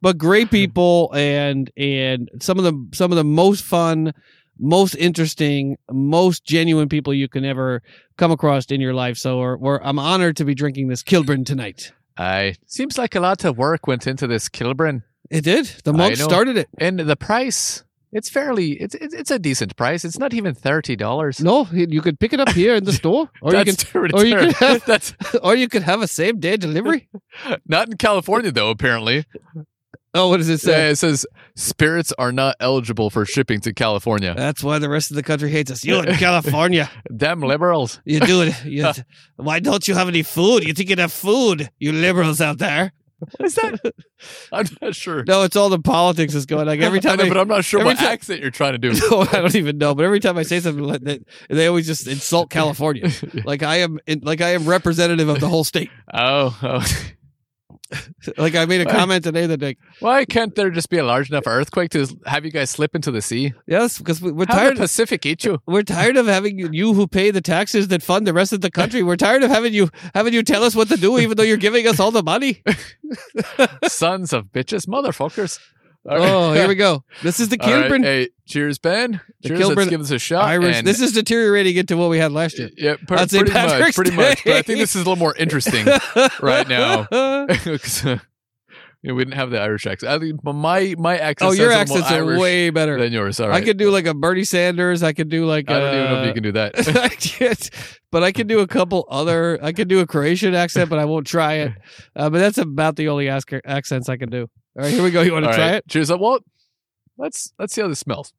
but 0.00 0.18
great 0.18 0.50
people 0.50 1.10
and 1.14 1.70
and 1.76 2.28
some 2.40 2.58
of 2.58 2.64
the 2.64 2.96
some 2.96 3.12
of 3.12 3.16
the 3.16 3.24
most 3.24 3.64
fun 3.64 4.12
most 4.58 4.94
interesting 4.94 5.76
most 5.90 6.44
genuine 6.46 6.88
people 6.88 7.12
you 7.12 7.28
can 7.28 7.44
ever 7.44 7.82
come 8.16 8.30
across 8.30 8.64
in 8.66 8.80
your 8.80 8.94
life 8.94 9.18
so 9.18 9.38
we're, 9.38 9.56
we're, 9.58 9.80
i'm 9.82 9.98
honored 9.98 10.34
to 10.34 10.46
be 10.46 10.54
drinking 10.54 10.88
this 10.88 11.02
kilburn 11.02 11.44
tonight 11.44 11.92
I 12.18 12.54
seems 12.66 12.96
like 12.96 13.14
a 13.14 13.20
lot 13.20 13.44
of 13.44 13.58
work 13.58 13.86
went 13.86 14.06
into 14.06 14.26
this 14.26 14.48
Kilburn, 14.48 15.02
it 15.30 15.42
did 15.44 15.66
the 15.84 15.92
monk 15.92 16.16
started 16.16 16.56
it 16.56 16.68
and 16.78 16.98
the 16.98 17.16
price. 17.16 17.82
It's 18.12 18.30
fairly. 18.30 18.72
It's 18.72 18.94
it's, 18.94 19.12
it's 19.14 19.30
a 19.30 19.38
decent 19.38 19.76
price. 19.76 20.04
It's 20.04 20.18
not 20.18 20.32
even 20.32 20.54
thirty 20.54 20.96
dollars. 20.96 21.40
No, 21.40 21.66
you 21.72 22.00
could 22.00 22.18
pick 22.18 22.32
it 22.32 22.40
up 22.40 22.50
here 22.50 22.74
in 22.74 22.84
the 22.84 22.92
store, 23.00 23.28
or 23.42 23.54
you 23.54 23.64
can, 23.64 23.76
or 24.14 24.24
you 24.24 24.36
could 24.36 24.52
have- 24.60 24.84
that's 24.86 25.12
or 25.42 25.54
you 25.54 25.68
could 25.68 25.82
have 25.82 26.00
a 26.02 26.06
same 26.08 26.38
day 26.40 26.56
delivery. 26.56 27.08
not 27.66 27.88
in 27.88 27.96
California 27.96 28.50
though. 28.52 28.70
Apparently, 28.70 29.24
Oh, 30.14 30.28
what 30.30 30.38
does 30.38 30.48
it 30.48 30.62
Yeah, 30.64 30.74
say? 30.76 30.90
it 30.90 30.96
says 30.96 31.26
spirits 31.56 32.10
are 32.16 32.32
not 32.32 32.56
eligible 32.58 33.10
for 33.10 33.26
shipping 33.26 33.60
to 33.62 33.74
California. 33.74 34.32
That's 34.34 34.62
why 34.64 34.78
the 34.78 34.88
rest 34.88 35.10
of 35.10 35.16
the 35.16 35.22
country 35.22 35.50
hates 35.50 35.70
us. 35.70 35.84
You 35.84 36.00
in 36.00 36.14
California, 36.14 36.88
Damn 37.14 37.40
liberals. 37.42 38.00
you 38.06 38.20
do 38.20 38.42
it. 38.42 38.64
You, 38.64 38.92
why 39.36 39.60
don't 39.60 39.86
you 39.86 39.94
have 39.94 40.08
any 40.08 40.22
food? 40.22 40.64
You 40.66 40.72
think 40.72 40.88
you 40.88 40.96
have 40.96 41.12
food, 41.12 41.68
you 41.78 41.92
liberals 41.92 42.40
out 42.40 42.56
there? 42.58 42.92
What 43.18 43.46
is 43.46 43.54
that? 43.54 43.80
I'm 44.52 44.66
not 44.82 44.94
sure. 44.94 45.24
No, 45.26 45.42
it's 45.42 45.56
all 45.56 45.68
the 45.68 45.78
politics 45.78 46.34
that's 46.34 46.44
going. 46.46 46.66
Like 46.66 46.80
every 46.80 47.00
time, 47.00 47.12
I 47.12 47.16
know, 47.16 47.24
I, 47.24 47.28
but 47.28 47.36
I'm 47.38 47.48
not 47.48 47.64
sure 47.64 47.84
what 47.84 47.96
time- 47.96 48.08
accent 48.08 48.40
you're 48.40 48.50
trying 48.50 48.72
to 48.72 48.78
do. 48.78 48.92
no, 49.10 49.20
I 49.22 49.40
don't 49.40 49.54
even 49.54 49.78
know. 49.78 49.94
But 49.94 50.04
every 50.04 50.20
time 50.20 50.36
I 50.36 50.42
say 50.42 50.60
something, 50.60 50.84
like 50.84 51.02
that, 51.02 51.22
they 51.48 51.66
always 51.66 51.86
just 51.86 52.06
insult 52.06 52.50
California. 52.50 53.10
Like 53.44 53.62
I 53.62 53.76
am, 53.76 53.98
like 54.22 54.40
I 54.40 54.50
am 54.50 54.66
representative 54.66 55.28
of 55.28 55.40
the 55.40 55.48
whole 55.48 55.64
state. 55.64 55.90
oh, 56.12 56.56
oh. 56.62 56.86
Like 58.36 58.54
I 58.56 58.64
made 58.64 58.80
a 58.80 58.84
comment 58.90 59.22
today 59.24 59.46
that 59.46 59.62
like, 59.62 59.78
why 60.00 60.24
can't 60.24 60.54
there 60.54 60.70
just 60.70 60.90
be 60.90 60.98
a 60.98 61.04
large 61.04 61.30
enough 61.30 61.46
earthquake 61.46 61.90
to 61.90 62.06
have 62.26 62.44
you 62.44 62.50
guys 62.50 62.70
slip 62.70 62.94
into 62.94 63.10
the 63.10 63.22
sea? 63.22 63.52
yes, 63.66 63.98
because 63.98 64.20
we- 64.20 64.32
we're 64.32 64.46
Have 64.48 64.56
tired. 64.56 64.76
the 64.76 64.80
Pacific 64.80 65.24
eat 65.24 65.44
you. 65.44 65.60
We're 65.66 65.82
tired 65.82 66.16
of 66.16 66.26
having 66.26 66.58
you- 66.58 66.70
you 66.72 66.94
who 66.94 67.06
pay 67.06 67.30
the 67.30 67.40
taxes 67.40 67.88
that 67.88 68.02
fund 68.02 68.26
the 68.26 68.32
rest 68.34 68.52
of 68.52 68.60
the 68.60 68.70
country. 68.70 69.02
We're 69.02 69.16
tired 69.16 69.42
of 69.44 69.50
having 69.50 69.72
you 69.72 69.90
having 70.14 70.32
you 70.34 70.42
tell 70.42 70.64
us 70.64 70.74
what 70.74 70.88
to 70.88 70.96
do, 70.96 71.18
even 71.18 71.36
though 71.36 71.44
you're 71.44 71.56
giving 71.56 71.86
us 71.86 72.00
all 72.00 72.10
the 72.10 72.22
money. 72.22 72.62
Sons 73.88 74.32
of 74.32 74.46
bitches, 74.46 74.86
motherfuckers. 74.86 75.58
Oh, 76.08 76.52
here 76.52 76.68
we 76.68 76.74
go. 76.74 77.02
This 77.22 77.40
is 77.40 77.48
the 77.48 77.58
All 77.60 77.68
right, 77.70 77.80
Kilburn 77.82 78.02
Hey, 78.02 78.28
cheers, 78.46 78.78
Ben. 78.78 79.20
The 79.42 79.48
Cheers. 79.48 79.58
Kilburn 79.60 79.76
Let's 79.78 79.90
give 79.90 80.00
this 80.00 80.10
a 80.10 80.18
shot. 80.18 80.44
Irish. 80.44 80.76
and- 80.76 80.86
This 80.86 81.00
is 81.00 81.12
deteriorating 81.12 81.76
into 81.76 81.96
what 81.96 82.10
we 82.10 82.18
had 82.18 82.32
last 82.32 82.58
year. 82.58 82.70
yeah, 82.76 82.96
per- 83.06 83.16
pretty 83.26 83.38
much, 83.42 83.50
Patrick's 83.52 83.96
pretty 83.96 84.10
much. 84.12 84.44
But 84.44 84.52
I 84.54 84.62
think 84.62 84.78
this 84.78 84.90
is 84.90 84.96
a 84.96 84.98
little 84.98 85.16
more 85.16 85.34
interesting 85.36 85.86
right 86.40 86.68
now. 86.68 87.06
uh, 87.12 87.46
you 89.02 89.12
know, 89.12 89.14
we 89.14 89.24
didn't 89.24 89.36
have 89.36 89.50
the 89.50 89.60
Irish 89.60 89.86
accent. 89.86 90.10
I 90.12 90.18
think 90.18 90.42
my 90.42 90.94
my 90.98 91.16
accent. 91.18 91.50
oh, 91.50 91.52
your 91.52 91.70
sounds 91.72 91.90
a 91.90 91.94
little 91.94 92.06
accents 92.06 92.22
are 92.22 92.24
Irish 92.28 92.40
way 92.40 92.70
better. 92.70 92.98
than 92.98 93.12
yours. 93.12 93.38
All 93.38 93.48
right. 93.48 93.62
I 93.62 93.64
could 93.64 93.76
do 93.76 93.90
like 93.90 94.06
a 94.06 94.14
Bernie 94.14 94.42
Sanders. 94.44 95.02
I 95.02 95.12
could 95.12 95.28
do 95.28 95.44
like 95.46 95.70
I 95.70 95.78
don't 95.78 95.94
even 95.94 96.10
know 96.12 96.20
if 96.22 96.26
you 96.28 96.32
can 96.34 96.42
do 96.42 96.52
that. 96.52 96.96
I 96.96 97.08
can't, 97.10 97.70
but 98.10 98.22
I 98.24 98.32
can 98.32 98.46
do 98.46 98.60
a 98.60 98.66
couple 98.66 99.06
other. 99.08 99.58
I 99.62 99.72
can 99.72 99.86
do 99.86 100.00
a 100.00 100.06
Croatian 100.06 100.54
accent, 100.54 100.90
but 100.90 100.98
I 100.98 101.04
won't 101.04 101.26
try 101.26 101.54
it. 101.54 101.72
Uh, 102.16 102.30
but 102.30 102.38
that's 102.38 102.58
about 102.58 102.96
the 102.96 103.08
only 103.08 103.28
ask- 103.28 103.52
accents 103.64 104.08
I 104.08 104.16
can 104.16 104.28
do. 104.30 104.48
All 104.76 104.82
right, 104.82 104.92
here 104.92 105.02
we 105.02 105.10
go. 105.10 105.22
You 105.22 105.32
want 105.32 105.44
to 105.44 105.50
All 105.50 105.56
try 105.56 105.66
right. 105.66 105.74
it? 105.76 105.88
Cheers. 105.88 106.10
Uh, 106.10 106.18
Well, 106.18 106.40
let's 107.16 107.52
let's 107.58 107.74
see 107.74 107.80
how 107.80 107.88
this 107.88 107.98
smells. 108.00 108.32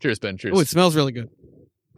Cheers, 0.00 0.18
Ben. 0.18 0.36
Cheers. 0.38 0.54
Oh, 0.56 0.60
it 0.60 0.68
smells 0.68 0.94
really 0.94 1.12
good. 1.12 1.24
It 1.24 1.30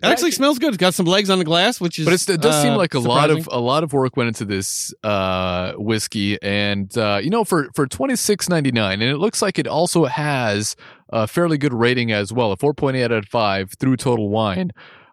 Yeah, 0.02 0.10
actually 0.10 0.28
I- 0.28 0.30
smells 0.34 0.58
good. 0.58 0.68
It's 0.68 0.76
got 0.76 0.94
some 0.94 1.06
legs 1.06 1.28
on 1.30 1.38
the 1.38 1.44
glass, 1.44 1.80
which 1.80 1.98
is. 1.98 2.04
but 2.06 2.14
it's, 2.14 2.28
it 2.28 2.40
does 2.40 2.60
seem 2.62 2.72
uh, 2.74 2.76
like 2.78 2.94
a 2.94 2.98
lot 2.98 3.30
of 3.30 3.48
a 3.52 3.60
lot 3.60 3.82
of 3.82 3.92
work 3.92 4.16
went 4.16 4.28
into 4.28 4.44
this 4.44 4.94
uh, 5.04 5.72
whiskey, 5.76 6.40
and 6.42 6.96
uh, 6.96 7.18
you 7.22 7.30
know, 7.30 7.44
for 7.44 7.68
for 7.74 7.86
twenty 7.86 8.16
six 8.16 8.48
ninety 8.48 8.72
nine, 8.72 9.02
and 9.02 9.10
it 9.10 9.18
looks 9.18 9.42
like 9.42 9.58
it 9.58 9.66
also 9.66 10.04
has 10.06 10.76
a 11.10 11.26
fairly 11.26 11.58
good 11.58 11.74
rating 11.74 12.12
as 12.12 12.32
well, 12.32 12.52
a 12.52 12.56
four 12.56 12.72
point 12.74 12.96
eight 12.96 13.04
out 13.04 13.12
of 13.12 13.26
five 13.26 13.72
through 13.78 13.96
Total 13.96 14.28
Wine. 14.28 14.70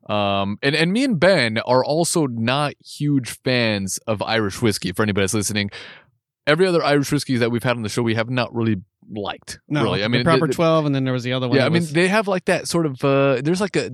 Um, 0.09 0.57
and 0.61 0.75
and 0.75 0.91
me 0.91 1.05
and 1.05 1.17
Ben 1.17 1.59
are 1.59 1.83
also 1.83 2.27
not 2.27 2.73
huge 2.83 3.39
fans 3.43 3.99
of 4.05 4.21
Irish 4.21 4.61
whiskey. 4.61 4.91
For 4.91 5.01
anybody 5.03 5.23
that's 5.23 5.33
listening, 5.33 5.69
every 6.47 6.67
other 6.67 6.83
Irish 6.83 7.11
whiskey 7.11 7.37
that 7.37 7.51
we've 7.51 7.63
had 7.63 7.75
on 7.77 7.83
the 7.83 7.89
show, 7.89 8.01
we 8.03 8.15
have 8.15 8.29
not 8.29 8.53
really 8.53 8.77
liked. 9.09 9.59
No, 9.67 9.83
really, 9.83 10.03
I 10.03 10.07
mean, 10.07 10.23
proper 10.23 10.47
the- 10.47 10.53
twelve, 10.53 10.85
and 10.85 10.93
then 10.95 11.03
there 11.03 11.13
was 11.13 11.23
the 11.23 11.33
other 11.33 11.47
one. 11.47 11.57
yeah, 11.57 11.65
I 11.65 11.69
mean, 11.69 11.81
was- 11.81 11.93
they 11.93 12.07
have 12.07 12.27
like 12.27 12.45
that 12.45 12.67
sort 12.67 12.85
of. 12.85 13.03
Uh, 13.03 13.41
there's 13.41 13.61
like 13.61 13.75
a 13.75 13.91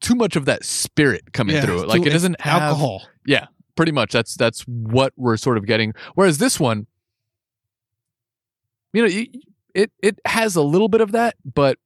too 0.00 0.14
much 0.14 0.36
of 0.36 0.44
that 0.46 0.64
spirit 0.64 1.32
coming 1.32 1.54
yeah, 1.56 1.62
through 1.62 1.82
it. 1.82 1.88
Like 1.88 2.02
too- 2.02 2.08
it 2.08 2.12
doesn't 2.12 2.40
have 2.40 2.62
alcohol. 2.62 3.02
Yeah, 3.26 3.46
pretty 3.76 3.92
much 3.92 4.12
that's 4.12 4.34
that's 4.34 4.62
what 4.62 5.12
we're 5.16 5.36
sort 5.36 5.56
of 5.56 5.64
getting 5.66 5.94
whereas 6.14 6.38
this 6.38 6.60
one 6.60 6.86
you 8.92 9.02
know 9.02 9.24
it 9.74 9.90
it 10.02 10.20
has 10.26 10.56
a 10.56 10.62
little 10.62 10.88
bit 10.88 11.00
of 11.00 11.12
that 11.12 11.36
but 11.44 11.78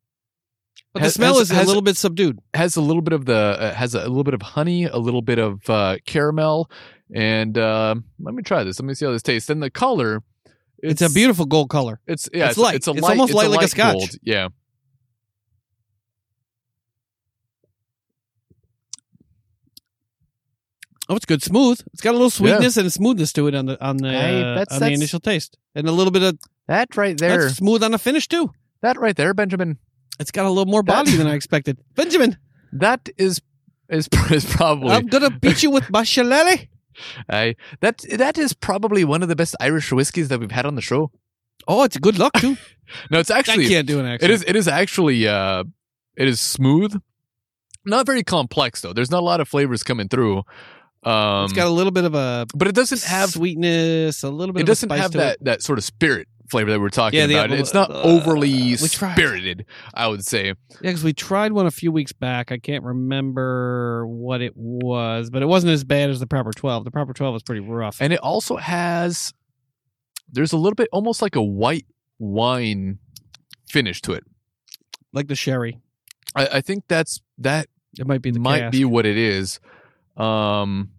But 0.93 1.03
has- 1.03 1.13
the 1.13 1.19
smell 1.19 1.35
has- 1.39 1.51
is 1.51 1.57
has- 1.57 1.65
a 1.65 1.69
little 1.69 1.83
bit 1.83 1.97
subdued. 1.97 2.39
has 2.55 2.77
a 2.77 2.81
little 2.81 3.03
bit 3.03 3.13
of 3.13 3.27
the 3.27 3.37
uh, 3.37 3.75
has 3.75 3.95
a, 3.95 4.01
little 4.01 4.25
bit 4.25 4.35
of 4.35 4.43
honey 4.43 4.85
a 4.85 4.97
little 4.97 5.23
bit 5.23 5.39
of 5.39 5.69
uh 5.71 5.97
caramel 6.07 6.71
and 7.15 7.57
uh, 7.57 7.95
let 8.21 8.35
me 8.35 8.43
try 8.43 8.65
this 8.65 8.79
let 8.81 8.87
me 8.87 8.95
see 8.95 9.05
how 9.05 9.13
this 9.13 9.23
tastes 9.23 9.49
and 9.51 9.63
the 9.63 9.71
color 9.71 10.23
It's, 10.83 11.03
a 11.03 11.11
beautiful 11.11 11.47
gold 11.47 11.71
color. 11.71 12.01
it's 12.07 12.29
yeah 12.33 12.45
it's 12.47 12.53
it's, 12.53 12.59
light. 12.59 12.75
it's 12.77 12.89
a 12.89 12.93
It's 12.93 13.01
light 13.03 13.11
almost 13.11 13.35
light 13.35 13.49
like 13.51 13.59
a 13.59 13.61
light 13.63 13.71
scotch. 13.71 13.93
gold. 13.95 14.11
yeah 14.23 14.49
Oh, 21.09 21.15
it's 21.15 21.25
good, 21.27 21.43
smooth. 21.43 21.81
It's 21.93 22.03
got 22.03 22.11
a 22.11 22.13
little 22.19 22.31
sweetness 22.31 22.77
and 22.77 22.93
smoothness 22.93 23.33
to 23.35 23.47
it 23.47 23.55
on 23.55 23.67
the 23.67 23.85
on 23.85 23.99
the 23.99 24.11
Hey, 24.11 24.43
uh, 24.43 24.55
that's- 24.57 24.81
on 24.83 24.89
the 24.89 24.93
initial 24.95 25.21
taste, 25.21 25.57
and 25.75 25.87
a 25.89 25.93
little 25.93 26.11
bit 26.11 26.23
of 26.23 26.39
that 26.67 26.97
right 26.97 27.17
there 27.17 27.43
that's 27.45 27.57
smooth 27.59 27.85
on 27.85 27.93
the 27.93 27.99
finish 27.99 28.27
too. 28.27 28.51
that 28.83 28.99
right 28.99 29.15
there 29.17 29.33
benjamin 29.33 29.79
It's 30.19 30.31
got 30.33 30.47
a 30.47 30.49
little 30.51 30.67
more 30.71 30.83
body 30.83 31.13
That- 31.13 31.19
than 31.19 31.27
I 31.29 31.35
expected. 31.41 31.79
Benjamin, 31.95 32.37
that 32.73 33.09
is 33.17 33.41
is, 33.89 34.09
is 34.33 34.45
probably 34.45 34.91
I'm 34.91 35.07
gonna 35.07 35.31
beat 35.31 35.63
you 35.63 35.71
with 35.71 35.89
my 35.91 36.03
shillelagh. 36.03 36.67
I 37.29 37.57
that 37.81 37.99
that 38.17 38.39
is 38.39 38.53
probably 38.55 39.05
one 39.05 39.23
of 39.23 39.29
the 39.29 39.37
best 39.37 39.55
irish 39.61 39.93
whiskeys 39.93 40.29
that 40.29 40.41
we've 40.41 40.51
had 40.51 40.67
on 40.67 40.75
the 40.75 40.83
show 40.83 41.11
Oh, 41.69 41.83
it's 41.85 41.97
good 41.97 42.19
luck 42.19 42.33
too. 42.35 42.57
no 43.11 43.19
it's 43.19 43.31
actually 43.31 43.67
I 43.67 43.69
can't 43.69 43.87
do 43.89 43.99
an 43.99 44.07
accent. 44.07 44.31
It 44.31 44.35
is. 44.35 44.45
It 44.47 44.55
is 44.57 44.69
actually. 44.69 45.27
Uh, 45.27 45.65
it 46.17 46.29
is 46.29 46.41
smooth. 46.41 47.01
Not 47.85 48.07
very 48.07 48.23
complex 48.23 48.81
though. 48.83 48.93
There's 48.93 49.11
not 49.11 49.21
a 49.21 49.25
lot 49.27 49.41
of 49.41 49.49
flavors 49.49 49.83
coming 49.83 50.09
through. 50.09 50.39
Um, 51.03 51.45
It's 51.45 51.53
got 51.53 51.67
a 51.67 51.71
little 51.71 51.93
bit 51.93 52.05
of 52.05 52.15
a 52.15 52.47
but 52.55 52.69
it 52.69 52.75
doesn't 52.75 53.03
have. 53.05 53.31
sweetness, 53.31 54.23
a 54.23 54.31
little 54.31 54.53
bit. 54.53 54.61
It 54.61 54.63
of 54.63 54.67
doesn't 54.69 54.91
have 54.91 55.13
that 55.13 55.37
It. 55.41 55.45
that 55.45 55.63
sort 55.63 55.79
of 55.79 55.85
spirit 55.85 56.29
flavor 56.49 56.71
that 56.71 56.81
we're 56.81 56.89
talking 56.89 57.19
Yeah, 57.19 57.27
the- 57.27 57.35
about. 57.45 57.53
It's 57.59 57.75
not 57.75 57.91
uh, 57.91 58.03
overly 58.03 58.77
tried. 58.77 59.13
spirited. 59.15 59.67
I 59.95 60.07
would 60.09 60.25
say. 60.25 60.47
Yeah, 60.47 60.55
because 60.81 61.05
we 61.05 61.13
tried 61.13 61.53
one 61.53 61.67
a 61.67 61.71
few 61.71 61.91
weeks 61.93 62.13
back. 62.13 62.51
I 62.53 62.59
can't 62.59 62.85
remember 62.85 64.07
what 64.07 64.41
it 64.43 64.53
was, 64.57 65.31
but 65.31 65.43
it 65.43 65.47
wasn't 65.47 65.73
as 65.73 65.85
bad 65.85 66.11
as 66.11 66.21
the 66.21 66.27
proper 66.27 66.53
twelve. 66.53 66.85
The 66.85 66.91
proper 66.91 67.13
twelve 67.13 67.33
was 67.35 67.43
pretty 67.43 67.61
rough. 67.61 67.99
And 68.01 68.13
it 68.13 68.21
also 68.21 68.57
has. 68.57 69.33
There's 70.31 70.53
a 70.53 70.57
little 70.57 70.75
bit, 70.75 70.89
almost 70.93 71.23
like 71.23 71.37
a 71.37 71.43
white 71.43 71.87
wine 72.19 72.99
finish 73.69 74.01
to 74.03 74.13
it. 74.13 74.25
like 75.13 75.29
the 75.29 75.35
sherry, 75.37 75.79
I, 76.35 76.47
I 76.55 76.61
think 76.61 76.85
that's 76.89 77.21
that 77.39 77.69
it 77.99 78.07
might 78.07 78.23
be 78.23 78.31
the 78.33 78.41
might 78.41 78.59
cask. 78.61 78.73
be 78.73 78.85
what 78.85 79.07
it 79.07 79.17
is. 79.17 79.61
Um, 80.17 80.91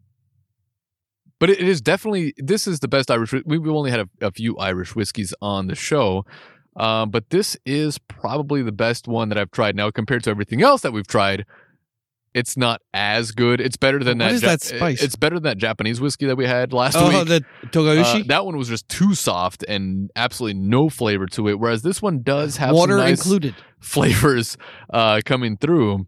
but 1.39 1.49
it, 1.49 1.59
is 1.59 1.81
definitely 1.81 2.33
this 2.37 2.67
is 2.67 2.79
the 2.79 2.87
best 2.87 3.09
Irish. 3.11 3.31
we- 3.33 3.43
We've 3.45 3.67
only 3.67 3.91
had 3.91 4.01
a, 4.01 4.27
a 4.27 4.31
few 4.31 4.57
Irish 4.57 4.95
whiskeys 4.95 5.33
on 5.41 5.67
the 5.67 5.75
show, 5.75 6.25
um, 6.75 7.09
but 7.11 7.29
this 7.29 7.57
is 7.65 7.97
probably 7.97 8.61
the 8.61 8.71
best 8.71 9.07
one 9.07 9.29
that 9.29 9.37
I've 9.37 9.51
tried 9.51 9.75
now 9.75 9.91
compared 9.91 10.23
to 10.25 10.29
everything 10.29 10.61
else 10.61 10.81
that 10.81 10.93
we've 10.93 11.07
tried. 11.07 11.45
It's 12.33 12.55
not 12.55 12.81
as 12.93 13.31
good. 13.31 13.59
It's 13.59 13.77
better 13.77 14.03
than 14.03 14.19
What 14.19 14.25
that. 14.27 14.33
is 14.35 14.41
that 14.41 14.61
spice? 14.61 15.01
It's 15.01 15.15
better 15.15 15.37
than 15.37 15.43
that 15.45 15.57
Japanese 15.57 15.99
whiskey 15.99 16.27
that 16.27 16.35
we 16.35 16.45
had 16.45 16.71
last 16.71 16.95
Oh, 16.95 17.07
week. 17.09 17.27
the 17.27 17.43
Togouchi 17.69 18.21
Uh, 18.21 18.23
that 18.27 18.45
one 18.45 18.55
was 18.57 18.67
just 18.67 18.87
too 18.89 19.15
soft 19.15 19.63
and 19.67 20.11
absolutely 20.15 20.59
no 20.61 20.87
flavor 20.87 21.25
to 21.27 21.47
it. 21.47 21.57
Whereas 21.59 21.81
this 21.81 21.99
one 21.99 22.21
does 22.21 22.57
have 22.57 22.75
water 22.75 22.97
some 22.97 23.07
nice, 23.07 23.19
included. 23.25 23.55
flavors 23.79 24.55
uh, 24.93 25.21
coming 25.25 25.57
through. 25.57 26.05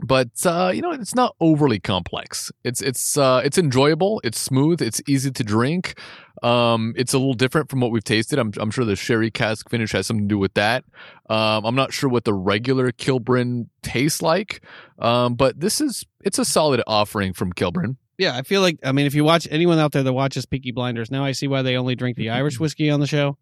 But 0.00 0.46
uh, 0.46 0.70
you 0.72 0.80
know, 0.80 0.92
it's 0.92 1.14
not 1.14 1.34
overly 1.40 1.80
complex. 1.80 2.52
It's 2.62 2.80
it's 2.80 3.18
uh, 3.18 3.42
it's 3.44 3.58
enjoyable. 3.58 4.20
It's 4.22 4.40
smooth. 4.40 4.80
It's 4.80 5.02
easy 5.08 5.30
to 5.32 5.42
drink. 5.42 5.98
Um, 6.40 6.94
it's 6.96 7.12
a 7.12 7.18
little 7.18 7.34
different 7.34 7.68
from 7.68 7.80
what 7.80 7.90
we've 7.90 8.04
tasted. 8.04 8.38
I'm 8.38 8.52
I'm 8.58 8.70
sure 8.70 8.84
the 8.84 8.94
sherry 8.94 9.30
cask 9.30 9.68
finish 9.68 9.90
has 9.92 10.06
something 10.06 10.28
to 10.28 10.34
do 10.34 10.38
with 10.38 10.54
that. 10.54 10.84
Um, 11.28 11.64
I'm 11.64 11.74
not 11.74 11.92
sure 11.92 12.08
what 12.08 12.24
the 12.24 12.34
regular 12.34 12.92
Kilburn 12.92 13.70
tastes 13.82 14.22
like. 14.22 14.62
Um, 15.00 15.34
but 15.34 15.58
this 15.58 15.80
is 15.80 16.04
it's 16.20 16.38
a 16.38 16.44
solid 16.44 16.80
offering 16.86 17.32
from 17.32 17.52
Kilburn. 17.52 17.96
Yeah, 18.18 18.36
I 18.36 18.42
feel 18.42 18.60
like 18.60 18.78
I 18.84 18.92
mean, 18.92 19.06
if 19.06 19.16
you 19.16 19.24
watch 19.24 19.48
anyone 19.50 19.80
out 19.80 19.90
there 19.90 20.04
that 20.04 20.12
watches 20.12 20.46
Peaky 20.46 20.70
Blinders, 20.70 21.10
now 21.10 21.24
I 21.24 21.32
see 21.32 21.48
why 21.48 21.62
they 21.62 21.76
only 21.76 21.96
drink 21.96 22.16
the 22.16 22.30
Irish 22.30 22.60
whiskey 22.60 22.88
on 22.88 23.00
the 23.00 23.06
show. 23.08 23.36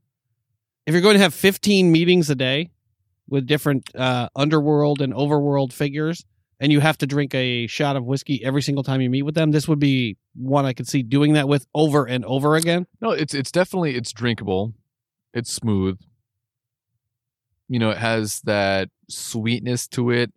If 0.86 0.94
you're 0.94 1.02
going 1.02 1.16
to 1.16 1.22
have 1.22 1.34
15 1.34 1.92
meetings 1.92 2.30
a 2.30 2.34
day 2.34 2.70
with 3.28 3.46
different 3.46 3.90
uh, 3.94 4.28
underworld 4.36 5.02
and 5.02 5.12
overworld 5.12 5.72
figures, 5.72 6.24
and 6.60 6.72
you 6.72 6.80
have 6.80 6.96
to 6.98 7.06
drink 7.06 7.34
a 7.34 7.66
shot 7.66 7.96
of 7.96 8.04
whiskey 8.04 8.44
every 8.44 8.62
single 8.62 8.82
time 8.82 9.00
you 9.00 9.10
meet 9.10 9.22
with 9.22 9.34
them, 9.34 9.50
this 9.52 9.68
would 9.68 9.78
be 9.78 10.16
one 10.34 10.64
I 10.64 10.72
could 10.72 10.88
see 10.88 11.02
doing 11.02 11.34
that 11.34 11.48
with 11.48 11.66
over 11.74 12.04
and 12.06 12.24
over 12.24 12.56
again. 12.56 12.86
No, 13.00 13.10
it's 13.10 13.34
it's 13.34 13.50
definitely 13.52 13.94
it's 13.96 14.12
drinkable. 14.12 14.72
It's 15.34 15.52
smooth. 15.52 15.98
You 17.68 17.78
know, 17.78 17.90
it 17.90 17.98
has 17.98 18.40
that 18.42 18.90
sweetness 19.08 19.88
to 19.88 20.10
it. 20.10 20.32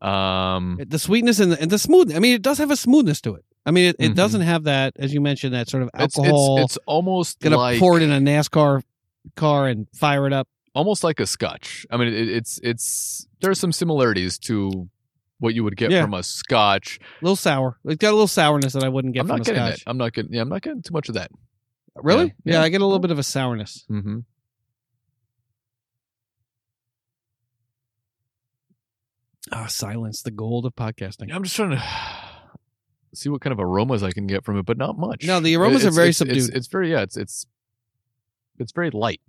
Um 0.00 0.78
The 0.86 0.98
sweetness 0.98 1.40
and 1.40 1.52
the, 1.52 1.60
and 1.60 1.70
the 1.70 1.78
smooth. 1.78 2.14
I 2.14 2.18
mean, 2.18 2.34
it 2.34 2.42
does 2.42 2.58
have 2.58 2.70
a 2.70 2.76
smoothness 2.76 3.20
to 3.22 3.34
it. 3.34 3.44
I 3.64 3.70
mean, 3.72 3.86
it, 3.86 3.96
it 3.98 4.12
Mhm. 4.12 4.14
doesn't 4.14 4.40
have 4.42 4.64
that, 4.64 4.94
as 4.96 5.12
you 5.12 5.20
mentioned, 5.20 5.52
that 5.54 5.68
sort 5.68 5.82
of 5.82 5.90
it's 5.98 6.16
alcohol. 6.18 6.58
it's 6.62 6.76
it's 6.76 6.84
almost 6.86 7.40
gonna 7.40 7.56
like 7.56 7.78
pour 7.80 7.96
it 7.96 8.02
in 8.02 8.10
a 8.12 8.20
NASCAR 8.20 8.82
car 9.34 9.68
and 9.68 9.86
fire 9.94 10.26
it 10.26 10.32
up. 10.32 10.48
almost 10.74 11.02
like 11.02 11.18
a 11.20 11.26
scotch. 11.26 11.86
I 11.90 11.96
mean, 11.96 12.08
it, 12.08 12.28
it's 12.28 12.60
it's 12.62 13.26
there 13.40 13.50
are 13.50 13.54
some 13.54 13.72
similarities 13.72 14.38
to 14.40 14.88
what 15.38 15.54
you 15.54 15.62
would 15.64 15.76
get 15.76 15.90
Yeah. 15.90 16.02
from 16.02 16.14
a 16.14 16.22
scotch. 16.22 16.98
A 17.20 17.24
little 17.24 17.36
sour. 17.36 17.78
It's 17.84 17.96
got 17.98 18.10
a 18.10 18.12
little 18.12 18.26
sourness 18.28 18.72
that 18.72 18.82
I 18.84 18.88
wouldn't 18.88 19.14
get 19.14 19.20
I'm 19.20 19.26
from 19.26 19.36
not 19.38 19.48
a 19.48 19.50
getting 19.52 19.66
scotch. 19.68 19.84
that. 19.84 19.90
I'm 19.90 19.98
not 19.98 20.12
getting 20.12 20.32
yeah, 20.32 20.40
I'm 20.42 20.48
not 20.48 20.62
getting 20.62 20.82
too 20.82 20.92
much 20.92 21.08
of 21.08 21.14
that. 21.16 21.30
Really? 21.96 22.34
Yeah. 22.44 22.54
Yeah. 22.54 22.62
I 22.62 22.68
get 22.68 22.80
a 22.80 22.84
little 22.86 22.98
bit 22.98 23.10
of 23.10 23.18
a 23.18 23.22
sourness. 23.22 23.84
Mm-hmm. 23.90 24.18
Ah, 29.52 29.66
silence, 29.66 30.22
the 30.22 30.30
gold 30.30 30.66
of 30.66 30.74
podcasting. 30.74 31.32
I'm 31.32 31.44
just 31.44 31.54
trying 31.54 31.70
to 31.70 31.82
see 33.14 33.28
what 33.28 33.40
kind 33.40 33.52
of 33.52 33.60
aromas 33.60 34.02
I 34.02 34.10
can 34.10 34.26
get 34.26 34.44
from 34.44 34.58
it, 34.58 34.66
but 34.66 34.76
not 34.76 34.98
much. 34.98 35.24
No, 35.24 35.40
the 35.40 35.54
aromas 35.56 35.82
It's- 35.84 35.92
are 35.92 35.94
very 35.94 36.08
it's- 36.08 36.20
it's- 36.20 36.42
subdued. 36.44 36.56
It's, 36.56 36.66
very 36.68 36.90
yeah. 36.90 37.02
It's 37.02 37.16
it's 37.16 37.46
it's 38.58 38.72
very 38.72 38.90
light. 38.90 39.20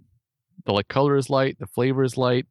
The 0.65 0.73
like 0.73 0.87
color 0.87 1.15
is 1.17 1.29
light, 1.29 1.59
the 1.59 1.67
flavor 1.67 2.03
is 2.03 2.17
light, 2.17 2.47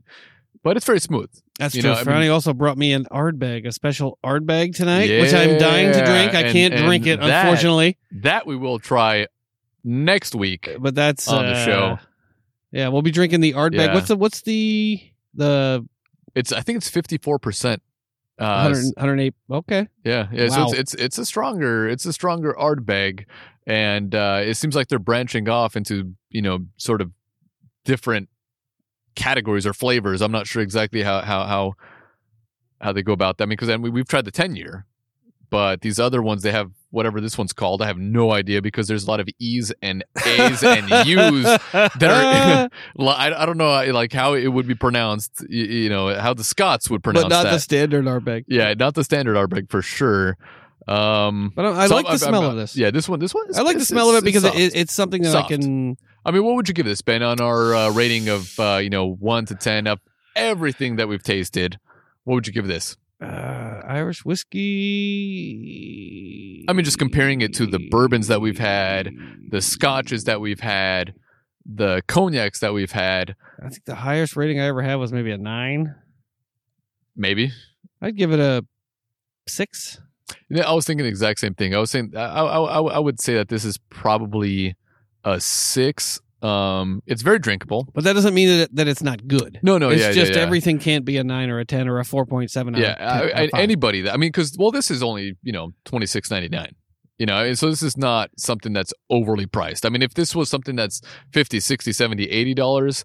but 0.62 0.77
it's 0.77 0.87
very 0.87 1.01
smooth. 1.01 1.31
That's 1.59 1.74
You 1.74 1.83
true. 1.83 1.93
know, 1.93 1.97
I 2.07 2.20
mean- 2.20 2.31
also 2.31 2.53
brought 2.53 2.77
me 2.78 2.93
an 2.93 3.07
Ardbeg, 3.11 3.66
a 3.66 3.73
special 3.73 4.19
Ardbeg 4.24 4.74
tonight, 4.74 5.09
which 5.20 5.33
I'm 5.33 5.59
dying 5.59 5.93
to 5.93 6.05
drink. 6.05 6.35
I 6.35 6.41
and- 6.43 6.53
can't 6.53 6.74
and 6.74 6.85
drink 6.87 7.07
it, 7.07 7.20
that- 7.20 7.47
unfortunately. 7.47 7.99
That 8.12 8.47
we 8.47 8.57
will 8.57 8.78
try 8.78 9.27
next 9.85 10.35
week. 10.35 10.69
But 10.78 10.95
that's 10.95 11.28
on 11.28 11.47
the 11.47 11.53
uh, 11.53 11.65
show. 11.65 11.99
Yeah, 12.73 12.89
we'll 12.89 13.03
be 13.03 13.11
drinking 13.12 13.41
the 13.41 13.55
Ardbeg. 13.55 13.77
Yeah. 13.87 13.95
What's 13.95 14.09
the 14.09 14.16
what's 14.16 14.43
the 14.43 15.01
the 15.35 15.87
It's 16.35 16.53
I 16.53 16.61
think 16.61 16.77
it's 16.78 16.89
fifty 16.91 17.16
four 17.19 17.39
percent. 17.39 17.83
Uh, 18.39 18.69
100, 18.69 18.93
108? 18.99 19.35
Okay. 19.51 19.89
Yeah, 20.05 20.28
yeah. 20.31 20.49
So 20.49 20.65
it's, 20.65 20.73
it's 20.74 20.95
it's 20.95 21.19
a 21.19 21.24
stronger 21.24 21.89
it's 21.89 22.05
a 22.05 22.12
stronger 22.12 22.55
Ardbeg, 22.59 23.24
and 23.66 24.15
uh, 24.15 24.41
it 24.45 24.57
seems 24.59 24.77
like 24.77 24.89
they're 24.89 24.99
branching 24.99 25.49
off 25.49 25.74
into 25.74 26.12
you 26.28 26.43
know 26.43 26.59
sort 26.77 27.01
of 27.01 27.12
different 27.87 28.28
categories 29.16 29.66
or 29.66 29.72
flavors. 29.74 30.20
I'm 30.22 30.32
not 30.32 30.47
sure 30.47 30.62
exactly 30.62 31.02
how 31.02 31.20
how 31.22 31.44
how 31.44 31.74
how 32.80 32.93
they 32.93 33.02
go 33.02 33.12
about 33.12 33.38
that. 33.38 33.44
I 33.44 33.47
mean, 33.47 33.56
because 33.59 33.76
we, 33.78 33.90
we've 33.90 34.06
tried 34.09 34.24
the 34.26 34.30
ten 34.30 34.55
year, 34.55 34.86
but 35.51 35.80
these 35.80 35.98
other 35.98 36.22
ones 36.22 36.43
they 36.43 36.52
have 36.52 36.70
whatever 36.90 37.20
this 37.20 37.36
one's 37.36 37.52
called. 37.52 37.82
I 37.82 37.86
have 37.86 37.98
no 37.98 38.32
idea 38.32 38.62
because 38.62 38.86
there's 38.88 39.05
a 39.06 39.10
lot 39.10 39.20
of 39.20 39.28
E's 39.38 39.72
and 39.82 40.02
A's 40.24 40.62
and 40.62 40.88
U's 41.06 41.44
that 41.44 42.02
are 42.02 42.70
I, 42.98 43.32
I 43.43 43.44
don't 43.47 43.59
know 43.59 43.70
like 43.93 44.12
how 44.12 44.34
it 44.34 44.48
would 44.48 44.66
be 44.68 44.74
pronounced. 44.74 45.44
You, 45.48 45.64
you 45.64 45.88
know 45.88 46.14
how 46.18 46.32
the 46.34 46.44
Scots 46.44 46.88
would 46.90 47.02
pronounce 47.02 47.24
but 47.24 47.28
not 47.30 47.43
that. 47.44 47.51
the 47.52 47.60
standard 47.60 48.05
Ardbeg. 48.05 48.44
Yeah, 48.47 48.72
not 48.74 48.94
the 48.94 49.05
standard 49.05 49.36
Ardbeg 49.36 49.70
for 49.70 49.82
sure. 49.82 50.36
Um, 50.88 51.52
But 51.56 51.64
I, 51.66 51.70
I 51.82 51.86
so 51.88 51.97
like 51.97 52.05
the 52.05 52.10
I'm- 52.10 52.18
smell 52.18 52.43
I'm- 52.43 52.51
of 52.52 52.56
this. 52.56 52.76
Yeah, 52.76 52.90
this 52.93 53.09
one. 53.09 53.18
This 53.18 53.34
one. 53.34 53.51
is- 53.51 53.59
I 53.59 53.62
like 53.62 53.76
the 53.78 53.84
smell 53.84 54.09
of 54.10 54.16
it 54.16 54.24
because 54.24 54.44
it's 54.44 54.56
it, 54.56 54.76
it's 54.76 54.93
something 54.93 55.20
that 55.22 55.32
Soft. 55.32 55.47
I 55.52 55.56
can. 55.56 55.97
I 56.27 56.32
mean, 56.32 56.43
what 56.44 56.57
would 56.57 56.66
you 56.66 56.74
give 56.74 56.86
this, 56.86 57.03
Ben, 57.03 57.23
on 57.23 57.40
our 57.40 57.73
uh, 57.73 57.90
rating 57.93 58.28
of 58.28 58.59
uh, 58.59 58.81
you 58.82 58.90
know 58.90 59.07
one 59.15 59.47
to 59.47 59.55
ten 59.55 59.86
of 59.86 60.01
everything 60.35 60.97
that 60.97 61.07
we've 61.07 61.23
tasted? 61.23 61.78
What 62.24 62.35
would 62.35 62.47
you 62.48 62.53
give 62.53 62.66
this? 62.66 62.97
Uh, 63.23 63.81
Irish 63.86 64.24
whiskey. 65.27 66.65
I 66.69 66.73
mean, 66.73 66.85
just 66.85 66.98
comparing 66.98 67.40
it 67.43 67.55
to 67.55 67.65
the 67.66 67.78
bourbons 67.90 68.27
that 68.27 68.40
we've 68.40 68.59
had, 68.59 69.15
The 69.51 69.62
scotches 69.62 70.24
that 70.24 70.40
we've 70.40 70.59
had, 70.61 71.15
the 71.65 72.03
cognacs 72.09 72.59
that 72.61 72.74
we've 72.74 72.90
had, 72.93 73.36
I 73.62 73.69
think 73.69 73.85
the 73.85 73.94
highest 73.94 74.36
rating 74.36 74.61
I 74.61 74.66
ever 74.66 74.82
had 74.82 74.97
was 74.97 75.12
maybe 75.12 75.31
a 75.31 75.39
nine. 75.39 75.94
maybe. 77.15 77.53
I'd 78.03 78.16
give 78.16 78.32
it 78.32 78.40
a 78.40 78.66
six. 79.48 80.01
Yeah, 80.51 80.69
I 80.69 80.73
was 80.73 80.85
thinking 80.85 81.05
the 81.05 81.09
exact 81.09 81.39
same 81.39 81.55
thing. 81.55 81.73
I 81.74 81.78
was 81.78 81.90
saying 81.90 82.12
I, 82.16 82.20
I, 82.24 82.59
I, 82.59 82.81
I 82.97 82.98
would 82.98 83.20
say 83.20 83.35
that 83.35 83.48
this 83.48 83.65
is 83.65 83.78
probably 83.90 84.74
a 85.27 85.40
six. 85.40 86.20
Um, 86.40 87.03
it's 87.07 87.23
very 87.23 87.39
drinkable. 87.39 87.89
But 87.93 88.05
that 88.05 88.12
doesn't 88.12 88.32
mean 88.32 88.59
that, 88.59 88.74
that 88.77 88.89
it's 88.89 89.03
not 89.03 89.27
good. 89.27 89.59
No, 89.62 89.77
no, 89.77 89.90
it's 89.90 90.01
yeah, 90.01 90.12
just 90.12 90.32
yeah, 90.32 90.39
yeah. 90.39 90.44
everything 90.44 90.78
can't 90.78 91.05
be 91.05 91.16
a 91.16 91.24
nine 91.24 91.51
or 91.51 91.59
a 91.59 91.65
ten 91.65 91.89
or 91.89 91.98
a 91.98 92.05
four 92.05 92.24
point 92.24 92.51
seven. 92.51 92.74
yeah 92.74 92.94
I, 92.98 93.43
I, 93.43 93.51
anybody 93.61 94.03
that 94.03 94.15
i 94.15 94.16
mean 94.16 94.28
because 94.28 94.57
well 94.59 94.70
this 94.70 94.90
is 94.90 95.03
only 95.03 95.36
you 95.43 95.53
know 95.53 95.73
26.99 95.86 96.70
you 97.19 97.27
know 97.27 97.44
and 97.44 97.59
so 97.59 97.69
this 97.69 97.82
is 97.82 97.97
not 97.97 98.31
something 98.36 98.73
that's 98.73 98.93
overly 99.11 99.47
priced 99.47 99.85
i 99.85 99.89
mean 99.89 100.03
if 100.03 100.15
this 100.15 100.35
was 100.35 100.48
something 100.48 100.77
that's 100.77 101.01
50 101.32 101.59
60 101.59 101.93
70 101.93 102.24
80 102.24 102.55
dollars 102.55 103.05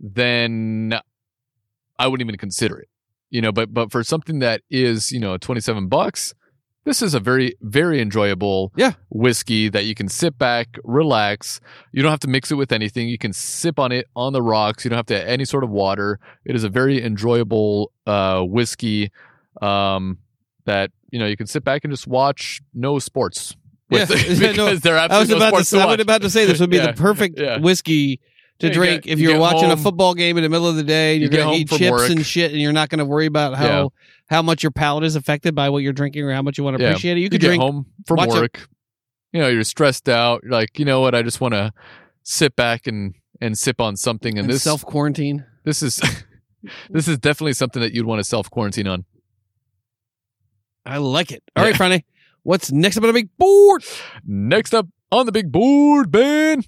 then 0.00 0.98
i 1.98 2.06
wouldn't 2.06 2.26
even 2.26 2.38
consider 2.38 2.78
it 2.78 2.88
you 3.30 3.40
know 3.40 3.52
but 3.52 3.72
but 3.72 3.90
for 3.90 4.04
something 4.04 4.40
that 4.40 4.62
is 4.70 5.12
you 5.12 5.20
know 5.20 5.38
27 5.38 5.88
bucks 5.88 6.34
this 6.84 7.00
is 7.02 7.14
a 7.14 7.20
very 7.20 7.54
very 7.62 8.00
enjoyable 8.00 8.72
Yeah. 8.76 8.92
whiskey 9.10 9.68
that 9.68 9.84
you 9.84 9.94
can 9.94 10.08
sit 10.08 10.36
back 10.38 10.78
relax 10.84 11.60
you 11.92 12.02
don't 12.02 12.10
have 12.10 12.20
to 12.20 12.28
mix 12.28 12.50
it 12.50 12.56
with 12.56 12.72
anything 12.72 13.08
you 13.08 13.18
can 13.18 13.32
sip 13.32 13.78
on 13.78 13.92
it 13.92 14.06
on 14.16 14.32
the 14.32 14.42
rocks 14.42 14.84
you 14.84 14.88
don't 14.90 14.96
have 14.98 15.06
to 15.06 15.28
any 15.28 15.44
sort 15.44 15.64
of 15.64 15.70
water 15.70 16.18
it 16.44 16.54
is 16.56 16.64
a 16.64 16.68
very 16.68 17.02
enjoyable 17.02 17.92
uh, 18.06 18.40
whiskey 18.42 19.10
um, 19.60 20.18
that 20.64 20.90
you 21.10 21.18
know 21.18 21.26
you 21.26 21.36
can 21.36 21.46
sit 21.46 21.64
back 21.64 21.84
and 21.84 21.92
just 21.92 22.06
watch 22.06 22.60
no 22.74 22.98
sports 22.98 23.56
with 23.90 24.10
Yeah, 24.10 24.16
it 24.16 24.38
yeah, 24.38 24.48
because 24.48 24.56
no, 24.56 24.74
there 24.76 24.98
are 24.98 25.08
I 25.10 25.18
was 25.18 25.28
no 25.28 25.36
about 25.36 25.50
to. 25.50 25.64
sports 25.64 25.68
Say, 25.68 25.78
to 25.78 25.82
I 25.84 25.86
was 25.86 26.00
about 26.00 26.22
to 26.22 26.30
say 26.30 26.46
this 26.46 26.60
would 26.60 26.70
be 26.70 26.76
Yeah, 26.78 26.92
the 26.92 26.92
perfect 26.94 27.38
whiskey 27.60 28.20
to 28.60 28.68
you 28.68 28.72
drink 28.72 29.02
get- 29.04 29.12
if 29.12 29.18
you 29.18 29.24
you're 29.28 29.34
get 29.34 29.40
watching 29.40 29.70
a 29.70 29.76
football 29.76 30.14
game 30.14 30.36
in 30.36 30.42
the 30.42 30.48
middle 30.48 30.68
of 30.68 30.76
the 30.76 30.84
day. 30.84 31.12
and 31.14 31.22
You 31.22 31.26
You're 31.26 31.30
get 31.30 31.36
going 31.44 31.66
to 31.66 31.74
eat 31.74 31.78
chips 31.78 31.90
work. 31.90 32.10
and 32.10 32.24
shit, 32.24 32.52
and 32.52 32.60
you're 32.60 32.72
not 32.72 32.88
going 32.88 33.00
to 33.00 33.04
worry 33.04 33.26
about 33.26 33.54
how. 33.56 33.92
How 34.32 34.42
much 34.42 34.62
your 34.62 34.72
palate 34.72 35.04
is 35.04 35.14
affected 35.14 35.54
by 35.54 35.68
what 35.68 35.78
you're 35.78 35.92
drinking 35.92 36.22
or 36.24 36.32
how 36.32 36.42
much 36.42 36.58
you 36.58 36.64
want 36.64 36.76
to 36.76 36.82
Yeah. 36.82 36.90
appreciate 36.90 37.12
it. 37.16 37.20
You 37.20 37.24
you 37.24 37.30
could 37.30 37.40
get 37.40 37.46
drink. 37.48 37.62
home 37.62 37.86
from 38.06 38.16
work 38.28 38.68
you 39.32 39.40
know 39.40 39.48
you're 39.48 39.62
stressed 39.64 40.08
out 40.08 40.40
you're 40.42 40.52
like 40.52 40.78
you 40.78 40.84
know 40.84 41.00
what 41.00 41.14
i 41.14 41.22
just 41.22 41.40
want 41.40 41.54
to 41.54 41.72
sit 42.22 42.54
back 42.56 42.86
and 42.86 43.14
and 43.40 43.56
sip 43.56 43.80
on 43.80 43.96
something 43.96 44.38
and, 44.38 44.46
and 44.46 44.50
this 44.54 44.62
self 44.62 44.84
quarantine. 44.84 45.44
this 45.64 45.82
is 45.82 45.96
this 46.90 47.08
is 47.08 47.18
definitely 47.18 47.52
something 47.54 47.80
that 47.82 47.92
you'd 47.94 48.06
want 48.06 48.18
to 48.20 48.24
self 48.24 48.50
quarantine 48.50 48.86
on 48.86 49.04
I 50.84 50.98
like 50.98 51.30
it. 51.30 51.42
All 51.54 51.62
right, 51.64 51.72
Yeah. 51.72 51.78
Franny. 51.78 52.04
What's 52.42 52.72
next 52.72 52.96
up 52.96 53.04
on 53.04 53.08
the 53.08 53.12
big 53.12 53.28
board? 53.38 53.84
Next 54.26 54.74
up 54.74 54.88
on 55.12 55.26
the 55.26 55.32
big 55.32 55.52
board, 55.52 56.10
Ben, 56.10 56.64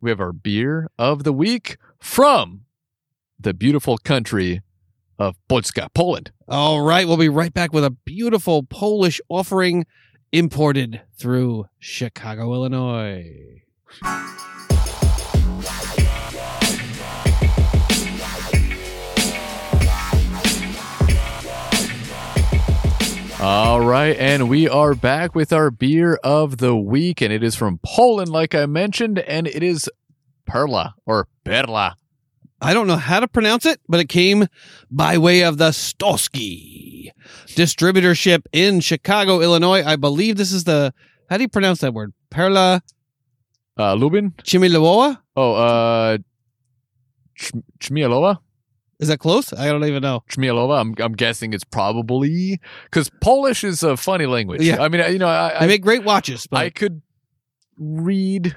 we 0.00 0.10
have 0.10 0.20
our 0.20 0.32
beer 0.32 0.90
of 0.98 1.24
the 1.24 1.32
week 1.32 1.78
from 1.98 2.66
the 3.38 3.54
beautiful 3.54 3.96
country 3.96 4.60
of 5.20 5.36
Polska, 5.48 5.88
Poland. 5.94 6.32
All 6.48 6.80
right, 6.80 7.06
we'll 7.06 7.18
be 7.18 7.28
right 7.28 7.52
back 7.52 7.72
with 7.72 7.84
a 7.84 7.90
beautiful 7.90 8.62
Polish 8.62 9.20
offering 9.28 9.84
imported 10.32 11.02
through 11.16 11.66
Chicago, 11.78 12.54
Illinois. 12.54 13.62
All 23.42 23.80
right, 23.80 24.16
and 24.18 24.48
we 24.48 24.68
are 24.68 24.94
back 24.94 25.34
with 25.34 25.52
our 25.52 25.70
beer 25.70 26.18
of 26.22 26.58
the 26.58 26.76
week, 26.76 27.20
and 27.20 27.32
it 27.32 27.42
is 27.42 27.56
from 27.56 27.78
Poland, 27.82 28.30
like 28.30 28.54
I 28.54 28.66
mentioned, 28.66 29.18
and 29.18 29.46
it 29.46 29.62
is 29.62 29.88
Perla 30.46 30.94
or 31.06 31.26
Perla. 31.44 31.96
I 32.60 32.74
don't 32.74 32.86
know 32.86 32.96
how 32.96 33.20
to 33.20 33.28
pronounce 33.28 33.64
it, 33.66 33.80
but 33.88 34.00
it 34.00 34.08
came 34.08 34.46
by 34.90 35.18
way 35.18 35.42
of 35.42 35.58
the 35.58 35.70
Stosky 35.70 37.10
distributorship 37.48 38.42
in 38.52 38.80
Chicago, 38.80 39.40
Illinois. 39.40 39.82
I 39.84 39.96
believe 39.96 40.36
this 40.36 40.52
is 40.52 40.64
the 40.64 40.92
how 41.28 41.36
do 41.36 41.42
you 41.42 41.48
pronounce 41.48 41.80
that 41.80 41.94
word? 41.94 42.12
Perla 42.30 42.82
Uh, 43.78 43.94
Lubin? 43.94 44.32
Chmielova? 44.42 45.18
Oh, 45.36 45.54
uh, 45.54 46.18
Ch-? 47.36 47.52
Is 48.98 49.08
that 49.08 49.18
close? 49.18 49.52
I 49.54 49.68
don't 49.68 49.84
even 49.84 50.02
know. 50.02 50.22
Chmielova. 50.30 50.78
I'm, 50.78 50.94
I'm 50.98 51.12
guessing 51.14 51.54
it's 51.54 51.64
probably 51.64 52.60
because 52.84 53.10
Polish 53.22 53.64
is 53.64 53.82
a 53.82 53.96
funny 53.96 54.26
language. 54.26 54.60
Yeah. 54.60 54.82
I 54.82 54.88
mean, 54.88 55.00
you 55.10 55.18
know, 55.18 55.28
I, 55.28 55.60
I 55.60 55.66
make 55.66 55.80
great 55.82 56.04
watches, 56.04 56.46
but 56.46 56.58
I 56.58 56.68
could 56.68 57.00
read, 57.78 58.54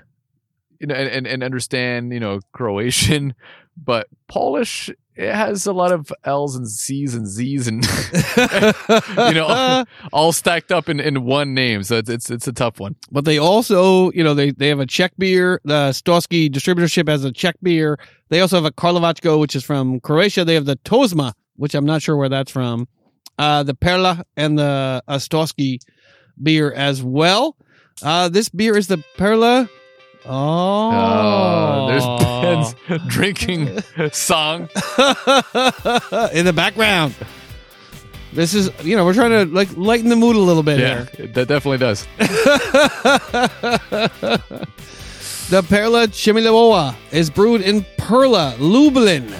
you 0.82 0.88
know, 0.88 0.96
and, 0.96 1.08
and, 1.08 1.28
and 1.28 1.44
understand, 1.44 2.12
you 2.12 2.20
know, 2.20 2.42
Croatian, 2.52 3.36
but 3.78 4.08
Polish 4.28 4.90
it 5.16 5.34
has 5.34 5.66
a 5.68 5.74
lot 5.74 5.92
of 5.92 6.12
L's 6.24 6.56
and 6.56 6.68
C's 6.68 7.14
and 7.14 7.28
Z's 7.28 7.68
and 7.68 7.86
you 9.28 9.34
know 9.36 9.86
all 10.14 10.32
stacked 10.32 10.72
up 10.72 10.90
in, 10.90 11.00
in 11.00 11.24
one 11.24 11.54
name. 11.54 11.84
So 11.84 11.98
it's, 11.98 12.10
it's 12.10 12.32
it's 12.32 12.48
a 12.48 12.54
tough 12.54 12.80
one. 12.80 12.96
but 13.12 13.26
they 13.26 13.38
also, 13.38 14.12
you 14.12 14.24
know, 14.24 14.34
they, 14.34 14.52
they 14.52 14.70
have 14.70 14.80
a 14.80 14.86
Czech 14.86 15.14
beer. 15.18 15.62
The 15.64 15.92
Stosky 15.92 16.50
distributorship 16.50 17.08
has 17.08 17.24
a 17.24 17.32
Czech 17.32 17.56
beer. 17.62 18.00
They 18.30 18.42
also 18.42 18.56
have 18.56 18.66
a 18.66 18.72
Karlovačko, 18.72 19.40
which 19.40 19.56
is 19.56 19.64
from 19.64 20.00
Croatia. 20.00 20.46
They 20.46 20.56
have 20.56 20.66
the 20.66 20.78
Tozma, 20.78 21.34
which 21.58 21.76
I'm 21.76 21.86
not 21.86 22.02
sure 22.02 22.18
where 22.18 22.30
that's 22.30 22.52
from. 22.52 22.88
Uh, 23.38 23.64
the 23.64 23.74
Perla 23.74 24.24
and 24.36 24.58
the 24.58 25.04
uh, 25.08 25.18
Stosky 25.18 25.80
beer 26.42 26.72
as 26.72 27.04
well. 27.04 27.56
Uh, 28.02 28.30
this 28.30 28.50
beer 28.50 28.76
is 28.76 28.88
the 28.88 29.04
Perla. 29.18 29.70
Oh, 30.26 30.90
Uh, 30.92 31.88
there's 31.88 32.76
Ben's 32.88 33.04
drinking 33.08 33.80
song. 34.12 34.62
in 36.34 36.46
the 36.46 36.54
background. 36.56 37.16
This 38.32 38.54
is, 38.56 38.72
you 38.84 38.96
know, 38.96 39.06
we're 39.06 39.14
trying 39.14 39.32
to 39.32 39.46
like 39.54 39.70
lighten 39.78 40.10
the 40.10 40.16
mood 40.16 40.36
a 40.36 40.40
little 40.40 40.64
bit 40.64 40.80
Yeah, 40.80 41.06
here. 41.16 41.28
that 41.28 41.48
definitely 41.48 41.78
does. 41.78 42.08
The 45.50 45.62
Perla 45.70 46.08
Chmielova 46.08 46.96
is 47.12 47.30
brewed 47.30 47.62
in 47.62 47.86
Perla, 47.98 48.56
Lublin. 48.60 49.32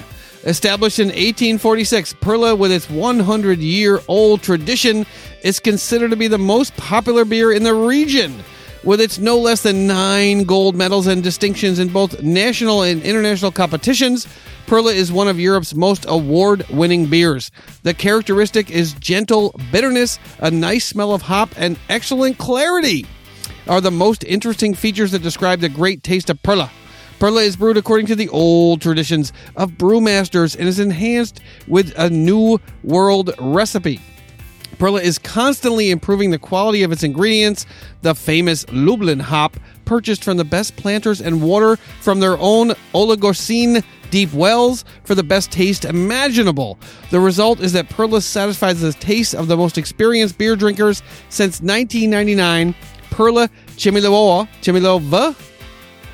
Established 0.44 0.98
in 0.98 1.06
1846, 1.08 2.12
Perla, 2.20 2.54
with 2.54 2.70
its 2.70 2.88
100 2.90 3.58
year 3.58 4.00
old 4.06 4.42
tradition, 4.42 5.06
is 5.42 5.58
considered 5.58 6.10
to 6.10 6.16
be 6.16 6.28
the 6.28 6.38
most 6.38 6.76
popular 6.76 7.24
beer 7.24 7.50
in 7.50 7.62
the 7.64 7.74
region. 7.74 8.44
With 8.84 9.00
its 9.00 9.18
no 9.18 9.38
less 9.38 9.62
than 9.62 9.86
nine 9.86 10.44
gold 10.44 10.76
medals 10.76 11.06
and 11.06 11.22
distinctions 11.22 11.78
in 11.78 11.88
both 11.88 12.22
national 12.22 12.82
and 12.82 13.02
international 13.02 13.50
competitions, 13.50 14.26
Perla 14.66 14.92
is 14.92 15.10
one 15.10 15.26
of 15.26 15.40
Europe's 15.40 15.74
most 15.74 16.04
award 16.06 16.68
winning 16.68 17.06
beers. 17.06 17.50
The 17.82 17.94
characteristic 17.94 18.70
is 18.70 18.92
gentle 18.92 19.58
bitterness, 19.72 20.18
a 20.38 20.50
nice 20.50 20.84
smell 20.84 21.14
of 21.14 21.22
hop, 21.22 21.48
and 21.56 21.78
excellent 21.88 22.36
clarity 22.36 23.06
are 23.68 23.80
the 23.80 23.90
most 23.90 24.22
interesting 24.22 24.74
features 24.74 25.12
that 25.12 25.22
describe 25.22 25.60
the 25.60 25.70
great 25.70 26.02
taste 26.02 26.28
of 26.28 26.42
Perla. 26.42 26.70
Perla 27.18 27.40
is 27.40 27.56
brewed 27.56 27.78
according 27.78 28.06
to 28.08 28.16
the 28.16 28.28
old 28.28 28.82
traditions 28.82 29.32
of 29.56 29.72
brewmasters 29.72 30.58
and 30.58 30.68
is 30.68 30.78
enhanced 30.78 31.40
with 31.66 31.94
a 31.98 32.10
new 32.10 32.60
world 32.82 33.30
recipe. 33.38 34.02
Perla 34.78 35.00
is 35.00 35.18
constantly 35.18 35.90
improving 35.90 36.30
the 36.30 36.38
quality 36.38 36.82
of 36.82 36.92
its 36.92 37.02
ingredients. 37.02 37.66
The 38.02 38.14
famous 38.14 38.66
Lublin 38.70 39.20
hop, 39.20 39.56
purchased 39.84 40.24
from 40.24 40.36
the 40.36 40.44
best 40.44 40.76
planters 40.76 41.20
and 41.20 41.42
water 41.42 41.76
from 42.00 42.20
their 42.20 42.38
own 42.38 42.70
Oligocene 42.94 43.84
deep 44.10 44.32
wells 44.32 44.84
for 45.04 45.14
the 45.14 45.22
best 45.22 45.50
taste 45.50 45.84
imaginable. 45.84 46.78
The 47.10 47.20
result 47.20 47.60
is 47.60 47.72
that 47.72 47.88
Perla 47.88 48.20
satisfies 48.20 48.80
the 48.80 48.92
taste 48.92 49.34
of 49.34 49.48
the 49.48 49.56
most 49.56 49.76
experienced 49.76 50.38
beer 50.38 50.56
drinkers 50.56 51.02
since 51.28 51.60
1999. 51.60 52.74
Perla 53.10 53.48
Chmielova, 53.76 54.48
Chmielova 54.62 55.34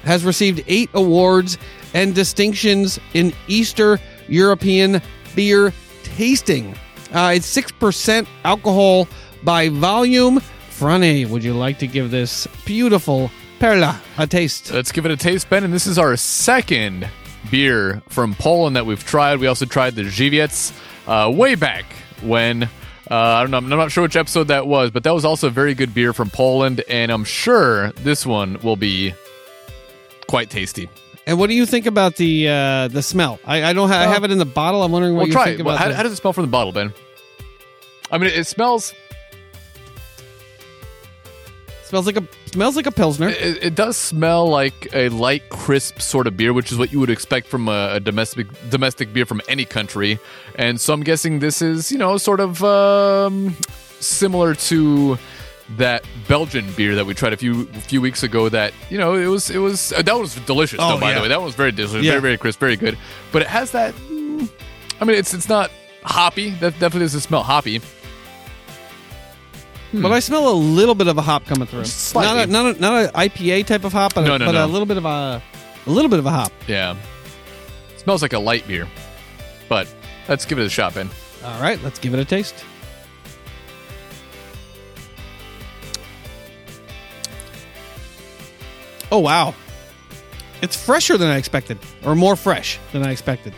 has 0.05 0.25
received 0.25 0.63
eight 0.67 0.91
awards 0.95 1.59
and 1.95 2.15
distinctions 2.15 2.99
in 3.15 3.33
Easter 3.49 3.99
European 4.29 5.03
beer 5.35 5.73
tasting. 6.03 6.75
Uh, 7.13 7.33
it's 7.35 7.57
6% 7.57 8.27
alcohol 8.45 9.09
by 9.43 9.69
volume. 9.69 10.41
Franny, 10.71 11.29
would 11.29 11.45
you 11.45 11.55
like 11.55 11.79
to 11.81 11.87
give 11.87 12.11
this 12.11 12.47
beautiful 12.65 13.31
Perla 13.59 14.01
a 14.17 14.27
taste? 14.27 14.73
Let's 14.73 14.93
give 14.93 15.05
it 15.05 15.11
a 15.11 15.17
taste, 15.17 15.51
Ben. 15.51 15.65
And 15.65 15.73
this 15.73 15.87
is 15.87 15.99
our 15.99 16.17
second 16.17 17.09
beer 17.51 18.03
from 18.09 18.35
Poland 18.35 18.77
that 18.77 18.87
we've 18.87 19.05
tried. 19.05 19.41
We 19.41 19.47
also 19.47 19.67
tried 19.67 19.95
the 19.95 20.03
Żywiec 20.03 20.73
uh, 21.07 21.31
way 21.31 21.55
back 21.55 21.85
when. 22.23 22.65
Uh, 23.11 23.17
I 23.17 23.43
don't 23.43 23.51
know. 23.51 23.57
I'm 23.59 23.69
not 23.69 23.91
sure 23.91 24.03
which 24.03 24.15
episode 24.17 24.45
that 24.49 24.67
was, 24.69 24.93
but 24.93 25.03
that 25.03 25.13
was 25.13 25.25
also 25.25 25.49
a 25.49 25.51
very 25.51 25.75
good 25.75 25.93
beer 25.93 26.13
from 26.13 26.31
Poland, 26.31 26.85
and 26.89 27.11
I'm 27.11 27.25
sure 27.25 27.91
this 27.93 28.25
one 28.25 28.59
will 28.63 28.77
be 28.77 29.13
quite 30.29 30.49
tasty. 30.49 30.89
And 31.31 31.39
what 31.39 31.47
do 31.49 31.55
you 31.55 31.65
think 31.65 31.87
about 31.87 32.17
the 32.17 32.49
uh, 32.49 32.89
the 32.89 33.03
smell? 33.03 33.39
I, 33.45 33.63
I 33.63 33.73
don't 33.73 33.89
ha- 33.89 34.01
I 34.01 34.07
have 34.09 34.25
it 34.25 34.33
in 34.33 34.39
the 34.39 34.45
bottle. 34.45 34.83
I'm 34.83 34.91
wondering 34.91 35.15
what 35.15 35.21
Well, 35.21 35.27
you 35.29 35.33
try 35.33 35.45
think 35.45 35.61
it. 35.61 35.63
Well, 35.63 35.77
about 35.77 35.83
how, 35.85 35.89
the- 35.91 35.95
how 35.95 36.03
does 36.03 36.11
it 36.13 36.17
smell 36.17 36.33
from 36.33 36.43
the 36.43 36.51
bottle, 36.51 36.73
Ben? 36.73 36.93
I 38.11 38.19
mean, 38.19 38.31
it, 38.31 38.37
it 38.39 38.47
smells. 38.49 38.93
smells 41.85 42.07
like 42.07 42.17
a 42.17 42.25
smells 42.47 42.75
like 42.75 42.87
a 42.87 42.91
pilsner. 42.91 43.29
It, 43.29 43.63
it 43.63 43.75
does 43.77 43.97
smell 43.97 44.49
like 44.49 44.89
a 44.93 45.09
light, 45.11 45.49
crisp 45.51 46.01
sort 46.01 46.27
of 46.27 46.37
beer, 46.37 46.53
which 46.53 46.73
is 46.73 46.79
what 46.79 46.91
you 46.91 46.99
would 46.99 47.11
expect 47.11 47.47
from 47.47 47.69
a, 47.69 47.91
a 47.95 48.01
domestic 48.01 48.49
domestic 48.69 49.13
beer 49.13 49.25
from 49.25 49.41
any 49.49 49.65
country. 49.65 50.19
And 50.57 50.81
so 50.81 50.93
I'm 50.93 51.05
guessing 51.05 51.39
this 51.39 51.63
is, 51.63 51.93
you 51.93 51.99
know, 51.99 52.17
sort 52.17 52.41
of 52.41 52.65
um, 52.65 53.57
similar 54.01 54.57
to 54.57 55.17
that 55.77 56.05
Belgian 56.29 56.71
beer 56.73 56.95
that 56.97 57.07
we 57.07 57.15
tried 57.15 57.33
a 57.33 57.37
few 57.37 57.67
few 57.67 58.01
weeks 58.01 58.23
ago. 58.23 58.49
That 58.49 58.73
you 58.91 58.99
know, 58.99 59.15
it 59.15 59.27
was 59.27 59.51
it 59.51 59.59
was 59.59 59.93
uh, 59.93 60.03
that 60.03 60.17
was 60.19 60.35
delicious. 60.47 60.79
Oh, 60.83 60.91
though, 60.95 61.01
by 61.01 61.11
yeah. 61.11 61.17
the 61.17 61.23
way, 61.23 61.29
that 61.29 61.39
one 61.39 61.47
was 61.47 61.55
very 61.55 61.73
delicious, 61.73 62.03
Yeah. 62.05 62.13
very 62.13 62.21
very 62.23 62.39
crisp, 62.39 62.59
very 62.61 62.77
good. 62.77 62.99
But 63.33 63.43
it 63.43 63.49
has 63.49 63.71
that. 63.73 63.95
mm, 63.95 64.49
I 65.01 65.05
mean, 65.05 65.17
it's 65.17 65.33
it's 65.35 65.49
not 65.49 65.71
hoppy. 66.03 66.51
That 66.51 66.73
definitely 66.75 67.01
doesn't 67.07 67.21
smell 67.21 67.43
hoppy. 67.43 67.81
But 69.93 70.13
I 70.13 70.21
smell 70.21 70.49
a 70.49 70.55
little 70.55 70.95
bit 70.95 71.09
of 71.09 71.19
a 71.19 71.23
hop 71.23 71.47
coming 71.47 71.67
through. 71.67 71.83
Just 71.83 72.15
Not 72.15 72.37
a, 72.37 72.47
not 72.47 72.77
a, 72.77 72.81
not 72.81 72.93
an 73.07 73.11
IPA 73.11 73.67
type 73.67 73.83
of 73.83 73.93
hop, 73.93 74.15
but, 74.15 74.25
No, 74.25 74.37
a, 74.37 74.39
no, 74.39 74.47
but 74.47 74.53
no. 74.53 74.65
a 74.65 74.69
little 74.69 74.87
bit 74.87 74.97
of 74.99 75.05
a 75.05 75.43
a 75.87 75.91
little 75.91 76.09
bit 76.09 76.21
of 76.21 76.27
a 76.27 76.31
hop. 76.31 76.53
Yeah, 76.69 76.95
smells 77.97 78.23
like 78.23 78.33
a 78.33 78.39
light 78.39 78.67
beer. 78.69 78.87
But 79.69 79.93
let's 80.29 80.45
give 80.45 80.59
it 80.61 80.65
a 80.65 80.69
shot, 80.71 80.95
Ben. 80.95 81.11
All 81.45 81.61
right, 81.61 81.83
let's 81.83 81.99
give 81.99 82.15
it 82.15 82.21
a 82.21 82.25
taste. 82.25 82.65
Oh 89.13 89.19
wow, 89.19 89.55
it's 90.63 90.77
fresher 90.77 91.17
than 91.19 91.29
I 91.29 91.37
expected, 91.37 91.79
or 92.05 92.15
more 92.15 92.37
fresh 92.37 92.79
than 92.93 93.05
I 93.05 93.11
expected. 93.11 93.55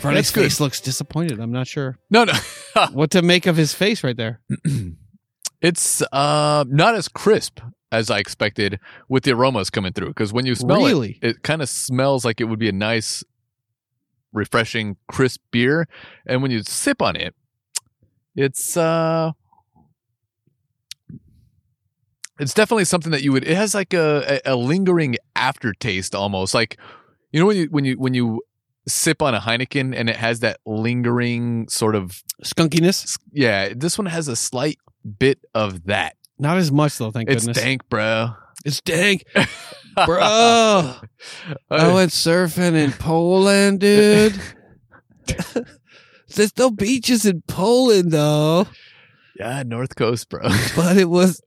Friday's 0.00 0.26
That's 0.26 0.30
good. 0.32 0.42
face 0.44 0.60
looks 0.60 0.80
disappointed. 0.80 1.40
I'm 1.40 1.50
not 1.52 1.66
sure 1.66 1.96
No, 2.10 2.24
no. 2.24 2.34
what 2.92 3.10
to 3.12 3.22
make 3.22 3.46
of 3.46 3.56
his 3.56 3.72
face 3.74 4.04
right 4.04 4.16
there. 4.16 4.40
It's 5.62 6.02
uh 6.12 6.64
not 6.68 6.94
as 6.94 7.08
crisp 7.08 7.58
as 7.90 8.10
I 8.10 8.18
expected 8.18 8.78
with 9.08 9.22
the 9.24 9.32
aromas 9.32 9.70
coming 9.70 9.94
through 9.94 10.08
because 10.08 10.30
when 10.30 10.44
you 10.44 10.54
smell 10.54 10.84
Really? 10.84 11.18
it, 11.22 11.36
it 11.36 11.42
kind 11.42 11.62
of 11.62 11.70
smells 11.70 12.22
like 12.22 12.38
it 12.42 12.44
would 12.44 12.58
be 12.58 12.68
a 12.68 12.72
nice, 12.72 13.24
refreshing, 14.34 14.96
crisp 15.08 15.40
beer, 15.50 15.88
and 16.26 16.42
when 16.42 16.50
you 16.50 16.62
sip 16.64 17.00
on 17.00 17.16
it, 17.16 17.34
it's 18.36 18.76
uh, 18.76 19.32
it's 22.38 22.54
definitely 22.54 22.84
something 22.84 23.12
that 23.12 23.22
you 23.22 23.32
would. 23.32 23.46
It 23.46 23.56
has 23.56 23.74
like 23.74 23.94
a 23.94 24.40
a, 24.44 24.56
lingering 24.56 25.16
aftertaste 25.36 26.14
almost, 26.14 26.54
like 26.54 26.78
you 27.32 27.40
know 27.40 27.46
when 27.46 27.56
you 27.56 27.66
when 27.70 27.84
you 27.84 27.94
when 27.98 28.14
you 28.14 28.42
sip 28.86 29.22
on 29.22 29.34
a 29.34 29.40
Heineken 29.40 29.94
and 29.96 30.10
it 30.10 30.16
has 30.16 30.40
that 30.40 30.60
lingering 30.66 31.68
sort 31.68 31.94
of 31.94 32.22
Skunkiness, 32.42 33.18
yeah. 33.32 33.72
This 33.74 33.96
one 33.96 34.06
has 34.06 34.28
a 34.28 34.36
slight 34.36 34.78
bit 35.18 35.38
of 35.54 35.84
that. 35.84 36.16
not 36.38 36.58
as 36.58 36.70
much 36.72 36.98
though. 36.98 37.10
Thank 37.10 37.28
goodness. 37.28 37.46
It's 37.46 37.58
goodness. 37.58 37.64
dank, 37.64 37.88
bro. 37.88 38.34
It's 38.64 38.80
dank, 38.80 39.24
bro. 40.06 40.20
Uh, 40.20 41.00
I 41.70 41.92
went 41.92 42.10
surfing 42.10 42.74
in 42.74 42.92
Poland, 42.92 43.80
dude. 43.80 44.40
There's 46.34 46.56
no 46.56 46.70
beaches 46.70 47.24
in 47.26 47.42
Poland 47.42 48.10
though, 48.10 48.66
yeah, 49.38 49.62
North 49.64 49.96
Coast, 49.96 50.28
bro. 50.28 50.42
but 50.76 50.96
it 50.96 51.08
was 51.08 51.40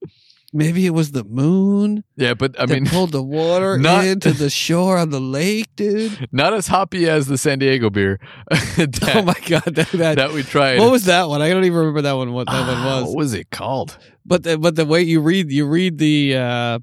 maybe 0.53 0.85
it 0.85 0.91
was 0.91 1.11
the 1.11 1.23
moon 1.23 2.03
yeah, 2.15 2.33
but 2.33 2.59
I 2.59 2.65
that 2.65 2.73
mean, 2.73 2.85
pulled 2.85 3.11
the 3.11 3.21
water 3.23 3.77
not- 3.79 4.05
into 4.05 4.31
the 4.31 4.49
shore 4.49 4.97
on 4.97 5.09
the 5.09 5.19
lake, 5.19 5.67
dude. 5.75 6.27
not 6.31 6.53
as 6.53 6.67
hoppy 6.67 7.09
as 7.09 7.27
the 7.27 7.37
San 7.37 7.59
Diego 7.59 7.89
beer 7.89 8.19
that, 8.49 9.11
oh 9.15 9.21
my 9.23 9.35
god, 9.47 9.63
that, 9.75 9.89
that, 9.93 10.15
that 10.15 10.31
we 10.33 10.43
tried. 10.43 10.79
what 10.79 10.91
was 10.91 11.05
that 11.05 11.27
one? 11.29 11.41
I 11.41 11.49
don't 11.49 11.65
even 11.65 11.77
remember 11.77 12.01
that 12.03 12.13
one. 12.13 12.33
What 12.33 12.47
that 12.47 12.53
Ah, 12.55 12.67
one 12.67 12.83
was? 13.03 13.03
What 13.09 13.17
was 13.17 13.33
it 13.33 13.49
called? 13.49 13.97
But 14.25 14.43
the, 14.43 14.57
but 14.57 14.75
the 14.75 14.85
way 14.85 15.01
you 15.03 15.21
read 15.21 15.51
you 15.51 15.65
read 15.67 15.97
the 15.97 16.35
uh 16.35 16.79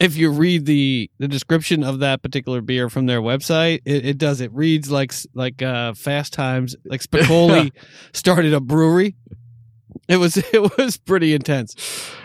if 0.00 0.16
you 0.16 0.30
read 0.32 0.66
the 0.66 1.08
the 1.18 1.28
description 1.28 1.84
of 1.84 2.00
that 2.00 2.22
particular 2.22 2.60
beer 2.60 2.88
from 2.90 3.06
their 3.06 3.20
website, 3.20 3.82
it, 3.84 4.04
it 4.04 4.18
does 4.18 4.40
it 4.40 4.52
reads 4.52 4.90
like 4.90 5.12
like 5.34 5.62
uh 5.62 5.94
Fast 5.94 6.32
Times 6.32 6.74
like 6.84 7.02
Spicoli 7.02 7.70
started 8.12 8.52
a 8.52 8.60
brewery. 8.60 9.14
It 10.08 10.16
was 10.16 10.36
it 10.52 10.76
was 10.78 10.96
pretty 10.96 11.34
intense. 11.34 11.74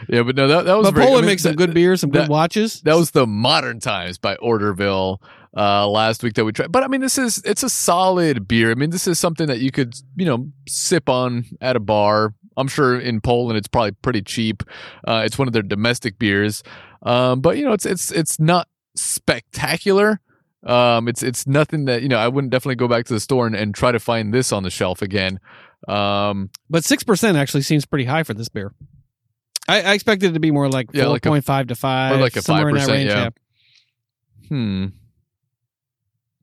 Yeah, 0.09 0.23
but 0.23 0.35
no, 0.35 0.47
that, 0.47 0.65
that 0.65 0.77
was 0.77 0.87
But 0.87 0.95
very, 0.95 1.05
I 1.05 1.07
Poland 1.07 1.25
mean, 1.25 1.31
makes 1.31 1.43
some 1.43 1.55
good 1.55 1.73
beers, 1.73 2.01
some 2.01 2.09
good 2.09 2.29
watches. 2.29 2.81
That 2.81 2.95
was 2.95 3.11
the 3.11 3.27
Modern 3.27 3.79
Times 3.79 4.17
by 4.17 4.35
Orderville 4.37 5.21
uh, 5.55 5.87
last 5.87 6.23
week 6.23 6.33
that 6.35 6.45
we 6.45 6.51
tried. 6.51 6.71
But 6.71 6.83
I 6.83 6.87
mean, 6.87 7.01
this 7.01 7.17
is 7.17 7.39
it's 7.45 7.63
a 7.63 7.69
solid 7.69 8.47
beer. 8.47 8.71
I 8.71 8.75
mean, 8.75 8.89
this 8.89 9.07
is 9.07 9.19
something 9.19 9.47
that 9.47 9.59
you 9.59 9.71
could 9.71 9.95
you 10.15 10.25
know 10.25 10.49
sip 10.67 11.09
on 11.09 11.45
at 11.61 11.75
a 11.75 11.79
bar. 11.79 12.33
I'm 12.55 12.67
sure 12.67 12.99
in 12.99 13.21
Poland 13.21 13.57
it's 13.57 13.67
probably 13.67 13.91
pretty 13.91 14.21
cheap. 14.23 14.63
Uh, 15.07 15.21
it's 15.25 15.37
one 15.37 15.47
of 15.47 15.53
their 15.53 15.61
domestic 15.61 16.17
beers, 16.17 16.63
um, 17.03 17.41
but 17.41 17.57
you 17.57 17.63
know 17.63 17.73
it's 17.73 17.85
it's 17.85 18.11
it's 18.11 18.39
not 18.39 18.67
spectacular. 18.95 20.19
Um, 20.63 21.07
it's 21.07 21.21
it's 21.21 21.45
nothing 21.47 21.85
that 21.85 22.01
you 22.01 22.09
know 22.09 22.17
I 22.17 22.27
wouldn't 22.27 22.51
definitely 22.51 22.75
go 22.75 22.87
back 22.87 23.05
to 23.05 23.13
the 23.13 23.19
store 23.19 23.45
and, 23.45 23.55
and 23.55 23.75
try 23.75 23.91
to 23.91 23.99
find 23.99 24.33
this 24.33 24.51
on 24.51 24.63
the 24.63 24.69
shelf 24.71 25.01
again. 25.01 25.39
Um, 25.87 26.49
But 26.69 26.83
six 26.85 27.03
percent 27.03 27.37
actually 27.37 27.61
seems 27.63 27.85
pretty 27.85 28.05
high 28.05 28.23
for 28.23 28.33
this 28.33 28.49
beer. 28.49 28.73
I, 29.67 29.81
I 29.81 29.93
expected 29.93 30.31
it 30.31 30.33
to 30.35 30.39
be 30.39 30.51
more 30.51 30.69
like 30.69 30.87
Yeah, 30.93 31.03
four 31.03 31.11
like 31.13 31.25
a- 31.25 31.29
point 31.29 31.43
five 31.45 31.67
to 31.67 31.75
five, 31.75 32.19
like 32.21 32.35
a 32.37 32.41
somewhere 32.41 32.69
in 32.69 32.75
that 32.75 32.87
5%, 32.87 32.91
range. 32.91 33.09
yeah. 33.09 33.29
hmm. 34.47 34.85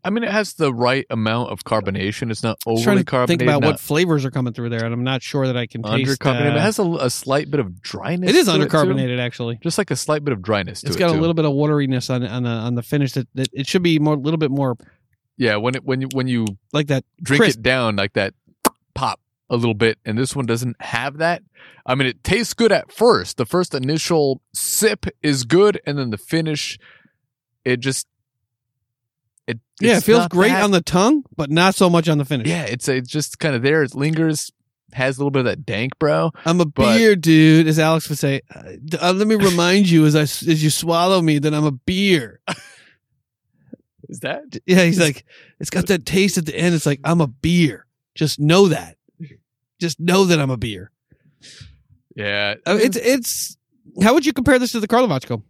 I 0.06 0.10
mean, 0.10 0.22
it 0.22 0.30
has 0.30 0.52
the 0.52 0.70
right 0.72 1.06
amount 1.08 1.50
of 1.50 1.64
carbonation. 1.64 2.30
It's 2.30 2.42
not 2.42 2.58
I 2.66 2.70
was 2.70 2.80
overly 2.80 2.84
trying 2.84 2.98
to 2.98 3.04
carbonated. 3.04 3.38
think 3.38 3.48
about 3.48 3.62
not 3.62 3.66
what 3.68 3.80
flavors 3.80 4.26
are 4.26 4.30
coming 4.30 4.52
through 4.52 4.68
there, 4.68 4.84
and 4.84 4.92
I'm 4.92 5.02
not 5.02 5.22
sure 5.22 5.46
that 5.46 5.56
I 5.56 5.66
can 5.66 5.82
taste. 5.82 6.20
undercarbonated. 6.20 6.52
uh, 6.52 6.56
it 6.56 6.60
has 6.60 6.78
a, 6.78 6.82
a 6.82 7.08
slight 7.08 7.50
bit 7.50 7.58
of 7.58 7.80
dryness. 7.80 8.28
it 8.28 8.36
is 8.36 8.44
to 8.46 8.52
too. 8.52 8.58
undercarbonated, 8.66 9.18
actually. 9.18 9.58
just 9.62 9.78
like 9.78 9.90
a 9.90 9.96
slight 9.96 10.22
bit 10.22 10.32
of 10.34 10.42
dryness. 10.42 10.82
To 10.82 10.88
It's 10.88 10.96
it, 10.96 10.98
got 10.98 11.08
a 11.08 11.14
too. 11.14 11.20
little 11.20 11.32
bit 11.32 11.46
of 11.46 11.52
wateriness 11.52 12.14
on 12.14 12.22
on 12.26 12.42
the 12.42 12.50
on 12.50 12.74
the 12.74 12.82
finish. 12.82 13.12
That, 13.12 13.28
that 13.34 13.48
it 13.54 13.66
should 13.66 13.82
be 13.82 13.98
more 13.98 14.12
a 14.12 14.18
little 14.18 14.36
bit 14.36 14.50
more 14.50 14.76
Yeah, 15.38 15.56
when 15.56 15.74
it 15.74 15.84
when 15.86 16.02
you 16.02 16.08
when 16.12 16.28
you 16.28 16.48
like 16.74 16.88
that. 16.88 17.04
drink 17.22 17.40
Crisp. 17.40 17.60
it 17.60 17.62
down 17.62 17.96
like 17.96 18.12
that, 18.12 18.34
a 19.54 19.56
little 19.56 19.74
bit, 19.74 19.98
and 20.04 20.18
this 20.18 20.34
one 20.36 20.46
doesn't 20.46 20.76
have 20.80 21.18
that. 21.18 21.42
I 21.86 21.94
mean, 21.94 22.06
it 22.08 22.22
tastes 22.24 22.54
good 22.54 22.72
at 22.72 22.92
first. 22.92 23.36
The 23.36 23.46
first 23.46 23.74
initial 23.74 24.40
sip 24.52 25.06
is 25.22 25.44
good, 25.44 25.80
and 25.86 25.98
then 25.98 26.10
the 26.10 26.18
finish, 26.18 26.78
it 27.64 27.78
just 27.80 28.06
it 29.46 29.58
Yeah, 29.80 29.98
it 29.98 30.02
feels 30.04 30.26
great 30.28 30.48
that- 30.50 30.64
on 30.64 30.70
the 30.70 30.80
tongue, 30.80 31.24
but 31.36 31.50
not 31.50 31.74
so 31.74 31.88
much 31.90 32.08
on 32.08 32.18
the 32.18 32.24
finish. 32.24 32.48
Yeah, 32.48 32.64
it's 32.64 32.88
it's 32.88 33.08
just 33.08 33.38
kind 33.38 33.54
of 33.54 33.62
there. 33.62 33.82
It 33.82 33.94
lingers, 33.94 34.50
has 34.92 35.16
a 35.16 35.20
little 35.20 35.30
bit 35.32 35.40
of 35.40 35.46
that 35.46 35.66
dank, 35.66 35.98
bro. 35.98 36.30
I'm 36.46 36.60
a 36.60 36.64
But- 36.66 36.96
beer 36.96 37.16
dude, 37.16 37.66
as 37.66 37.78
Alex 37.78 38.08
would 38.08 38.18
say. 38.18 38.40
Uh, 38.54 38.72
uh, 39.00 39.12
let 39.12 39.26
me 39.26 39.34
remind 39.50 39.88
you 39.90 40.06
as 40.06 40.14
I 40.16 40.22
as 40.22 40.62
you 40.62 40.70
swallow 40.70 41.20
me 41.20 41.38
that 41.38 41.52
I'm 41.54 41.64
a 41.64 41.72
beer. 41.72 42.40
Is 44.08 44.20
that? 44.20 44.42
Yeah, 44.66 44.84
he's 44.84 45.00
like, 45.00 45.24
it's 45.60 45.70
got 45.70 45.86
that 45.86 46.04
taste 46.06 46.36
at 46.38 46.46
the 46.46 46.54
end. 46.54 46.74
It's 46.74 46.86
like 46.86 47.00
I'm 47.04 47.20
a 47.20 47.26
beer. 47.26 47.86
Just 48.14 48.38
know 48.38 48.68
that. 48.68 48.96
Just 49.84 50.00
know 50.00 50.24
that 50.24 50.40
I'm 50.40 50.50
a 50.50 50.56
beer. 50.56 50.90
Yeah, 52.16 52.54
Uh, 52.66 52.78
it's 52.80 52.96
it's. 52.96 53.58
How 54.02 54.14
would 54.14 54.24
you 54.24 54.32
compare 54.32 54.58
this 54.58 54.72
to 54.72 54.80
the 54.80 54.88
Karlovačko? 54.88 55.42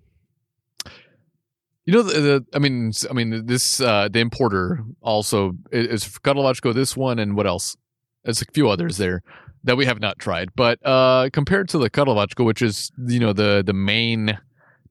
You 1.86 1.92
know, 1.92 2.02
the, 2.02 2.20
the 2.20 2.46
I 2.52 2.58
mean, 2.58 2.90
I 3.08 3.12
mean, 3.12 3.46
this 3.46 3.80
uh 3.80 4.08
the 4.10 4.18
importer 4.18 4.82
also 5.00 5.52
is, 5.70 6.04
Cuddlewatch 6.24 6.74
This 6.74 6.96
one 6.96 7.20
and 7.20 7.36
what 7.36 7.46
else? 7.46 7.76
There's 8.24 8.42
a 8.42 8.46
few 8.46 8.68
others 8.68 8.96
there 8.96 9.22
that 9.62 9.76
we 9.76 9.86
have 9.86 10.00
not 10.00 10.18
tried, 10.18 10.48
but 10.56 10.84
uh 10.84 11.30
compared 11.32 11.68
to 11.68 11.78
the 11.78 11.90
Cuddlewatch 11.90 12.44
which 12.44 12.60
is 12.60 12.90
you 13.06 13.20
know 13.20 13.32
the 13.32 13.62
the 13.64 13.72
main 13.72 14.36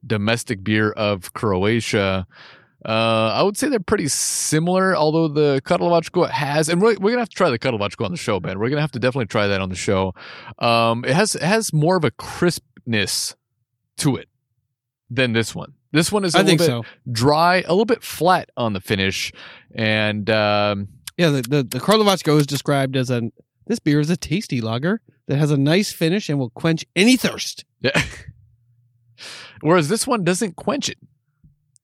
domestic 0.08 0.64
beer 0.64 0.92
of 0.92 1.34
Croatia. 1.34 2.26
Uh, 2.86 3.32
I 3.34 3.44
would 3.44 3.58
say 3.58 3.70
they're 3.70 3.80
pretty 3.80 4.08
similar, 4.08 4.96
although 4.96 5.28
the 5.28 5.62
Cuddlewatch 5.66 6.30
has, 6.32 6.68
and 6.70 6.82
we're, 6.82 6.96
we're 7.00 7.12
gonna 7.12 7.22
have 7.22 7.30
to 7.30 7.36
try 7.36 7.50
the 7.50 7.60
Cuddlewatch 7.60 8.04
on 8.04 8.12
the 8.12 8.18
show, 8.18 8.40
Ben. 8.40 8.60
We're 8.60 8.70
gonna 8.70 8.82
have 8.82 8.92
to 8.92 9.00
definitely 9.00 9.28
try 9.28 9.48
that 9.48 9.62
on 9.62 9.70
the 9.70 9.76
show. 9.76 10.14
Um, 10.60 11.06
it 11.06 11.14
has 11.16 11.36
it 11.36 11.44
has 11.44 11.72
more 11.72 11.96
of 11.96 12.04
a 12.04 12.12
crispness 12.12 13.36
to 13.98 14.16
it 14.18 14.28
than 15.10 15.34
this 15.34 15.56
one. 15.56 15.74
This 15.92 16.12
one 16.12 16.26
is 16.26 16.34
a 16.34 16.40
I 16.40 16.42
little 16.42 16.50
think 16.50 16.60
bit 16.60 16.66
so. 16.68 16.84
dry, 17.12 17.58
a 17.58 17.70
little 17.70 17.86
bit 17.86 18.04
flat 18.04 18.50
on 18.58 18.74
the 18.74 18.82
finish, 18.82 19.32
and 19.76 20.30
um, 20.30 20.88
Yeah, 21.18 21.30
the 21.30 21.42
the, 21.42 21.64
the 21.64 22.36
is 22.38 22.48
described 22.48 22.98
as 22.98 23.10
a 23.10 23.32
this 23.68 23.80
beer 23.80 24.00
is 24.00 24.10
a 24.10 24.18
tasty 24.18 24.60
lager 24.60 25.02
that 25.28 25.38
has 25.38 25.52
a 25.52 25.58
nice 25.58 25.94
finish 25.94 26.28
and 26.30 26.38
will 26.38 26.50
quench 26.50 26.86
any 26.96 27.16
thirst. 27.16 27.64
yeah. 27.80 28.02
Whereas 29.62 29.88
this 29.88 30.06
one 30.06 30.24
doesn't 30.26 30.56
quench 30.58 30.90
it. 30.90 30.98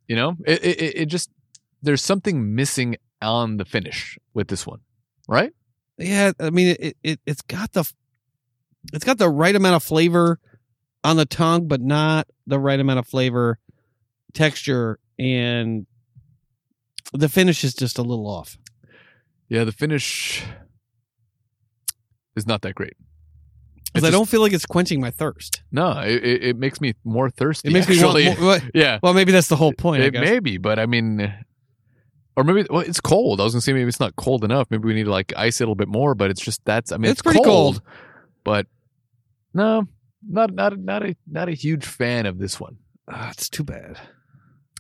You 0.10 0.15
know, 0.18 0.36
it, 0.45 0.61
it 0.65 0.95
it- 1.02 1.06
just 1.06 1.30
there's 1.81 2.03
something 2.03 2.53
missing 2.56 2.98
on 3.22 3.56
the 3.57 3.64
finish 3.64 4.18
with 4.34 4.48
this 4.49 4.68
one, 4.68 4.80
right? 5.30 5.53
Yeah, 5.98 6.31
I 6.40 6.49
mean 6.49 6.76
it, 6.80 6.98
it 7.03 7.19
it's 7.26 7.44
got 7.44 7.72
the 7.73 7.90
it's 8.91 9.06
got 9.06 9.18
the 9.19 9.30
right 9.30 9.56
amount 9.56 9.76
of 9.76 9.84
flavor 9.84 10.40
on 11.03 11.15
the 11.15 11.26
tongue, 11.26 11.68
but 11.68 11.80
not 11.80 12.27
the 12.48 12.60
right 12.60 12.80
amount 12.80 12.99
of 12.99 13.07
flavor, 13.07 13.60
texture, 14.34 14.99
and 15.19 15.86
the 17.14 17.30
finish 17.30 17.64
is 17.64 17.73
just 17.76 17.98
a 17.98 18.02
little 18.02 18.27
off. 18.27 18.57
Yeah, 19.48 19.64
the 19.64 19.72
finish 19.72 20.44
is 22.36 22.48
not 22.48 22.61
that 22.64 22.73
great. 22.76 22.98
Because 23.94 24.07
I 24.07 24.11
don't 24.11 24.30
feel 24.30 24.41
like 24.41 24.53
it's 24.53 24.66
quenching 24.66 25.02
my 25.02 25.10
thirst. 25.11 25.64
No, 25.72 25.99
it, 25.99 26.24
it, 26.24 26.44
it 26.44 26.57
makes 26.57 26.80
me 26.80 26.94
more 27.03 27.30
thirsty. 27.30 27.70
It 27.70 27.74
makes 27.74 27.90
actually. 27.90 28.26
me 28.26 28.30
want 28.30 28.41
more. 28.41 28.60
Yeah, 28.74 28.99
well, 29.02 29.14
maybe 29.14 29.32
that's 29.32 29.48
the 29.48 29.56
whole 29.56 29.74
point. 29.74 30.03
It 30.03 30.14
may 30.14 30.40
be, 30.40 30.57
but 30.57 30.78
I 30.78 30.86
mean, 30.86 31.34
or 32.36 32.44
maybe 32.44 32.68
well, 32.70 32.82
it's 32.82 33.02
cold. 33.02 33.41
I 33.41 33.44
was 33.44 33.53
gonna 33.53 33.61
say 33.61 33.74
maybe 33.74 33.88
it's 33.88 33.99
not 33.99 34.16
cold 34.16 34.44
enough. 34.44 34.68
Maybe 34.70 34.86
we 34.86 34.94
need 34.94 35.06
to 35.06 35.11
like 35.11 35.34
ice 35.36 35.60
it 35.60 35.64
a 35.64 35.66
little 35.66 35.76
bit 35.76 35.88
more. 35.88 36.16
But 36.16 36.30
it's 36.30 36.41
just 36.41 36.64
that's. 36.66 36.91
I 36.91 36.98
mean, 36.98 37.11
It's 37.11 37.20
it's, 37.20 37.22
pretty 37.24 37.44
cold. 37.44 37.82
But 38.44 38.68
no, 39.53 39.88
not 40.28 40.53
not 40.53 40.80
not 40.80 41.03
a 41.03 41.16
not 41.28 41.49
a 41.49 41.53
huge 41.53 41.86
fan 41.86 42.26
of 42.26 42.38
this 42.38 42.60
one. 42.60 42.78
Ah, 43.11 43.32
it's 43.32 43.49
too 43.49 43.64
bad. 43.64 43.99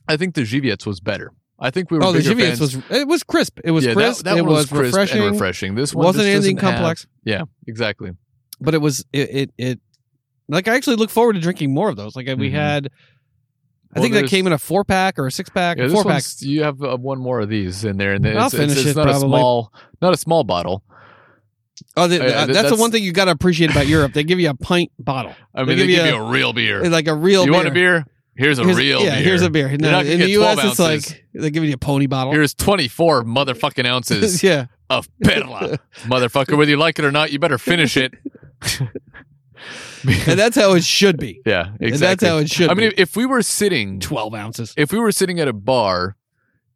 I 0.07 0.17
think 0.17 0.35
the 0.35 0.41
Żywiec 0.41 0.85
was 0.85 0.99
better. 0.99 1.33
I 1.59 1.71
think 1.71 1.91
we 1.91 1.97
were. 1.97 2.05
Oh, 2.05 2.11
the 2.11 2.19
Żywiec 2.19 2.59
was 2.59 2.75
it 2.89 3.07
was 3.07 3.23
crisp. 3.23 3.59
It 3.63 3.71
was 3.71 3.85
yeah, 3.85 3.93
crisp. 3.93 4.23
That, 4.23 4.35
that 4.35 4.37
it 4.39 4.45
was, 4.45 4.71
was, 4.71 4.79
crisp 4.79 4.95
refreshing. 4.95 5.21
and 5.23 5.31
refreshing. 5.31 5.75
This 5.75 5.93
one 5.93 6.05
wasn't 6.05 6.27
anything 6.27 6.55
doesn't 6.55 6.69
have- 6.69 6.79
complex, 6.79 7.07
yeah, 7.23 7.43
exactly. 7.67 8.11
But 8.61 8.73
it 8.73 8.79
was 8.81 9.05
it, 9.13 9.29
it 9.35 9.51
it 9.57 9.79
like 10.47 10.67
I 10.67 10.75
actually 10.75 10.95
look 10.97 11.09
forward 11.09 11.33
to 11.33 11.39
drinking 11.39 11.73
more 11.73 11.89
of 11.89 11.95
those. 11.95 12.15
Like 12.15 12.27
we 12.37 12.49
Mhm. 12.49 12.53
had, 12.53 12.87
I 12.87 13.99
Well, 13.99 14.03
think 14.03 14.13
that 14.15 14.27
came 14.27 14.47
in 14.47 14.53
a 14.53 14.57
four 14.57 14.83
pack 14.83 15.17
or 15.19 15.27
a 15.27 15.31
six 15.31 15.49
pack. 15.49 15.77
Yeah, 15.77 15.87
four 15.89 16.03
pack. 16.03 16.23
you 16.39 16.63
have 16.63 16.81
uh, 16.81 16.97
one 16.97 17.19
more 17.19 17.39
of 17.39 17.49
these 17.49 17.83
in 17.83 17.97
there, 17.97 18.13
and 18.13 18.25
I'll 18.27 18.45
it's, 18.45 18.53
it's, 18.53 18.61
finish 18.73 18.77
it's 18.85 18.87
it 18.91 18.95
not 18.97 19.09
a 19.09 19.19
small, 19.19 19.71
not 20.01 20.13
a 20.13 20.17
small 20.17 20.43
bottle. 20.43 20.83
Oh, 21.95 22.07
the, 22.07 22.19
Uh, 22.21 22.41
uh, 22.41 22.45
th- 22.45 22.55
that's, 22.55 22.69
the 22.69 22.75
one 22.75 22.91
thing 22.91 23.03
you 23.03 23.11
got 23.13 23.25
to 23.25 23.31
appreciate 23.31 23.71
about 23.71 23.87
Europe. 23.87 24.13
They 24.13 24.23
give 24.23 24.39
you 24.39 24.49
a 24.49 24.53
pint 24.53 24.91
bottle, 24.99 25.33
I 25.55 25.59
mean, 25.63 25.77
they, 25.77 25.87
give 25.87 25.95
give 26.03 26.05
you 26.07 26.15
a 26.21 26.29
real 26.29 26.51
beer. 26.53 26.83
Like 26.89 27.07
a 27.07 27.15
real. 27.15 27.41
you 27.45 27.51
beer. 27.51 27.53
want 27.53 27.67
a 27.67 27.71
beer? 27.71 28.05
Here's 28.35 28.57
a 28.59 28.63
Here's- 28.63 28.77
real 28.77 29.01
yeah, 29.03 29.15
beer. 29.15 29.23
here's 29.23 29.41
a 29.41 29.49
beer. 29.49 29.75
No, 29.77 29.99
in 29.99 30.19
the 30.19 30.29
U.S., 30.31 30.55
12 30.55 30.71
it's 30.71 30.79
ounces. 30.79 31.09
like 31.11 31.25
they 31.33 31.49
give 31.51 31.63
you 31.63 31.73
a 31.73 31.77
pony 31.77 32.05
bottle. 32.07 32.31
Here's 32.33 32.53
24 32.53 33.23
motherfucking 33.23 33.85
ounces 33.87 34.41
yeah, 34.43 34.65
of 34.89 35.07
perla, 35.23 35.77
motherfucker. 36.03 36.57
Whether 36.57 36.71
you 36.71 36.77
like 36.77 36.99
it 36.99 37.05
or 37.05 37.11
not, 37.11 37.31
you 37.31 37.39
better 37.39 37.57
finish 37.57 37.97
it. 37.97 38.13
And 38.61 40.39
that's 40.39 40.55
how 40.55 40.73
it 40.73 40.83
should 40.83 41.17
be. 41.17 41.41
yeah, 41.45 41.71
And 41.79 41.95
that's 41.95 42.23
how 42.23 42.37
it 42.37 42.49
should. 42.49 42.69
I 42.69 42.73
mean, 42.73 42.89
be. 42.89 42.95
if, 42.95 43.09
if 43.11 43.15
we 43.15 43.25
were 43.25 43.41
sitting, 43.41 43.99
twelve 43.99 44.33
ounces. 44.33 44.73
if 44.77 44.91
we 44.91 44.99
were 44.99 45.11
sitting 45.11 45.39
at 45.39 45.47
a 45.47 45.53
bar 45.53 46.15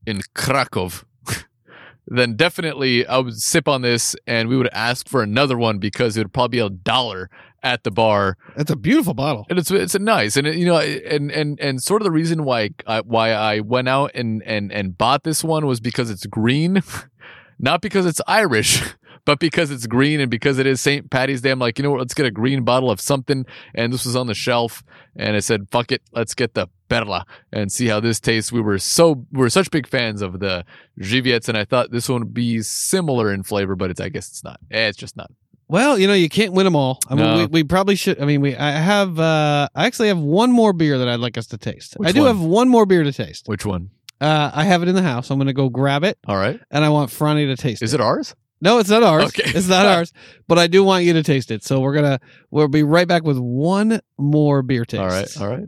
in 0.06 0.22
Krakow, 0.36 0.90
then 2.08 2.36
definitely 2.36 3.06
I 3.08 3.18
would 3.20 3.40
sip 3.40 3.68
on 3.68 3.82
this 3.82 4.16
and 4.28 4.50
we 4.50 4.58
would 4.58 4.70
ask 4.74 5.08
for 5.08 5.24
another 5.24 5.58
one 5.58 5.80
because 5.80 6.18
it 6.18 6.22
would 6.22 6.34
probably 6.34 6.58
be 6.58 6.66
a 6.66 6.70
dollar 6.70 7.30
at 7.64 7.84
the 7.84 7.92
bar. 7.92 8.38
That's 8.58 8.72
a 8.72 8.76
beautiful 8.76 9.14
bottle. 9.14 9.46
and 9.50 9.58
it's 9.58 9.72
it's 9.72 9.96
a 9.96 10.00
nice 10.00 10.36
and 10.36 10.46
it, 10.46 10.56
you 10.56 10.66
know 10.66 10.78
and 10.78 11.32
and 11.32 11.60
and 11.62 11.82
sort 11.82 12.02
of 12.02 12.04
the 12.04 12.12
reason 12.12 12.44
why 12.44 12.72
I, 12.86 13.02
why 13.02 13.32
I 13.32 13.62
went 13.62 13.88
out 13.88 14.12
and 14.14 14.44
and 14.44 14.72
and 14.72 14.98
bought 14.98 15.24
this 15.24 15.44
one 15.44 15.66
was 15.66 15.80
because 15.80 16.10
it's 16.10 16.26
green, 16.26 16.84
not 17.60 17.82
because 17.82 18.06
it's 18.06 18.22
Irish. 18.28 18.84
But 19.26 19.40
because 19.40 19.72
it's 19.72 19.88
green 19.88 20.20
and 20.20 20.30
because 20.30 20.60
it 20.60 20.68
is 20.68 20.82
St. 20.82 21.10
Patty's 21.10 21.42
Day, 21.42 21.52
I'm 21.52 21.60
like, 21.60 21.78
you 21.80 21.84
know 21.84 21.92
what? 21.92 22.00
Let's 22.00 22.14
get 22.14 22.26
a 22.26 22.32
green 22.32 22.64
bottle 22.64 22.92
of 22.92 23.00
something. 23.00 23.46
And 23.74 23.94
this 23.94 24.06
was 24.06 24.16
on 24.18 24.28
the 24.28 24.34
shelf, 24.34 24.84
and 25.16 25.36
I 25.36 25.40
said, 25.40 25.68
"Fuck 25.72 25.92
it, 25.94 26.02
let's 26.12 26.34
get 26.36 26.56
the 26.56 26.68
Perla 26.90 27.26
and 27.52 27.72
see 27.72 27.88
how 27.88 28.00
this 28.02 28.20
tastes." 28.20 28.52
We 28.52 28.60
were 28.60 28.78
so 28.80 29.26
we 29.32 29.40
were 29.40 29.50
such 29.50 29.72
big 29.72 29.88
fans 29.88 30.22
of 30.22 30.40
the 30.42 30.66
Żywiec, 31.00 31.48
and 31.48 31.58
I 31.58 31.64
thought 31.64 31.92
this 31.92 32.10
one 32.10 32.20
would 32.22 32.34
be 32.34 32.62
similar 32.62 33.32
in 33.34 33.44
flavor, 33.44 33.76
but 33.78 33.92
it's 33.92 34.02
I 34.02 34.10
guess 34.10 34.28
it's 34.28 34.44
not. 34.44 34.60
Eh, 34.72 34.88
it's 34.90 34.98
just 34.98 35.16
not. 35.16 35.32
Well, 35.70 35.98
you 35.98 36.06
know, 36.08 36.14
you 36.14 36.28
can't 36.28 36.52
win 36.52 36.66
them 36.66 36.76
all. 36.76 37.00
I 37.08 37.16
mean, 37.16 37.24
No. 37.24 37.38
we, 37.38 37.46
we 37.46 37.64
probably 37.64 37.96
should. 37.96 38.22
I 38.22 38.26
mean, 38.26 38.42
we. 38.42 38.56
I 38.58 38.72
have. 38.72 39.18
uh 39.20 39.70
I 39.74 39.86
actually 39.86 40.10
have 40.10 40.20
one 40.20 40.52
more 40.52 40.74
beer 40.74 40.98
that 40.98 41.08
I'd 41.08 41.22
like 41.22 41.38
us 41.38 41.48
to 41.48 41.58
taste. 41.58 41.94
Which 41.96 42.10
I 42.10 42.12
do 42.12 42.20
one? 42.24 42.28
have 42.28 42.42
one 42.42 42.68
more 42.68 42.86
beer 42.86 43.04
to 43.04 43.14
taste. 43.14 43.48
Which 43.48 43.66
one? 43.66 43.90
Uh 44.20 44.52
I 44.54 44.66
have 44.66 44.84
it 44.84 44.90
in 44.90 44.96
the 44.96 45.02
house. 45.02 45.30
I'm 45.32 45.38
going 45.38 45.48
to 45.48 45.54
go 45.54 45.70
grab 45.70 46.04
it, 46.04 46.18
All 46.28 46.36
right. 46.36 46.60
and 46.70 46.84
I 46.84 46.90
want 46.90 47.10
Franny 47.10 47.46
to 47.48 47.56
taste 47.56 47.82
Is 47.82 47.94
it. 47.94 48.00
it 48.00 48.04
ours? 48.04 48.36
No, 48.64 48.78
it's 48.80 48.90
not 48.90 49.04
ours. 49.04 49.26
Okay. 49.26 49.52
It's 49.54 49.68
not 49.68 49.86
ours. 49.86 50.14
But 50.48 50.58
I 50.58 50.68
do 50.68 50.86
want 50.86 51.04
you 51.04 51.12
to 51.12 51.22
taste 51.22 51.52
it. 51.52 51.66
So 51.66 51.82
we're 51.82 51.94
gonna 51.94 52.22
we'll 52.50 52.70
be 52.70 52.82
right 52.82 53.06
back 53.06 53.26
with 53.26 53.38
one 53.38 54.00
more 54.18 54.62
beer 54.62 54.86
taste. 54.86 55.02
All 55.02 55.10
right. 55.10 55.42
All 55.42 55.50
right. 55.50 55.68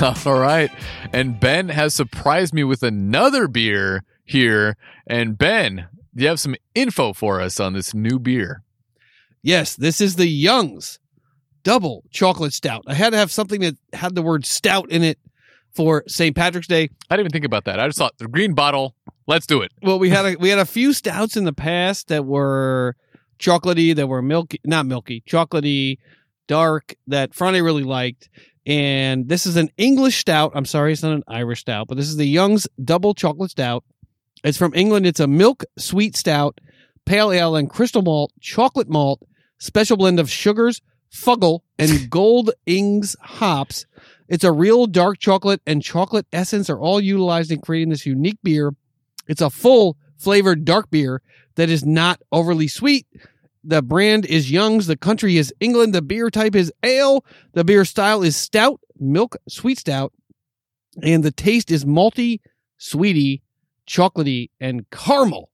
All 0.26 0.38
right. 0.38 0.70
And 1.12 1.38
Ben 1.38 1.68
has 1.68 1.92
surprised 1.92 2.54
me 2.54 2.64
with 2.64 2.82
another 2.82 3.48
beer 3.48 4.02
here. 4.24 4.78
And 5.06 5.36
Ben, 5.36 5.88
you 6.22 6.28
have 6.28 6.40
some 6.40 6.56
info 6.74 7.12
for 7.12 7.40
us 7.40 7.58
on 7.60 7.72
this 7.72 7.94
new 7.94 8.18
beer? 8.18 8.62
Yes, 9.42 9.76
this 9.76 10.00
is 10.00 10.16
the 10.16 10.26
Young's 10.26 10.98
Double 11.62 12.04
Chocolate 12.10 12.52
Stout. 12.52 12.84
I 12.86 12.94
had 12.94 13.10
to 13.10 13.16
have 13.16 13.30
something 13.30 13.60
that 13.60 13.76
had 13.92 14.14
the 14.14 14.22
word 14.22 14.46
stout 14.46 14.90
in 14.90 15.02
it 15.02 15.18
for 15.72 16.04
St. 16.06 16.34
Patrick's 16.34 16.66
Day. 16.66 16.88
I 17.10 17.16
didn't 17.16 17.26
even 17.26 17.32
think 17.32 17.44
about 17.44 17.64
that. 17.64 17.80
I 17.80 17.86
just 17.86 17.98
thought 17.98 18.16
the 18.18 18.28
green 18.28 18.54
bottle, 18.54 18.94
let's 19.26 19.46
do 19.46 19.60
it. 19.62 19.72
Well, 19.82 19.98
we 19.98 20.10
had 20.10 20.24
a 20.24 20.36
we 20.40 20.48
had 20.48 20.58
a 20.58 20.66
few 20.66 20.92
stouts 20.92 21.36
in 21.36 21.44
the 21.44 21.52
past 21.52 22.08
that 22.08 22.24
were 22.24 22.96
chocolatey, 23.38 23.94
that 23.96 24.06
were 24.06 24.22
milky, 24.22 24.60
not 24.64 24.86
milky, 24.86 25.22
chocolatey, 25.26 25.98
dark 26.46 26.94
that 27.06 27.32
Franny 27.32 27.62
really 27.62 27.82
liked. 27.82 28.28
And 28.66 29.28
this 29.28 29.44
is 29.44 29.56
an 29.56 29.68
English 29.76 30.18
stout. 30.18 30.52
I'm 30.54 30.64
sorry, 30.64 30.92
it's 30.92 31.02
not 31.02 31.12
an 31.12 31.24
Irish 31.28 31.60
stout, 31.60 31.88
but 31.88 31.96
this 31.96 32.08
is 32.08 32.16
the 32.16 32.26
Young's 32.26 32.66
Double 32.82 33.12
Chocolate 33.12 33.50
Stout. 33.50 33.84
It's 34.44 34.58
from 34.58 34.74
England. 34.74 35.06
It's 35.06 35.20
a 35.20 35.26
milk 35.26 35.64
sweet 35.78 36.16
stout, 36.16 36.60
pale 37.06 37.32
ale, 37.32 37.56
and 37.56 37.68
crystal 37.68 38.02
malt, 38.02 38.30
chocolate 38.40 38.90
malt, 38.90 39.22
special 39.58 39.96
blend 39.96 40.20
of 40.20 40.30
sugars, 40.30 40.82
fuggle, 41.10 41.60
and 41.78 42.10
gold 42.10 42.50
ings 42.66 43.16
hops. 43.20 43.86
It's 44.28 44.44
a 44.44 44.52
real 44.52 44.86
dark 44.86 45.18
chocolate 45.18 45.62
and 45.66 45.82
chocolate 45.82 46.26
essence 46.30 46.68
are 46.68 46.78
all 46.78 47.00
utilized 47.00 47.50
in 47.50 47.60
creating 47.60 47.88
this 47.88 48.04
unique 48.04 48.38
beer. 48.42 48.74
It's 49.26 49.40
a 49.40 49.48
full 49.48 49.96
flavored 50.18 50.66
dark 50.66 50.90
beer 50.90 51.22
that 51.54 51.70
is 51.70 51.84
not 51.84 52.20
overly 52.30 52.68
sweet. 52.68 53.06
The 53.62 53.80
brand 53.80 54.26
is 54.26 54.50
Young's. 54.50 54.86
The 54.86 54.96
country 54.96 55.38
is 55.38 55.54
England. 55.58 55.94
The 55.94 56.02
beer 56.02 56.28
type 56.28 56.54
is 56.54 56.70
ale. 56.82 57.24
The 57.54 57.64
beer 57.64 57.86
style 57.86 58.22
is 58.22 58.36
stout, 58.36 58.78
milk 59.00 59.36
sweet 59.48 59.78
stout. 59.78 60.12
And 61.02 61.22
the 61.22 61.32
taste 61.32 61.70
is 61.70 61.86
malty, 61.86 62.40
sweety, 62.76 63.42
chocolatey, 63.86 64.50
and 64.60 64.88
caramel. 64.90 65.50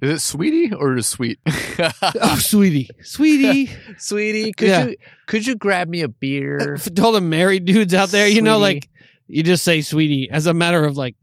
Is 0.00 0.10
it 0.10 0.20
sweetie 0.20 0.72
or 0.72 0.96
is 0.96 1.06
it 1.06 1.08
sweet? 1.08 1.38
Oh, 2.20 2.36
sweetie, 2.38 2.88
sweetie. 3.02 3.70
sweetie, 3.98 4.52
could 4.52 4.68
Yeah. 4.68 4.86
you 4.86 4.96
could 5.26 5.46
you 5.46 5.54
grab 5.56 5.88
me 5.88 6.02
a 6.02 6.08
beer? 6.08 6.76
For 6.78 6.90
all 7.02 7.12
the 7.12 7.20
married 7.20 7.64
dudes 7.64 7.92
out 7.94 8.10
there, 8.10 8.28
you 8.28 8.40
know, 8.42 8.58
like 8.58 8.88
you 9.26 9.42
just 9.42 9.64
say 9.64 9.80
sweetie 9.80 10.30
as 10.30 10.46
a 10.46 10.54
matter 10.54 10.84
of 10.84 10.96
like 10.96 11.16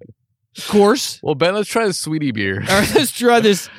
course. 0.68 1.20
Well, 1.24 1.36
Ben, 1.36 1.54
let's 1.56 1.70
try 1.70 1.86
the 1.88 1.94
sweetie 1.94 2.32
beer. 2.32 2.62
All 2.70 2.80
right, 2.80 2.96
let's 2.96 3.12
try 3.12 3.40
this. 3.40 3.70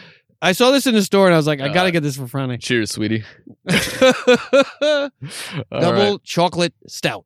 I 0.43 0.53
saw 0.53 0.71
this 0.71 0.87
in 0.87 0.95
the 0.95 1.03
store 1.03 1.27
and 1.27 1.35
I 1.35 1.39
was 1.39 1.47
like, 1.47 1.61
I 1.61 1.69
got 1.69 1.85
to 1.85 1.89
Uh, 1.89 1.93
get 1.93 2.03
this 2.03 2.17
for 2.17 2.25
Franny. 2.25 2.61
Cheers, 2.61 2.91
sweetie. 2.93 3.25
Double 5.71 6.13
right. 6.13 6.23
chocolate 6.25 6.75
stout. 6.87 7.25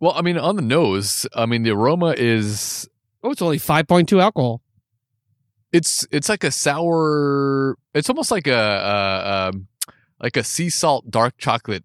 Well, 0.00 0.12
I 0.14 0.22
mean, 0.22 0.36
on 0.38 0.56
the 0.56 0.62
nose, 0.62 1.26
I 1.34 1.46
mean, 1.46 1.62
the 1.62 1.70
aroma 1.70 2.14
is 2.16 2.88
Oh, 3.26 3.32
it's 3.32 3.42
only 3.42 3.58
five 3.58 3.88
point 3.88 4.08
two 4.08 4.20
alcohol. 4.20 4.62
It's 5.72 6.06
it's 6.12 6.28
like 6.28 6.44
a 6.44 6.52
sour. 6.52 7.76
It's 7.92 8.08
almost 8.08 8.30
like 8.30 8.46
a, 8.46 8.52
a 8.52 9.48
um, 9.48 9.66
like 10.22 10.36
a 10.36 10.44
sea 10.44 10.70
salt 10.70 11.10
dark 11.10 11.36
chocolate 11.36 11.84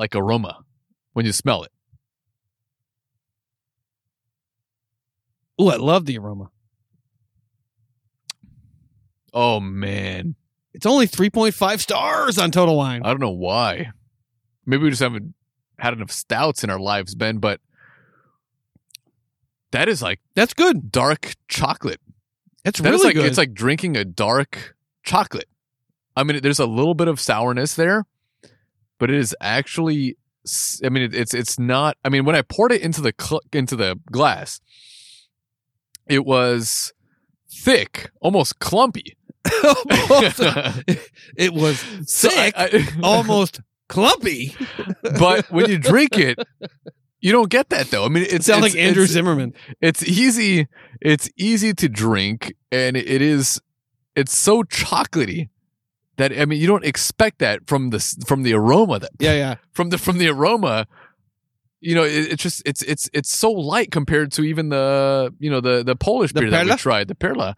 like 0.00 0.16
aroma 0.16 0.64
when 1.12 1.26
you 1.26 1.30
smell 1.30 1.62
it. 1.62 1.70
Oh, 5.60 5.68
I 5.68 5.76
love 5.76 6.06
the 6.06 6.18
aroma. 6.18 6.50
Oh 9.32 9.60
man, 9.60 10.34
It's 10.72 10.86
only 10.86 11.06
three 11.06 11.30
point 11.30 11.54
five 11.54 11.80
stars 11.80 12.36
on 12.36 12.50
Total 12.50 12.76
Wine. 12.76 13.02
I 13.04 13.10
don't 13.10 13.20
know 13.20 13.30
why. 13.30 13.92
Maybe 14.66 14.82
we 14.82 14.90
just 14.90 15.02
haven't 15.02 15.34
had 15.78 15.92
enough 15.92 16.10
stouts 16.10 16.64
in 16.64 16.70
our 16.70 16.80
lives, 16.80 17.14
Ben. 17.14 17.38
But 17.38 17.60
that 19.74 19.88
is 19.88 20.00
like 20.02 20.20
That's 20.34 20.54
good. 20.54 20.90
dark 20.90 21.34
chocolate. 21.48 22.00
It's 22.64 22.80
That 22.80 22.90
really 22.90 23.04
like 23.04 23.14
good. 23.14 23.26
it's 23.26 23.36
like 23.38 23.52
drinking 23.54 23.96
a 23.96 24.04
dark 24.04 24.74
chocolate. 25.04 25.48
I 26.16 26.22
mean, 26.24 26.40
there's 26.42 26.58
a 26.60 26.66
little 26.66 26.94
bit 26.94 27.08
of 27.08 27.20
sourness 27.20 27.74
there, 27.74 28.06
but 28.98 29.10
it 29.10 29.16
is 29.16 29.36
actually. 29.40 30.16
I 30.84 30.88
mean, 30.90 31.02
it, 31.04 31.14
it's 31.14 31.34
it's 31.34 31.58
not. 31.58 31.96
I 32.04 32.08
mean, 32.08 32.24
when 32.24 32.36
I 32.36 32.42
poured 32.42 32.72
it 32.72 32.82
into 32.82 33.00
the 33.00 33.12
cl- 33.20 33.42
into 33.52 33.76
the 33.76 33.98
glass, 34.10 34.60
it 36.06 36.24
was 36.24 36.92
thick, 37.50 38.10
almost 38.20 38.58
clumpy. 38.58 39.16
Almost- 39.64 40.40
it 41.36 41.52
was 41.52 41.78
So 42.06 42.28
I- 42.30 42.50
thick, 42.50 42.54
I- 42.56 43.00
almost 43.02 43.60
clumpy. 43.88 44.54
but 45.18 45.50
when 45.50 45.68
you 45.70 45.78
drink 45.78 46.16
it, 46.18 46.38
you 47.24 47.32
don't 47.32 47.48
get 47.50 47.70
that 47.70 47.86
though. 47.90 48.04
I 48.04 48.08
mean, 48.08 48.24
It 48.28 48.44
sounds 48.44 48.62
like 48.62 48.76
Andrew 48.76 49.02
it's- 49.04 49.10
Zimmerman. 49.16 49.54
it's 49.80 50.02
easy 50.02 50.68
it's 51.00 51.28
easy 51.36 51.72
to 51.74 51.88
drink 51.88 52.54
and 52.70 52.96
it 52.96 53.20
is 53.22 53.60
it's 54.14 54.34
so 54.36 54.62
chocolatey 54.62 55.48
that 56.16 56.30
i 56.40 56.44
mean 56.44 56.60
you 56.60 56.66
don't 56.68 56.84
expect 56.84 57.38
that 57.40 57.66
from 57.66 57.90
the 57.90 57.98
from 58.28 58.42
the 58.44 58.52
aroma 58.54 58.98
that 59.00 59.10
Yeah, 59.18 59.34
yeah. 59.34 59.54
from 59.72 59.90
the 59.90 59.98
from 59.98 60.18
the 60.18 60.28
aroma 60.28 60.86
you 61.80 61.94
know 61.96 62.04
it, 62.04 62.32
it's 62.32 62.42
just 62.42 62.62
it's 62.64 62.82
it's 62.82 63.10
it's 63.12 63.32
so 63.36 63.50
light 63.50 63.90
compared 63.90 64.30
to 64.32 64.42
even 64.42 64.68
the 64.68 65.34
you 65.40 65.50
know 65.50 65.60
the 65.60 65.82
the 65.82 65.96
polish 65.96 66.32
The 66.32 66.40
beer 66.42 66.50
that 66.50 66.66
we 66.66 66.76
tried 66.76 67.08
the 67.08 67.14
perla 67.16 67.56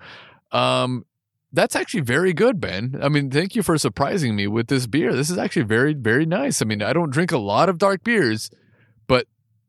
um 0.52 1.04
that's 1.52 1.76
actually 1.76 2.00
very 2.16 2.32
good 2.32 2.58
ben 2.60 2.98
i 3.02 3.08
mean 3.08 3.30
thank 3.30 3.54
you 3.54 3.62
for 3.62 3.76
surprising 3.78 4.34
me 4.34 4.46
with 4.46 4.66
this 4.68 4.86
beer 4.86 5.14
this 5.14 5.28
is 5.30 5.38
actually 5.38 5.62
very 5.76 5.92
very 5.94 6.24
nice 6.26 6.62
i 6.62 6.64
mean 6.64 6.82
i 6.82 6.92
don't 6.92 7.10
drink 7.10 7.30
a 7.32 7.38
lot 7.52 7.68
of 7.68 7.76
dark 7.78 8.02
beers 8.02 8.50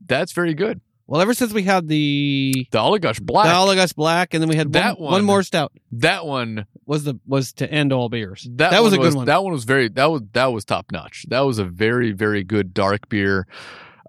that's 0.08 0.32
very 0.32 0.54
good 0.54 0.82
Well, 1.06 1.22
ever 1.22 1.34
since 1.34 1.54
we 1.54 1.64
had 1.64 1.88
the 1.88 2.68
the 2.72 2.80
oligosh 2.80 3.22
black 3.22 3.46
the 3.46 3.52
Olagus 3.54 3.96
Black, 3.96 4.34
and 4.34 4.42
then 4.42 4.50
we 4.50 4.56
had 4.56 4.74
That 4.74 5.00
one, 5.00 5.12
one 5.12 5.26
more 5.26 5.44
stout 5.44 5.72
that 5.94 6.26
one 6.26 6.66
was 6.86 7.04
the 7.04 7.20
was 7.26 7.54
to 7.54 7.72
end 7.72 7.94
all 7.94 8.10
beers. 8.10 8.48
That, 8.56 8.82
was 8.82 8.92
one 8.94 9.00
a 9.00 9.04
good 9.04 9.16
one. 9.16 9.26
That 9.26 9.44
one 9.44 9.54
was 9.54 9.64
very 9.66 9.90
that 9.90 10.06
was 10.06 10.22
that 10.34 10.48
was 10.48 10.66
top 10.66 10.92
notch. 10.92 11.26
That 11.30 11.42
was 11.42 11.60
a 11.60 11.66
very 11.66 12.12
very 12.12 12.44
good 12.44 12.74
dark 12.74 13.10
beer. 13.10 13.48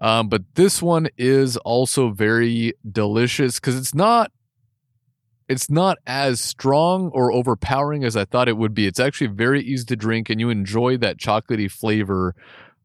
Um, 0.01 0.29
but 0.29 0.43
this 0.55 0.81
one 0.81 1.09
is 1.17 1.57
also 1.57 2.11
very 2.11 2.73
delicious 2.89 3.59
because 3.59 3.77
it's 3.77 3.93
not 3.93 4.31
it's 5.49 5.69
not 5.69 5.97
as 6.05 6.39
strong 6.39 7.09
or 7.09 7.33
overpowering 7.33 8.03
as 8.03 8.15
I 8.15 8.23
thought 8.23 8.47
it 8.47 8.55
would 8.55 8.73
be. 8.73 8.85
It's 8.85 8.99
actually 8.99 9.27
very 9.27 9.61
easy 9.61 9.85
to 9.85 9.95
drink, 9.95 10.29
and 10.29 10.39
you 10.39 10.49
enjoy 10.49 10.97
that 10.97 11.17
chocolatey 11.17 11.69
flavor 11.69 12.35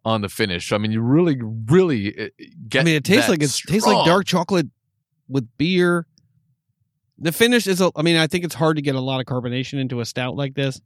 on 0.04 0.20
the 0.20 0.28
finish. 0.28 0.72
I 0.72 0.78
mean, 0.78 0.92
you 0.92 1.00
really 1.00 1.40
really 1.40 2.18
uh, 2.18 2.28
get. 2.68 2.80
I 2.80 2.84
mean, 2.84 2.94
it 2.96 3.04
tastes 3.04 3.28
like 3.28 3.42
it 3.42 3.50
tastes 3.66 3.86
like 3.86 4.06
dark 4.06 4.26
chocolate 4.26 4.66
with 5.28 5.48
beer. 5.58 6.06
The 7.18 7.32
finish 7.32 7.66
is. 7.66 7.80
A, 7.80 7.90
I 7.96 8.02
mean, 8.02 8.16
I 8.16 8.26
think 8.26 8.44
it's 8.44 8.54
hard 8.54 8.76
to 8.76 8.82
get 8.82 8.94
a 8.94 9.00
lot 9.00 9.20
of 9.20 9.26
carbonation 9.26 9.80
into 9.80 10.00
a 10.00 10.04
stout 10.04 10.36
like 10.36 10.54
this, 10.54 10.80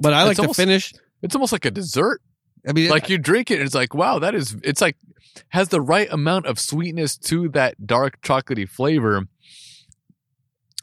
but 0.00 0.12
I 0.14 0.22
like 0.22 0.32
It's 0.32 0.38
the 0.38 0.42
almost- 0.44 0.56
finish. 0.56 0.92
It's 1.22 1.34
almost 1.34 1.52
like 1.52 1.64
a 1.64 1.70
dessert. 1.70 2.20
I 2.66 2.72
mean, 2.72 2.90
like 2.90 3.08
you 3.08 3.18
drink 3.18 3.50
it 3.50 3.54
and 3.54 3.64
it's 3.64 3.74
like 3.74 3.92
wow 3.92 4.20
that 4.20 4.36
is 4.36 4.56
it's 4.62 4.80
like 4.80 4.96
has 5.48 5.70
the 5.70 5.80
right 5.80 6.06
amount 6.12 6.46
of 6.46 6.60
sweetness 6.60 7.16
to 7.16 7.48
that 7.48 7.86
dark 7.88 8.20
chocolatey 8.22 8.68
flavor 8.68 9.26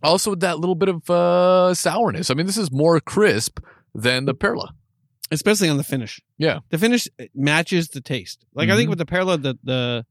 also 0.03 0.31
with 0.31 0.41
that 0.41 0.59
little 0.59 0.75
bit 0.75 0.89
of 0.89 1.09
uh 1.09 1.73
sourness 1.73 2.29
i 2.29 2.33
mean 2.33 2.45
this 2.45 2.57
is 2.57 2.69
more 2.71 2.99
crisp 2.99 3.59
than 3.95 4.25
the 4.25 4.33
perla 4.33 4.73
especially 5.32 5.69
on 5.69 5.77
the 5.77 5.83
finish. 5.83 6.22
Yeah. 6.38 6.59
the 6.69 6.77
finish 6.77 7.08
matches 7.35 7.90
the 7.90 8.01
taste. 8.01 8.45
Like 8.53 8.69
I 8.69 8.75
think 8.75 8.88
Mhm. 8.88 8.90
with 8.91 8.99
the 8.99 9.06
parallel, 9.06 9.38
the 9.40 9.58
the 9.64 10.06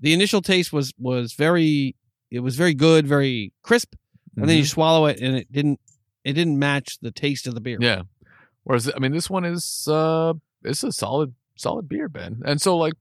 the 0.00 0.12
initial 0.12 0.42
taste 0.42 0.72
was 0.72 0.92
was 0.98 1.32
very 1.34 1.96
it 2.30 2.40
was 2.40 2.56
very 2.56 2.74
good, 2.74 3.06
very 3.06 3.52
crisp, 3.62 3.94
and 4.36 4.48
then 4.48 4.56
you 4.58 4.64
swallow 4.64 5.06
it 5.06 5.20
and 5.20 5.36
it 5.36 5.50
didn't 5.52 5.80
it 6.24 6.32
didn't 6.32 6.58
match 6.58 6.98
the 7.00 7.10
taste 7.10 7.46
of 7.46 7.54
the 7.54 7.60
beer. 7.60 7.76
Mm-hmm. 7.76 7.84
yeah 7.84 8.02
whereas 8.64 8.90
i 8.94 8.98
mean 8.98 9.12
this 9.12 9.28
one 9.28 9.44
is 9.44 9.86
uh 9.88 10.32
it's 10.62 10.82
a 10.82 10.90
solid 10.90 11.34
solid 11.56 11.86
beer 11.88 12.08
ben 12.08 12.40
and 12.46 12.60
so 12.62 12.76
like 12.78 12.94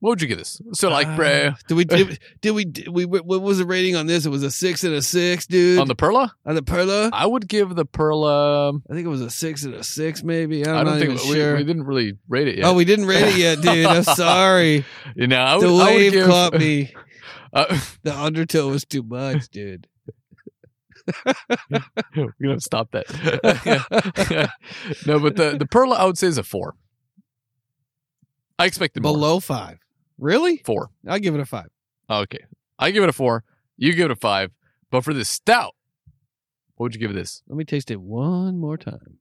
what 0.00 0.10
would 0.10 0.22
you 0.22 0.28
give 0.28 0.38
this 0.38 0.60
so 0.74 0.90
like 0.90 1.06
Uh, 1.08 1.16
bruh, 1.16 1.66
did 1.66 1.74
we 1.74 1.84
did, 1.84 2.18
did 2.40 2.50
we 2.52 2.64
did 2.64 2.88
we 2.88 3.04
what 3.04 3.24
was 3.42 3.58
the 3.58 3.64
rating 3.64 3.96
on 3.96 4.06
this? 4.06 4.24
It 4.26 4.28
was 4.30 4.42
a 4.44 4.50
six 4.50 4.84
and 4.84 4.94
a 4.94 5.02
six, 5.02 5.46
dude. 5.46 5.78
on 5.80 5.88
the 5.88 5.94
perla 5.96 6.32
on 6.46 6.54
the 6.54 6.62
Perla, 6.62 7.10
i 7.12 7.26
would 7.26 7.48
give 7.48 7.74
the 7.74 7.84
perla 7.84 8.70
I 8.70 8.94
think 8.94 9.06
it 9.06 9.08
was 9.08 9.20
a 9.22 9.30
six 9.30 9.64
and 9.64 9.74
a 9.74 9.82
six, 9.82 10.22
maybe. 10.22 10.64
I'm 10.66 10.76
i 10.76 10.84
don't 10.84 10.98
think 10.98 11.12
even 11.14 11.28
we, 11.30 11.34
sure. 11.36 11.56
we 11.56 11.64
didn't 11.64 11.84
really 11.84 12.12
rate 12.28 12.48
it 12.48 12.58
yet 12.58 12.66
Oh, 12.66 12.74
we 12.74 12.84
didn't 12.84 13.06
rate 13.06 13.24
it 13.24 13.36
yet, 13.36 13.60
dude. 13.62 13.86
I'm 13.86 14.04
sorry. 14.04 14.84
you 15.16 15.26
know 15.26 15.36
i 15.40 15.56
would, 15.56 15.64
the 15.66 15.74
I 15.74 15.94
would 15.94 16.12
give, 16.12 16.26
caught 16.26 16.54
me. 16.54 16.94
uh, 17.52 17.78
The 18.04 18.14
undertow 18.16 18.68
was 18.68 18.84
too 18.84 19.02
much, 19.02 19.48
dude. 19.48 19.88
We're 21.70 22.32
gonna 22.42 22.60
stop 22.60 22.90
that. 22.92 23.06
no, 25.06 25.18
but 25.18 25.36
the 25.36 25.56
the 25.58 25.66
Perla 25.66 25.96
I 25.96 26.04
would 26.04 26.18
say 26.18 26.26
is 26.26 26.36
a 26.38 26.42
four. 26.42 26.74
I 28.58 28.66
expected 28.66 29.02
more. 29.02 29.12
Below 29.14 29.40
five. 29.40 29.78
Really? 30.18 30.58
four. 30.64 30.90
I'll 31.06 31.18
give 31.18 31.34
it 31.34 31.40
a 31.40 31.46
five. 31.46 31.68
Okay, 32.10 32.44
I 32.78 32.90
give 32.90 33.02
it 33.02 33.08
a 33.08 33.12
four. 33.12 33.44
You 33.76 33.92
give 33.92 34.06
it 34.06 34.10
a 34.10 34.16
five. 34.16 34.50
But 34.90 35.04
for 35.04 35.12
this 35.14 35.28
stout, 35.28 35.74
what 36.76 36.84
would 36.84 36.94
you 36.94 37.00
give 37.00 37.14
this? 37.14 37.42
Let 37.46 37.56
me 37.56 37.64
taste 37.64 37.90
it 37.90 38.00
one 38.00 38.58
more 38.58 38.76
time. 38.76 39.18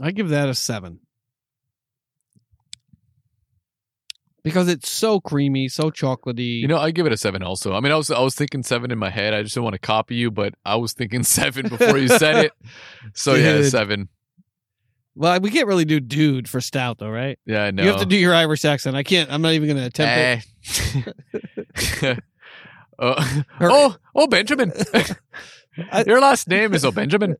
I 0.00 0.10
give 0.10 0.30
that 0.30 0.48
a 0.48 0.54
seven. 0.54 1.00
Because 4.42 4.68
it's 4.68 4.90
so 4.90 5.20
creamy, 5.20 5.68
so 5.68 5.90
chocolatey. 5.90 6.60
You 6.60 6.68
know, 6.68 6.78
I 6.78 6.90
give 6.90 7.06
it 7.06 7.12
a 7.12 7.16
seven. 7.16 7.42
Also, 7.42 7.72
I 7.72 7.80
mean, 7.80 7.92
I 7.92 7.96
was 7.96 8.10
I 8.10 8.20
was 8.20 8.34
thinking 8.34 8.62
seven 8.62 8.90
in 8.90 8.98
my 8.98 9.08
head. 9.08 9.32
I 9.32 9.42
just 9.42 9.54
didn't 9.54 9.64
want 9.64 9.74
to 9.74 9.78
copy 9.78 10.16
you, 10.16 10.30
but 10.30 10.54
I 10.66 10.76
was 10.76 10.92
thinking 10.92 11.22
seven 11.24 11.68
before 11.68 11.96
you 11.96 12.08
said 12.08 12.44
it. 12.44 12.52
So 13.14 13.34
yeah, 13.34 13.62
seven. 13.62 14.08
Well, 15.14 15.40
we 15.40 15.50
can't 15.50 15.66
really 15.66 15.84
do 15.84 16.00
dude 16.00 16.48
for 16.48 16.60
stout, 16.60 16.98
though, 16.98 17.10
right? 17.10 17.38
Yeah, 17.46 17.64
I 17.64 17.70
know. 17.70 17.82
You 17.82 17.90
have 17.90 18.00
to 18.00 18.06
do 18.06 18.16
your 18.16 18.34
Irish 18.34 18.64
accent. 18.64 18.96
I 18.96 19.02
can't. 19.02 19.30
I'm 19.30 19.42
not 19.42 19.52
even 19.52 19.68
going 19.68 19.80
to 19.80 19.86
attempt 19.86 20.44
it. 22.02 22.04
Eh. 22.04 22.14
oh, 22.98 23.96
oh, 24.14 24.26
Benjamin. 24.26 24.72
Your 26.06 26.20
last 26.20 26.48
name 26.48 26.72
is 26.74 26.84
O 26.84 26.92
Benjamin. 26.92 27.36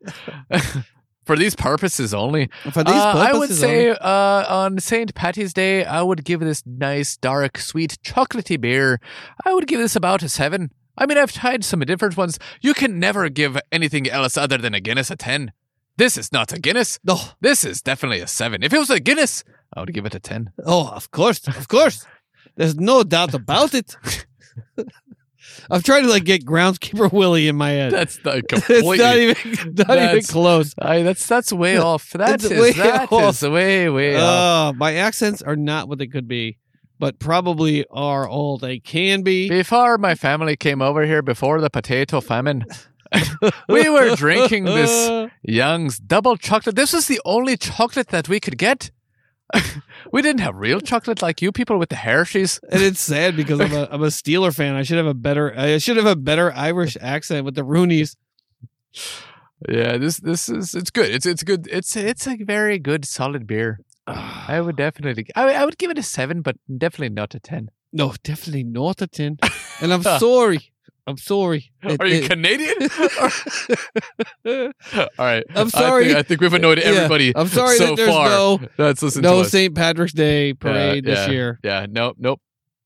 For 1.24 1.36
these 1.36 1.54
purposes 1.54 2.12
only. 2.12 2.50
For 2.72 2.82
these 2.84 2.92
purposes 2.92 2.94
Uh, 2.94 3.28
I 3.28 3.32
would 3.32 3.50
say 3.50 3.86
only. 3.88 3.98
uh, 4.00 4.44
on 4.62 4.78
St. 4.78 5.14
Patty's 5.14 5.54
Day, 5.54 5.84
I 5.84 6.02
would 6.02 6.24
give 6.24 6.40
this 6.40 6.62
nice, 6.66 7.16
dark, 7.16 7.58
sweet, 7.58 7.96
chocolatey 8.02 8.60
beer. 8.60 9.00
I 9.46 9.54
would 9.54 9.66
give 9.66 9.80
this 9.80 9.96
about 9.96 10.22
a 10.22 10.28
seven. 10.28 10.70
I 10.98 11.06
mean, 11.06 11.16
I've 11.16 11.32
tried 11.32 11.64
some 11.64 11.80
different 11.80 12.16
ones. 12.16 12.38
You 12.60 12.74
can 12.74 12.98
never 12.98 13.28
give 13.28 13.58
anything 13.72 14.08
else 14.08 14.36
other 14.36 14.58
than 14.58 14.74
a 14.74 14.80
Guinness 14.80 15.10
a 15.10 15.16
10. 15.16 15.52
This 15.96 16.16
is 16.16 16.32
not 16.32 16.52
a 16.52 16.58
Guinness. 16.58 16.98
No. 17.04 17.18
This 17.40 17.64
is 17.64 17.80
definitely 17.82 18.20
a 18.20 18.26
seven. 18.26 18.62
If 18.62 18.72
it 18.72 18.78
was 18.78 18.90
a 18.90 18.98
Guinness, 19.00 19.44
I 19.74 19.80
would 19.80 19.92
give 19.94 20.06
it 20.06 20.14
a 20.14 20.20
10. 20.20 20.52
Oh, 20.66 20.88
of 20.88 21.10
course, 21.10 21.46
of 21.48 21.68
course. 21.68 22.06
There's 22.56 22.76
no 22.76 23.02
doubt 23.02 23.34
about 23.34 23.74
it. 23.74 23.96
I'm 25.70 25.82
trying 25.82 26.02
to 26.04 26.08
like 26.08 26.24
get 26.24 26.44
groundskeeper 26.44 27.12
Willie 27.12 27.48
in 27.48 27.56
my 27.56 27.70
head. 27.70 27.92
That's 27.92 28.18
the 28.18 28.42
it's 28.68 28.68
not 29.00 29.16
even 29.16 29.74
not 29.74 29.98
even 29.98 30.22
close. 30.24 30.74
I, 30.78 31.02
that's 31.02 31.26
that's 31.26 31.52
way 31.52 31.76
off. 31.90 32.10
That 32.10 32.34
It's 32.36 32.44
is 32.44 32.60
way 32.60 32.72
that 32.72 33.12
off. 33.12 33.42
is 33.42 33.48
way 33.48 33.88
way 33.88 34.16
uh, 34.16 34.24
off. 34.24 34.74
Oh, 34.74 34.78
my 34.78 34.94
accents 34.94 35.42
are 35.42 35.56
not 35.56 35.88
what 35.88 35.98
they 35.98 36.06
could 36.06 36.26
be, 36.28 36.58
but 36.98 37.18
probably 37.18 37.84
are 37.90 38.28
all 38.28 38.58
they 38.58 38.78
can 38.78 39.22
be. 39.22 39.48
Before 39.48 39.96
my 39.98 40.14
family 40.14 40.56
came 40.56 40.82
over 40.82 41.04
here, 41.04 41.22
before 41.22 41.60
the 41.60 41.70
potato 41.70 42.20
famine, 42.20 42.64
we 43.68 43.88
were 43.88 44.14
drinking 44.16 44.64
this 44.64 45.30
Young's 45.42 45.98
double 45.98 46.36
chocolate. 46.36 46.76
This 46.76 46.92
was 46.92 47.06
the 47.06 47.20
only 47.24 47.56
chocolate 47.56 48.08
that 48.08 48.28
we 48.28 48.40
could 48.40 48.58
get. 48.58 48.90
we 50.12 50.22
didn't 50.22 50.40
have 50.40 50.56
real 50.56 50.80
chocolate 50.80 51.22
like 51.22 51.42
you 51.42 51.52
people 51.52 51.78
with 51.78 51.90
the 51.90 51.96
Hershey's. 51.96 52.58
and 52.70 52.82
it's 52.82 53.00
sad 53.00 53.36
because 53.36 53.60
I'm 53.60 53.72
a 53.72 53.88
I'm 53.90 54.02
a 54.02 54.08
Steeler 54.08 54.54
fan. 54.54 54.74
I 54.74 54.82
should 54.82 54.96
have 54.96 55.06
a 55.06 55.14
better 55.14 55.54
I 55.56 55.78
should 55.78 55.96
have 55.96 56.06
a 56.06 56.16
better 56.16 56.52
Irish 56.52 56.96
accent 57.00 57.44
with 57.44 57.54
the 57.54 57.62
Rooneys. 57.62 58.16
Yeah, 59.68 59.96
this 59.98 60.18
this 60.18 60.48
is 60.48 60.74
it's 60.74 60.90
good. 60.90 61.10
It's 61.10 61.26
it's 61.26 61.42
good. 61.42 61.68
It's 61.70 61.96
it's 61.96 62.26
a 62.26 62.36
very 62.36 62.78
good 62.78 63.04
solid 63.04 63.46
beer. 63.46 63.80
I 64.06 64.60
would 64.60 64.76
definitely. 64.76 65.26
I, 65.34 65.54
I 65.54 65.64
would 65.64 65.78
give 65.78 65.90
it 65.90 65.98
a 65.98 66.02
seven, 66.02 66.42
but 66.42 66.56
definitely 66.76 67.14
not 67.14 67.34
a 67.34 67.40
ten. 67.40 67.70
No, 67.94 68.12
definitely 68.24 68.64
not 68.64 69.00
a 69.00 69.06
10. 69.06 69.38
And 69.80 69.92
I'm 69.92 70.02
sorry. 70.02 70.72
I'm 71.06 71.16
sorry. 71.18 71.70
It- 71.82 72.00
Are 72.00 72.06
you 72.06 72.22
it- 72.22 72.30
Canadian? 72.30 72.74
All 74.96 75.08
right. 75.18 75.44
I'm 75.54 75.66
I 75.66 75.70
sorry. 75.70 76.04
think, 76.06 76.16
I 76.18 76.22
think 76.22 76.40
we've 76.40 76.52
annoyed 76.54 76.78
Yeah, 76.78 76.84
everybody. 76.86 77.32
I'm 77.36 77.48
sorry 77.48 77.76
so 77.76 77.86
that 77.88 77.96
there's 77.96 78.08
far. 78.08 78.28
no 78.28 78.60
That's 78.76 79.02
listen 79.02 79.22
no. 79.22 79.42
St. 79.42 79.74
Patrick's 79.74 80.12
Day 80.12 80.54
parade 80.54 81.04
Yeah, 81.06 81.14
this 81.14 81.26
yeah. 81.26 81.32
year. 81.32 81.60
Yeah. 81.62 81.86
Nope. 81.88 82.16
Nope. 82.18 82.40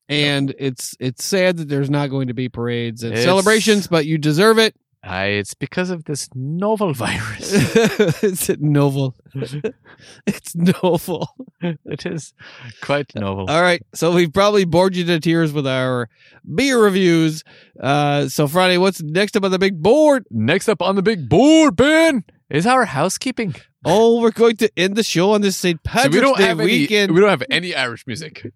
And 0.09 0.55
it's 0.59 0.97
it's 0.99 1.25
sad 1.25 1.59
that 1.59 1.69
there's 1.69 1.91
not 1.91 2.09
going 2.11 2.29
to 2.29 2.35
be 2.35 2.49
parades 2.49 3.03
and 3.03 3.13
It's- 3.13 3.25
celebrations, 3.25 3.87
but 3.89 4.07
you 4.07 4.19
deserve 4.19 4.59
it. 4.59 4.75
I, 5.03 5.27
it's 5.27 5.55
because 5.55 5.91
of 5.91 6.05
this 6.05 6.29
novel 6.35 6.93
virus. 6.95 7.53
it's 8.23 8.49
novel. 8.59 9.15
it's 10.27 10.57
novel. 10.57 11.29
it 11.61 12.05
is 12.05 12.35
quite 12.83 13.15
novel. 13.15 13.47
All 13.49 13.63
right. 13.63 13.83
So 13.95 14.13
we've 14.13 14.33
probably 14.33 14.65
bored 14.65 14.97
you 14.97 15.05
to 15.05 15.21
tears 15.21 15.53
with 15.53 15.67
our 15.67 16.09
beer 16.55 16.83
reviews. 16.83 17.45
Uh, 17.81 18.29
so 18.29 18.47
Friday, 18.49 18.79
what's 18.79 19.03
next 19.03 19.37
up 19.37 19.45
on 19.45 19.51
the 19.51 19.59
big 19.59 19.81
board? 19.83 20.25
Next 20.31 20.69
up 20.69 20.83
on 20.83 20.97
the 20.97 21.03
big 21.03 21.29
board, 21.29 21.77
Ben, 21.77 22.25
is 22.51 22.67
our 22.67 22.85
housekeeping. 22.85 23.55
Oh, 23.85 24.21
we're 24.21 24.33
going 24.33 24.57
to 24.57 24.71
end 24.77 24.97
the 24.97 25.05
show 25.05 25.33
on 25.33 25.41
this 25.41 25.57
St. 25.57 25.79
So 25.79 25.91
Patrick's 25.91 26.15
we 26.17 26.21
don't 26.21 26.37
Day 26.39 26.47
have 26.47 26.59
weekend. 26.59 27.11
any. 27.11 27.13
We 27.13 27.21
don't 27.21 27.31
have 27.31 27.45
any 27.51 27.75
Irish 27.75 28.07
music. 28.07 28.53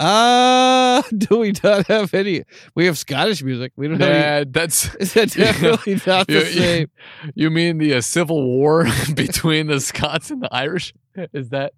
Uh, 0.00 1.02
do 1.18 1.38
we 1.38 1.52
not 1.62 1.86
have 1.88 2.12
any? 2.14 2.42
We 2.74 2.86
have 2.86 2.96
Scottish 2.98 3.42
music. 3.42 3.72
We 3.76 3.88
don't 3.88 4.00
have 4.00 4.10
any. 4.10 4.44
That's. 4.50 4.94
Is 5.00 5.12
that 5.14 5.30
definitely 5.34 6.00
not 6.06 6.26
the 6.26 6.32
You- 6.34 6.38
you- 6.40 6.44
same? 6.46 6.90
You 7.34 7.50
mean 7.50 7.78
the 7.78 7.94
uh, 7.94 8.00
civil 8.00 8.42
war 8.44 8.86
between 9.14 9.66
the 9.66 9.78
Scots 9.80 10.30
and 10.30 10.42
the 10.42 10.48
Irish? 10.52 10.94
Is 11.34 11.50
that 11.50 11.72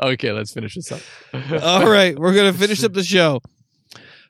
okay? 0.00 0.32
Let's 0.32 0.52
finish 0.52 0.74
this 0.74 0.90
up. 0.92 1.00
All 1.62 1.88
right, 1.88 2.18
we're 2.18 2.34
going 2.34 2.52
to 2.52 2.58
finish 2.58 2.82
up 2.82 2.92
the 2.94 3.04
show. 3.04 3.40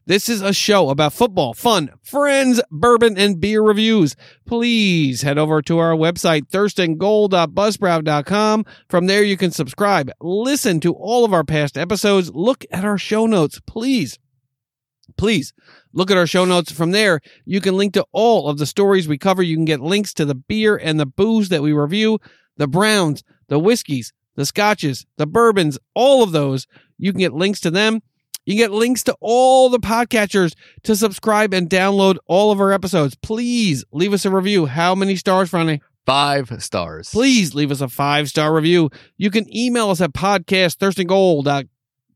This 0.08 0.28
is 0.30 0.40
a 0.40 0.54
show 0.54 0.88
about 0.88 1.12
football, 1.12 1.52
fun, 1.52 1.90
friends, 2.02 2.62
bourbon, 2.70 3.18
and 3.18 3.38
beer 3.38 3.60
reviews. 3.60 4.16
Please 4.46 5.20
head 5.20 5.36
over 5.36 5.60
to 5.60 5.76
our 5.76 5.92
website, 5.92 6.48
thirstandgoal.buzzsprout.com. 6.48 8.64
From 8.88 9.06
there, 9.06 9.22
you 9.22 9.36
can 9.36 9.50
subscribe, 9.50 10.10
listen 10.18 10.80
to 10.80 10.94
all 10.94 11.26
of 11.26 11.34
our 11.34 11.44
past 11.44 11.76
episodes, 11.76 12.30
look 12.32 12.64
at 12.70 12.86
our 12.86 12.96
show 12.96 13.26
notes, 13.26 13.60
please. 13.66 14.18
Please 15.18 15.52
look 15.92 16.10
at 16.10 16.16
our 16.16 16.26
show 16.26 16.46
notes. 16.46 16.72
From 16.72 16.92
there, 16.92 17.20
you 17.44 17.60
can 17.60 17.76
link 17.76 17.92
to 17.92 18.06
all 18.10 18.48
of 18.48 18.56
the 18.56 18.64
stories 18.64 19.06
we 19.06 19.18
cover. 19.18 19.42
You 19.42 19.56
can 19.56 19.66
get 19.66 19.80
links 19.80 20.14
to 20.14 20.24
the 20.24 20.34
beer 20.34 20.74
and 20.74 20.98
the 20.98 21.04
booze 21.04 21.50
that 21.50 21.60
we 21.60 21.74
review, 21.74 22.18
the 22.56 22.66
browns, 22.66 23.22
the 23.48 23.58
whiskeys, 23.58 24.14
the 24.36 24.46
scotches, 24.46 25.04
the 25.18 25.26
bourbons, 25.26 25.78
all 25.92 26.22
of 26.22 26.32
those. 26.32 26.66
You 26.96 27.12
can 27.12 27.20
get 27.20 27.34
links 27.34 27.60
to 27.60 27.70
them. 27.70 28.00
You 28.48 28.54
can 28.54 28.64
get 28.64 28.70
links 28.70 29.02
to 29.02 29.16
all 29.20 29.68
the 29.68 29.78
podcatchers 29.78 30.54
to 30.84 30.96
subscribe 30.96 31.52
and 31.52 31.68
download 31.68 32.16
all 32.24 32.50
of 32.50 32.60
our 32.60 32.72
episodes. 32.72 33.14
Please 33.14 33.84
leave 33.92 34.14
us 34.14 34.24
a 34.24 34.30
review. 34.30 34.64
How 34.64 34.94
many 34.94 35.16
stars, 35.16 35.50
Franny? 35.50 35.80
Five 36.06 36.50
stars. 36.62 37.10
Please 37.10 37.54
leave 37.54 37.70
us 37.70 37.82
a 37.82 37.88
five 37.88 38.26
star 38.30 38.54
review. 38.54 38.88
You 39.18 39.30
can 39.30 39.54
email 39.54 39.90
us 39.90 40.00
at 40.00 40.14
podcast 40.14 40.78
thirstandgoal 40.78 41.44
dot 41.44 41.66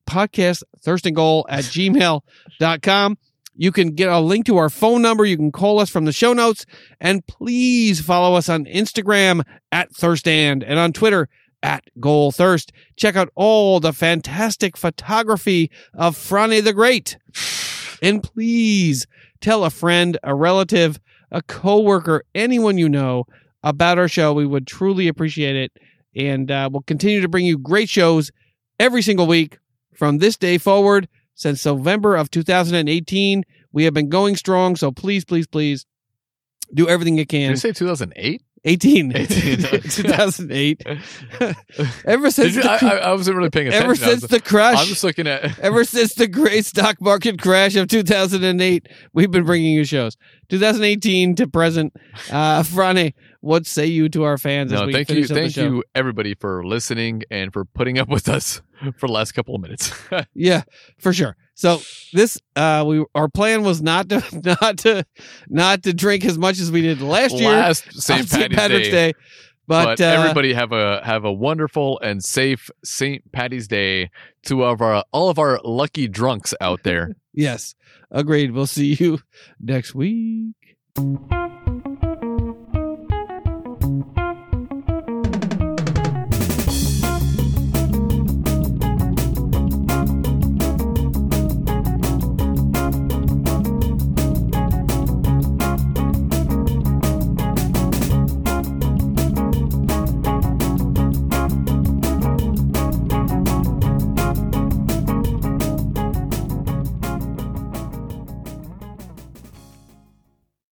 podcast 0.09 0.63
thirstandgoal 0.83 1.45
at 1.51 1.65
gmail.com. 1.65 3.19
You 3.55 3.71
can 3.71 3.91
get 3.91 4.09
a 4.09 4.19
link 4.19 4.47
to 4.47 4.57
our 4.57 4.71
phone 4.71 5.03
number. 5.03 5.27
You 5.27 5.37
can 5.37 5.53
call 5.53 5.81
us 5.81 5.91
from 5.91 6.07
the 6.07 6.13
show 6.13 6.33
notes. 6.33 6.65
And 6.99 7.27
please 7.27 8.01
follow 8.01 8.39
us 8.39 8.49
on 8.49 8.65
Instagram 8.65 9.45
at 9.71 9.93
Thirstand 9.93 10.65
and 10.67 10.79
on 10.79 10.95
Twitter 10.95 11.29
at 11.63 11.85
Goal 12.01 12.33
Thirst. 12.33 12.73
Check 12.97 13.17
out 13.17 13.31
all 13.35 13.81
the 13.81 13.93
fantastic 13.93 14.77
photography 14.77 15.71
of 15.95 16.17
Franny 16.17 16.63
the 16.63 16.73
Great. 16.73 17.17
And 18.03 18.23
please 18.23 19.07
tell 19.41 19.65
a 19.65 19.71
friend, 19.71 20.19
a 20.23 20.35
relative, 20.35 20.99
a 21.31 21.43
coworker, 21.43 22.25
anyone 22.35 22.79
you 22.79 22.89
know 22.89 23.25
about 23.63 23.99
our 23.99 24.09
show. 24.09 24.33
We 24.33 24.47
would 24.47 24.67
truly 24.67 25.09
appreciate 25.09 25.57
it. 25.57 25.73
And 26.15 26.51
uh, 26.51 26.69
we'll 26.71 26.83
continue 26.83 27.21
to 27.21 27.29
bring 27.29 27.47
you 27.47 27.59
great 27.59 27.89
shows 27.89 28.31
every 28.79 29.03
single 29.03 29.27
week 29.27 29.59
from 29.95 30.19
this 30.19 30.37
day 30.37 30.59
forward. 30.59 31.09
Since 31.35 31.65
November 31.65 32.15
of 32.17 32.31
2018, 32.31 33.45
we 33.73 33.85
have 33.85 33.95
been 33.95 34.11
going 34.11 34.37
strong. 34.37 34.77
So 34.77 34.93
please, 34.93 35.25
please, 35.25 35.47
please 35.47 35.87
do 36.75 36.89
everything 36.89 37.17
you 37.17 37.25
Did 37.25 37.39
you 37.39 37.47
can. 37.49 37.57
say 37.57 37.73
2008? 37.73 38.43
18, 38.65 39.13
18. 39.17 39.59
2008. 39.83 40.87
ever 42.05 42.31
since 42.31 42.55
you, 42.55 42.63
the, 42.63 42.71
I, 42.71 42.97
I 42.99 43.13
wasn't 43.13 43.37
really 43.37 43.51
paying 43.51 43.69
attention. 43.69 43.85
ever 43.85 43.95
since 43.95 44.23
was, 44.23 44.31
the 44.31 44.41
crash, 44.41 44.79
I'm 44.79 44.87
just 44.87 45.03
looking 45.03 45.27
at. 45.27 45.59
Ever 45.59 45.85
since 45.85 46.15
the 46.15 46.29
great 46.29 46.65
stock 46.65 47.01
market 47.01 47.41
crash 47.41 47.75
of 47.77 47.89
2008, 47.89 48.89
we've 49.13 49.31
been 49.31 49.45
bringing 49.45 49.73
you 49.73 49.85
shows. 49.85 50.17
2018 50.49 51.35
to 51.37 51.47
present. 51.49 51.95
Uh, 52.31 52.63
Franny, 52.63 53.15
what 53.41 53.67
say 53.67 53.87
you 53.87 54.09
to 54.11 54.25
our 54.25 54.39
fans 54.39 54.73
as 54.73 54.81
No, 54.81 54.87
we 54.87 54.93
thank 54.93 55.09
you, 55.09 55.15
finish 55.27 55.31
up 55.31 55.35
the 55.35 55.41
thank 55.43 55.57
you, 55.57 55.85
everybody, 55.95 56.35
for 56.35 56.65
listening 56.65 57.23
and 57.31 57.53
for 57.53 57.65
putting 57.65 57.99
up 57.99 58.09
with 58.09 58.29
us 58.29 58.63
for 58.97 59.07
the 59.07 59.13
last 59.13 59.33
couple 59.33 59.55
of 59.55 59.61
minutes. 59.61 59.93
Yeah, 60.35 60.63
for 60.99 61.13
sure. 61.13 61.37
So 61.55 61.81
this, 62.13 62.39
uh, 62.57 62.85
we 62.87 63.05
our 63.15 63.29
plan 63.29 63.63
was 63.63 63.83
not 63.83 64.09
to 64.09 64.57
not 64.61 64.79
to 64.79 65.05
not 65.49 65.83
to 65.85 65.93
drink 65.93 66.25
as 66.25 66.39
much 66.39 66.59
as 66.59 66.71
we 66.71 66.83
did 66.83 67.01
last 67.01 67.35
year 67.35 67.51
last 67.51 67.93
St. 67.93 68.29
Patty's 68.29 68.57
Patrick's 68.57 68.89
Day. 68.89 69.13
Day. 69.13 69.19
But, 69.69 69.99
But, 69.99 70.01
uh, 70.01 70.05
everybody 70.05 70.55
have 70.55 70.73
a 70.73 71.03
have 71.05 71.25
a 71.25 71.33
wonderful 71.33 72.01
and 72.01 72.23
safe 72.23 72.69
St. 72.85 73.31
Patty's 73.33 73.69
Day 73.69 74.11
to 74.47 74.65
all 74.65 74.73
of 74.73 74.83
our 74.83 75.05
all 75.13 75.29
of 75.31 75.39
our 75.39 75.61
lucky 75.63 76.09
drunks 76.09 76.53
out 76.61 76.83
there. 76.83 77.15
yes, 77.33 77.75
agreed. 78.11 78.53
We'll 78.53 78.67
see 78.67 78.95
you 78.95 79.21
next 79.61 79.95
week. 79.95 80.57